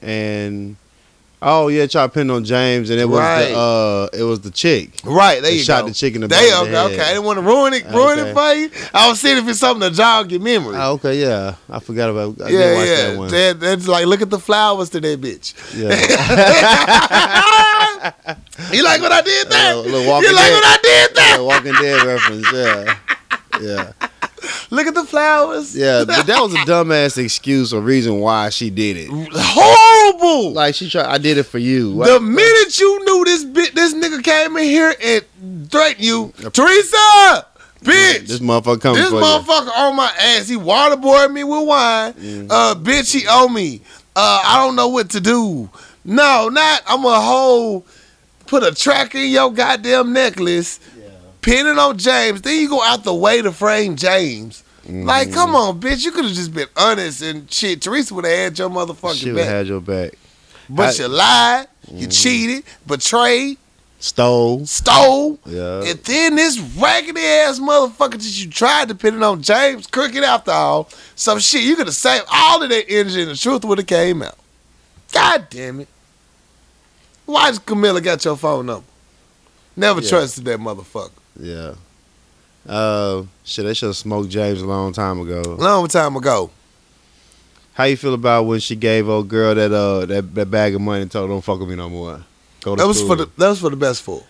and 0.00 0.76
oh 1.42 1.68
yeah, 1.68 1.86
tried 1.86 2.06
to 2.06 2.12
pin 2.12 2.30
on 2.30 2.44
James, 2.44 2.88
and 2.90 2.98
it 3.00 3.04
was 3.04 3.18
Right. 3.20 3.48
the 3.50 3.56
uh, 3.58 4.08
it 4.12 4.22
was 4.22 4.40
the 4.40 4.50
chick. 4.50 4.90
Right 5.04 5.42
They 5.42 5.58
shot 5.58 5.82
go. 5.82 5.88
the 5.88 5.94
chick 5.94 6.14
in 6.14 6.20
the 6.22 6.28
There 6.28 6.38
back 6.40 6.48
you 6.48 6.54
of 6.62 6.70
the 6.70 6.76
head. 6.78 6.90
Okay, 6.92 7.02
I 7.02 7.08
didn't 7.14 7.24
want 7.24 7.38
to 7.38 7.42
ruin 7.42 7.74
it. 7.74 7.84
Ruin 7.86 8.18
Okay. 8.20 8.30
it 8.30 8.34
for 8.34 8.52
you. 8.54 8.70
I 8.94 9.08
was 9.10 9.20
seeing 9.20 9.36
if 9.38 9.48
it's 9.48 9.58
something 9.58 9.88
to 9.90 9.94
jog 9.94 10.30
your 10.30 10.40
memory. 10.40 10.76
Oh, 10.78 10.92
okay, 10.92 11.20
yeah, 11.20 11.56
I 11.68 11.80
forgot 11.80 12.08
about. 12.10 12.40
I 12.40 12.48
yeah, 12.50 12.84
yeah. 12.84 12.96
that 13.10 13.18
one. 13.18 13.28
That, 13.30 13.60
that's 13.60 13.88
like 13.88 14.06
look 14.06 14.22
at 14.22 14.30
the 14.30 14.38
flowers 14.38 14.88
to 14.90 15.00
that 15.00 15.20
bitch. 15.20 15.52
Yeah, 15.76 15.90
You 18.72 18.82
like 18.84 19.00
what 19.00 19.12
I 19.12 19.20
did 19.22 19.48
there? 19.48 19.76
little 19.76 20.02
you 20.02 20.08
like 20.10 20.22
Dead, 20.22 20.52
what 20.52 20.64
I 20.64 20.78
did 20.82 21.14
there? 21.14 21.42
Walking 21.44 21.72
Dead 21.74 22.02
reference. 22.06 22.52
Yeah, 22.52 22.96
yeah, 23.60 23.92
Look 24.70 24.86
at 24.86 24.94
the 24.94 25.04
flowers. 25.04 25.76
yeah. 25.76 26.04
But 26.06 26.26
that 26.26 26.40
was 26.40 26.54
a 26.54 26.58
dumbass 26.66 27.16
excuse 27.22 27.72
or 27.72 27.80
reason 27.80 28.18
why 28.20 28.48
she 28.50 28.70
did 28.70 28.96
it. 28.96 29.08
Horrible. 29.10 30.52
Like 30.52 30.74
she 30.74 30.88
tried, 30.90 31.06
I 31.06 31.18
did 31.18 31.38
it 31.38 31.44
for 31.44 31.58
you. 31.58 31.94
the 32.04 32.20
minute 32.20 32.78
you 32.78 33.04
knew 33.04 33.24
this 33.24 33.44
bit, 33.44 33.74
this 33.74 33.94
nigga 33.94 34.22
came 34.22 34.56
in 34.56 34.64
here 34.64 34.94
and 35.02 35.70
threatened 35.70 36.04
you, 36.04 36.32
Teresa, 36.52 37.46
bitch. 37.82 38.26
this 38.28 38.38
motherfucker 38.40 38.80
coming 38.80 39.02
This 39.02 39.10
motherfucker 39.12 39.76
on 39.76 39.96
my 39.96 40.12
ass. 40.18 40.48
He 40.48 40.56
waterboarded 40.56 41.32
me 41.32 41.44
with 41.44 41.66
wine. 41.66 42.12
Mhm. 42.14 42.46
Uh, 42.50 42.74
bitch, 42.74 43.12
he 43.12 43.26
owe 43.28 43.48
me. 43.48 43.80
Uh, 44.14 44.40
I 44.44 44.64
don't 44.64 44.76
know 44.76 44.88
what 44.88 45.10
to 45.10 45.20
do. 45.20 45.70
No, 46.04 46.48
not. 46.48 46.82
I'm 46.86 47.04
a 47.04 47.20
whole 47.20 47.86
put 48.46 48.62
a 48.62 48.74
tracker 48.74 49.16
in 49.18 49.30
your 49.30 49.50
goddamn 49.50 50.12
necklace, 50.12 50.78
pin 51.42 51.66
it 51.66 51.78
on 51.78 51.98
James. 51.98 52.40
Then 52.40 52.58
you 52.58 52.68
go 52.68 52.82
out 52.82 53.04
the 53.04 53.12
way 53.14 53.42
to 53.42 53.52
frame 53.52 53.96
James. 53.96 54.62
you. 54.88 55.04
Like, 55.04 55.28
Mhm. 55.28 55.34
come 55.34 55.54
on, 55.54 55.78
bitch. 55.80 56.04
You 56.04 56.10
could 56.12 56.24
have 56.24 56.34
just 56.34 56.52
been 56.54 56.66
honest 56.76 57.22
and 57.22 57.52
shit. 57.52 57.80
Teresa 57.82 58.14
would 58.14 58.24
have 58.24 58.36
had 58.36 58.58
your 58.58 58.70
motherfucking 58.70 59.14
She 59.20 59.26
would 59.30 59.36
back. 59.36 59.46
have 59.46 59.56
had 59.58 59.66
your 59.68 59.80
back. 59.80 60.12
But 60.68 60.98
I- 60.98 61.02
you 61.02 61.08
lied, 61.08 61.66
you 61.92 62.06
cheated, 62.08 62.64
betrayed, 62.86 63.58
Stole. 64.00 64.66
stole, 64.66 65.38
Yeah. 65.46 65.82
and 65.84 66.00
then 66.02 66.34
this 66.36 66.58
raggedy 66.58 67.20
ass 67.24 67.60
motherfucker 67.60 68.12
that 68.12 68.22
you 68.22 68.48
tried 68.50 68.88
depending 68.88 69.22
on 69.22 69.40
James 69.42 69.86
crooked 69.86 70.24
after 70.24 70.50
all. 70.50 70.88
Some 71.14 71.38
shit 71.38 71.62
you 71.62 71.76
could 71.76 71.86
have 71.86 71.94
saved 71.94 72.24
all 72.32 72.62
of 72.62 72.68
that 72.70 72.86
energy 72.90 73.22
and 73.22 73.30
the 73.30 73.36
truth 73.36 73.64
would 73.64 73.78
have 73.78 73.86
came 73.86 74.22
out. 74.22 74.36
God 75.12 75.46
damn 75.50 75.80
it. 75.80 75.88
Why 77.26 77.50
does 77.50 77.60
Camila 77.60 78.02
got 78.02 78.24
your 78.24 78.36
phone 78.36 78.66
number? 78.66 78.86
Never 79.76 80.00
Yeah. 80.00 80.08
trusted 80.08 80.44
that 80.46 80.58
motherfucker. 80.58 81.10
Yeah. 81.38 81.74
Uh, 82.68 83.24
shit, 83.44 83.64
they 83.64 83.74
should 83.74 83.86
have 83.88 83.96
smoked 83.96 84.28
James 84.28 84.60
a 84.62 84.66
long 84.66 84.92
time 84.92 85.20
ago. 85.20 85.42
Long 85.58 85.88
time 85.88 86.14
ago. 86.16 86.50
How 87.74 87.84
you 87.84 87.96
feel 87.96 88.14
about 88.14 88.44
when 88.44 88.60
she 88.60 88.76
gave 88.76 89.08
old 89.08 89.28
girl 89.28 89.54
that 89.54 89.72
uh 89.72 90.04
that, 90.06 90.34
that 90.34 90.50
bag 90.50 90.74
of 90.74 90.80
money 90.82 91.02
and 91.02 91.10
told 91.10 91.28
her 91.28 91.34
don't 91.34 91.40
fuck 91.42 91.58
with 91.58 91.68
me 91.70 91.74
no 91.76 91.88
more? 91.88 92.22
Go 92.60 92.76
to 92.76 92.82
That 92.82 92.86
was 92.86 92.98
school. 92.98 93.08
for 93.08 93.16
the 93.16 93.30
that 93.38 93.48
was 93.48 93.60
for 93.60 93.70
the 93.70 93.76
best 93.76 94.02
for. 94.02 94.22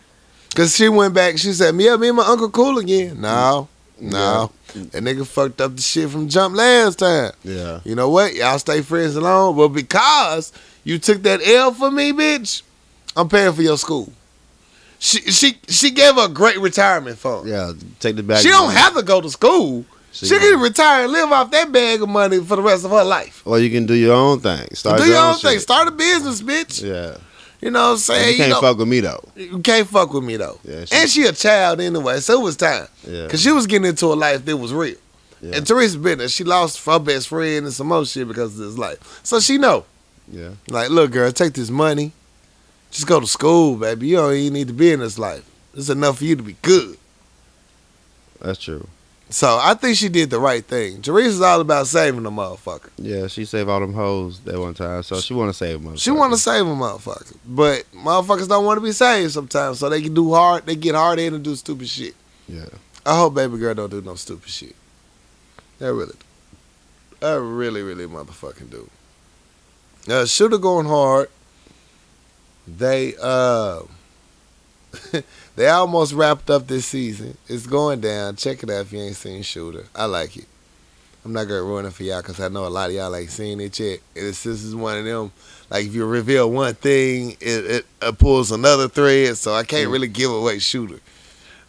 Cause 0.54 0.76
she 0.76 0.88
went 0.88 1.12
back, 1.12 1.38
she 1.38 1.52
said, 1.52 1.74
Yeah, 1.78 1.96
me 1.96 2.08
and 2.08 2.16
my 2.16 2.24
uncle 2.26 2.50
cool 2.50 2.78
again. 2.78 3.20
No, 3.20 3.68
no. 4.00 4.52
That 4.74 5.02
nigga 5.02 5.26
fucked 5.26 5.60
up 5.60 5.74
the 5.76 5.82
shit 5.82 6.08
from 6.08 6.28
jump 6.28 6.54
last 6.56 6.98
time. 7.00 7.32
yeah. 7.42 7.80
You 7.84 7.94
know 7.94 8.08
what? 8.10 8.32
Y'all 8.34 8.58
stay 8.58 8.80
friends 8.80 9.16
alone. 9.16 9.56
But 9.56 9.68
because 9.68 10.52
you 10.84 10.98
took 10.98 11.22
that 11.24 11.40
L 11.44 11.72
for 11.74 11.90
me, 11.90 12.12
bitch, 12.12 12.62
I'm 13.16 13.28
paying 13.28 13.52
for 13.52 13.62
your 13.62 13.76
school. 13.76 14.12
She 15.04 15.18
she 15.32 15.58
she 15.68 15.90
gave 15.90 16.14
her 16.14 16.26
a 16.26 16.28
great 16.28 16.60
retirement 16.60 17.18
fund. 17.18 17.48
Yeah. 17.48 17.72
Take 17.98 18.14
the 18.14 18.22
bag. 18.22 18.40
she 18.40 18.50
don't 18.50 18.66
money. 18.68 18.78
have 18.78 18.94
to 18.94 19.02
go 19.02 19.20
to 19.20 19.28
school. 19.28 19.84
She 20.12 20.26
She, 20.26 20.38
can- 20.38 20.60
retire 20.60 21.02
and 21.04 21.12
live 21.12 21.32
off 21.32 21.50
that 21.50 21.72
bag 21.72 22.02
of 22.02 22.08
money 22.08 22.38
for 22.38 22.54
the 22.54 22.62
rest 22.62 22.84
of 22.84 22.92
her 22.92 23.02
life. 23.02 23.42
Or 23.44 23.58
you 23.58 23.68
can 23.68 23.84
do 23.84 23.94
your 23.94 24.14
own 24.14 24.38
thing. 24.38 24.68
Start 24.74 25.00
Do 25.00 25.06
your 25.08 25.18
own 25.18 25.38
thing. 25.38 25.58
Start 25.58 25.88
a 25.88 25.90
business, 25.90 26.40
bitch. 26.40 26.84
Yeah. 26.84 27.16
You 27.60 27.70
know 27.72 27.82
what 27.82 27.90
I'm 27.92 27.96
saying? 27.98 28.28
you 28.30 28.36
can't 28.36 28.50
know- 28.50 28.60
fuck 28.60 28.78
with 28.78 28.86
me 28.86 29.00
though. 29.00 29.24
You 29.34 29.58
can't 29.58 29.88
fuck 29.88 30.12
with 30.12 30.22
me 30.22 30.36
though. 30.36 30.60
Yeah, 30.62 30.84
she- 30.84 30.94
and 30.94 31.10
she 31.10 31.26
a 31.26 31.32
child 31.32 31.80
anyway, 31.80 32.20
so 32.20 32.40
it 32.40 32.44
was 32.44 32.56
time. 32.56 32.86
Yeah. 33.04 33.26
Cause 33.26 33.42
she 33.42 33.50
was 33.50 33.66
getting 33.66 33.88
into 33.88 34.06
a 34.06 34.14
life 34.14 34.44
that 34.44 34.56
was 34.56 34.72
real. 34.72 34.94
Yeah. 35.40 35.56
And 35.56 35.66
Teresa 35.66 35.98
Bennett, 35.98 36.30
she 36.30 36.44
lost 36.44 36.84
her 36.86 37.00
best 37.00 37.26
friend 37.26 37.64
and 37.66 37.74
some 37.74 37.88
more 37.88 38.06
shit 38.06 38.28
because 38.28 38.52
of 38.52 38.66
this 38.66 38.78
life. 38.78 39.20
So 39.24 39.40
she 39.40 39.58
know. 39.58 39.84
Yeah. 40.30 40.50
Like, 40.68 40.90
look, 40.90 41.10
girl, 41.10 41.32
take 41.32 41.54
this 41.54 41.70
money. 41.70 42.12
Just 42.92 43.06
go 43.06 43.18
to 43.18 43.26
school, 43.26 43.76
baby. 43.76 44.08
You 44.08 44.16
don't 44.16 44.34
even 44.34 44.52
need 44.52 44.68
to 44.68 44.74
be 44.74 44.92
in 44.92 45.00
this 45.00 45.18
life. 45.18 45.44
It's 45.74 45.88
enough 45.88 46.18
for 46.18 46.24
you 46.24 46.36
to 46.36 46.42
be 46.42 46.56
good. 46.62 46.98
That's 48.40 48.58
true. 48.60 48.86
So 49.30 49.58
I 49.60 49.72
think 49.72 49.96
she 49.96 50.10
did 50.10 50.28
the 50.28 50.38
right 50.38 50.62
thing. 50.62 51.00
Teresa's 51.00 51.40
all 51.40 51.62
about 51.62 51.86
saving 51.86 52.22
the 52.22 52.30
motherfucker. 52.30 52.90
Yeah, 52.98 53.28
she 53.28 53.46
saved 53.46 53.70
all 53.70 53.80
them 53.80 53.94
hoes 53.94 54.40
that 54.40 54.60
one 54.60 54.74
time, 54.74 55.02
so 55.02 55.20
she 55.20 55.32
want 55.32 55.48
to 55.48 55.54
save 55.54 55.82
them. 55.82 55.96
She 55.96 56.10
want 56.10 56.34
to 56.34 56.38
save 56.38 56.66
a 56.66 56.70
motherfucker. 56.70 57.34
But 57.46 57.90
motherfuckers 57.94 58.46
don't 58.46 58.66
want 58.66 58.76
to 58.76 58.82
be 58.82 58.92
saved 58.92 59.32
sometimes. 59.32 59.78
So 59.78 59.88
they 59.88 60.02
can 60.02 60.12
do 60.12 60.34
hard, 60.34 60.66
they 60.66 60.76
get 60.76 60.94
hard 60.94 61.18
in 61.18 61.32
and 61.32 61.42
do 61.42 61.56
stupid 61.56 61.88
shit. 61.88 62.14
Yeah. 62.46 62.66
I 63.06 63.16
hope 63.16 63.34
baby 63.34 63.56
girl 63.56 63.74
don't 63.74 63.90
do 63.90 64.02
no 64.02 64.16
stupid 64.16 64.50
shit. 64.50 64.76
I 65.80 65.86
really. 65.86 66.16
I 67.22 67.32
really, 67.34 67.80
really 67.80 68.04
motherfucking 68.06 68.70
do. 68.70 68.90
Uh, 70.12 70.26
Shooter 70.26 70.58
going 70.58 70.86
hard. 70.86 71.30
They 72.66 73.14
uh 73.20 73.82
they 75.56 75.68
almost 75.68 76.12
wrapped 76.12 76.50
up 76.50 76.66
this 76.66 76.86
season. 76.86 77.36
It's 77.48 77.66
going 77.66 78.00
down. 78.00 78.36
Check 78.36 78.62
it 78.62 78.70
out 78.70 78.82
if 78.82 78.92
you 78.92 79.00
ain't 79.00 79.16
seen 79.16 79.42
Shooter. 79.42 79.86
I 79.94 80.04
like 80.04 80.36
it. 80.36 80.46
I'm 81.24 81.32
not 81.32 81.44
gonna 81.44 81.62
ruin 81.62 81.86
it 81.86 81.92
for 81.92 82.02
y'all 82.02 82.20
because 82.20 82.40
I 82.40 82.48
know 82.48 82.66
a 82.66 82.68
lot 82.68 82.90
of 82.90 82.96
y'all 82.96 83.14
ain't 83.14 83.30
seen 83.30 83.60
it 83.60 83.78
yet. 83.78 84.00
It's 84.14 84.42
this 84.42 84.62
is 84.62 84.74
one 84.74 84.98
of 84.98 85.04
them. 85.04 85.32
Like 85.70 85.86
if 85.86 85.94
you 85.94 86.04
reveal 86.04 86.50
one 86.50 86.74
thing, 86.74 87.32
it, 87.40 87.64
it, 87.66 87.86
uh 88.00 88.12
pulls 88.12 88.50
another 88.52 88.88
thread. 88.88 89.36
So 89.38 89.54
I 89.54 89.62
can't 89.64 89.88
Mm. 89.88 89.92
really 89.92 90.08
give 90.08 90.30
away 90.30 90.58
Shooter. 90.58 91.00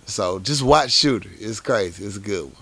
So 0.06 0.40
just 0.40 0.62
watch 0.64 0.92
Shooter. 0.92 1.30
It's 1.40 1.60
crazy. 1.60 2.04
It's 2.06 2.18
a 2.18 2.20
good 2.20 2.46
one. 2.46 2.54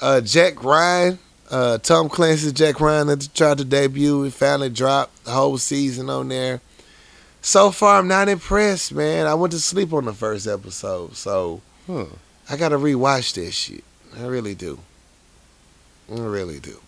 Uh, 0.00 0.20
Jack 0.20 0.64
Ryan, 0.64 1.18
uh, 1.50 1.78
Tom 1.78 2.08
Clancy's 2.08 2.52
Jack 2.52 2.80
Ryan 2.80 3.06
that 3.08 3.28
tried 3.34 3.58
to 3.58 3.64
debut. 3.64 4.24
It 4.24 4.32
finally 4.32 4.70
dropped 4.70 5.24
the 5.24 5.30
whole 5.32 5.58
season 5.58 6.08
on 6.10 6.28
there. 6.28 6.60
So 7.42 7.72
far, 7.72 7.98
I'm 7.98 8.06
not 8.08 8.28
impressed, 8.28 8.94
man. 8.94 9.26
I 9.26 9.34
went 9.34 9.52
to 9.52 9.58
sleep 9.58 9.92
on 9.92 10.04
the 10.04 10.12
first 10.12 10.46
episode, 10.46 11.16
so 11.16 11.60
Huh. 11.86 12.04
I 12.48 12.56
gotta 12.56 12.76
rewatch 12.76 13.34
this 13.34 13.54
shit. 13.54 13.84
I 14.18 14.26
really 14.26 14.54
do. 14.54 14.78
I 16.10 16.20
really 16.20 16.60
do. 16.60 16.80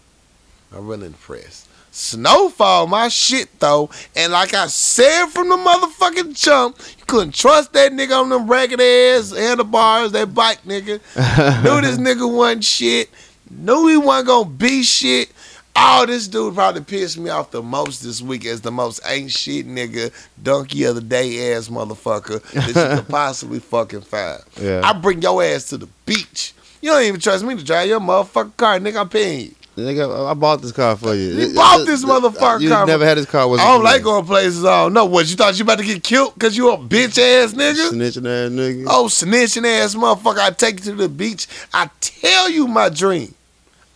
I'm 0.74 0.86
really 0.86 1.06
impressed. 1.06 1.68
Snowfall, 1.90 2.86
my 2.88 3.08
shit 3.08 3.60
though, 3.60 3.88
and 4.16 4.32
like 4.32 4.52
I 4.54 4.66
said 4.66 5.26
from 5.26 5.48
the 5.48 5.56
motherfucking 5.56 6.40
jump, 6.40 6.76
you 6.98 7.04
couldn't 7.06 7.34
trust 7.34 7.72
that 7.72 7.92
nigga 7.92 8.20
on 8.20 8.28
them 8.28 8.48
ragged 8.48 8.80
ass 8.80 9.30
handlebars, 9.30 10.12
that 10.12 10.34
bike 10.34 10.62
nigga. 10.64 11.00
Knew 11.64 11.80
this 11.80 11.98
nigga 11.98 12.32
wasn't 12.32 12.64
shit. 12.64 13.10
Knew 13.50 13.88
he 13.88 13.96
wasn't 13.96 14.26
gonna 14.26 14.50
be 14.50 14.82
shit. 14.82 15.30
Oh, 15.76 16.06
this 16.06 16.28
dude 16.28 16.54
probably 16.54 16.82
pissed 16.82 17.18
me 17.18 17.30
off 17.30 17.50
the 17.50 17.62
most 17.62 18.00
this 18.02 18.22
week 18.22 18.46
as 18.46 18.60
the 18.60 18.70
most 18.70 19.00
ain't 19.06 19.30
shit 19.30 19.66
nigga, 19.66 20.12
donkey 20.42 20.84
of 20.84 20.94
the 20.94 21.00
day 21.00 21.52
ass 21.52 21.68
motherfucker 21.68 22.40
that 22.52 22.68
you 22.68 22.72
could 22.98 23.08
possibly 23.08 23.58
fucking 23.58 24.02
find. 24.02 24.40
Yeah. 24.60 24.82
I 24.84 24.92
bring 24.92 25.20
your 25.20 25.42
ass 25.42 25.68
to 25.70 25.78
the 25.78 25.88
beach. 26.06 26.54
You 26.80 26.90
don't 26.90 27.02
even 27.02 27.20
trust 27.20 27.44
me 27.44 27.56
to 27.56 27.64
drive 27.64 27.88
your 27.88 28.00
motherfucking 28.00 28.56
car, 28.56 28.78
nigga. 28.78 29.00
I'm 29.00 29.08
paying 29.08 29.40
you. 29.46 29.54
Nigga, 29.76 30.30
I 30.30 30.34
bought 30.34 30.62
this 30.62 30.70
car 30.70 30.94
for 30.96 31.14
you. 31.16 31.30
You 31.34 31.54
bought 31.54 31.84
this 31.84 32.04
motherfucker 32.04 32.60
You 32.60 32.68
car. 32.68 32.86
never 32.86 33.04
had 33.04 33.18
this 33.18 33.26
car. 33.26 33.52
I 33.52 33.56
don't 33.56 33.82
like 33.82 34.04
going 34.04 34.24
places. 34.24 34.64
I 34.64 34.84
don't 34.84 34.92
know. 34.92 35.04
What 35.06 35.28
you 35.28 35.34
thought 35.34 35.58
you 35.58 35.64
about 35.64 35.78
to 35.78 35.84
get 35.84 36.04
killed 36.04 36.34
because 36.34 36.56
you 36.56 36.70
a 36.70 36.78
bitch 36.78 37.18
ass 37.18 37.52
nigga? 37.54 37.90
snitching 37.90 38.18
ass 38.18 38.52
nigga. 38.52 38.84
Oh, 38.88 39.06
snitching 39.06 39.66
ass 39.66 39.96
motherfucker. 39.96 40.38
I 40.38 40.50
take 40.50 40.76
you 40.84 40.92
to 40.92 40.94
the 40.94 41.08
beach. 41.08 41.48
I 41.72 41.90
tell 42.00 42.48
you 42.48 42.68
my 42.68 42.88
dream. 42.88 43.34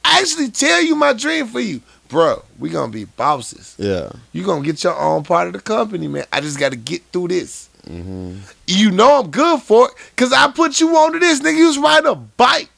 I 0.08 0.20
actually 0.20 0.50
tell 0.50 0.82
you 0.82 0.94
my 0.96 1.12
dream 1.12 1.46
for 1.46 1.60
you. 1.60 1.80
Bro, 2.08 2.42
we 2.58 2.70
gonna 2.70 2.90
be 2.90 3.04
bosses. 3.04 3.74
Yeah. 3.78 4.10
You 4.32 4.42
gonna 4.44 4.64
get 4.64 4.82
your 4.82 4.98
own 4.98 5.22
part 5.24 5.46
of 5.48 5.52
the 5.52 5.60
company, 5.60 6.08
man. 6.08 6.24
I 6.32 6.40
just 6.40 6.58
gotta 6.58 6.76
get 6.76 7.02
through 7.12 7.28
this. 7.28 7.68
hmm 7.86 8.36
You 8.66 8.90
know 8.90 9.20
I'm 9.20 9.30
good 9.30 9.60
for 9.62 9.88
it, 9.88 9.94
cause 10.16 10.32
I 10.32 10.50
put 10.50 10.80
you 10.80 10.96
onto 10.96 11.18
this, 11.18 11.40
nigga. 11.40 11.56
You 11.58 11.66
was 11.66 11.78
riding 11.78 12.10
a 12.10 12.14
bike. 12.14 12.70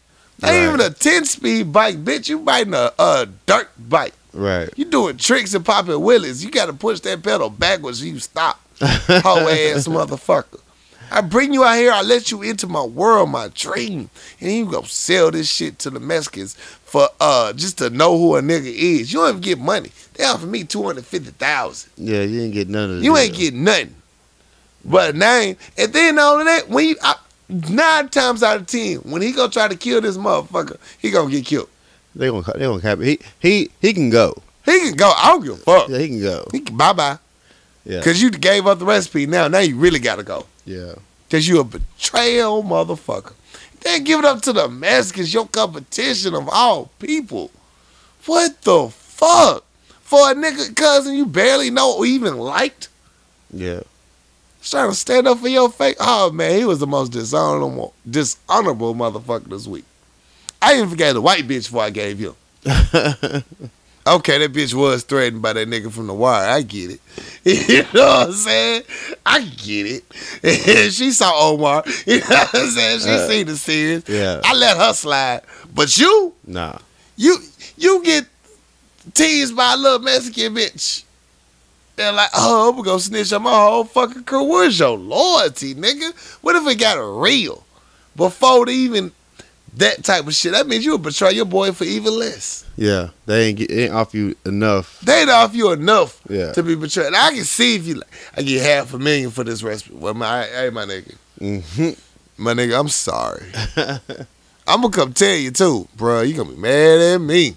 Ain't 0.42 0.52
Right. 0.52 0.64
even 0.68 0.80
a 0.80 0.90
10 0.90 1.24
speed 1.26 1.72
bike, 1.72 2.02
bitch. 2.04 2.28
You 2.28 2.38
riding 2.38 2.74
a, 2.74 2.90
a 2.98 3.28
dirt 3.46 3.68
bike. 3.78 4.14
Right. 4.32 4.68
You 4.76 4.86
doing 4.86 5.16
tricks 5.18 5.54
and 5.54 5.64
popping 5.64 5.92
wheelies. 5.94 6.42
You 6.44 6.50
gotta 6.50 6.72
push 6.72 7.00
that 7.00 7.22
pedal 7.22 7.50
backwards 7.50 8.00
so 8.00 8.06
you 8.06 8.18
stop. 8.18 8.60
Hoe 8.80 9.48
ass 9.48 9.86
motherfucker. 9.86 10.60
I 11.10 11.20
bring 11.20 11.52
you 11.52 11.64
out 11.64 11.76
here, 11.76 11.92
I 11.92 12.02
let 12.02 12.30
you 12.30 12.42
into 12.42 12.66
my 12.66 12.84
world, 12.84 13.30
my 13.30 13.48
dream. 13.48 14.10
And 14.40 14.52
you 14.52 14.70
go 14.70 14.82
sell 14.82 15.30
this 15.30 15.50
shit 15.50 15.78
to 15.80 15.90
the 15.90 16.00
Mexicans 16.00 16.54
for 16.54 17.08
uh 17.20 17.52
just 17.52 17.78
to 17.78 17.90
know 17.90 18.18
who 18.18 18.36
a 18.36 18.42
nigga 18.42 18.66
is. 18.66 19.12
You 19.12 19.20
don't 19.20 19.28
even 19.30 19.40
get 19.40 19.58
money. 19.58 19.90
They 20.14 20.24
offer 20.24 20.46
me 20.46 20.64
two 20.64 20.82
hundred 20.82 21.06
fifty 21.06 21.30
thousand. 21.30 21.92
Yeah, 21.96 22.22
you 22.22 22.42
ain't 22.42 22.54
get 22.54 22.68
none 22.68 22.90
of 22.90 22.96
the 22.98 23.02
You 23.04 23.16
ain't 23.16 23.34
getting 23.34 23.64
nothing. 23.64 23.94
But 24.84 25.14
name. 25.16 25.56
And 25.76 25.92
then 25.92 26.18
all 26.18 26.38
of 26.38 26.46
that, 26.46 26.68
when 26.68 26.88
you 26.88 26.96
I, 27.02 27.16
nine 27.48 28.08
times 28.08 28.42
out 28.42 28.56
of 28.56 28.66
ten, 28.66 28.96
when 28.98 29.22
he 29.22 29.32
gonna 29.32 29.50
try 29.50 29.68
to 29.68 29.76
kill 29.76 30.00
this 30.00 30.16
motherfucker, 30.16 30.78
he 30.98 31.10
gonna 31.10 31.30
get 31.30 31.44
killed. 31.44 31.68
They 32.14 32.28
gonna 32.28 32.42
they 32.54 32.64
gonna 32.64 32.80
cap 32.80 32.98
He 32.98 33.18
he 33.38 33.70
he 33.80 33.92
can 33.92 34.10
go. 34.10 34.34
He 34.64 34.78
can 34.80 34.94
go. 34.94 35.12
I 35.16 35.28
don't 35.28 35.42
give 35.42 35.54
a 35.54 35.56
fuck. 35.56 35.88
Yeah, 35.88 35.98
he 35.98 36.08
can 36.08 36.20
go. 36.20 36.48
He 36.52 36.60
can 36.60 36.76
bye 36.76 36.92
bye. 36.92 37.18
Yeah. 37.84 38.02
Cause 38.02 38.20
you 38.20 38.30
gave 38.30 38.66
up 38.66 38.78
the 38.78 38.84
recipe. 38.84 39.26
Now, 39.26 39.48
now 39.48 39.60
you 39.60 39.76
really 39.76 39.98
gotta 39.98 40.22
go. 40.22 40.46
Yeah. 40.70 40.94
Cause 41.30 41.48
you 41.48 41.60
a 41.60 41.64
betrayal 41.64 42.62
motherfucker. 42.62 43.34
Then 43.80 44.04
give 44.04 44.20
it 44.20 44.24
up 44.24 44.42
to 44.42 44.52
the 44.52 44.68
Mexicans, 44.68 45.32
your 45.34 45.48
competition 45.48 46.34
of 46.34 46.48
all 46.48 46.90
people. 46.98 47.50
What 48.26 48.60
the 48.62 48.88
fuck? 48.90 49.64
For 50.02 50.30
a 50.30 50.34
nigga 50.34 50.74
cousin 50.76 51.14
you 51.14 51.26
barely 51.26 51.70
know 51.70 51.96
or 51.96 52.06
even 52.06 52.36
liked? 52.36 52.88
Yeah. 53.52 53.80
Trying 54.62 54.90
to 54.90 54.94
stand 54.94 55.26
up 55.26 55.38
for 55.38 55.48
your 55.48 55.70
face. 55.70 55.96
Oh 55.98 56.30
man, 56.30 56.56
he 56.56 56.64
was 56.64 56.78
the 56.78 56.86
most 56.86 57.10
dishonorable 57.10 57.94
dishonorable 58.08 58.94
motherfucker 58.94 59.48
this 59.48 59.66
week. 59.66 59.84
I 60.62 60.76
even 60.76 60.90
forgot 60.90 61.14
the 61.14 61.20
white 61.20 61.48
bitch 61.48 61.64
before 61.64 61.82
I 61.82 61.90
gave 61.90 62.18
him. 62.18 62.34
Okay, 64.06 64.38
that 64.38 64.52
bitch 64.52 64.72
was 64.72 65.02
threatened 65.04 65.42
by 65.42 65.52
that 65.52 65.68
nigga 65.68 65.92
from 65.92 66.06
the 66.06 66.14
wire. 66.14 66.48
I 66.48 66.62
get 66.62 66.90
it. 66.92 67.00
You 67.44 67.82
know 67.94 68.06
what 68.06 68.26
I'm 68.28 68.32
saying? 68.32 68.82
I 69.24 69.40
get 69.42 69.86
it. 70.42 70.92
she 70.92 71.10
saw 71.10 71.32
Omar. 71.50 71.84
You 72.06 72.20
know 72.20 72.26
what 72.28 72.54
I'm 72.54 72.70
saying? 72.70 73.00
She 73.00 73.08
Uh, 73.10 73.28
seen 73.28 73.46
the 73.46 73.56
series. 73.56 74.08
yeah. 74.08 74.40
I 74.44 74.54
let 74.54 74.76
her 74.76 74.92
slide. 74.94 75.42
But 75.74 75.96
you, 75.98 76.32
Nah. 76.46 76.78
you, 77.16 77.36
you 77.76 78.02
get 78.04 78.26
teased 79.14 79.54
by 79.56 79.74
a 79.74 79.76
little 79.76 79.98
Mexican 80.00 80.54
bitch. 80.54 81.04
They're 81.96 82.12
like, 82.12 82.30
oh, 82.34 82.72
I'm 82.74 82.82
gonna 82.82 82.98
snitch 83.00 83.32
on 83.34 83.42
my 83.42 83.52
whole 83.52 83.84
fucking 83.84 84.24
crew. 84.24 84.44
Where's 84.44 84.78
your 84.78 84.96
loyalty, 84.96 85.74
nigga? 85.74 86.14
What 86.40 86.56
if 86.56 86.66
it 86.66 86.76
got 86.80 86.96
a 86.96 87.04
real? 87.04 87.64
Before 88.16 88.64
they 88.66 88.72
even 88.72 89.12
that 89.74 90.02
type 90.04 90.26
of 90.26 90.34
shit, 90.34 90.52
that 90.52 90.66
means 90.66 90.84
you 90.84 90.92
would 90.92 91.02
betray 91.02 91.32
your 91.32 91.44
boy 91.44 91.72
for 91.72 91.84
even 91.84 92.18
less. 92.18 92.64
Yeah, 92.76 93.10
they 93.26 93.46
ain't 93.48 93.58
get, 93.58 93.70
ain't 93.70 93.92
off 93.92 94.14
you 94.14 94.34
enough. 94.44 95.00
They 95.00 95.20
ain't 95.20 95.30
off 95.30 95.54
you 95.54 95.70
enough 95.72 96.20
Yeah. 96.28 96.52
to 96.52 96.62
be 96.62 96.74
betrayed. 96.74 97.12
I 97.14 97.30
can 97.34 97.44
see 97.44 97.76
if 97.76 97.86
you 97.86 97.94
like, 97.96 98.08
I 98.36 98.42
get 98.42 98.62
half 98.62 98.94
a 98.94 98.98
million 98.98 99.30
for 99.30 99.44
this 99.44 99.62
recipe. 99.62 99.94
Well, 99.94 100.14
my 100.14 100.44
hey, 100.44 100.70
my 100.70 100.84
nigga, 100.86 101.14
hmm 101.38 101.90
my 102.36 102.54
nigga, 102.54 102.78
I'm 102.80 102.88
sorry. 102.88 103.44
I'm 104.66 104.80
gonna 104.82 104.90
come 104.90 105.12
tell 105.12 105.34
you 105.36 105.50
too, 105.50 105.88
bro. 105.96 106.22
You 106.22 106.34
gonna 106.36 106.50
be 106.50 106.56
mad 106.56 107.00
at 107.00 107.18
me. 107.20 107.54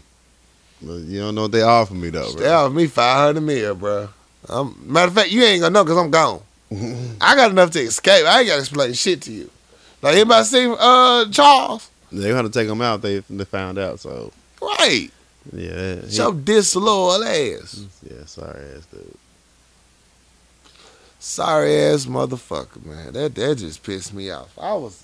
But 0.82 0.96
you 1.04 1.20
don't 1.22 1.36
know 1.36 1.44
what 1.44 1.52
they 1.54 1.62
offer 1.62 1.94
me 1.94 2.10
though, 2.10 2.32
They 2.34 2.44
bro. 2.44 2.52
offered 2.66 2.76
me 2.76 2.88
five 2.88 3.18
hundred 3.28 3.42
mil, 3.42 3.76
bro. 3.76 4.10
Um, 4.50 4.78
matter 4.86 5.08
of 5.08 5.14
fact, 5.16 5.32
you 5.32 5.42
ain't 5.44 5.62
gonna 5.62 5.74
know 5.74 5.84
because 5.86 5.98
I'm 5.98 6.12
gone. 6.12 6.42
I 7.22 7.36
got 7.36 7.52
enough 7.52 7.72
to 7.72 7.80
escape. 7.80 8.26
I 8.26 8.40
ain't 8.40 8.48
gotta 8.48 8.60
explain 8.60 8.92
shit 8.94 9.22
to 9.24 9.32
you. 9.32 9.50
Like 10.02 10.16
anybody 10.16 10.44
see 10.44 10.74
uh 10.78 11.30
Charles? 11.30 11.90
They 12.14 12.32
gonna 12.32 12.50
take 12.50 12.68
them 12.68 12.82
out. 12.82 13.02
They 13.02 13.20
they 13.30 13.46
found 13.46 13.78
out. 13.80 14.00
So 14.00 14.32
Right. 14.62 15.10
yeah, 15.52 15.96
he- 16.02 16.12
Show 16.12 16.32
disloyal 16.32 17.24
ass. 17.24 17.82
yeah. 18.10 18.26
Sorry 18.26 18.64
ass 18.78 18.86
dude. 18.92 19.18
Sorry 21.20 21.76
ass 21.78 22.06
motherfucker, 22.06 22.86
man. 22.86 23.14
That 23.14 23.34
that 23.36 23.56
just 23.58 23.82
pissed 23.84 24.14
me 24.14 24.30
off. 24.30 24.58
I 24.60 24.74
was 24.74 25.04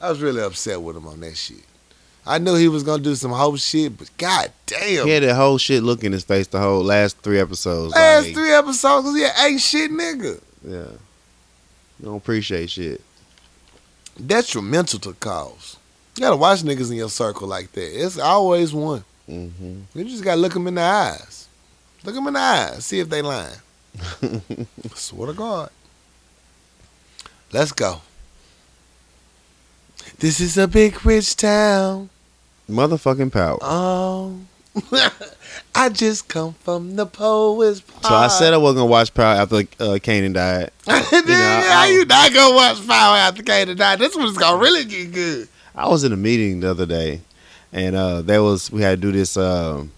I 0.00 0.10
was 0.10 0.20
really 0.20 0.42
upset 0.42 0.80
with 0.80 0.96
him 0.96 1.06
on 1.06 1.20
that 1.20 1.36
shit. 1.36 1.64
I 2.26 2.38
knew 2.38 2.54
he 2.54 2.68
was 2.68 2.82
gonna 2.82 3.02
do 3.02 3.14
some 3.14 3.32
whole 3.32 3.56
shit, 3.56 3.96
but 3.96 4.10
god 4.18 4.52
damn. 4.66 5.06
He 5.06 5.12
had 5.12 5.22
that 5.22 5.34
whole 5.36 5.58
shit 5.58 5.82
look 5.82 6.04
in 6.04 6.12
his 6.12 6.24
face 6.24 6.46
the 6.46 6.60
whole 6.60 6.84
last 6.84 7.18
three 7.18 7.40
episodes. 7.40 7.94
Last 7.94 8.26
like, 8.26 8.34
three 8.34 8.52
episodes, 8.52 9.06
cause 9.06 9.16
he 9.16 9.24
an 9.24 9.30
ain't 9.40 9.60
shit 9.60 9.90
nigga. 9.90 10.40
Yeah. 10.62 10.84
Don't 12.02 12.16
appreciate 12.18 12.70
shit. 12.70 13.00
Detrimental 14.24 14.98
to 15.00 15.12
cause. 15.14 15.76
You 16.16 16.22
gotta 16.22 16.36
watch 16.36 16.60
niggas 16.62 16.90
in 16.90 16.96
your 16.96 17.08
circle 17.08 17.46
like 17.48 17.72
that. 17.72 18.04
It's 18.04 18.18
always 18.18 18.72
one. 18.72 19.04
hmm 19.26 19.80
You 19.94 20.04
just 20.04 20.24
gotta 20.24 20.40
look 20.40 20.52
them 20.54 20.66
in 20.66 20.74
the 20.74 20.82
eyes. 20.82 21.48
Look 22.04 22.14
them 22.14 22.26
in 22.26 22.34
the 22.34 22.40
eyes. 22.40 22.84
See 22.84 23.00
if 23.00 23.08
they 23.08 23.22
lying. 23.22 23.56
Swear 24.94 25.28
to 25.28 25.32
God. 25.32 25.70
Let's 27.52 27.72
go. 27.72 28.00
This 30.18 30.40
is 30.40 30.56
a 30.58 30.68
big 30.68 31.04
rich 31.04 31.36
town. 31.36 32.10
Motherfucking 32.68 33.32
power. 33.32 33.58
Oh. 33.62 34.36
I 35.74 35.88
just 35.88 36.28
come 36.28 36.52
from 36.54 36.94
the 36.94 37.06
poet's 37.06 37.80
power. 37.80 38.02
So 38.02 38.14
I 38.14 38.28
said 38.28 38.54
I 38.54 38.56
wasn't 38.56 38.78
gonna 38.78 38.90
watch 38.90 39.12
Power 39.12 39.34
after 39.34 39.56
uh, 39.56 39.98
Kanan 39.98 40.32
died. 40.34 40.70
Dude, 40.86 41.26
know, 41.28 41.34
how 41.34 41.80
I- 41.82 41.90
you 41.92 42.04
not 42.04 42.32
gonna 42.32 42.54
watch 42.54 42.86
Power 42.86 43.16
after 43.16 43.42
K 43.42 43.64
died? 43.74 43.98
This 43.98 44.14
one's 44.14 44.38
gonna 44.38 44.58
really 44.62 44.84
get 44.84 45.12
good. 45.12 45.48
I 45.74 45.88
was 45.88 46.04
in 46.04 46.12
a 46.12 46.16
meeting 46.16 46.60
the 46.60 46.70
other 46.70 46.86
day, 46.86 47.20
and 47.72 47.94
uh, 47.96 48.22
there 48.22 48.42
was 48.42 48.70
we 48.70 48.82
had 48.82 49.00
to 49.00 49.06
do 49.08 49.12
this 49.12 49.36
um, 49.36 49.92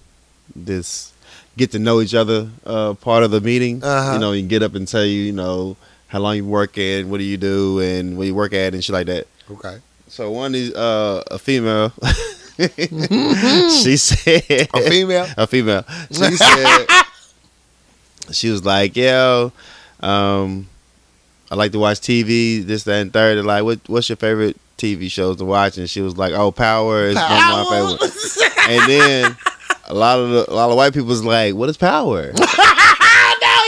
this 0.55 1.13
get 1.57 1.71
to 1.73 1.79
know 1.79 2.01
each 2.01 2.15
other 2.15 2.49
uh, 2.65 2.95
part 2.95 3.23
of 3.23 3.31
the 3.31 3.41
meeting. 3.41 3.83
Uh-huh. 3.83 4.15
You 4.15 4.19
know, 4.19 4.33
you 4.33 4.43
get 4.43 4.63
up 4.63 4.75
and 4.75 4.87
tell 4.87 5.05
you, 5.05 5.23
you 5.23 5.33
know, 5.33 5.77
how 6.09 6.21
long 6.21 6.37
you 6.37 6.45
work 6.45 6.79
at, 6.79 7.05
what 7.07 7.19
do 7.19 7.25
you 7.25 7.37
do, 7.37 7.81
and 7.81 8.17
where 8.17 8.27
you 8.27 8.35
work 8.35 8.53
at, 8.53 8.75
and 8.75 8.85
shit 8.85 8.95
like 8.95 9.07
that. 9.07 9.27
Okay. 9.51 9.79
So 10.09 10.31
one 10.31 10.55
is 10.55 10.75
uh, 10.75 11.23
a 11.31 11.39
female, 11.39 11.93
she 12.59 13.97
said, 13.97 14.69
A 14.75 14.81
female? 14.83 15.27
a 15.39 15.47
female, 15.47 15.85
she 16.11 16.31
said, 16.37 16.87
she 18.31 18.51
was 18.51 18.65
like, 18.65 18.95
yo, 18.95 19.53
um, 20.01 20.69
I 21.51 21.55
like 21.55 21.73
to 21.73 21.79
watch 21.79 22.01
TV, 22.01 22.63
this, 22.63 22.85
that, 22.85 23.01
and 23.01 23.13
third. 23.13 23.39
And 23.39 23.47
like, 23.47 23.65
what, 23.65 23.81
what's 23.87 24.09
your 24.09 24.17
favorite 24.17 24.59
TV 24.83 25.11
shows 25.11 25.37
to 25.37 25.45
watch? 25.45 25.79
And 25.79 25.89
she 25.89 26.01
was 26.01 26.17
like, 26.17 26.33
oh, 26.33 26.51
Power 26.53 27.05
is 27.07 27.15
one 27.17 27.25
of 27.25 27.31
my 27.31 27.97
favorite. 27.99 28.69
And 28.69 28.91
then 28.91 29.37
a 29.87 29.95
lot 29.95 30.19
of 30.19 30.31
the, 30.31 30.51
a 30.51 30.55
lot 30.55 30.71
of 30.71 30.77
white 30.77 30.93
people 30.93 31.09
was 31.09 31.25
like, 31.25 31.55
what 31.55 31.69
is 31.69 31.77
Power? 31.77 32.33
no, 32.33 32.45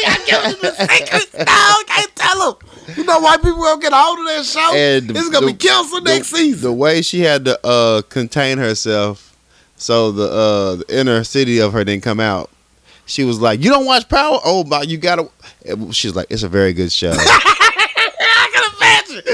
y'all 0.03 0.27
giving 0.27 0.61
the 0.61 0.75
secrets. 0.79 1.35
No, 1.35 1.45
I 1.47 1.85
can't 1.87 2.17
tell 2.17 2.53
them. 2.53 2.71
You 2.97 3.05
know 3.05 3.19
white 3.21 3.43
people 3.43 3.63
gonna 3.63 3.81
get 3.81 3.93
a 3.93 3.97
hold 3.97 4.19
of 4.19 4.27
that 4.27 4.45
show? 4.45 4.75
And 4.75 5.11
it's 5.11 5.31
gonna 5.31 5.47
the- 5.47 5.53
be 5.53 5.59
canceled 5.59 6.05
next 6.05 6.29
season. 6.29 6.63
The 6.63 6.73
way 6.73 7.01
she 7.03 7.21
had 7.21 7.45
to 7.47 7.59
uh, 7.67 8.03
contain 8.03 8.59
herself, 8.59 9.35
so 9.77 10.13
the 10.13 10.25
uh, 10.31 10.75
the 10.77 10.85
inner 11.01 11.25
city 11.25 11.61
of 11.61 11.73
her 11.73 11.83
didn't 11.85 12.03
come 12.03 12.21
out. 12.21 12.51
She 13.07 13.25
was 13.25 13.41
like, 13.41 13.63
"You 13.65 13.71
don't 13.71 13.87
watch 13.87 14.09
Power? 14.09 14.39
Oh 14.45 14.65
my, 14.65 14.83
you 14.83 14.99
gotta." 14.99 15.29
She's 15.93 16.15
like, 16.15 16.27
"It's 16.31 16.43
a 16.43 16.49
very 16.49 16.73
good 16.75 16.93
show." 16.93 17.15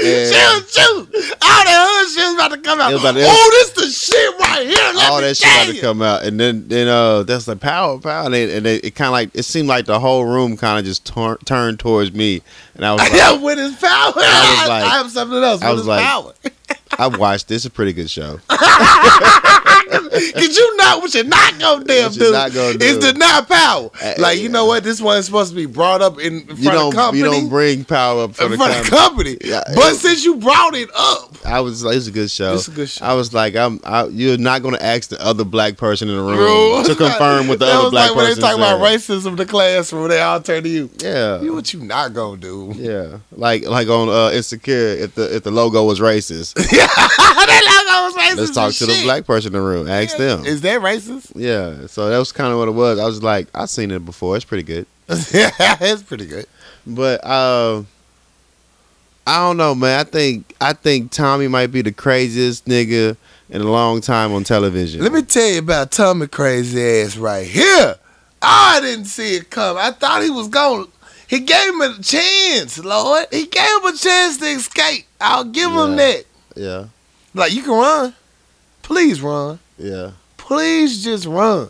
I 0.01 0.03
can 0.03 0.11
imagine. 0.11 0.31
Yeah. 0.31 0.31
She 0.31 0.61
was 0.61 0.71
shooting. 0.73 1.31
All 1.43 1.63
that 1.65 1.85
hood 1.87 2.09
shit 2.09 2.25
was 2.25 2.33
about 2.35 2.51
to 2.51 2.57
come 2.61 2.79
out. 2.81 2.93
About 2.93 3.11
to- 3.13 3.23
oh, 3.25 3.49
this 3.51 3.69
the 3.71 3.91
shit 3.91 4.39
right 4.39 4.65
here. 4.67 4.93
Let 4.95 5.09
All 5.11 5.21
that 5.21 5.37
shit 5.37 5.47
about 5.47 5.73
to 5.75 5.81
come 5.81 6.01
out, 6.01 6.23
and 6.23 6.39
then 6.39 6.67
then 6.67 6.87
uh, 6.87 7.23
that's 7.23 7.45
the 7.45 7.55
Power, 7.55 7.99
Power, 7.99 8.25
and, 8.25 8.33
they, 8.33 8.55
and 8.57 8.65
they, 8.65 8.75
it 8.77 8.95
kind 8.95 9.07
of 9.07 9.11
like 9.13 9.29
it 9.33 9.43
seemed 9.43 9.67
like 9.67 9.85
the 9.85 9.99
whole 9.99 10.25
room 10.25 10.57
kind 10.57 10.79
of 10.79 10.85
just 10.85 11.05
tur- 11.05 11.37
turned 11.45 11.79
towards 11.79 12.13
me, 12.13 12.41
and 12.75 12.85
I 12.85 12.93
was 12.93 13.01
like, 13.03 13.13
Yeah, 13.13 13.41
with 13.41 13.57
his 13.57 13.75
power. 13.75 14.13
I 14.15 14.57
was 14.59 14.69
like- 14.69 14.83
I 14.83 14.89
have 14.97 15.11
something 15.11 15.43
else. 15.43 15.61
I 15.61 15.71
was 15.71 15.81
his 15.81 15.87
like- 15.87 16.03
power. 16.05 16.33
"I 16.97 17.07
watched 17.07 17.47
this. 17.47 17.57
It's 17.57 17.65
a 17.65 17.69
pretty 17.69 17.93
good 17.93 18.09
show." 18.09 18.39
Cause 20.33 20.57
you 20.57 20.77
know 20.77 20.99
what 20.99 21.13
you're 21.13 21.23
not 21.23 21.59
gonna 21.59 21.85
damn 21.85 22.11
do. 22.11 22.31
not 22.31 22.53
gonna 22.53 22.77
Is 22.79 22.97
do. 22.97 23.11
deny 23.13 23.41
power. 23.41 23.89
Uh, 24.01 24.13
Like 24.17 24.39
you 24.39 24.49
know 24.49 24.65
what? 24.65 24.83
This 24.83 25.01
one 25.01 25.17
is 25.17 25.25
supposed 25.25 25.49
to 25.51 25.55
be 25.55 25.65
brought 25.65 26.01
up 26.01 26.19
in 26.19 26.45
front 26.45 26.59
You 26.59 26.71
don't 26.71 26.93
company. 26.93 27.19
you 27.19 27.25
don't 27.25 27.49
bring 27.49 27.83
Power 27.85 28.23
up 28.23 28.39
in 28.41 28.51
the 28.51 28.57
front 28.57 28.79
of 28.79 28.85
company. 28.89 29.37
Yeah, 29.43 29.63
but 29.75 29.93
it- 29.93 29.97
since 29.97 30.23
you 30.25 30.35
brought 30.35 30.75
it 30.75 30.89
up, 30.95 31.35
I 31.45 31.59
was 31.61 31.83
like, 31.83 31.95
"It's 31.97 32.07
a 32.07 32.11
good 32.11 32.29
show." 32.31 32.53
It's 32.53 32.67
a 32.67 32.71
good 32.71 32.89
show. 32.89 33.03
I 33.05 33.13
was 33.13 33.33
like, 33.33 33.55
"I'm 33.55 33.79
I, 33.83 34.05
you're 34.07 34.37
not 34.37 34.61
going 34.61 34.75
to 34.75 34.83
ask 34.85 35.09
the 35.09 35.21
other 35.25 35.43
black 35.43 35.77
person 35.77 36.09
in 36.09 36.15
the 36.15 36.21
room 36.21 36.35
bro, 36.37 36.83
to 36.85 36.95
confirm 37.05 37.47
what 37.47 37.59
the 37.59 37.65
other 37.65 37.83
was 37.83 37.91
black 37.91 38.09
like 38.09 38.15
when 38.17 38.25
they 38.35 38.39
talk 38.41 38.55
about 38.55 38.79
racism 38.81 39.27
in 39.27 39.35
the 39.37 39.45
classroom. 39.45 40.07
They 40.09 40.21
all 40.21 40.39
turn 40.41 40.63
to 40.63 40.69
you. 40.69 40.89
Yeah, 40.99 41.41
You 41.41 41.53
what 41.53 41.73
you 41.73 41.79
not 41.81 42.13
gonna 42.13 42.37
do? 42.37 42.73
yeah, 42.75 43.17
like 43.31 43.65
like 43.65 43.87
on 43.87 44.09
uh, 44.09 44.31
Insecure, 44.31 44.75
if 44.99 45.15
the 45.15 45.35
if 45.35 45.43
the 45.43 45.51
logo 45.51 45.83
was 45.83 45.99
racist, 45.99 46.55
yeah, 46.71 46.87
that 46.97 47.63
logo 47.65 48.05
was 48.05 48.15
racist. 48.15 48.37
let's 48.37 48.51
talk 48.51 48.73
to 48.73 48.85
the 48.85 49.03
black 49.03 49.25
person 49.25 49.47
in 49.55 49.61
the 49.61 49.67
room, 49.67 49.87
ask 49.87 50.10
them. 50.17 50.45
Is 50.45 50.61
that 50.61 50.81
racist? 50.81 51.31
Yeah, 51.35 51.87
so 51.87 52.09
that 52.09 52.17
was 52.17 52.31
kind 52.31 52.51
of 52.51 52.59
what 52.59 52.67
it 52.67 52.71
was. 52.71 52.99
I 52.99 53.05
was 53.05 53.21
like, 53.23 53.47
I've 53.53 53.69
seen 53.69 53.91
it 53.91 54.03
before. 54.05 54.35
It's 54.35 54.45
pretty 54.45 54.63
good, 54.63 54.85
yeah, 55.33 55.51
it's 55.81 56.03
pretty 56.03 56.25
good. 56.25 56.45
but 56.87 57.23
uh, 57.23 57.83
I 59.27 59.37
don't 59.39 59.57
know, 59.57 59.75
man. 59.75 59.99
I 59.99 60.03
think 60.03 60.55
I 60.59 60.73
think 60.73 61.11
Tommy 61.11 61.47
might 61.47 61.67
be 61.67 61.81
the 61.81 61.91
craziest 61.91 62.65
nigga 62.65 63.15
in 63.49 63.61
a 63.61 63.69
long 63.69 64.01
time 64.01 64.33
on 64.33 64.43
television. 64.43 65.01
Let 65.01 65.11
me 65.13 65.21
tell 65.21 65.47
you 65.47 65.59
about 65.59 65.91
Tommy 65.91 66.27
crazy 66.27 66.81
ass 66.81 67.17
right 67.17 67.45
here. 67.45 67.95
I 68.41 68.79
didn't 68.81 69.05
see 69.05 69.35
it 69.35 69.49
come. 69.51 69.77
I 69.77 69.91
thought 69.91 70.23
he 70.23 70.29
was 70.31 70.47
going. 70.47 70.87
He 71.27 71.39
gave 71.39 71.69
him 71.69 71.81
a 71.81 71.97
chance, 72.01 72.77
Lord. 72.83 73.27
He 73.31 73.45
gave 73.45 73.63
him 73.77 73.85
a 73.85 73.95
chance 73.97 74.37
to 74.37 74.45
escape. 74.47 75.05
I'll 75.21 75.45
give 75.45 75.71
him 75.71 75.95
that. 75.95 76.25
Yeah, 76.55 76.85
Like 77.33 77.53
you 77.53 77.61
can 77.61 77.71
run, 77.71 78.13
please 78.81 79.21
run. 79.21 79.59
Yeah. 79.81 80.11
Please 80.37 81.03
just 81.03 81.25
run. 81.25 81.69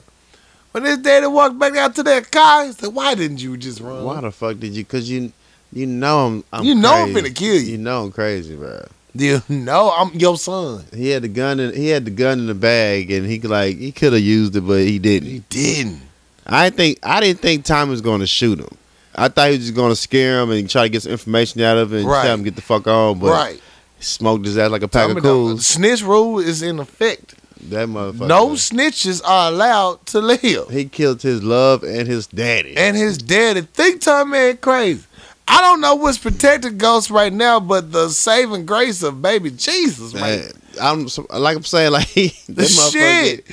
When 0.71 0.85
his 0.85 0.99
daddy 0.99 1.27
walked 1.27 1.59
back 1.59 1.75
out 1.75 1.95
to 1.95 2.03
that 2.03 2.31
car, 2.31 2.65
he 2.65 2.71
said, 2.71 2.93
"Why 2.93 3.13
didn't 3.15 3.41
you 3.41 3.57
just 3.57 3.79
run? 3.81 4.03
Why 4.05 4.21
the 4.21 4.31
fuck 4.31 4.57
did 4.59 4.73
you? 4.73 4.85
Cause 4.85 5.09
you 5.09 5.31
you 5.73 5.85
know 5.85 6.25
I'm. 6.27 6.43
I'm 6.53 6.63
you 6.63 6.75
know 6.75 6.93
I'm 6.93 7.11
crazy. 7.13 7.29
finna 7.29 7.35
kill 7.35 7.55
you. 7.55 7.71
You 7.73 7.77
know 7.77 8.03
I'm 8.05 8.11
crazy, 8.11 8.55
bro. 8.55 8.85
You 9.13 9.41
know 9.49 9.91
I'm 9.95 10.13
your 10.13 10.37
son." 10.37 10.85
He 10.93 11.09
had 11.09 11.23
the 11.23 11.27
gun 11.27 11.59
in 11.59 11.75
he 11.75 11.87
had 11.89 12.05
the 12.05 12.11
gun 12.11 12.39
in 12.39 12.47
the 12.47 12.53
bag 12.55 13.11
and 13.11 13.25
he 13.25 13.39
could 13.39 13.49
like 13.51 13.77
he 13.77 13.91
could 13.91 14.13
have 14.13 14.21
used 14.21 14.55
it 14.55 14.61
but 14.61 14.79
he 14.81 14.97
didn't. 14.99 15.29
He 15.29 15.39
didn't. 15.49 16.01
I 16.47 16.65
didn't 16.69 16.77
think 16.77 16.99
I 17.03 17.19
didn't 17.19 17.39
think 17.41 17.65
Tommy 17.65 17.91
was 17.91 18.01
gonna 18.01 18.27
shoot 18.27 18.59
him. 18.59 18.77
I 19.13 19.27
thought 19.27 19.49
he 19.49 19.57
was 19.57 19.65
just 19.65 19.75
gonna 19.75 19.95
scare 19.97 20.39
him 20.39 20.51
and 20.51 20.69
try 20.69 20.83
to 20.83 20.89
get 20.89 21.03
some 21.03 21.11
information 21.11 21.59
out 21.61 21.77
of 21.77 21.91
him 21.91 21.99
and 21.99 22.07
Right. 22.07 22.23
tell 22.23 22.33
him 22.35 22.39
to 22.39 22.43
get 22.45 22.55
the 22.55 22.61
fuck 22.61 22.87
on. 22.87 23.19
But 23.19 23.31
right. 23.31 23.55
he 23.97 24.03
smoked 24.03 24.45
his 24.45 24.57
ass 24.57 24.71
like 24.71 24.83
a 24.83 24.87
pack 24.87 25.09
of 25.09 25.21
cools. 25.21 25.67
Snitch 25.67 26.01
rule 26.01 26.39
is 26.39 26.61
in 26.61 26.79
effect. 26.79 27.35
That 27.69 27.87
motherfucker. 27.89 28.27
No 28.27 28.49
snitches 28.51 29.21
are 29.23 29.51
allowed 29.51 30.05
to 30.07 30.19
live. 30.19 30.69
He 30.69 30.85
killed 30.85 31.21
his 31.21 31.43
love 31.43 31.83
and 31.83 32.07
his 32.07 32.27
daddy. 32.27 32.75
And 32.75 32.95
his 32.97 33.17
daddy 33.17 33.61
think 33.61 34.01
Tommy 34.01 34.37
ain't 34.37 34.61
crazy. 34.61 35.05
I 35.47 35.61
don't 35.61 35.81
know 35.81 35.95
what's 35.95 36.17
protected 36.17 36.77
Ghost 36.77 37.09
right 37.09 37.31
now, 37.33 37.59
but 37.59 37.91
the 37.91 38.09
saving 38.09 38.65
grace 38.65 39.03
of 39.03 39.21
baby 39.21 39.51
Jesus, 39.51 40.13
man. 40.13 40.39
Man, 40.39 40.51
I'm 40.81 41.07
like 41.41 41.57
I'm 41.57 41.63
saying 41.63 41.91
like 41.93 42.07
he, 42.07 42.29
that 42.49 42.67
motherfucker. 42.67 42.91
shit. 42.91 43.45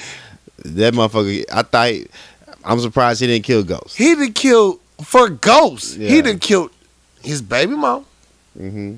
That 0.65 0.95
motherfucker. 0.95 1.45
I 1.53 1.63
thought. 1.63 2.11
I'm 2.65 2.81
surprised 2.81 3.21
he 3.21 3.27
didn't 3.27 3.45
kill 3.45 3.63
Ghost. 3.63 3.97
He 3.97 4.15
didn't 4.15 4.35
kill 4.35 4.81
for 5.05 5.29
Ghost. 5.29 5.97
He 5.97 6.21
didn't 6.23 6.41
kill 6.41 6.71
his 7.23 7.41
baby 7.43 7.75
mom, 7.75 8.05
Mm-hmm. 8.59 8.97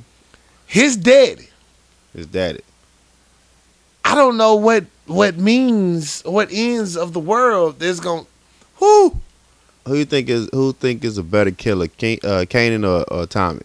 his 0.67 0.97
daddy. 0.97 1.49
His 2.15 2.27
daddy. 2.27 2.61
I 4.05 4.15
don't 4.15 4.37
know 4.37 4.57
what 4.57 4.85
what 5.11 5.37
means 5.37 6.23
what 6.23 6.49
ends 6.53 6.97
of 6.97 7.13
the 7.13 7.21
world 7.21 7.83
is 7.83 7.99
going. 8.01 8.27
Whoo! 8.81 9.21
Who 9.87 9.97
you 9.97 10.05
think 10.05 10.29
is 10.29 10.49
who 10.53 10.73
think 10.73 11.05
is 11.05 11.19
a 11.19 11.23
better 11.23 11.51
killer, 11.51 11.89
Can, 11.89 12.19
uh, 12.23 12.45
Kanan 12.49 12.87
or, 12.87 13.05
or 13.13 13.27
Tommy? 13.27 13.63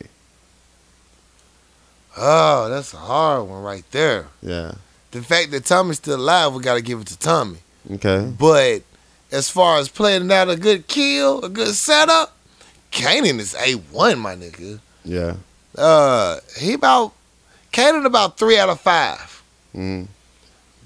Oh, 2.17 2.69
that's 2.69 2.93
a 2.93 2.97
hard 2.97 3.47
one 3.47 3.61
right 3.61 3.83
there. 3.91 4.27
Yeah, 4.41 4.73
the 5.11 5.21
fact 5.21 5.51
that 5.51 5.65
Tommy's 5.65 5.97
still 5.97 6.15
alive, 6.15 6.53
we 6.53 6.63
gotta 6.63 6.81
give 6.81 7.01
it 7.01 7.07
to 7.07 7.19
Tommy. 7.19 7.59
Okay. 7.91 8.33
But 8.37 8.81
as 9.31 9.49
far 9.49 9.77
as 9.77 9.89
playing 9.89 10.31
out 10.31 10.49
a 10.49 10.55
good 10.55 10.87
kill, 10.87 11.43
a 11.43 11.49
good 11.49 11.75
setup, 11.75 12.35
Kanan 12.91 13.39
is 13.39 13.55
A 13.55 13.73
one, 13.73 14.17
my 14.19 14.35
nigga. 14.35 14.79
Yeah. 15.03 15.35
Uh 15.77 16.39
he 16.57 16.73
about 16.73 17.13
Kanan 17.71 18.05
about 18.05 18.39
three 18.39 18.57
out 18.57 18.69
of 18.69 18.79
five. 18.79 19.43
Mm. 19.75 20.07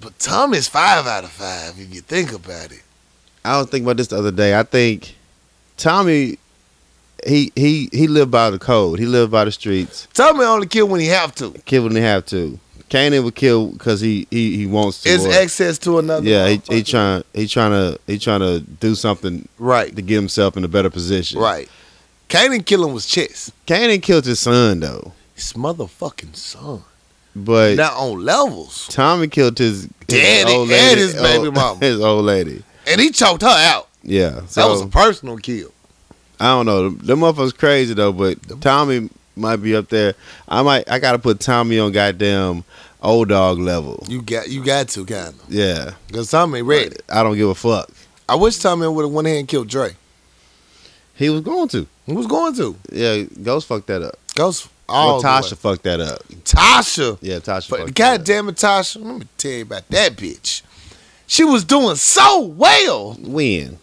But 0.01 0.17
Tommy's 0.19 0.67
five 0.67 1.05
out 1.07 1.23
of 1.23 1.31
five 1.31 1.77
if 1.79 1.93
you 1.93 2.01
think 2.01 2.31
about 2.31 2.71
it. 2.71 2.83
I 3.43 3.57
was 3.59 3.67
thinking 3.69 3.85
about 3.85 3.97
this 3.97 4.07
the 4.07 4.17
other 4.17 4.31
day. 4.31 4.57
I 4.57 4.63
think 4.63 5.15
Tommy, 5.77 6.37
he 7.25 7.51
he 7.55 7.89
he 7.91 8.07
lived 8.07 8.31
by 8.31 8.49
the 8.49 8.59
code. 8.59 8.99
He 8.99 9.05
lived 9.05 9.31
by 9.31 9.45
the 9.45 9.51
streets. 9.51 10.07
Tommy 10.13 10.43
only 10.45 10.67
kill 10.67 10.87
when 10.87 10.99
he 11.01 11.07
have 11.07 11.33
to. 11.35 11.51
Kill 11.65 11.83
when 11.83 11.95
he 11.95 12.01
have 12.01 12.25
to. 12.27 12.59
Kanan 12.89 13.23
would 13.23 13.35
kill 13.35 13.67
because 13.67 14.01
he, 14.01 14.25
he 14.31 14.57
he 14.57 14.65
wants 14.65 15.03
to. 15.03 15.09
It's 15.09 15.25
or- 15.25 15.31
access 15.31 15.77
to 15.79 15.99
another. 15.99 16.27
yeah, 16.27 16.47
he, 16.49 16.61
he 16.69 16.83
trying 16.83 17.23
he 17.33 17.47
trying 17.47 17.71
to 17.71 17.99
he 18.07 18.17
trying 18.17 18.39
to 18.39 18.61
do 18.61 18.95
something 18.95 19.47
Right, 19.59 19.95
to 19.95 20.01
get 20.01 20.15
himself 20.15 20.57
in 20.57 20.63
a 20.63 20.67
better 20.67 20.89
position. 20.89 21.39
right. 21.39 21.69
Kanan 22.29 22.65
killing 22.65 22.93
was 22.93 23.05
chess. 23.05 23.51
Kanan 23.67 24.01
killed 24.01 24.25
his 24.25 24.39
son 24.39 24.79
though, 24.79 25.13
His 25.35 25.53
motherfucking 25.53 26.35
son. 26.35 26.83
But 27.45 27.75
Not 27.77 27.93
on 27.93 28.23
levels. 28.23 28.87
Tommy 28.89 29.27
killed 29.27 29.57
his, 29.57 29.81
his 29.83 29.89
Daddy 30.07 30.51
old 30.53 30.69
and 30.69 30.71
lady, 30.71 31.01
his 31.01 31.13
baby 31.15 31.45
old- 31.47 31.55
mama. 31.55 31.79
his 31.85 31.99
old 31.99 32.25
lady. 32.25 32.63
And 32.87 32.99
he 33.01 33.11
choked 33.11 33.41
her 33.41 33.47
out. 33.47 33.87
Yeah, 34.03 34.45
so 34.47 34.61
that 34.61 34.69
was 34.69 34.81
a 34.81 34.87
personal 34.87 35.37
kill. 35.37 35.71
I 36.39 36.45
don't 36.47 36.65
know. 36.65 36.89
Them 36.89 37.19
motherfuckers 37.19 37.57
crazy 37.57 37.93
though, 37.93 38.13
but 38.13 38.37
Tommy 38.61 39.09
might 39.35 39.57
be 39.57 39.75
up 39.75 39.89
there. 39.89 40.13
I 40.47 40.61
might. 40.63 40.89
I 40.89 40.99
gotta 40.99 41.19
put 41.19 41.39
Tommy 41.41 41.77
on 41.79 41.91
goddamn 41.91 42.63
old 43.03 43.27
dog 43.29 43.59
level. 43.59 44.03
You 44.07 44.21
got 44.21 44.49
you 44.49 44.63
got 44.63 44.87
to 44.89 45.05
kind 45.05 45.29
of. 45.29 45.43
Yeah, 45.49 45.91
Because 46.07 46.31
Tommy 46.31 46.61
ready. 46.61 46.95
I 47.09 47.23
don't 47.23 47.35
give 47.35 47.49
a 47.49 47.55
fuck. 47.55 47.89
I 48.29 48.35
wish 48.35 48.57
Tommy 48.57 48.87
would 48.87 49.03
have 49.03 49.11
went 49.11 49.27
ahead 49.27 49.39
and 49.39 49.47
killed 49.47 49.67
Dre. 49.67 49.95
He 51.15 51.29
was 51.29 51.41
going 51.41 51.67
to. 51.69 51.85
He 52.05 52.13
was 52.13 52.25
going 52.27 52.55
to. 52.55 52.75
Yeah, 52.91 53.23
Ghost 53.43 53.67
fucked 53.67 53.87
that 53.87 54.01
up. 54.01 54.17
Ghost 54.35 54.69
all 54.89 55.21
Well, 55.21 55.41
Tasha 55.41 55.57
fucked 55.57 55.83
that 55.83 55.99
up. 55.99 56.27
Tasha. 56.43 57.17
Yeah, 57.21 57.39
Tasha. 57.39 57.69
But 57.69 57.79
fucked 57.81 57.95
God 57.95 58.23
damn 58.23 58.49
it, 58.49 58.55
Tasha. 58.55 59.03
Let 59.03 59.15
me 59.19 59.27
tell 59.37 59.51
you 59.51 59.61
about 59.63 59.87
that 59.89 60.15
bitch. 60.15 60.61
She 61.27 61.43
was 61.43 61.63
doing 61.63 61.95
so 61.95 62.41
well. 62.41 63.13
When? 63.19 63.77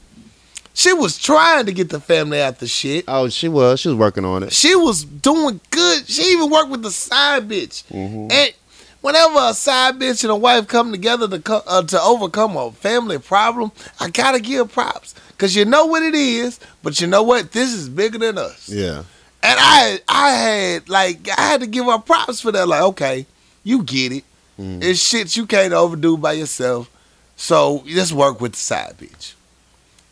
She 0.74 0.92
was 0.92 1.16
trying 1.16 1.64
to 1.66 1.72
get 1.72 1.88
the 1.88 2.00
family 2.00 2.42
out 2.42 2.58
the 2.58 2.66
shit. 2.66 3.04
Oh, 3.08 3.28
she 3.30 3.48
was. 3.48 3.80
She 3.80 3.88
was 3.88 3.96
working 3.96 4.24
on 4.26 4.42
it. 4.42 4.52
She 4.52 4.74
was 4.76 5.04
doing 5.04 5.60
good. 5.70 6.06
She 6.06 6.22
even 6.32 6.50
worked 6.50 6.68
with 6.68 6.82
the 6.82 6.90
side 6.90 7.48
bitch. 7.48 7.84
Mhm. 7.90 8.30
And 8.30 8.52
whenever 9.00 9.38
a 9.38 9.54
side 9.54 9.98
bitch 9.98 10.22
and 10.22 10.30
a 10.32 10.36
wife 10.36 10.66
come 10.66 10.90
together 10.92 11.28
to 11.28 11.38
co- 11.38 11.62
uh, 11.66 11.82
to 11.82 12.02
overcome 12.02 12.56
a 12.58 12.72
family 12.72 13.18
problem, 13.18 13.72
I 14.00 14.10
gotta 14.10 14.38
give 14.38 14.70
props 14.70 15.14
because 15.28 15.56
you 15.56 15.64
know 15.64 15.86
what 15.86 16.02
it 16.02 16.14
is. 16.14 16.58
But 16.82 17.00
you 17.00 17.06
know 17.06 17.22
what? 17.22 17.52
This 17.52 17.72
is 17.72 17.88
bigger 17.88 18.18
than 18.18 18.36
us. 18.36 18.68
Yeah. 18.68 19.04
And 19.47 19.59
I 19.60 20.01
I 20.09 20.31
had 20.32 20.89
like 20.89 21.28
I 21.39 21.43
had 21.43 21.60
to 21.60 21.66
give 21.68 21.86
her 21.86 21.98
props 21.98 22.40
for 22.40 22.51
that. 22.52 22.66
Like, 22.66 22.82
okay, 22.82 23.27
you 23.62 23.82
get 23.85 24.10
it. 24.12 24.24
Mhm. 24.59 24.82
It's 24.82 25.01
shit 25.01 25.36
you 25.36 25.47
can't 25.47 25.73
overdo 25.73 26.16
by 26.16 26.32
yourself. 26.32 26.90
So 27.36 27.85
let's 27.86 28.12
work 28.12 28.40
with 28.40 28.52
the 28.52 28.59
side 28.59 28.97
bitch. 28.98 29.35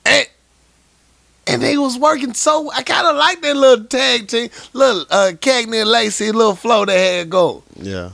And 0.07 0.27
and 1.47 1.63
they 1.63 1.77
was 1.77 1.99
working 1.99 2.33
so 2.35 2.71
I 2.71 2.83
kinda 2.83 3.13
like 3.13 3.41
that 3.43 3.57
little 3.57 3.85
tag 3.87 4.29
team, 4.29 4.51
little 4.73 5.03
uh 5.11 5.33
Cagney 5.41 5.81
and 5.81 5.91
Lacey, 5.91 6.31
little 6.31 6.55
flow 6.55 6.85
they 6.85 7.17
had 7.19 7.31
going. 7.31 7.63
Yeah. 7.77 8.11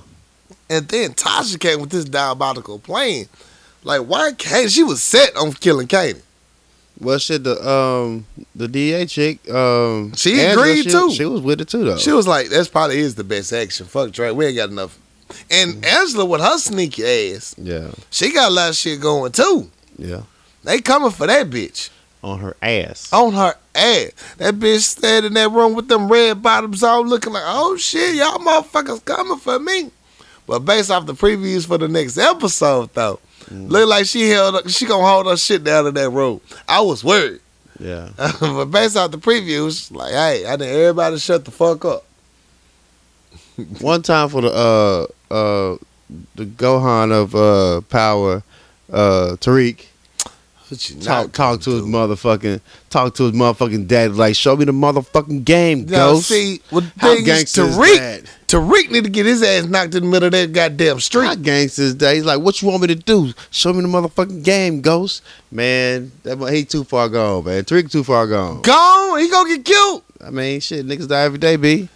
And 0.71 0.89
then 0.89 1.13
Tasha 1.15 1.59
came 1.59 1.81
with 1.81 1.91
this 1.91 2.05
diabolical 2.05 2.79
plan. 2.79 3.27
Like, 3.83 4.03
why 4.03 4.33
can't 4.33 4.71
she 4.71 4.85
was 4.85 5.03
set 5.03 5.37
on 5.37 5.53
killing 5.53 5.89
Kanan? 5.89 6.23
Well, 7.01 7.19
shit. 7.19 7.45
The 7.45 7.69
um 7.69 8.27
the 8.55 8.69
DA 8.69 9.07
chick. 9.07 9.49
Um, 9.51 10.13
She 10.15 10.41
agreed, 10.41 10.85
she, 10.85 10.91
too. 10.91 11.11
She 11.13 11.25
was 11.25 11.41
with 11.41 11.61
it 11.61 11.69
too 11.69 11.85
though. 11.85 11.97
She 11.97 12.13
was 12.13 12.27
like, 12.27 12.49
that's 12.49 12.69
probably 12.69 12.99
is 12.99 13.15
the 13.15 13.25
best 13.25 13.53
action. 13.53 13.87
Fuck 13.87 14.13
Dre, 14.13 14.31
we 14.31 14.47
ain't 14.47 14.57
got 14.57 14.71
enough. 14.71 14.99
And 15.51 15.85
Angela 15.85 16.25
with 16.25 16.41
her 16.41 16.59
sneaky 16.59 17.05
ass, 17.05 17.55
yeah. 17.57 17.93
she 18.11 18.33
got 18.33 18.51
a 18.51 18.55
lot 18.55 18.71
of 18.71 18.77
shit 18.77 19.01
going 19.01 19.33
too. 19.33 19.71
Yeah. 19.97 20.23
They 20.65 20.81
coming 20.81 21.11
for 21.11 21.27
that 21.27 21.49
bitch. 21.49 21.91
On 22.23 22.39
her 22.41 22.57
ass. 22.61 23.11
On 23.13 23.33
her 23.33 23.55
ass. 23.75 24.11
That 24.37 24.55
bitch 24.57 24.81
stayed 24.81 25.25
in 25.25 25.35
that 25.35 25.51
room 25.51 25.75
with 25.75 25.89
them 25.89 26.11
red 26.11 26.43
bottoms 26.43 26.83
on 26.83 27.09
looking 27.09 27.33
like, 27.33 27.45
oh 27.47 27.77
shit, 27.77 28.17
y'all 28.17 28.39
motherfuckers 28.39 29.05
coming 29.05 29.39
for 29.39 29.59
me. 29.59 29.91
But 30.47 30.61
based 30.61 30.91
off 30.91 31.07
the 31.07 31.15
previews 31.15 31.67
for 31.67 31.79
the 31.79 31.89
next 31.89 32.19
episode 32.19 32.93
though, 32.93 33.21
look 33.51 33.89
like 33.89 34.07
she 34.07 34.29
held 34.29 34.57
up, 34.57 34.69
she 34.69 34.87
gonna 34.87 35.07
hold 35.07 35.27
her 35.27 35.37
shit 35.37 35.65
down 35.65 35.87
in 35.87 35.95
that 35.95 36.11
room. 36.11 36.41
I 36.69 36.81
was 36.81 37.03
worried. 37.05 37.41
Yeah. 37.79 38.11
but 38.41 38.67
based 38.67 38.97
off 38.97 39.11
the 39.11 39.19
previews, 39.19 39.91
like, 39.91 40.13
hey, 40.13 40.47
I 40.47 40.57
need 40.57 40.67
everybody 40.67 41.19
shut 41.19 41.45
the 41.45 41.51
fuck 41.51 41.85
up. 41.85 42.05
One 43.81 44.03
time 44.03 44.29
for 44.29 44.43
the 44.43 44.53
uh 44.53 45.35
uh 45.35 45.77
the 46.35 46.45
Gohan 46.45 47.13
of 47.13 47.35
uh 47.35 47.81
power, 47.83 48.43
uh 48.93 49.37
Tariq 49.41 49.87
talk 51.01 51.33
talk 51.33 51.61
to 51.63 51.71
his 51.71 51.83
motherfucking 51.83 52.61
talk 52.91 53.15
to 53.15 53.25
his 53.25 53.33
motherfucking 53.33 53.89
dad 53.89 54.15
like 54.15 54.35
show 54.37 54.57
me 54.57 54.65
the 54.65 54.73
motherfucking 54.73 55.45
game? 55.45 55.87
Now, 55.87 56.13
ghost. 56.13 56.29
see, 56.29 56.61
what 56.71 56.85
the 56.85 56.93
How 57.01 57.15
thing 57.15 57.25
gangster 57.25 57.63
is 57.65 57.77
Tariq? 57.77 58.27
Tariq 58.51 58.91
need 58.91 59.05
to 59.05 59.11
get 59.11 59.27
his 59.27 59.45
ass 59.45 59.65
knocked 59.67 59.95
in 59.95 60.03
the 60.03 60.11
middle 60.11 60.27
of 60.27 60.33
that 60.33 60.53
goddamn 60.53 60.99
street. 60.99 61.41
gangsters 61.41 61.95
day. 61.95 62.17
he's 62.17 62.25
like, 62.25 62.41
what 62.41 62.61
you 62.61 62.67
want 62.67 62.83
me 62.83 62.89
to 62.89 62.97
do? 62.97 63.33
Show 63.53 63.73
me 63.73 63.81
the 63.81 63.87
motherfucking 63.87 64.43
game, 64.43 64.81
ghost. 64.81 65.23
Man, 65.53 66.11
that 66.25 66.37
mo- 66.37 66.47
he 66.47 66.65
too 66.65 66.83
far 66.83 67.09
gone, 67.09 67.45
man. 67.45 67.63
Tariq 67.63 67.93
too 67.93 68.03
far 68.03 68.27
gone. 68.27 68.63
Gone, 68.63 69.21
he 69.21 69.31
gonna 69.31 69.57
get 69.57 69.65
killed. 69.65 70.03
I 70.21 70.31
mean, 70.31 70.59
shit, 70.59 70.85
niggas 70.85 71.07
die 71.07 71.23
every 71.23 71.39
day, 71.39 71.55
b. 71.55 71.89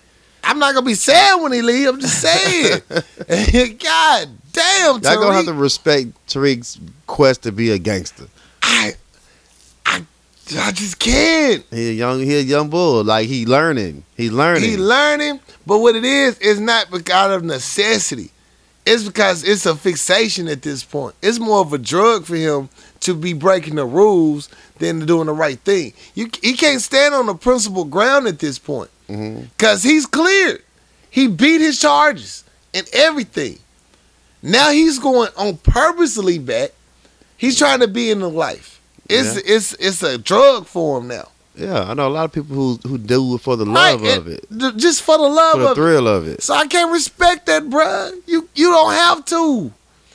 I'm 0.44 0.60
not 0.60 0.74
gonna 0.74 0.86
be 0.86 0.94
sad 0.94 1.42
when 1.42 1.50
he 1.50 1.60
leave. 1.60 1.88
I'm 1.88 2.00
just 2.00 2.22
saying. 2.22 2.82
God 3.78 4.28
damn, 4.52 5.02
Y'all 5.02 5.16
gonna 5.16 5.34
have 5.34 5.46
to 5.46 5.54
respect 5.54 6.06
Tariq's 6.28 6.78
quest 7.08 7.42
to 7.42 7.50
be 7.50 7.72
a 7.72 7.78
gangster. 7.78 8.26
I, 8.62 8.92
I, 9.84 10.06
I 10.52 10.72
just 10.72 10.98
can't. 10.98 11.64
He 11.70 11.90
a 11.90 11.92
young, 11.92 12.20
he 12.20 12.36
a 12.36 12.40
young 12.40 12.68
bull. 12.68 13.02
Like 13.02 13.28
he 13.28 13.46
learning, 13.46 14.04
he 14.16 14.30
learning. 14.30 14.62
He 14.62 14.76
learning, 14.76 15.40
but 15.66 15.78
what 15.78 15.96
it 15.96 16.04
is 16.04 16.38
is 16.38 16.60
not 16.60 16.86
out 17.10 17.30
of 17.30 17.42
necessity. 17.42 18.30
It's 18.86 19.02
because 19.02 19.44
it's 19.44 19.64
a 19.64 19.74
fixation 19.74 20.46
at 20.46 20.60
this 20.60 20.84
point. 20.84 21.14
It's 21.22 21.38
more 21.38 21.60
of 21.60 21.72
a 21.72 21.78
drug 21.78 22.26
for 22.26 22.36
him 22.36 22.68
to 23.00 23.14
be 23.14 23.32
breaking 23.32 23.76
the 23.76 23.86
rules 23.86 24.50
than 24.78 25.06
doing 25.06 25.26
the 25.26 25.32
right 25.32 25.58
thing. 25.60 25.94
You 26.14 26.28
he 26.42 26.54
can't 26.54 26.82
stand 26.82 27.14
on 27.14 27.26
the 27.26 27.34
principle 27.34 27.84
ground 27.84 28.26
at 28.26 28.38
this 28.38 28.58
point 28.58 28.90
mm-hmm. 29.08 29.44
because 29.56 29.82
he's 29.82 30.04
cleared. 30.04 30.62
He 31.10 31.28
beat 31.28 31.60
his 31.60 31.80
charges 31.80 32.44
and 32.74 32.86
everything. 32.92 33.58
Now 34.42 34.70
he's 34.70 34.98
going 34.98 35.30
on 35.38 35.56
purposely 35.58 36.38
back. 36.38 36.72
He's 37.38 37.58
trying 37.58 37.80
to 37.80 37.88
be 37.88 38.10
in 38.10 38.20
the 38.20 38.28
life. 38.28 38.73
It's 39.08 39.36
it's 39.36 39.72
it's 39.74 40.02
a 40.02 40.18
drug 40.18 40.66
for 40.66 40.98
him 41.00 41.08
now. 41.08 41.28
Yeah, 41.56 41.84
I 41.84 41.94
know 41.94 42.08
a 42.08 42.10
lot 42.10 42.24
of 42.24 42.32
people 42.32 42.54
who 42.56 42.78
who 42.88 42.98
do 42.98 43.34
it 43.36 43.40
for 43.40 43.56
the 43.56 43.64
love 43.64 44.00
Right, 44.02 44.18
of 44.18 44.26
it, 44.26 44.44
just 44.76 45.02
for 45.02 45.16
the 45.18 45.24
love 45.28 45.52
for 45.52 45.58
the 45.60 45.66
of 45.66 45.72
it. 45.72 45.74
thrill 45.80 46.08
of 46.08 46.26
it. 46.26 46.42
So 46.42 46.54
I 46.54 46.66
can't 46.66 46.90
respect 46.92 47.46
that, 47.46 47.64
bruh. 47.64 48.12
You 48.26 48.48
you 48.54 48.70
don't 48.70 48.92
have 48.92 49.24
to. 49.26 49.72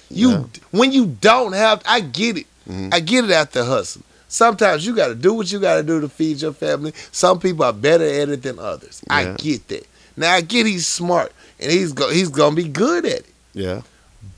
You 0.09 0.29
Yeah. 0.31 0.43
when 0.71 0.91
you 0.91 1.05
don't 1.21 1.53
have, 1.53 1.81
I 1.85 1.99
get 2.01 2.37
it. 2.37 2.47
Mhm. 2.69 2.93
I 2.93 2.99
get 2.99 3.23
it 3.25 3.31
after 3.31 3.63
hustle. 3.63 4.01
Sometimes 4.27 4.85
you 4.85 4.95
got 4.95 5.07
to 5.07 5.15
do 5.15 5.33
what 5.33 5.51
you 5.51 5.59
got 5.59 5.77
to 5.77 5.83
do 5.83 5.99
to 6.01 6.09
feed 6.09 6.41
your 6.41 6.53
family. 6.53 6.93
Some 7.11 7.39
people 7.39 7.65
are 7.65 7.73
better 7.73 8.05
at 8.05 8.29
it 8.29 8.43
than 8.43 8.59
others. 8.59 9.01
I 9.09 9.33
get 9.37 9.67
that. 9.69 9.87
Now 10.17 10.33
I 10.33 10.41
get 10.41 10.65
he's 10.67 10.85
smart 10.85 11.31
and 11.59 11.71
he's 11.71 11.93
go, 11.93 12.09
he's 12.09 12.29
gonna 12.29 12.55
be 12.55 12.65
good 12.67 13.05
at 13.05 13.19
it. 13.21 13.25
Yeah, 13.53 13.81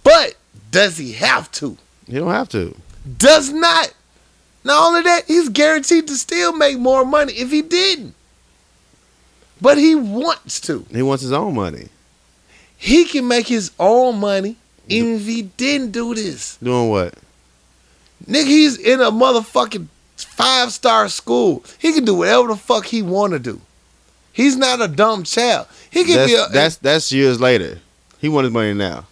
But 0.03 0.35
does 0.71 0.97
he 0.97 1.13
have 1.13 1.51
to? 1.53 1.77
He 2.07 2.13
don't 2.19 2.29
have 2.31 2.49
to. 2.49 2.75
Does 3.17 3.49
not. 3.49 3.91
Not 4.63 4.87
only 4.87 5.01
that, 5.03 5.25
he's 5.25 5.49
guaranteed 5.49 6.07
to 6.07 6.15
still 6.15 6.53
make 6.53 6.77
more 6.77 7.05
money 7.05 7.33
if 7.33 7.51
he 7.51 7.61
didn't. 7.61 8.13
But 9.59 9.77
he 9.77 9.95
wants 9.95 10.59
to. 10.61 10.85
He 10.91 11.01
wants 11.01 11.21
his 11.23 11.31
own 11.31 11.55
money. 11.55 11.89
He 12.77 13.05
can 13.05 13.27
make 13.27 13.47
his 13.47 13.71
own 13.79 14.19
money 14.19 14.55
even 14.87 15.15
if 15.15 15.25
he 15.25 15.43
didn't 15.43 15.91
do 15.91 16.15
this. 16.15 16.57
Doing 16.57 16.89
what? 16.89 17.13
Nigga, 18.27 18.45
he's 18.45 18.77
in 18.77 19.01
a 19.01 19.11
motherfucking 19.11 19.87
five 20.17 20.71
star 20.71 21.09
school. 21.09 21.63
He 21.79 21.93
can 21.93 22.05
do 22.05 22.15
whatever 22.15 22.49
the 22.49 22.55
fuck 22.55 22.85
he 22.85 23.01
want 23.01 23.33
to 23.33 23.39
do. 23.39 23.61
He's 24.33 24.55
not 24.55 24.81
a 24.81 24.87
dumb 24.87 25.23
child. 25.23 25.67
He 25.89 26.05
can 26.05 26.15
That's, 26.15 26.31
be 26.31 26.37
a, 26.37 26.47
that's 26.49 26.75
that's 26.77 27.11
years 27.11 27.39
later. 27.39 27.79
He 28.19 28.29
wants 28.29 28.47
his 28.47 28.53
money 28.53 28.73
now. 28.73 29.05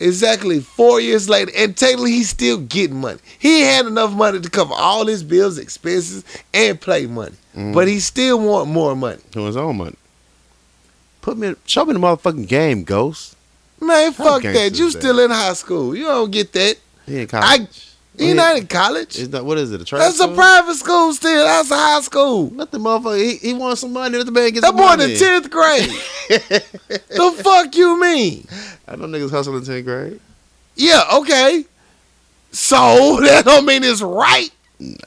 Exactly 0.00 0.60
four 0.60 1.00
years 1.00 1.28
later, 1.28 1.50
and 1.56 1.76
technically 1.76 2.12
he's 2.12 2.28
still 2.28 2.58
getting 2.58 3.00
money. 3.00 3.18
He 3.38 3.62
had 3.62 3.86
enough 3.86 4.12
money 4.12 4.40
to 4.40 4.50
cover 4.50 4.74
all 4.74 5.06
his 5.06 5.22
bills, 5.22 5.58
expenses, 5.58 6.24
and 6.52 6.80
play 6.80 7.06
money, 7.06 7.36
Mhm. 7.56 7.72
but 7.74 7.88
he 7.88 8.00
still 8.00 8.38
want 8.38 8.68
more 8.70 8.94
money. 8.94 9.18
Doing 9.32 9.46
his 9.46 9.56
own 9.56 9.76
money. 9.78 9.96
Put 11.22 11.38
me, 11.38 11.54
show 11.66 11.84
me 11.84 11.92
the 11.94 11.98
motherfucking 11.98 12.46
game, 12.46 12.84
Ghost. 12.84 13.34
Man, 13.80 14.12
fuck 14.12 14.42
that. 14.42 14.78
You 14.78 14.90
that? 14.90 14.98
still 15.00 15.18
in 15.20 15.30
high 15.30 15.52
school. 15.54 15.94
You 15.96 16.04
don't 16.04 16.30
get 16.30 16.52
that. 16.52 16.76
I, 17.08 17.66
you 18.18 18.34
not 18.34 18.56
in 18.56 18.66
college. 18.66 19.18
Is 19.18 19.30
that 19.30 19.44
what 19.44 19.58
is 19.58 19.72
it? 19.72 19.80
A 19.80 19.96
That's 19.96 20.20
a 20.20 20.28
private 20.28 20.74
school 20.74 21.12
still. 21.12 21.44
That's 21.44 21.70
a 21.70 21.76
high 21.76 22.00
school. 22.00 22.48
Let 22.50 22.70
the 22.70 22.78
motherfucker. 22.78 23.18
He, 23.18 23.36
he 23.36 23.54
wants 23.54 23.80
some 23.82 23.92
money. 23.92 24.16
Let 24.16 24.26
the 24.26 24.32
man 24.32 24.50
get 24.52 24.60
That 24.62 24.68
some 24.68 24.76
boy 24.76 24.92
in 24.92 24.98
money. 24.98 25.12
the 25.14 25.18
tenth 25.18 25.50
grade. 25.50 25.90
the 27.08 27.42
fuck 27.42 27.74
you 27.76 28.00
mean? 28.00 28.46
I 28.88 28.96
know 28.96 29.06
niggas 29.06 29.30
hustling 29.30 29.58
in 29.58 29.64
tenth 29.64 29.84
grade. 29.84 30.20
Yeah, 30.76 31.02
okay. 31.14 31.64
So 32.52 33.20
that 33.22 33.44
don't 33.44 33.66
mean 33.66 33.84
it's 33.84 34.02
right. 34.02 34.50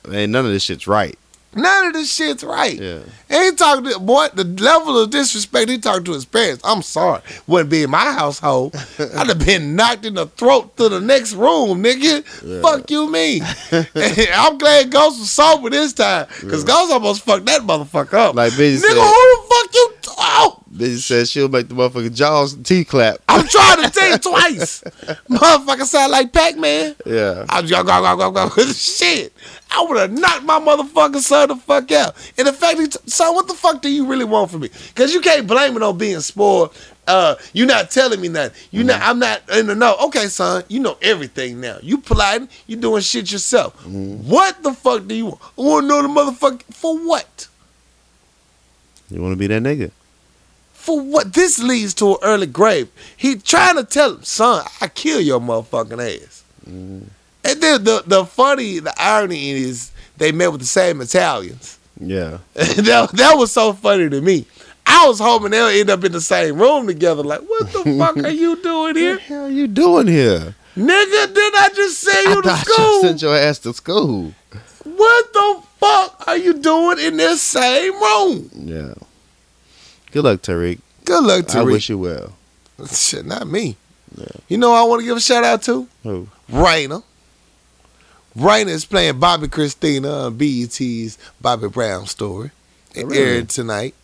Man, 0.08 0.32
none 0.32 0.46
of 0.46 0.52
this 0.52 0.64
shit's 0.64 0.88
right. 0.88 1.18
None 1.56 1.88
of 1.88 1.94
this 1.94 2.14
shit's 2.14 2.44
right. 2.44 2.80
Yeah. 2.80 3.00
Ain't 3.30 3.58
talking 3.58 3.92
to 3.92 4.00
boy. 4.00 4.28
The 4.34 4.44
level 4.44 5.00
of 5.00 5.10
disrespect 5.10 5.70
he 5.70 5.80
talked 5.80 6.06
to 6.06 6.14
his 6.14 6.26
parents. 6.26 6.62
I'm 6.64 6.82
sorry. 6.84 7.22
Wouldn't 7.48 7.72
be 7.72 7.84
in 7.84 7.90
my 7.90 8.12
household. 8.14 8.76
I'd 9.00 9.28
have 9.28 9.44
been 9.44 9.76
knocked 9.76 10.06
in 10.06 10.14
the 10.14 10.28
throat 10.28 10.78
to 10.78 10.90
the 10.90 11.02
next 11.02 11.34
room, 11.34 11.84
nigga. 11.84 12.24
Yeah. 12.46 12.62
Fuck 12.62 12.92
you, 12.92 13.10
mean? 13.12 13.42
I'm 13.72 14.58
glad 14.60 14.92
Ghost 14.92 15.20
was 15.20 15.32
sober 15.32 15.70
this 15.72 15.94
time, 15.94 16.28
cause 16.28 16.64
Ghost 16.64 16.92
almost 16.94 17.24
fucked 17.24 17.46
that 17.48 17.62
motherfucker 17.62 18.14
up. 18.14 18.36
Like 18.36 18.56
Busy 18.56 18.86
nigga, 18.86 18.90
said. 18.90 19.02
who 19.02 19.36
the 19.36 19.48
fuck 19.50 19.74
you? 19.74 19.94
T- 20.02 20.12
oh, 20.18 20.64
Bitch 20.80 21.00
said 21.00 21.28
she'll 21.28 21.50
make 21.50 21.68
the 21.68 21.76
motherfucking 21.76 22.16
jaws 22.16 22.56
teeth 22.64 22.88
clap. 22.88 23.18
I'm 23.28 23.46
trying 23.46 23.84
to 23.84 23.90
tell 23.90 24.10
you 24.10 24.18
twice. 24.18 24.82
Motherfucker 25.30 25.84
sound 25.84 26.14
like 26.14 26.32
Pac 26.32 26.58
Man. 26.58 26.96
Yeah. 27.06 27.46
I 27.50 27.60
was 27.60 27.70
go 27.70 27.84
go 27.84 28.02
go 28.02 28.32
go 28.32 28.48
go. 28.48 28.64
Shit, 28.72 29.34
I 29.70 29.86
would 29.88 30.00
have 30.00 30.12
knocked 30.14 30.44
my 30.44 30.58
motherfucking 30.58 31.20
son 31.20 31.50
the 31.50 31.58
fuck 31.58 31.92
out. 31.92 32.16
And 32.38 32.48
the 32.48 32.54
fact, 32.54 32.80
he 32.80 32.88
t- 32.88 32.98
son, 33.08 33.36
what 33.36 33.50
the 33.50 33.56
fuck 33.56 33.82
do 33.82 33.90
you 33.90 34.06
really 34.08 34.24
want 34.24 34.52
from 34.52 34.62
me? 34.62 34.70
Because 34.88 35.14
you 35.14 35.20
can't 35.20 35.46
blame 35.46 35.76
it 35.76 35.84
on 35.84 35.98
being 35.98 36.22
spoiled. 36.22 36.74
Uh, 37.06 37.36
you 37.52 37.66
not 37.66 37.92
telling 37.92 38.22
me 38.22 38.30
nothing. 38.30 38.58
You 38.72 38.86
not. 38.86 39.02
I'm 39.02 39.20
not 39.20 39.42
in 39.50 39.68
the 39.68 39.76
know. 39.76 39.98
Okay, 40.06 40.28
son, 40.28 40.64
you 40.70 40.80
know 40.80 40.98
everything 41.02 41.60
now. 41.60 41.80
You 41.82 41.98
polite. 41.98 42.44
You 42.68 42.78
doing 42.78 43.02
shit 43.02 43.34
yourself. 43.34 43.86
What 43.86 44.64
the 44.64 44.72
fuck 44.72 45.08
do 45.08 45.16
you 45.16 45.26
want? 45.26 45.42
I 45.42 45.62
want 45.62 45.84
to 45.84 45.88
know 45.90 46.02
the 46.04 46.08
motherfucker 46.08 46.64
for 46.74 46.98
what? 47.00 47.48
You 49.12 49.22
want 49.22 49.34
to 49.34 49.38
be 49.38 49.48
that 49.48 49.62
nigga? 49.62 49.92
For 50.80 51.00
what? 51.00 51.34
This 51.34 51.60
leads 51.60 51.94
to 51.96 52.12
an 52.14 52.18
early 52.24 52.48
grave. 52.48 52.90
He 53.18 53.36
trying 53.36 53.76
to 53.76 53.84
tell 53.84 54.16
him, 54.16 54.24
son, 54.24 54.66
I 54.80 54.88
kill 54.88 55.20
your 55.20 55.40
motherfucking 55.40 56.22
ass. 56.24 56.44
Mm-hmm. 56.68 57.06
And 57.44 57.62
then 57.62 57.84
the 57.84 58.04
the 58.08 58.26
funny, 58.26 58.80
the 58.80 58.94
irony 58.98 59.50
is 59.52 59.92
they 60.18 60.32
met 60.32 60.52
with 60.52 60.62
the 60.62 60.68
same 60.68 61.02
Italians. 61.02 61.78
Yeah. 62.00 62.38
that, 62.54 63.10
that 63.14 63.34
was 63.38 63.52
so 63.52 63.74
funny 63.74 64.10
to 64.10 64.22
me. 64.22 64.46
I 64.86 65.06
was 65.08 65.20
hoping 65.20 65.52
they'll 65.52 65.68
end 65.68 65.90
up 65.90 66.04
in 66.04 66.12
the 66.14 66.22
same 66.22 66.58
room 66.60 66.88
together. 66.88 67.24
Like, 67.24 67.42
what 67.42 67.72
the 67.72 67.96
fuck 67.98 68.18
are 68.18 68.30
you 68.30 68.56
doing 68.64 68.96
here? 68.96 69.12
What 69.12 69.20
the 69.20 69.26
hell 69.26 69.46
are 69.46 69.50
you 69.50 69.68
doing 69.68 70.08
here? 70.08 70.56
Nigga, 70.76 71.34
did 71.34 71.54
I 71.56 71.70
just 71.76 72.00
send 72.00 72.28
I 72.28 72.32
you 72.34 72.42
to 72.42 72.50
thought 72.50 72.68
you 72.68 72.74
school? 72.74 73.02
sent 73.02 73.22
your 73.22 73.36
ass 73.36 73.60
to 73.60 73.74
school. 73.74 74.34
What 74.86 75.34
the 75.34 75.62
fuck 75.78 76.24
are 76.28 76.38
you 76.38 76.54
doing 76.54 77.00
in 77.00 77.18
this 77.18 77.42
same 77.42 77.94
room? 77.94 78.50
Yeah. 78.54 78.94
Good 80.12 80.24
luck, 80.24 80.42
Tariq. 80.42 80.80
Good 81.06 81.24
luck, 81.24 81.46
Tariq. 81.46 81.56
I 81.60 81.64
wish 81.64 81.90
you 81.90 81.98
well. 81.98 82.34
Shit, 82.92 83.26
not 83.26 83.48
me. 83.48 83.76
Yeah. 84.16 84.26
You 84.48 84.58
know 84.58 84.70
who 84.70 84.76
I 84.76 84.84
want 84.84 85.02
to 85.02 85.06
give 85.06 85.18
a 85.18 85.22
shout 85.22 85.44
out 85.44 85.62
to? 85.64 85.88
Who? 86.04 86.28
Raina. 86.52 87.04
Raina 88.38 88.68
is 88.70 88.86
playing 88.86 89.16
Bobbi 89.20 89.46
Kristina 89.48 90.26
on 90.28 90.38
BET's 90.38 91.18
Bobby 91.42 91.68
Brown 91.68 92.06
story. 92.06 92.52
It 92.96 93.04
Oh, 93.06 93.08
really? 93.08 93.22
aired 93.22 93.50
tonight. 93.50 93.96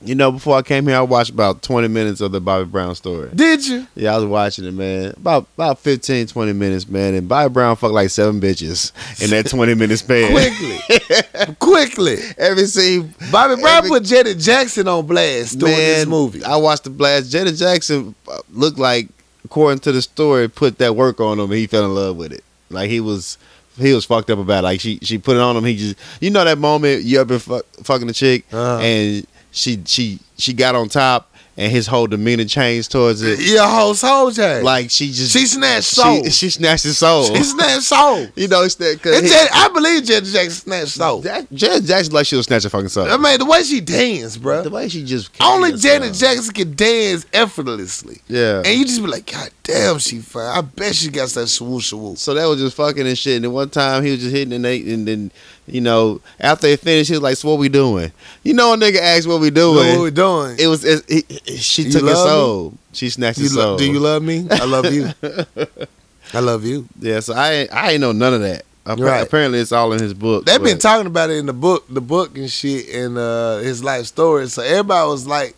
You 0.00 0.14
know, 0.14 0.30
before 0.30 0.56
I 0.56 0.62
came 0.62 0.86
here, 0.86 0.96
I 0.96 1.00
watched 1.00 1.30
about 1.30 1.60
20 1.62 1.88
minutes 1.88 2.20
of 2.20 2.30
the 2.30 2.40
Bobby 2.40 2.66
Brown 2.66 2.94
story. 2.94 3.30
Did 3.34 3.66
you? 3.66 3.84
Yeah, 3.96 4.14
I 4.14 4.16
was 4.18 4.26
watching 4.26 4.64
it, 4.64 4.72
man. 4.72 5.10
About 5.16 5.46
about 5.56 5.80
15, 5.80 6.28
20 6.28 6.52
minutes, 6.52 6.88
man. 6.88 7.14
And 7.14 7.28
Bobby 7.28 7.52
Brown 7.52 7.74
fucked 7.74 7.94
like 7.94 8.10
seven 8.10 8.40
bitches 8.40 8.92
in 9.22 9.30
that 9.30 9.48
20 9.50 9.74
minute 9.74 9.96
span. 9.98 10.30
Quickly. 10.30 11.54
Quickly. 11.58 12.16
Every 12.38 12.66
scene. 12.66 13.12
Bobby 13.32 13.60
Brown 13.60 13.78
Every- 13.78 13.90
put 13.90 14.04
Janet 14.04 14.38
Jackson 14.38 14.86
on 14.86 15.04
blast 15.06 15.58
during 15.58 15.74
this 15.76 16.06
movie. 16.06 16.44
I 16.44 16.56
watched 16.56 16.84
the 16.84 16.90
blast. 16.90 17.30
Janet 17.32 17.56
Jackson 17.56 18.14
uh, 18.28 18.38
looked 18.52 18.78
like, 18.78 19.08
according 19.44 19.80
to 19.80 19.92
the 19.92 20.02
story, 20.02 20.48
put 20.48 20.78
that 20.78 20.94
work 20.94 21.20
on 21.20 21.38
him 21.40 21.46
and 21.50 21.54
he 21.58 21.66
fell 21.66 21.84
in 21.84 21.94
love 21.94 22.16
with 22.16 22.32
it. 22.32 22.44
Like 22.70 22.88
he 22.90 23.00
was 23.00 23.36
he 23.78 23.92
was 23.94 24.04
fucked 24.04 24.30
up 24.30 24.38
about 24.38 24.60
it. 24.60 24.62
Like 24.62 24.80
she 24.80 24.98
she 25.02 25.18
put 25.18 25.36
it 25.36 25.40
on 25.40 25.56
him. 25.56 25.64
He 25.64 25.76
just 25.76 25.96
you 26.20 26.30
know 26.30 26.44
that 26.44 26.58
moment 26.58 27.02
you 27.02 27.20
ever 27.20 27.38
fuck, 27.38 27.64
fucking 27.82 28.08
a 28.08 28.12
chick 28.12 28.44
Uh-huh. 28.52 28.78
and 28.80 29.26
she 29.58 29.82
she 29.84 30.18
she 30.36 30.52
got 30.52 30.74
on 30.74 30.88
top 30.88 31.28
and 31.58 31.72
his 31.72 31.88
whole 31.88 32.06
demeanor 32.06 32.44
changed 32.44 32.92
towards 32.92 33.20
it. 33.20 33.40
Your 33.40 33.66
whole 33.66 33.92
soul 33.92 34.30
change. 34.30 34.62
Like 34.62 34.90
she 34.90 35.08
just 35.08 35.32
She 35.32 35.44
snatched 35.44 35.86
soul. 35.86 36.22
She, 36.24 36.30
she 36.30 36.50
snatched 36.50 36.84
his 36.84 36.98
soul. 36.98 37.24
she 37.34 37.42
snatched 37.42 37.82
soul. 37.82 38.28
you 38.36 38.46
know 38.46 38.62
it's 38.62 38.76
that 38.76 39.04
And 39.04 39.26
Janet, 39.26 39.50
I 39.52 39.68
believe 39.74 40.04
Janet 40.04 40.28
Jackson 40.30 40.50
snatched 40.50 40.92
soul. 40.92 41.20
Janet 41.20 41.84
Jackson 41.84 42.14
like 42.14 42.26
she'll 42.26 42.44
snatch 42.44 42.64
a 42.64 42.70
fucking 42.70 42.88
soul. 42.88 43.10
I 43.10 43.16
mean, 43.16 43.40
the 43.40 43.44
way 43.44 43.64
she 43.64 43.80
danced, 43.80 44.40
bro. 44.40 44.62
the 44.62 44.70
way 44.70 44.88
she 44.88 45.04
just 45.04 45.30
Only 45.42 45.72
Janet 45.72 46.10
herself. 46.10 46.34
Jackson 46.36 46.54
can 46.54 46.76
dance 46.76 47.26
effortlessly. 47.32 48.22
Yeah. 48.28 48.62
And 48.64 48.78
you 48.78 48.84
just 48.84 49.02
be 49.02 49.08
like, 49.08 49.26
God 49.26 49.50
damn, 49.64 49.98
she 49.98 50.20
fine. 50.20 50.56
I 50.56 50.60
bet 50.60 50.94
she 50.94 51.10
got 51.10 51.28
that 51.30 51.48
swoosh 51.48 51.88
swoosh. 51.88 52.20
So 52.20 52.34
that 52.34 52.46
was 52.46 52.60
just 52.60 52.76
fucking 52.76 53.04
and 53.04 53.18
shit. 53.18 53.34
And 53.34 53.44
then 53.46 53.52
one 53.52 53.68
time 53.68 54.04
he 54.04 54.12
was 54.12 54.20
just 54.20 54.32
hitting 54.32 54.52
and 54.52 54.64
they, 54.64 54.80
and 54.92 55.08
then 55.08 55.32
you 55.68 55.80
know 55.80 56.20
after 56.40 56.66
they 56.66 56.76
finished, 56.76 57.08
he 57.08 57.14
was 57.14 57.22
like, 57.22 57.36
"So 57.36 57.48
what 57.50 57.58
we 57.58 57.68
doing?" 57.68 58.12
You 58.42 58.54
know, 58.54 58.72
a 58.72 58.76
nigga 58.76 58.98
asked 58.98 59.26
what 59.28 59.40
we 59.40 59.50
doing. 59.50 59.94
What 59.96 60.02
we 60.04 60.10
doing? 60.10 60.56
It 60.58 60.66
was 60.66 60.84
it, 60.84 61.04
it- 61.08 61.58
she 61.58 61.82
You 61.82 61.92
took 61.92 62.02
his 62.02 62.12
love 62.14 62.24
me? 62.26 62.30
soul. 62.30 62.74
She 62.92 63.10
snatched 63.10 63.38
You 63.38 63.44
his 63.44 63.54
lo- 63.56 63.62
soul. 63.62 63.76
do 63.78 63.84
you 63.90 64.00
love 64.00 64.22
me? 64.22 64.46
I 64.50 64.64
love 64.64 64.92
you. 64.92 65.08
I 66.34 66.40
love 66.40 66.64
you. 66.64 66.86
Yeah. 67.00 67.20
So 67.20 67.34
I 67.34 67.52
ain't- 67.52 67.72
I 67.72 67.90
ain't 67.92 68.00
know 68.00 68.12
none 68.12 68.34
of 68.34 68.40
that. 68.42 68.64
Appa- 68.86 69.02
Right. 69.02 69.20
Apparently, 69.22 69.58
it's 69.58 69.72
all 69.72 69.92
in 69.92 70.00
his 70.00 70.14
book. 70.14 70.46
They've 70.46 70.62
been 70.62 70.78
talking 70.78 71.06
about 71.06 71.28
it 71.30 71.36
in 71.36 71.46
the 71.46 71.52
book, 71.52 71.84
the 71.90 72.00
book 72.00 72.36
and 72.38 72.50
shit, 72.50 72.88
and 72.88 73.18
uh, 73.18 73.58
his 73.58 73.84
life 73.84 74.06
story. 74.06 74.48
So 74.48 74.62
everybody 74.62 75.08
was 75.08 75.26
like, 75.26 75.54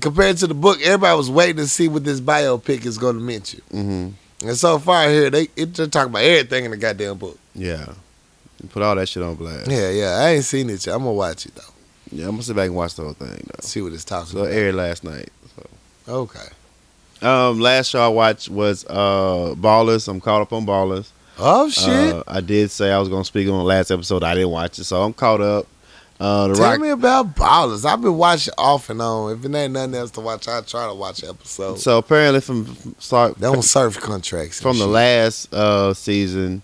compared 0.00 0.38
to 0.38 0.46
the 0.46 0.54
book, 0.54 0.80
everybody 0.82 1.16
was 1.16 1.30
waiting 1.30 1.56
to 1.56 1.68
see 1.68 1.88
what 1.88 2.04
this 2.04 2.20
biopic 2.20 2.86
is 2.86 2.96
going 2.98 3.16
to 3.16 3.22
mention. 3.22 3.60
Mhm. 3.72 4.12
And 4.46 4.56
so 4.56 4.78
far 4.78 5.08
here, 5.10 5.28
they 5.30 5.48
it 5.56 5.72
just 5.72 5.90
talking 5.92 6.10
about 6.10 6.22
everything 6.22 6.64
in 6.64 6.70
the 6.70 6.76
goddamn 6.76 7.18
book. 7.18 7.38
Yeah. 7.54 7.86
Put 8.70 8.82
all 8.82 8.94
that 8.96 9.08
shit 9.08 9.22
on 9.22 9.34
blast. 9.36 9.70
Yeah, 9.70 9.90
yeah. 9.90 10.10
I 10.18 10.28
ain't 10.30 10.44
seen 10.44 10.68
it 10.70 10.84
yet. 10.86 10.94
I'm 10.94 11.00
gonna 11.02 11.12
watch 11.12 11.46
it 11.46 11.54
though. 11.54 11.62
Yeah, 12.10 12.24
I'm 12.24 12.32
gonna 12.32 12.42
sit 12.42 12.56
back 12.56 12.66
and 12.66 12.74
watch 12.76 12.94
the 12.94 13.02
whole 13.04 13.12
thing 13.12 13.28
though. 13.46 13.60
See 13.60 13.80
what 13.82 13.92
it's 13.92 14.04
talking 14.04 14.32
So 14.32 14.38
it 14.38 14.40
about. 14.42 14.52
aired 14.52 14.74
last 14.74 15.04
night. 15.04 15.28
Okay. 16.08 16.48
Um, 17.20 17.60
last 17.60 17.88
show 17.90 18.00
I 18.04 18.08
watched 18.08 18.48
was 18.48 18.84
uh 18.86 19.54
Ballers. 19.56 20.08
I'm 20.08 20.20
caught 20.20 20.42
up 20.42 20.52
on 20.52 20.64
Ballers. 20.66 21.08
Oh 21.38 21.68
shit. 21.68 22.14
Uh, 22.14 22.22
I 22.26 22.40
did 22.40 22.70
say 22.70 22.90
I 22.90 22.98
was 22.98 23.08
gonna 23.08 23.24
speak 23.24 23.48
on 23.48 23.58
the 23.58 23.64
last 23.64 23.90
episode. 23.90 24.22
I 24.24 24.34
didn't 24.34 24.50
watch 24.50 24.78
it, 24.78 24.84
so 24.84 25.02
I'm 25.02 25.12
caught 25.12 25.40
up. 25.40 25.66
Uh, 26.20 26.48
the 26.48 26.54
Tell 26.54 26.64
Rock. 26.72 26.80
me 26.80 26.88
about 26.88 27.36
Ballers. 27.36 27.84
I've 27.84 28.00
been 28.00 28.16
watching 28.16 28.52
off 28.58 28.90
and 28.90 29.00
on. 29.00 29.32
If 29.38 29.44
it 29.44 29.54
ain't 29.54 29.72
nothing 29.72 29.94
else 29.94 30.10
to 30.12 30.20
watch, 30.20 30.48
I 30.48 30.60
try 30.62 30.88
to 30.88 30.94
watch 30.94 31.22
episodes. 31.22 31.82
So 31.84 31.98
apparently, 31.98 32.40
from, 32.40 32.94
start 32.98 33.36
They 33.36 33.42
don't 33.46 33.62
surf 33.62 34.00
contracts. 34.00 34.60
from 34.60 34.78
the 34.80 34.86
last 34.88 35.52
uh, 35.54 35.94
season, 35.94 36.62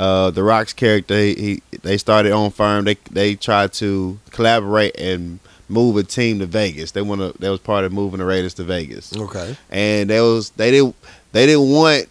uh, 0.00 0.30
the 0.30 0.42
Rock's 0.42 0.72
character 0.72 1.18
he, 1.18 1.34
he 1.34 1.62
they 1.82 1.98
started 1.98 2.32
on 2.32 2.50
firm. 2.50 2.86
They 2.86 2.94
they 3.10 3.34
tried 3.34 3.74
to 3.74 4.18
collaborate 4.30 4.98
and 4.98 5.40
move 5.68 5.98
a 5.98 6.02
team 6.02 6.38
to 6.38 6.46
Vegas. 6.46 6.92
They 6.92 7.02
want 7.02 7.20
to. 7.20 7.38
That 7.38 7.50
was 7.50 7.60
part 7.60 7.84
of 7.84 7.92
moving 7.92 8.18
the 8.18 8.24
Raiders 8.24 8.54
to 8.54 8.64
Vegas. 8.64 9.14
Okay. 9.14 9.58
and 9.68 10.08
they 10.08 10.22
was 10.22 10.50
they 10.50 10.70
didn't 10.70 10.96
they 11.32 11.44
didn't 11.44 11.70
want 11.70 12.08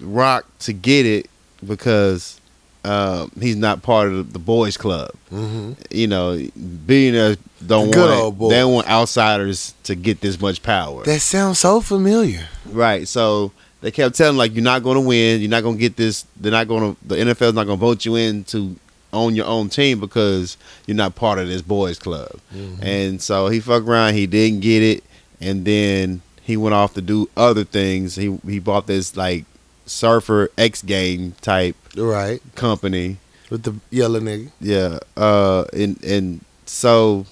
Rock 0.00 0.44
to 0.60 0.72
get 0.72 1.06
it 1.06 1.30
because 1.64 2.40
um, 2.84 3.30
he's 3.40 3.54
not 3.54 3.82
part 3.82 4.08
of 4.08 4.32
the 4.32 4.40
boys 4.40 4.76
club. 4.76 5.12
Mm-hmm. 5.30 5.74
You 5.92 6.08
know, 6.08 6.44
billionaires 6.84 7.36
don't 7.64 7.92
good 7.92 8.34
want 8.34 8.50
they 8.50 8.58
don't 8.58 8.74
want 8.74 8.88
outsiders 8.88 9.72
to 9.84 9.94
get 9.94 10.20
this 10.20 10.40
much 10.40 10.64
power. 10.64 11.04
That 11.04 11.20
sounds 11.20 11.60
so 11.60 11.80
familiar. 11.80 12.48
right. 12.66 13.06
So 13.06 13.52
they 13.84 13.90
kept 13.90 14.16
telling 14.16 14.38
like 14.38 14.54
you're 14.54 14.64
not 14.64 14.82
going 14.82 14.94
to 14.94 15.02
win. 15.02 15.42
You're 15.42 15.50
not 15.50 15.62
going 15.62 15.74
to 15.76 15.80
get 15.80 15.96
this. 15.96 16.24
They're 16.38 16.50
not 16.50 16.68
going 16.68 16.94
to. 16.96 17.06
The 17.06 17.16
NFL's 17.16 17.52
not 17.52 17.64
going 17.66 17.78
to 17.78 17.84
vote 17.84 18.06
you 18.06 18.16
in 18.16 18.44
to 18.44 18.74
own 19.12 19.34
your 19.36 19.44
own 19.46 19.68
team 19.68 20.00
because 20.00 20.56
you're 20.86 20.96
not 20.96 21.14
part 21.14 21.38
of 21.38 21.48
this 21.48 21.60
boys 21.60 21.98
club. 21.98 22.32
And 22.80 23.20
so 23.20 23.48
he 23.48 23.60
fucked 23.60 23.86
around. 23.86 24.14
He 24.14 24.26
didn't 24.26 24.60
get 24.60 24.82
it, 24.82 25.04
and 25.38 25.66
then 25.66 26.22
he 26.42 26.56
went 26.56 26.74
off 26.74 26.94
to 26.94 27.02
do 27.02 27.28
other 27.36 27.64
things. 27.64 28.16
He 28.16 28.38
he 28.46 28.58
bought 28.58 28.86
this 28.86 29.16
like 29.18 29.44
surfer 29.84 30.50
X 30.56 30.80
game 30.80 31.32
type 31.42 31.76
Right. 31.94 32.40
company. 32.54 33.18
With 33.50 33.64
the 33.64 33.74
yellow 33.90 34.18
nigga. 34.18 34.50
Yeah. 34.62 34.98
Uh. 35.14 35.64
And 35.74 36.02
and 36.02 36.40
so 36.64 37.26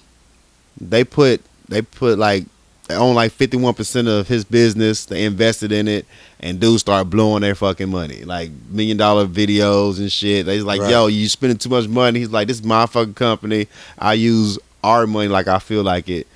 they 0.79 1.03
put 1.03 1.41
they 1.67 1.81
put 1.81 2.19
like 2.19 2.45
they 2.87 2.95
own 2.95 3.15
like 3.15 3.31
fifty 3.31 3.57
one 3.57 3.73
percent 3.73 4.07
of 4.07 4.27
his 4.27 4.43
business. 4.43 5.05
They 5.05 5.23
invested 5.25 5.71
in 5.71 5.87
it, 5.87 6.05
and 6.39 6.59
dudes 6.59 6.81
start 6.81 7.09
blowing 7.09 7.41
their 7.41 7.55
fucking 7.55 7.89
money, 7.89 8.23
like 8.23 8.51
million 8.69 8.97
dollar 8.97 9.25
videos 9.25 9.99
and 9.99 10.11
shit. 10.11 10.45
They 10.45 10.57
was 10.57 10.65
like, 10.65 10.81
Right. 10.81 10.91
"Yo, 10.91 11.07
you 11.07 11.27
spending 11.29 11.57
too 11.57 11.69
much 11.69 11.87
money." 11.87 12.19
He's 12.19 12.29
like, 12.29 12.47
"This 12.47 12.57
is 12.59 12.63
my 12.65 12.85
fucking 12.85 13.13
company. 13.13 13.67
I 13.97 14.13
use 14.13 14.59
our 14.83 15.07
money 15.07 15.27
like 15.29 15.47
I 15.47 15.59
feel 15.59 15.83
like 15.83 16.09
it." 16.09 16.27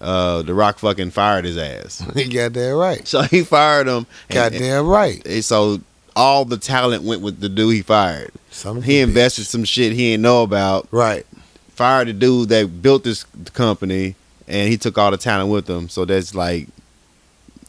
uh, 0.00 0.42
The 0.42 0.52
Rock 0.54 0.78
fucking 0.78 1.10
fired 1.10 1.44
his 1.46 1.56
ass. 1.56 2.04
He 2.14 2.28
got 2.28 2.52
that 2.52 2.74
right. 2.74 3.06
So 3.08 3.22
he 3.22 3.42
fired 3.42 3.86
him. 3.88 4.06
and- 4.28 4.34
Goddamn 4.52 4.86
right. 4.86 5.26
and 5.26 5.44
so 5.44 5.80
all 6.14 6.44
the 6.44 6.56
talent 6.58 7.02
went 7.02 7.20
with 7.22 7.40
the 7.40 7.48
dude 7.48 7.74
he 7.74 7.82
fired. 7.82 8.30
A 8.64 8.74
He 8.80 8.92
bitch. 9.00 9.02
invested 9.02 9.44
some 9.44 9.64
shit 9.64 9.92
he 9.92 10.10
didn't 10.12 10.22
know 10.22 10.42
about. 10.42 10.86
Right. 10.90 11.26
Fired 11.70 12.08
the 12.08 12.12
dude 12.12 12.48
that 12.50 12.80
built 12.80 13.04
this 13.04 13.24
company, 13.54 14.14
and 14.48 14.68
he 14.68 14.76
took 14.76 14.98
all 14.98 15.10
the 15.10 15.16
talent 15.16 15.50
with 15.50 15.68
him. 15.68 15.88
So 15.88 16.04
that's 16.04 16.34
like 16.34 16.68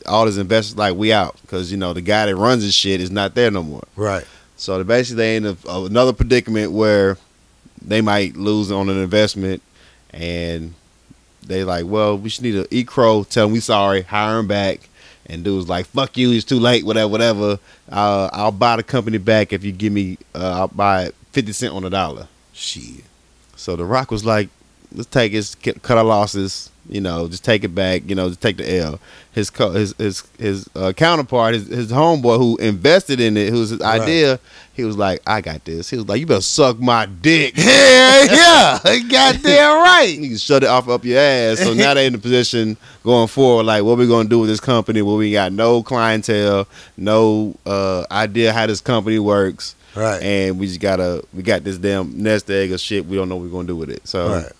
all 0.06 0.26
his 0.26 0.38
investors 0.38 0.78
like 0.78 0.95
we 0.95 1.12
out 1.12 1.36
because 1.41 1.72
you 1.72 1.78
know 1.78 1.94
the 1.94 2.02
guy 2.02 2.26
that 2.26 2.36
runs 2.36 2.64
his 2.64 2.74
shit 2.74 3.02
is 3.02 3.12
not 3.12 3.36
there 3.36 3.52
no 3.52 3.64
more. 3.64 3.84
Right. 3.95 4.26
So 4.56 4.84
basically 4.84 5.18
they 5.18 5.36
in 5.38 5.45
a, 5.45 5.58
another 5.68 6.14
predicament 6.14 6.72
where 6.72 7.18
they 7.82 8.02
might 8.02 8.36
lose 8.36 8.72
on 8.72 8.90
an 8.90 8.98
investment, 8.98 9.62
and 10.12 10.74
they 11.45 11.64
like, 11.64 11.86
well, 11.86 12.18
we 12.18 12.30
should 12.30 12.44
need 12.44 12.54
to 12.54 12.68
eat 12.72 12.88
crow, 12.88 13.24
tell 13.24 13.45
him 13.48 13.54
we 13.54 13.60
sorry, 13.60 14.02
hire 14.02 14.40
him 14.40 14.48
back, 14.48 14.90
and 15.28 15.44
dude 15.44 15.56
was 15.56 15.70
like, 15.70 15.86
fuck 15.86 16.18
you, 16.18 16.32
it's 16.32 16.44
too 16.44 16.60
late, 16.60 16.86
whatever, 16.86 17.08
whatever. 17.08 17.60
Uh, 17.90 18.30
I'll 18.34 18.52
buy 18.52 18.78
the 18.78 18.84
company 18.84 19.18
back 19.20 19.54
if 19.54 19.64
you 19.64 19.72
give 19.72 19.94
me, 19.94 20.18
uh, 20.34 20.62
I'll 20.62 20.68
buy 20.68 21.12
fifty 21.32 21.54
cent 21.54 21.74
on 21.74 21.84
the 21.84 21.90
dollar. 21.90 22.28
Shit. 22.54 23.04
So 23.56 23.76
The 23.76 23.86
Rock 23.86 24.12
was 24.12 24.26
like, 24.26 24.49
let's 24.94 25.10
take 25.10 25.32
his 25.32 25.56
cut 25.56 25.98
our 25.98 26.04
losses, 26.04 26.70
you 26.90 27.02
know, 27.02 27.28
just 27.28 27.44
take 27.44 27.64
it 27.64 27.76
back, 27.76 28.04
you 28.08 28.16
know, 28.16 28.28
just 28.30 28.42
take 28.42 28.58
the 28.58 28.78
L. 28.78 29.00
His 29.34 29.50
co- 29.52 29.72
his 29.72 29.94
his 29.98 30.24
his 30.40 30.70
uh, 30.76 30.94
counterpart, 30.94 31.54
his 31.54 31.68
his 31.68 31.92
homeboy 31.92 32.38
who 32.38 32.58
invested 32.58 33.20
in 33.20 33.38
it, 33.38 33.50
who's 33.50 33.70
his 33.70 33.80
Right. 33.80 34.02
idea, 34.02 34.40
he 34.74 34.84
was 34.84 34.98
like, 34.98 35.22
I 35.28 35.42
got 35.42 35.64
this. 35.66 35.90
He 35.92 35.98
was 35.98 36.08
like, 36.08 36.20
you 36.20 36.26
better 36.26 36.42
suck 36.42 36.80
my 36.80 37.06
dick. 37.06 37.56
Hell 37.58 38.26
yeah. 38.26 38.80
Goddamn 39.10 39.84
right. 39.84 40.10
You 40.18 40.30
can 40.30 40.38
shut 40.38 40.64
it 40.64 40.68
off 40.70 40.88
up 40.90 41.06
your 41.06 41.20
ass. 41.20 41.60
So 41.60 41.74
now 41.76 41.94
they 41.94 42.08
in 42.08 42.14
the 42.14 42.20
position 42.20 42.78
going 43.04 43.28
forward, 43.28 43.64
like 43.66 43.84
what 43.84 43.98
we 44.00 44.08
gonna 44.08 44.28
do 44.30 44.40
with 44.40 44.50
this 44.50 44.60
company 44.60 45.02
where 45.04 45.18
we 45.18 45.32
got 45.32 45.52
no 45.52 45.84
clientele, 45.84 46.68
no 46.96 47.56
uh, 47.66 48.06
idea 48.10 48.54
how 48.54 48.66
this 48.66 48.82
company 48.82 49.20
works, 49.20 49.76
Right. 49.96 50.22
and 50.22 50.58
we 50.60 50.68
just 50.68 50.80
gotta 50.80 51.24
we 51.34 51.44
got 51.44 51.64
this 51.64 51.78
damn 51.78 52.22
nest 52.22 52.50
egg 52.50 52.72
of 52.72 52.80
shit. 52.80 53.06
We 53.06 53.18
don't 53.18 53.30
know 53.30 53.36
what 53.36 53.46
we're 53.46 53.52
gonna 53.52 53.68
do 53.68 53.76
with 53.76 53.90
it. 53.92 54.08
So 54.08 54.30
right. 54.30 54.52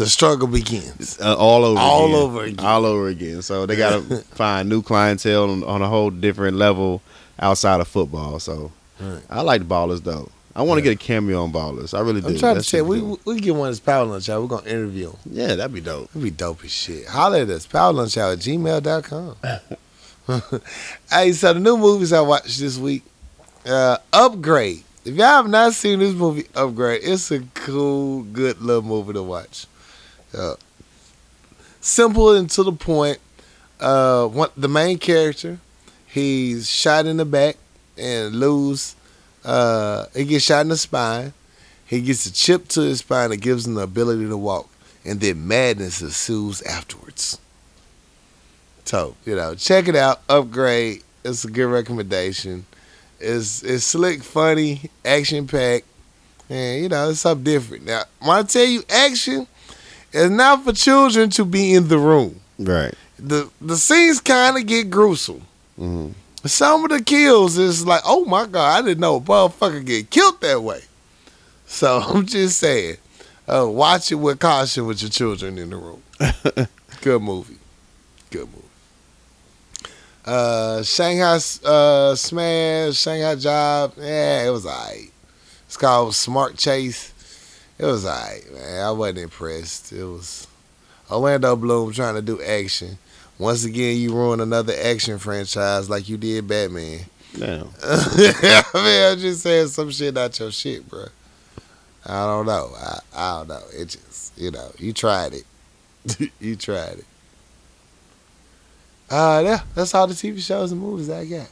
The 0.00 0.08
struggle 0.08 0.48
begins. 0.48 1.18
uh, 1.20 1.36
all 1.36 1.62
over, 1.64 1.78
All 1.78 2.06
again. 2.06 2.16
over 2.22 2.42
again. 2.44 2.64
all 2.66 2.84
over 2.86 3.08
again. 3.08 3.42
So 3.42 3.66
they 3.66 3.76
gotta 3.76 4.00
find 4.30 4.68
new 4.68 4.80
clientele 4.82 5.50
on, 5.50 5.62
on 5.64 5.82
a 5.82 5.88
whole 5.88 6.08
different 6.10 6.56
level 6.56 7.02
outside 7.38 7.80
of 7.80 7.88
football. 7.88 8.38
So 8.40 8.72
Right. 8.98 9.22
I 9.30 9.42
like 9.42 9.62
ballers 9.68 10.02
though. 10.02 10.30
I 10.56 10.62
want 10.62 10.78
to 10.78 10.84
Yeah. 10.84 10.94
get 10.94 11.02
a 11.02 11.06
cameo 11.06 11.42
on 11.44 11.52
ballers. 11.52 11.92
I 11.96 12.00
really 12.00 12.20
do. 12.20 12.28
I'm 12.28 12.38
trying 12.38 12.56
to 12.56 12.62
check. 12.62 12.82
We 12.84 13.00
we 13.24 13.40
get 13.40 13.54
one 13.54 13.68
of 13.68 13.72
this 13.72 13.80
Power 13.80 14.04
Lunch 14.04 14.28
Hour. 14.28 14.40
We're 14.42 14.48
gonna 14.48 14.68
interview 14.68 15.10
him. 15.10 15.16
yeah, 15.30 15.54
that'd 15.54 15.72
be 15.72 15.80
dope. 15.80 16.08
It'd 16.12 16.22
be 16.22 16.30
dope 16.30 16.64
as 16.64 16.70
shit. 16.70 17.06
Holler 17.06 17.38
at 17.42 17.48
us. 17.50 17.66
Power 17.66 17.92
Lunch 17.92 18.16
Hour 18.18 18.32
at 18.32 18.38
gmail.com. 18.38 19.36
hey, 21.10 21.32
so 21.32 21.52
the 21.54 21.60
new 21.60 21.76
movies 21.76 22.12
I 22.12 22.20
watched 22.20 22.58
this 22.58 22.78
week. 22.78 23.02
Uh, 23.66 23.98
Upgrade. 24.12 24.82
If 25.04 25.14
y'all 25.14 25.26
have 25.26 25.48
not 25.48 25.72
seen 25.74 25.98
this 25.98 26.14
movie, 26.14 26.46
Upgrade, 26.54 27.00
it's 27.04 27.30
a 27.30 27.40
cool, 27.54 28.22
good 28.24 28.60
little 28.60 28.82
movie 28.82 29.12
to 29.14 29.22
watch. 29.22 29.66
Uh, 30.36 30.54
simple 31.80 32.36
and 32.36 32.50
to 32.50 32.62
the 32.62 32.72
point. 32.72 33.18
Uh, 33.80 34.46
the 34.56 34.68
main 34.68 34.98
character, 34.98 35.58
he's 36.06 36.68
shot 36.68 37.06
in 37.06 37.16
the 37.16 37.24
back 37.24 37.56
and 37.96 38.34
lose. 38.36 38.94
Uh, 39.44 40.06
he 40.14 40.24
gets 40.24 40.44
shot 40.44 40.60
in 40.62 40.68
the 40.68 40.76
spine. 40.76 41.32
He 41.86 42.00
gets 42.00 42.26
a 42.26 42.32
chip 42.32 42.68
to 42.68 42.82
his 42.82 42.98
spine 43.00 43.30
that 43.30 43.38
gives 43.38 43.66
him 43.66 43.74
the 43.74 43.82
ability 43.82 44.28
to 44.28 44.36
walk, 44.36 44.68
and 45.04 45.18
then 45.18 45.48
madness 45.48 46.00
ensues 46.02 46.62
afterwards. 46.62 47.38
So 48.84 49.16
you 49.24 49.34
know, 49.34 49.54
check 49.54 49.88
it 49.88 49.96
out. 49.96 50.20
Upgrade. 50.28 51.02
It's 51.24 51.44
a 51.44 51.48
good 51.48 51.66
recommendation. 51.66 52.66
It's 53.18 53.62
it's 53.62 53.84
slick, 53.84 54.22
funny, 54.22 54.90
action 55.04 55.46
packed, 55.46 55.86
and 56.48 56.82
you 56.82 56.88
know 56.88 57.10
it's 57.10 57.20
something 57.20 57.44
different. 57.44 57.86
Now, 57.86 58.02
when 58.20 58.36
I 58.36 58.42
tell 58.42 58.64
you 58.64 58.82
action, 58.88 59.46
it's 60.12 60.30
not 60.30 60.64
for 60.64 60.72
children 60.72 61.30
to 61.30 61.44
be 61.44 61.74
in 61.74 61.88
the 61.88 61.98
room. 61.98 62.40
Right. 62.58 62.94
the 63.18 63.48
The 63.60 63.76
scenes 63.76 64.20
kind 64.20 64.56
of 64.58 64.66
get 64.66 64.90
gruesome. 64.90 65.42
hmm 65.76 66.08
Some 66.44 66.84
of 66.84 66.90
the 66.90 67.02
kills 67.04 67.56
is 67.58 67.86
like, 67.86 68.02
oh 68.04 68.24
my 68.24 68.46
god, 68.46 68.78
I 68.84 68.86
didn't 68.86 69.00
know 69.00 69.16
a 69.16 69.20
motherfucker 69.20 69.84
get 69.84 70.10
killed 70.10 70.40
that 70.40 70.62
way. 70.62 70.82
So 71.66 71.98
I'm 72.06 72.26
just 72.26 72.58
saying, 72.58 72.96
uh, 73.48 73.66
watch 73.68 74.10
it 74.12 74.16
with 74.16 74.38
caution 74.40 74.86
with 74.86 75.00
your 75.02 75.10
children 75.10 75.58
in 75.58 75.70
the 75.70 75.76
room. 75.76 76.02
Good 77.02 77.22
movie. 77.22 77.56
Good 78.30 78.46
movie. 78.48 78.56
Uh, 80.24 80.82
Shanghai 80.82 81.38
uh, 81.64 82.14
Smash, 82.14 82.94
Shanghai 82.96 83.34
Job, 83.36 83.94
yeah, 83.96 84.46
it 84.46 84.50
was 84.50 84.66
alright. 84.66 85.10
It's 85.66 85.76
called 85.78 86.14
Smart 86.14 86.56
Chase. 86.56 87.12
It 87.80 87.86
was 87.86 88.04
alright, 88.04 88.44
man. 88.52 88.84
I 88.84 88.90
wasn't 88.90 89.20
impressed. 89.20 89.90
It 89.90 90.04
was 90.04 90.46
Orlando 91.10 91.56
Bloom 91.56 91.94
trying 91.94 92.14
to 92.14 92.20
do 92.20 92.42
action. 92.42 92.98
Once 93.38 93.64
again, 93.64 93.96
you 93.96 94.12
ruin 94.12 94.40
another 94.40 94.74
action 94.82 95.18
franchise 95.18 95.88
like 95.88 96.06
you 96.06 96.18
did 96.18 96.46
Batman. 96.46 97.00
Now, 97.38 97.68
I 97.82 98.70
mean, 98.74 99.12
I'm 99.12 99.18
just 99.18 99.40
saying 99.40 99.68
some 99.68 99.90
shit 99.90 100.12
not 100.12 100.38
your 100.38 100.52
shit, 100.52 100.86
bro. 100.90 101.06
I 102.04 102.26
don't 102.26 102.44
know. 102.44 102.70
I, 102.76 102.98
I 103.14 103.38
don't 103.38 103.48
know. 103.48 103.62
It 103.72 103.86
just, 103.86 104.38
you 104.38 104.50
know, 104.50 104.72
you 104.78 104.92
tried 104.92 105.32
it. 105.32 106.30
you 106.38 106.56
tried 106.56 106.98
it. 106.98 107.06
Uh, 109.08 109.40
yeah, 109.42 109.60
that's 109.74 109.94
all 109.94 110.06
the 110.06 110.12
TV 110.12 110.38
shows 110.40 110.70
and 110.70 110.82
movies 110.82 111.08
I 111.08 111.24
got. 111.24 111.48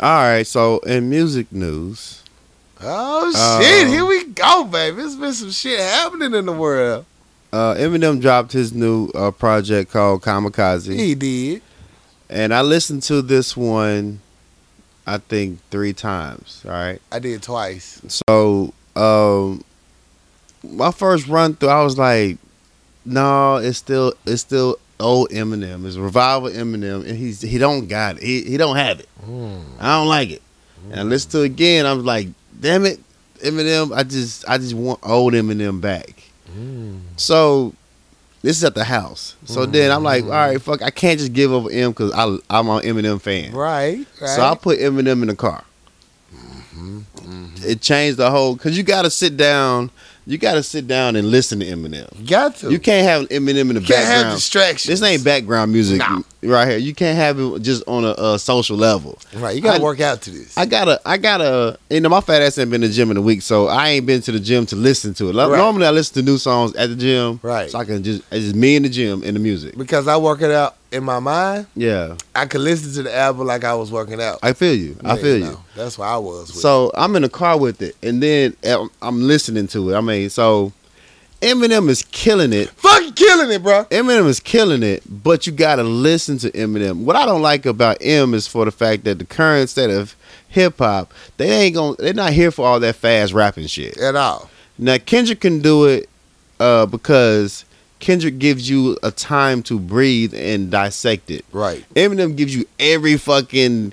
all 0.00 0.22
right. 0.24 0.44
So 0.44 0.80
in 0.80 1.08
music 1.08 1.52
news, 1.52 2.23
Oh 2.86 3.60
shit! 3.62 3.86
Um, 3.86 3.92
Here 3.92 4.04
we 4.04 4.24
go, 4.24 4.64
baby. 4.64 4.96
There's 4.98 5.16
been 5.16 5.32
some 5.32 5.50
shit 5.50 5.80
happening 5.80 6.34
in 6.34 6.46
the 6.46 6.52
world. 6.52 7.04
uh, 7.52 7.74
Eminem 7.74 8.20
dropped 8.20 8.52
his 8.52 8.72
new 8.72 9.08
uh, 9.14 9.30
project 9.30 9.90
called 9.92 10.22
Kamikaze, 10.22 10.94
He 10.96 11.14
did. 11.14 11.62
and 12.28 12.52
I 12.52 12.62
listened 12.62 13.02
to 13.04 13.22
this 13.22 13.56
one, 13.56 14.20
I 15.06 15.18
think 15.18 15.60
three 15.70 15.92
times. 15.92 16.62
All 16.64 16.72
right. 16.72 17.00
I 17.12 17.18
did 17.20 17.42
twice. 17.42 18.00
So, 18.28 18.74
um, 18.96 19.62
my 20.62 20.90
first 20.90 21.26
run 21.28 21.54
through, 21.54 21.68
I 21.70 21.82
was 21.82 21.96
like, 21.98 22.38
no, 23.04 23.56
it's 23.56 23.78
still 23.78 24.14
it's 24.26 24.40
still 24.42 24.76
old 25.00 25.30
Eminem. 25.30 25.84
It's 25.86 25.96
revival 25.96 26.48
Eminem, 26.50 27.06
and 27.08 27.16
he's 27.18 27.40
he 27.40 27.58
don't 27.58 27.86
got 27.88 28.16
it. 28.16 28.22
He 28.22 28.42
he 28.42 28.56
don't 28.56 28.76
have 28.76 29.00
it. 29.00 29.08
I 29.80 29.98
don't 29.98 30.08
like 30.08 30.30
it. 30.30 30.42
And 30.90 31.00
I 31.00 31.02
listened 31.02 31.32
to 31.32 31.42
it 31.42 31.46
again. 31.46 31.86
I 31.86 31.92
was 31.94 32.04
like, 32.04 32.28
damn 32.58 32.86
it, 32.86 33.00
Eminem. 33.38 33.94
I 33.94 34.02
just 34.02 34.48
I 34.48 34.58
just 34.58 34.74
want 34.74 35.00
old 35.02 35.32
Eminem 35.34 35.80
back. 35.80 36.22
Mm. 36.50 37.00
So. 37.16 37.74
This 38.42 38.58
is 38.58 38.64
at 38.64 38.74
the 38.74 38.84
house. 38.84 39.36
So 39.46 39.62
mm-hmm. 39.62 39.72
then 39.72 39.90
I'm 39.90 40.02
like, 40.02 40.24
all 40.24 40.28
right, 40.28 40.60
fuck, 40.60 40.82
I 40.82 40.90
can't 40.90 41.18
just 41.18 41.32
give 41.32 41.50
up 41.50 41.64
M 41.72 41.92
because 41.92 42.12
I'm 42.12 42.68
an 42.68 42.82
Eminem 42.82 43.18
fan. 43.18 43.52
Right. 43.52 44.06
right. 44.20 44.28
So 44.28 44.42
I 44.42 44.54
put 44.54 44.78
Eminem 44.80 45.22
in 45.22 45.28
the 45.28 45.34
car. 45.34 45.64
Mm-hmm, 46.30 46.98
mm-hmm. 46.98 47.64
It 47.66 47.80
changed 47.80 48.18
the 48.18 48.30
whole 48.30 48.54
because 48.54 48.76
you 48.76 48.82
got 48.82 49.02
to 49.02 49.10
sit 49.10 49.38
down. 49.38 49.90
You 50.26 50.38
got 50.38 50.54
to 50.54 50.62
sit 50.62 50.86
down 50.86 51.16
and 51.16 51.30
listen 51.30 51.60
to 51.60 51.66
Eminem. 51.66 52.08
You 52.18 52.26
got 52.26 52.56
to. 52.56 52.70
You 52.70 52.78
can't 52.78 53.06
have 53.06 53.28
Eminem 53.28 53.68
in 53.68 53.74
the 53.74 53.80
can't 53.80 53.90
have 54.04 54.06
background. 54.06 54.36
distractions. 54.36 55.00
This 55.00 55.06
ain't 55.08 55.22
background 55.24 55.70
music 55.72 55.98
Nah. 55.98 56.22
right 56.42 56.66
here. 56.68 56.78
You 56.78 56.94
can't 56.94 57.16
have 57.18 57.38
it 57.38 57.60
just 57.62 57.82
on 57.86 58.04
a, 58.04 58.14
a 58.18 58.38
social 58.38 58.76
level. 58.76 59.18
right. 59.34 59.54
You 59.54 59.60
got 59.60 59.76
to 59.76 59.82
work 59.82 60.00
out 60.00 60.22
to 60.22 60.30
this. 60.30 60.56
I 60.56 60.64
gotta, 60.66 60.98
I 61.04 61.18
gotta. 61.18 61.78
You 61.90 62.00
know, 62.00 62.08
my 62.08 62.20
fat 62.22 62.40
ass 62.40 62.56
ain't 62.56 62.70
been 62.70 62.80
to 62.80 62.88
the 62.88 62.94
gym 62.94 63.10
in 63.10 63.16
a 63.18 63.22
week, 63.22 63.42
so 63.42 63.68
I 63.68 63.90
ain't 63.90 64.06
been 64.06 64.22
to 64.22 64.32
the 64.32 64.40
gym 64.40 64.64
to 64.66 64.76
listen 64.76 65.12
to 65.14 65.28
it. 65.28 65.34
Lo- 65.34 65.50
Right. 65.50 65.58
Normally, 65.58 65.86
I 65.86 65.90
listen 65.90 66.14
to 66.14 66.22
new 66.22 66.38
songs 66.38 66.74
at 66.74 66.88
the 66.88 66.96
gym, 66.96 67.38
Right. 67.42 67.70
So 67.70 67.78
I 67.78 67.84
can 67.84 68.02
just, 68.02 68.22
it's 68.32 68.44
just 68.44 68.56
me 68.56 68.76
in 68.76 68.82
the 68.84 68.88
gym 68.88 69.22
and 69.24 69.36
the 69.36 69.40
music. 69.40 69.76
because 69.76 70.08
I 70.08 70.16
work 70.16 70.40
it 70.40 70.50
out 70.50 70.76
in 70.94 71.04
my 71.04 71.18
mind. 71.18 71.66
Yeah, 71.74 72.16
I 72.34 72.46
could 72.46 72.60
listen 72.62 72.92
to 72.94 73.02
the 73.02 73.14
album 73.16 73.46
like 73.46 73.64
I 73.64 73.74
was 73.74 73.90
working 73.92 74.20
out. 74.22 74.38
I 74.42 74.52
feel 74.52 74.74
you. 74.74 74.96
I 75.04 75.16
Yeah, 75.16 75.22
feel 75.22 75.38
you. 75.38 75.58
That's 75.74 75.98
why 75.98 76.08
I 76.08 76.16
was. 76.18 76.48
With 76.48 76.56
So 76.60 76.90
I'm 76.94 77.16
in 77.16 77.22
the 77.22 77.28
car 77.28 77.58
with 77.58 77.82
it, 77.82 77.96
and 78.02 78.22
then 78.22 78.56
uh, 78.64 78.86
I'm 79.02 79.20
listening 79.22 79.66
to 79.68 79.90
it. 79.90 79.96
I 79.96 80.00
mean, 80.00 80.30
so 80.30 80.72
Eminem 81.42 81.88
is 81.90 82.02
killing 82.10 82.52
it. 82.52 82.68
it. 82.68 82.70
fucking 82.70 83.12
killing 83.12 83.50
it, 83.50 83.62
bro. 83.62 83.84
Eminem 83.86 84.26
is 84.26 84.40
killing 84.40 84.82
it, 84.82 85.02
but 85.06 85.46
you 85.46 85.52
gotta 85.52 85.82
listen 85.82 86.38
to 86.38 86.50
Eminem. 86.52 87.04
What 87.04 87.16
I 87.16 87.26
don't 87.26 87.42
like 87.42 87.66
about 87.66 87.98
M 88.00 88.32
is 88.32 88.46
for 88.46 88.64
the 88.64 88.70
fact 88.70 89.04
that 89.04 89.18
the 89.18 89.26
current 89.26 89.68
state 89.68 89.90
of 89.90 90.16
hip 90.48 90.78
hop, 90.78 91.12
they 91.36 91.50
ain't 91.50 91.74
gonna, 91.74 91.96
they're 91.98 92.14
not 92.14 92.32
here 92.32 92.50
for 92.50 92.66
all 92.66 92.80
that 92.80 92.94
fast 92.96 93.32
rapping 93.34 93.66
shit. 93.66 93.98
At 93.98 94.16
all. 94.16 94.48
Now 94.78 94.96
Kendrick 94.98 95.40
can 95.40 95.60
do 95.60 95.84
it 95.86 96.08
uh, 96.60 96.86
because 96.86 97.64
Kendrick 98.00 98.38
gives 98.38 98.68
you 98.68 98.98
a 99.02 99.10
time 99.10 99.62
to 99.64 99.78
breathe 99.78 100.34
and 100.34 100.70
dissect 100.70 101.30
it. 101.30 101.44
Right. 101.52 101.84
Eminem 101.94 102.36
gives 102.36 102.54
you 102.54 102.66
every 102.78 103.16
fucking 103.16 103.92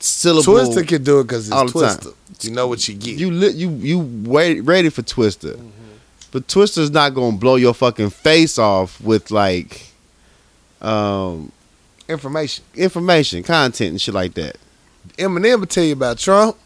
syllable. 0.00 0.54
Twista 0.54 0.86
can 0.86 1.02
do 1.02 1.20
it 1.20 1.24
because 1.24 1.48
it's. 1.48 1.56
Twista. 1.72 2.14
You 2.40 2.50
know 2.50 2.66
what 2.66 2.86
you 2.88 2.94
get. 2.94 3.18
You 3.18 3.30
li- 3.30 3.52
you 3.52 3.70
you 3.70 3.98
wait 4.24 4.60
ready 4.62 4.88
for 4.90 5.02
Twista. 5.02 5.60
But 6.30 6.46
Twista's 6.48 6.90
not 6.90 7.14
gonna 7.14 7.36
blow 7.36 7.56
your 7.56 7.74
fucking 7.74 8.10
face 8.10 8.58
off 8.58 9.00
with 9.00 9.30
like 9.30 9.86
um 10.80 11.52
Information. 12.08 12.64
information, 12.74 13.42
content 13.42 13.90
and 13.90 14.00
shit 14.00 14.14
like 14.14 14.34
that. 14.34 14.56
Eminem 15.18 15.60
will 15.60 15.66
tell 15.66 15.84
you 15.84 15.92
about 15.92 16.18
Trump, 16.18 16.56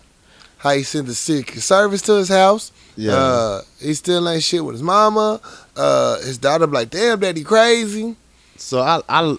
how 0.59 0.71
he 0.71 0.83
sent 0.83 1.07
the 1.07 1.15
Secret 1.15 1.61
Service 1.61 2.03
to 2.03 2.13
his 2.15 2.29
house. 2.29 2.73
Yeah. 2.97 3.13
Uh, 3.13 3.61
he 3.81 3.95
still 3.95 4.29
ain't 4.29 4.43
shit 4.43 4.65
with 4.65 4.75
his 4.75 4.83
mama. 4.83 5.41
Uh, 5.77 6.19
his 6.21 6.39
daughter 6.39 6.67
be 6.67 6.73
like, 6.73 6.91
damn, 6.91 7.21
daddy 7.21 7.45
crazy. 7.45 8.17
So 8.57 8.81
I 8.81 9.03
I 9.09 9.37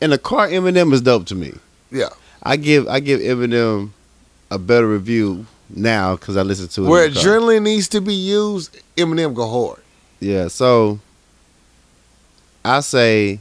in 0.00 0.10
the 0.10 0.18
car 0.18 0.48
Eminem 0.48 0.92
is 0.92 1.00
dope 1.00 1.26
to 1.26 1.34
me. 1.34 1.54
Yeah. 1.90 2.10
I 2.42 2.56
give 2.56 2.86
I 2.88 3.00
give 3.00 3.20
Eminem 3.20 3.90
a 4.50 4.58
better 4.58 4.86
review 4.86 5.46
now 5.70 6.16
because 6.16 6.36
I 6.36 6.42
listen 6.42 6.68
to 6.68 6.84
it. 6.84 6.88
Where 6.88 7.06
in 7.06 7.14
the 7.14 7.20
car. 7.20 7.38
adrenaline 7.38 7.62
needs 7.62 7.88
to 7.88 8.00
be 8.00 8.14
used, 8.14 8.78
Eminem 8.96 9.34
go 9.34 9.48
hard. 9.48 9.80
Yeah, 10.20 10.48
so 10.48 11.00
I 12.64 12.80
say 12.80 13.40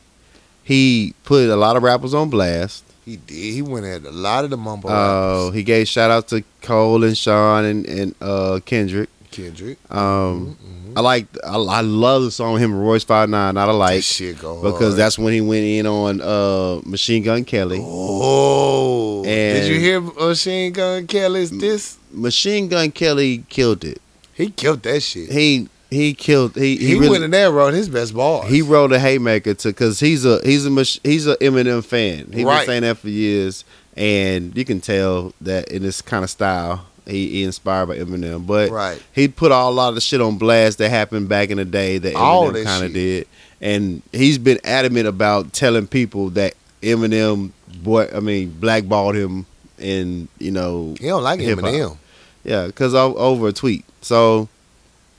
he 0.63 1.13
put 1.23 1.49
a 1.49 1.55
lot 1.55 1.75
of 1.75 1.83
rappers 1.83 2.13
on 2.13 2.29
blast. 2.29 2.83
He 3.05 3.17
did. 3.17 3.53
He 3.53 3.61
went 3.61 3.85
at 3.85 4.05
a 4.05 4.11
lot 4.11 4.45
of 4.45 4.49
the 4.49 4.57
mumble 4.57 4.89
Uh, 4.89 5.51
he 5.51 5.63
gave 5.63 5.87
shout 5.87 6.09
out 6.09 6.29
to 6.29 6.43
Cole 6.61 7.03
and 7.03 7.17
Sean 7.17 7.65
and, 7.65 7.85
and 7.85 8.15
uh, 8.21 8.59
Kendrick. 8.65 9.09
Kendrick. 9.33 9.77
Um, 9.91 10.57
Mhm. 10.61 10.93
I 10.95 11.01
like 11.01 11.25
I, 11.43 11.55
I 11.57 11.81
love 11.81 12.23
the 12.23 12.31
song 12.31 12.57
him 12.59 12.71
and 12.71 12.81
Royce 12.81 13.03
Five 13.03 13.27
Nine. 13.29 13.55
Not 13.55 13.65
that 13.65 13.71
alike 13.73 14.03
shit 14.03 14.39
go 14.39 14.61
hard. 14.61 14.73
because 14.73 14.95
that's 14.95 15.17
when 15.17 15.33
he 15.33 15.41
went 15.41 15.63
in 15.65 15.85
on 15.87 16.21
uh, 16.21 16.81
Machine 16.85 17.23
Gun 17.23 17.43
Kelly. 17.45 17.79
Oh. 17.81 19.23
did 19.23 19.67
you 19.67 19.79
hear 19.79 20.01
Machine 20.01 20.71
Gun 20.73 21.07
Kelly's 21.07 21.49
this? 21.51 21.97
Machine 22.11 22.67
Gun 22.67 22.91
Kelly 22.91 23.43
killed 23.49 23.83
it. 23.83 24.01
He 24.33 24.49
killed 24.49 24.83
that 24.83 25.01
shit. 25.01 25.31
He 25.31 25.67
he 25.89 26.13
killed 26.13 26.55
he 26.55 26.75
He, 26.77 26.87
he, 26.87 26.93
really, 26.95 27.09
went 27.09 27.23
in 27.23 27.31
there 27.31 27.47
and 27.47 27.55
wrote 27.55 27.73
his 27.73 27.87
best 27.89 28.13
bars. 28.15 28.49
he 28.49 28.61
wrote 28.61 28.91
a 28.91 28.99
haymaker 28.99 29.53
to 29.55 29.67
because 29.69 29.99
he's 29.99 30.25
a 30.25 30.39
he's 30.43 30.65
a 30.65 30.69
he's 31.03 31.27
a 31.27 31.35
Eminem 31.37 31.83
fan. 31.83 32.31
He's 32.33 32.43
Right. 32.45 32.59
been 32.59 32.65
saying 32.67 32.81
that 32.83 32.97
for 32.97 33.09
years, 33.09 33.63
and 33.95 34.55
you 34.57 34.65
can 34.65 34.79
tell 34.81 35.33
that 35.41 35.69
in 35.69 35.81
this 35.83 36.01
kind 36.01 36.23
of 36.23 36.29
style 36.29 36.85
he, 37.05 37.27
he 37.29 37.43
inspired 37.43 37.87
by 37.87 37.97
Eminem. 37.97 38.45
But 38.45 38.69
right. 38.71 39.01
he 39.13 39.27
put 39.27 39.51
all, 39.51 39.71
a 39.71 39.73
lot 39.73 39.89
of 39.89 39.95
the 39.95 40.01
shit 40.01 40.21
on 40.21 40.37
blast 40.37 40.77
that 40.77 40.89
happened 40.89 41.29
back 41.29 41.49
in 41.49 41.57
the 41.57 41.65
day 41.65 41.97
that 41.97 42.13
Eminem 42.13 42.63
kind 42.63 42.85
of 42.85 42.93
did, 42.93 43.27
and 43.61 44.01
he's 44.11 44.37
been 44.37 44.59
adamant 44.63 45.07
about 45.07 45.53
telling 45.53 45.87
people 45.87 46.29
that 46.31 46.53
Eminem, 46.81 47.51
boy, 47.81 48.07
I 48.13 48.19
mean, 48.19 48.51
blackballed 48.59 49.15
him, 49.15 49.45
and 49.79 50.27
you 50.39 50.51
know, 50.51 50.95
He 50.99 51.07
don't 51.07 51.23
like 51.23 51.39
Hip-hop. 51.39 51.65
Eminem. 51.65 51.97
yeah, 52.43 52.67
because 52.67 52.93
over 52.93 53.47
a 53.47 53.53
tweet. 53.53 53.85
So 54.01 54.49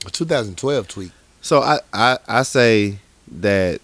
A 0.05 0.09
2012 0.11 0.87
tweet. 0.87 1.11
So 1.41 1.61
I, 1.61 1.79
I, 1.93 2.17
I 2.27 2.43
say 2.43 2.99
that 3.39 3.81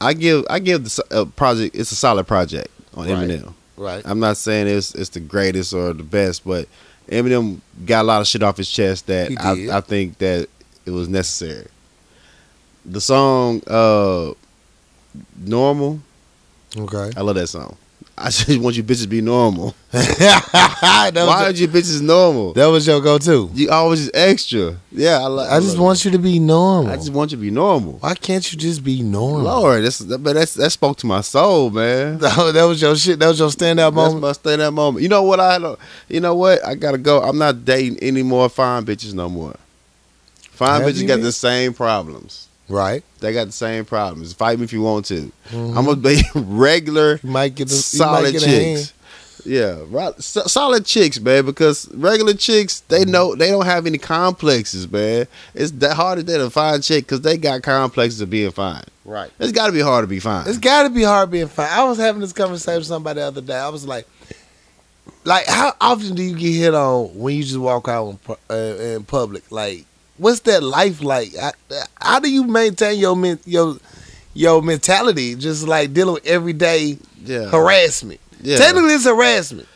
I 0.00 0.14
give 0.14 0.44
I 0.48 0.58
give 0.58 0.84
the 0.84 1.04
uh, 1.10 1.24
project 1.26 1.76
it's 1.76 1.92
a 1.92 1.96
solid 1.96 2.26
project 2.26 2.68
on 2.94 3.06
Right. 3.08 3.28
Eminem. 3.28 3.54
Right. 3.76 4.02
I'm 4.04 4.20
not 4.20 4.36
saying 4.36 4.66
it's 4.66 4.94
it's 4.94 5.10
the 5.10 5.20
greatest 5.20 5.72
or 5.72 5.92
the 5.92 6.02
best, 6.02 6.44
but 6.44 6.68
Eminem 7.10 7.60
got 7.84 8.02
a 8.02 8.04
lot 8.04 8.20
of 8.20 8.26
shit 8.26 8.42
off 8.42 8.56
his 8.56 8.70
chest 8.70 9.06
that 9.08 9.32
I. 9.40 9.78
I 9.78 9.80
think 9.80 10.18
that 10.18 10.48
it 10.86 10.90
was 10.90 11.08
necessary. 11.08 11.66
The 12.86 13.00
song 13.00 13.62
uh 13.66 14.32
Normal, 15.36 16.00
Okay. 16.76 17.10
I 17.16 17.20
love 17.22 17.34
that 17.34 17.48
song. 17.48 17.76
I 18.20 18.24
just 18.30 18.60
want 18.60 18.76
you 18.76 18.82
bitches 18.84 19.02
to 19.02 19.08
be 19.08 19.22
normal. 19.22 19.74
that, 19.92 21.12
Why 21.14 21.40
your, 21.40 21.48
are 21.48 21.50
you 21.52 21.68
bitches 21.68 22.02
normal? 22.02 22.52
that 22.52 22.66
was 22.66 22.86
your 22.86 23.00
go-to. 23.00 23.50
You 23.54 23.70
always 23.70 24.00
just 24.00 24.10
extra. 24.14 24.76
Yeah, 24.92 25.20
I, 25.20 25.26
li- 25.28 25.46
I 25.48 25.58
just 25.60 25.78
want 25.78 26.04
you 26.04 26.10
to 26.10 26.18
be 26.18 26.38
normal. 26.38 26.92
I 26.92 26.96
just 26.96 27.12
want 27.12 27.30
you 27.30 27.38
to 27.38 27.40
be 27.40 27.50
normal. 27.50 27.94
Why 27.94 28.14
can't 28.14 28.52
you 28.52 28.58
just 28.58 28.84
be 28.84 29.02
normal? 29.02 29.40
Lord, 29.42 29.84
that's 29.84 30.02
but 30.02 30.34
that's 30.34 30.52
that 30.54 30.70
spoke 30.70 30.98
to 30.98 31.06
my 31.06 31.22
soul, 31.22 31.70
man. 31.70 32.18
That 32.20 32.52
that 32.54 32.64
was 32.64 32.82
your 32.82 32.94
shit. 32.94 33.18
That 33.18 33.28
was 33.28 33.38
your 33.38 33.48
standout 33.48 33.76
That's 33.76 33.94
moment. 33.94 34.20
my 34.20 34.32
stay 34.32 34.56
that 34.56 34.70
moment. 34.72 35.02
You 35.02 35.08
know 35.08 35.22
what 35.22 35.40
I 35.40 35.58
don't- 35.58 35.78
you 36.08 36.20
know 36.20 36.34
what? 36.34 36.64
I 36.64 36.74
gotta 36.74 36.98
go. 36.98 37.22
I'm 37.22 37.38
not 37.38 37.64
dating 37.64 37.98
any 38.00 38.22
more 38.22 38.48
fine 38.50 38.84
bitches 38.84 39.14
no 39.14 39.28
more. 39.30 39.56
Fine 40.50 40.82
Have 40.82 40.92
bitches 40.92 41.08
got 41.08 41.20
the 41.22 41.32
same 41.32 41.72
problems. 41.72 42.48
Right. 42.70 43.02
They 43.20 43.32
got 43.32 43.46
the 43.46 43.52
same 43.52 43.84
problems. 43.84 44.32
Fight 44.32 44.58
me 44.58 44.64
if 44.64 44.72
you 44.72 44.82
want 44.82 45.06
to. 45.06 45.30
Mhm. 45.50 45.76
I'm 45.76 45.84
gonna 45.84 45.96
be 45.96 46.22
regular 46.34 47.20
You 47.22 47.30
might 47.30 47.54
get 47.54 47.68
the, 47.68 47.74
solid 47.74 48.32
get 48.32 48.42
chicks. 48.42 48.92
Yeah, 49.44 49.78
right. 49.88 50.12
So, 50.22 50.42
solid 50.44 50.84
chicks, 50.84 51.18
man. 51.18 51.46
Because 51.46 51.88
regular 51.94 52.34
chicks, 52.34 52.80
they 52.88 53.02
Mm-hmm. 53.02 53.10
know 53.10 53.34
they 53.34 53.48
don't 53.48 53.64
have 53.64 53.86
any 53.86 53.96
complexes, 53.98 54.90
man. 54.90 55.26
It's 55.54 55.70
that 55.72 55.94
hard 55.96 56.24
to 56.26 56.50
find 56.50 56.82
chick 56.82 57.04
because 57.06 57.22
they 57.22 57.36
got 57.38 57.62
complexes 57.62 58.20
of 58.20 58.28
being 58.30 58.50
fine. 58.50 58.84
Right. 59.04 59.30
It's 59.40 59.52
got 59.52 59.66
to 59.68 59.72
be 59.72 59.80
hard 59.80 60.02
to 60.04 60.06
be 60.06 60.20
fine. 60.20 60.46
It's 60.46 60.58
got 60.58 60.82
to 60.84 60.90
be 60.90 61.02
hard 61.02 61.30
being 61.30 61.48
fine. 61.48 61.70
I 61.70 61.84
was 61.84 61.98
having 61.98 62.20
this 62.20 62.32
conversation 62.34 62.78
with 62.78 62.86
somebody 62.86 63.20
the 63.20 63.26
other 63.26 63.40
day. 63.40 63.56
I 63.56 63.70
was 63.70 63.86
like, 63.86 64.06
like, 65.24 65.46
how 65.46 65.72
often 65.80 66.14
do 66.14 66.22
you 66.22 66.36
get 66.36 66.52
hit 66.52 66.74
on 66.74 67.06
when 67.18 67.34
you 67.34 67.42
just 67.42 67.58
walk 67.58 67.88
out 67.88 68.08
in, 68.10 68.18
uh, 68.50 68.54
in 68.54 69.04
public? 69.04 69.50
Like, 69.50 69.84
what's 70.20 70.40
that 70.40 70.62
life 70.62 71.02
like? 71.02 71.32
I, 71.36 71.52
how 72.00 72.20
do 72.20 72.30
you 72.30 72.44
maintain 72.44 72.98
your 72.98 73.16
men, 73.16 73.38
your 73.44 73.76
your 74.34 74.62
mentality? 74.62 75.34
Just 75.34 75.66
like 75.66 75.92
dealing 75.92 76.14
with 76.14 76.26
everyday 76.26 76.98
yeah, 77.24 77.46
harassment. 77.48 78.20
yeah, 78.40 78.56
Technically, 78.56 78.94
it's 78.94 79.04
harassment 79.06 79.68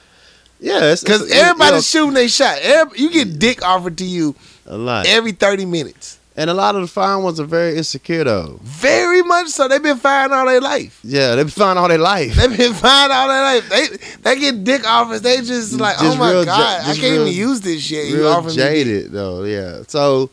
yeah. 0.60 0.94
Because 0.98 1.30
it- 1.30 1.36
everybody's 1.36 1.88
shooting 1.88 2.14
their 2.14 2.28
shot. 2.28 2.58
Every, 2.62 2.98
you 2.98 3.10
get 3.10 3.38
dick 3.38 3.62
offered 3.62 3.98
to 3.98 4.04
you 4.04 4.34
a 4.66 4.76
lot. 4.76 5.06
every 5.06 5.32
thirty 5.32 5.64
minutes. 5.66 6.18
And 6.36 6.50
a 6.50 6.54
lot 6.54 6.74
of 6.74 6.80
the 6.82 6.88
fine 6.88 7.22
ones 7.22 7.38
are 7.38 7.44
very 7.44 7.76
insecure 7.76 8.24
though. 8.24 8.58
Very 8.62 9.22
much 9.22 9.48
so. 9.48 9.68
They've 9.68 9.80
been 9.82 9.98
fine 9.98 10.32
all 10.32 10.46
their 10.46 10.60
life. 10.60 10.98
Yeah, 11.04 11.36
they've 11.36 11.46
been 11.46 11.50
fine 11.52 11.78
all 11.78 11.86
their 11.86 11.96
life. 11.98 12.34
They've 12.34 12.56
been 12.56 12.74
fine 12.74 13.12
all 13.12 13.28
their 13.28 13.42
life. 13.42 13.68
They 13.68 13.86
they 14.22 14.40
get 14.40 14.64
dick 14.64 14.84
offers. 14.84 15.22
They 15.22 15.36
just 15.42 15.74
like, 15.74 15.96
Just 15.98 16.16
oh 16.16 16.18
my 16.18 16.44
god, 16.44 16.80
I 16.82 16.84
can't 16.94 17.02
real- 17.02 17.22
even 17.28 17.32
use 17.32 17.60
this 17.60 17.82
shit. 17.82 18.08
You 18.08 18.16
Real 18.22 18.48
jaded 18.50 19.12
though, 19.12 19.44
yeah. 19.44 19.82
So 19.86 20.30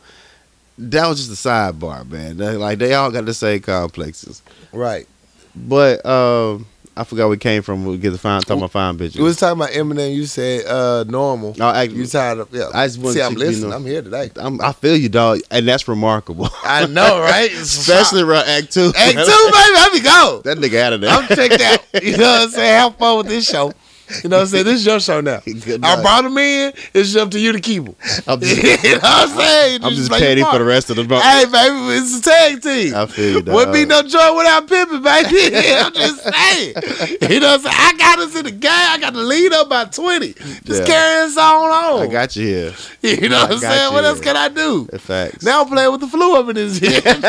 that 0.78 1.06
was 1.06 1.24
just 1.24 1.44
a 1.44 1.48
sidebar, 1.48 2.08
man. 2.08 2.36
They- 2.36 2.56
like 2.56 2.78
they 2.78 2.94
all 2.94 3.10
got 3.12 3.24
the 3.24 3.34
same 3.34 3.60
complexes. 3.60 4.42
Right. 4.72 5.06
But 5.54 6.04
um 6.04 6.66
I 6.94 7.04
forgot 7.04 7.30
we 7.30 7.38
came 7.38 7.62
from. 7.62 7.86
We 7.86 7.96
get 7.96 8.10
the 8.10 8.18
fine 8.18 8.42
talking 8.42 8.58
about 8.58 8.70
fine 8.72 8.98
bitches. 8.98 9.16
We 9.16 9.22
was 9.22 9.38
talking 9.38 9.58
about 9.62 9.72
Eminem. 9.72 10.14
You 10.14 10.26
said 10.26 10.66
uh 10.66 11.04
normal. 11.08 11.54
no, 11.58 11.70
actually, 11.70 12.00
You 12.00 12.06
tired 12.06 12.38
of 12.40 12.48
yeah. 12.52 12.68
I 12.74 12.86
just 12.86 12.98
want 12.98 13.14
See, 13.14 13.22
I'm 13.22 13.32
you 13.32 13.38
listening. 13.38 13.70
know- 13.70 13.76
I'm 13.76 13.86
here 13.86 14.02
today. 14.02 14.30
I'm, 14.36 14.60
I 14.60 14.72
feel 14.72 14.94
you, 14.96 15.08
dog, 15.08 15.40
and 15.50 15.66
that's 15.66 15.88
remarkable. 15.88 16.50
I 16.64 16.84
know, 16.86 17.18
right? 17.22 17.50
Especially 17.50 18.22
around 18.22 18.46
Act 18.46 18.72
Two. 18.72 18.92
Act 18.94 19.14
two, 19.14 19.50
baby. 19.52 19.74
Let 19.74 19.92
me 19.94 20.00
go. 20.00 20.42
That 20.44 20.58
nigga 20.58 20.80
out 20.82 20.92
of 20.92 21.00
there. 21.00 21.10
I'm 21.10 21.26
checked 21.28 21.62
out. 21.62 22.02
You 22.04 22.16
know 22.18 22.24
what 22.30 22.42
I'm 22.42 22.50
saying? 22.50 22.78
Have 22.80 22.96
fun 22.96 23.16
with 23.18 23.26
this 23.28 23.48
show. 23.48 23.72
You 24.22 24.30
know 24.30 24.36
what 24.36 24.42
I'm 24.42 24.46
saying? 24.48 24.64
This 24.64 24.80
is 24.80 24.86
your 24.86 25.00
show 25.00 25.20
now. 25.20 25.42
I 25.46 26.02
brought 26.02 26.24
him 26.24 26.36
in. 26.38 26.72
It's 26.94 27.14
up 27.16 27.30
to 27.32 27.40
you 27.40 27.52
to 27.52 27.60
keep 27.60 27.84
him. 27.84 27.94
I'm 28.26 28.40
just, 28.40 28.84
you 28.84 28.90
know 28.92 28.98
what 28.98 29.04
I'm 29.04 29.28
saying? 29.28 29.80
You 29.82 29.86
I'm 29.88 29.94
just 29.94 30.10
your 30.10 30.18
petty 30.18 30.42
for 30.42 30.58
the 30.58 30.64
rest 30.64 30.90
of 30.90 30.96
the 30.96 31.04
month. 31.04 31.22
Hey, 31.24 31.44
baby, 31.44 31.76
it's 31.98 32.18
a 32.18 32.22
tag 32.22 32.62
team. 32.62 32.94
I 32.94 33.06
feel 33.06 33.34
you, 33.36 33.42
dog. 33.42 33.54
Wouldn't 33.54 33.74
be 33.74 33.84
no 33.84 34.02
joy 34.02 34.36
without 34.36 34.68
pimping, 34.68 35.02
baby. 35.02 35.56
I'm 35.76 35.92
just 35.92 36.22
saying. 36.22 36.74
You 37.30 37.40
know 37.40 37.56
what 37.56 37.60
I'm 37.60 37.62
saying? 37.62 37.76
I 37.78 37.94
got 37.98 38.18
us 38.18 38.36
in 38.36 38.44
the 38.44 38.50
game. 38.50 38.70
I 38.72 38.98
got 39.00 39.12
the 39.12 39.22
lead 39.22 39.52
up 39.52 39.68
by 39.68 39.84
20. 39.86 40.32
Just 40.32 40.68
Yeah. 40.68 40.84
carry 40.86 41.24
us 41.26 41.36
on 41.36 41.70
on. 41.70 42.02
I 42.02 42.06
got 42.06 42.34
you 42.36 42.46
here. 42.46 42.74
you 43.02 43.28
know 43.28 43.38
I 43.38 43.42
what 43.44 43.52
I'm 43.52 43.58
saying? 43.58 43.92
What 43.92 44.04
else 44.04 44.20
can 44.20 44.36
I 44.36 44.48
do? 44.48 44.86
Facts. 44.98 45.44
Now 45.44 45.62
I'm 45.62 45.68
playing 45.68 45.90
with 45.92 46.00
the 46.00 46.08
flu 46.08 46.36
up 46.36 46.48
in 46.48 46.56
his 46.56 46.78
head. 46.78 47.02
I'm 47.06 47.22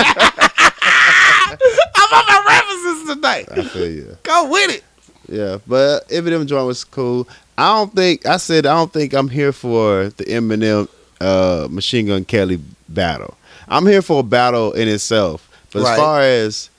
on 2.14 2.26
my 2.28 2.44
references 2.48 3.16
tonight. 3.16 3.48
I 3.52 3.64
feel 3.64 3.90
you. 3.90 4.18
Go 4.24 4.50
with 4.50 4.72
it. 4.72 4.84
Yeah, 5.30 5.58
but 5.66 6.03
Eminem 6.14 6.45
joint 6.45 6.68
was 6.68 6.84
cool. 6.84 7.27
I 7.57 7.76
don't 7.77 7.94
think 7.94 8.26
I 8.26 8.38
said 8.38 8.65
I 8.65 8.76
don't 8.76 8.91
think 8.94 9.14
I'm 9.14 9.30
here 9.30 9.52
for 9.52 10.10
the 10.10 10.26
Eminem 10.26 10.88
uh, 11.22 11.68
Machine 11.69 12.07
Gun 12.07 12.26
Kelly 12.26 12.60
battle. 12.90 13.35
I'm 13.68 13.85
here 13.85 14.02
for 14.02 14.19
a 14.19 14.23
battle 14.23 14.73
in 14.73 14.88
itself. 14.88 15.49
But 15.72 15.84
Right. 15.84 15.91
as 15.94 15.98
far 15.99 16.22
as 16.22 16.69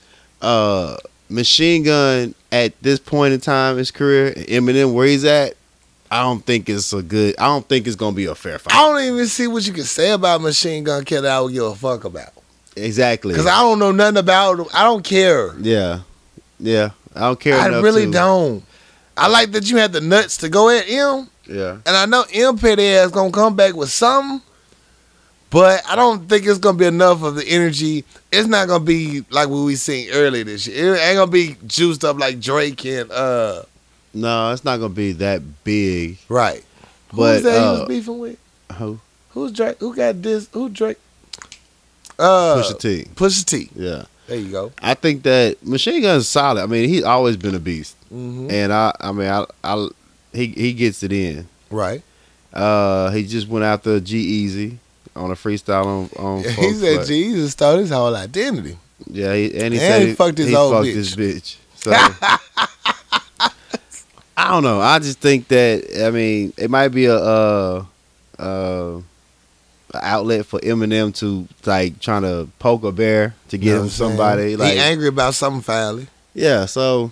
uh, 0.41 0.97
Machine 1.29 1.83
Gun 1.83 2.35
at 2.51 2.73
this 2.81 2.99
point 2.99 3.33
in 3.33 3.39
time 3.41 3.73
in 3.73 3.77
his 3.79 3.91
career, 3.91 4.31
Eminem 4.33 4.93
where 4.93 5.07
he's 5.07 5.25
at, 5.25 5.55
I 6.11 6.21
don't 6.21 6.45
think 6.45 6.69
it's 6.69 6.93
a 6.93 7.01
good. 7.01 7.35
I 7.39 7.45
don't 7.47 7.67
think 7.67 7.87
it's 7.87 7.95
gonna 7.95 8.15
be 8.15 8.25
a 8.25 8.35
fair 8.35 8.59
fight. 8.59 8.73
I 8.75 8.81
don't 8.87 9.13
even 9.15 9.27
see 9.27 9.47
what 9.47 9.65
you 9.65 9.73
can 9.73 9.83
say 9.83 10.11
about 10.11 10.41
Machine 10.41 10.83
Gun 10.83 11.03
Kelly 11.03 11.27
I 11.27 11.39
would 11.41 11.53
give 11.53 11.63
a 11.63 11.75
fuck 11.75 12.03
about. 12.05 12.29
Exactly. 12.77 13.33
Because 13.33 13.47
I 13.47 13.61
don't 13.61 13.79
know 13.79 13.91
nothing 13.91 14.17
about 14.17 14.59
him. 14.59 14.65
I 14.73 14.83
don't 14.83 15.03
care. 15.03 15.53
yeah, 15.59 16.01
yeah. 16.59 16.89
I 17.15 17.21
don't 17.21 17.39
care. 17.39 17.57
I 17.57 17.67
really 17.79 18.05
to- 18.05 18.11
don't. 18.11 18.63
I 19.17 19.27
like 19.27 19.51
that 19.51 19.69
you 19.69 19.77
had 19.77 19.93
the 19.93 20.01
nuts 20.01 20.37
to 20.37 20.49
go 20.49 20.69
at 20.69 20.85
him. 20.85 21.29
Yeah. 21.47 21.77
And 21.85 21.95
I 21.95 22.05
know 22.05 22.25
M 22.33 22.57
Petty 22.57 22.87
ass 22.87 23.11
gonna 23.11 23.31
come 23.31 23.55
back 23.55 23.73
with 23.75 23.89
something, 23.89 24.41
but 25.49 25.81
I 25.87 25.95
don't 25.95 26.27
think 26.27 26.45
it's 26.45 26.59
gonna 26.59 26.77
be 26.77 26.85
enough 26.85 27.23
of 27.23 27.35
the 27.35 27.45
energy. 27.47 28.03
It's 28.31 28.47
not 28.47 28.67
gonna 28.67 28.83
be 28.83 29.23
like 29.29 29.47
what 29.49 29.63
we 29.63 29.75
seen 29.75 30.09
earlier 30.11 30.43
this 30.43 30.67
year. 30.67 30.95
It 30.95 30.99
ain't 30.99 31.17
gonna 31.17 31.31
be 31.31 31.55
juiced 31.67 32.03
up 32.03 32.17
like 32.19 32.39
Drake 32.39 32.83
and 32.85 33.11
uh 33.11 33.63
No, 34.13 34.51
it's 34.51 34.65
not 34.65 34.77
gonna 34.77 34.89
be 34.93 35.13
that 35.13 35.63
big. 35.63 36.17
right. 36.29 36.63
But 37.13 37.35
Who's 37.35 37.43
that 37.43 37.51
he 37.59 37.65
uh, 37.65 37.71
was 37.79 37.87
beefing 37.87 38.19
with? 38.19 38.37
who? 38.73 38.99
Who's 39.29 39.51
Drake? 39.53 39.77
Who 39.79 39.95
got 39.95 40.21
this? 40.21 40.49
Who 40.51 40.67
Drake? 40.69 40.97
Uh, 42.17 42.55
Pusha 42.61 42.79
T. 42.79 43.05
Pusha 43.15 43.45
T. 43.45 43.69
Yeah. 43.75 44.03
There 44.27 44.37
you 44.37 44.51
go. 44.51 44.71
I 44.81 44.93
think 44.95 45.23
that 45.23 45.63
Machine 45.65 46.01
Gun's 46.01 46.27
solid. 46.27 46.61
I 46.61 46.65
mean, 46.65 46.89
he's 46.89 47.03
always 47.03 47.37
been 47.37 47.53
a 47.55 47.59
beast, 47.59 47.95
hmm 48.09 48.47
and 48.49 48.73
I, 48.73 48.93
I 48.99 49.11
mean, 49.11 49.27
I, 49.29 49.45
I, 49.63 49.87
he, 50.33 50.47
he 50.47 50.73
gets 50.73 51.03
it 51.03 51.11
in. 51.11 51.47
Right. 51.69 52.01
Uh, 52.53 53.09
he 53.11 53.25
just 53.25 53.47
went 53.47 53.65
after 53.65 53.99
G-Eazy 53.99 54.77
on 55.15 55.29
a 55.31 55.35
freestyle 55.35 55.85
on 55.85 56.09
on. 56.25 56.43
he 56.55 56.73
said 56.73 56.95
Flight. 56.95 57.07
Jesus 57.07 57.51
stole 57.51 57.77
his 57.77 57.89
whole 57.91 58.15
identity. 58.15 58.77
Yeah, 59.07 59.33
he, 59.35 59.45
and 59.59 59.73
he 59.73 59.79
And 59.79 59.79
said 59.79 60.07
he 60.07 60.13
fucked 60.15 60.37
his 60.37 60.47
he 60.49 60.55
old 60.55 60.73
fucked 60.73 60.87
bitch. 60.87 60.93
his 60.93 61.15
bitch. 61.15 61.57
So 61.75 61.91
I 64.37 64.49
don't 64.49 64.63
know. 64.63 64.79
I 64.81 64.99
just 64.99 65.19
think 65.19 65.47
that 65.49 66.03
I 66.05 66.11
mean 66.11 66.53
it 66.57 66.69
might 66.69 66.89
be 66.89 67.05
a 67.05 67.15
uh, 67.15 67.85
uh, 68.37 68.43
a 68.99 69.01
outlet 70.03 70.45
for 70.45 70.59
Eminem 70.61 71.13
to 71.19 71.47
like 71.65 71.99
trying 71.99 72.21
to 72.23 72.47
poke 72.59 72.83
a 72.83 72.91
bear 72.91 73.35
to 73.49 73.57
You 73.57 73.63
get 73.63 73.69
know 73.69 73.75
him 73.75 73.79
what 73.79 73.83
I'm 73.85 73.89
saying? 73.91 74.09
somebody. 74.11 74.55
Like 74.55 74.73
he 74.73 74.79
angry 74.79 75.07
about 75.07 75.33
something 75.35 75.61
finally. 75.61 76.07
yeah, 76.33 76.65
so 76.65 77.11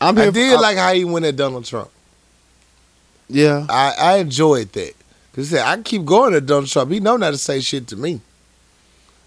I'm 0.00 0.16
here. 0.16 0.24
I 0.24 0.28
for- 0.28 0.32
did 0.32 0.52
I'm- 0.52 0.60
like 0.62 0.76
how 0.78 0.92
he 0.92 1.04
went 1.04 1.26
at 1.26 1.36
Donald 1.36 1.64
Trump. 1.64 1.90
yeah. 3.28 3.66
I, 3.68 3.94
I 3.98 4.16
enjoyed 4.18 4.72
that. 4.72 4.94
Cause 5.34 5.54
I 5.54 5.80
keep 5.82 6.04
going 6.04 6.34
at 6.34 6.44
Donald 6.46 6.68
Trump. 6.68 6.90
He 6.90 6.98
know 7.00 7.16
not 7.16 7.30
to 7.30 7.38
say 7.38 7.60
shit 7.60 7.86
to 7.88 7.96
me. 7.96 8.20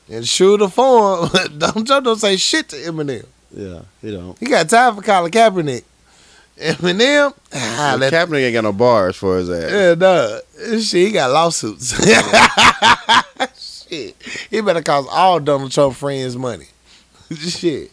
And 0.09 0.27
true 0.27 0.57
to 0.57 0.67
form, 0.67 1.29
Donald 1.57 1.87
Trump 1.87 2.05
don't 2.05 2.19
say 2.19 2.35
shit 2.35 2.67
to 2.69 2.75
Eminem. 2.75 3.25
Yeah, 3.55 3.83
you 4.01 4.11
know. 4.17 4.35
He 4.39 4.47
got 4.47 4.67
time 4.69 4.95
for 4.95 5.01
Colin 5.01 5.31
Kaepernick. 5.31 5.83
Eminem, 6.59 7.33
ah, 7.53 7.97
let, 7.99 8.13
Kaepernick 8.13 8.43
ain't 8.45 8.53
got 8.53 8.63
no 8.63 8.71
bars 8.73 9.15
for 9.15 9.37
his 9.37 9.49
ass. 9.49 9.71
yeah, 9.71 9.95
nah, 9.95 10.37
shit, 10.79 11.07
he 11.07 11.11
got 11.11 11.31
lawsuits. 11.31 11.93
shit, 13.89 14.15
he 14.49 14.61
better 14.61 14.81
cost 14.81 15.09
all 15.11 15.39
Donald 15.39 15.71
Trump 15.71 15.95
friends 15.95 16.37
money. 16.37 16.67
shit, 17.35 17.91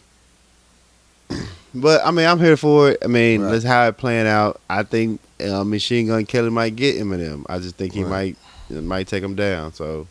But 1.73 2.05
I 2.05 2.11
mean, 2.11 2.25
I'm 2.27 2.39
here 2.39 2.57
for 2.57 2.91
it. 2.91 2.99
I 3.03 3.07
mean, 3.07 3.41
Right. 3.41 3.51
that's 3.51 3.63
how 3.63 3.87
it 3.87 3.97
playing 3.97 4.27
out. 4.27 4.61
I 4.69 4.83
think 4.83 5.19
uh, 5.43 5.63
Machine 5.63 6.07
Gun 6.07 6.25
Kelly 6.25 6.49
might 6.51 6.75
get 6.75 6.97
Eminem. 6.97 7.45
I 7.49 7.57
just 7.59 7.75
think 7.77 7.93
he 7.93 8.03
Right. 8.03 8.35
might 8.69 8.83
might 8.83 9.07
take 9.07 9.23
him 9.23 9.35
down. 9.35 9.73
So, 9.73 10.07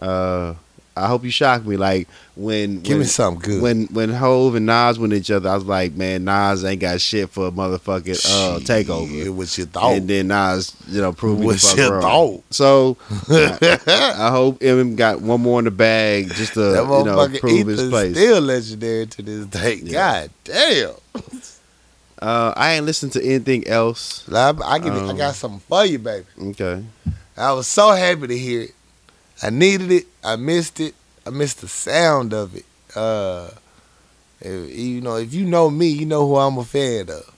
uh, 0.00 0.54
I 0.96 1.06
hope 1.08 1.24
you 1.24 1.30
shock 1.30 1.64
me. 1.66 1.76
Like 1.76 2.08
when 2.36 2.80
give 2.80 2.92
when, 2.94 3.00
me 3.00 3.04
something 3.06 3.40
good. 3.50 3.62
when 3.62 3.86
when 3.88 4.10
Hove 4.10 4.54
and 4.54 4.64
Nas 4.66 4.98
went 4.98 5.12
each 5.12 5.30
other, 5.30 5.48
I 5.50 5.54
was 5.54 5.64
like, 5.64 5.92
man, 5.94 6.24
Nas 6.24 6.64
ain't 6.64 6.80
got 6.80 7.00
shit 7.00 7.28
for 7.30 7.48
a 7.48 7.50
motherfucking 7.50 8.24
uh, 8.26 8.58
takeover. 8.60 9.30
What 9.34 9.56
you 9.58 9.66
thought? 9.66 9.92
And 9.92 10.08
then 10.08 10.28
Nas, 10.28 10.74
you 10.88 11.00
know, 11.00 11.12
proved 11.12 11.40
me 11.42 11.54
fuck 11.56 11.78
wrong. 11.90 12.00
thought? 12.02 12.42
So 12.50 12.96
I, 13.28 13.78
I 14.18 14.30
hope 14.30 14.60
Eminem 14.60 14.96
got 14.96 15.20
one 15.20 15.40
more 15.42 15.58
in 15.58 15.66
the 15.66 15.70
bag 15.70 16.32
just 16.34 16.54
to 16.54 16.60
you 16.60 17.04
know 17.04 17.28
prove 17.38 17.66
his 17.66 17.88
place. 17.90 18.16
still 18.16 18.40
legendary 18.40 19.06
to 19.06 19.22
this 19.22 19.46
day. 19.46 19.74
Yeah. 19.82 20.26
God 20.26 20.30
damn. 20.44 20.94
Uh, 22.18 22.52
I 22.56 22.72
ain't 22.72 22.86
listened 22.86 23.12
to 23.12 23.22
anything 23.22 23.66
else. 23.68 24.26
I, 24.32 24.54
I, 24.64 24.78
give 24.78 24.94
you- 24.94 25.00
I 25.00 25.10
Um, 25.10 25.16
got 25.18 25.34
something 25.34 25.60
for 25.68 25.84
you, 25.84 25.98
baby. 25.98 26.24
Okay. 26.40 26.82
I 27.36 27.52
was 27.52 27.66
so 27.66 27.90
happy 27.90 28.26
to 28.28 28.38
hear 28.38 28.62
it. 28.62 28.70
I 29.42 29.50
needed 29.50 29.90
it. 29.92 30.06
I 30.24 30.36
missed 30.36 30.80
it. 30.80 30.94
I 31.26 31.30
missed 31.30 31.60
the 31.60 31.68
sound 31.68 32.32
of 32.32 32.54
it. 32.54 32.64
Uh, 32.94 33.48
if- 34.40 34.76
you 34.76 35.00
know, 35.00 35.16
if 35.16 35.34
you 35.34 35.44
know 35.44 35.70
me, 35.70 35.88
you 35.88 36.06
know 36.06 36.26
who 36.26 36.36
I'm 36.36 36.58
a 36.58 36.64
fan 36.64 37.10
of. 37.10 37.30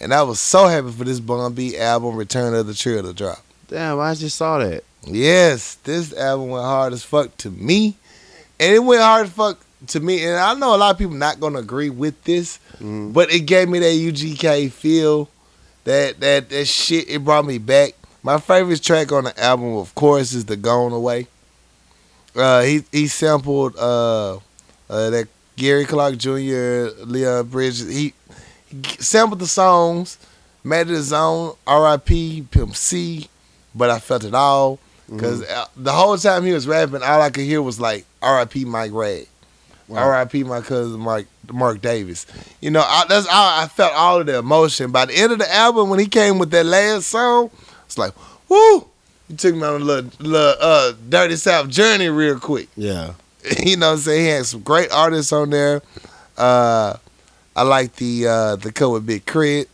And 0.00 0.12
I 0.12 0.22
was 0.22 0.40
so 0.40 0.66
happy 0.66 0.90
for 0.90 1.04
this 1.04 1.20
Bun 1.20 1.52
B 1.54 1.76
album, 1.78 2.16
Return 2.16 2.54
of 2.54 2.66
the 2.66 2.74
Trill, 2.74 3.02
to 3.02 3.12
drop. 3.12 3.42
Damn, 3.68 3.98
I 4.00 4.14
just 4.14 4.36
saw 4.36 4.58
that. 4.58 4.84
Yes, 5.06 5.76
this 5.84 6.12
album 6.12 6.48
went 6.50 6.64
hard 6.64 6.92
as 6.92 7.02
fuck 7.02 7.36
to 7.38 7.50
me. 7.50 7.96
And 8.60 8.74
it 8.74 8.78
went 8.80 9.02
hard 9.02 9.26
as 9.26 9.32
fuck 9.32 9.58
to 9.88 10.00
me. 10.00 10.24
And 10.24 10.36
I 10.36 10.54
know 10.54 10.74
a 10.74 10.76
lot 10.78 10.90
of 10.92 10.98
people 10.98 11.14
not 11.14 11.40
gonna 11.40 11.58
agree 11.60 11.90
with 11.90 12.22
this, 12.24 12.58
Mhm. 12.82 13.12
but 13.12 13.32
it 13.32 13.40
gave 13.40 13.68
me 13.68 13.78
that 13.78 13.92
UGK 13.94 14.68
feel. 14.68 15.28
That 15.84 16.18
that 16.20 16.50
that 16.50 16.64
shit, 16.66 17.08
it 17.08 17.24
brought 17.24 17.46
me 17.46 17.58
back. 17.58 17.92
My 18.22 18.38
favorite 18.40 18.82
track 18.82 19.12
on 19.12 19.24
the 19.24 19.40
album, 19.42 19.76
of 19.76 19.94
course, 19.94 20.32
is 20.32 20.46
the 20.46 20.56
Gone 20.56 20.92
Away. 20.92 21.28
Uh 22.36 22.62
he 22.62 22.84
he 22.92 23.06
sampled 23.06 23.76
uh, 23.76 24.36
uh 24.90 25.10
that 25.10 25.28
Gary 25.56 25.84
Clark 25.86 26.18
Jr., 26.18 26.88
Leon 27.04 27.46
Bridges. 27.48 27.88
He, 27.88 28.12
he 28.68 28.82
sampled 28.98 29.38
the 29.40 29.46
songs, 29.46 30.18
made 30.62 30.82
it 30.82 30.88
his 30.88 31.12
own, 31.12 31.54
R.I.P. 31.66 32.46
Pimp 32.50 32.76
C, 32.76 33.28
but 33.74 33.88
I 33.88 33.98
felt 33.98 34.24
it 34.24 34.34
all. 34.34 34.78
Because 35.08 35.40
the 35.76 35.92
whole 35.92 36.18
time 36.18 36.44
he 36.44 36.52
was 36.52 36.66
rapping, 36.66 37.02
all 37.02 37.22
I 37.22 37.30
could 37.30 37.44
hear 37.44 37.62
was 37.62 37.80
like 37.80 38.04
R.I.P. 38.22 38.64
Mike 38.64 38.90
Rag, 38.92 39.28
Wow. 39.88 39.98
R.I.P. 40.00 40.42
my 40.42 40.60
cousin 40.60 40.98
Mark 41.00 41.26
Mark 41.50 41.80
Davis. 41.80 42.26
You 42.60 42.70
know, 42.72 42.80
I, 42.80 43.04
that's 43.08 43.26
all, 43.28 43.60
I 43.62 43.68
felt 43.68 43.92
all 43.94 44.20
of 44.20 44.26
the 44.26 44.38
emotion. 44.38 44.90
By 44.90 45.04
the 45.06 45.14
end 45.16 45.30
of 45.32 45.38
the 45.38 45.50
album, 45.54 45.90
when 45.90 46.00
he 46.00 46.06
came 46.06 46.38
with 46.38 46.50
that 46.50 46.66
last 46.66 47.06
song, 47.06 47.50
it's 47.86 47.96
like, 47.96 48.12
woo! 48.48 48.88
He 49.28 49.36
took 49.36 49.54
me 49.54 49.62
on 49.62 49.82
a 49.82 49.84
little, 49.84 50.10
little 50.20 50.54
uh, 50.60 50.92
Dirty 51.08 51.36
South 51.36 51.68
journey 51.68 52.08
real 52.08 52.38
quick. 52.38 52.68
Yeah. 52.76 53.14
you 53.64 53.76
know 53.76 53.88
what 53.88 53.92
I'm 53.94 53.98
saying? 53.98 54.24
He 54.24 54.30
had 54.30 54.46
some 54.46 54.60
great 54.60 54.90
artists 54.92 55.32
on 55.32 55.50
there. 55.50 55.82
Uh, 56.36 56.96
I 57.54 57.62
like 57.62 57.96
the 57.96 58.26
uh, 58.26 58.56
the 58.56 58.72
cut 58.72 58.90
with 58.90 59.06
Big 59.06 59.24
Crit. 59.26 59.68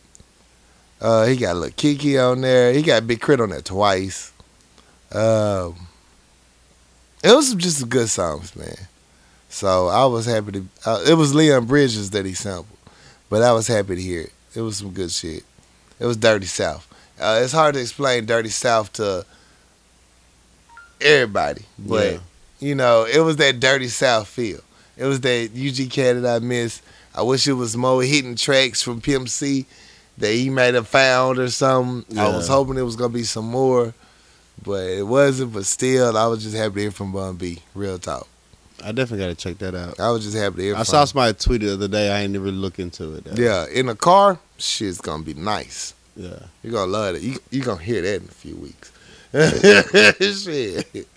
Uh, 1.01 1.25
he 1.25 1.35
got 1.35 1.57
Lil 1.57 1.69
Keke 1.71 2.31
on 2.31 2.41
there. 2.41 2.71
He 2.71 2.81
got 2.81 3.05
Big 3.05 3.19
K.R.I.T. 3.19 3.43
on 3.43 3.49
there 3.49 3.61
twice. 3.61 4.31
Um, 5.11 5.75
it 7.21 7.35
was 7.35 7.53
just 7.55 7.79
some 7.79 7.89
good 7.89 8.09
songs, 8.09 8.55
man. 8.55 8.87
So 9.49 9.87
I 9.87 10.05
was 10.05 10.25
happy 10.25 10.53
to. 10.53 10.65
Uh, 10.85 11.03
it 11.07 11.15
was 11.15 11.35
Leon 11.35 11.65
Bridges 11.65 12.11
that 12.11 12.25
he 12.25 12.33
sampled, 12.33 12.77
but 13.29 13.43
I 13.43 13.51
was 13.51 13.67
happy 13.67 13.95
to 13.95 14.01
hear 14.01 14.21
it. 14.21 14.33
It 14.55 14.61
was 14.61 14.77
some 14.77 14.91
good 14.91 15.11
shit. 15.11 15.43
It 15.99 16.05
was 16.05 16.17
Dirty 16.17 16.45
South. 16.45 16.87
Uh, 17.19 17.41
it's 17.43 17.53
hard 17.53 17.75
to 17.75 17.81
explain 17.81 18.25
Dirty 18.25 18.49
South 18.49 18.91
to 18.93 19.25
everybody, 21.03 21.63
but 21.77 22.13
Yeah. 22.13 22.19
you 22.59 22.75
know, 22.75 23.05
it 23.05 23.19
was 23.19 23.35
that 23.37 23.59
Dirty 23.59 23.87
South 23.89 24.27
feel. 24.27 24.59
It 24.97 25.05
was 25.05 25.19
that 25.21 25.51
UGK 25.55 26.21
that 26.21 26.35
I 26.35 26.39
missed. 26.39 26.81
I 27.15 27.21
wish 27.21 27.47
it 27.47 27.53
was 27.53 27.75
more 27.77 28.03
hidden 28.03 28.35
tracks 28.35 28.81
from 28.81 29.01
Pimp 29.01 29.29
C 29.29 29.65
that 30.17 30.31
he 30.33 30.49
might 30.49 30.73
have 30.73 30.87
found 30.87 31.39
or 31.39 31.49
something. 31.49 32.17
I 32.17 32.27
was 32.29 32.47
hoping 32.47 32.77
it 32.77 32.81
was 32.83 32.95
gonna 32.95 33.09
be 33.13 33.23
some 33.23 33.45
more, 33.45 33.93
but 34.63 34.87
it 34.89 35.07
wasn't. 35.07 35.53
But 35.53 35.65
still, 35.65 36.17
I 36.17 36.27
was 36.27 36.43
just 36.43 36.55
happy 36.55 36.75
to 36.75 36.81
hear 36.81 36.91
from 36.91 37.11
Bun 37.11 37.35
B. 37.35 37.59
Real 37.73 37.97
talk. 37.99 38.27
I 38.83 38.91
definitely 38.91 39.25
got 39.25 39.29
to 39.29 39.35
check 39.35 39.59
that 39.59 39.75
out. 39.75 39.97
I 39.99 40.09
was 40.11 40.23
just 40.25 40.35
happy 40.35 40.57
to 40.57 40.61
hear 40.63 40.75
I 40.75 40.83
saw 40.83 41.05
somebody 41.05 41.33
tweet 41.35 41.61
the 41.61 41.73
other 41.73 41.87
day. 41.87 42.11
I 42.11 42.21
ain't 42.21 42.35
even 42.35 42.59
look 42.59 42.79
into 42.79 43.13
it. 43.15 43.25
Yeah, 43.35 43.65
in 43.71 43.85
the 43.85 43.95
car, 43.95 44.39
shit's 44.57 44.99
gonna 44.99 45.23
be 45.23 45.33
nice. 45.35 45.93
Yeah. 46.17 46.39
You're 46.63 46.73
gonna 46.73 46.91
love 46.91 47.15
it. 47.15 47.21
You 47.21 47.39
you 47.49 47.61
gonna 47.63 47.81
hear 47.81 48.01
that 48.01 48.21
in 48.21 48.27
a 48.27 48.31
few 48.31 48.55
weeks. 48.55 48.91
Shit. 50.33 51.07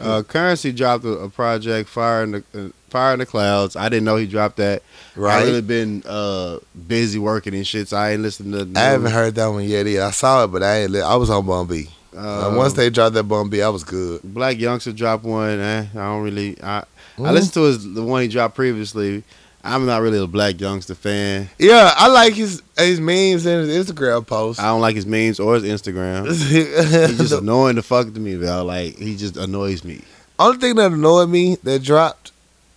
Uh, 0.00 0.22
Currency 0.22 0.72
dropped 0.72 1.04
a, 1.04 1.10
a 1.10 1.28
project, 1.28 1.88
Fire 1.88 2.24
in 2.24 2.30
the 2.32 2.44
uh, 2.54 2.68
Fire 2.90 3.12
in 3.12 3.20
the 3.20 3.26
Clouds. 3.26 3.76
I 3.76 3.88
didn't 3.88 4.04
know 4.04 4.16
he 4.16 4.26
dropped 4.26 4.56
that. 4.56 4.82
Right. 5.14 5.42
I 5.42 5.44
really 5.44 5.60
been 5.62 6.02
uh, 6.06 6.58
busy 6.88 7.18
working 7.18 7.54
and 7.54 7.66
shit, 7.66 7.88
so 7.88 7.96
I 7.96 8.12
ain't 8.12 8.22
listened 8.22 8.52
to. 8.74 8.80
I 8.80 8.84
haven't 8.84 9.12
heard 9.12 9.34
that 9.36 9.46
one 9.46 9.64
yet 9.64 9.86
either. 9.86 10.02
I 10.02 10.10
saw 10.10 10.44
it, 10.44 10.48
but 10.48 10.62
I 10.62 10.80
ain't. 10.82 10.90
Li- 10.90 11.02
I 11.02 11.14
was 11.14 11.30
on 11.30 11.46
Bun 11.46 11.66
B. 11.66 11.88
Uh, 12.16 12.18
Uh, 12.50 12.56
once 12.56 12.72
they 12.72 12.90
dropped 12.90 13.14
that 13.14 13.24
Bun 13.24 13.48
B, 13.48 13.62
I 13.62 13.68
was 13.68 13.84
good. 13.84 14.22
Blac 14.22 14.58
Youngsta 14.58 14.94
dropped 14.96 15.24
one. 15.24 15.60
Eh, 15.60 15.86
I 15.92 15.94
don't 15.94 16.22
really. 16.22 16.60
I 16.62 16.78
I 16.78 16.84
Mhm. 17.20 17.32
listened 17.32 17.54
to 17.54 17.62
his 17.64 17.94
the 17.94 18.02
one 18.02 18.22
he 18.22 18.28
dropped 18.28 18.54
previously. 18.56 19.22
I'm 19.64 19.86
not 19.86 20.02
really 20.02 20.18
a 20.18 20.26
Blac 20.26 20.54
Youngsta 20.54 20.96
fan. 20.96 21.48
Yeah, 21.58 21.92
I 21.96 22.08
like 22.08 22.34
his 22.34 22.62
his 22.76 23.00
memes 23.00 23.46
and 23.46 23.68
his 23.68 23.86
Instagram 23.88 24.26
posts. 24.26 24.60
I 24.60 24.66
don't 24.66 24.80
like 24.80 24.96
his 24.96 25.06
memes 25.06 25.38
or 25.38 25.54
his 25.54 25.62
Instagram. 25.62 26.26
He's 27.08 27.18
just 27.18 27.32
annoying 27.32 27.76
the 27.76 27.82
fuck 27.82 28.12
to 28.12 28.20
me, 28.20 28.36
bro. 28.36 28.64
Like 28.64 28.96
he 28.98 29.16
just 29.16 29.36
annoys 29.36 29.84
me. 29.84 30.00
only 30.38 30.58
thing 30.58 30.74
that 30.76 30.92
annoyed 30.92 31.28
me 31.28 31.56
that 31.62 31.82
dropped 31.82 32.32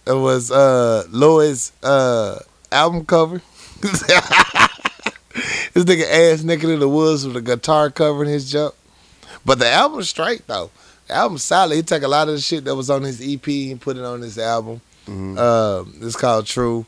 was 0.05 0.51
uh 0.51 1.05
Lloyd's 1.09 1.71
uh 1.81 2.39
album 2.71 3.05
cover. 3.05 3.41
this 3.81 4.03
nigga 5.73 6.33
ass 6.33 6.43
naked 6.43 6.69
in 6.69 6.79
the 6.79 6.87
woods 6.89 7.25
with 7.25 7.35
a 7.35 7.41
guitar 7.41 7.89
covering 7.89 8.29
his 8.29 8.51
jump. 8.51 8.75
But 9.43 9.57
the 9.57 9.69
album's 9.69 10.09
straight 10.09 10.45
though. 10.45 10.69
The 11.07 11.15
album's 11.15 11.43
solid. 11.43 11.75
He 11.75 11.81
took 11.81 12.03
a 12.03 12.07
lot 12.07 12.27
of 12.27 12.35
the 12.35 12.41
shit 12.41 12.65
that 12.65 12.75
was 12.75 12.89
on 12.91 13.01
his 13.03 13.21
EP 13.21 13.47
and 13.47 13.81
put 13.81 13.97
it 13.97 14.03
on 14.03 14.21
his 14.21 14.37
album. 14.37 14.81
Mhm. 15.07 15.37
Um, 15.37 15.93
it's 16.01 16.15
called 16.15 16.45
Tru. 16.45 16.85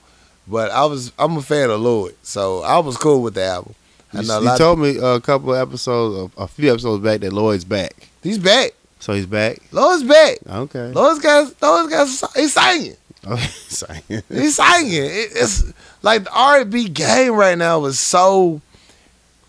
But 0.47 0.71
I 0.71 0.85
was 0.85 1.11
I'm 1.19 1.35
a 1.37 1.41
fan 1.41 1.69
of 1.69 1.81
Lloyd, 1.81 2.15
so 2.23 2.63
I 2.63 2.79
was 2.79 2.95
cool 2.97 3.21
with 3.21 3.33
the 3.33 3.43
album. 3.43 3.75
I 4.13 4.21
You, 4.21 4.27
know 4.27 4.39
a 4.39 4.43
you 4.53 4.57
told 4.57 4.79
me 4.79 4.97
a 4.97 5.19
couple 5.19 5.53
episodes, 5.53 6.31
a 6.37 6.47
few 6.47 6.71
episodes 6.71 7.03
back, 7.03 7.19
that 7.19 7.33
Lloyd's 7.33 7.65
back. 7.65 8.07
he's 8.23 8.37
back. 8.37 8.71
So 8.99 9.13
he's 9.13 9.25
back. 9.25 9.59
Lloyd's 9.71 10.03
back. 10.03 10.37
Okay. 10.49 10.91
Lloyd's 10.93 11.19
got 11.19 11.53
Lloyd's 11.61 11.89
got 12.21 12.31
he's 12.35 12.53
singing. 12.53 12.95
Okay. 13.27 13.45
Sorry. 13.67 13.99
He's 14.29 14.55
singing. 14.55 15.03
It, 15.03 15.31
it's 15.35 15.73
like 16.01 16.23
the 16.23 16.31
R 16.33 16.61
and 16.61 16.71
B 16.71 16.87
game 16.87 17.33
right 17.33 17.57
now 17.57 17.83
is 17.83 17.99
so 17.99 18.61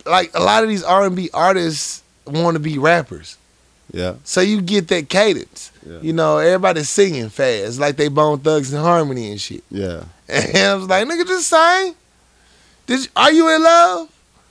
like 0.05 0.33
a 0.35 0.41
lot 0.41 0.65
of 0.65 0.69
these 0.69 0.83
R 0.83 1.05
and 1.07 1.15
B 1.15 1.31
artists 1.33 2.03
want 2.27 2.57
to 2.57 2.59
be 2.61 2.77
rappers. 2.77 3.37
Yeah. 3.93 4.15
So 4.25 4.41
you 4.41 4.61
get 4.63 4.89
that 4.89 5.09
cadence. 5.09 5.71
Yeah. 5.89 5.99
You 6.03 6.13
know, 6.13 6.39
everybody's 6.39 6.91
singing 6.91 7.29
fast, 7.31 7.79
like 7.81 7.97
they 7.97 8.09
Bone 8.09 8.39
Thugs 8.41 8.73
and 8.73 8.83
Harmony 8.83 9.31
and 9.31 9.41
shit. 9.41 9.65
Yeah. 9.71 10.05
And 10.29 10.57
I 10.57 10.75
was 10.75 10.87
like, 10.87 11.07
nigga, 11.09 11.27
just 11.27 11.49
sing. 11.49 11.95
Did 12.87 13.01
you, 13.05 13.11
are 13.17 13.33
you 13.33 13.49
in 13.55 13.63
love? 13.63 14.09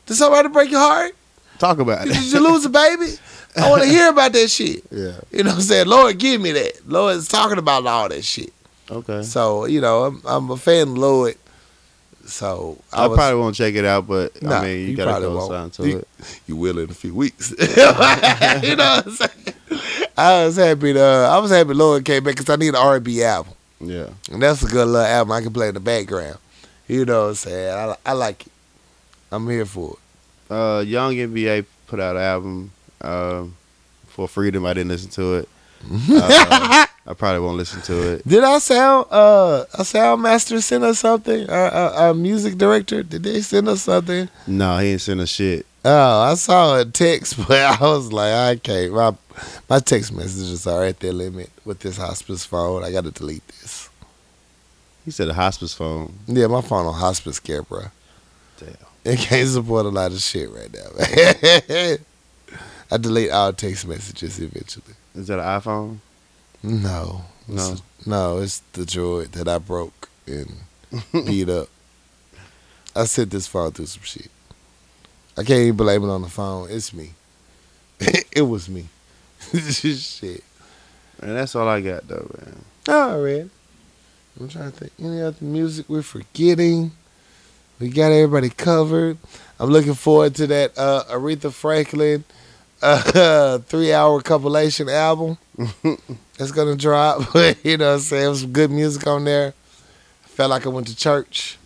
Did 0.07 0.15
somebody 0.15 0.47
break 0.49 0.71
your 0.71 0.79
heart? 0.79 1.11
Talk 1.59 1.77
about 1.79 2.05
Did 2.05 2.15
it. 2.15 2.19
Did 2.19 2.33
you 2.33 2.39
lose 2.39 2.65
a 2.65 2.69
baby? 2.69 3.13
I 3.55 3.69
want 3.69 3.83
to 3.83 3.87
hear 3.97 4.09
about 4.09 4.33
that 4.33 4.47
shit. 4.49 4.83
yeah. 4.91 5.19
You 5.31 5.43
know 5.43 5.51
what 5.51 5.55
I'm 5.57 5.61
saying? 5.61 5.87
Lord, 5.87 6.17
give 6.17 6.41
me 6.41 6.51
that. 6.53 6.87
Lord 6.89 7.15
is 7.17 7.27
talking 7.27 7.57
about 7.59 7.85
all 7.85 8.09
that 8.09 8.23
shit. 8.23 8.51
Okay. 8.89 9.21
So, 9.21 9.65
you 9.65 9.81
know, 9.81 10.05
I'm, 10.05 10.21
I'm 10.25 10.49
a 10.49 10.57
fan 10.57 10.83
of 10.89 10.97
Lloyd. 10.97 11.37
So 12.27 12.77
I, 12.91 13.05
I, 13.05 13.07
was, 13.07 13.15
probably 13.17 13.39
won't 13.39 13.55
check 13.55 13.73
it 13.75 13.85
out, 13.85 14.05
but 14.05 14.41
Nah, 14.43 14.57
I 14.59 14.61
mean, 14.63 14.79
you, 14.81 14.85
you 14.87 14.95
gotta 14.97 15.21
go 15.25 15.47
sign 15.47 15.69
to 15.71 15.87
You- 15.87 15.97
it. 15.99 16.07
you 16.45 16.55
will 16.57 16.77
in 16.79 16.89
a 16.89 16.93
few 16.93 17.13
weeks. 17.15 17.51
you 17.59 17.65
know 17.67 17.93
what 17.95 19.07
I'm 19.07 19.11
saying? 19.11 19.55
I 20.17 20.45
was 20.45 20.57
happy. 20.57 20.93
To, 20.93 20.99
uh, 21.01 21.29
I 21.29 21.39
was 21.39 21.51
happy 21.51 21.73
Lloyd 21.73 22.03
came 22.05 22.23
back 22.23 22.35
because 22.35 22.49
I 22.49 22.55
need 22.57 22.69
an 22.69 22.75
R&B 22.75 23.23
album, 23.23 23.53
Yeah. 23.79 24.09
and 24.31 24.41
that's 24.41 24.61
a 24.63 24.67
good 24.67 24.87
little 24.87 24.97
album 25.05 25.31
I 25.31 25.41
can 25.41 25.53
play 25.53 25.67
in 25.69 25.73
the 25.75 25.79
background. 25.79 26.37
You 26.87 27.05
know 27.05 27.23
what 27.23 27.27
I'm 27.29 27.35
saying? 27.35 27.73
I, 27.73 27.95
I 28.05 28.13
like 28.13 28.45
it. 28.45 28.51
I'm 29.31 29.47
here 29.49 29.65
for 29.65 29.91
it. 30.49 30.51
Uh, 30.53 30.79
Young 30.85 31.13
NBA 31.13 31.65
put 31.87 31.99
out 31.99 32.15
an 32.15 32.21
album 32.21 32.71
um, 33.01 33.55
for 34.07 34.27
Freedom. 34.27 34.65
I 34.65 34.73
didn't 34.73 34.89
listen 34.89 35.09
to 35.11 35.35
it. 35.35 35.49
Uh, 36.11 36.85
I 37.07 37.13
probably 37.13 37.39
won't 37.39 37.57
listen 37.57 37.81
to 37.83 38.13
it. 38.13 38.27
Did 38.27 38.43
I 38.43 38.59
sound 38.59 39.07
uh 39.11 39.63
a 39.73 39.85
sound 39.85 40.21
master 40.21 40.59
send 40.59 40.83
us 40.83 40.99
something? 40.99 41.49
Our, 41.49 41.69
our, 41.69 41.89
our 41.93 42.13
music 42.13 42.57
director 42.57 43.01
did 43.01 43.23
they 43.23 43.41
send 43.41 43.69
us 43.69 43.83
something? 43.83 44.27
No, 44.45 44.77
he 44.77 44.89
ain't 44.89 45.01
sent 45.01 45.21
us 45.21 45.29
shit. 45.29 45.65
Oh, 45.85 46.21
I 46.21 46.33
saw 46.33 46.79
a 46.79 46.85
text, 46.85 47.37
but 47.47 47.51
I 47.51 47.77
was 47.81 48.11
like, 48.11 48.33
I 48.33 48.55
can't. 48.57 48.93
My 48.93 49.15
my 49.69 49.79
text 49.79 50.11
messages 50.11 50.67
are 50.67 50.83
at 50.83 50.99
their 50.99 51.13
limit 51.13 51.49
with 51.63 51.79
this 51.79 51.97
hospice 51.97 52.43
phone. 52.45 52.83
I 52.83 52.91
got 52.91 53.05
to 53.05 53.11
delete 53.11 53.47
this. 53.47 53.89
He 55.05 55.11
said 55.11 55.29
a 55.29 55.33
hospice 55.33 55.73
phone. 55.73 56.13
Yeah, 56.27 56.47
my 56.47 56.59
phone 56.59 56.85
on 56.85 56.93
hospice 56.93 57.39
care, 57.39 57.63
bro. 57.63 57.83
Damn. 58.59 58.75
It 59.05 59.19
can't 59.19 59.47
support 59.47 59.85
a 59.85 59.89
lot 59.89 60.11
of 60.11 60.19
shit 60.19 60.49
right 60.49 60.69
now, 60.73 60.89
man. 60.99 61.97
I 62.91 62.97
delete 62.97 63.31
all 63.31 63.53
text 63.53 63.87
messages 63.87 64.39
eventually. 64.39 64.95
Is 65.15 65.27
that 65.27 65.39
an 65.39 65.45
iPhone? 65.61 65.97
No, 66.63 67.25
No. 67.47 67.53
It's- 67.71 67.81
no, 68.05 68.37
it's 68.39 68.61
the 68.73 68.83
droid 68.83 69.31
that 69.31 69.47
I 69.47 69.57
broke 69.57 70.09
and 70.25 70.53
beat 71.11 71.49
up. 71.49 71.67
I 72.95 73.05
sent 73.05 73.31
this 73.31 73.47
phone 73.47 73.71
through 73.71 73.87
some 73.87 74.03
shit. 74.03 74.29
I 75.37 75.43
can't 75.43 75.59
even 75.59 75.75
blame 75.77 76.03
it 76.03 76.09
on 76.09 76.21
the 76.21 76.29
phone. 76.29 76.69
It's 76.71 76.93
me. 76.93 77.13
it 77.99 78.41
was 78.47 78.69
me. 78.69 78.87
This 79.51 79.83
is 79.85 80.01
shit. 80.01 80.43
And 81.21 81.35
that's 81.35 81.55
all 81.55 81.67
I 81.67 81.81
got 81.81 82.07
though, 82.07 82.29
man. 82.39 82.61
All 82.87 83.19
right. 83.21 83.49
I'm 84.39 84.47
trying 84.49 84.71
to 84.71 84.77
think. 84.77 84.91
Any 84.99 85.21
other 85.21 85.43
music 85.43 85.87
we're 85.89 86.01
forgetting? 86.03 86.91
We 87.79 87.89
got 87.89 88.11
everybody 88.11 88.49
covered. 88.49 89.17
I'm 89.59 89.69
looking 89.69 89.95
forward 89.95 90.35
to 90.35 90.47
that 90.47 90.77
uh, 90.77 91.03
Aretha 91.09 91.51
Franklin 91.51 92.23
uh, 92.81 93.57
three 93.67 93.93
hour 93.93 94.21
compilation 94.21 94.89
album. 94.89 95.37
That's 96.37 96.51
gonna 96.51 96.75
drop. 96.75 97.21
you 97.63 97.77
know 97.77 97.87
what 97.89 97.93
I'm 97.95 97.99
saying? 97.99 98.35
Some 98.35 98.51
good 98.51 98.71
music 98.71 99.05
on 99.07 99.23
there. 99.23 99.53
Felt 100.23 100.51
like 100.51 100.65
I 100.65 100.69
went 100.69 100.87
to 100.87 100.95
church. 100.95 101.57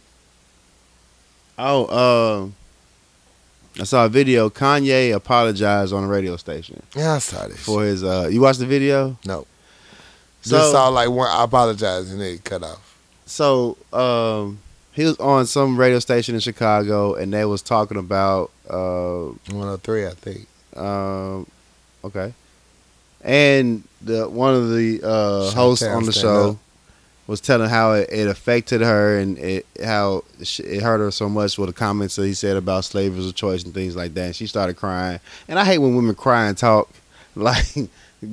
Oh, 1.57 2.41
um, 2.43 2.55
I 3.79 3.83
saw 3.83 4.05
a 4.05 4.09
video. 4.09 4.49
Kanye 4.49 5.13
apologized 5.13 5.93
on 5.93 6.03
a 6.03 6.07
radio 6.07 6.35
station 6.37 6.81
Yeah, 6.95 7.13
I 7.15 7.19
saw 7.19 7.47
this. 7.47 7.59
for 7.59 7.83
his. 7.83 8.03
Uh, 8.03 8.29
you 8.31 8.41
watched 8.41 8.59
the 8.59 8.65
video? 8.65 9.17
no. 9.25 9.45
So- 10.43 10.57
Just 10.57 10.71
saw 10.71 10.87
like 10.87 11.09
one 11.09 11.29
I 11.29 11.43
apologize 11.43 12.11
and 12.11 12.19
it 12.21 12.43
cut 12.43 12.63
off. 12.63 12.87
So, 13.27 13.77
um, 13.93 14.59
he 14.93 15.03
was 15.05 15.15
on 15.19 15.45
some 15.45 15.77
radio 15.77 15.99
station 15.99 16.33
in 16.35 16.41
Chicago, 16.41 17.13
and 17.13 17.31
they 17.31 17.45
was 17.45 17.61
talking 17.61 17.97
about. 17.97 18.49
Uh, 18.67 19.33
103, 19.51 20.07
I 20.07 20.09
think. 20.11 20.47
Um, 20.75 21.47
okay, 22.03 22.33
and 23.23 23.83
the 24.01 24.27
one 24.29 24.53
of 24.55 24.69
the 24.69 25.01
uh, 25.03 25.51
hosts 25.51 25.85
on 25.85 26.05
the 26.05 26.11
show 26.11 26.51
up. 26.51 26.57
was 27.27 27.39
telling 27.41 27.69
how 27.69 27.93
it, 27.93 28.09
it 28.11 28.27
affected 28.27 28.81
her 28.81 29.17
and 29.19 29.37
it, 29.37 29.65
how 29.83 30.23
sh- 30.43 30.59
it 30.61 30.81
hurt 30.81 30.99
her 30.99 31.11
so 31.11 31.29
much 31.29 31.57
with 31.57 31.67
the 31.69 31.73
comments 31.73 32.15
that 32.15 32.25
he 32.25 32.33
said 32.33 32.57
about 32.57 32.83
slavery 32.83 33.19
as 33.19 33.27
a 33.27 33.33
choice 33.33 33.63
and 33.63 33.73
things 33.73 33.95
like 33.95 34.13
that. 34.15 34.25
And 34.25 34.35
she 34.35 34.47
started 34.47 34.75
crying. 34.75 35.19
And 35.47 35.59
I 35.59 35.65
hate 35.65 35.77
when 35.77 35.95
women 35.95 36.15
cry 36.15 36.47
and 36.47 36.57
talk. 36.57 36.89
Like, 37.33 37.65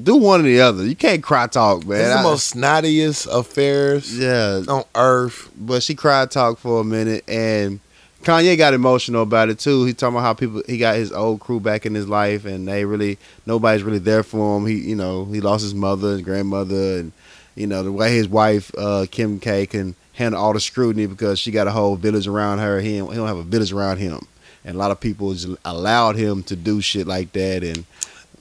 do 0.02 0.16
one 0.16 0.40
or 0.40 0.43
the 0.43 0.60
other. 0.60 0.85
You 0.85 0.97
can't 0.97 1.23
cry 1.23 1.47
talk, 1.47 1.86
man. 1.86 2.01
It's 2.01 2.09
the 2.15 2.19
I- 2.19 2.23
most 2.24 2.52
snottiest 2.55 3.28
affairs 3.32 4.19
yeah, 4.19 4.62
on 4.69 4.82
earth. 4.97 5.48
but 5.56 5.85
she 5.85 5.94
cried 5.94 6.32
talk 6.32 6.59
for 6.59 6.81
a 6.81 6.85
minute 6.85 7.23
and 7.28 7.78
Kanye 8.22 8.58
got 8.58 8.74
emotional 8.74 9.22
about 9.22 9.48
it 9.48 9.58
too. 9.58 9.84
He 9.84 9.92
talking 9.94 10.16
about 10.16 10.24
how 10.24 10.34
people 10.34 10.62
he 10.66 10.76
got 10.76 10.96
his 10.96 11.12
old 11.12 11.40
crew 11.40 11.60
back 11.60 11.86
in 11.86 11.94
his 11.94 12.08
life 12.08 12.44
and 12.44 12.66
they 12.66 12.84
really 12.84 13.16
nobody's 13.46 13.82
really 13.82 13.98
there 14.00 14.22
for 14.22 14.56
him. 14.58 14.66
He 14.66 14.74
you 14.74 14.96
know, 14.96 15.24
he 15.26 15.40
lost 15.40 15.62
his 15.62 15.74
mother 15.74 16.14
and 16.14 16.24
grandmother 16.24 16.98
and 16.98 17.12
you 17.54 17.66
know, 17.66 17.82
the 17.82 17.92
way 17.92 18.14
his 18.14 18.28
wife 18.28 18.70
uh, 18.78 19.06
Kim 19.10 19.40
K 19.40 19.66
can 19.66 19.94
handle 20.12 20.40
all 20.40 20.52
the 20.52 20.60
scrutiny 20.60 21.06
because 21.06 21.38
she 21.38 21.50
got 21.50 21.66
a 21.68 21.70
whole 21.70 21.96
village 21.96 22.26
around 22.26 22.58
her. 22.58 22.80
He 22.80 22.94
he 22.94 22.98
don't 22.98 23.26
have 23.28 23.36
a 23.38 23.42
village 23.44 23.72
around 23.72 23.98
him. 23.98 24.26
And 24.64 24.74
a 24.74 24.78
lot 24.78 24.90
of 24.90 25.00
people 25.00 25.32
just 25.32 25.48
allowed 25.64 26.16
him 26.16 26.42
to 26.44 26.56
do 26.56 26.80
shit 26.80 27.06
like 27.06 27.32
that 27.32 27.62
and 27.62 27.84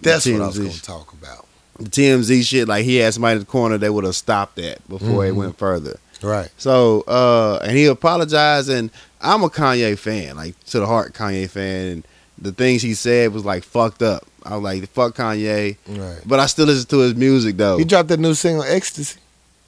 That's 0.02 0.26
what 0.26 0.42
I 0.42 0.48
was 0.48 0.58
going 0.58 0.72
to 0.72 0.82
talk 0.82 1.14
about. 1.14 1.46
the 1.80 1.86
TMZ 1.90 2.44
shit 2.44 2.68
like 2.68 2.84
he 2.84 2.98
had 2.98 3.14
somebody 3.14 3.34
in 3.34 3.40
the 3.40 3.46
corner 3.46 3.78
that 3.78 3.94
would 3.94 4.04
have 4.04 4.16
stopped 4.16 4.56
that 4.56 4.86
before 4.90 5.26
it 5.26 5.34
Mhm. 5.34 5.38
went 5.38 5.58
further. 5.60 6.00
Right. 6.24 6.50
So, 6.58 7.02
uh, 7.02 7.60
and 7.64 7.78
he 7.78 7.86
apologized, 7.86 8.70
and 8.70 8.90
I'm 9.22 9.44
a 9.44 9.50
Kanye 9.50 9.98
fan, 9.98 10.36
like 10.36 10.60
to 10.66 10.80
the 10.80 10.86
heart 10.86 11.14
Kanye 11.14 11.50
fan, 11.50 11.88
and 11.88 12.08
the 12.38 12.52
things 12.52 12.82
he 12.82 12.94
said 12.94 13.34
was 13.34 13.44
like 13.46 13.64
fucked 13.64 14.02
up. 14.02 14.26
I 14.46 14.56
was 14.56 14.64
like, 14.64 14.90
fuck 14.90 15.16
Kanye, 15.16 15.78
Right. 15.88 16.22
but 16.26 16.40
I 16.40 16.46
still 16.46 16.66
listen 16.68 16.88
to 16.90 17.00
his 17.00 17.16
music 17.16 17.58
though. 17.58 17.78
He 17.78 17.84
dropped 17.86 18.10
that 18.10 18.20
new 18.20 18.34
single, 18.34 18.64
Ecstasy. 18.64 19.20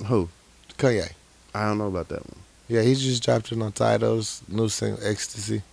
Who? 0.06 0.30
Kanye. 0.78 1.12
I 1.54 1.66
don't 1.66 1.78
know 1.80 1.88
about 1.88 2.08
that 2.10 2.26
one. 2.26 2.40
Yeah, 2.68 2.84
he 2.84 2.94
just 2.94 3.24
dropped 3.24 3.52
it 3.52 3.62
on 3.62 3.72
titles. 3.72 4.42
New 4.48 4.70
single, 4.70 5.00
Ecstasy. 5.06 5.64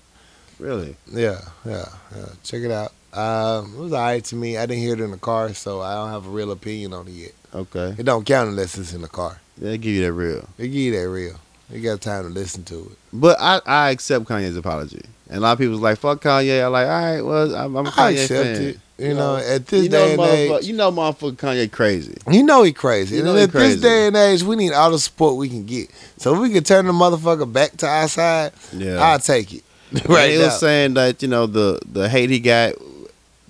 Really? 0.59 0.97
Yeah, 1.12 1.40
yeah, 1.66 1.85
yeah. 2.16 2.27
Check 2.43 2.62
it 2.62 2.70
out. 2.70 2.93
Um, 3.12 3.74
it 3.74 3.78
was 3.78 3.93
alright 3.93 4.24
to 4.24 4.36
me. 4.36 4.57
I 4.57 4.65
didn't 4.66 4.82
hear 4.82 4.94
it 4.94 5.01
in 5.01 5.11
the 5.11 5.19
car, 5.19 5.53
so 5.55 5.81
I 5.82 5.94
don't 5.94 6.11
have 6.11 6.27
a 6.27 6.31
real 6.31 6.51
opinion 6.51 6.94
on 6.94 7.07
it 7.09 7.12
yet. 7.12 7.32
Okay. 7.55 7.94
It 7.98 8.05
don't 8.05 8.24
count 8.27 8.48
unless 8.51 8.77
it's 8.78 8.93
in 8.94 9.03
the 9.03 9.09
car. 9.09 9.40
They 9.59 9.78
give 9.78 9.93
you 9.94 10.03
that 10.03 10.12
real. 10.12 10.48
They 10.57 10.69
give 10.69 10.74
you 10.77 10.93
that 11.01 11.09
real. 11.09 11.36
You 11.70 11.80
got 11.80 12.01
time 12.01 12.24
to 12.24 12.28
listen 12.30 12.62
to 12.64 12.78
it. 12.93 12.98
But 13.12 13.38
I, 13.40 13.60
I 13.66 13.90
accept 13.90 14.24
Kanye's 14.26 14.56
apology. 14.56 15.02
And 15.28 15.38
a 15.38 15.40
lot 15.40 15.52
of 15.55 15.59
people's 15.59 15.80
like, 15.80 15.98
fuck 15.98 16.22
Kanye. 16.22 16.64
I'm 16.64 16.70
like, 16.72 16.86
all 16.86 16.93
right, 17.05 17.20
well, 17.20 17.55
I'm, 17.56 17.76
I'm 17.76 17.86
a 17.86 17.88
I 17.90 17.93
Kanye 17.93 18.22
accept 18.22 18.44
fan. 18.44 18.62
it. 18.62 18.78
You, 18.98 19.09
You 19.09 19.14
know, 19.14 19.36
know, 19.36 19.44
at 19.44 19.66
this 19.66 19.82
you 19.84 19.88
know, 19.90 20.05
day 20.06 20.10
and 20.12 20.20
motherfucker, 20.20 20.59
age, 20.60 20.66
you 20.66 20.72
know, 20.74 20.93
motherfucker 20.93 21.36
Kanye 21.36 21.72
crazy. 21.72 22.16
you 22.30 22.43
know 22.44 22.62
he 22.62 22.72
crazy. 22.72 23.16
You 23.16 23.24
know 23.24 23.32
and 23.32 23.40
at 23.40 23.51
crazy. 23.51 23.74
this 23.74 23.82
day 23.82 24.06
and 24.06 24.16
age, 24.16 24.43
we 24.44 24.55
need 24.56 24.72
all 24.72 24.90
the 24.93 24.98
support 25.01 25.36
we 25.36 25.48
can 25.48 25.66
get. 25.66 25.90
So 26.18 26.34
if 26.34 26.40
we 26.40 26.51
can 26.51 26.62
turn 26.62 26.86
the 26.86 26.93
motherfucker 26.93 27.52
back 27.52 27.76
to 27.78 27.86
our 27.88 28.06
side, 28.09 28.52
Yeah. 28.72 28.98
I'll 28.98 29.18
take 29.18 29.52
it. 29.52 29.62
Right. 29.93 30.09
right 30.09 30.30
he 30.32 30.38
was 30.38 30.59
saying 30.60 30.94
that 30.94 31.22
you 31.22 31.28
know 31.28 31.47
the 31.47 31.80
the 31.90 32.09
hate 32.09 32.28
he 32.30 32.40
got, 32.40 32.74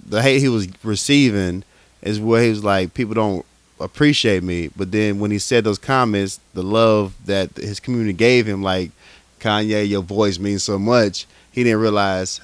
the 0.06 0.20
hate 0.22 0.40
he 0.40 0.48
was 0.50 0.68
receiving, 0.84 1.64
is 2.02 2.20
where 2.20 2.42
he 2.42 2.50
was 2.50 2.62
like 2.64 2.92
people 2.94 3.14
don't 3.14 3.44
appreciate 3.80 4.42
me. 4.42 4.68
But 4.76 4.92
then 4.92 5.18
when 5.18 5.30
he 5.30 5.38
said 5.38 5.64
those 5.64 5.78
comments, 5.78 6.40
the 6.54 6.62
love 6.62 7.14
that 7.26 7.54
his 7.56 7.80
community 7.80 8.12
gave 8.12 8.46
him, 8.46 8.62
like 8.62 8.90
Kanye, 9.40 9.88
your 9.88 10.02
voice 10.02 10.38
means 10.38 10.62
so 10.64 10.78
much. 10.78 11.26
He 11.52 11.62
didn't 11.64 11.80
realize 11.80 12.40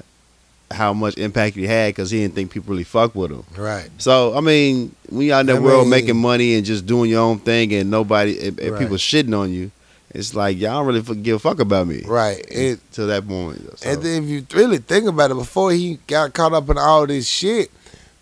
how 0.71 0.95
much 0.95 1.19
impact 1.19 1.55
he 1.57 1.67
had 1.67 1.91
because 1.95 2.11
he 2.11 2.21
didn't 2.21 2.35
think 2.35 2.51
people 2.51 2.71
really 2.73 2.85
fuck 2.85 3.15
with 3.15 3.31
him. 3.31 3.45
right. 3.59 3.91
So 3.99 4.35
I 4.37 4.41
mean, 4.41 4.95
when 5.11 5.27
you 5.27 5.35
out 5.35 5.41
in 5.41 5.47
the 5.47 5.55
I 5.57 5.59
world 5.59 5.83
mean- 5.83 5.91
making 5.91 6.17
money 6.17 6.55
and 6.55 6.65
just 6.65 6.87
doing 6.87 7.11
your 7.11 7.21
own 7.21 7.39
thing, 7.41 7.73
and 7.75 7.91
nobody, 7.91 8.39
and, 8.49 8.59
and 8.59 8.71
Right. 8.73 8.81
people 8.81 8.97
shitting 8.97 9.39
on 9.39 9.53
you, 9.53 9.71
it's 10.15 10.35
like 10.35 10.59
y'all 10.59 10.85
don't 10.85 10.87
really 10.95 11.23
give 11.23 11.37
a 11.37 11.39
fuck 11.39 11.61
about 11.61 11.87
me. 11.89 12.03
Right. 12.07 12.43
It, 12.51 12.81
to 12.93 13.05
that 13.07 13.27
moment. 13.27 13.79
So. 13.81 13.91
And 13.91 14.03
then 14.03 14.25
if 14.25 14.29
you 14.31 14.47
really 14.55 14.79
think 14.79 15.07
about 15.09 15.31
it, 15.31 15.35
before 15.35 15.73
he 15.73 15.99
got 16.07 16.33
caught 16.35 16.53
up 16.55 16.69
in 16.71 16.79
all 16.79 17.07
this 17.07 17.27
shit, 17.29 17.71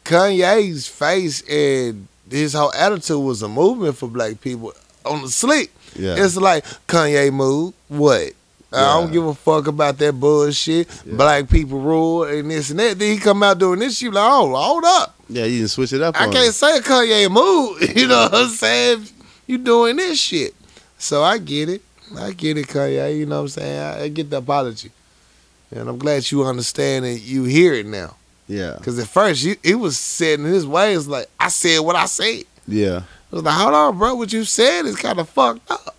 Kanye's 0.04 0.88
face 0.88 1.42
and 1.48 2.08
his 2.30 2.52
whole 2.52 2.72
attitude 2.74 3.20
was 3.22 3.42
a 3.42 3.48
movement 3.48 3.96
for 3.96 4.08
black 4.08 4.40
people 4.40 4.72
on 5.04 5.22
the 5.22 5.28
slick. 5.28 5.70
yeah. 5.96 6.16
It's 6.18 6.36
like 6.36 6.64
Kanye 6.86 7.32
move. 7.32 7.74
What? 7.88 8.32
I 8.72 9.00
don't 9.00 9.10
give 9.10 9.26
a 9.26 9.34
fuck 9.34 9.66
about 9.66 9.98
that 9.98 10.12
bullshit. 10.12 10.86
Yeah. 11.04 11.16
Black 11.16 11.50
people 11.50 11.80
rule 11.80 12.22
and 12.22 12.48
this 12.48 12.70
and 12.70 12.78
that. 12.78 12.98
Then 12.98 13.14
he 13.14 13.18
come 13.18 13.42
out 13.42 13.58
doing 13.58 13.80
this 13.80 13.98
shit 13.98 14.12
like, 14.12 14.24
oh, 14.24 14.54
hold 14.54 14.84
up. 14.84 15.16
Yeah, 15.28 15.44
you 15.44 15.60
can 15.60 15.68
switch 15.68 15.92
it 15.92 16.02
up. 16.02 16.14
I 16.14 16.26
can't 16.30 16.46
him. 16.46 16.52
say 16.52 16.78
Kanye 16.80 17.28
move. 17.30 17.82
You 17.96 18.06
know 18.06 18.22
what 18.30 18.34
I'm 18.34 18.48
saying? 18.48 19.06
You 19.48 19.58
doing 19.58 19.96
this 19.96 20.20
shit. 20.20 20.54
So 20.98 21.22
I 21.24 21.38
get 21.38 21.68
it. 21.68 21.82
I 22.16 22.32
get 22.32 22.58
it, 22.58 22.68
Kanye. 22.68 23.18
You 23.18 23.26
know 23.26 23.36
what 23.36 23.42
I'm 23.42 23.48
saying? 23.48 23.80
I, 23.80 24.02
I 24.04 24.08
get 24.08 24.30
the 24.30 24.36
apology. 24.36 24.92
And 25.72 25.88
I'm 25.88 25.98
glad 25.98 26.30
you 26.30 26.44
understand 26.44 27.04
and 27.04 27.18
you 27.18 27.44
hear 27.44 27.74
it 27.74 27.86
now. 27.86 28.16
Yeah. 28.50 28.74
Because 28.76 28.98
at 28.98 29.06
first, 29.06 29.42
you, 29.44 29.56
he 29.62 29.74
was 29.74 29.96
setting 29.98 30.44
his 30.44 30.66
way. 30.66 30.96
ways 30.96 31.06
like, 31.06 31.28
I 31.38 31.48
said 31.48 31.78
what 31.80 31.94
I 31.96 32.06
said. 32.06 32.44
Yeah. 32.66 33.02
I 33.32 33.36
was 33.36 33.44
like, 33.44 33.54
hold 33.54 33.74
on, 33.74 33.96
bro. 33.98 34.14
What 34.16 34.32
you 34.32 34.44
said 34.44 34.86
is 34.86 34.96
kind 34.96 35.20
of 35.20 35.28
fucked 35.28 35.70
up. 35.70 35.94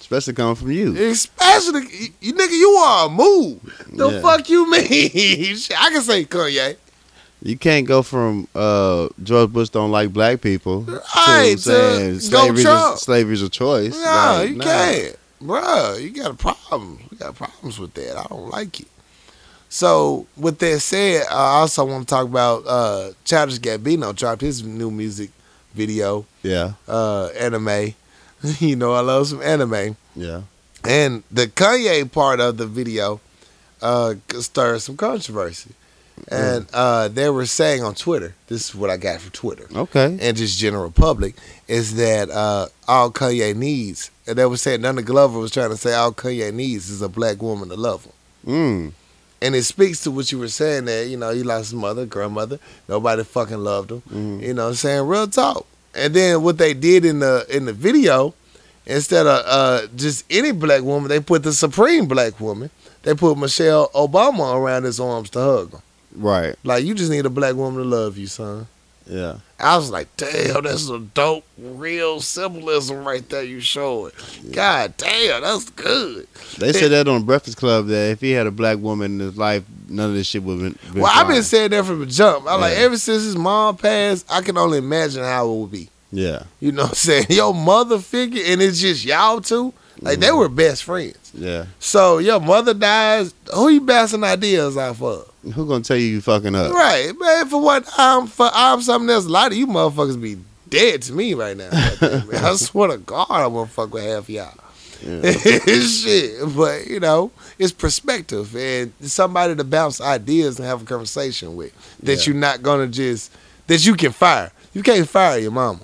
Especially 0.00 0.32
coming 0.32 0.54
from 0.54 0.70
you. 0.70 0.96
Especially, 0.96 1.82
you, 1.90 2.08
you 2.20 2.32
nigga, 2.34 2.52
you 2.58 2.70
are 2.70 3.06
a 3.06 3.10
move. 3.10 3.86
The 3.92 4.08
Yeah. 4.10 4.20
fuck 4.22 4.48
you 4.48 4.70
mean? 4.70 4.82
I 4.84 5.90
can 5.92 6.00
say 6.02 6.24
Kanye. 6.24 6.76
You 7.42 7.58
can't 7.58 7.86
go 7.86 8.02
from 8.02 8.48
uh, 8.54 9.08
George 9.22 9.52
Bush 9.52 9.68
don't 9.68 9.90
like 9.90 10.10
black 10.14 10.40
people 10.40 10.82
Right, 11.16 11.52
to 11.56 11.58
saying 11.58 12.20
slavery's 12.20 12.64
a, 12.64 12.96
slavery's 12.96 13.42
a 13.42 13.50
choice. 13.50 13.92
No, 13.92 14.00
Like, 14.40 14.48
you 14.48 14.56
nah. 14.56 14.64
can't. 14.64 15.16
Bruh, 15.42 16.00
you 16.02 16.10
got 16.10 16.30
a 16.30 16.34
problem. 16.34 17.00
You 17.10 17.18
got 17.18 17.34
problems 17.34 17.78
with 17.78 17.92
that. 17.94 18.16
I 18.16 18.22
don't 18.24 18.48
like 18.48 18.80
it. 18.80 18.86
So, 19.78 20.26
with 20.36 20.60
that 20.60 20.78
said, 20.78 21.26
I 21.28 21.56
also 21.58 21.84
want 21.84 22.06
to 22.06 22.14
talk 22.14 22.26
about 22.26 22.62
uh 22.64 23.10
Childish 23.24 23.58
Gambino 23.58 24.14
dropped 24.14 24.40
his 24.40 24.62
new 24.62 24.88
music 24.88 25.30
video, 25.74 26.24
Yeah, 26.44 26.74
uh, 26.86 27.30
anime. 27.36 27.94
you 28.60 28.76
know, 28.76 28.92
I 28.92 29.00
love 29.00 29.26
some 29.26 29.42
anime. 29.42 29.96
yeah. 30.14 30.42
And 30.84 31.24
the 31.28 31.48
Kanye 31.48 32.12
part 32.12 32.38
of 32.38 32.56
the 32.56 32.66
video 32.68 33.20
uh, 33.82 34.14
stirred 34.38 34.80
some 34.80 34.96
controversy. 34.96 35.70
And 36.28 36.68
uh, 36.72 37.08
they 37.08 37.28
were 37.30 37.46
saying 37.46 37.82
on 37.82 37.96
Twitter, 37.96 38.36
this 38.46 38.68
is 38.68 38.74
what 38.76 38.90
I 38.90 38.96
got 38.96 39.20
from 39.22 39.32
Twitter 39.32 39.66
Okay. 39.74 40.16
and 40.20 40.36
just 40.36 40.56
general 40.56 40.92
public, 40.92 41.34
is 41.66 41.96
that 41.96 42.30
uh, 42.30 42.68
all 42.86 43.10
Kanye 43.10 43.56
needs, 43.56 44.12
and 44.24 44.38
they 44.38 44.46
were 44.46 44.56
saying, 44.56 44.82
Donald 44.82 45.04
Glover 45.06 45.40
was 45.40 45.50
trying 45.50 45.70
to 45.70 45.76
say 45.76 45.94
all 45.94 46.12
Kanye 46.12 46.54
needs 46.54 46.90
is 46.90 47.02
a 47.02 47.08
black 47.08 47.42
woman 47.42 47.68
to 47.70 47.74
love 47.74 48.04
him. 48.04 48.12
Mm. 48.46 48.92
And 49.44 49.54
it 49.54 49.64
speaks 49.64 50.00
to 50.04 50.10
what 50.10 50.32
you 50.32 50.38
were 50.38 50.48
saying 50.48 50.86
that, 50.86 51.06
you 51.08 51.18
know, 51.18 51.30
he 51.30 51.42
lost 51.42 51.64
his 51.64 51.74
mother, 51.74 52.06
grandmother, 52.06 52.58
nobody 52.88 53.22
fucking 53.22 53.58
loved 53.58 53.90
him. 53.90 54.00
Mm. 54.10 54.40
You 54.40 54.54
know 54.54 54.62
what 54.62 54.68
I'm 54.70 54.74
saying? 54.74 55.06
Real 55.06 55.26
talk. 55.26 55.66
And 55.94 56.14
then 56.14 56.42
what 56.42 56.56
they 56.56 56.72
did 56.72 57.04
in 57.04 57.18
the 57.18 57.44
in 57.50 57.66
the 57.66 57.74
video, 57.74 58.32
instead 58.86 59.26
of 59.26 59.42
uh, 59.44 59.86
just 59.96 60.24
any 60.30 60.50
black 60.52 60.80
woman, 60.80 61.10
they 61.10 61.20
put 61.20 61.42
the 61.42 61.52
supreme 61.52 62.06
black 62.06 62.40
woman. 62.40 62.70
They 63.02 63.12
put 63.12 63.36
Michelle 63.36 63.90
Obama 63.90 64.56
around 64.56 64.84
his 64.84 64.98
arms 64.98 65.28
to 65.30 65.40
hug 65.40 65.72
him. 65.72 65.82
Right. 66.16 66.56
Like 66.64 66.84
you 66.84 66.94
just 66.94 67.10
need 67.10 67.26
a 67.26 67.30
black 67.30 67.54
woman 67.54 67.82
to 67.82 67.86
love 67.86 68.16
you, 68.16 68.28
son. 68.28 68.66
Yeah. 69.06 69.38
I 69.60 69.76
was 69.76 69.90
like, 69.90 70.14
damn, 70.16 70.62
that's 70.62 70.88
a 70.88 70.98
dope, 70.98 71.44
real 71.58 72.20
symbolism 72.20 73.06
right 73.06 73.26
there 73.28 73.42
you 73.42 73.60
showing. 73.60 74.12
God 74.52 74.96
damn, 74.96 75.42
that's 75.42 75.70
good. 75.70 76.26
They 76.58 76.72
said 76.72 76.90
that 76.90 77.08
on 77.08 77.24
Breakfast 77.24 77.56
Club 77.56 77.86
that 77.86 78.10
if 78.10 78.20
he 78.20 78.32
had 78.32 78.46
a 78.46 78.50
black 78.50 78.78
woman 78.78 79.12
in 79.12 79.20
his 79.20 79.36
life, 79.36 79.64
none 79.88 80.10
of 80.10 80.14
this 80.14 80.26
shit 80.26 80.42
would 80.42 80.60
have 80.60 80.92
been. 80.92 81.02
Well, 81.02 81.12
I've 81.14 81.28
been 81.28 81.42
saying 81.42 81.70
that 81.70 81.84
from 81.84 82.00
the 82.00 82.06
jump. 82.06 82.46
I 82.46 82.56
like 82.56 82.76
Yeah. 82.76 82.84
ever 82.84 82.98
since 82.98 83.22
his 83.22 83.36
mom 83.36 83.76
passed, 83.76 84.26
I 84.30 84.42
can 84.42 84.58
only 84.58 84.78
imagine 84.78 85.22
how 85.22 85.48
it 85.48 85.60
would 85.60 85.70
be. 85.70 85.88
Yeah. 86.10 86.44
You 86.60 86.72
know 86.72 86.82
what 86.82 86.90
I'm 86.90 86.96
saying? 86.96 87.26
Your 87.30 87.54
mother 87.54 87.98
figure, 87.98 88.42
and 88.46 88.62
it's 88.62 88.80
just 88.80 89.04
y'all 89.04 89.40
two. 89.40 89.72
Like 90.00 90.18
they 90.18 90.28
mm. 90.28 90.38
were 90.38 90.48
best 90.48 90.84
friends. 90.84 91.32
Yeah. 91.32 91.66
So 91.78 92.18
your 92.18 92.40
mother 92.40 92.74
dies, 92.74 93.32
who 93.52 93.68
you 93.68 93.80
bouncing 93.80 94.24
ideas 94.24 94.76
off 94.76 95.00
of? 95.02 95.32
Who 95.52 95.66
gonna 95.66 95.84
tell 95.84 95.96
you 95.96 96.06
you 96.06 96.20
fucking 96.20 96.54
up? 96.54 96.72
Right, 96.72 97.12
man. 97.18 97.48
For 97.48 97.60
what 97.60 97.88
I'm 97.98 98.26
for, 98.26 98.48
I'm 98.52 98.80
something 98.82 99.10
else. 99.10 99.26
A 99.26 99.28
lot 99.28 99.52
of 99.52 99.58
you 99.58 99.66
motherfuckers 99.66 100.20
be 100.20 100.38
dead 100.70 101.02
to 101.02 101.12
me 101.12 101.34
right 101.34 101.56
now. 101.56 101.68
I 101.72 102.54
swear 102.56 102.88
to 102.88 102.98
God, 102.98 103.26
I 103.30 103.46
won't 103.46 103.70
fuck 103.70 103.92
with 103.92 104.04
half 104.04 104.28
y'all. 104.30 104.52
Yeah. 105.02 105.32
Shit, 105.82 106.56
but 106.56 106.86
you 106.86 106.98
know, 107.00 107.30
it's 107.58 107.72
perspective 107.72 108.56
and 108.56 108.92
somebody 109.00 109.54
to 109.54 109.64
bounce 109.64 110.00
ideas 110.00 110.58
and 110.58 110.66
have 110.66 110.82
a 110.82 110.84
conversation 110.86 111.56
with 111.56 111.72
that 112.02 112.18
Yeah. 112.26 112.32
you're 112.32 112.40
not 112.40 112.62
gonna 112.62 112.86
just 112.86 113.30
that 113.66 113.84
you 113.84 113.94
can 113.96 114.12
fire. 114.12 114.50
You 114.72 114.82
can't 114.82 115.08
fire 115.08 115.38
your 115.38 115.50
mama. 115.50 115.80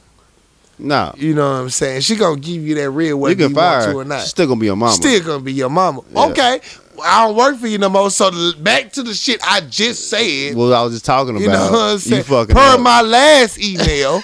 No. 0.80 1.14
You 1.16 1.34
know 1.34 1.48
what 1.50 1.56
I'm 1.60 1.70
saying? 1.70 2.00
She 2.02 2.16
gonna 2.16 2.40
give 2.40 2.62
you 2.62 2.74
that 2.76 2.90
real 2.90 3.18
whether 3.18 3.34
You 3.34 3.48
you, 3.48 3.54
can 3.54 3.56
want 3.56 3.84
fire. 3.84 3.92
to 3.92 3.98
or 3.98 4.04
not. 4.04 4.20
She's 4.22 4.30
still 4.30 4.46
gonna 4.48 4.60
be 4.60 4.66
your 4.66 4.76
mama. 4.76 4.92
Still 4.92 5.22
gonna 5.22 5.42
be 5.42 5.52
your 5.52 5.68
mama. 5.70 6.00
Yeah. 6.12 6.26
Okay, 6.26 6.60
I 7.02 7.26
don't 7.26 7.36
work 7.36 7.56
for 7.58 7.66
you 7.66 7.78
no 7.78 7.88
more. 7.88 8.10
So 8.10 8.30
back 8.60 8.92
to 8.92 9.02
the 9.02 9.14
shit 9.14 9.40
I 9.46 9.60
just 9.62 10.08
said. 10.08 10.54
Well, 10.54 10.72
I 10.74 10.82
was 10.82 10.92
just 10.94 11.04
talking 11.04 11.36
about 11.36 11.42
You 11.44 11.48
know 11.50 11.70
what 11.70 11.92
I'm 11.92 11.98
saying? 11.98 12.16
you 12.18 12.22
fucking 12.24 12.54
per 12.54 12.60
up. 12.74 12.80
my 12.80 13.02
last 13.02 13.58
email. 13.62 14.22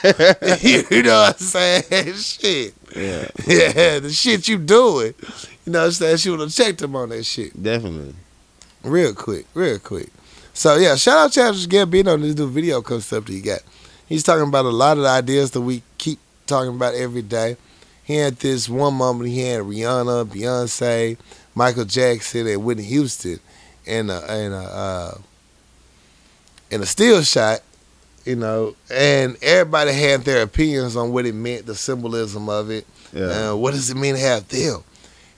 you 0.61 1.03
know 1.03 1.20
what 1.20 1.35
I'm 1.35 1.39
saying? 1.39 2.15
Shit. 2.15 2.74
yeah, 2.95 3.28
Yeah, 3.47 3.99
the 4.01 4.11
shit 4.12 4.49
you 4.49 4.59
doing. 4.59 5.15
You 5.65 5.73
know 5.73 5.81
what 5.81 5.87
I'm 5.87 5.93
saying? 5.93 6.16
She 6.19 6.31
would 6.31 6.41
have 6.41 6.53
checked 6.55 6.81
him 6.83 6.95
on 6.97 7.09
that 7.11 7.24
shit. 7.24 7.61
definitely. 7.62 8.15
Real 8.83 9.12
quick, 9.15 9.47
real 9.55 9.78
quick. 9.81 10.11
So 10.55 10.77
yeah, 10.77 10.95
shout 10.95 11.19
out 11.19 11.33
Childish 11.33 11.66
Gambino 11.66 12.12
on 12.15 12.23
this 12.23 12.37
new 12.37 12.49
video 12.49 12.81
concept 12.83 13.27
that 13.27 13.33
he 13.33 13.41
got. 13.41 13.61
He's 14.09 14.23
talking 14.23 14.47
about 14.47 14.65
a 14.65 14.70
lot 14.70 14.97
of 14.97 15.03
the 15.03 15.09
ideas 15.09 15.51
that 15.51 15.61
we 15.61 15.83
keep 15.99 16.20
talking 16.47 16.74
about 16.74 16.94
every 16.94 17.23
day. 17.23 17.56
He 18.05 18.16
had 18.16 18.36
this 18.36 18.68
one 18.68 18.94
moment 18.94 19.31
he 19.31 19.40
had 19.40 19.62
Rihanna, 19.62 20.27
Beyonce, 20.27 21.16
Michael 21.55 21.85
Jackson, 21.85 22.47
and 22.47 22.64
Whitney 22.64 22.85
Houston 22.85 23.40
in 23.85 24.10
a 24.10 24.20
in 24.36 24.52
a 24.52 24.62
uh, 24.64 25.18
in 26.70 26.82
a 26.82 26.86
still 26.86 27.23
shot, 27.23 27.60
you 28.24 28.36
know, 28.36 28.74
and 28.90 29.36
everybody 29.43 29.93
had 29.93 30.23
their 30.23 30.43
opinions 30.43 30.97
on 30.97 31.12
what 31.12 31.27
it 31.27 31.35
meant, 31.35 31.66
the 31.66 31.74
symbolism 31.74 32.48
of 32.48 32.70
it, 32.70 32.86
Yeah, 33.12 33.51
uh, 33.51 33.56
what 33.56 33.73
does 33.74 33.90
it 33.90 33.97
mean 33.97 34.14
to 34.14 34.20
have 34.20 34.48
them? 34.48 34.82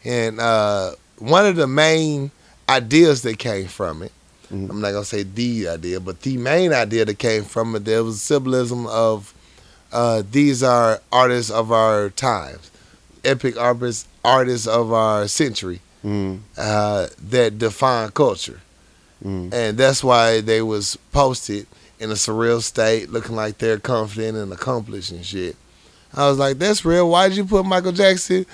And 0.05 0.41
uh, 0.41 0.93
one 1.19 1.47
of 1.47 1.57
the 1.57 1.67
main 1.67 2.31
ideas 2.69 3.23
that 3.23 3.39
came 3.39 3.67
from 3.67 4.03
it, 4.03 4.13
Mhm. 4.53 4.71
I'm 4.71 4.81
not 4.81 4.93
gonna 4.93 5.05
say 5.05 5.23
the 5.23 5.69
idea, 5.69 6.01
but 6.01 6.23
the 6.23 6.37
main 6.39 6.73
idea 6.73 7.05
that 7.05 7.19
came 7.19 7.45
from 7.45 7.75
it, 7.77 7.85
there 7.85 8.03
was 8.05 8.21
symbolism 8.23 8.87
of 8.87 9.35
uh, 9.93 10.23
these 10.31 10.63
are 10.63 11.01
artists 11.11 11.51
of 11.51 11.73
our 11.73 12.11
times, 12.11 12.71
epic 13.25 13.59
artists, 13.59 14.07
artists 14.25 14.67
of 14.67 14.93
our 14.93 15.29
century 15.29 15.81
mm, 16.05 16.39
uh, 16.57 17.07
that 17.23 17.59
define 17.59 18.11
culture 18.11 18.61
mm. 19.25 19.53
and 19.53 19.79
that's 19.79 20.03
why 20.05 20.41
they 20.41 20.63
was 20.63 20.97
posted 21.13 21.67
in 22.01 22.11
a 22.11 22.15
surreal 22.15 22.63
state, 22.63 23.11
looking 23.11 23.37
like 23.37 23.59
they're 23.59 23.79
confident 23.79 24.37
and 24.37 24.53
accomplished 24.53 25.11
and 25.11 25.25
shit. 25.25 25.57
I 26.15 26.29
was 26.29 26.39
like, 26.39 26.59
that's 26.59 26.85
real. 26.85 27.11
Why'd 27.11 27.33
you 27.33 27.45
put 27.45 27.67
Michael 27.67 27.93
Jackson, 27.93 28.47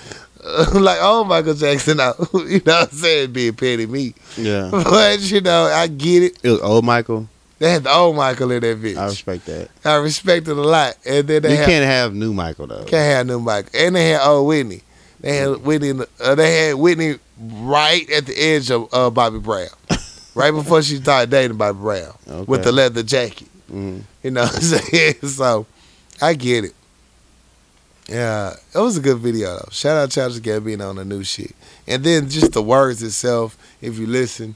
like, 0.73 0.97
oh, 1.01 1.23
Michael 1.23 1.53
Jackson 1.53 1.99
out? 2.01 2.17
you 2.33 2.61
know 2.65 2.79
what 2.79 2.89
I'm 2.91 2.97
saying? 2.97 3.33
Being 3.33 3.53
petty 3.53 3.85
me. 3.85 4.13
yeah. 4.37 4.69
But, 4.71 5.19
you 5.31 5.41
know, 5.41 5.65
I 5.65 5.87
get 5.87 6.23
it. 6.23 6.39
It 6.43 6.49
was 6.49 6.61
old 6.61 6.85
Michael. 6.85 7.29
They 7.57 7.71
had 7.71 7.83
the 7.83 7.93
old 7.93 8.15
Michael 8.17 8.51
in 8.51 8.61
that 8.61 8.81
bitch. 8.81 8.97
I 8.97 9.05
respect 9.05 9.45
that. 9.45 9.69
I 9.85 9.95
respect 9.95 10.47
it 10.47 10.57
a 10.57 10.61
lot. 10.61 10.95
And 11.05 11.25
then 11.27 11.41
they 11.43 11.57
you 11.59 11.65
can't 11.65 11.85
have 11.85 12.13
new 12.13 12.33
Michael 12.33 12.67
though. 12.67 12.83
can't 12.83 12.91
have 13.15 13.27
new 13.27 13.39
Michael. 13.39 13.71
And 13.73 13.95
they 13.95 14.09
had 14.09 14.27
old 14.27 14.47
Whitney. 14.47 14.81
They 15.21 15.37
had 15.37 15.57
Whitney. 15.63 15.93
the- 15.93 16.09
Uh, 16.19 16.35
they 16.35 16.67
had 16.67 16.75
Whitney 16.75 17.15
right 17.39 18.09
at 18.11 18.25
the 18.25 18.33
edge 18.37 18.69
of 18.71 18.93
uh, 18.93 19.09
Bobby 19.09 19.39
Brown, 19.39 19.69
right 20.35 20.51
before 20.51 20.81
she 20.83 20.97
started 20.97 21.29
dating 21.29 21.57
Bobby 21.57 21.79
Brown 21.79 22.13
with 22.45 22.63
the 22.63 22.71
leather 22.71 23.03
jacket. 23.03 23.47
Mm. 23.71 24.01
You 24.21 24.31
know 24.31 24.43
what 24.43 24.55
I'm 24.55 24.61
saying? 24.89 25.15
So 25.27 25.65
I 26.21 26.33
get 26.33 26.65
it. 26.65 26.73
Yeah, 28.07 28.53
it 28.73 28.77
was 28.77 28.97
a 28.97 29.01
good 29.01 29.17
video 29.17 29.55
though. 29.55 29.69
Shout 29.71 29.97
out 29.97 30.11
Childish 30.11 30.39
Gambino 30.41 30.89
on 30.89 30.97
the 30.97 31.05
new 31.05 31.23
shit. 31.23 31.55
And 31.87 32.03
then 32.03 32.29
just 32.29 32.51
the 32.53 32.61
words 32.61 33.01
itself, 33.01 33.57
if 33.81 33.97
you 33.97 34.05
listen, 34.05 34.55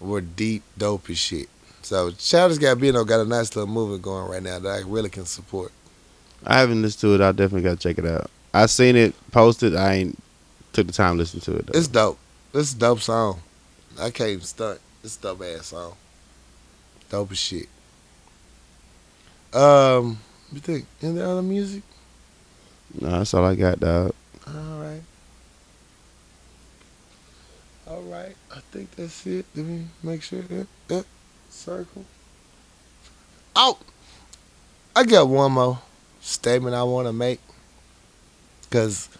were 0.00 0.22
deep, 0.22 0.62
dope 0.78 1.10
as 1.10 1.18
shit. 1.18 1.48
So 1.88 2.10
Childish 2.10 2.58
Gambino 2.58 3.06
got 3.06 3.20
a 3.20 3.24
nice 3.24 3.56
little 3.56 3.72
movement 3.72 4.02
going 4.02 4.30
right 4.30 4.42
now 4.42 4.58
that 4.58 4.68
I 4.68 4.80
really 4.86 5.08
can 5.08 5.24
support. 5.24 5.72
I 6.44 6.58
haven't 6.60 6.82
listened 6.82 7.00
to 7.00 7.14
it. 7.14 7.26
I 7.26 7.32
definitely 7.32 7.62
got 7.62 7.80
to 7.80 7.88
check 7.88 7.96
it 7.96 8.04
out. 8.04 8.30
I 8.52 8.66
seen 8.66 8.94
it 8.94 9.14
posted. 9.30 9.74
I 9.74 9.94
ain't 9.94 10.22
took 10.74 10.86
the 10.86 10.92
time 10.92 11.14
to 11.14 11.20
listen 11.20 11.40
to 11.40 11.56
it. 11.56 11.64
Though. 11.66 11.78
It's 11.78 11.88
dope. 11.88 12.18
It's 12.52 12.74
a 12.74 12.76
dope 12.76 13.00
song. 13.00 13.40
I 13.98 14.10
can't 14.10 14.28
even 14.28 14.44
stunt. 14.44 14.80
It's 15.02 15.16
a 15.16 15.22
dope 15.22 15.40
ass 15.40 15.68
song. 15.68 15.94
Dope 17.08 17.32
as 17.32 17.38
shit. 17.38 17.68
Um, 19.54 20.18
you 20.52 20.60
think 20.60 20.84
any 21.00 21.22
other 21.22 21.40
music? 21.40 21.82
no, 23.00 23.12
that's 23.12 23.32
all 23.32 23.46
I 23.46 23.54
got, 23.54 23.80
dog. 23.80 24.12
All 24.46 24.78
right. 24.78 25.02
All 27.88 28.02
right. 28.02 28.36
I 28.54 28.60
think 28.72 28.90
that's 28.94 29.26
it. 29.26 29.46
Let 29.56 29.64
me 29.64 29.86
make 30.02 30.22
sure. 30.22 30.42
Yeah, 30.50 30.64
yeah. 30.90 31.02
Circle. 31.68 32.06
Oh, 33.54 33.78
I 34.96 35.04
got 35.04 35.28
one 35.28 35.52
more 35.52 35.78
statement 36.22 36.74
I 36.74 36.82
want 36.84 37.08
to 37.08 37.12
make 37.12 37.40
because 38.62 39.10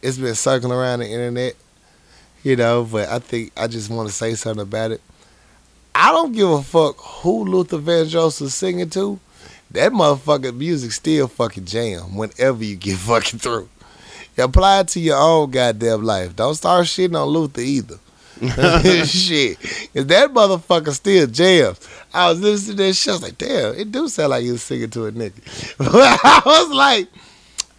it's 0.00 0.16
been 0.16 0.36
circling 0.36 0.72
around 0.72 1.00
the 1.00 1.06
internet, 1.08 1.56
you 2.44 2.54
know. 2.54 2.84
But 2.84 3.08
I 3.08 3.18
think 3.18 3.50
I 3.56 3.66
just 3.66 3.90
want 3.90 4.08
to 4.08 4.14
say 4.14 4.36
something 4.36 4.62
about 4.62 4.92
it. 4.92 5.00
I 5.92 6.12
don't 6.12 6.30
give 6.30 6.48
a 6.48 6.62
fuck 6.62 6.98
who 6.98 7.44
Luther 7.44 7.78
Vandross 7.78 8.40
is 8.42 8.54
singing 8.54 8.90
to. 8.90 9.18
That 9.72 9.90
motherfucking 9.90 10.56
music 10.56 10.92
still 10.92 11.26
fucking 11.26 11.64
jam 11.64 12.14
whenever 12.14 12.62
you 12.62 12.76
get 12.76 12.96
fucking 12.98 13.40
through. 13.40 13.68
Apply 14.36 14.78
it 14.78 14.88
to 14.90 15.00
your 15.00 15.18
own 15.18 15.50
goddamn 15.50 16.04
life. 16.04 16.36
Don't 16.36 16.54
start 16.54 16.86
shitting 16.86 17.20
on 17.20 17.26
Luther 17.26 17.60
either. 17.60 17.98
shit. 19.06 19.58
Cause 19.94 20.06
that 20.06 20.30
motherfucker 20.32 20.92
still 20.92 21.26
jams. 21.26 21.78
I 22.12 22.30
was 22.30 22.40
listening 22.40 22.76
to 22.78 22.82
that 22.84 22.94
shit. 22.94 23.08
I 23.10 23.12
was 23.14 23.22
like, 23.22 23.38
damn, 23.38 23.74
it 23.74 23.92
do 23.92 24.08
sound 24.08 24.30
like 24.30 24.44
you 24.44 24.52
was 24.52 24.62
singing 24.62 24.90
to 24.90 25.06
a 25.06 25.12
nigga. 25.12 25.32
I 25.80 26.42
was 26.44 26.70
like, 26.74 27.08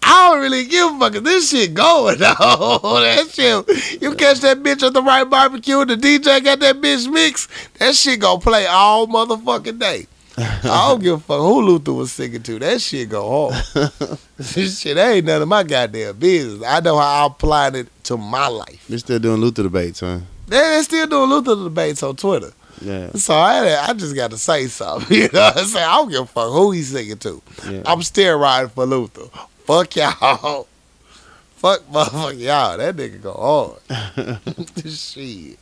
I 0.02 0.30
don't 0.32 0.42
really 0.42 0.66
give 0.66 0.94
a 0.96 1.00
fuck. 1.00 1.14
'cause 1.14 1.24
This 1.24 1.50
shit 1.50 1.74
going 1.74 2.18
though. 2.20 3.00
that 3.02 3.28
shit. 3.32 4.02
You 4.02 4.16
catch 4.16 4.40
that 4.42 4.64
bitch 4.64 4.82
at 4.86 4.94
the 4.94 5.02
right 5.04 5.24
barbecue 5.24 5.80
and 5.80 5.90
the 5.90 5.96
DJ 5.98 6.44
got 6.44 6.60
that 6.60 6.78
bitch 6.82 7.12
mixed. 7.12 7.50
That 7.80 7.96
shit 7.96 8.20
gonna 8.20 8.40
play 8.40 8.66
all 8.66 9.08
motherfucking 9.08 9.80
day. 9.80 10.08
I 10.38 10.88
don't 10.88 11.04
give 11.04 11.16
a 11.16 11.20
fuck 11.20 11.40
who 11.42 11.62
Luther 11.62 11.92
was 11.92 12.14
singing 12.14 12.42
to. 12.44 12.60
That 12.60 12.80
shit 12.80 13.10
go 13.10 13.50
hard. 13.52 13.90
this 14.38 14.80
shit 14.80 14.98
ain't 14.98 15.26
none 15.26 15.42
of 15.42 15.50
my 15.50 15.64
goddamn 15.64 16.16
business. 16.18 16.64
I 16.66 16.80
know 16.80 16.98
how 16.98 17.26
I'm 17.26 17.32
applying 17.32 17.76
it 17.76 17.88
to 18.06 18.16
my 18.16 18.48
life. 18.48 18.86
You're 18.88 19.00
still 19.00 19.20
doing 19.20 19.42
Luther 19.42 19.64
debates, 19.64 20.00
huh? 20.00 20.20
They, 20.50 20.58
they 20.60 20.82
still 20.84 21.08
doing 21.08 21.30
Luther 21.30 21.56
debates 21.56 22.04
on 22.04 22.16
Twitter. 22.16 22.52
Yeah. 22.82 23.12
So 23.14 23.34
I, 23.36 23.88
I 23.90 23.94
just 23.94 24.16
got 24.16 24.32
to 24.32 24.38
say 24.38 24.68
something. 24.68 25.16
You 25.18 25.30
know 25.34 25.40
what 25.42 25.58
I'm 25.58 25.66
saying? 25.66 25.86
I 25.88 25.96
don't 25.98 26.10
give 26.10 26.22
a 26.22 26.26
fuck 26.26 26.52
who 26.52 26.72
he's 26.72 26.90
singing 26.90 27.18
to. 27.18 27.42
Yeah. 27.70 27.82
I'm 27.86 28.02
still 28.04 28.40
riding 28.40 28.70
for 28.70 28.86
Luther. 28.86 29.26
Fuck 29.66 29.96
y'all. 29.96 30.68
Fuck 31.58 31.82
motherfucker 31.92 32.40
y'all. 32.40 32.78
That 32.78 32.96
nigga 32.96 33.22
go 33.22 33.78
hard. 33.90 34.86
Shit. 34.90 35.60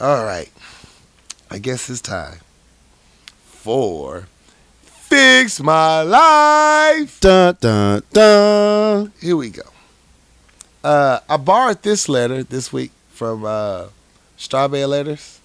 All 0.00 0.24
right. 0.24 0.50
I 1.50 1.58
guess 1.58 1.90
it's 1.90 2.00
time 2.00 2.38
for 3.24 4.28
Fix 4.82 5.60
My 5.60 6.02
Life. 6.02 7.18
dun 7.18 7.56
dun 7.60 8.02
dun. 8.12 9.12
Here 9.20 9.36
we 9.36 9.50
go. 9.50 9.62
Uh, 10.84 11.18
I 11.28 11.36
borrowed 11.36 11.82
this 11.82 12.08
letter 12.08 12.44
this 12.44 12.72
week 12.72 12.92
from 13.18 13.44
uh, 13.44 13.88
Strawberry 14.36 14.86
Letters. 14.86 15.40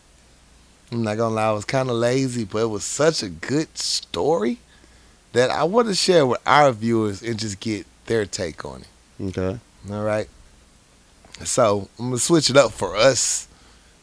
I'm 0.91 1.01
not 1.01 1.17
gonna 1.17 1.33
lie, 1.33 1.47
I 1.47 1.51
was 1.53 1.65
kind 1.65 1.89
of 1.89 1.95
lazy, 1.95 2.43
but 2.43 2.59
it 2.59 2.67
was 2.67 2.83
such 2.83 3.23
a 3.23 3.29
good 3.29 3.75
story 3.75 4.59
that 5.31 5.49
I 5.49 5.63
want 5.63 5.87
to 5.87 5.95
share 5.95 6.27
with 6.27 6.39
our 6.45 6.71
viewers 6.71 7.23
and 7.23 7.39
just 7.39 7.59
get 7.59 7.87
their 8.05 8.27
take 8.27 8.63
on 8.63 8.81
it. 8.81 9.37
Okay. 9.37 9.59
All 9.89 10.03
right. 10.03 10.29
So 11.43 11.89
I'm 11.97 12.09
gonna 12.09 12.19
switch 12.19 12.51
it 12.51 12.57
up 12.57 12.71
for 12.73 12.95
us, 12.95 13.47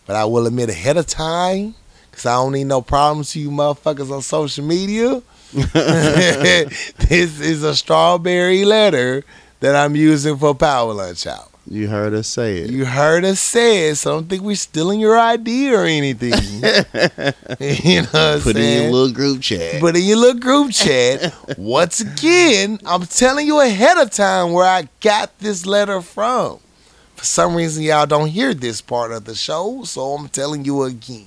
but 0.05 0.17
I 0.17 0.25
will 0.25 0.49
admit 0.49 0.69
ahead 0.69 0.97
of 0.97 1.07
time, 1.07 1.77
cause 2.11 2.27
I 2.27 2.35
don't 2.35 2.53
need 2.53 2.65
no 2.65 2.83
problems 2.83 3.31
to 3.33 3.41
you 3.41 3.53
motherfuckers 3.53 4.11
on 4.11 4.23
social 4.23 4.65
media. 4.65 5.23
this 5.53 7.41
is 7.41 7.63
a 7.63 7.77
strawberry 7.77 8.65
letter 8.65 9.23
that 9.61 9.77
I'm 9.77 9.95
using 9.95 10.37
for 10.39 10.57
Power 10.57 10.93
Lunch 10.93 11.25
Hour. 11.29 11.50
You 11.69 11.89
heard 11.89 12.15
us 12.15 12.27
say 12.27 12.59
it. 12.59 12.71
You 12.71 12.85
heard 12.85 13.25
us 13.25 13.39
say 13.39 13.91
it, 13.91 13.97
so 13.97 14.11
I 14.11 14.15
don't 14.15 14.29
think 14.29 14.43
we're 14.43 14.57
stealing 14.57 14.99
your 14.99 15.19
idea 15.19 15.79
or 15.79 15.85
anything. 15.85 16.33
you 17.61 18.03
know 18.03 18.09
what 18.09 18.15
I'm 18.15 18.41
Put 18.41 18.57
saying? 18.57 18.77
in 18.79 18.83
your 18.85 18.93
little 18.93 19.13
group 19.13 19.41
chat. 19.43 19.81
But 19.81 19.95
in 19.97 20.03
your 20.05 20.17
little 20.17 20.41
group 20.41 20.73
chat, 20.73 21.33
once 21.59 22.01
again, 22.01 22.81
I'm 22.87 23.07
telling 23.07 23.47
you 23.47 23.61
ahead 23.61 23.99
of 23.99 24.11
time 24.11 24.53
where 24.53 24.67
I 24.67 24.89
got 25.01 25.39
this 25.39 25.65
letter 25.67 26.01
from. 26.01 26.59
For 27.15 27.25
some 27.25 27.55
reason, 27.55 27.83
y'all 27.85 28.07
don't 28.07 28.29
hear 28.29 28.55
this 28.55 28.81
part 28.81 29.13
of 29.13 29.27
the 29.27 29.35
show, 29.35 29.85
so 29.85 30.15
I'm 30.15 30.29
telling 30.29 30.65
you 30.65 30.83
again. 30.85 31.27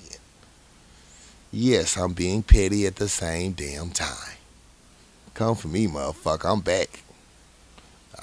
Yes, 1.51 1.95
I'm 1.97 2.13
being 2.13 2.41
petty 2.41 2.87
at 2.87 2.95
the 2.95 3.07
same 3.07 3.51
damn 3.51 3.91
time. 3.91 4.37
Come 5.35 5.55
for 5.55 5.67
me, 5.67 5.87
motherfucker. 5.87 6.51
I'm 6.51 6.61
back. 6.61 7.03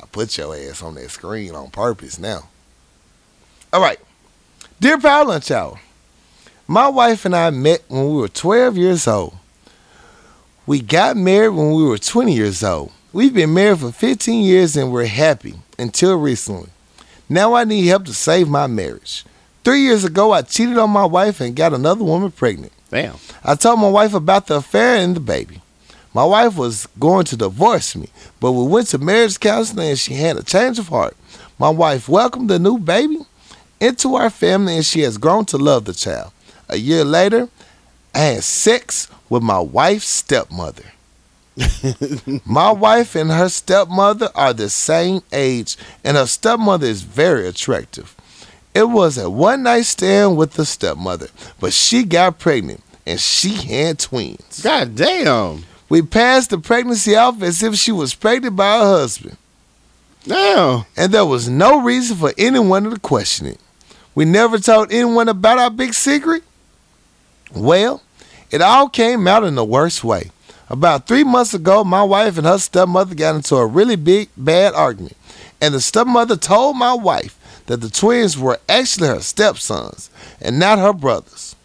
I 0.00 0.06
put 0.06 0.36
your 0.38 0.56
ass 0.56 0.82
on 0.82 0.94
that 0.94 1.10
screen 1.10 1.54
on 1.54 1.70
purpose 1.70 2.18
now. 2.18 2.48
All 3.72 3.82
right. 3.82 3.98
Dear 4.80 4.98
Power 4.98 5.26
Lunch 5.26 5.50
Hour, 5.50 5.78
my 6.66 6.88
wife 6.88 7.24
and 7.26 7.36
I 7.36 7.50
met 7.50 7.82
when 7.88 8.06
we 8.08 8.14
were 8.16 8.28
12 8.28 8.78
years 8.78 9.06
old. 9.06 9.36
We 10.66 10.80
got 10.80 11.16
married 11.16 11.50
when 11.50 11.72
we 11.72 11.84
were 11.84 11.98
20 11.98 12.32
years 12.32 12.62
old. 12.64 12.92
We've 13.12 13.34
been 13.34 13.52
married 13.52 13.80
for 13.80 13.92
15 13.92 14.42
years 14.42 14.76
and 14.76 14.90
we're 14.90 15.06
happy 15.06 15.54
until 15.78 16.16
recently. 16.16 16.70
Now 17.28 17.54
I 17.54 17.64
need 17.64 17.86
help 17.86 18.06
to 18.06 18.14
save 18.14 18.48
my 18.48 18.66
marriage. 18.66 19.24
Three 19.64 19.80
years 19.82 20.04
ago, 20.04 20.32
I 20.32 20.42
cheated 20.42 20.78
on 20.78 20.90
my 20.90 21.04
wife 21.04 21.40
and 21.40 21.54
got 21.54 21.74
another 21.74 22.04
woman 22.04 22.30
pregnant. 22.30 22.72
Damn. 22.88 23.16
I 23.44 23.54
told 23.54 23.80
my 23.80 23.90
wife 23.90 24.14
about 24.14 24.46
the 24.46 24.56
affair 24.56 24.96
and 24.96 25.14
the 25.14 25.20
baby. 25.20 25.60
My 26.12 26.24
wife 26.24 26.56
was 26.56 26.88
going 26.98 27.24
to 27.26 27.36
divorce 27.36 27.94
me, 27.94 28.08
but 28.40 28.52
we 28.52 28.66
went 28.66 28.88
to 28.88 28.98
marriage 28.98 29.38
counseling 29.38 29.90
and 29.90 29.98
she 29.98 30.14
had 30.14 30.36
a 30.36 30.42
change 30.42 30.78
of 30.78 30.88
heart. 30.88 31.16
My 31.58 31.70
wife 31.70 32.08
welcomed 32.08 32.50
the 32.50 32.58
new 32.58 32.78
baby 32.78 33.20
into 33.78 34.16
our 34.16 34.30
family 34.30 34.76
and 34.76 34.84
she 34.84 35.00
has 35.00 35.18
grown 35.18 35.44
to 35.46 35.56
love 35.56 35.84
the 35.84 35.92
child. 35.92 36.32
A 36.68 36.76
year 36.76 37.04
later, 37.04 37.48
I 38.14 38.18
had 38.18 38.44
sex 38.44 39.08
with 39.28 39.42
my 39.42 39.60
wife's 39.60 40.08
stepmother. 40.08 40.84
my 42.44 42.70
wife 42.70 43.14
and 43.14 43.30
her 43.30 43.48
stepmother 43.48 44.30
are 44.34 44.52
the 44.52 44.70
same 44.70 45.20
age, 45.32 45.76
and 46.04 46.16
her 46.16 46.26
stepmother 46.26 46.86
is 46.86 47.02
very 47.02 47.46
attractive. 47.46 48.16
It 48.74 48.84
was 48.88 49.18
a 49.18 49.28
one 49.28 49.64
night 49.64 49.82
stand 49.82 50.36
with 50.36 50.52
the 50.54 50.64
stepmother, 50.64 51.28
but 51.58 51.72
she 51.72 52.04
got 52.04 52.38
pregnant 52.38 52.82
and 53.06 53.18
she 53.20 53.54
had 53.54 53.98
twins. 53.98 54.60
God 54.62 54.94
damn. 54.94 55.64
We 55.90 56.00
passed 56.02 56.50
the 56.50 56.58
pregnancy 56.58 57.14
off 57.16 57.42
as 57.42 57.62
if 57.62 57.74
she 57.74 57.92
was 57.92 58.14
pregnant 58.14 58.56
by 58.56 58.78
her 58.78 58.84
husband, 58.84 59.36
Damn. 60.24 60.84
and 60.96 61.12
there 61.12 61.26
was 61.26 61.48
no 61.48 61.82
reason 61.82 62.16
for 62.16 62.32
anyone 62.38 62.84
to 62.88 62.98
question 62.98 63.48
it. 63.48 63.58
We 64.14 64.24
never 64.24 64.58
told 64.58 64.92
anyone 64.92 65.28
about 65.28 65.58
our 65.58 65.70
big 65.70 65.92
secret. 65.92 66.44
Well, 67.52 68.02
it 68.50 68.62
all 68.62 68.88
came 68.88 69.26
out 69.26 69.44
in 69.44 69.56
the 69.56 69.64
worst 69.64 70.04
way. 70.04 70.30
About 70.68 71.08
three 71.08 71.24
months 71.24 71.52
ago, 71.52 71.82
my 71.82 72.04
wife 72.04 72.38
and 72.38 72.46
her 72.46 72.58
stepmother 72.58 73.16
got 73.16 73.34
into 73.34 73.56
a 73.56 73.66
really 73.66 73.96
big, 73.96 74.28
bad 74.36 74.72
argument, 74.74 75.16
and 75.60 75.74
the 75.74 75.80
stepmother 75.80 76.36
told 76.36 76.76
my 76.76 76.94
wife 76.94 77.36
that 77.66 77.80
the 77.80 77.90
twins 77.90 78.38
were 78.38 78.60
actually 78.68 79.08
her 79.08 79.20
stepsons 79.20 80.08
and 80.40 80.58
not 80.60 80.78
her 80.78 80.92
brothers. 80.92 81.56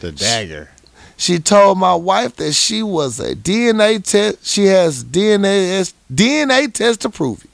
The 0.00 0.10
dagger. 0.10 0.70
She 1.18 1.40
told 1.40 1.78
my 1.78 1.96
wife 1.96 2.36
that 2.36 2.52
she 2.52 2.82
was 2.82 3.18
a 3.18 3.34
DNA 3.34 4.02
test. 4.04 4.46
She 4.46 4.66
has 4.66 5.04
DNA 5.04 5.92
DNA 6.10 6.72
test 6.72 7.00
to 7.00 7.10
prove 7.10 7.44
it. 7.44 7.50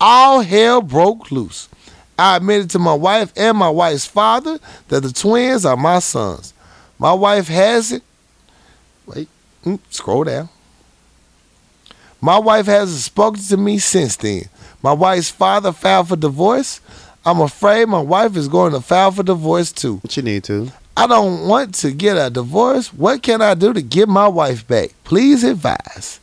All 0.00 0.40
hell 0.42 0.80
broke 0.80 1.32
loose. 1.32 1.68
I 2.16 2.36
admitted 2.36 2.70
to 2.70 2.78
my 2.78 2.94
wife 2.94 3.32
and 3.36 3.58
my 3.58 3.68
wife's 3.68 4.06
father 4.06 4.60
that 4.88 5.00
the 5.00 5.12
twins 5.12 5.66
are 5.66 5.76
my 5.76 5.98
sons. 5.98 6.54
My 7.00 7.12
wife 7.12 7.48
has 7.48 7.90
it. 7.90 8.04
Wait, 9.06 9.28
mm, 9.64 9.80
scroll 9.90 10.22
down. 10.22 10.48
My 12.20 12.38
wife 12.38 12.66
hasn't 12.66 13.00
spoken 13.00 13.42
to 13.42 13.56
me 13.56 13.78
since 13.78 14.14
then. 14.14 14.42
My 14.84 14.92
wife's 14.92 15.30
father 15.30 15.72
filed 15.72 16.10
for 16.10 16.16
divorce. 16.16 16.80
I'm 17.26 17.40
afraid 17.40 17.88
my 17.88 18.00
wife 18.00 18.36
is 18.36 18.46
going 18.46 18.72
to 18.72 18.80
file 18.80 19.10
for 19.10 19.24
divorce 19.24 19.72
too. 19.72 20.00
You 20.08 20.22
need 20.22 20.44
to? 20.44 20.70
I 20.96 21.06
don't 21.06 21.48
want 21.48 21.74
to 21.76 21.90
get 21.92 22.16
a 22.18 22.28
divorce. 22.30 22.92
What 22.92 23.22
can 23.22 23.40
I 23.40 23.54
do 23.54 23.72
to 23.72 23.82
get 23.82 24.08
my 24.08 24.28
wife 24.28 24.66
back? 24.66 24.90
Please 25.04 25.42
advise. 25.42 26.20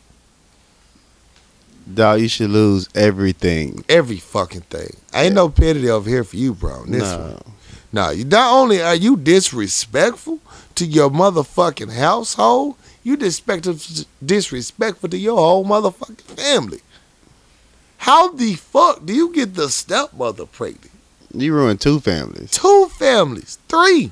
Dog, 1.92 2.22
you 2.22 2.28
should 2.28 2.52
lose 2.52 2.88
everything. 2.94 3.84
Every 3.90 4.18
fucking 4.18 4.62
thing. 4.62 4.96
Ain't 5.14 5.34
no 5.34 5.50
pity 5.50 5.90
over 5.90 6.08
here 6.08 6.24
for 6.24 6.36
you, 6.38 6.54
bro. 6.54 6.86
This 6.86 7.02
No. 7.02 7.18
one. 7.18 7.42
No, 7.92 8.10
you 8.12 8.24
not 8.26 8.54
only 8.54 8.82
are 8.84 8.94
you 8.94 9.18
disrespectful 9.18 10.40
to 10.76 10.86
your 10.86 11.10
motherfucking 11.10 11.92
household, 11.94 12.76
you 13.04 13.18
disrespectful 13.18 13.78
disrespectful 14.24 15.10
to 15.10 15.18
your 15.18 15.38
whole 15.38 15.66
motherfucking 15.66 16.22
family. 16.22 16.82
How 17.98 18.32
the 18.32 18.54
fuck 18.54 19.04
do 19.06 19.14
you 19.14 19.34
get 19.34 19.56
the 19.56 19.70
stepmother 19.70 20.46
pregnant? 20.46 20.92
You 21.34 21.54
ruined 21.56 21.82
two 21.82 22.00
families. 22.00 22.52
Two 22.52 22.88
families, 23.00 23.58
three, 23.68 24.12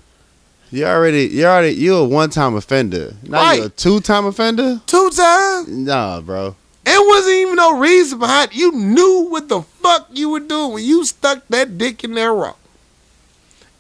You 0.72 0.86
already, 0.86 1.26
you 1.28 1.46
already, 1.46 1.74
you 1.76 1.96
a 1.96 2.04
one 2.08 2.30
time 2.30 2.56
offender. 2.56 3.14
Now 3.24 3.42
Right. 3.42 3.60
you 3.60 3.66
a 3.66 3.70
two 3.70 4.00
time 4.02 4.26
offender. 4.26 4.82
two 4.86 5.10
times. 5.12 5.68
Nah, 5.70 6.22
bro. 6.22 6.56
It 6.86 7.08
wasn't 7.08 7.36
even 7.36 7.56
no 7.56 7.78
reason 7.80 8.20
behind 8.20 8.52
it. 8.52 8.58
You 8.58 8.72
knew 8.72 9.28
what 9.30 9.50
the 9.50 9.62
fuck 9.62 10.08
you 10.14 10.30
were 10.30 10.40
doing 10.40 10.74
when 10.74 10.84
you 10.86 11.06
stuck 11.06 11.46
that 11.50 11.78
dick 11.78 12.04
in 12.04 12.14
that 12.14 12.26
rock. 12.32 12.58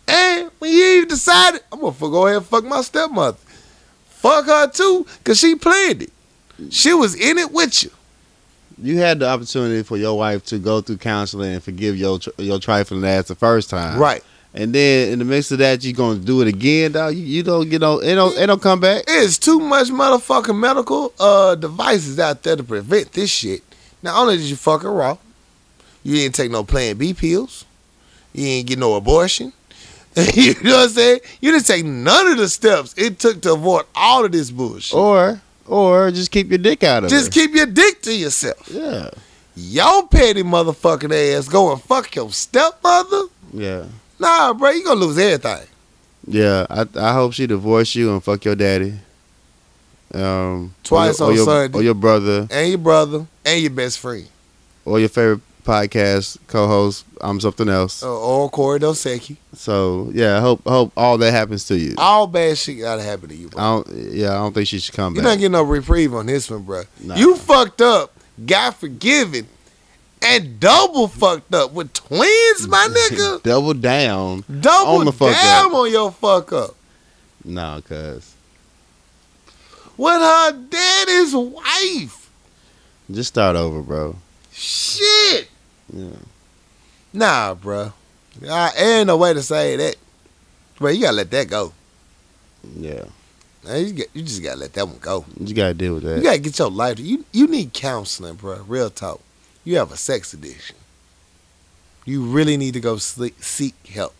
And 0.07 0.49
when 0.59 0.71
you 0.71 0.83
even 0.97 1.09
decided, 1.09 1.61
I'm 1.71 1.81
gonna 1.81 1.93
go 1.99 2.25
ahead 2.27 2.37
and 2.37 2.45
fuck 2.45 2.63
my 2.63 2.81
stepmother. 2.81 3.37
Fuck 4.09 4.45
her 4.45 4.67
too, 4.69 5.05
cause 5.23 5.37
she 5.39 5.55
planned 5.55 6.03
it. 6.03 6.11
She 6.69 6.93
was 6.93 7.15
in 7.15 7.37
it 7.37 7.51
with 7.51 7.83
you. 7.83 7.91
You 8.81 8.97
had 8.99 9.19
the 9.19 9.27
opportunity 9.27 9.83
for 9.83 9.97
your 9.97 10.17
wife 10.17 10.45
to 10.45 10.57
go 10.59 10.81
through 10.81 10.97
counseling 10.97 11.53
and 11.55 11.63
forgive 11.63 11.97
your 11.97 12.19
your 12.37 12.59
trifling 12.59 13.05
ass 13.05 13.27
the 13.27 13.35
first 13.35 13.69
time. 13.69 13.99
Right. 13.99 14.23
And 14.57 14.73
then 14.73 15.13
in 15.13 15.19
the 15.19 15.25
midst 15.25 15.51
of 15.51 15.59
that, 15.59 15.83
you're 15.83 15.93
gonna 15.93 16.17
do 16.17 16.41
it 16.41 16.47
again, 16.47 16.93
dog. 16.93 17.13
You, 17.13 17.23
you 17.23 17.43
don't 17.43 17.69
get 17.69 17.79
no, 17.79 17.99
it 17.99 18.15
don't, 18.15 18.35
it 18.35 18.47
don't 18.47 18.61
come 18.61 18.79
back. 18.79 19.03
It's 19.07 19.37
too 19.37 19.59
much 19.59 19.89
motherfucking 19.89 20.57
medical 20.57 21.13
uh 21.19 21.53
devices 21.53 22.19
out 22.19 22.41
there 22.41 22.55
to 22.55 22.63
prevent 22.63 23.11
this 23.11 23.29
shit. 23.29 23.61
Not 24.01 24.19
only 24.19 24.37
did 24.37 24.47
you 24.47 24.55
fuck 24.55 24.81
her 24.81 24.91
raw, 24.91 25.17
you 26.03 26.15
didn't 26.15 26.33
take 26.33 26.49
no 26.49 26.63
Plan 26.63 26.97
B 26.97 27.13
pills. 27.13 27.65
You 28.33 28.47
ain't 28.47 28.67
get 28.67 28.79
no 28.79 28.95
abortion. 28.95 29.53
you 30.33 30.55
know 30.63 30.71
what 30.71 30.83
I'm 30.85 30.89
saying? 30.89 31.19
You 31.39 31.51
didn't 31.51 31.67
take 31.67 31.85
none 31.85 32.25
of 32.25 32.37
the 32.37 32.49
steps 32.49 32.95
it 32.97 33.19
took 33.19 33.43
to 33.43 33.53
avoid 33.53 33.85
all 33.93 34.25
of 34.25 34.31
this 34.31 34.49
bullshit. 34.49 34.97
Or 34.97 35.39
or 35.67 36.09
just 36.09 36.31
keep 36.31 36.49
your 36.49 36.57
dick 36.57 36.83
out 36.83 37.03
of 37.03 37.11
it. 37.11 37.15
Just 37.15 37.27
it. 37.27 37.33
keep 37.33 37.53
your 37.53 37.67
dick 37.67 38.01
to 38.01 38.15
yourself. 38.15 38.67
Yeah. 38.71 39.11
Your 39.55 40.07
petty 40.07 40.41
motherfucking 40.41 41.37
ass 41.37 41.47
go 41.47 41.71
and 41.71 41.79
fuck 41.79 42.15
your 42.15 42.31
stepmother? 42.31 43.25
Yeah. 43.53 43.85
Nah, 44.19 44.53
bro, 44.53 44.69
you 44.71 44.83
gonna 44.83 44.99
lose 44.99 45.17
everything. 45.17 45.67
Yeah. 46.27 46.65
I 46.69 46.85
I 46.95 47.13
hope 47.13 47.33
she 47.33 47.47
divorce 47.47 47.95
you 47.95 48.11
and 48.13 48.23
fuck 48.23 48.43
your 48.45 48.55
daddy. 48.55 48.93
Um 50.13 50.73
Twice 50.83 51.19
or 51.19 51.29
on 51.29 51.35
your, 51.35 51.45
Sunday. 51.45 51.77
Or 51.77 51.83
your 51.83 51.93
brother. 51.93 52.47
And 52.49 52.69
your 52.69 52.77
brother 52.77 53.25
and 53.45 53.61
your 53.61 53.71
best 53.71 53.99
friend. 53.99 54.27
Or 54.85 54.99
your 54.99 55.09
favorite 55.09 55.41
podcast 55.63 56.37
co-host. 56.47 57.03
I'm 57.19 57.41
something 57.41 57.67
else. 57.67 58.01
Uh, 58.01 58.17
or 58.17 58.49
Corey 58.49 58.79
Dosecki. 58.79 59.35
So 59.53 60.09
yeah, 60.13 60.37
I 60.37 60.39
hope 60.39 60.61
hope 60.65 60.93
all 60.95 61.17
that 61.17 61.31
happens 61.31 61.65
to 61.65 61.77
you. 61.77 61.93
All 61.97 62.25
bad 62.25 62.57
shit 62.57 62.79
gotta 62.79 63.03
happen 63.03 63.29
to 63.29 63.35
you, 63.35 63.49
bro. 63.49 63.61
I 63.61 63.65
don't. 63.75 64.13
Yeah, 64.13 64.31
I 64.31 64.35
don't 64.35 64.53
think 64.53 64.67
she 64.67 64.79
should 64.79 64.95
come 64.95 65.13
You're 65.15 65.23
back. 65.23 65.31
not 65.31 65.37
getting 65.39 65.51
no 65.51 65.63
reprieve 65.63 66.13
on 66.13 66.25
this 66.27 66.49
one, 66.49 66.63
bro. 66.63 66.83
Nah. 67.03 67.15
You 67.15 67.35
fucked 67.35 67.81
up, 67.81 68.13
got 68.45 68.75
forgiven, 68.79 69.47
and 70.21 70.59
double 70.59 71.07
fucked 71.07 71.53
up 71.53 71.71
with 71.73 71.93
twins, 71.93 72.67
my 72.67 72.87
nigga. 73.11 73.43
Double 73.43 73.73
down. 73.73 74.43
Double 74.59 74.99
On 74.99 75.05
the 75.05 75.11
fuck 75.11 75.33
down 75.33 75.67
up. 75.67 75.73
on 75.73 75.91
your 75.91 76.11
fuck 76.11 76.51
up. 76.53 76.75
Nah, 77.43 77.81
cuz. 77.81 78.33
With 79.95 80.13
her 80.21 80.51
daddy's 80.51 81.35
wife. 81.35 82.29
Just 83.11 83.29
start 83.29 83.55
over, 83.55 83.81
bro. 83.81 84.15
Shit. 84.51 85.47
Yeah. 85.93 86.09
Nah, 87.13 87.53
bro. 87.53 87.93
I 88.47 88.71
ain't 88.77 89.07
no 89.07 89.17
way 89.17 89.33
to 89.33 89.41
say 89.41 89.75
that. 89.77 89.95
Bro, 90.77 90.91
you 90.91 91.01
gotta 91.01 91.15
let 91.15 91.31
that 91.31 91.47
go. 91.49 91.73
Yeah. 92.75 93.05
Man, 93.65 93.85
you, 93.87 93.93
get, 93.93 94.09
you 94.13 94.21
just 94.21 94.43
gotta 94.43 94.59
let 94.59 94.73
that 94.73 94.85
one 94.87 94.97
go. 94.99 95.25
You 95.39 95.55
gotta 95.55 95.73
deal 95.73 95.95
with 95.95 96.03
that. 96.03 96.17
You 96.17 96.23
gotta 96.23 96.37
get 96.39 96.59
your 96.59 96.69
life. 96.69 96.99
You 96.99 97.25
you 97.31 97.47
need 97.47 97.73
counseling, 97.73 98.35
bro. 98.35 98.63
Real 98.67 98.89
talk. 98.89 99.21
You 99.67 99.75
have 99.79 99.91
a 99.91 99.97
sex 99.97 100.33
addiction. 100.33 100.77
You 102.05 102.23
really 102.23 102.55
need 102.55 102.73
to 102.75 102.79
go 102.79 102.95
sleep, 102.95 103.43
seek 103.43 103.75
help. 103.87 104.15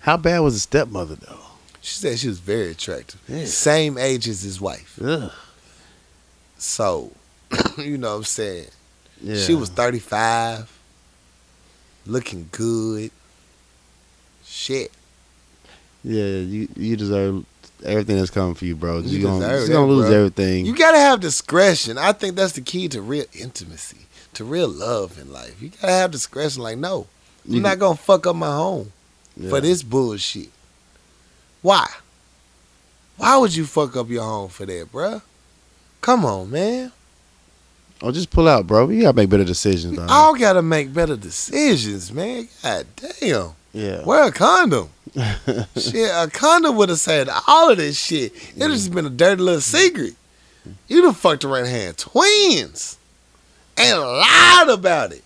How 0.00 0.16
bad 0.16 0.38
was 0.38 0.54
the 0.54 0.60
stepmother 0.60 1.14
though? 1.16 1.40
She 1.82 1.96
said 1.96 2.18
she 2.18 2.28
was 2.28 2.38
very 2.38 2.70
attractive. 2.70 3.20
Yeah. 3.28 3.44
Same 3.44 3.98
age 3.98 4.26
as 4.26 4.40
his 4.40 4.62
wife. 4.62 4.98
Ugh. 5.04 5.30
So, 6.56 7.12
you 7.76 7.98
know 7.98 8.12
what 8.12 8.16
I'm 8.16 8.24
saying? 8.24 8.68
Yeah. 9.20 9.36
She 9.36 9.54
was 9.54 9.68
35, 9.68 10.72
looking 12.06 12.48
good. 12.50 13.10
Shit. 14.42 14.90
Yeah, 16.02 16.24
you 16.24 16.68
you 16.76 16.96
deserve 16.96 17.44
everything 17.84 18.16
that's 18.16 18.30
coming 18.30 18.54
for 18.54 18.64
you, 18.64 18.74
bro. 18.74 19.00
You 19.00 19.18
You 19.18 19.22
gonna, 19.22 19.60
you 19.60 19.68
gonna 19.68 19.86
lose 19.86 20.06
bro. 20.06 20.16
everything. 20.16 20.64
You 20.64 20.74
gotta 20.74 20.98
have 20.98 21.20
discretion. 21.20 21.98
I 21.98 22.12
think 22.12 22.36
that's 22.36 22.54
the 22.54 22.62
key 22.62 22.88
to 22.88 23.02
real 23.02 23.26
intimacy, 23.34 24.01
to 24.34 24.44
real 24.44 24.68
love 24.68 25.18
in 25.18 25.32
life. 25.32 25.60
You 25.60 25.70
gotta 25.70 25.92
have 25.92 26.10
discretion. 26.10 26.62
Like, 26.62 26.78
no, 26.78 27.06
You 27.44 27.56
I'm 27.56 27.62
not 27.62 27.78
gonna 27.78 27.96
fuck 27.96 28.26
up 28.26 28.36
my 28.36 28.54
home 28.54 28.92
yeah. 29.36 29.50
for 29.50 29.60
this 29.60 29.82
bullshit. 29.82 30.50
Why? 31.60 31.86
Why 33.16 33.36
would 33.36 33.54
you 33.54 33.66
fuck 33.66 33.96
up 33.96 34.08
your 34.08 34.24
home 34.24 34.48
for 34.48 34.66
that, 34.66 34.90
bruh? 34.90 35.22
Come 36.00 36.24
on, 36.24 36.50
man. 36.50 36.92
Oh, 38.00 38.10
just 38.10 38.30
pull 38.30 38.48
out, 38.48 38.66
bro. 38.66 38.88
You 38.88 39.02
gotta 39.02 39.16
make 39.16 39.30
better 39.30 39.44
decisions, 39.44 39.96
dog. 39.96 40.10
all 40.10 40.34
gotta 40.34 40.62
make 40.62 40.92
better 40.92 41.16
decisions, 41.16 42.12
man. 42.12 42.48
God 42.62 42.86
damn. 42.96 43.50
yeah. 43.72 44.04
Wear 44.04 44.24
a 44.24 44.32
condom. 44.32 44.88
shit, 45.76 46.10
a 46.10 46.28
condom 46.32 46.76
would 46.76 46.88
have 46.88 46.98
said 46.98 47.28
all 47.46 47.70
of 47.70 47.76
this 47.76 47.98
shit. 47.98 48.32
It 48.56 48.60
would 48.60 48.70
just 48.72 48.92
been 48.92 49.06
a 49.06 49.10
dirty 49.10 49.42
little 49.42 49.60
secret. 49.60 50.14
You 50.88 51.02
done 51.02 51.14
fucked 51.14 51.44
around 51.44 51.66
and 51.66 51.68
had 51.68 51.98
twins 51.98 52.98
and 53.76 54.00
lied 54.00 54.68
about 54.68 55.12
it. 55.12 55.22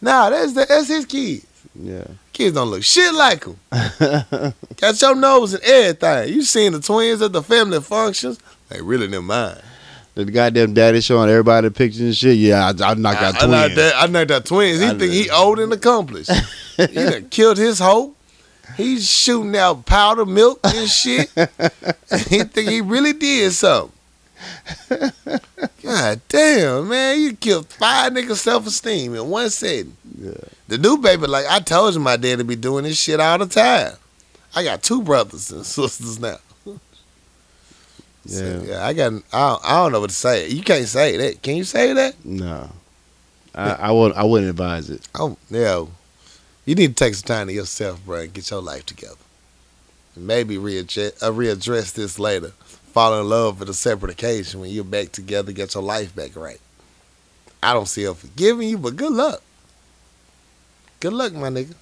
Nah, 0.00 0.30
that's 0.30 0.52
that's 0.52 0.88
his 0.88 1.06
kids. 1.06 1.46
yeah. 1.74 2.04
Kids 2.32 2.54
don't 2.54 2.68
look 2.68 2.82
shit 2.82 3.12
like 3.12 3.44
him. 3.44 3.56
Got 4.76 5.00
your 5.02 5.14
nose 5.14 5.52
and 5.54 5.62
everything. 5.62 6.32
You 6.32 6.42
seen 6.42 6.72
the 6.72 6.80
twins 6.80 7.20
at 7.20 7.32
the 7.32 7.42
family 7.42 7.80
functions? 7.80 8.38
They 8.70 8.80
really 8.80 9.08
them 9.08 9.26
mine. 9.26 9.58
the 10.14 10.24
goddamn 10.24 10.72
daddy 10.72 11.00
showing 11.00 11.28
everybody 11.28 11.68
the 11.68 11.74
pictures 11.74 12.00
and 12.00 12.16
shit. 12.16 12.36
Yeah, 12.36 12.72
I, 12.80 12.90
I 12.90 12.94
knocked 12.94 13.20
out 13.20 13.42
I, 13.42 13.46
I 13.46 13.50
knocked 13.50 13.74
twins. 13.74 13.76
that, 13.76 13.94
I 13.96 14.06
knocked 14.06 14.30
out 14.30 14.44
twins. 14.46 14.80
He 14.80 14.86
I 14.86 14.94
think 14.94 15.12
he 15.12 15.30
old 15.30 15.58
and 15.58 15.72
accomplished. 15.72 16.30
he 16.76 16.86
done 16.86 17.28
killed 17.28 17.58
his 17.58 17.78
hope. 17.78 18.16
He's 18.76 19.10
shooting 19.10 19.56
out 19.56 19.84
powder 19.84 20.24
milk 20.24 20.60
and 20.64 20.88
shit. 20.88 21.28
he 22.28 22.44
think 22.44 22.70
he 22.70 22.80
really 22.80 23.12
did 23.12 23.52
something. 23.52 23.92
God 25.82 26.20
damn, 26.28 26.88
man. 26.88 27.20
You 27.20 27.34
killed 27.36 27.66
five 27.68 28.12
niggas 28.12 28.36
self 28.36 28.66
esteem 28.66 29.14
in 29.14 29.28
one 29.28 29.50
setting. 29.50 29.96
Yeah. 30.18 30.32
The 30.68 30.78
new 30.78 30.98
baby, 30.98 31.26
like 31.26 31.46
I 31.48 31.60
told 31.60 31.94
you 31.94 32.00
my 32.00 32.16
daddy 32.16 32.42
be 32.42 32.56
doing 32.56 32.84
this 32.84 32.98
shit 33.00 33.20
all 33.20 33.38
the 33.38 33.46
time. 33.46 33.94
I 34.54 34.64
got 34.64 34.82
two 34.82 35.02
brothers 35.02 35.50
and 35.50 35.64
sisters 35.66 36.18
now. 36.18 36.38
So, 38.26 38.44
Yeah. 38.44 38.60
yeah, 38.62 38.86
I 38.86 38.92
got. 38.92 39.06
I 39.32 39.48
don't, 39.48 39.64
I 39.64 39.82
don't 39.82 39.92
know 39.92 40.00
what 40.00 40.10
to 40.10 40.16
say. 40.16 40.48
You 40.48 40.62
can't 40.62 40.86
say 40.86 41.16
that. 41.16 41.42
Can 41.42 41.56
you 41.56 41.64
say 41.64 41.92
that? 41.94 42.22
No. 42.24 42.70
I, 43.54 43.70
I 43.72 43.90
would 43.90 44.12
I 44.12 44.24
wouldn't 44.24 44.50
advise 44.50 44.90
it. 44.90 45.08
Oh, 45.14 45.36
yeah. 45.50 45.84
You 46.66 46.74
need 46.74 46.88
to 46.96 47.04
take 47.04 47.14
some 47.14 47.26
time 47.26 47.46
to 47.48 47.52
yourself, 47.52 48.04
bro, 48.04 48.20
and 48.20 48.32
get 48.32 48.50
your 48.50 48.60
life 48.62 48.86
together. 48.86 49.16
Maybe 50.16 50.58
readjust, 50.58 51.20
uh, 51.22 51.30
readdress 51.32 51.94
this 51.94 52.18
later. 52.18 52.52
Fall 53.00 53.18
in 53.18 53.30
love 53.30 53.62
at 53.62 53.68
a 53.70 53.72
separate 53.72 54.12
occasion 54.12 54.60
when 54.60 54.68
you're 54.68 54.84
back 54.84 55.10
together, 55.10 55.52
get 55.52 55.72
your 55.72 55.82
life 55.82 56.14
back 56.14 56.36
right. 56.36 56.60
I 57.62 57.72
don't 57.72 57.88
see 57.88 58.02
her 58.02 58.12
forgiving 58.12 58.68
you, 58.68 58.76
but 58.76 58.94
good 58.94 59.12
luck. 59.12 59.40
Good 61.00 61.14
luck, 61.14 61.32
my 61.32 61.48
nigga. 61.48 61.74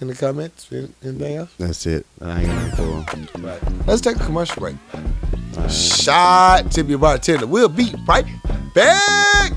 In 0.00 0.06
the 0.06 0.14
comments? 0.14 0.68
Anything 0.72 1.34
else? 1.34 1.50
That's 1.58 1.84
it. 1.86 2.06
I 2.20 2.44
ain't 2.44 2.76
for 2.76 2.82
'em. 2.82 3.44
Right. 3.44 3.60
Let's 3.88 4.02
take 4.02 4.20
a 4.20 4.24
commercial 4.24 4.60
break. 4.60 4.76
Shot 5.68 6.70
tip 6.70 6.88
your 6.88 7.00
bartender. 7.00 7.48
We'll 7.48 7.68
be 7.68 7.92
right 8.06 8.24
back. 8.72 9.52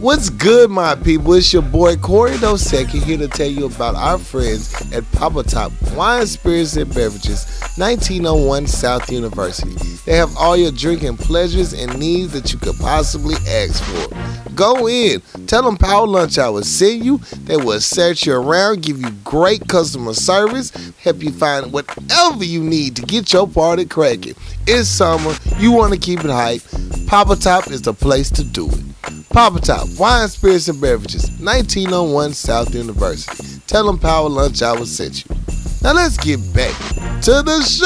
What's 0.00 0.30
good, 0.30 0.70
my 0.70 0.94
people? 0.94 1.34
It's 1.34 1.52
your 1.52 1.62
boy 1.62 1.96
Corey 1.96 2.36
Dosecki 2.36 3.02
here 3.02 3.18
to 3.18 3.26
tell 3.26 3.48
you 3.48 3.66
about 3.66 3.96
our 3.96 4.16
friends 4.16 4.72
at 4.92 5.10
Papa 5.10 5.42
Top 5.42 5.72
Wine, 5.96 6.24
Spirits, 6.24 6.76
and 6.76 6.88
Beverages, 6.94 7.44
1901 7.76 8.68
South 8.68 9.10
University. 9.10 9.74
They 10.06 10.16
have 10.16 10.36
all 10.36 10.56
your 10.56 10.70
drinking 10.70 11.16
pleasures 11.16 11.72
and 11.72 11.98
needs 11.98 12.32
that 12.32 12.52
you 12.52 12.60
could 12.60 12.76
possibly 12.76 13.34
ask 13.48 13.82
for. 13.82 14.54
Go 14.54 14.86
in, 14.88 15.20
tell 15.48 15.64
them 15.64 15.76
Power 15.76 16.06
Lunch 16.06 16.38
I 16.38 16.44
Hour 16.44 16.62
send 16.62 17.04
you. 17.04 17.18
They 17.18 17.56
will 17.56 17.80
search 17.80 18.24
you 18.24 18.34
around, 18.34 18.82
give 18.82 19.00
you 19.00 19.10
great 19.24 19.66
customer 19.66 20.14
service, 20.14 20.70
help 20.98 21.24
you 21.24 21.32
find 21.32 21.72
whatever 21.72 22.44
you 22.44 22.62
need 22.62 22.94
to 22.96 23.02
get 23.02 23.32
your 23.32 23.48
party 23.48 23.84
cracking. 23.84 24.36
It's 24.64 24.88
summer, 24.88 25.34
you 25.58 25.72
want 25.72 25.92
to 25.92 25.98
keep 25.98 26.20
it 26.20 26.30
hype. 26.30 26.62
Papa 27.08 27.34
Top 27.34 27.66
is 27.66 27.82
the 27.82 27.94
place 27.94 28.30
to 28.30 28.44
do 28.44 28.68
it. 28.68 28.84
Papa 29.30 29.60
Top, 29.60 29.87
Wine, 29.96 30.28
Spirits, 30.28 30.68
and 30.68 30.80
Beverages, 30.80 31.30
1901 31.40 32.32
South 32.34 32.74
University. 32.74 33.60
Tell 33.66 33.86
them 33.86 33.98
Power 33.98 34.28
Lunch 34.28 34.62
Hour 34.62 34.84
sent 34.84 35.24
you. 35.24 35.36
Now 35.82 35.92
let's 35.92 36.16
get 36.16 36.40
back 36.52 36.76
to 37.22 37.42
the 37.42 37.62
show! 37.62 37.84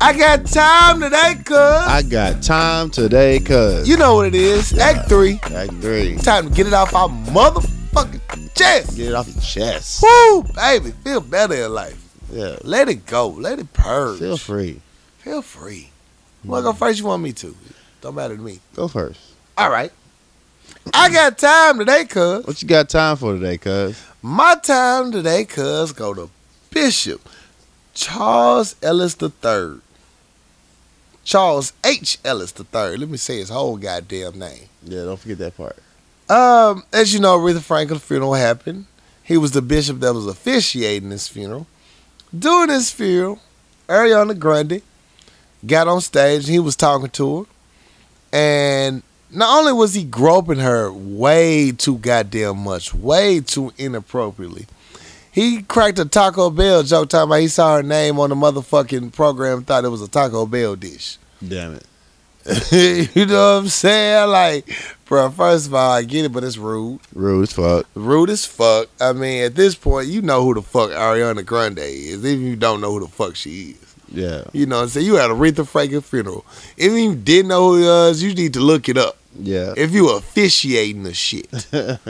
I 0.00 0.16
got 0.16 0.46
time 0.46 1.00
today, 1.00 1.34
cuz. 1.44 1.56
I 1.56 2.02
got 2.02 2.42
time 2.42 2.90
today, 2.90 3.40
cuz. 3.40 3.88
You 3.88 3.96
know 3.96 4.14
what 4.14 4.26
it 4.26 4.34
is. 4.34 4.78
Act 4.78 5.08
3. 5.08 5.40
Act 5.54 5.72
three. 5.74 6.16
Time 6.18 6.48
to 6.48 6.54
get 6.54 6.66
it 6.66 6.72
off 6.72 6.94
our 6.94 7.08
motherfucking 7.08 8.54
chest. 8.54 8.96
Get 8.96 9.08
it 9.08 9.14
off 9.14 9.26
your 9.28 9.42
chest. 9.42 10.02
Woo, 10.02 10.44
baby. 10.54 10.92
Feel 11.02 11.20
better 11.20 11.54
in 11.54 11.74
life. 11.74 12.00
Yeah. 12.32 12.56
Let 12.62 12.88
it 12.88 13.06
go. 13.06 13.28
Let 13.28 13.58
it 13.58 13.72
purge. 13.72 14.20
Feel 14.20 14.36
free. 14.36 14.80
Feel 15.18 15.42
free. 15.42 15.90
What 16.42 16.62
go 16.62 16.72
first 16.72 16.98
you 16.98 17.06
want 17.06 17.22
me 17.22 17.32
to? 17.32 17.54
Don't 18.00 18.14
matter 18.14 18.36
to 18.36 18.42
me. 18.42 18.60
Go 18.74 18.88
first. 18.88 19.20
All 19.56 19.70
right. 19.70 19.92
I 20.94 21.10
got 21.10 21.38
time 21.38 21.78
today, 21.78 22.04
cuz. 22.04 22.46
What 22.46 22.62
you 22.62 22.68
got 22.68 22.88
time 22.88 23.16
for 23.16 23.34
today, 23.34 23.58
cuz? 23.58 24.02
My 24.22 24.54
time 24.62 25.12
today, 25.12 25.44
cuz, 25.44 25.92
go 25.92 26.14
to 26.14 26.30
Bishop 26.70 27.28
Charles 27.94 28.76
Ellis 28.82 29.16
III. 29.20 29.80
Charles 31.24 31.72
H. 31.84 32.18
Ellis 32.24 32.54
III. 32.56 32.96
Let 32.96 33.08
me 33.08 33.16
say 33.18 33.38
his 33.38 33.48
whole 33.48 33.76
goddamn 33.76 34.38
name. 34.38 34.68
Yeah, 34.84 35.04
don't 35.04 35.18
forget 35.18 35.38
that 35.38 35.56
part. 35.56 35.76
Um, 36.30 36.84
as 36.92 37.12
you 37.12 37.20
know, 37.20 37.38
Aretha 37.38 37.60
Franklin's 37.60 38.02
funeral 38.02 38.34
happened. 38.34 38.86
He 39.24 39.36
was 39.36 39.50
the 39.50 39.60
bishop 39.62 40.00
that 40.00 40.14
was 40.14 40.26
officiating 40.26 41.10
this 41.10 41.26
funeral. 41.28 41.66
During 42.36 42.70
his 42.70 42.90
funeral, 42.90 43.40
Ariana 43.88 44.38
Grande 44.38 44.80
got 45.66 45.88
on 45.88 46.00
stage 46.00 46.44
and 46.44 46.52
he 46.52 46.58
was 46.58 46.76
talking 46.76 47.10
to 47.10 47.40
her. 47.40 47.44
And 48.32 49.02
not 49.30 49.58
only 49.58 49.72
was 49.72 49.94
he 49.94 50.04
groping 50.04 50.58
her 50.58 50.92
way 50.92 51.72
too 51.72 51.98
goddamn 51.98 52.58
much, 52.58 52.94
way 52.94 53.40
too 53.40 53.72
inappropriately, 53.78 54.66
he 55.30 55.62
cracked 55.62 55.98
a 55.98 56.04
Taco 56.04 56.50
Bell 56.50 56.82
joke 56.82 57.10
talking 57.10 57.28
about 57.30 57.36
he 57.40 57.48
saw 57.48 57.76
her 57.76 57.82
name 57.82 58.18
on 58.18 58.30
the 58.30 58.36
motherfucking 58.36 59.12
program, 59.12 59.64
thought 59.64 59.84
it 59.84 59.88
was 59.88 60.02
a 60.02 60.08
Taco 60.08 60.46
Bell 60.46 60.76
dish. 60.76 61.18
Damn 61.46 61.74
it. 61.74 61.86
you 63.14 63.26
know 63.26 63.56
what 63.56 63.62
I'm 63.62 63.68
saying? 63.68 64.30
Like, 64.30 64.70
bro, 65.04 65.30
first 65.30 65.66
of 65.66 65.74
all, 65.74 65.92
I 65.92 66.02
get 66.02 66.24
it, 66.24 66.32
but 66.32 66.44
it's 66.44 66.56
rude. 66.56 67.00
Rude 67.14 67.42
as 67.42 67.52
fuck. 67.52 67.86
Rude 67.94 68.30
as 68.30 68.46
fuck. 68.46 68.88
I 69.00 69.12
mean, 69.12 69.44
at 69.44 69.54
this 69.54 69.74
point, 69.74 70.08
you 70.08 70.22
know 70.22 70.42
who 70.42 70.54
the 70.54 70.62
fuck 70.62 70.90
Ariana 70.90 71.44
Grande 71.44 71.80
is, 71.80 72.24
even 72.24 72.46
if 72.46 72.50
you 72.50 72.56
don't 72.56 72.80
know 72.80 72.92
who 72.92 73.00
the 73.00 73.08
fuck 73.08 73.36
she 73.36 73.76
is. 73.80 73.87
Yeah. 74.12 74.44
You 74.52 74.66
know 74.66 74.76
what 74.76 74.82
I'm 74.84 74.88
saying? 74.88 75.06
You 75.06 75.14
had 75.16 75.30
a 75.30 75.34
Aretha 75.34 75.66
Franklin 75.66 76.00
funeral. 76.00 76.44
Even 76.76 76.96
if 76.98 77.02
you 77.04 77.14
didn't 77.16 77.48
know 77.48 77.70
who 77.74 77.82
it 77.82 77.86
was, 77.86 78.22
you 78.22 78.34
need 78.34 78.54
to 78.54 78.60
look 78.60 78.88
it 78.88 78.96
up. 78.96 79.16
Yeah. 79.38 79.74
If 79.76 79.92
you 79.92 80.10
officiating 80.10 81.02
the 81.04 81.14
shit. 81.14 81.48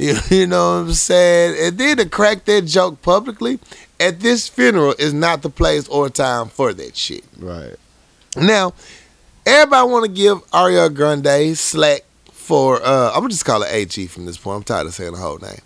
You, 0.00 0.16
you 0.30 0.46
know 0.46 0.76
what 0.76 0.86
I'm 0.86 0.92
saying? 0.94 1.56
And 1.58 1.76
then 1.76 1.96
to 1.96 2.08
crack 2.08 2.44
that 2.44 2.66
joke 2.66 3.02
publicly 3.02 3.58
at 3.98 4.20
this 4.20 4.48
funeral 4.48 4.94
is 4.96 5.12
not 5.12 5.42
the 5.42 5.50
place 5.50 5.88
or 5.88 6.08
time 6.08 6.46
for 6.50 6.72
that 6.72 6.96
shit. 6.96 7.24
right. 7.36 7.74
Now, 8.36 8.74
everybody 9.44 9.90
want 9.90 10.04
to 10.04 10.12
give 10.12 10.38
Ariana 10.52 10.94
Grande 10.94 11.58
slack 11.58 12.04
for 12.32 12.80
uh 12.80 13.08
I'm 13.08 13.22
gonna 13.22 13.30
just 13.30 13.44
call 13.44 13.64
it 13.64 13.72
AG 13.72 14.06
from 14.06 14.24
this 14.24 14.36
point. 14.38 14.58
I'm 14.58 14.62
tired 14.62 14.86
of 14.86 14.94
saying 14.94 15.12
the 15.14 15.18
whole 15.18 15.38
name. 15.38 15.58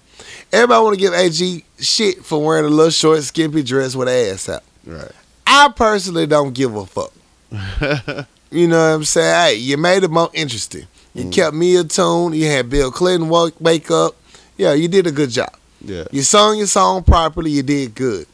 Everybody 0.50 0.82
want 0.82 0.94
to 0.94 1.00
give 1.00 1.12
AG 1.12 1.64
shit 1.78 2.24
for 2.24 2.42
wearing 2.42 2.64
a 2.64 2.68
little 2.68 2.90
short, 2.90 3.22
skimpy 3.24 3.62
dress 3.62 3.94
with 3.94 4.08
ass 4.08 4.48
out. 4.48 4.62
Right. 4.86 5.12
I 5.54 5.68
personally 5.70 6.26
don't 6.26 6.54
give 6.54 6.74
a 6.74 6.86
fuck. 6.86 7.12
You 8.52 8.68
know 8.68 8.76
what 8.76 8.96
I'm 8.96 9.04
saying? 9.04 9.34
Hey, 9.34 9.60
you 9.60 9.78
made 9.78 10.04
it 10.04 10.10
more 10.10 10.28
interesting. 10.34 10.86
You 11.14 11.24
mm. 11.24 11.32
kept 11.32 11.56
me 11.56 11.74
attuned. 11.76 12.34
You 12.34 12.46
had 12.48 12.68
Bill 12.68 12.92
Clinton 12.92 13.30
wake, 13.30 13.58
wake 13.58 13.90
up. 13.90 14.14
Yeah, 14.58 14.74
you 14.74 14.88
did 14.88 15.06
a 15.06 15.10
good 15.10 15.30
job. 15.30 15.54
Yeah. 15.80 16.04
You 16.12 16.20
sung 16.20 16.58
your 16.58 16.66
song 16.66 17.02
properly. 17.02 17.50
You 17.50 17.62
did 17.62 17.94
good. 17.94 18.26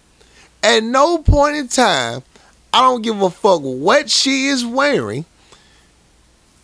At 0.61 0.83
no 0.83 1.19
point 1.19 1.55
in 1.55 1.69
time, 1.69 2.25
I 2.73 2.81
don't 2.81 3.01
give 3.03 3.23
a 3.23 3.31
fuck 3.31 3.61
what 3.61 4.11
she 4.11 4.49
is 4.49 4.67
wearing, 4.67 5.25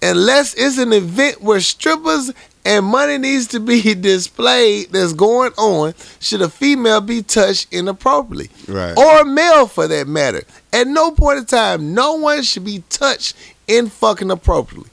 unless 0.03 0.55
it's 0.55 0.79
an 0.79 0.93
event 0.93 1.41
where 1.41 1.61
strippers 1.61 2.33
and 2.65 2.85
money 2.85 3.19
needs 3.19 3.47
to 3.49 3.61
be 3.61 3.95
displayed 3.95 4.91
that's 4.93 5.13
going 5.13 5.53
on. 5.59 5.95
Should 6.21 6.43
a 6.43 6.49
female 6.49 7.01
be 7.01 7.23
touched 7.23 7.73
inappropriately, 7.73 8.51
Right. 8.73 8.97
or 8.97 9.21
a 9.21 9.25
male 9.25 9.67
for 9.67 9.87
that 9.89 10.09
matter? 10.09 10.43
At 10.73 10.87
no 10.87 11.11
point 11.13 11.39
in 11.39 11.45
time, 11.47 11.95
no 11.95 12.15
one 12.15 12.43
should 12.43 12.65
be 12.65 12.83
touched 12.89 13.37
in 13.69 13.89
fucking 13.89 14.31
appropriately. 14.31 14.91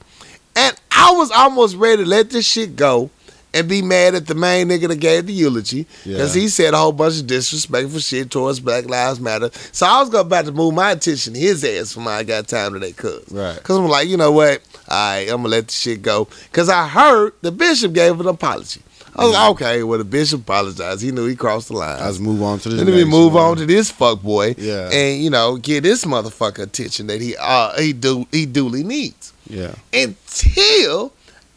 And 0.54 0.76
I 0.90 1.12
was 1.12 1.30
almost 1.30 1.76
ready 1.76 2.04
to 2.04 2.08
let 2.08 2.30
this 2.30 2.46
shit 2.46 2.76
go 2.76 3.10
and 3.54 3.68
be 3.68 3.82
mad 3.82 4.14
at 4.14 4.26
the 4.26 4.34
main 4.34 4.68
nigga 4.68 4.88
that 4.88 4.96
gave 5.00 5.26
the 5.26 5.32
eulogy 5.32 5.86
because 6.04 6.34
Yeah. 6.34 6.42
he 6.42 6.48
said 6.48 6.72
a 6.72 6.78
whole 6.78 6.92
bunch 6.92 7.18
of 7.20 7.26
disrespectful 7.26 8.00
shit 8.00 8.30
towards 8.30 8.60
Black 8.60 8.88
Lives 8.88 9.20
Matter. 9.20 9.50
So 9.72 9.86
I 9.86 10.00
was 10.00 10.12
about 10.14 10.46
to 10.46 10.52
move 10.52 10.72
my 10.72 10.92
attention 10.92 11.34
to 11.34 11.38
his 11.40 11.62
ass 11.62 11.94
when 11.94 12.08
I 12.08 12.22
got 12.22 12.48
time 12.48 12.72
today, 12.72 12.92
cuz. 12.92 13.24
Right. 13.30 13.54
Because 13.56 13.76
I'm 13.78 13.88
like, 13.88 14.08
you 14.08 14.16
know 14.16 14.32
what? 14.32 14.62
Right, 14.92 15.26
I'm 15.30 15.42
to 15.42 15.48
let 15.48 15.68
the 15.68 15.72
shit 15.72 16.02
go. 16.02 16.28
Because 16.50 16.68
I 16.68 16.86
heard 16.86 17.32
the 17.40 17.50
bishop 17.50 17.92
gave 17.94 18.20
an 18.20 18.26
apology. 18.26 18.82
I 19.14 19.24
was 19.24 19.32
like, 19.34 19.50
okay, 19.52 19.82
well, 19.82 19.98
the 19.98 20.04
bishop 20.04 20.40
apologized. 20.42 21.02
He 21.02 21.12
knew 21.12 21.26
he 21.26 21.36
crossed 21.36 21.68
the 21.68 21.74
line. 21.74 22.00
Let's 22.00 22.18
move 22.18 22.42
on 22.42 22.58
to 22.60 22.68
this. 22.70 22.78
Let 22.82 22.86
me 22.94 23.04
move 23.04 23.34
one. 23.34 23.44
on 23.44 23.56
to 23.58 23.66
this 23.66 23.90
fuck 23.90 24.22
boy, 24.22 24.54
Yeah. 24.56 24.88
and 24.90 25.22
you 25.22 25.28
know, 25.28 25.56
get 25.56 25.82
this 25.82 26.04
motherfucker 26.06 26.60
attention 26.62 27.08
that 27.08 27.20
he 27.20 27.36
uh 27.38 27.78
he 27.78 27.92
do 27.92 28.26
he 28.32 28.46
duly 28.46 28.82
needs. 28.82 29.32
Yeah. 29.48 29.74
Until 29.92 31.12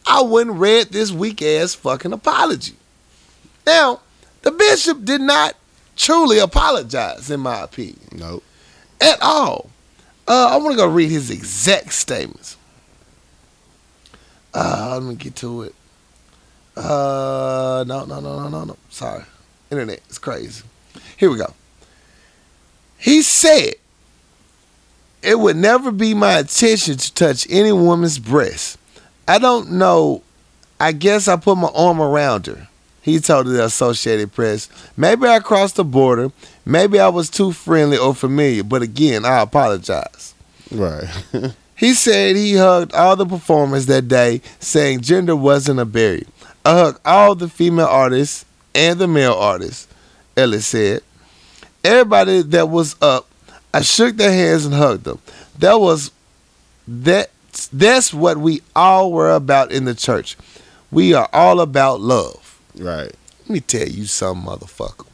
I 0.06 0.22
went 0.22 0.50
and 0.50 0.60
read 0.60 0.88
this 0.88 1.10
weak 1.12 1.40
ass 1.42 1.74
fucking 1.74 2.12
apology. 2.12 2.74
Now, 3.66 4.00
the 4.42 4.50
bishop 4.50 5.04
did 5.04 5.20
not 5.22 5.56
truly 5.96 6.38
apologize, 6.38 7.30
in 7.30 7.40
my 7.40 7.62
opinion, 7.62 7.98
Nope. 8.12 8.42
at 9.00 9.20
all. 9.22 9.70
Uh, 10.28 10.48
I 10.52 10.56
want 10.58 10.72
to 10.72 10.76
go 10.76 10.86
read 10.86 11.10
his 11.10 11.30
exact 11.30 11.92
statements. 11.94 12.55
Let 14.94 15.02
me 15.02 15.14
get 15.14 15.36
to 15.36 15.62
it. 15.62 15.74
Uh, 16.76 17.84
no, 17.86 18.04
no, 18.04 18.20
no, 18.20 18.40
no, 18.40 18.48
no, 18.48 18.64
no. 18.64 18.76
Sorry, 18.90 19.24
internet 19.70 20.00
is 20.10 20.18
crazy. 20.18 20.62
Here 21.16 21.30
we 21.30 21.38
go. 21.38 21.52
He 22.98 23.22
said, 23.22 23.74
"It 25.22 25.38
would 25.38 25.56
never 25.56 25.90
be 25.90 26.12
my 26.14 26.40
intention 26.40 26.96
to 26.96 27.14
touch 27.14 27.46
any 27.48 27.72
woman's 27.72 28.18
breast. 28.18 28.78
I 29.26 29.38
don't 29.38 29.72
know. 29.72 30.22
I 30.78 30.92
guess 30.92 31.28
I 31.28 31.36
put 31.36 31.56
my 31.56 31.70
arm 31.74 32.00
around 32.00 32.46
her." 32.46 32.68
He 33.00 33.20
told 33.20 33.46
the 33.46 33.64
Associated 33.64 34.32
Press, 34.32 34.68
"Maybe 34.96 35.26
I 35.26 35.38
crossed 35.38 35.76
the 35.76 35.84
border. 35.84 36.32
Maybe 36.64 36.98
I 36.98 37.08
was 37.08 37.30
too 37.30 37.52
friendly 37.52 37.96
or 37.96 38.14
familiar. 38.14 38.64
But 38.64 38.82
again, 38.82 39.24
I 39.24 39.40
apologize." 39.40 40.34
Right. 40.70 41.08
He 41.76 41.92
said 41.94 42.36
he 42.36 42.54
hugged 42.54 42.94
all 42.94 43.16
the 43.16 43.26
performers 43.26 43.86
that 43.86 44.08
day, 44.08 44.40
saying 44.60 45.02
gender 45.02 45.36
wasn't 45.36 45.80
a 45.80 45.84
barrier. 45.84 46.26
I 46.64 46.72
hugged 46.72 47.00
all 47.04 47.34
the 47.34 47.48
female 47.48 47.86
artists 47.86 48.44
and 48.74 48.98
the 48.98 49.06
male 49.06 49.34
artists, 49.34 49.86
Ellis 50.36 50.66
said. 50.66 51.02
Everybody 51.84 52.42
that 52.42 52.68
was 52.68 52.96
up, 53.00 53.28
I 53.72 53.82
shook 53.82 54.16
their 54.16 54.32
hands 54.32 54.64
and 54.64 54.74
hugged 54.74 55.04
them. 55.04 55.20
That 55.58 55.78
was 55.80 56.10
that 56.88 57.30
that's 57.72 58.12
what 58.12 58.38
we 58.38 58.62
all 58.74 59.12
were 59.12 59.30
about 59.34 59.70
in 59.70 59.84
the 59.84 59.94
church. 59.94 60.36
We 60.90 61.14
are 61.14 61.28
all 61.32 61.60
about 61.60 62.00
love. 62.00 62.60
right. 62.76 63.12
Let 63.40 63.50
me 63.50 63.60
tell 63.60 63.86
you 63.86 64.06
something, 64.06 64.44
motherfucker. 64.44 65.06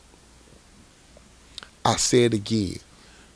I 1.84 1.96
say 1.96 2.24
it 2.24 2.32
again. 2.32 2.76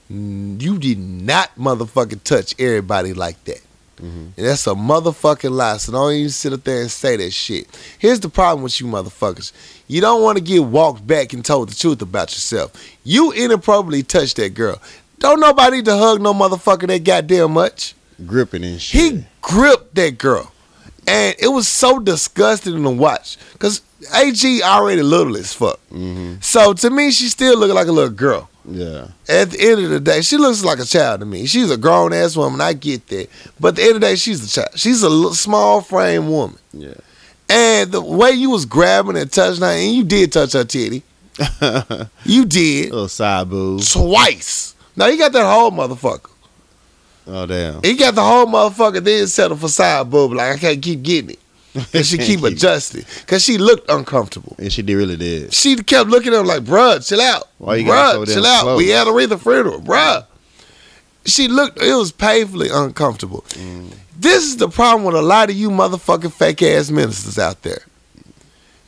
You 0.09 0.79
did 0.79 0.99
not 0.99 1.51
motherfucking 1.59 2.23
touch 2.25 2.55
everybody 2.59 3.13
like 3.13 3.43
that. 3.45 3.61
Mhm. 4.01 4.33
And 4.37 4.47
that's 4.47 4.67
a 4.67 4.71
motherfucking 4.75 5.51
lie. 5.51 5.79
So 5.79 5.93
don't 5.93 6.13
even 6.13 6.31
sit 6.31 6.53
up 6.53 6.65
there 6.65 6.83
and 6.83 6.91
say 6.91 7.17
that 7.17 7.33
shit. 7.33 7.67
Here's 7.99 8.21
the 8.21 8.29
problem 8.29 8.63
with 8.63 8.79
you 8.81 8.87
motherfuckers. 8.87 9.53
You 9.89 10.01
don't 10.01 10.23
want 10.23 10.37
to 10.37 10.45
get 10.45 10.65
walked 10.65 11.07
back 11.07 11.33
and 11.33 11.45
told 11.45 11.71
the 11.71 11.75
truth 11.75 12.03
about 12.03 12.31
yourself. 12.33 12.73
You 13.05 13.33
inappropriately 13.33 14.03
touched 14.03 14.37
that 14.37 14.55
girl. 14.55 14.81
Don't 15.19 15.41
nobody 15.41 15.77
need 15.79 15.87
to 15.87 15.97
hug 15.97 16.21
no 16.21 16.35
motherfucker 16.35 16.87
that 16.89 17.05
goddamn 17.05 17.53
much. 17.53 17.95
Gripping 18.27 18.65
and 18.65 18.81
shit. 18.81 19.01
He 19.01 19.25
gripped 19.41 19.95
that 19.95 20.19
girl. 20.19 20.53
And 21.09 21.35
it 21.39 21.49
was 21.49 21.67
so 21.67 21.99
disgusting 21.99 22.83
to 22.83 22.91
watch. 22.91 23.39
Because 23.55 23.81
AG 24.15 24.63
already 24.63 25.03
little 25.03 25.37
as 25.37 25.53
fuck. 25.55 25.81
hmm 25.89 26.35
So 26.43 26.75
to 26.75 26.91
me, 26.91 27.11
she 27.13 27.29
still 27.29 27.59
looking 27.59 27.75
like 27.75 27.87
a 27.87 27.93
little 27.93 28.11
girl. 28.11 28.51
Yeah. 28.69 29.09
At 29.29 29.51
the 29.51 29.61
end 29.61 29.85
of 29.85 29.91
the 29.91 30.01
day, 30.01 30.21
she 30.23 30.37
looks 30.37 30.65
like 30.65 30.79
a 30.79 30.85
child 30.85 31.21
to 31.21 31.27
me. 31.27 31.47
She's 31.47 31.71
a 31.71 31.77
grown 31.77 32.13
ass 32.13 32.37
woman. 32.37 32.61
I 32.61 32.73
get 32.73 33.07
that. 33.09 33.29
But 33.61 33.69
at 33.69 33.77
the 33.77 33.83
end 33.83 33.95
of 33.97 34.01
the 34.01 34.07
day, 34.09 34.17
she's 34.17 34.45
a 34.45 34.49
child. 34.49 34.79
She's 34.79 35.03
a 35.03 35.35
small 35.35 35.81
frame 35.81 36.29
woman. 36.29 36.59
Yeah. 36.73 36.95
And 37.49 37.93
the 37.93 38.01
way 38.01 38.33
you 38.33 38.51
was 38.51 38.67
grabbing 38.67 39.17
and 39.17 39.31
touching 39.31 39.63
her, 39.63 39.69
and 39.69 39.95
you 39.95 40.03
did 40.05 40.33
touch 40.33 40.53
her 40.55 40.65
titty. 40.65 41.03
You 42.25 42.45
did. 42.45 42.91
Little 42.91 43.09
side 43.09 43.49
boob. 43.51 43.83
Twice. 43.83 44.75
Now 44.97 45.07
you 45.07 45.19
got 45.19 45.33
that 45.33 45.45
whole 45.45 45.71
motherfucker. 45.71 46.31
Oh 47.27 47.47
damn. 47.47 47.83
He 47.83 47.95
got 47.95 48.15
the 48.15 48.23
whole 48.23 48.47
motherfucker 48.47 49.03
then 49.03 49.27
settle 49.27 49.57
for 49.57 49.69
side 49.69 50.11
boob. 50.11 50.33
Like 50.33 50.57
I 50.57 50.59
can't 50.59 50.83
keep 50.83 51.03
getting 51.03 51.31
it. 51.31 51.39
And 51.93 52.07
she 52.07 52.19
keep 52.19 52.43
adjusting. 52.45 53.05
Cause 53.27 53.43
she 53.43 53.59
looked 53.59 53.91
uncomfortable. 53.91 54.57
And 54.59 54.73
she 54.73 54.83
did 54.83 54.95
really 54.97 55.17
did. 55.17 55.53
She 55.55 55.77
kept 55.77 56.09
looking 56.09 56.33
at 56.33 56.41
him 56.41 56.47
like, 56.47 56.63
bruh, 56.63 57.07
chill 57.07 57.21
out. 57.21 57.49
Why 57.59 57.77
you 57.77 57.87
bruh, 57.87 58.27
chill 58.27 58.47
out. 58.47 58.63
slow? 58.63 58.77
We 58.77 58.89
had 58.89 59.07
Aretha 59.07 59.41
funeral, 59.41 59.81
bruh. 59.81 60.27
She 61.25 61.49
looked, 61.49 61.83
it 61.83 61.95
was 61.95 62.13
painfully 62.13 62.69
uncomfortable. 62.73 63.43
Mm. 63.51 63.93
This 64.19 64.45
is 64.45 64.57
the 64.57 64.69
problem 64.69 65.05
with 65.05 65.15
a 65.15 65.23
lot 65.23 65.51
of 65.51 65.57
you 65.57 65.71
motherfucking 65.71 66.33
fake 66.33 66.63
ass 66.63 66.91
ministers 66.91 67.39
out 67.39 67.63
there. 67.63 67.83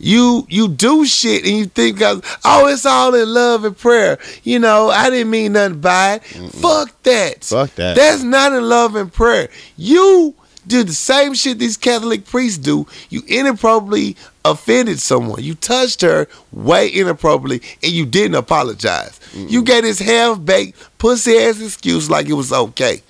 You 0.01 0.47
you 0.49 0.69
do 0.69 1.05
shit 1.05 1.45
and 1.45 1.57
you 1.57 1.67
think, 1.67 1.99
oh, 2.01 2.69
it's 2.69 2.87
all 2.87 3.15
in 3.15 3.35
love 3.35 3.65
and 3.65 3.77
prayer. 3.77 4.19
You 4.45 4.61
know, 4.61 4.91
I 4.91 5.11
didn't 5.11 5.31
mean 5.31 5.55
nothing 5.55 5.81
by 5.81 6.15
it. 6.15 6.23
Fuck 6.53 7.03
that. 7.03 7.43
Fuck 7.43 7.75
that. 7.75 7.97
That's 7.97 8.23
not 8.23 8.53
in 8.53 8.69
love 8.69 8.95
and 8.95 9.13
prayer. 9.13 9.49
You 9.77 10.37
do 10.69 10.85
the 10.85 10.93
same 10.93 11.35
shit 11.35 11.59
these 11.59 11.77
Catholic 11.77 12.25
priests 12.27 12.59
do. 12.59 12.87
You 13.11 13.23
inappropriately 13.27 14.17
offended 14.45 15.01
someone. 15.01 15.43
You 15.43 15.55
touched 15.55 16.03
her 16.03 16.29
way 16.53 16.89
inappropriately 16.89 17.67
and 17.83 17.93
you 17.93 18.07
didn't 18.07 18.37
apologize. 18.37 19.19
You 19.35 19.63
gave 19.63 19.83
this 19.83 19.99
half 19.99 20.45
baked 20.45 20.79
pussy 20.99 21.37
ass 21.37 21.61
excuse 21.61 22.09
like 22.09 22.29
it 22.29 22.35
was 22.35 22.53
okay. 22.53 23.03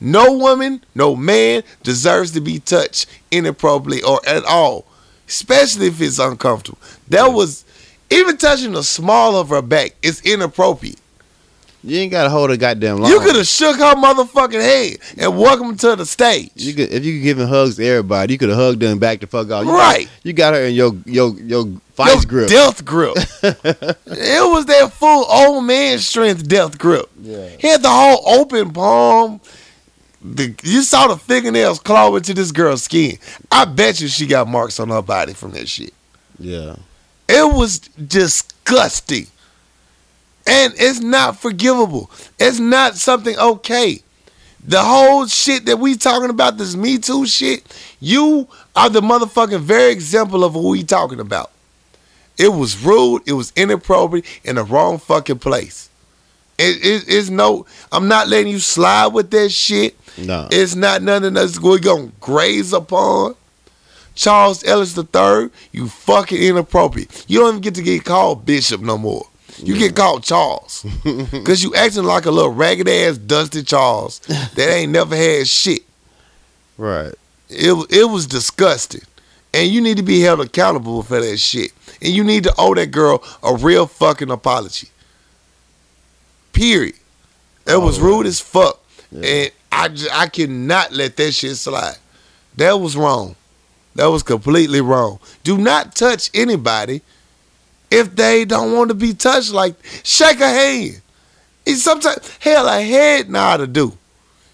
No 0.00 0.32
woman, 0.32 0.82
no 0.94 1.14
man 1.14 1.62
deserves 1.82 2.32
to 2.32 2.40
be 2.40 2.58
touched 2.58 3.06
inappropriately 3.30 4.02
or 4.02 4.20
at 4.26 4.44
all, 4.44 4.84
especially 5.28 5.86
if 5.86 6.00
it's 6.00 6.18
uncomfortable. 6.18 6.78
That 7.08 7.32
was 7.32 7.64
even 8.10 8.36
touching 8.36 8.72
the 8.72 8.82
small 8.82 9.36
of 9.36 9.48
her 9.50 9.62
back 9.62 9.94
is 10.02 10.20
inappropriate. 10.22 10.98
You 11.84 11.98
ain't 11.98 12.12
gotta 12.12 12.30
hold 12.30 12.50
a 12.52 12.56
goddamn 12.56 12.98
line. 12.98 13.10
You 13.10 13.18
could 13.18 13.34
have 13.34 13.46
shook 13.46 13.76
her 13.76 13.94
motherfucking 13.96 14.52
head 14.52 14.98
and 15.18 15.36
welcome 15.36 15.76
to 15.78 15.96
the 15.96 16.06
stage. 16.06 16.50
You 16.54 16.74
could 16.74 16.92
if 16.92 17.04
you 17.04 17.14
could 17.14 17.24
giving 17.24 17.48
hugs 17.48 17.76
to 17.76 17.84
everybody, 17.84 18.34
you 18.34 18.38
could 18.38 18.50
have 18.50 18.58
hugged 18.58 18.80
them 18.80 19.00
back 19.00 19.20
the 19.20 19.26
fuck 19.26 19.50
off. 19.50 19.64
You 19.64 19.72
Right. 19.72 20.04
Got, 20.06 20.12
you 20.22 20.32
got 20.32 20.54
her 20.54 20.60
in 20.60 20.74
your 20.74 20.94
your 21.06 21.34
your 21.40 21.64
vice 21.96 22.24
grip. 22.24 22.48
Death 22.48 22.84
grip. 22.84 23.14
it 23.42 24.52
was 24.52 24.66
that 24.66 24.92
full 24.92 25.24
old 25.28 25.64
man 25.64 25.98
strength 25.98 26.46
death 26.46 26.78
grip. 26.78 27.10
Yeah. 27.20 27.48
He 27.58 27.66
had 27.66 27.82
the 27.82 27.90
whole 27.90 28.40
open 28.40 28.72
palm. 28.72 29.40
The, 30.24 30.54
you 30.62 30.82
saw 30.82 31.08
the 31.08 31.16
fingernails 31.16 31.80
claw 31.80 32.14
into 32.14 32.32
this 32.32 32.52
girl's 32.52 32.84
skin. 32.84 33.18
I 33.50 33.64
bet 33.64 34.00
you 34.00 34.06
she 34.06 34.26
got 34.26 34.46
marks 34.46 34.78
on 34.78 34.88
her 34.90 35.02
body 35.02 35.32
from 35.32 35.50
that 35.52 35.68
shit. 35.68 35.92
Yeah. 36.38 36.76
It 37.28 37.52
was 37.52 37.80
disgusting. 37.80 39.26
And 40.46 40.74
it's 40.76 41.00
not 41.00 41.38
forgivable. 41.38 42.10
It's 42.38 42.58
not 42.58 42.96
something 42.96 43.38
okay. 43.38 44.02
The 44.64 44.82
whole 44.82 45.26
shit 45.26 45.66
that 45.66 45.78
we 45.78 45.96
talking 45.96 46.30
about, 46.30 46.56
this 46.56 46.76
Me 46.76 46.98
Too 46.98 47.26
shit, 47.26 47.64
you 48.00 48.48
are 48.76 48.88
the 48.88 49.00
motherfucking 49.00 49.60
very 49.60 49.90
example 49.90 50.44
of 50.44 50.52
who 50.52 50.70
we 50.70 50.84
talking 50.84 51.20
about. 51.20 51.50
It 52.38 52.48
was 52.48 52.82
rude, 52.82 53.22
it 53.26 53.32
was 53.32 53.52
inappropriate, 53.56 54.24
in 54.44 54.56
the 54.56 54.64
wrong 54.64 54.98
fucking 54.98 55.40
place. 55.40 55.90
It, 56.58 56.84
it, 56.84 57.04
it's 57.08 57.28
no, 57.28 57.66
I'm 57.90 58.08
not 58.08 58.28
letting 58.28 58.52
you 58.52 58.60
slide 58.60 59.08
with 59.08 59.30
that 59.32 59.50
shit. 59.50 59.96
No. 60.16 60.48
It's 60.50 60.74
not 60.74 61.02
nothing 61.02 61.34
that's 61.34 61.60
we're 61.60 61.78
gonna 61.78 62.12
graze 62.20 62.72
upon. 62.72 63.34
Charles 64.14 64.62
Ellis 64.64 64.96
III, 64.96 65.48
you 65.72 65.88
fucking 65.88 66.40
inappropriate. 66.40 67.24
You 67.28 67.40
don't 67.40 67.48
even 67.48 67.60
get 67.62 67.74
to 67.76 67.82
get 67.82 68.04
called 68.04 68.44
Bishop 68.44 68.80
no 68.80 68.98
more. 68.98 69.26
You 69.62 69.78
get 69.78 69.94
called 69.94 70.24
Charles. 70.24 70.84
Cause 71.44 71.62
you 71.62 71.74
acting 71.74 72.04
like 72.04 72.26
a 72.26 72.30
little 72.30 72.50
ragged 72.52 72.88
ass 72.88 73.16
dusty 73.18 73.62
Charles 73.62 74.18
that 74.54 74.58
ain't 74.58 74.92
never 74.92 75.16
had 75.16 75.46
shit. 75.46 75.82
Right. 76.76 77.14
It, 77.48 77.72
it 77.90 78.04
was 78.10 78.26
disgusting. 78.26 79.02
And 79.54 79.70
you 79.70 79.80
need 79.80 79.98
to 79.98 80.02
be 80.02 80.20
held 80.20 80.40
accountable 80.40 81.02
for 81.02 81.20
that 81.20 81.36
shit. 81.36 81.72
And 82.00 82.12
you 82.12 82.24
need 82.24 82.44
to 82.44 82.54
owe 82.58 82.74
that 82.74 82.86
girl 82.90 83.22
a 83.42 83.54
real 83.54 83.86
fucking 83.86 84.30
apology. 84.30 84.88
Period. 86.52 86.96
It 87.66 87.80
was 87.80 88.00
rude 88.00 88.26
as 88.26 88.40
fuck. 88.40 88.82
Yeah. 89.10 89.26
And 89.28 89.52
I, 89.70 89.88
j- 89.88 90.08
I 90.10 90.26
cannot 90.26 90.92
let 90.92 91.16
that 91.16 91.32
shit 91.32 91.56
slide. 91.56 91.96
That 92.56 92.80
was 92.80 92.96
wrong. 92.96 93.36
That 93.94 94.06
was 94.06 94.22
completely 94.22 94.80
wrong. 94.80 95.18
Do 95.44 95.58
not 95.58 95.94
touch 95.94 96.30
anybody 96.34 97.02
if 97.92 98.14
they 98.16 98.44
don't 98.44 98.72
want 98.72 98.88
to 98.88 98.94
be 98.94 99.14
touched. 99.14 99.52
Like, 99.52 99.74
shake 100.02 100.40
a 100.40 100.48
hand. 100.48 101.00
It's 101.66 101.82
sometimes, 101.82 102.28
hell, 102.40 102.66
a 102.68 102.82
head 102.82 103.30
nod 103.30 103.58
to 103.58 103.66
do. 103.66 103.96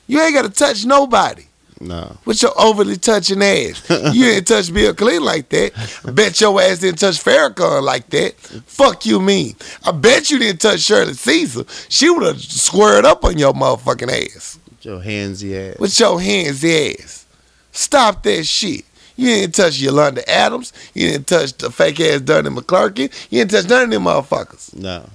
You 0.07 0.21
ain't 0.21 0.35
got 0.35 0.43
to 0.43 0.51
touch 0.51 0.85
nobody 0.85 1.45
No. 1.81 2.17
with 2.25 2.43
your 2.43 2.53
overly 2.61 2.97
touching 2.97 3.43
ass. 3.43 3.83
you 4.15 4.25
didn't 4.25 4.47
touch 4.47 4.73
Bill 4.73 4.95
Clinton 4.95 5.25
like 5.25 5.49
that. 5.51 5.73
I 6.05 6.11
bet 6.11 6.41
your 6.41 6.61
ass 6.61 6.79
didn't 6.81 6.99
touch 6.99 7.23
Farrakhan 7.23 7.83
like 7.83 8.11
that. 8.11 8.35
Fuck 8.67 9.07
you 9.07 9.21
mean. 9.21 9.55
I 9.85 9.93
bet 9.93 10.31
you 10.31 10.39
didn't 10.39 10.61
touch 10.61 10.81
Shirley 10.81 11.15
Caesar. 11.15 11.65
She 11.89 12.11
would 12.11 12.25
have 12.25 12.41
squared 12.41 13.05
up 13.07 13.25
on 13.25 13.39
your 13.39 13.53
motherfucking 13.55 14.11
ass. 14.37 14.59
With 14.71 14.85
your 14.85 15.01
handsy 15.01 15.73
ass. 15.73 15.79
With 15.79 15.99
your 16.01 16.21
hands 16.21 16.65
ass. 16.65 17.27
Stop 17.73 18.23
that 18.25 18.45
shit. 18.45 18.85
You 19.19 19.27
didn't 19.35 19.57
touch 19.57 19.81
Yolanda 19.81 20.31
Adams. 20.31 20.73
You 20.95 21.09
didn't 21.11 21.27
touch 21.27 21.53
the 21.55 21.73
fake 21.73 21.99
ass 21.99 22.21
Donnie 22.21 22.51
McClurkin. 22.51 23.13
You 23.31 23.45
didn't 23.45 23.51
touch 23.51 23.69
none 23.69 23.83
of 23.83 23.91
them 23.91 24.05
motherfuckers. 24.05 24.77
No. 24.77 25.11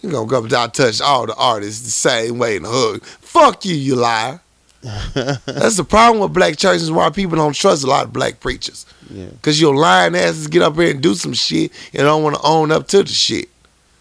You 0.00 0.10
gonna 0.10 0.26
go 0.26 0.46
down 0.46 0.70
touch 0.70 1.02
all 1.02 1.26
the 1.26 1.34
artists 1.34 1.82
the 1.82 1.90
same 1.90 2.38
way 2.38 2.56
and 2.56 2.64
hug. 2.66 3.04
Fuck 3.04 3.66
you, 3.66 3.74
you 3.74 3.94
liar. 3.94 4.40
That's 4.82 5.76
the 5.76 5.84
problem 5.84 6.22
with 6.22 6.32
black 6.32 6.56
churches 6.56 6.90
why 6.90 7.10
people 7.10 7.36
don't 7.36 7.54
trust 7.54 7.84
a 7.84 7.86
lot 7.86 8.06
of 8.06 8.12
black 8.14 8.40
preachers. 8.40 8.86
Yeah. 9.10 9.26
Cause 9.42 9.60
your 9.60 9.76
lying 9.76 10.16
asses 10.16 10.46
get 10.46 10.62
up 10.62 10.74
here 10.76 10.92
and 10.92 11.02
do 11.02 11.14
some 11.14 11.34
shit 11.34 11.72
and 11.92 12.04
don't 12.04 12.22
want 12.22 12.36
to 12.36 12.42
own 12.42 12.72
up 12.72 12.88
to 12.88 13.02
the 13.02 13.10
shit. 13.10 13.50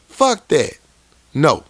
Fuck 0.07 0.47
that. 0.47 0.77
No. 1.33 1.65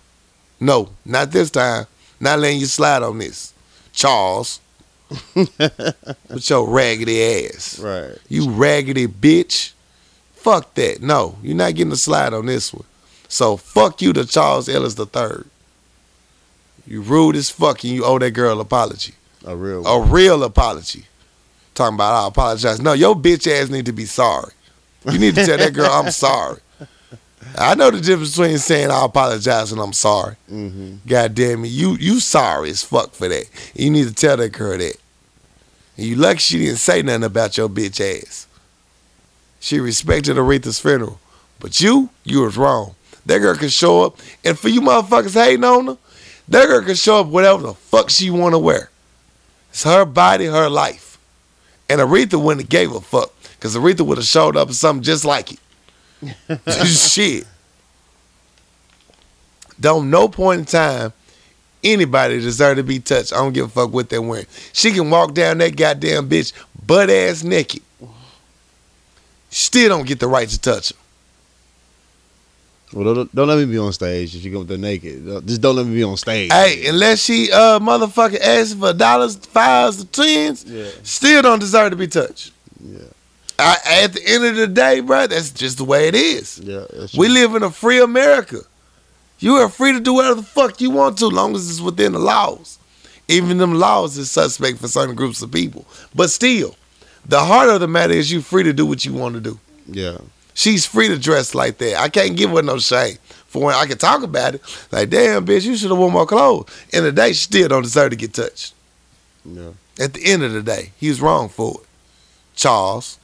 No, 0.60 0.90
not 1.04 1.32
this 1.32 1.50
time. 1.50 1.88
Not 2.20 2.38
letting 2.38 2.60
you 2.60 2.68
slide 2.68 3.02
on 3.02 3.18
this. 3.18 3.54
Charles. 3.92 4.62
with 5.36 6.50
your 6.50 6.68
raggedy 6.68 7.24
ass. 7.46 7.80
Right. 7.80 8.18
You 8.30 8.50
raggedy 8.50 9.08
bitch. 9.08 9.74
Fuck 10.34 10.74
that. 10.76 11.02
No, 11.02 11.38
you're 11.44 11.56
not 11.56 11.76
getting 11.76 11.94
a 11.94 11.98
slide 11.98 12.34
on 12.34 12.46
this 12.48 12.74
one. 12.74 12.86
So 13.28 13.58
fuck 13.58 14.02
you 14.02 14.14
to 14.14 14.26
Charles 14.26 14.68
Ellis 14.68 14.98
III. 14.98 15.44
You 16.88 17.02
rude 17.02 17.36
as 17.36 17.50
fuck 17.50 17.84
and 17.84 17.94
you 17.94 18.04
owe 18.04 18.20
that 18.20 18.32
girl 18.32 18.54
an 18.54 18.60
apology. 18.60 19.14
A 19.46 19.56
real 19.56 19.86
A 19.86 20.02
real 20.02 20.44
apology. 20.44 21.06
Talking 21.74 21.96
about 21.96 22.26
I 22.26 22.28
apologize. 22.28 22.82
No, 22.82 22.94
your 22.94 23.16
bitch 23.16 23.48
ass 23.48 23.70
need 23.70 23.86
to 23.86 23.94
be 23.94 24.06
sorry. 24.06 24.52
You 25.10 25.18
need 25.18 25.36
to 25.36 25.46
tell 25.46 25.58
that 25.58 25.74
girl 25.74 25.90
I'm 25.90 26.12
sorry. 26.12 26.60
I 27.58 27.76
know 27.76 27.90
the 27.92 28.02
difference 28.02 28.36
between 28.38 28.58
saying 28.60 28.92
I 28.92 29.06
apologize 29.06 29.72
and 29.72 29.82
I'm 29.82 29.94
sorry. 29.94 30.36
Mm-hmm. 30.52 31.08
God 31.08 31.34
damn 31.34 31.66
it, 31.66 31.70
you 31.70 31.96
you 32.00 32.20
sorry 32.20 32.70
as 32.70 32.84
fuck 32.84 33.14
for 33.14 33.28
that. 33.28 33.46
You 33.74 33.90
need 33.90 34.08
to 34.08 34.14
tell 34.14 34.38
that 34.38 34.50
girl 34.52 34.78
that. 34.78 34.98
And 35.98 36.06
you 36.06 36.16
lucky 36.16 36.40
she 36.40 36.58
didn't 36.60 36.78
say 36.78 37.02
nothing 37.02 37.24
about 37.24 37.58
your 37.58 37.70
bitch 37.70 38.00
ass. 38.00 38.48
She 39.60 39.80
respected 39.80 40.38
Aretha's 40.38 40.80
funeral. 40.80 41.20
But 41.60 41.80
you, 41.80 42.10
you 42.24 42.42
was 42.42 42.58
wrong. 42.58 42.96
That 43.26 43.40
girl 43.40 43.56
could 43.56 43.72
show 43.72 44.04
up, 44.04 44.18
and 44.44 44.58
for 44.58 44.70
you 44.70 44.82
motherfuckers 44.82 45.36
hating 45.36 45.64
on 45.64 45.86
her, 45.88 45.98
that 46.48 46.68
girl 46.68 46.82
could 46.82 46.98
show 46.98 47.20
up 47.20 47.28
whatever 47.28 47.62
the 47.62 47.74
fuck 47.76 48.10
she 48.10 48.32
wanna 48.32 48.58
wear. 48.58 48.90
It's 49.70 49.84
her 49.84 50.06
body, 50.06 50.46
her 50.46 50.70
life. 50.70 51.20
And 51.88 52.02
Aretha 52.02 52.42
wouldn't 52.42 52.62
have 52.62 52.70
gave 52.70 52.92
a 52.92 53.00
fuck. 53.00 53.32
Cause 53.60 53.76
Aretha 53.76 54.02
would 54.02 54.18
have 54.18 54.26
showed 54.26 54.58
up 54.58 54.70
in 54.70 54.74
something 54.74 55.04
just 55.04 55.24
like 55.24 55.52
it. 55.52 55.60
Shit. 56.88 57.46
Don't 59.80 60.10
no 60.10 60.28
point 60.28 60.60
in 60.62 60.66
time 60.66 61.14
anybody 61.84 62.40
deserve 62.40 62.78
to 62.78 62.84
be 62.84 63.00
touched. 63.00 63.34
I 63.34 63.38
don't 63.38 63.54
give 63.54 63.66
a 63.66 63.70
fuck 63.70 63.92
what 63.94 64.10
they're 64.10 64.22
wearing. 64.22 64.46
She 64.74 64.92
can 64.92 65.10
walk 65.10 65.34
down 65.34 65.58
that 65.60 65.76
goddamn 65.76 66.30
bitch 66.30 66.54
butt 66.86 67.10
ass 67.10 67.44
naked. 67.44 67.82
Still 69.50 69.90
don't 69.90 70.08
get 70.08 70.20
the 70.20 70.28
right 70.28 70.48
to 70.48 70.60
touch 70.60 70.90
her. 70.92 70.96
Well, 72.94 73.14
don't, 73.16 73.34
don't 73.36 73.48
let 73.48 73.58
me 73.58 73.66
be 73.66 73.78
on 73.78 73.94
stage 73.94 74.36
if 74.36 74.44
you 74.44 74.52
go 74.52 74.64
there 74.64 74.78
naked. 74.78 75.26
Just 75.48 75.62
don't 75.62 75.78
let 75.78 75.86
me 75.86 75.94
be 75.96 76.04
on 76.04 76.18
stage. 76.18 76.52
Hey, 76.52 76.88
unless 76.88 77.24
she 77.24 77.50
uh 77.52 77.80
motherfucking 77.80 78.40
asks 78.42 78.74
for 78.74 78.92
dollars, 78.92 79.38
fives, 79.38 80.04
or 80.04 80.08
tens, 80.08 80.66
Yeah. 80.66 80.90
still 81.04 81.42
don't 81.42 81.60
deserve 81.60 81.92
to 81.92 81.96
be 81.96 82.08
touched. 82.08 82.52
Yeah. 82.84 83.00
I, 83.58 83.78
at 84.04 84.14
the 84.14 84.22
end 84.28 84.44
of 84.44 84.56
the 84.56 84.68
day, 84.68 85.00
bro, 85.02 85.28
that's 85.28 85.52
just 85.52 85.78
the 85.78 85.86
way 85.86 86.08
it 86.08 86.16
is. 86.16 86.60
Yeah. 86.60 86.86
We 87.18 87.30
live 87.30 87.56
in 87.56 87.64
a 87.64 87.70
free 87.70 88.02
America. 88.02 88.58
You 89.42 89.56
are 89.56 89.70
free 89.70 89.92
to 89.92 90.00
do 90.00 90.14
whatever 90.14 90.36
the 90.36 90.44
fuck 90.44 90.80
you 90.80 90.92
want 90.92 91.18
to, 91.18 91.26
as 91.26 91.32
long 91.34 91.56
as 91.56 91.70
it's 91.70 91.82
within 91.82 92.14
the 92.14 92.20
laws. 92.20 92.78
Even 93.28 93.58
them 93.58 93.74
laws 93.74 94.18
is 94.18 94.30
suspect 94.30 94.78
for 94.78 94.88
certain 94.88 95.16
groups 95.16 95.42
of 95.42 95.52
people. 95.52 95.86
But 96.14 96.30
still, 96.30 96.76
the 97.26 97.40
heart 97.40 97.70
of 97.70 97.80
the 97.80 97.88
matter 97.88 98.14
is 98.14 98.32
you 98.32 98.42
free 98.42 98.64
to 98.64 98.72
do 98.72 98.86
what 98.86 99.04
you 99.04 99.14
want 99.14 99.34
to 99.36 99.42
do. 99.42 99.60
Yeah. 99.88 100.20
She's 100.54 100.86
free 100.86 101.08
to 101.08 101.18
dress 101.18 101.56
like 101.56 101.80
that. 101.80 102.00
I 102.00 102.10
can't 102.10 102.38
give 102.38 102.52
her 102.52 102.62
no 102.62 102.78
shame. 102.78 103.18
For 103.48 103.64
when 103.64 103.74
I 103.76 103.86
can 103.86 103.98
talk 103.98 104.22
about 104.22 104.56
it, 104.56 104.62
like, 104.92 105.10
damn, 105.10 105.46
bitch, 105.46 105.66
you 105.66 105.76
should 105.76 105.90
have 105.90 105.98
worn 105.98 106.14
more 106.14 106.28
clothes. 106.28 106.70
In 106.94 107.04
the 107.04 107.12
day, 107.12 107.30
she 107.30 107.46
still 107.46 107.68
don't 107.68 107.82
deserve 107.82 108.12
to 108.12 108.16
get 108.16 108.34
touched. 108.34 108.76
Yeah. 109.44 109.72
At 110.00 110.14
the 110.14 110.24
end 110.24 110.44
of 110.44 110.54
the 110.54 110.62
day, 110.62 110.92
he 110.98 111.10
was 111.10 111.20
wrong 111.20 111.50
for 111.50 111.82
it. 111.82 111.88
Charles, 112.56 113.18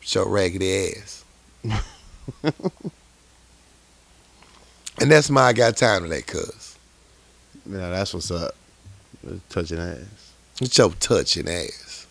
show 0.00 0.26
raggedy 0.26 0.92
ass. 0.96 1.24
and 5.00 5.10
that's 5.10 5.30
my 5.30 5.42
I 5.48 5.52
got 5.52 5.76
time 5.76 6.02
to 6.02 6.08
that, 6.08 6.26
cuz. 6.26 6.76
Yeah. 7.70 7.90
That's 7.90 8.14
what's 8.14 8.30
up. 8.30 8.54
Touching 9.48 9.78
ass. 9.78 10.32
It's 10.60 10.76
your 10.76 10.90
touching 10.92 11.48
ass. 11.48 12.06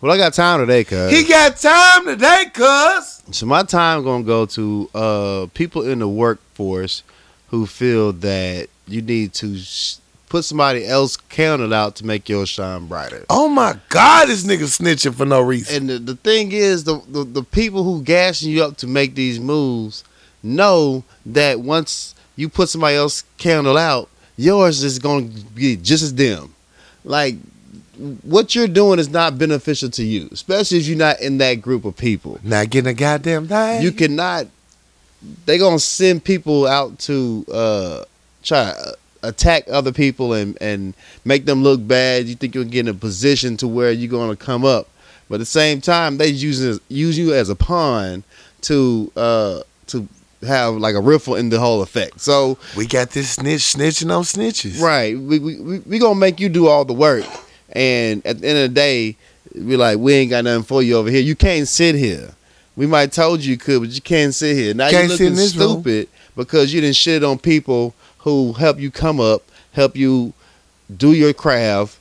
Well, 0.00 0.12
I 0.12 0.16
got 0.16 0.32
time 0.34 0.60
today, 0.60 0.84
cuz. 0.84 1.10
He 1.12 1.24
got 1.24 1.56
time 1.56 2.06
today, 2.06 2.44
cuz. 2.52 3.22
So 3.32 3.46
my 3.46 3.62
time 3.62 4.04
gonna 4.04 4.24
go 4.24 4.46
to 4.46 4.90
uh, 4.94 5.46
people 5.54 5.82
in 5.82 5.98
the 5.98 6.08
workforce 6.08 7.02
who 7.48 7.66
feel 7.66 8.12
that 8.12 8.68
you 8.86 9.02
need 9.02 9.32
to 9.34 9.58
sh- 9.58 9.96
put 10.28 10.44
somebody 10.44 10.86
else 10.86 11.16
counted 11.16 11.72
out 11.72 11.96
to 11.96 12.06
make 12.06 12.28
yours 12.28 12.48
shine 12.48 12.86
brighter. 12.86 13.24
Oh 13.30 13.48
my 13.48 13.76
God, 13.88 14.28
this 14.28 14.44
nigga 14.44 14.64
snitching 14.64 15.14
for 15.14 15.24
no 15.24 15.40
reason. 15.40 15.76
And 15.76 15.90
the, 15.90 16.12
the 16.12 16.16
thing 16.16 16.52
is, 16.52 16.84
the, 16.84 17.00
the 17.08 17.24
the 17.24 17.42
people 17.42 17.82
who 17.84 18.02
gassing 18.02 18.50
you 18.50 18.62
up 18.64 18.76
to 18.78 18.86
make 18.86 19.14
these 19.14 19.40
moves 19.40 20.04
know 20.42 21.04
that 21.26 21.60
once 21.60 22.14
you 22.36 22.48
put 22.48 22.68
somebody 22.68 22.96
else 22.96 23.24
candle 23.38 23.76
out, 23.76 24.08
yours 24.36 24.82
is 24.82 24.98
gonna 24.98 25.28
be 25.54 25.76
just 25.76 26.02
as 26.02 26.12
dim. 26.12 26.54
Like 27.04 27.36
what 28.22 28.54
you're 28.54 28.68
doing 28.68 28.98
is 29.00 29.08
not 29.08 29.38
beneficial 29.38 29.90
to 29.90 30.04
you, 30.04 30.28
especially 30.30 30.78
if 30.78 30.86
you're 30.86 30.96
not 30.96 31.20
in 31.20 31.38
that 31.38 31.56
group 31.56 31.84
of 31.84 31.96
people. 31.96 32.38
Not 32.44 32.70
getting 32.70 32.90
a 32.90 32.94
goddamn 32.94 33.48
thing. 33.48 33.82
You 33.82 33.90
cannot 33.92 34.46
They're 35.46 35.58
gonna 35.58 35.80
send 35.80 36.22
people 36.24 36.66
out 36.66 36.98
to 37.00 37.44
uh, 37.52 38.04
try 38.44 38.72
to 38.72 38.96
attack 39.24 39.64
other 39.68 39.90
people 39.90 40.32
and 40.32 40.56
and 40.60 40.94
make 41.24 41.44
them 41.44 41.64
look 41.64 41.86
bad. 41.86 42.26
You 42.26 42.36
think 42.36 42.54
you'll 42.54 42.64
get 42.64 42.86
in 42.86 42.88
a 42.88 42.94
position 42.94 43.56
to 43.58 43.66
where 43.66 43.90
you're 43.90 44.10
gonna 44.10 44.36
come 44.36 44.64
up, 44.64 44.88
but 45.28 45.36
at 45.36 45.38
the 45.38 45.46
same 45.46 45.80
time 45.80 46.18
they 46.18 46.28
use 46.28 46.78
use 46.88 47.18
you 47.18 47.34
as 47.34 47.48
a 47.48 47.56
pawn 47.56 48.22
to 48.62 49.10
uh 49.16 49.62
to 49.88 50.06
have 50.46 50.74
like 50.74 50.94
a 50.94 51.00
riffle 51.00 51.34
in 51.34 51.48
the 51.48 51.58
whole 51.58 51.82
effect. 51.82 52.20
So 52.20 52.58
We 52.76 52.86
got 52.86 53.10
this 53.10 53.30
snitch 53.30 53.62
snitching 53.74 54.10
on 54.16 54.22
snitches. 54.24 54.80
right, 54.80 55.18
we 55.18 55.38
we 55.38 55.60
we, 55.60 55.78
we 55.80 55.98
gonna 55.98 56.14
make 56.18 56.38
you 56.40 56.48
do 56.48 56.68
all 56.68 56.84
the 56.84 56.92
work, 56.94 57.24
and 57.72 58.24
at 58.26 58.40
the 58.40 58.48
end 58.48 58.58
of 58.58 58.70
the 58.70 58.74
day, 58.74 59.16
we 59.54 59.76
like 59.76 59.98
we 59.98 60.14
ain't 60.14 60.30
got 60.30 60.44
nothing 60.44 60.62
for 60.64 60.82
you 60.82 60.96
over 60.96 61.10
here. 61.10 61.20
You 61.22 61.34
can't 61.36 61.66
sit 61.68 61.94
here. 61.94 62.30
We 62.76 62.86
might 62.86 63.10
told 63.10 63.40
you 63.40 63.50
you 63.52 63.58
could, 63.58 63.80
but 63.80 63.90
you 63.90 64.00
can't 64.00 64.32
sit 64.32 64.56
here. 64.56 64.72
Now 64.74 64.88
Can't 64.90 65.08
you're 65.08 65.12
looking 65.12 65.34
this 65.34 65.56
room. 65.56 65.82
stupid 65.82 66.08
because 66.36 66.72
you 66.72 66.80
didn't 66.80 66.94
shit 66.94 67.24
on 67.24 67.38
people 67.40 67.92
who 68.18 68.52
help 68.52 68.78
you 68.78 68.90
come 68.92 69.18
up, 69.18 69.42
help 69.72 69.96
you 69.96 70.32
do 70.96 71.12
your 71.12 71.32
craft, 71.32 71.98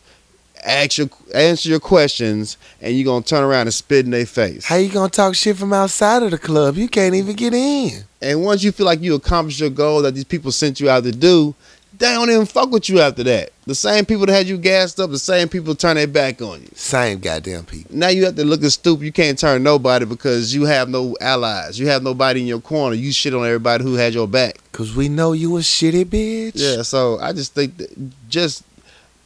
ask 0.64 1.00
your 1.00 1.10
answer 1.34 1.70
your 1.70 1.80
questions, 1.80 2.58
and 2.82 2.96
you're 2.96 3.06
gonna 3.06 3.24
turn 3.24 3.44
around 3.44 3.68
and 3.68 3.74
spit 3.74 4.06
in 4.06 4.12
their 4.12 4.26
face. 4.26 4.66
How 4.66 4.76
you 4.76 4.90
gonna 4.90 5.10
talk 5.10 5.36
shit 5.36 5.58
from 5.58 5.74
outside 5.74 6.24
of 6.24 6.32
the 6.32 6.38
club? 6.38 6.78
You 6.78 6.88
can't 6.88 7.16
even 7.16 7.36
get 7.36 7.54
in. 7.54 8.04
And 8.22 8.44
once 8.44 8.64
you 8.64 8.72
feel 8.72 8.86
like 8.86 9.02
you 9.02 9.16
accomplished 9.16 9.60
your 9.60 9.70
goal 9.70 10.02
that 10.04 10.16
these 10.16 10.24
people 10.24 10.52
sent 10.52 10.80
you 10.80 10.90
out 10.90 11.04
to 11.04 11.12
do, 11.12 11.54
they 11.98 12.14
don't 12.14 12.30
even 12.30 12.46
fuck 12.46 12.72
with 12.72 12.90
you 12.90 13.00
after 13.00 13.24
that. 13.24 13.52
The 13.66 13.74
same 13.74 14.06
people 14.06 14.26
that 14.28 14.34
had 14.34 14.48
you 14.48 14.58
gassed 14.58 15.00
up, 15.00 15.10
the 15.10 15.20
same 15.20 15.50
people 15.50 15.74
turn 15.74 15.96
their 15.96 16.08
back 16.08 16.42
on 16.42 16.62
you. 16.62 16.70
Same 16.74 17.20
goddamn 17.20 17.66
people. 17.66 17.96
Now 17.96 18.10
you 18.10 18.26
have 18.26 18.36
to 18.36 18.46
look 18.46 18.64
at 18.64 18.72
stupid. 18.72 19.04
You 19.04 19.12
can't 19.12 19.38
turn 19.38 19.64
nobody 19.64 20.06
because 20.06 20.54
you 20.54 20.66
have 20.66 20.90
no 20.90 21.16
allies. 21.20 21.80
You 21.80 21.88
have 21.88 22.04
nobody 22.04 22.42
in 22.42 22.48
your 22.48 22.62
corner. 22.62 22.96
You 22.96 23.12
shit 23.12 23.34
on 23.34 23.46
everybody 23.46 23.84
who 23.84 23.96
had 23.96 24.14
your 24.14 24.28
back. 24.28 24.60
Cause 24.72 24.96
we 24.96 25.10
know 25.10 25.34
you 25.34 25.58
a 25.58 25.62
shitty 25.62 26.06
bitch. 26.06 26.54
Yeah, 26.56 26.84
so 26.84 27.20
I 27.20 27.34
just 27.34 27.54
think 27.56 27.78
that 27.78 28.30
just 28.30 28.64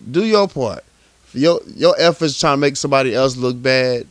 do 0.09 0.25
your 0.25 0.47
part. 0.47 0.83
Your 1.33 1.61
your 1.75 1.95
efforts 1.97 2.39
trying 2.39 2.53
to 2.53 2.61
make 2.61 2.75
somebody 2.75 3.15
else 3.15 3.37
look 3.37 3.61
bad 3.61 4.07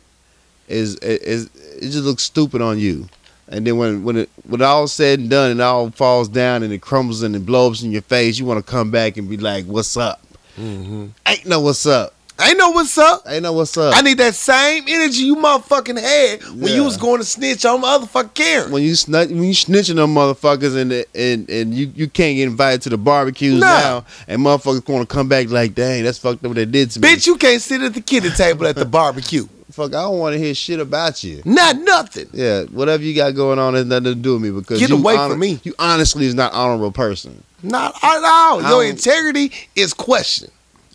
is 0.69 0.97
is 0.97 1.51
it 1.77 1.91
just 1.91 2.05
looks 2.05 2.23
stupid 2.23 2.63
on 2.63 2.79
you. 2.79 3.09
And 3.49 3.67
then 3.67 3.77
when 3.77 4.05
when 4.05 4.17
it 4.17 4.31
when 4.47 4.61
it 4.61 4.65
all 4.65 4.87
said 4.87 5.19
and 5.19 5.29
done 5.29 5.51
and 5.51 5.61
it 5.61 5.63
all 5.63 5.91
falls 5.91 6.29
down 6.29 6.63
and 6.63 6.73
it 6.73 6.81
crumbles 6.81 7.23
and 7.23 7.35
it 7.35 7.45
blows 7.45 7.83
in 7.83 7.91
your 7.91 8.03
face, 8.03 8.39
you 8.39 8.45
want 8.45 8.65
to 8.65 8.71
come 8.71 8.91
back 8.91 9.17
and 9.17 9.29
be 9.29 9.37
like, 9.37 9.67
"What's 9.67 9.97
up?" 9.97 10.23
Mm-hmm. 10.57 11.09
Ain't 11.27 11.47
no 11.47 11.61
what's 11.61 11.87
up. 11.87 12.15
I 12.41 12.55
know 12.55 12.71
what's 12.71 12.97
up. 12.99 13.23
Ain't 13.29 13.43
no 13.43 13.53
what's 13.53 13.77
up. 13.77 13.95
I 13.97 14.01
need 14.01 14.19
that 14.19 14.35
same 14.35 14.85
energy 14.89 15.23
you 15.25 15.37
motherfucking 15.37 16.01
had 16.01 16.43
when 16.61 16.73
you 16.75 16.85
was 16.85 16.97
going 16.97 17.19
to 17.19 17.25
snitch 17.25 17.65
on 17.65 17.83
motherfucking 17.83 18.35
Karen. 18.35 18.71
when 18.73 18.83
you 18.83 18.95
snut, 18.95 19.29
when 19.29 19.45
you 19.45 19.53
snitching 19.53 20.03
on 20.03 20.15
motherfuckers 20.15 20.77
and 20.77 20.93
and 21.15 21.49
and 21.51 21.75
you, 21.75 21.93
you 21.95 22.09
can't 22.09 22.37
get 22.37 22.45
invited 22.49 22.83
to 22.83 22.89
the 22.89 22.99
barbecues 22.99 23.61
Nah. 23.61 23.67
now, 23.81 24.05
and 24.27 24.41
motherfuckers 24.41 24.89
want 24.89 25.09
to 25.09 25.13
come 25.15 25.29
back 25.29 25.51
like, 25.51 25.75
dang, 25.75 26.03
that's 26.05 26.19
fucked 26.19 26.45
up 26.45 26.49
what 26.49 26.55
they 26.57 26.65
did 26.65 26.91
to 26.93 27.01
me. 27.01 27.09
Bitch, 27.09 27.27
you 27.27 27.37
can't 27.37 27.61
sit 27.61 27.83
at 27.83 27.95
the 27.95 28.01
kiddie 28.01 28.31
table 28.31 28.67
at 28.67 28.77
the 28.77 28.85
barbecue. 29.01 29.47
Fuck, 29.71 29.91
I 29.95 30.03
don't 30.03 30.19
want 30.19 30.33
to 30.35 30.39
hear 30.39 30.53
shit 30.53 30.81
about 30.81 31.23
you. 31.23 31.43
Not 31.45 31.77
nothing. 31.77 32.29
Yeah, 32.33 32.65
whatever 32.65 33.05
you 33.05 33.15
got 33.15 33.37
going 33.37 33.59
on 33.61 33.75
has 33.75 33.87
nothing 33.87 34.05
to 34.05 34.15
do 34.17 34.33
with 34.33 34.43
me 34.43 34.51
because 34.51 34.81
Get 34.81 34.89
you 34.91 34.97
away 34.97 35.15
hon- 35.15 35.31
from 35.31 35.39
me. 35.39 35.61
You 35.63 35.75
honestly 35.79 36.27
is 36.27 36.35
not 36.35 36.53
honorable 36.53 36.91
person. 36.91 37.45
Not 37.63 37.95
at 38.03 38.25
all. 38.25 38.63
Your 38.63 38.85
integrity 38.85 39.53
is 39.77 39.95
questioned. 39.95 40.51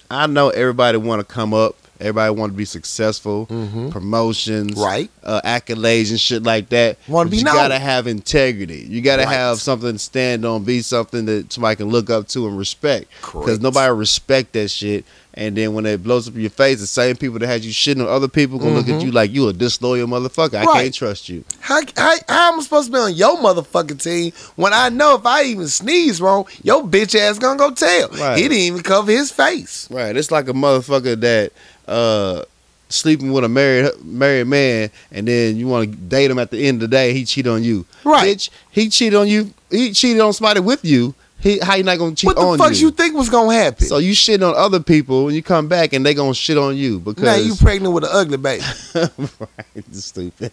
I 0.09 0.27
know 0.27 0.49
everybody 0.49 0.97
want 0.97 1.19
to 1.19 1.25
come 1.25 1.53
up. 1.53 1.75
Everybody 1.99 2.33
want 2.33 2.51
to 2.51 2.57
be 2.57 2.65
successful. 2.65 3.47
Mhm. 3.49 3.89
Promotions, 3.89 4.73
Right. 4.77 5.09
Uh, 5.23 5.39
accolades 5.45 6.09
and 6.09 6.19
shit 6.19 6.43
like 6.43 6.67
that. 6.69 6.97
Wanna 7.07 7.27
But 7.29 7.31
be 7.31 7.37
you 7.37 7.43
known. 7.45 7.55
gotta 7.55 7.79
have 7.79 8.05
integrity. 8.05 8.85
You 8.89 8.99
gotta 9.01 9.23
Right. 9.23 9.31
have 9.33 9.61
something 9.61 9.93
to 9.93 9.99
stand 9.99 10.45
on. 10.45 10.63
Be 10.63 10.81
something 10.81 11.25
that 11.27 11.53
somebody 11.53 11.77
can 11.77 11.87
look 11.87 12.09
up 12.09 12.27
to 12.29 12.47
and 12.47 12.57
respect. 12.57 13.05
Because 13.21 13.61
nobody 13.61 13.93
respect 13.93 14.51
that 14.53 14.71
shit. 14.71 15.05
And 15.37 15.55
then 15.57 15.73
when 15.73 15.85
it 15.85 16.01
blows 16.01 16.29
up 16.29 16.35
in 16.35 16.41
your 16.41 16.49
face, 16.49 16.79
the 16.79 16.87
same 16.87 17.17
people 17.17 17.37
that 17.39 17.47
had 17.47 17.63
you 17.65 17.73
shitting 17.73 18.01
on 18.01 18.07
other 18.07 18.29
people 18.29 18.57
gonna 18.57 18.75
look 18.75 18.87
at 18.87 19.01
you 19.01 19.11
like 19.11 19.31
you 19.31 19.49
a 19.49 19.53
disloyal 19.53 20.07
motherfucker. 20.07 20.55
I 20.55 20.59
Mm-hmm. 20.63 20.67
Right. 20.69 20.83
can't 20.83 20.93
trust 20.93 21.27
you. 21.27 21.43
How, 21.59 21.81
how, 21.97 22.15
how 22.29 22.53
am 22.53 22.59
I 22.59 22.63
supposed 22.63 22.87
to 22.87 22.93
be 22.93 22.99
on 22.99 23.13
your 23.13 23.35
motherfucking 23.37 24.01
team 24.01 24.31
when 24.55 24.71
I 24.73 24.87
know 24.89 25.15
if 25.15 25.25
I 25.25 25.43
even 25.43 25.67
sneeze 25.67 26.21
wrong, 26.21 26.45
your 26.63 26.83
bitch 26.83 27.15
ass 27.19 27.37
gonna 27.37 27.59
go 27.59 27.71
tell. 27.71 28.09
Right. 28.09 28.37
He 28.37 28.43
didn't 28.43 28.57
even 28.59 28.81
cover 28.81 29.11
his 29.11 29.29
face. 29.31 29.89
Right. 29.91 30.15
It's 30.15 30.31
like 30.31 30.47
a 30.47 30.53
motherfucker 30.53 31.19
that 31.19 31.51
uh 31.87 32.43
sleeping 32.87 33.33
with 33.33 33.43
a 33.43 33.49
married 33.49 33.91
married 34.03 34.47
man 34.47 34.89
and 35.11 35.27
then 35.27 35.57
you 35.57 35.67
want 35.67 35.89
to 35.91 35.97
date 35.97 36.31
him 36.31 36.39
at 36.39 36.51
the 36.51 36.65
end 36.65 36.75
of 36.81 36.89
the 36.89 36.95
day, 36.95 37.11
he 37.13 37.25
cheat 37.25 37.45
on 37.47 37.61
you. 37.63 37.85
Right. 38.05 38.25
Bitch, 38.37 38.49
he 38.71 38.87
cheated 38.89 39.15
on 39.19 39.27
you. 39.27 39.53
He 39.69 39.91
cheated 39.91 40.21
on 40.21 40.31
somebody 40.31 40.61
with 40.61 40.85
you. 40.85 41.13
He 41.39 41.59
how 41.59 41.75
you 41.75 41.83
not 41.83 41.97
gonna 41.97 42.15
cheat 42.15 42.29
on 42.29 42.35
you? 42.35 42.47
What 42.47 42.57
the 42.57 42.63
fuck 42.63 42.73
you? 42.73 42.87
you 42.87 42.91
think 42.91 43.15
was 43.15 43.29
gonna 43.29 43.53
happen? 43.53 43.85
So 43.85 43.97
you 43.97 44.13
shit 44.13 44.41
on 44.41 44.55
other 44.55 44.79
people 44.79 45.27
and 45.27 45.35
you 45.35 45.43
come 45.43 45.67
back 45.67 45.93
and 45.93 46.05
they 46.05 46.13
gonna 46.13 46.33
shit 46.33 46.57
on 46.57 46.75
you 46.75 46.99
because 46.99 47.23
now 47.23 47.35
you 47.35 47.55
pregnant 47.55 47.93
with 47.93 48.03
an 48.03 48.09
ugly 48.13 48.37
baby. 48.37 48.63
right, 48.95 49.95
stupid. 49.95 50.51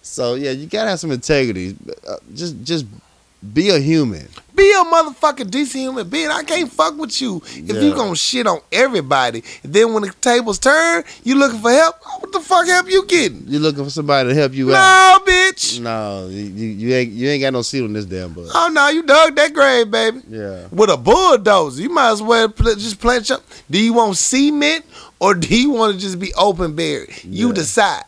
So 0.00 0.34
yeah, 0.34 0.52
you 0.52 0.66
gotta 0.66 0.90
have 0.90 1.00
some 1.00 1.10
integrity. 1.10 1.76
Uh, 2.08 2.16
just 2.34 2.62
just 2.64 2.86
be 3.54 3.70
a 3.70 3.78
human. 3.78 4.28
Be 4.54 4.70
a 4.72 4.84
motherfucking 4.84 5.50
decent 5.50 5.82
human 5.84 6.06
being. 6.08 6.28
I 6.28 6.42
can't 6.42 6.70
fuck 6.70 6.98
with 6.98 7.22
you 7.22 7.40
if 7.46 7.70
you 7.82 7.88
Yeah. 7.90 7.94
gonna 7.94 8.14
shit 8.14 8.46
on 8.46 8.60
everybody. 8.70 9.42
Then 9.62 9.94
when 9.94 10.02
the 10.02 10.12
tables 10.20 10.58
turn, 10.58 11.04
you 11.24 11.36
looking 11.36 11.60
for 11.60 11.70
help. 11.70 11.96
Oh, 12.06 12.18
what 12.18 12.32
the 12.32 12.40
fuck 12.40 12.66
help 12.66 12.90
you 12.90 13.06
getting? 13.06 13.44
You're 13.48 13.62
looking 13.62 13.84
for 13.84 13.88
somebody 13.90 14.28
to 14.28 14.34
help 14.34 14.52
you 14.52 14.74
out. 14.74 15.24
No, 15.26 15.32
bitch. 15.32 15.80
No, 15.80 16.28
you, 16.28 16.42
you 16.42 16.66
you 16.68 16.94
ain't 16.94 17.12
you 17.12 17.28
ain't 17.30 17.40
got 17.40 17.54
no 17.54 17.62
seat 17.62 17.82
on 17.82 17.94
this 17.94 18.04
damn 18.04 18.34
bus. 18.34 18.50
Oh 18.54 18.68
no, 18.70 18.88
you 18.88 19.02
dug 19.02 19.34
that 19.36 19.54
grave, 19.54 19.90
baby. 19.90 20.20
Yeah. 20.28 20.66
With 20.70 20.90
a 20.90 20.98
bulldozer, 20.98 21.80
you 21.80 21.88
might 21.88 22.10
as 22.10 22.20
well 22.22 22.48
just 22.48 23.00
plant 23.00 23.30
your. 23.30 23.38
Do 23.70 23.78
you 23.82 23.94
want 23.94 24.18
cement 24.18 24.84
or 25.18 25.34
do 25.34 25.58
you 25.58 25.70
want 25.70 25.94
to 25.94 25.98
just 26.00 26.18
be 26.18 26.34
open 26.34 26.74
buried? 26.74 27.08
You 27.24 27.48
Yeah. 27.48 27.54
decide. 27.54 28.04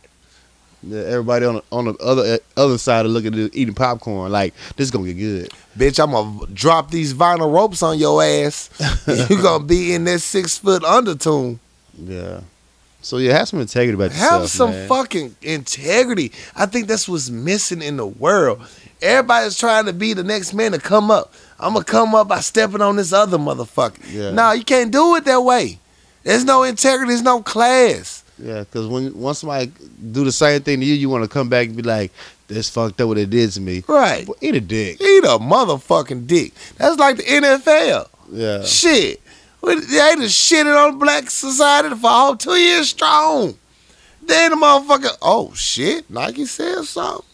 Everybody 0.84 1.46
on 1.46 1.54
the, 1.56 1.62
on 1.70 1.84
the 1.84 1.94
other 1.98 2.38
other 2.56 2.76
side 2.78 3.06
of 3.06 3.12
looking 3.12 3.34
at 3.38 3.54
eating 3.54 3.74
popcorn 3.74 4.32
like 4.32 4.52
this 4.76 4.86
is 4.86 4.90
gonna 4.90 5.12
get 5.12 5.14
good. 5.14 5.50
Bitch, 5.78 6.02
I'm 6.02 6.10
gonna 6.10 6.46
drop 6.52 6.90
these 6.90 7.14
vinyl 7.14 7.52
ropes 7.54 7.82
on 7.82 7.98
your 7.98 8.22
ass. 8.22 8.68
you 9.30 9.40
gonna 9.40 9.64
be 9.64 9.94
in 9.94 10.04
that 10.04 10.18
six 10.20 10.58
foot 10.58 10.82
undertone. 10.84 11.60
Yeah. 11.96 12.40
So 13.00 13.18
yeah, 13.18 13.36
have 13.36 13.48
some 13.48 13.60
integrity 13.60 13.94
about 13.94 14.12
Have 14.12 14.42
yourself, 14.42 14.48
some 14.50 14.70
man. 14.70 14.88
fucking 14.88 15.36
integrity. 15.42 16.32
I 16.56 16.66
think 16.66 16.86
that's 16.88 17.08
what's 17.08 17.30
missing 17.30 17.82
in 17.82 17.96
the 17.96 18.06
world. 18.06 18.60
Everybody's 19.00 19.58
trying 19.58 19.86
to 19.86 19.92
be 19.92 20.14
the 20.14 20.22
next 20.22 20.52
man 20.54 20.72
to 20.72 20.78
come 20.78 21.10
up. 21.10 21.32
I'm 21.58 21.72
gonna 21.74 21.84
come 21.84 22.14
up 22.14 22.28
by 22.28 22.40
stepping 22.40 22.80
on 22.80 22.96
this 22.96 23.12
other 23.12 23.38
motherfucker. 23.38 23.98
Yeah. 24.12 24.30
No, 24.32 24.52
you 24.52 24.64
can't 24.64 24.92
do 24.92 25.16
it 25.16 25.24
that 25.24 25.40
way. 25.42 25.78
There's 26.24 26.44
no 26.44 26.62
integrity. 26.62 27.08
There's 27.10 27.22
no 27.22 27.42
class. 27.42 28.21
Yeah, 28.42 28.60
because 28.60 28.88
when 28.88 29.16
once 29.18 29.38
somebody 29.38 29.70
do 30.10 30.24
the 30.24 30.32
same 30.32 30.62
thing 30.62 30.80
to 30.80 30.86
you, 30.86 30.94
you 30.94 31.08
want 31.08 31.22
to 31.22 31.28
come 31.28 31.48
back 31.48 31.68
and 31.68 31.76
be 31.76 31.82
like, 31.82 32.10
"This 32.48 32.68
fucked 32.68 33.00
up 33.00 33.08
what 33.08 33.18
it 33.18 33.30
did 33.30 33.52
to 33.52 33.60
me." 33.60 33.84
Right. 33.86 34.26
Well, 34.26 34.36
eat 34.40 34.56
a 34.56 34.60
dick. 34.60 35.00
Eat 35.00 35.24
a 35.24 35.38
motherfucking 35.38 36.26
dick. 36.26 36.52
That's 36.76 36.98
like 36.98 37.18
the 37.18 37.22
NFL. 37.22 38.08
Yeah. 38.32 38.64
Shit. 38.64 39.20
They 39.62 39.76
just 39.76 40.50
shitted 40.50 40.76
on 40.76 40.98
black 40.98 41.30
society 41.30 41.94
for 41.94 42.08
all 42.08 42.36
two 42.36 42.56
years 42.56 42.88
strong. 42.88 43.56
Then 44.20 44.50
the 44.50 44.56
motherfucker, 44.56 45.16
oh 45.22 45.52
shit, 45.54 46.08
Nike 46.10 46.46
said 46.46 46.82
something. 46.84 47.24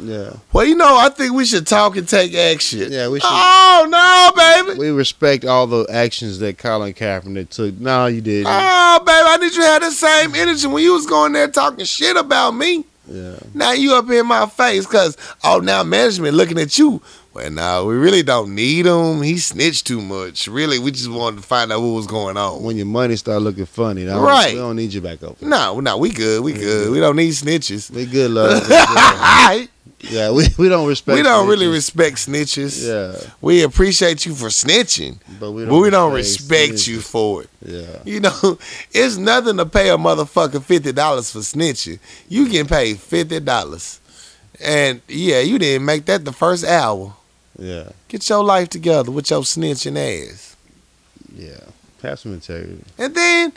Yeah. 0.00 0.34
Well, 0.52 0.64
you 0.64 0.74
know, 0.74 0.96
I 0.98 1.08
think 1.10 1.34
we 1.34 1.44
should 1.44 1.66
talk 1.66 1.96
and 1.96 2.08
take 2.08 2.34
action. 2.34 2.90
Yeah, 2.92 3.08
we 3.08 3.20
should- 3.20 3.28
Oh 3.30 3.86
no, 3.88 4.64
baby. 4.66 4.78
We 4.78 4.88
respect 4.90 5.44
all 5.44 5.66
the 5.66 5.86
actions 5.90 6.38
that 6.38 6.58
Colin 6.58 6.94
Kaepernick 6.94 7.50
took. 7.50 7.78
No, 7.78 8.06
you 8.06 8.20
didn't. 8.20 8.46
Oh, 8.50 8.98
baby, 9.04 9.26
I 9.26 9.36
need 9.38 9.52
you 9.54 9.60
to 9.60 9.66
have 9.66 9.82
the 9.82 9.90
same 9.90 10.34
energy 10.34 10.66
when 10.66 10.82
you 10.82 10.94
was 10.94 11.06
going 11.06 11.32
there 11.32 11.48
talking 11.48 11.84
shit 11.84 12.16
about 12.16 12.52
me. 12.52 12.84
yeah. 13.06 13.34
Now 13.54 13.72
you 13.72 13.94
up 13.94 14.08
in 14.10 14.26
my 14.26 14.46
face 14.46 14.86
because, 14.86 15.16
oh, 15.44 15.58
now 15.58 15.82
management 15.82 16.34
looking 16.36 16.58
at 16.58 16.78
you. 16.78 17.02
Well, 17.34 17.50
no, 17.50 17.86
we 17.86 17.94
really 17.94 18.22
don't 18.22 18.54
need 18.54 18.84
him. 18.84 19.22
He 19.22 19.38
snitched 19.38 19.86
too 19.86 20.02
much. 20.02 20.48
Really, 20.48 20.78
we 20.78 20.90
just 20.90 21.10
wanted 21.10 21.36
to 21.40 21.42
find 21.42 21.72
out 21.72 21.80
what 21.80 21.88
was 21.88 22.06
going 22.06 22.36
on. 22.36 22.62
When 22.62 22.76
your 22.76 22.84
money 22.84 23.16
start 23.16 23.40
looking 23.40 23.64
funny, 23.64 24.04
now 24.04 24.20
Right. 24.22 24.52
We 24.52 24.58
don't 24.58 24.76
need 24.76 24.92
you 24.92 25.00
back 25.00 25.22
up. 25.22 25.40
No, 25.40 25.80
no, 25.80 25.96
we 25.96 26.10
good. 26.10 26.42
We 26.42 26.52
good. 26.52 26.90
We 26.90 27.00
don't 27.00 27.16
need 27.16 27.30
snitches. 27.32 27.90
We 27.90 28.04
good, 28.04 28.30
love. 28.32 28.62
We 28.68 28.76
good. 29.58 29.68
Yeah, 30.02 30.30
we, 30.30 30.46
we 30.58 30.68
don't 30.68 30.86
respect. 30.88 31.16
We 31.16 31.22
don't 31.22 31.48
really 31.48 31.66
respect 31.66 32.16
snitches. 32.16 32.86
Yeah, 32.86 33.30
We 33.40 33.62
appreciate 33.62 34.26
you 34.26 34.34
for 34.34 34.48
snitching, 34.48 35.18
but 35.40 35.52
we 35.52 35.64
don't. 35.64 35.80
we 35.80 35.90
don't 35.90 36.12
respect 36.12 36.74
snitches. 36.74 36.88
you 36.88 37.00
for 37.00 37.42
it. 37.44 37.50
Yeah. 37.64 37.98
You 38.04 38.20
know, 38.20 38.58
it's 38.92 39.16
nothing 39.16 39.56
to 39.58 39.66
pay 39.66 39.90
a 39.90 39.96
motherfucker 39.96 40.62
fifty 40.62 40.92
dollars 40.92 41.30
for 41.30 41.38
snitching. 41.40 41.98
You 42.28 42.48
get 42.48 42.68
paid 42.68 42.98
fifty 42.98 43.40
dollars, 43.40 44.00
and 44.60 45.00
yeah, 45.08 45.40
you 45.40 45.58
didn't 45.58 45.84
make 45.84 46.04
that 46.06 46.24
the 46.24 46.32
first 46.32 46.64
hour. 46.64 47.14
Yeah. 47.58 47.90
Get 48.08 48.28
your 48.28 48.42
life 48.44 48.68
together 48.70 49.10
with 49.10 49.30
your 49.30 49.42
snitching 49.42 49.96
ass, 49.96 50.56
Yeah. 51.36 51.60
Have 52.02 52.18
some 52.18 52.32
integrity. 52.34 52.82
and 52.98 53.14
then 53.14 53.52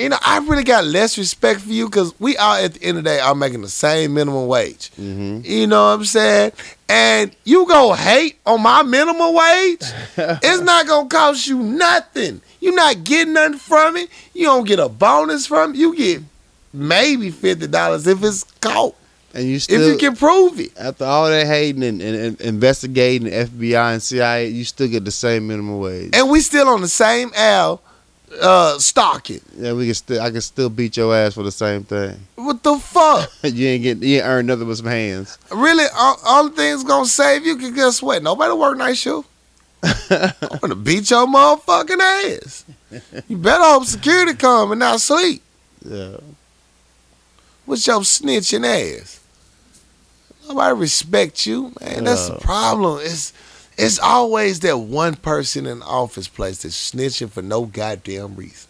You 0.00 0.08
know, 0.08 0.18
I 0.22 0.38
really 0.38 0.64
got 0.64 0.84
less 0.84 1.18
respect 1.18 1.60
for 1.60 1.68
you 1.68 1.86
because 1.86 2.18
we 2.18 2.36
all 2.38 2.54
at 2.56 2.74
the 2.74 2.82
end 2.82 2.98
of 2.98 3.04
the 3.04 3.10
day 3.10 3.20
are 3.20 3.34
making 3.34 3.60
the 3.60 3.68
same 3.68 4.14
minimum 4.14 4.46
wage. 4.46 4.90
Mm-hmm. 4.98 5.40
You 5.44 5.66
know 5.66 5.84
what 5.84 5.98
I'm 5.98 6.04
saying? 6.06 6.52
And 6.88 7.36
you 7.44 7.66
go 7.66 7.92
hate 7.92 8.38
on 8.46 8.62
my 8.62 8.82
minimum 8.82 9.34
wage, 9.34 9.82
it's 10.16 10.62
not 10.62 10.86
gonna 10.86 11.08
cost 11.08 11.46
you 11.46 11.58
nothing. 11.58 12.40
You're 12.60 12.74
not 12.74 13.04
getting 13.04 13.34
nothing 13.34 13.58
from 13.58 13.96
it. 13.96 14.08
You 14.32 14.46
don't 14.46 14.66
get 14.66 14.78
a 14.78 14.88
bonus 14.88 15.46
from 15.46 15.72
it. 15.72 15.76
You 15.76 15.94
get 15.94 16.22
maybe 16.72 17.30
fifty 17.30 17.66
dollars 17.66 18.06
if 18.06 18.22
it's 18.24 18.44
caught. 18.60 18.94
And 19.32 19.44
you 19.44 19.60
still, 19.60 19.80
if 19.80 19.92
you 19.92 19.98
can 19.98 20.16
prove 20.16 20.58
it. 20.58 20.76
after 20.76 21.04
all 21.04 21.28
that 21.28 21.46
hating 21.46 21.84
and, 21.84 22.02
and, 22.02 22.16
and 22.16 22.40
investigating 22.40 23.28
the 23.28 23.36
FBI 23.36 23.92
and 23.92 24.02
CIA, 24.02 24.48
you 24.48 24.64
still 24.64 24.88
get 24.88 25.04
the 25.04 25.12
same 25.12 25.46
minimum 25.46 25.78
wage. 25.78 26.10
And 26.14 26.28
we 26.30 26.40
still 26.40 26.68
on 26.68 26.80
the 26.80 26.88
same 26.88 27.30
L 27.36 27.80
uh 28.40 28.78
stalking. 28.78 29.40
yeah, 29.56 29.72
we 29.72 29.86
can 29.86 29.94
still, 29.94 30.20
I 30.22 30.30
can 30.30 30.40
still 30.40 30.70
beat 30.70 30.96
your 30.96 31.14
ass 31.14 31.34
for 31.34 31.42
the 31.42 31.50
same 31.50 31.84
thing. 31.84 32.16
What 32.36 32.62
the 32.62 32.78
fuck? 32.78 33.30
you 33.42 33.66
ain't 33.68 33.82
get, 33.82 33.98
you 33.98 34.16
ain't 34.18 34.26
earned 34.26 34.48
nothing 34.48 34.66
but 34.66 34.76
some 34.76 34.86
hands. 34.86 35.38
really, 35.50 35.86
all, 35.96 36.16
all 36.24 36.48
the 36.48 36.56
things 36.56 36.84
gonna 36.84 37.06
save 37.06 37.44
you 37.44 37.56
can 37.56 37.74
guess 37.74 38.02
what? 38.02 38.22
Nobody 38.22 38.54
work 38.54 38.78
night 38.78 38.96
shift. 38.96 39.28
I'm 39.82 40.58
gonna 40.60 40.74
beat 40.74 41.10
your 41.10 41.26
motherfucking 41.26 42.00
ass. 42.00 42.64
You 43.28 43.36
better 43.36 43.62
hope 43.64 43.84
security 43.84 44.34
come 44.34 44.72
and 44.72 44.78
not 44.80 45.00
sleep. 45.00 45.42
Yeah, 45.84 46.16
What's 47.64 47.86
your 47.86 48.00
snitching 48.00 48.66
ass. 48.66 49.20
Nobody 50.46 50.74
respect 50.78 51.46
you, 51.46 51.72
man. 51.80 52.04
That's 52.04 52.28
the 52.28 52.36
problem. 52.36 52.98
It's 53.02 53.32
it's 53.80 53.98
always 53.98 54.60
that 54.60 54.76
one 54.78 55.16
person 55.16 55.66
in 55.66 55.80
the 55.80 55.84
office 55.84 56.28
place 56.28 56.62
that's 56.62 56.90
snitching 56.92 57.30
for 57.30 57.42
no 57.42 57.64
goddamn 57.64 58.36
reason. 58.36 58.68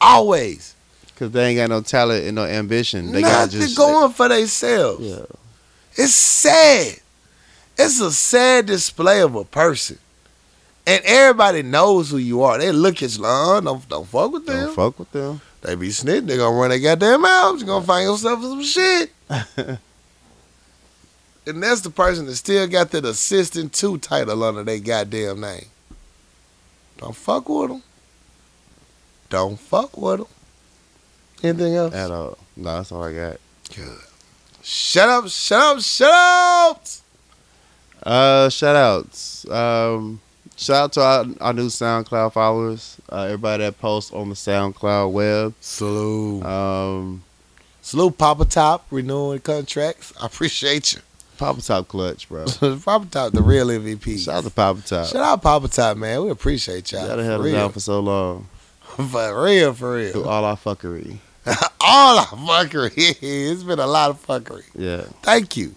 Always. 0.00 0.74
because 1.06 1.30
they 1.32 1.48
ain't 1.48 1.58
got 1.58 1.68
no 1.68 1.82
talent 1.82 2.24
and 2.24 2.34
no 2.36 2.44
ambition. 2.44 3.12
They 3.12 3.20
got 3.22 3.46
Nothing 3.46 3.60
just 3.60 3.76
going 3.76 4.12
for 4.12 4.28
themselves. 4.28 5.04
Yeah, 5.06 5.24
It's 5.94 6.14
sad. 6.14 7.00
It's 7.78 8.00
a 8.00 8.10
sad 8.12 8.66
display 8.66 9.20
of 9.22 9.34
a 9.34 9.44
person. 9.44 9.98
And 10.86 11.02
everybody 11.04 11.62
knows 11.62 12.10
who 12.10 12.16
you 12.16 12.42
are. 12.42 12.58
They 12.58 12.72
look 12.72 13.02
at 13.02 13.14
you 13.16 13.22
like, 13.22 13.30
oh, 13.30 13.60
don't, 13.60 13.88
don't 13.88 14.06
fuck 14.08 14.32
with 14.32 14.46
them. 14.46 14.66
don't 14.66 14.74
fuck 14.74 14.98
with 14.98 15.10
them. 15.12 15.40
They 15.62 15.74
be 15.74 15.88
snitching. 15.88 16.26
They 16.26 16.36
gonna 16.38 16.56
run 16.56 16.70
their 16.70 16.78
goddamn 16.78 17.20
mouths. 17.22 17.60
You 17.60 17.66
gonna 17.68 17.84
find 17.84 18.04
yourself 18.08 18.40
some 18.42 18.62
shit. 18.64 19.12
and 21.54 21.62
that's 21.62 21.80
the 21.82 21.90
person 21.90 22.26
that 22.26 22.36
still 22.36 22.66
got 22.66 22.90
that 22.90 23.04
assistant 23.04 23.72
two 23.72 23.98
title 23.98 24.42
under 24.42 24.64
their 24.64 24.78
goddamn 24.78 25.40
name. 25.40 25.66
Don't 26.98 27.16
fuck 27.16 27.48
with 27.48 27.70
them. 27.70 27.82
Don't 29.28 29.58
fuck 29.58 29.96
with 29.96 30.18
them. 30.18 30.28
Anything 31.42 31.74
else? 31.74 31.94
At 31.94 32.10
all. 32.10 32.36
No, 32.56 32.76
that's 32.76 32.92
all 32.92 33.04
I 33.04 33.14
got. 33.14 33.36
Good. 33.74 33.98
Shut 34.62 35.08
up! 35.08 35.28
Shut 35.28 35.58
up! 35.58 35.80
Shut 35.80 36.10
up! 36.10 36.84
Uh, 38.02 38.48
shout 38.48 38.76
outs. 38.76 39.48
Um, 39.48 40.20
shout 40.56 40.76
out 40.76 40.92
to 40.94 41.00
our, 41.02 41.26
our 41.40 41.52
new 41.52 41.68
SoundCloud 41.68 42.32
followers. 42.32 42.98
Uh, 43.10 43.22
everybody 43.24 43.64
that 43.64 43.78
posts 43.78 44.12
on 44.12 44.28
the 44.28 44.34
SoundCloud 44.34 45.12
web. 45.12 45.54
Salute. 45.60 46.44
Um, 46.44 47.22
Salute 47.82 48.18
Papa 48.18 48.44
Top 48.44 48.86
renewing 48.90 49.40
contracts. 49.40 50.12
I 50.20 50.26
appreciate 50.26 50.92
you. 50.94 51.00
Papa 51.40 51.62
Top 51.62 51.88
Clutch, 51.88 52.28
bro. 52.28 52.44
Papa 52.84 53.06
Top, 53.10 53.32
the 53.32 53.40
real 53.42 53.68
MVP. 53.68 54.22
Shout 54.22 54.36
out 54.36 54.44
to 54.44 54.50
Papa 54.50 54.82
Top. 54.82 55.06
Shout 55.06 55.22
out 55.22 55.40
Papa 55.40 55.68
Top, 55.68 55.96
man. 55.96 56.22
We 56.22 56.30
appreciate 56.30 56.92
y'all. 56.92 57.06
Y'all 57.06 57.16
done 57.16 57.24
held 57.24 57.44
down 57.44 57.72
for 57.72 57.80
so 57.80 57.98
long. 58.00 58.46
For 58.96 59.44
real, 59.44 59.72
for 59.72 60.10
Through 60.10 60.20
real. 60.22 60.28
all 60.28 60.44
our 60.44 60.56
fuckery. 60.56 61.16
All 61.80 62.18
our 62.18 62.26
fuckery. 62.26 63.16
it's 63.22 63.62
been 63.62 63.78
a 63.78 63.86
lot 63.86 64.10
of 64.10 64.26
fuckery. 64.26 64.64
Yeah. 64.74 65.04
Thank 65.22 65.56
you. 65.56 65.74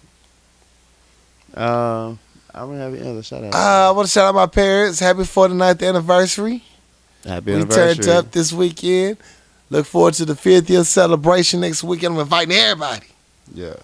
Um, 1.54 2.18
I 2.52 2.60
don't 2.60 2.76
have 2.76 2.92
any 2.92 3.08
other 3.08 3.22
shout 3.22 3.44
out. 3.44 3.54
Uh, 3.54 3.88
I 3.88 3.90
want 3.92 4.06
to 4.08 4.12
shout 4.12 4.26
out 4.26 4.34
my 4.34 4.46
parents. 4.46 4.98
Happy 4.98 5.20
49th 5.20 5.88
anniversary. 5.88 6.62
Happy 7.24 7.52
we 7.52 7.54
anniversary. 7.54 7.88
We 7.88 7.94
turned 7.94 8.08
up 8.26 8.32
this 8.32 8.52
weekend. 8.52 9.16
Look 9.70 9.86
forward 9.86 10.14
to 10.14 10.26
the 10.26 10.34
50th 10.34 10.86
celebration 10.86 11.60
next 11.60 11.82
weekend. 11.82 12.14
I'm 12.14 12.20
inviting 12.20 12.54
everybody. 12.54 13.06
Yeah. 13.54 13.74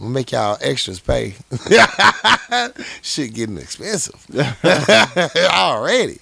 We'll 0.00 0.08
make 0.08 0.32
y'all 0.32 0.56
extras 0.62 0.98
pay. 0.98 1.34
Shit 3.02 3.34
getting 3.34 3.58
expensive 3.58 4.14
already. 5.36 6.18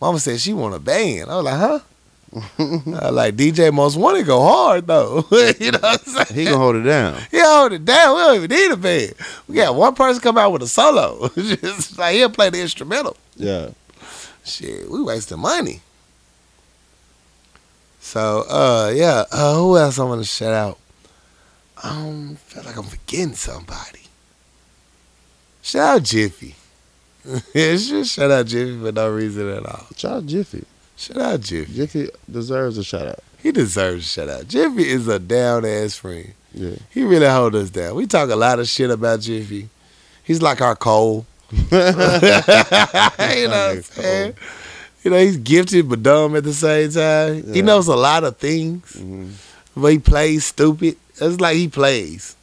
Mama 0.00 0.20
said 0.20 0.38
she 0.38 0.52
want 0.52 0.76
a 0.76 0.78
band. 0.78 1.28
I 1.30 1.36
was 1.36 1.44
like, 1.44 1.58
huh? 1.58 1.80
I 3.02 3.10
like 3.10 3.34
DJ 3.34 3.72
Most 3.72 3.96
want 3.96 4.18
to 4.18 4.24
go 4.24 4.42
hard 4.42 4.86
though. 4.86 5.26
you 5.58 5.72
know 5.72 5.78
what 5.80 6.02
I'm 6.06 6.24
saying? 6.26 6.26
He 6.34 6.44
gonna 6.44 6.58
hold 6.58 6.76
it 6.76 6.82
down. 6.82 7.20
He 7.30 7.40
hold 7.40 7.72
it 7.72 7.84
down. 7.84 8.14
We 8.14 8.22
don't 8.22 8.36
even 8.36 8.50
need 8.50 8.70
a 8.72 8.76
band. 8.76 9.14
We 9.48 9.56
got 9.56 9.74
one 9.74 9.94
person 9.94 10.20
come 10.22 10.38
out 10.38 10.52
with 10.52 10.62
a 10.62 10.68
solo. 10.68 11.28
Just 11.34 11.98
like 11.98 12.14
he'll 12.14 12.30
play 12.30 12.50
the 12.50 12.60
instrumental. 12.60 13.16
Yeah. 13.36 13.70
Shit, 14.44 14.88
we 14.88 15.02
wasting 15.02 15.40
money. 15.40 15.80
So, 18.00 18.44
uh, 18.48 18.92
yeah. 18.94 19.24
Uh, 19.32 19.56
who 19.56 19.76
else 19.76 19.98
I 19.98 20.04
want 20.04 20.20
to 20.20 20.26
shout 20.26 20.52
out? 20.52 20.78
I 21.82 21.90
um, 21.90 22.36
feel 22.36 22.62
like 22.64 22.76
I'm 22.76 22.84
forgetting 22.84 23.34
somebody. 23.34 24.00
Shout 25.62 25.96
out 25.96 26.02
Jiffy. 26.02 26.54
yeah, 27.26 27.40
just 27.76 28.14
shout 28.14 28.30
out 28.30 28.46
Jiffy 28.46 28.78
for 28.80 28.92
no 28.92 29.10
reason 29.10 29.48
at 29.50 29.66
all. 29.66 29.86
Shout 29.96 30.12
out 30.12 30.26
Jiffy. 30.26 30.64
Shout 30.96 31.18
out 31.18 31.40
Jiffy. 31.40 31.74
Jiffy 31.74 32.08
deserves 32.30 32.78
a 32.78 32.84
shout 32.84 33.06
out. 33.08 33.18
He 33.42 33.52
deserves 33.52 34.06
a 34.06 34.08
shout 34.08 34.28
out. 34.28 34.48
Jiffy 34.48 34.88
is 34.88 35.08
a 35.08 35.18
down 35.18 35.64
ass 35.64 35.96
friend. 35.96 36.32
Yeah. 36.54 36.76
He 36.90 37.04
really 37.04 37.26
hold 37.26 37.54
us 37.54 37.68
down. 37.70 37.94
We 37.96 38.06
talk 38.06 38.30
a 38.30 38.36
lot 38.36 38.58
of 38.58 38.68
shit 38.68 38.90
about 38.90 39.20
Jiffy. 39.20 39.68
He's 40.24 40.40
like 40.40 40.60
our 40.60 40.74
Cole. 40.74 41.26
you 41.52 41.66
know 41.70 41.78
what 41.78 43.20
I'm 43.20 43.82
saying? 43.82 44.34
You 45.04 45.10
know, 45.12 45.18
he's 45.18 45.36
gifted 45.36 45.88
but 45.88 46.02
dumb 46.02 46.34
at 46.34 46.42
the 46.44 46.54
same 46.54 46.90
time. 46.90 47.52
He 47.54 47.62
knows 47.62 47.86
a 47.86 47.94
lot 47.94 48.24
of 48.24 48.38
things, 48.38 48.96
Mhm. 48.96 49.32
But 49.76 49.92
he 49.92 49.98
plays 49.98 50.46
stupid. 50.46 50.96
It's 51.20 51.40
like 51.40 51.56
he 51.56 51.68
plays. 51.68 52.36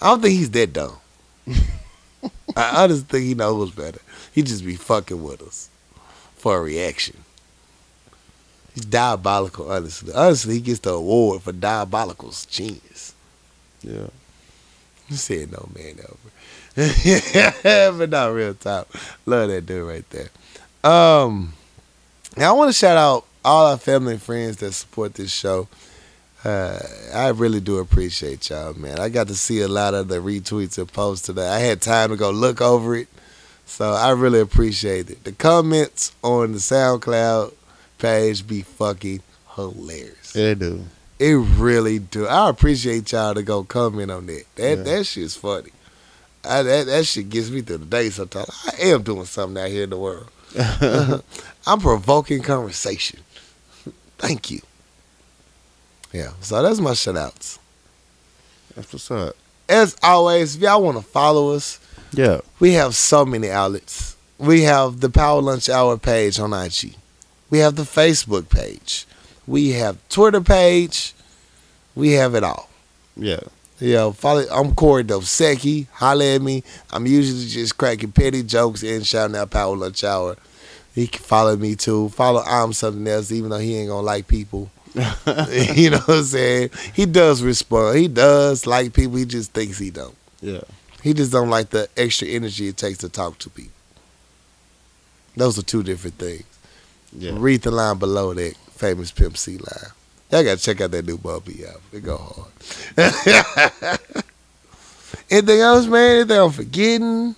I 0.00 0.08
don't 0.08 0.22
think 0.22 0.34
he's 0.34 0.50
that 0.50 0.72
dumb. 0.72 0.96
I 2.56 2.82
honestly 2.82 3.04
think 3.04 3.24
he 3.24 3.34
knows 3.34 3.70
better. 3.70 4.00
He 4.32 4.42
just 4.42 4.64
be 4.64 4.76
fucking 4.76 5.22
with 5.22 5.42
us 5.42 5.68
for 6.36 6.58
a 6.58 6.62
reaction. 6.62 7.16
He's 8.74 8.84
diabolical, 8.84 9.70
honestly. 9.70 10.12
Honestly, 10.14 10.54
he 10.54 10.60
gets 10.60 10.80
the 10.80 10.92
award 10.92 11.42
for 11.42 11.52
diabolical's 11.52 12.46
genius. 12.46 13.14
Yeah. 13.82 14.08
You 15.08 15.16
said 15.16 15.50
no 15.50 15.68
man 15.74 15.96
ever. 15.98 16.30
but 17.98 18.10
not 18.10 18.32
real 18.32 18.54
top. 18.54 18.88
Love 19.26 19.48
that 19.48 19.66
dude 19.66 19.86
right 19.86 20.04
there. 20.10 20.30
Um 20.84 21.52
now 22.36 22.54
I 22.54 22.56
want 22.56 22.68
to 22.68 22.78
shout 22.78 22.96
out 22.96 23.26
all 23.44 23.66
our 23.66 23.76
family 23.76 24.12
and 24.12 24.22
friends 24.22 24.58
that 24.58 24.72
support 24.72 25.14
this 25.14 25.32
show. 25.32 25.66
Uh, 26.44 26.78
I 27.14 27.28
really 27.28 27.60
do 27.60 27.78
appreciate 27.78 28.48
y'all, 28.48 28.72
man. 28.74 28.98
I 28.98 29.08
got 29.10 29.28
to 29.28 29.34
see 29.34 29.60
a 29.60 29.68
lot 29.68 29.92
of 29.94 30.08
the 30.08 30.16
retweets 30.16 30.78
and 30.78 30.90
posts 30.90 31.26
today. 31.26 31.46
I 31.48 31.58
had 31.58 31.82
time 31.82 32.10
to 32.10 32.16
go 32.16 32.30
look 32.30 32.60
over 32.60 32.96
it. 32.96 33.08
So 33.66 33.92
I 33.92 34.10
really 34.10 34.40
appreciate 34.40 35.10
it. 35.10 35.22
The 35.24 35.32
comments 35.32 36.12
on 36.22 36.52
the 36.52 36.58
SoundCloud 36.58 37.52
page 37.98 38.46
be 38.46 38.62
fucking 38.62 39.22
hilarious. 39.54 40.32
They 40.32 40.54
do. 40.54 40.84
It 41.18 41.34
really 41.34 41.98
do. 41.98 42.26
I 42.26 42.48
appreciate 42.48 43.12
y'all 43.12 43.34
to 43.34 43.42
go 43.42 43.62
comment 43.62 44.10
on 44.10 44.26
that. 44.26 44.44
That 44.56 44.78
Yeah. 44.78 44.82
that 44.84 45.04
shit's 45.06 45.36
funny. 45.36 45.70
I, 46.42 46.62
that 46.62 46.86
that 46.86 47.06
shit 47.06 47.28
gets 47.28 47.50
me 47.50 47.60
through 47.60 47.78
the 47.78 47.84
day 47.84 48.08
sometimes. 48.08 48.48
I 48.66 48.86
am 48.86 49.02
doing 49.02 49.26
something 49.26 49.62
out 49.62 49.68
here 49.68 49.84
in 49.84 49.90
the 49.90 49.98
world. 49.98 50.30
I'm 51.66 51.80
provoking 51.80 52.42
conversation. 52.42 53.20
Thank 54.16 54.50
you. 54.50 54.62
Yeah, 56.12 56.30
so 56.40 56.62
that's 56.62 56.80
my 56.80 56.94
shout 56.94 57.16
outs. 57.16 57.58
That's 58.74 58.92
what's 58.92 59.10
up. 59.10 59.36
As 59.68 59.96
always, 60.02 60.56
if 60.56 60.62
y'all 60.62 60.82
want 60.82 60.96
to 60.96 61.02
follow 61.04 61.50
us, 61.54 61.78
Yeah. 62.12 62.40
we 62.58 62.72
have 62.72 62.94
so 62.96 63.24
many 63.24 63.50
outlets. 63.50 64.16
We 64.38 64.62
have 64.62 65.00
the 65.00 65.10
Power 65.10 65.40
Lunch 65.40 65.68
Hour 65.68 65.96
page 65.98 66.40
on 66.40 66.52
IG. 66.52 66.94
We 67.50 67.58
have 67.58 67.76
the 67.76 67.82
Facebook 67.82 68.48
page. 68.48 69.06
We 69.46 69.70
have 69.70 69.98
Twitter 70.08 70.40
page. 70.40 71.14
We 71.94 72.12
have 72.12 72.34
it 72.34 72.42
all. 72.44 72.68
Yeah. 73.16 73.40
Yo, 73.78 74.12
follow. 74.12 74.44
I'm 74.50 74.74
Corey 74.74 75.04
Dosecki. 75.04 75.86
Holla 75.92 76.24
at 76.34 76.42
me. 76.42 76.62
I'm 76.92 77.06
usually 77.06 77.46
just 77.46 77.76
cracking 77.78 78.12
petty 78.12 78.42
jokes 78.42 78.82
and 78.82 79.06
shouting 79.06 79.36
out 79.36 79.50
Power 79.50 79.76
Lunch 79.76 80.04
Hour. 80.04 80.36
He 80.94 81.06
can 81.06 81.22
follow 81.22 81.56
me 81.56 81.76
too. 81.76 82.08
Follow 82.10 82.42
I'm 82.44 82.72
something 82.72 83.06
else, 83.06 83.30
even 83.32 83.50
though 83.50 83.58
he 83.58 83.76
ain't 83.76 83.88
gonna 83.88 84.02
like 84.02 84.26
people. 84.28 84.70
you 84.94 85.90
know 85.90 85.98
what 85.98 86.08
I'm 86.08 86.24
saying? 86.24 86.70
He 86.94 87.06
does 87.06 87.42
respond. 87.42 87.98
He 87.98 88.08
does 88.08 88.66
like 88.66 88.92
people. 88.92 89.16
He 89.16 89.24
just 89.24 89.52
thinks 89.52 89.78
he 89.78 89.90
don't. 89.90 90.16
Yeah. 90.40 90.62
He 91.02 91.14
just 91.14 91.32
don't 91.32 91.48
like 91.48 91.70
the 91.70 91.88
extra 91.96 92.28
energy 92.28 92.68
it 92.68 92.76
takes 92.76 92.98
to 92.98 93.08
talk 93.08 93.38
to 93.38 93.50
people. 93.50 93.72
Those 95.36 95.58
are 95.58 95.62
two 95.62 95.82
different 95.82 96.16
things. 96.16 96.44
Yeah. 97.12 97.32
Read 97.34 97.62
the 97.62 97.70
line 97.70 97.98
below 97.98 98.34
that 98.34 98.56
famous 98.72 99.10
Pimp 99.10 99.36
C 99.36 99.58
line. 99.58 99.92
Y'all 100.30 100.44
gotta 100.44 100.60
check 100.60 100.80
out 100.80 100.90
that 100.92 101.06
new 101.06 101.18
Bun 101.18 101.40
B 101.44 101.64
album. 101.64 101.82
It 101.92 102.04
go 102.04 102.16
hard. 102.16 102.50
Anything 105.30 105.60
else, 105.60 105.86
man? 105.86 106.16
Anything 106.16 106.38
I'm 106.38 106.50
forgetting? 106.50 107.34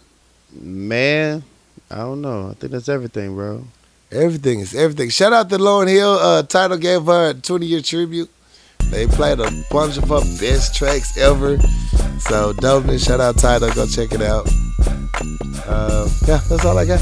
Man, 0.55 1.43
I 1.91 1.97
don't 1.97 2.21
know. 2.21 2.51
I 2.51 2.55
think 2.55 2.73
that's 2.73 2.89
everything, 2.89 3.35
bro. 3.35 3.65
Everything 4.13 4.61
is 4.61 4.75
everything. 4.75 5.09
Shout 5.09 5.33
out 5.33 5.49
to 5.49 5.57
Lauryn 5.57 5.89
Hill. 5.89 6.13
Uh, 6.13 6.43
Tidal 6.43 6.77
gave 6.77 7.05
her 7.07 7.31
a 7.31 7.35
20 7.35 7.65
year 7.67 7.81
tribute. 7.81 8.31
They 8.91 9.07
played 9.07 9.41
a 9.41 9.51
bunch 9.71 9.97
of 9.97 10.09
her 10.09 10.21
best 10.39 10.75
tracks 10.75 11.17
ever. 11.17 11.59
So 12.19 12.53
dopeness. 12.53 13.07
Shout 13.07 13.21
out 13.21 13.39
Tidal. 13.39 13.73
Go 13.73 13.87
check 13.87 14.13
it 14.13 14.21
out. 14.21 14.47
Uh, 15.67 16.09
yeah, 16.29 16.41
that's 16.49 16.65
all 16.65 16.77
I 16.77 16.85
got. 16.85 17.01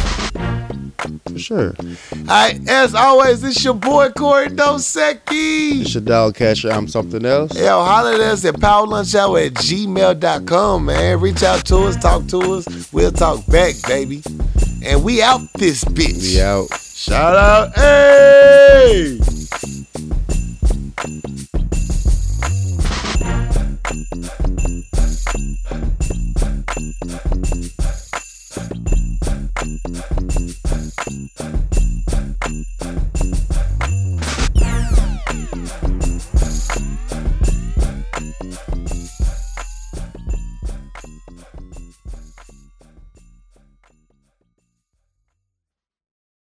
For 1.33 1.39
sure. 1.39 1.75
All 1.79 2.25
right, 2.27 2.61
as 2.69 2.95
always, 2.95 3.43
it's 3.43 3.65
your 3.65 3.75
boy 3.75 4.11
Corey 4.11 4.49
Dosecki. 4.49 5.81
It's 5.81 5.95
your 5.95 6.03
dog 6.03 6.37
catcher. 6.37 6.71
I'm 6.71 6.87
something 6.87 7.25
else. 7.25 7.59
Yo, 7.59 7.83
holler 7.83 8.13
at 8.13 8.21
us 8.21 8.45
at 8.45 8.55
powerlunchhour 8.55 9.47
at 9.47 9.55
gmail.com, 9.55 10.85
man. 10.85 11.21
Reach 11.21 11.43
out 11.43 11.65
to 11.67 11.79
us, 11.79 11.97
talk 11.97 12.27
to 12.29 12.39
us. 12.55 12.93
We'll 12.93 13.11
talk 13.13 13.45
back, 13.47 13.75
baby. 13.89 14.23
And 14.83 15.05
we 15.05 15.23
out 15.23 15.53
this 15.55 15.85
bitch. 15.85 16.23
We 16.23 16.41
out. 16.41 16.69
Shout 16.81 17.37
out, 17.37 17.75
hey! 17.77 19.19